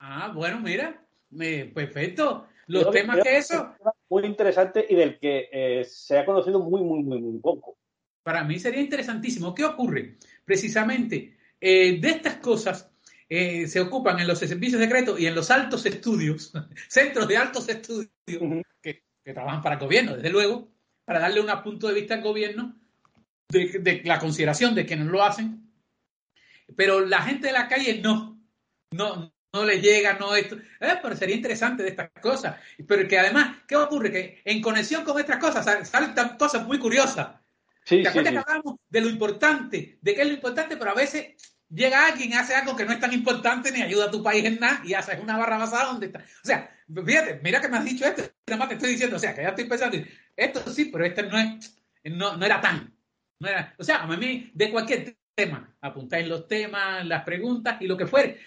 Ah, 0.00 0.32
bueno, 0.34 0.60
mira, 0.60 1.06
perfecto. 1.74 2.48
Los 2.66 2.90
temas 2.90 3.20
que 3.22 3.36
eso. 3.36 3.74
Muy 4.08 4.24
interesante 4.24 4.86
y 4.88 4.94
del 4.94 5.18
que 5.18 5.48
eh, 5.52 5.84
se 5.84 6.18
ha 6.18 6.24
conocido 6.24 6.60
muy, 6.60 6.82
muy, 6.82 7.02
muy, 7.02 7.20
muy 7.20 7.38
poco. 7.38 7.78
Para 8.22 8.44
mí 8.44 8.58
sería 8.58 8.80
interesantísimo. 8.80 9.54
¿Qué 9.54 9.64
ocurre? 9.64 10.18
Precisamente 10.44 11.36
eh, 11.60 12.00
de 12.00 12.08
estas 12.08 12.36
cosas 12.36 12.90
eh, 13.28 13.66
se 13.66 13.80
ocupan 13.80 14.18
en 14.20 14.26
los 14.26 14.38
servicios 14.38 14.80
secretos 14.80 15.20
y 15.20 15.26
en 15.26 15.34
los 15.34 15.50
altos 15.50 15.84
estudios, 15.86 16.52
centros 16.88 17.28
de 17.28 17.36
altos 17.36 17.68
estudios 17.68 18.10
que, 18.82 19.04
trabajan 19.22 19.62
para 19.62 19.76
el 19.76 19.80
gobierno, 19.80 20.16
desde 20.16 20.30
luego, 20.30 20.68
para 21.04 21.20
darle 21.20 21.40
un 21.40 21.62
punto 21.62 21.86
de 21.86 21.94
vista 21.94 22.14
al 22.14 22.22
gobierno 22.22 22.74
de, 23.48 24.02
la 24.04 24.18
consideración 24.18 24.74
de 24.74 24.86
quienes 24.86 25.06
lo 25.06 25.22
hacen. 25.22 25.70
Pero 26.74 27.04
la 27.04 27.22
gente 27.22 27.48
de 27.48 27.52
la 27.52 27.68
calle 27.68 28.00
no, 28.00 28.40
no, 28.90 29.32
no 29.52 29.64
le 29.64 29.80
llega, 29.80 30.14
no 30.14 30.34
esto. 30.34 30.56
Eh, 30.56 30.98
pero 31.02 31.16
sería 31.16 31.36
interesante 31.36 31.82
de 31.82 31.90
estas 31.90 32.10
cosas. 32.20 32.56
Pero 32.86 33.08
que 33.08 33.18
además, 33.18 33.58
¿qué 33.66 33.76
ocurre? 33.76 34.10
Que 34.10 34.42
en 34.44 34.60
conexión 34.60 35.04
con 35.04 35.18
estas 35.18 35.38
cosas 35.38 35.88
salen 35.88 36.14
cosas 36.38 36.66
muy 36.66 36.78
curiosas. 36.78 37.28
¿Te 37.84 38.06
acuerdas 38.06 38.32
que 38.32 38.38
hablamos 38.38 38.76
de 38.88 39.00
lo 39.00 39.08
importante, 39.08 39.98
de 40.00 40.14
qué 40.14 40.20
es 40.20 40.28
lo 40.28 40.34
importante, 40.34 40.76
pero 40.76 40.92
a 40.92 40.94
veces 40.94 41.34
llega 41.68 42.06
alguien, 42.06 42.34
hace 42.34 42.54
algo 42.54 42.76
que 42.76 42.84
no 42.84 42.92
es 42.92 43.00
tan 43.00 43.12
importante 43.12 43.72
ni 43.72 43.82
ayuda 43.82 44.06
a 44.06 44.10
tu 44.10 44.22
país 44.22 44.44
en 44.44 44.60
nada 44.60 44.82
y 44.84 44.94
haces 44.94 45.18
una 45.20 45.36
barra 45.36 45.58
basada 45.58 45.86
donde 45.86 46.06
está. 46.06 46.20
O 46.20 46.46
sea, 46.46 46.70
fíjate, 47.04 47.40
mira 47.42 47.60
que 47.60 47.68
me 47.68 47.78
has 47.78 47.84
dicho 47.84 48.04
esto, 48.04 48.22
nada 48.46 48.58
más 48.58 48.68
te 48.68 48.74
estoy 48.74 48.90
diciendo, 48.90 49.16
o 49.16 49.18
sea, 49.18 49.34
que 49.34 49.42
ya 49.42 49.48
estoy 49.48 49.64
pensando, 49.64 49.96
esto 50.36 50.72
sí, 50.72 50.86
pero 50.86 51.04
este 51.04 51.22
no 51.24 51.38
es, 51.38 51.76
no, 52.04 52.36
no 52.36 52.46
era 52.46 52.60
tan. 52.60 52.92
No 53.38 53.48
era, 53.48 53.74
o 53.78 53.84
sea, 53.84 54.02
a 54.02 54.16
mí, 54.16 54.50
de 54.54 54.70
cualquier 54.70 55.16
tema, 55.34 55.74
apuntáis 55.80 56.28
los 56.28 56.46
temas, 56.46 57.04
las 57.06 57.24
preguntas 57.24 57.80
y 57.80 57.86
lo 57.86 57.96
que 57.96 58.06
fuere. 58.06 58.38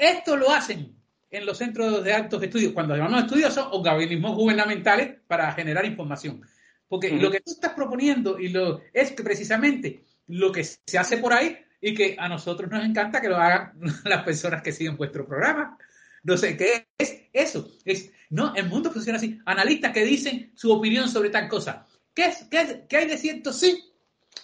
Esto 0.00 0.36
lo 0.36 0.50
hacen 0.50 0.96
en 1.30 1.46
los 1.46 1.58
centros 1.58 2.04
de 2.04 2.12
altos 2.12 2.42
estudios. 2.42 2.72
Cuando 2.72 2.96
llamamos 2.96 3.24
estudios 3.24 3.52
son 3.52 3.68
organismos 3.72 4.36
gubernamentales 4.36 5.16
para 5.26 5.52
generar 5.52 5.84
información. 5.84 6.42
Porque 6.88 7.10
lo 7.10 7.30
que 7.30 7.40
tú 7.40 7.52
estás 7.52 7.72
proponiendo 7.72 8.38
y 8.38 8.50
lo, 8.50 8.80
es 8.92 9.12
que 9.12 9.22
precisamente 9.22 10.04
lo 10.28 10.52
que 10.52 10.64
se 10.64 10.98
hace 10.98 11.18
por 11.18 11.32
ahí 11.32 11.58
y 11.80 11.92
que 11.92 12.16
a 12.18 12.28
nosotros 12.28 12.70
nos 12.70 12.84
encanta 12.84 13.20
que 13.20 13.28
lo 13.28 13.36
hagan 13.36 13.72
las 14.04 14.22
personas 14.22 14.62
que 14.62 14.72
siguen 14.72 14.96
vuestro 14.96 15.26
programa. 15.26 15.76
No 16.22 16.36
sé, 16.36 16.56
¿qué 16.56 16.86
es 16.96 17.22
eso? 17.32 17.68
Es, 17.84 18.12
no, 18.30 18.54
el 18.54 18.68
mundo 18.68 18.90
funciona 18.90 19.18
así. 19.18 19.40
Analistas 19.44 19.92
que 19.92 20.04
dicen 20.04 20.52
su 20.54 20.72
opinión 20.72 21.08
sobre 21.08 21.30
tal 21.30 21.48
cosa. 21.48 21.86
¿Qué, 22.14 22.26
es, 22.26 22.44
qué, 22.50 22.86
qué 22.88 22.96
hay 22.96 23.08
de 23.08 23.18
cierto? 23.18 23.52
Sí. 23.52 23.92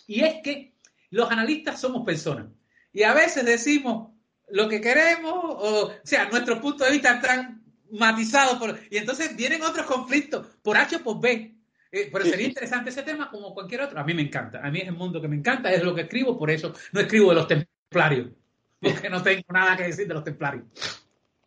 Y 0.06 0.22
es 0.22 0.42
que 0.42 0.74
los 1.10 1.30
analistas 1.30 1.80
somos 1.80 2.04
personas. 2.04 2.46
Y 2.92 3.04
a 3.04 3.14
veces 3.14 3.44
decimos 3.44 4.09
lo 4.52 4.68
que 4.68 4.80
queremos, 4.80 5.32
o, 5.32 5.86
o 5.86 5.92
sea, 6.02 6.28
nuestro 6.28 6.60
punto 6.60 6.84
de 6.84 6.92
vista 6.92 7.14
están 7.14 7.62
matizados 7.92 8.56
por... 8.58 8.78
Y 8.90 8.96
entonces 8.96 9.36
vienen 9.36 9.62
otros 9.62 9.86
conflictos 9.86 10.46
por 10.62 10.76
H 10.76 10.96
o 10.96 11.02
por 11.02 11.20
B. 11.20 11.54
Eh, 11.92 12.08
pero 12.12 12.24
sería 12.24 12.46
interesante 12.46 12.90
ese 12.90 13.02
tema 13.02 13.30
como 13.30 13.52
cualquier 13.52 13.82
otro. 13.82 13.98
A 13.98 14.04
mí 14.04 14.14
me 14.14 14.22
encanta. 14.22 14.60
A 14.62 14.70
mí 14.70 14.80
es 14.80 14.88
el 14.88 14.94
mundo 14.94 15.20
que 15.20 15.28
me 15.28 15.36
encanta, 15.36 15.72
es 15.72 15.82
lo 15.82 15.94
que 15.94 16.02
escribo, 16.02 16.38
por 16.38 16.50
eso 16.50 16.72
no 16.92 17.00
escribo 17.00 17.30
de 17.30 17.34
los 17.34 17.48
templarios, 17.48 18.28
porque 18.80 19.10
no 19.10 19.22
tengo 19.22 19.44
nada 19.52 19.76
que 19.76 19.84
decir 19.84 20.06
de 20.06 20.14
los 20.14 20.22
templarios. 20.22 20.64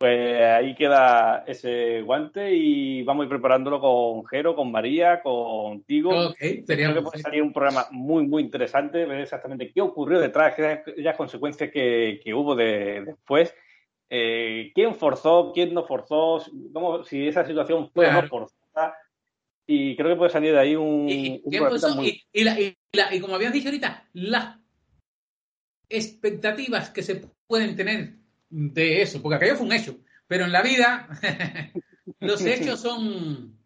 Pues 0.04 0.38
ahí 0.38 0.74
queda 0.74 1.44
ese 1.46 2.02
guante 2.02 2.54
y 2.54 3.02
vamos 3.04 3.22
a 3.22 3.24
ir 3.24 3.30
preparándolo 3.30 3.80
con 3.80 4.26
Jero, 4.26 4.54
con 4.54 4.70
María, 4.70 5.22
contigo. 5.22 6.28
Okay, 6.28 6.62
sería 6.66 6.90
Creo 6.90 6.96
que 6.96 7.08
puede 7.08 7.22
salir 7.22 7.40
un 7.40 7.54
programa 7.54 7.86
muy, 7.90 8.26
muy 8.26 8.42
interesante, 8.42 9.06
ver 9.06 9.20
exactamente 9.20 9.72
qué 9.72 9.80
ocurrió 9.80 10.20
detrás, 10.20 10.56
qué 10.56 10.82
las 10.98 11.16
consecuencias 11.16 11.70
que, 11.70 12.20
hubo 12.34 12.54
después. 12.54 13.54
Eh, 14.10 14.72
¿Quién 14.74 14.94
forzó? 14.94 15.52
¿Quién 15.54 15.72
no 15.72 15.86
forzó? 15.86 16.44
¿Cómo, 16.74 17.02
si 17.04 17.26
esa 17.26 17.46
situación 17.46 17.90
fue 17.90 18.12
no 18.12 18.28
forzada? 18.28 18.98
Y 19.66 19.96
creo 19.96 20.10
que 20.10 20.16
puede 20.16 20.30
salir 20.30 20.52
de 20.52 20.60
ahí 20.60 20.76
un. 20.76 21.08
¿Y, 21.08 21.42
y, 21.46 23.20
como 23.20 23.36
habías 23.36 23.54
dicho 23.54 23.68
ahorita, 23.68 24.06
las 24.12 24.58
expectativas 25.88 26.90
que 26.90 27.02
se 27.02 27.22
pueden 27.46 27.74
tener 27.74 28.23
de 28.56 29.02
eso, 29.02 29.20
porque 29.20 29.36
aquello 29.36 29.56
fue 29.56 29.66
un 29.66 29.72
hecho, 29.72 29.98
pero 30.28 30.44
en 30.44 30.52
la 30.52 30.62
vida 30.62 31.08
los 32.20 32.44
hechos 32.46 32.80
son. 32.80 33.58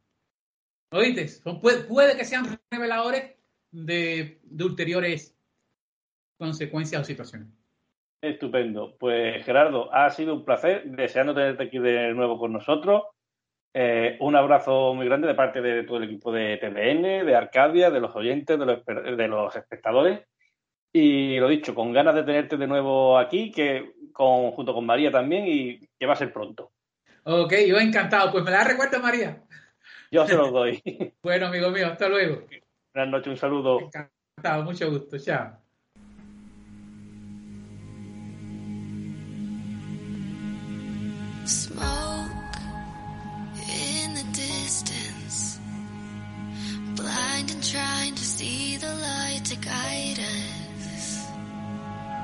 ¿Oíste? 0.90 1.28
Son, 1.28 1.60
puede, 1.60 2.16
que 2.16 2.24
sean 2.24 2.58
reveladores 2.70 3.36
de, 3.70 4.40
de 4.42 4.64
ulteriores 4.64 5.36
consecuencias 6.38 7.02
o 7.02 7.04
situaciones. 7.04 7.48
Estupendo. 8.22 8.96
Pues 8.98 9.44
Gerardo, 9.44 9.92
ha 9.92 10.08
sido 10.08 10.34
un 10.34 10.44
placer, 10.46 10.84
deseando 10.86 11.34
tenerte 11.34 11.64
aquí 11.64 11.78
de 11.78 12.14
nuevo 12.14 12.38
con 12.38 12.54
nosotros. 12.54 13.02
Eh, 13.74 14.16
un 14.20 14.36
abrazo 14.36 14.94
muy 14.94 15.04
grande 15.04 15.28
de 15.28 15.34
parte 15.34 15.60
de 15.60 15.84
todo 15.84 15.98
el 15.98 16.04
equipo 16.04 16.32
de 16.32 16.56
TVN, 16.56 17.26
de 17.26 17.36
Arcadia, 17.36 17.90
de 17.90 18.00
los 18.00 18.16
oyentes, 18.16 18.58
de 18.58 18.64
los, 18.64 18.86
de 18.86 19.28
los 19.28 19.54
espectadores. 19.54 20.20
Y 20.92 21.38
lo 21.38 21.48
dicho, 21.48 21.74
con 21.74 21.92
ganas 21.92 22.14
de 22.14 22.22
tenerte 22.22 22.56
de 22.56 22.66
nuevo 22.66 23.18
aquí, 23.18 23.50
que 23.50 23.94
con, 24.12 24.50
junto 24.52 24.74
con 24.74 24.86
María 24.86 25.10
también, 25.10 25.44
y 25.46 25.78
que 25.98 26.06
va 26.06 26.14
a 26.14 26.16
ser 26.16 26.32
pronto. 26.32 26.72
Ok, 27.24 27.54
yo 27.66 27.78
encantado. 27.78 28.32
Pues 28.32 28.44
me 28.44 28.50
la 28.50 28.64
recuerdo, 28.64 29.00
María. 29.00 29.42
Yo 30.10 30.26
se 30.26 30.34
los 30.34 30.50
doy. 30.52 30.82
bueno, 31.22 31.46
amigo 31.46 31.70
mío, 31.70 31.88
hasta 31.88 32.08
luego. 32.08 32.42
Buenas 32.94 33.10
noches, 33.10 33.28
un 33.28 33.36
saludo. 33.36 33.80
Encantado, 33.80 34.64
mucho 34.64 34.90
gusto. 34.90 35.18
Chao. 35.18 35.58
blind 46.98 47.50
and 47.52 47.62
trying 47.62 48.14
to 48.14 48.24
see 48.24 48.76
the 48.76 48.92
light 48.94 49.44
to 49.44 49.56
guide 49.56 50.18
us. 50.18 50.57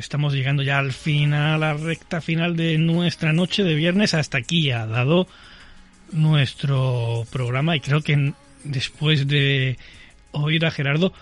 estamos 0.00 0.32
llegando 0.32 0.62
ya 0.62 0.78
al 0.78 0.92
final, 0.92 1.62
a 1.62 1.74
la 1.74 1.74
recta 1.74 2.20
final 2.20 2.56
de 2.56 2.78
nuestra 2.78 3.32
noche 3.32 3.62
de 3.62 3.74
viernes. 3.74 4.14
Hasta 4.14 4.38
aquí 4.38 4.70
ha 4.70 4.86
dado 4.86 5.28
nuestro 6.10 7.26
programa 7.30 7.76
y 7.76 7.80
creo 7.80 8.00
que 8.00 8.32
después 8.64 9.28
de 9.28 9.78
oír 10.32 10.64
a 10.64 10.70
Gerardo, 10.70 11.12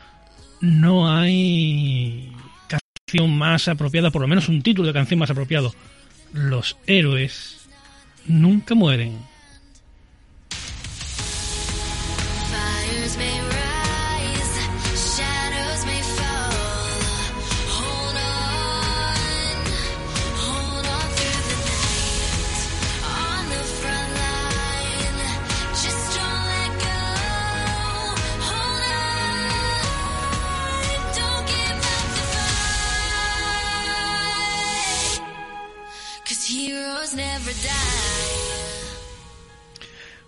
no 0.60 1.12
hay 1.12 2.32
canción 2.68 3.36
más 3.36 3.68
apropiada, 3.68 4.10
por 4.10 4.23
lo 4.23 4.28
menos 4.28 4.48
un 4.48 4.62
título 4.62 4.86
de 4.86 4.94
canción 4.94 5.18
más 5.18 5.31
apropiado. 5.31 5.74
Los 6.32 6.76
héroes 6.86 7.68
nunca 8.26 8.74
mueren. 8.74 9.18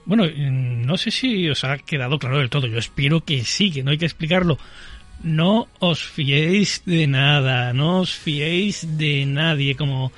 Bueno, 0.04 0.24
no 0.36 0.96
sé 0.96 1.12
si 1.12 1.48
os 1.48 1.62
ha 1.62 1.78
quedado 1.78 2.18
claro 2.18 2.38
del 2.38 2.50
todo. 2.50 2.66
Yo 2.66 2.78
espero 2.78 3.24
que 3.24 3.44
sí, 3.44 3.70
que 3.70 3.84
no 3.84 3.92
hay 3.92 3.98
que 3.98 4.06
explicarlo. 4.06 4.58
No 5.22 5.68
os 5.78 6.02
fiéis 6.02 6.82
de 6.84 7.06
nada, 7.06 7.72
no 7.72 8.00
os 8.00 8.14
fiéis 8.14 8.98
de 8.98 9.26
nadie, 9.26 9.76
como 9.76 10.10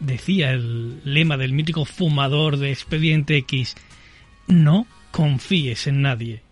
decía 0.00 0.50
el 0.50 1.00
lema 1.04 1.36
del 1.36 1.52
mítico 1.52 1.84
fumador 1.84 2.56
de 2.56 2.72
Expediente 2.72 3.36
X. 3.36 3.76
No 4.48 4.86
confíes 5.12 5.86
en 5.86 6.02
nadie. 6.02 6.45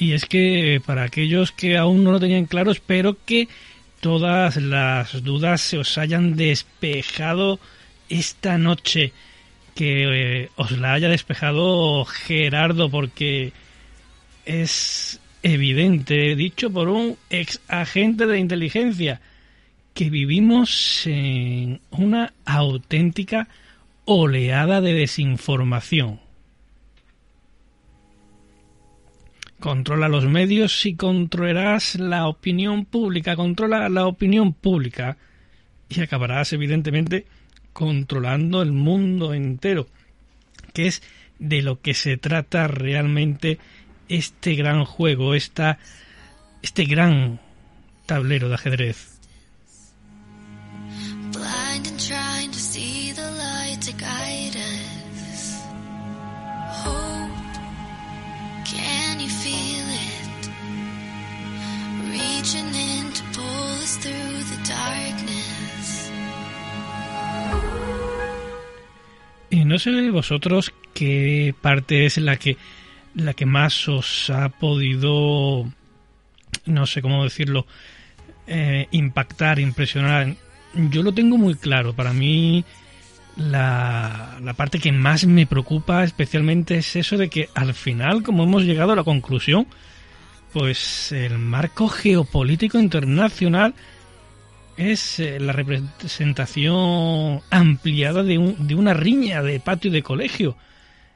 Y 0.00 0.14
es 0.14 0.24
que 0.24 0.80
para 0.86 1.02
aquellos 1.02 1.52
que 1.52 1.76
aún 1.76 2.04
no 2.04 2.12
lo 2.12 2.18
tenían 2.18 2.46
claro, 2.46 2.70
espero 2.70 3.18
que 3.26 3.48
todas 4.00 4.56
las 4.56 5.22
dudas 5.22 5.60
se 5.60 5.76
os 5.76 5.98
hayan 5.98 6.36
despejado 6.36 7.60
esta 8.08 8.56
noche. 8.56 9.12
Que 9.74 10.44
eh, 10.44 10.48
os 10.56 10.72
la 10.72 10.94
haya 10.94 11.10
despejado 11.10 12.06
Gerardo, 12.06 12.88
porque 12.90 13.52
es 14.46 15.20
evidente, 15.42 16.34
dicho 16.34 16.70
por 16.70 16.88
un 16.88 17.18
ex 17.28 17.60
agente 17.68 18.24
de 18.24 18.38
inteligencia, 18.38 19.20
que 19.92 20.08
vivimos 20.08 21.06
en 21.06 21.78
una 21.90 22.32
auténtica 22.46 23.48
oleada 24.06 24.80
de 24.80 24.94
desinformación. 24.94 26.20
Controla 29.60 30.08
los 30.08 30.24
medios 30.24 30.86
y 30.86 30.96
controlarás 30.96 31.96
la 31.96 32.26
opinión 32.26 32.86
pública. 32.86 33.36
Controla 33.36 33.90
la 33.90 34.06
opinión 34.06 34.54
pública 34.54 35.18
y 35.90 36.00
acabarás, 36.00 36.54
evidentemente, 36.54 37.26
controlando 37.74 38.62
el 38.62 38.72
mundo 38.72 39.34
entero, 39.34 39.86
que 40.72 40.86
es 40.86 41.02
de 41.38 41.60
lo 41.60 41.80
que 41.80 41.92
se 41.92 42.16
trata 42.16 42.68
realmente 42.68 43.58
este 44.08 44.54
gran 44.54 44.84
juego, 44.86 45.34
esta, 45.34 45.78
este 46.62 46.84
gran 46.84 47.38
tablero 48.06 48.48
de 48.48 48.54
ajedrez. 48.54 49.20
Y 69.50 69.64
no 69.64 69.78
sé 69.78 70.10
vosotros 70.10 70.72
qué 70.94 71.54
parte 71.60 72.06
es 72.06 72.18
la 72.18 72.36
que 72.36 72.56
la 73.14 73.34
que 73.34 73.46
más 73.46 73.88
os 73.88 74.30
ha 74.30 74.48
podido 74.48 75.70
no 76.66 76.86
sé 76.86 77.02
cómo 77.02 77.24
decirlo 77.24 77.66
eh, 78.46 78.88
impactar, 78.90 79.58
impresionar. 79.58 80.34
Yo 80.74 81.02
lo 81.02 81.12
tengo 81.12 81.36
muy 81.36 81.54
claro. 81.54 81.94
Para 81.94 82.12
mí 82.12 82.64
la, 83.40 84.38
la 84.42 84.54
parte 84.54 84.78
que 84.78 84.92
más 84.92 85.26
me 85.26 85.46
preocupa 85.46 86.04
especialmente 86.04 86.76
es 86.76 86.94
eso 86.94 87.16
de 87.16 87.30
que 87.30 87.48
al 87.54 87.72
final, 87.74 88.22
como 88.22 88.44
hemos 88.44 88.64
llegado 88.64 88.92
a 88.92 88.96
la 88.96 89.04
conclusión, 89.04 89.66
pues 90.52 91.10
el 91.12 91.38
marco 91.38 91.88
geopolítico 91.88 92.78
internacional 92.78 93.74
es 94.76 95.20
eh, 95.20 95.40
la 95.40 95.52
representación 95.52 97.40
ampliada 97.50 98.22
de, 98.22 98.54
de, 98.58 98.74
una 98.74 98.92
riña 98.94 99.42
de 99.42 99.58
patio 99.60 99.90
de 99.90 100.02
colegio, 100.02 100.56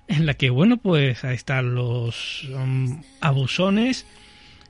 en 0.08 0.26
la 0.26 0.34
que, 0.34 0.50
bueno, 0.50 0.76
pues 0.76 1.24
ahí 1.24 1.34
están 1.34 1.74
los 1.74 2.44
um, 2.54 3.02
abusones, 3.20 4.06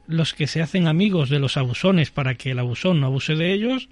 los 0.07 0.35
que 0.35 0.47
se 0.47 0.63
hacen 0.63 0.87
amigos 0.87 1.31
de 1.31 1.39
los 1.39 1.57
abusones 1.57 2.11
para 2.11 2.35
que 2.35 2.51
el 2.53 2.59
abusón 2.59 3.01
no 3.01 3.07
abuse 3.07 3.35
de 3.35 3.53
ellos, 3.53 3.89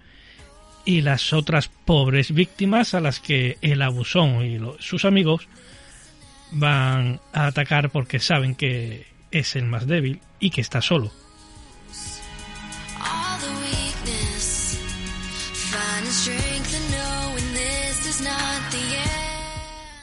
y 0.85 1.03
las 1.03 1.33
otras 1.33 1.69
pobres 1.69 2.33
víctimas 2.33 2.95
a 2.95 3.01
las 3.01 3.21
que 3.21 3.59
el 3.63 3.83
abusón 3.83 4.45
y 4.45 4.59
sus 4.81 5.05
amigos 5.05 5.49
van 6.51 7.21
a 7.33 7.47
atacar 7.47 7.91
porque 7.91 8.19
saben 8.19 8.55
que 8.55 9.07
es 9.31 9.57
el 9.57 9.65
más 9.65 9.87
débil 9.87 10.21
y 10.41 10.51
que 10.51 10.61
está 10.61 10.83
solo. 10.83 11.13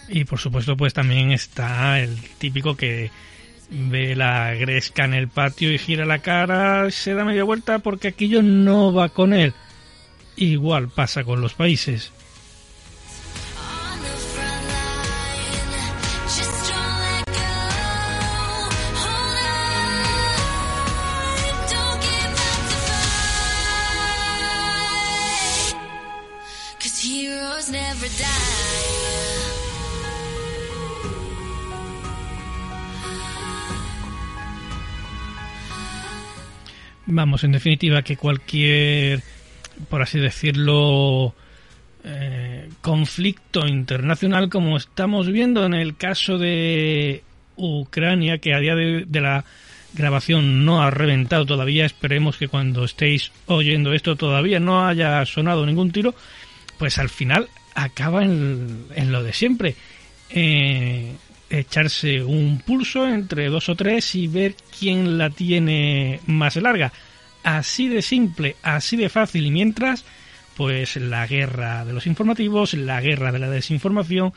Y 0.07 0.23
por 0.25 0.39
supuesto 0.39 0.75
pues 0.75 0.93
también 0.93 1.31
está 1.31 1.99
el 1.99 2.19
típico 2.39 2.75
que 2.75 3.11
ve 3.69 4.15
la 4.15 4.55
gresca 4.55 5.05
en 5.05 5.13
el 5.13 5.27
patio 5.27 5.71
y 5.71 5.77
gira 5.77 6.05
la 6.05 6.19
cara, 6.19 6.89
se 6.89 7.13
da 7.13 7.23
media 7.23 7.43
vuelta 7.43 7.79
porque 7.79 8.09
aquello 8.09 8.41
no 8.41 8.91
va 8.91 9.09
con 9.09 9.33
él. 9.33 9.53
Igual 10.39 10.87
pasa 10.87 11.25
con 11.25 11.41
los 11.41 11.53
países. 11.53 12.13
Vamos, 37.11 37.43
en 37.43 37.51
definitiva, 37.51 38.03
que 38.03 38.15
cualquier, 38.15 39.21
por 39.87 40.01
así 40.01 40.19
decirlo, 40.19 41.33
eh, 42.03 42.69
conflicto 42.81 43.67
internacional, 43.67 44.49
como 44.49 44.77
estamos 44.77 45.27
viendo 45.27 45.65
en 45.65 45.73
el 45.73 45.95
caso 45.95 46.37
de 46.37 47.23
Ucrania, 47.55 48.39
que 48.39 48.53
a 48.53 48.59
día 48.59 48.75
de, 48.75 49.05
la 49.21 49.45
grabación 49.93 50.65
no 50.65 50.81
ha 50.81 50.91
reventado 50.91 51.45
todavía, 51.45 51.85
esperemos 51.85 52.37
que 52.37 52.47
cuando 52.47 52.83
estéis 52.83 53.31
oyendo 53.47 53.93
esto 53.93 54.15
todavía 54.15 54.59
no 54.59 54.87
haya 54.87 55.25
sonado 55.25 55.65
ningún 55.65 55.91
tiro, 55.91 56.13
pues 56.77 56.97
al 56.97 57.09
final 57.09 57.49
acaba 57.75 58.23
en, 58.23 58.85
en 58.95 59.11
lo 59.11 59.23
de 59.23 59.33
siempre. 59.33 59.75
Eh, 60.29 61.15
echarse 61.49 62.23
un 62.23 62.59
pulso 62.59 63.07
entre 63.07 63.49
dos 63.49 63.69
o 63.69 63.75
tres 63.75 64.13
y 64.15 64.27
ver 64.27 64.55
quién 64.77 65.17
la 65.17 65.29
tiene 65.29 66.19
más 66.27 66.55
larga. 66.57 66.93
Así 67.43 67.87
de 67.87 68.01
simple, 68.01 68.55
así 68.63 68.97
de 68.97 69.09
fácil. 69.09 69.45
Y 69.45 69.51
mientras, 69.51 70.05
pues 70.55 70.95
la 70.97 71.25
guerra 71.27 71.85
de 71.85 71.93
los 71.93 72.07
informativos, 72.07 72.73
la 72.73 73.01
guerra 73.01 73.31
de 73.31 73.39
la 73.39 73.49
desinformación. 73.49 74.33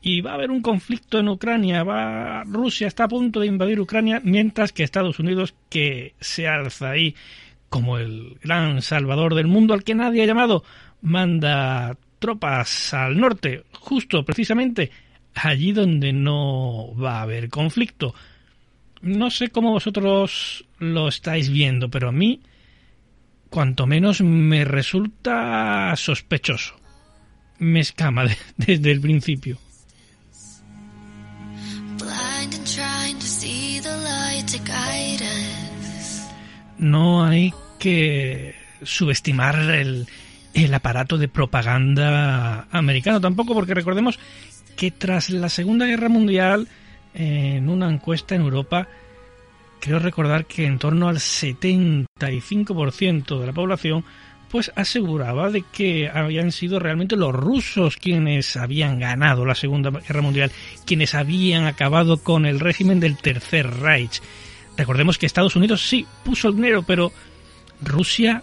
Y 0.00 0.20
va 0.20 0.32
a 0.32 0.34
haber 0.34 0.50
un 0.50 0.62
conflicto 0.62 1.18
en 1.18 1.28
Ucrania. 1.28 1.82
Va, 1.82 2.44
Rusia 2.44 2.86
está 2.86 3.04
a 3.04 3.08
punto 3.08 3.40
de 3.40 3.46
invadir 3.46 3.80
Ucrania, 3.80 4.20
mientras 4.22 4.72
que 4.72 4.84
Estados 4.84 5.18
Unidos, 5.18 5.54
que 5.68 6.14
se 6.20 6.46
alza 6.46 6.90
ahí 6.90 7.14
como 7.68 7.98
el 7.98 8.38
gran 8.42 8.82
salvador 8.82 9.34
del 9.34 9.46
mundo 9.46 9.74
al 9.74 9.84
que 9.84 9.94
nadie 9.94 10.22
ha 10.22 10.26
llamado, 10.26 10.64
manda 11.02 11.96
tropas 12.18 12.94
al 12.94 13.18
norte, 13.18 13.64
justo 13.72 14.24
precisamente 14.24 14.90
allí 15.34 15.72
donde 15.72 16.12
no 16.12 16.94
va 16.96 17.18
a 17.18 17.22
haber 17.22 17.48
conflicto. 17.48 18.14
No 19.02 19.30
sé 19.30 19.48
cómo 19.48 19.70
vosotros 19.70 20.64
lo 20.78 21.08
estáis 21.08 21.50
viendo, 21.50 21.88
pero 21.88 22.08
a 22.08 22.12
mí, 22.12 22.40
cuanto 23.48 23.86
menos, 23.86 24.20
me 24.20 24.64
resulta 24.64 25.94
sospechoso. 25.96 26.74
me 27.58 27.80
escama 27.80 28.24
desde 28.56 28.90
el 28.90 29.00
principio. 29.00 29.58
No 36.78 37.24
hay 37.24 37.52
que 37.78 38.54
subestimar 38.82 39.58
el, 39.70 40.06
el 40.54 40.74
aparato 40.74 41.18
de 41.18 41.28
propaganda 41.28 42.68
americano 42.70 43.20
tampoco, 43.20 43.54
porque 43.54 43.74
recordemos 43.74 44.18
que 44.76 44.90
tras 44.90 45.30
la 45.30 45.48
Segunda 45.48 45.86
Guerra 45.86 46.08
Mundial, 46.08 46.68
en 47.14 47.68
una 47.68 47.90
encuesta 47.90 48.34
en 48.34 48.42
Europa, 48.42 48.88
creo 49.80 49.98
recordar 49.98 50.46
que 50.46 50.66
en 50.66 50.78
torno 50.78 51.08
al 51.08 51.16
75% 51.16 53.40
de 53.40 53.46
la 53.46 53.52
población 53.52 54.04
pues 54.50 54.72
aseguraba 54.76 55.50
de 55.50 55.62
que 55.62 56.08
habían 56.08 56.52
sido 56.52 56.78
realmente 56.78 57.16
los 57.16 57.34
rusos 57.34 57.96
quienes 57.96 58.56
habían 58.56 58.98
ganado 58.98 59.44
la 59.44 59.54
Segunda 59.54 59.90
Guerra 59.90 60.22
Mundial, 60.22 60.50
quienes 60.86 61.14
habían 61.14 61.66
acabado 61.66 62.18
con 62.18 62.46
el 62.46 62.60
régimen 62.60 62.98
del 62.98 63.18
Tercer 63.18 63.68
Reich. 63.80 64.22
Recordemos 64.76 65.18
que 65.18 65.26
Estados 65.26 65.56
Unidos 65.56 65.86
sí 65.86 66.06
puso 66.24 66.48
el 66.48 66.56
dinero, 66.56 66.82
pero 66.82 67.12
Rusia 67.82 68.42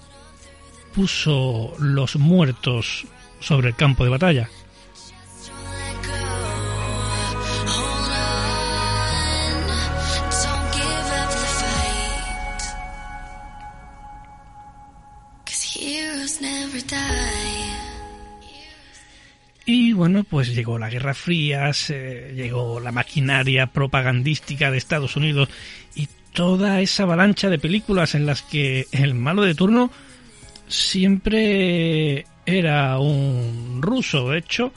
puso 0.93 1.73
los 1.79 2.17
muertos 2.17 3.07
sobre 3.39 3.69
el 3.69 3.75
campo 3.75 4.03
de 4.03 4.11
batalla. 4.11 4.49
Y 19.67 19.93
bueno, 19.93 20.23
pues 20.23 20.53
llegó 20.53 20.77
la 20.77 20.91
Guerra 20.91 21.15
Fría, 21.15 21.71
llegó 21.71 22.79
la 22.79 22.91
maquinaria 22.91 23.65
propagandística 23.67 24.69
de 24.69 24.77
Estados 24.77 25.15
Unidos 25.15 25.49
y 25.95 26.07
toda 26.33 26.81
esa 26.81 27.03
avalancha 27.03 27.49
de 27.49 27.57
películas 27.57 28.13
en 28.13 28.27
las 28.27 28.43
que 28.43 28.85
el 28.91 29.15
malo 29.15 29.41
de 29.41 29.55
turno 29.55 29.89
siempre 30.67 32.27
era 32.45 32.99
un 32.99 33.79
ruso. 33.81 34.29
De 34.29 34.37
hecho, 34.37 34.71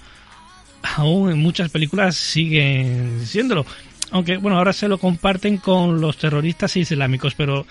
aún 0.83 1.33
en 1.33 1.39
muchas 1.39 1.71
películas 1.71 2.17
siguen 2.17 3.27
siéndolo. 3.27 3.67
Aunque 4.11 4.39
bueno, 4.39 4.57
ahora 4.57 4.73
se 4.73 4.89
lo 4.89 4.97
comparten 4.97 5.59
con 5.59 6.01
los 6.01 6.17
terroristas 6.17 6.77
islámicos, 6.77 7.35
pero 7.35 7.67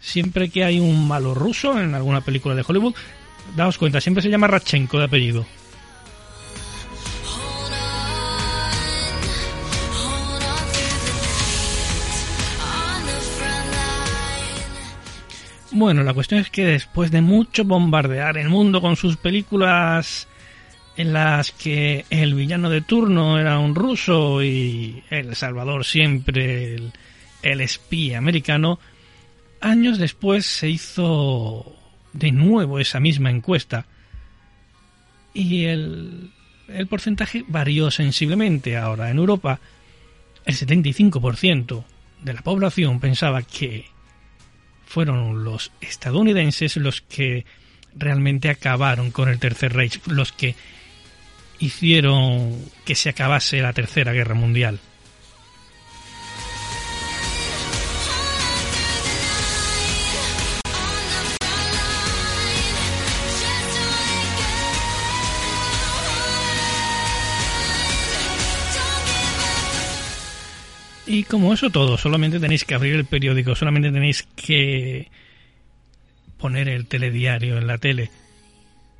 siempre 0.00 0.48
que 0.48 0.64
hay 0.64 0.80
un 0.80 1.06
malo 1.06 1.34
ruso 1.34 1.78
en 1.78 1.94
alguna 1.94 2.22
película 2.22 2.54
de 2.54 2.64
Hollywood, 2.66 2.94
daos 3.54 3.78
cuenta, 3.78 4.00
siempre 4.00 4.22
se 4.22 4.30
llama 4.30 4.46
Rachenko 4.46 4.98
de 4.98 5.04
apellido. 5.04 5.46
Bueno, 15.76 16.04
la 16.04 16.14
cuestión 16.14 16.40
es 16.40 16.50
que 16.50 16.64
después 16.64 17.10
de 17.10 17.20
mucho 17.20 17.64
bombardear 17.64 18.38
el 18.38 18.48
mundo 18.48 18.80
con 18.80 18.94
sus 18.94 19.16
películas 19.16 20.28
en 20.96 21.12
las 21.12 21.50
que 21.50 22.04
el 22.10 22.34
villano 22.34 22.70
de 22.70 22.80
turno 22.80 23.40
era 23.40 23.58
un 23.58 23.74
ruso 23.74 24.40
y 24.44 25.02
El 25.10 25.34
Salvador 25.34 25.84
siempre 25.84 26.76
el, 27.42 27.60
espía 27.60 28.18
americano, 28.18 28.78
años 29.60 29.98
después 29.98 30.46
se 30.46 30.68
hizo 30.68 31.74
de 32.14 32.32
nuevo 32.32 32.78
esa 32.78 33.00
misma 33.00 33.30
encuesta 33.30 33.86
y 35.34 35.64
el, 35.64 36.30
el 36.68 36.86
porcentaje 36.86 37.44
varió 37.46 37.90
sensiblemente. 37.90 38.76
Ahora 38.76 39.10
en 39.10 39.18
Europa 39.18 39.60
el 40.46 40.54
75% 40.54 41.84
de 42.22 42.32
la 42.32 42.42
población 42.42 43.00
pensaba 43.00 43.42
que 43.42 43.86
fueron 44.86 45.44
los 45.44 45.72
estadounidenses 45.80 46.76
los 46.76 47.00
que 47.00 47.44
realmente 47.96 48.48
acabaron 48.48 49.10
con 49.10 49.28
el 49.28 49.38
Tercer 49.38 49.72
Reich, 49.72 50.00
los 50.06 50.32
que 50.32 50.54
hicieron 51.58 52.64
que 52.84 52.94
se 52.94 53.10
acabase 53.10 53.60
la 53.60 53.72
Tercera 53.72 54.12
Guerra 54.12 54.34
Mundial. 54.34 54.80
Y 71.14 71.22
como 71.22 71.54
eso 71.54 71.70
todo, 71.70 71.96
solamente 71.96 72.40
tenéis 72.40 72.64
que 72.64 72.74
abrir 72.74 72.96
el 72.96 73.04
periódico, 73.04 73.54
solamente 73.54 73.92
tenéis 73.92 74.24
que 74.34 75.12
poner 76.38 76.68
el 76.68 76.88
telediario 76.88 77.56
en 77.56 77.68
la 77.68 77.78
tele. 77.78 78.10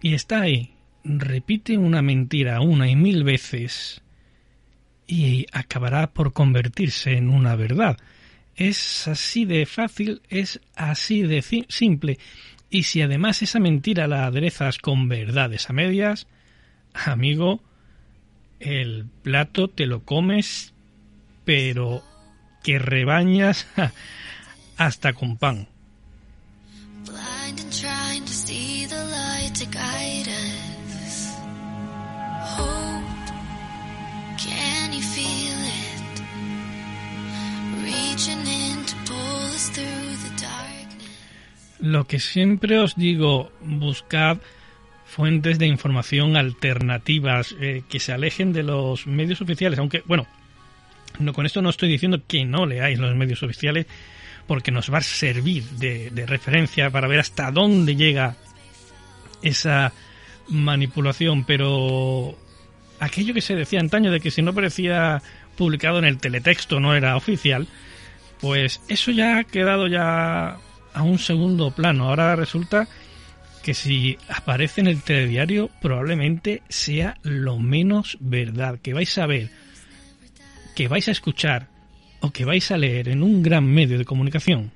Y 0.01 0.15
está 0.15 0.43
ahí. 0.43 0.71
Repite 1.03 1.77
una 1.77 2.03
mentira 2.03 2.61
una 2.61 2.89
y 2.89 2.95
mil 2.95 3.25
veces 3.25 4.01
y 5.09 5.47
acabará 5.51 6.13
por 6.13 6.33
convertirse 6.33 7.15
en 7.15 7.31
una 7.31 7.57
verdad. 7.57 7.99
Es 8.55 9.09
así 9.09 9.45
de 9.45 9.67
fácil, 9.67 10.23
es 10.29 10.61
así 10.77 11.23
de 11.23 11.43
simple. 11.69 12.21
Y 12.71 12.85
si 12.85 13.03
además 13.03 13.43
esa 13.43 13.59
mentira 13.59 14.07
la 14.07 14.27
aderezas 14.27 14.79
con 14.79 15.09
verdades 15.09 15.69
a 15.69 15.73
medias, 15.73 16.29
amigo, 16.93 17.61
el 18.61 19.07
plato 19.25 19.67
te 19.67 19.87
lo 19.87 20.05
comes 20.05 20.74
pero 21.45 22.03
que 22.63 22.79
rebañas 22.79 23.67
hasta 24.77 25.13
con 25.13 25.37
pan. 25.37 25.69
Lo 41.81 42.07
que 42.07 42.19
siempre 42.19 42.79
os 42.79 42.97
digo, 42.97 43.53
buscad 43.61 44.39
fuentes 45.05 45.59
de 45.59 45.67
información 45.67 46.37
alternativas 46.37 47.55
eh, 47.61 47.83
que 47.91 48.01
se 48.01 48.13
alejen 48.13 48.55
de 48.55 48.63
los 48.63 49.07
medios 49.07 49.43
oficiales, 49.43 49.79
aunque, 49.79 50.03
bueno, 50.07 50.27
no, 51.19 51.33
con 51.33 51.47
esto 51.47 51.63
no 51.63 51.71
estoy 51.71 51.89
diciendo 51.89 52.23
que 52.27 52.45
no 52.45 52.67
leáis 52.67 52.99
los 52.99 53.15
medios 53.15 53.43
oficiales, 53.43 53.87
porque 54.47 54.71
nos 54.71 54.93
va 54.93 54.99
a 54.99 55.03
servir 55.03 55.65
de, 55.65 56.11
referencia 56.27 56.91
para 56.91 57.09
ver 57.09 57.21
hasta 57.21 57.51
dónde 57.51 57.97
llega 57.97 58.37
esa 59.43 59.93
manipulación, 60.49 61.45
pero 61.45 62.37
aquello 63.01 63.35
que 63.35 63.41
se 63.41 63.55
decía 63.55 63.81
antaño 63.81 64.11
de 64.11 64.21
que 64.21 64.31
si 64.31 64.43
no 64.43 64.51
aparecía 64.51 65.23
publicado 65.57 65.99
en 65.99 66.05
el 66.05 66.19
teletexto 66.19 66.81
no 66.81 66.95
era 66.95 67.17
oficial, 67.17 67.67
pues 68.41 68.81
eso 68.89 69.11
ya 69.11 69.39
ha 69.39 69.45
quedado 69.45 69.87
ya 69.87 70.59
a 70.93 71.03
un 71.03 71.19
segundo 71.19 71.71
plano. 71.71 72.09
Ahora 72.09 72.37
resulta 72.37 72.89
que 73.63 73.73
si 73.73 74.19
aparece 74.29 74.83
en 74.83 74.89
el 74.89 75.03
telediario 75.03 75.71
probablemente 75.81 76.63
sea 76.69 77.17
lo 77.23 77.59
menos 77.59 78.19
verdad, 78.21 78.79
que 78.81 78.93
vais 78.93 79.17
a 79.17 79.27
ver 79.27 79.49
que 80.75 80.89
vais 80.89 81.07
a 81.09 81.13
escuchar 81.13 81.69
o 82.21 82.31
que 82.31 82.45
vais 82.45 82.71
a 82.71 82.77
leer 82.77 83.09
en 83.09 83.23
un 83.23 83.43
gran 83.43 83.65
medio 83.65 83.99
de 83.99 84.05
comunicación. 84.05 84.73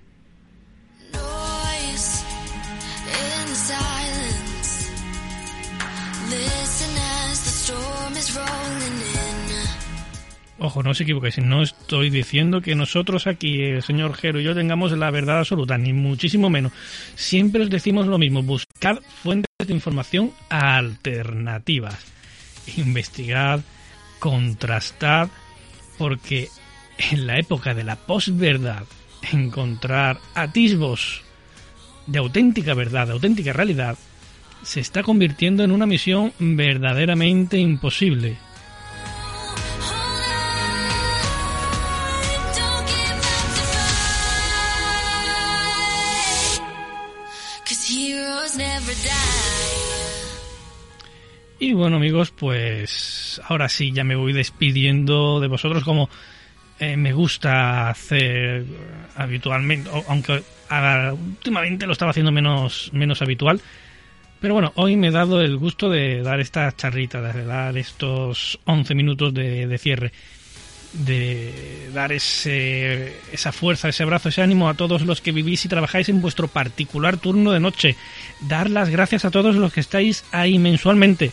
Ojo, 10.61 10.83
no 10.83 10.91
os 10.91 11.01
equivoquéis, 11.01 11.39
no 11.39 11.63
estoy 11.63 12.11
diciendo 12.11 12.61
que 12.61 12.75
nosotros 12.75 13.29
aquí, 13.29 13.63
el 13.63 13.83
señor 13.83 14.15
Jero 14.15 14.41
y 14.41 14.45
yo, 14.45 14.57
tengamos 14.57 14.91
la 14.91 15.11
verdad 15.11 15.39
absoluta, 15.39 15.79
ni 15.79 15.93
muchísimo 15.93 16.51
menos. 16.51 16.73
Siempre 17.15 17.63
os 17.63 17.71
decimos 17.71 18.09
lo 18.09 18.19
mismo, 18.19 18.43
buscad 18.43 18.99
fuentes 19.23 19.49
de 19.65 19.73
información 19.73 20.33
alternativas. 20.51 22.05
Investigad, 22.77 23.61
contrastad 24.19 25.29
porque 25.99 26.49
en 27.11 27.27
la 27.27 27.39
época 27.39 27.75
de 27.75 27.85
la 27.85 27.97
posverdad, 27.97 28.85
encontrar 29.33 30.21
atisbos 30.35 31.23
de 32.07 32.19
auténtica 32.19 32.75
verdad, 32.75 33.07
de 33.09 33.13
auténtica 33.13 33.53
realidad, 33.53 33.99
se 34.63 34.81
está 34.81 35.03
convirtiendo 35.03 35.63
en 35.65 35.73
una 35.73 35.87
misión 35.87 36.33
verdaderamente 36.39 37.59
imposible. 37.59 38.39
Y 51.61 51.73
bueno 51.73 51.97
amigos, 51.97 52.31
pues 52.31 53.41
ahora 53.45 53.69
sí 53.69 53.91
ya 53.93 54.05
me 54.05 54.15
voy 54.15 54.33
despidiendo 54.33 55.41
de 55.41 55.49
vosotros 55.49 55.83
como 55.83 56.09
eh, 56.79 56.97
me 56.97 57.13
gusta 57.13 57.91
hacer 57.91 58.65
habitualmente, 59.17 59.91
aunque 60.09 60.45
últimamente 61.11 61.87
lo 61.87 61.93
estaba 61.93 62.13
haciendo 62.13 62.31
menos, 62.31 62.91
menos 62.93 63.23
habitual. 63.23 63.61
Pero 64.41 64.55
bueno, 64.55 64.73
hoy 64.77 64.97
me 64.97 65.09
he 65.09 65.11
dado 65.11 65.41
el 65.41 65.57
gusto 65.57 65.91
de 65.91 66.23
dar 66.23 66.39
esta 66.39 66.71
charrita, 66.77 67.21
de 67.21 67.45
dar 67.45 67.77
estos 67.77 68.61
11 68.65 68.95
minutos 68.95 69.35
de 69.35 69.79
cierre, 69.79 70.13
de 70.93 71.91
dar 71.93 72.13
ese, 72.13 73.15
esa 73.33 73.53
fuerza, 73.53 73.89
ese 73.89 74.03
abrazo, 74.03 74.29
ese 74.29 74.43
ánimo 74.43 74.69
a 74.69 74.75
todos 74.75 75.03
los 75.03 75.21
que 75.21 75.33
vivís 75.33 75.65
y 75.65 75.69
trabajáis 75.69 76.09
en 76.09 76.21
vuestro 76.21 76.49
particular 76.49 77.17
turno 77.19 77.53
de 77.53 77.61
noche. 77.61 77.97
Dar 78.41 78.71
las 78.71 78.89
gracias 78.89 79.25
a 79.25 79.31
todos 79.31 79.57
los 79.57 79.73
que 79.73 79.81
estáis 79.81 80.25
ahí 80.33 80.59
mensualmente, 80.59 81.33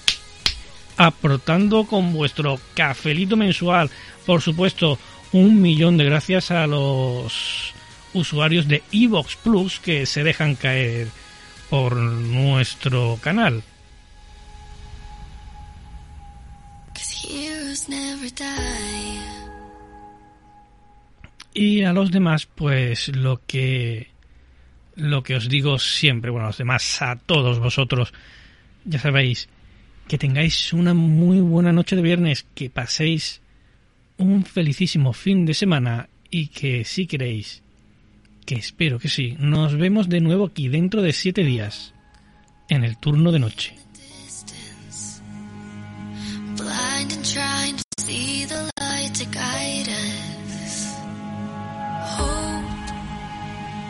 aportando 0.98 1.86
con 1.86 2.14
vuestro 2.14 2.60
cafelito 2.74 3.38
mensual. 3.38 3.90
Por 4.26 4.42
supuesto, 4.42 5.00
un 5.32 5.62
millón 5.62 5.98
de 5.98 6.06
gracias 6.06 6.52
a 6.52 6.68
los 6.68 7.74
usuarios 8.14 8.68
de 8.68 8.84
Evox 8.92 9.36
Plus 9.38 9.80
que 9.80 10.06
se 10.06 10.24
dejan 10.24 10.56
caer 10.56 11.08
por 11.70 11.96
nuestro 11.96 13.20
canal. 13.22 13.64
Y 21.58 21.84
a 21.84 21.94
los 21.94 22.12
demás, 22.12 22.48
pues 22.54 23.16
lo 23.16 23.42
que 23.48 24.10
lo 24.96 25.24
que 25.24 25.36
os 25.36 25.48
digo 25.48 25.80
siempre, 25.80 26.30
bueno, 26.30 26.48
a 26.48 26.50
los 26.50 26.58
demás, 26.58 27.02
a 27.02 27.16
todos 27.16 27.60
vosotros, 27.60 28.14
ya 28.84 29.00
sabéis, 29.00 29.48
que 30.08 30.18
tengáis 30.18 30.74
una 30.74 30.94
muy 30.94 31.40
buena 31.40 31.72
noche 31.72 31.96
de 31.96 32.02
viernes, 32.02 32.46
que 32.54 32.70
paséis 32.70 33.42
un 34.18 34.44
felicísimo 34.44 35.14
fin 35.14 35.46
de 35.46 35.54
semana 35.54 36.10
y 36.30 36.48
que 36.48 36.84
si 36.84 37.08
queréis, 37.08 37.64
que 38.46 38.56
espero 38.56 39.00
que 39.00 39.08
sí, 39.08 39.38
nos 39.40 39.78
vemos 39.78 40.10
de 40.10 40.20
nuevo 40.20 40.48
aquí 40.48 40.68
dentro 40.68 41.02
de 41.02 41.14
siete 41.14 41.44
días, 41.44 41.94
en 42.68 42.84
el 42.84 42.98
turno 42.98 43.32
de 43.32 43.40
noche. 43.40 43.76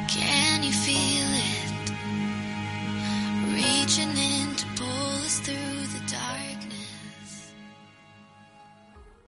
can 0.08 0.64
you 0.64 0.72
feel 0.72 1.30
it? 1.52 1.92
Reaching 3.54 4.16
in 4.18 4.56
to 4.56 4.66
pull 4.76 5.12
us 5.26 5.40
through 5.40 5.88
the 5.96 6.05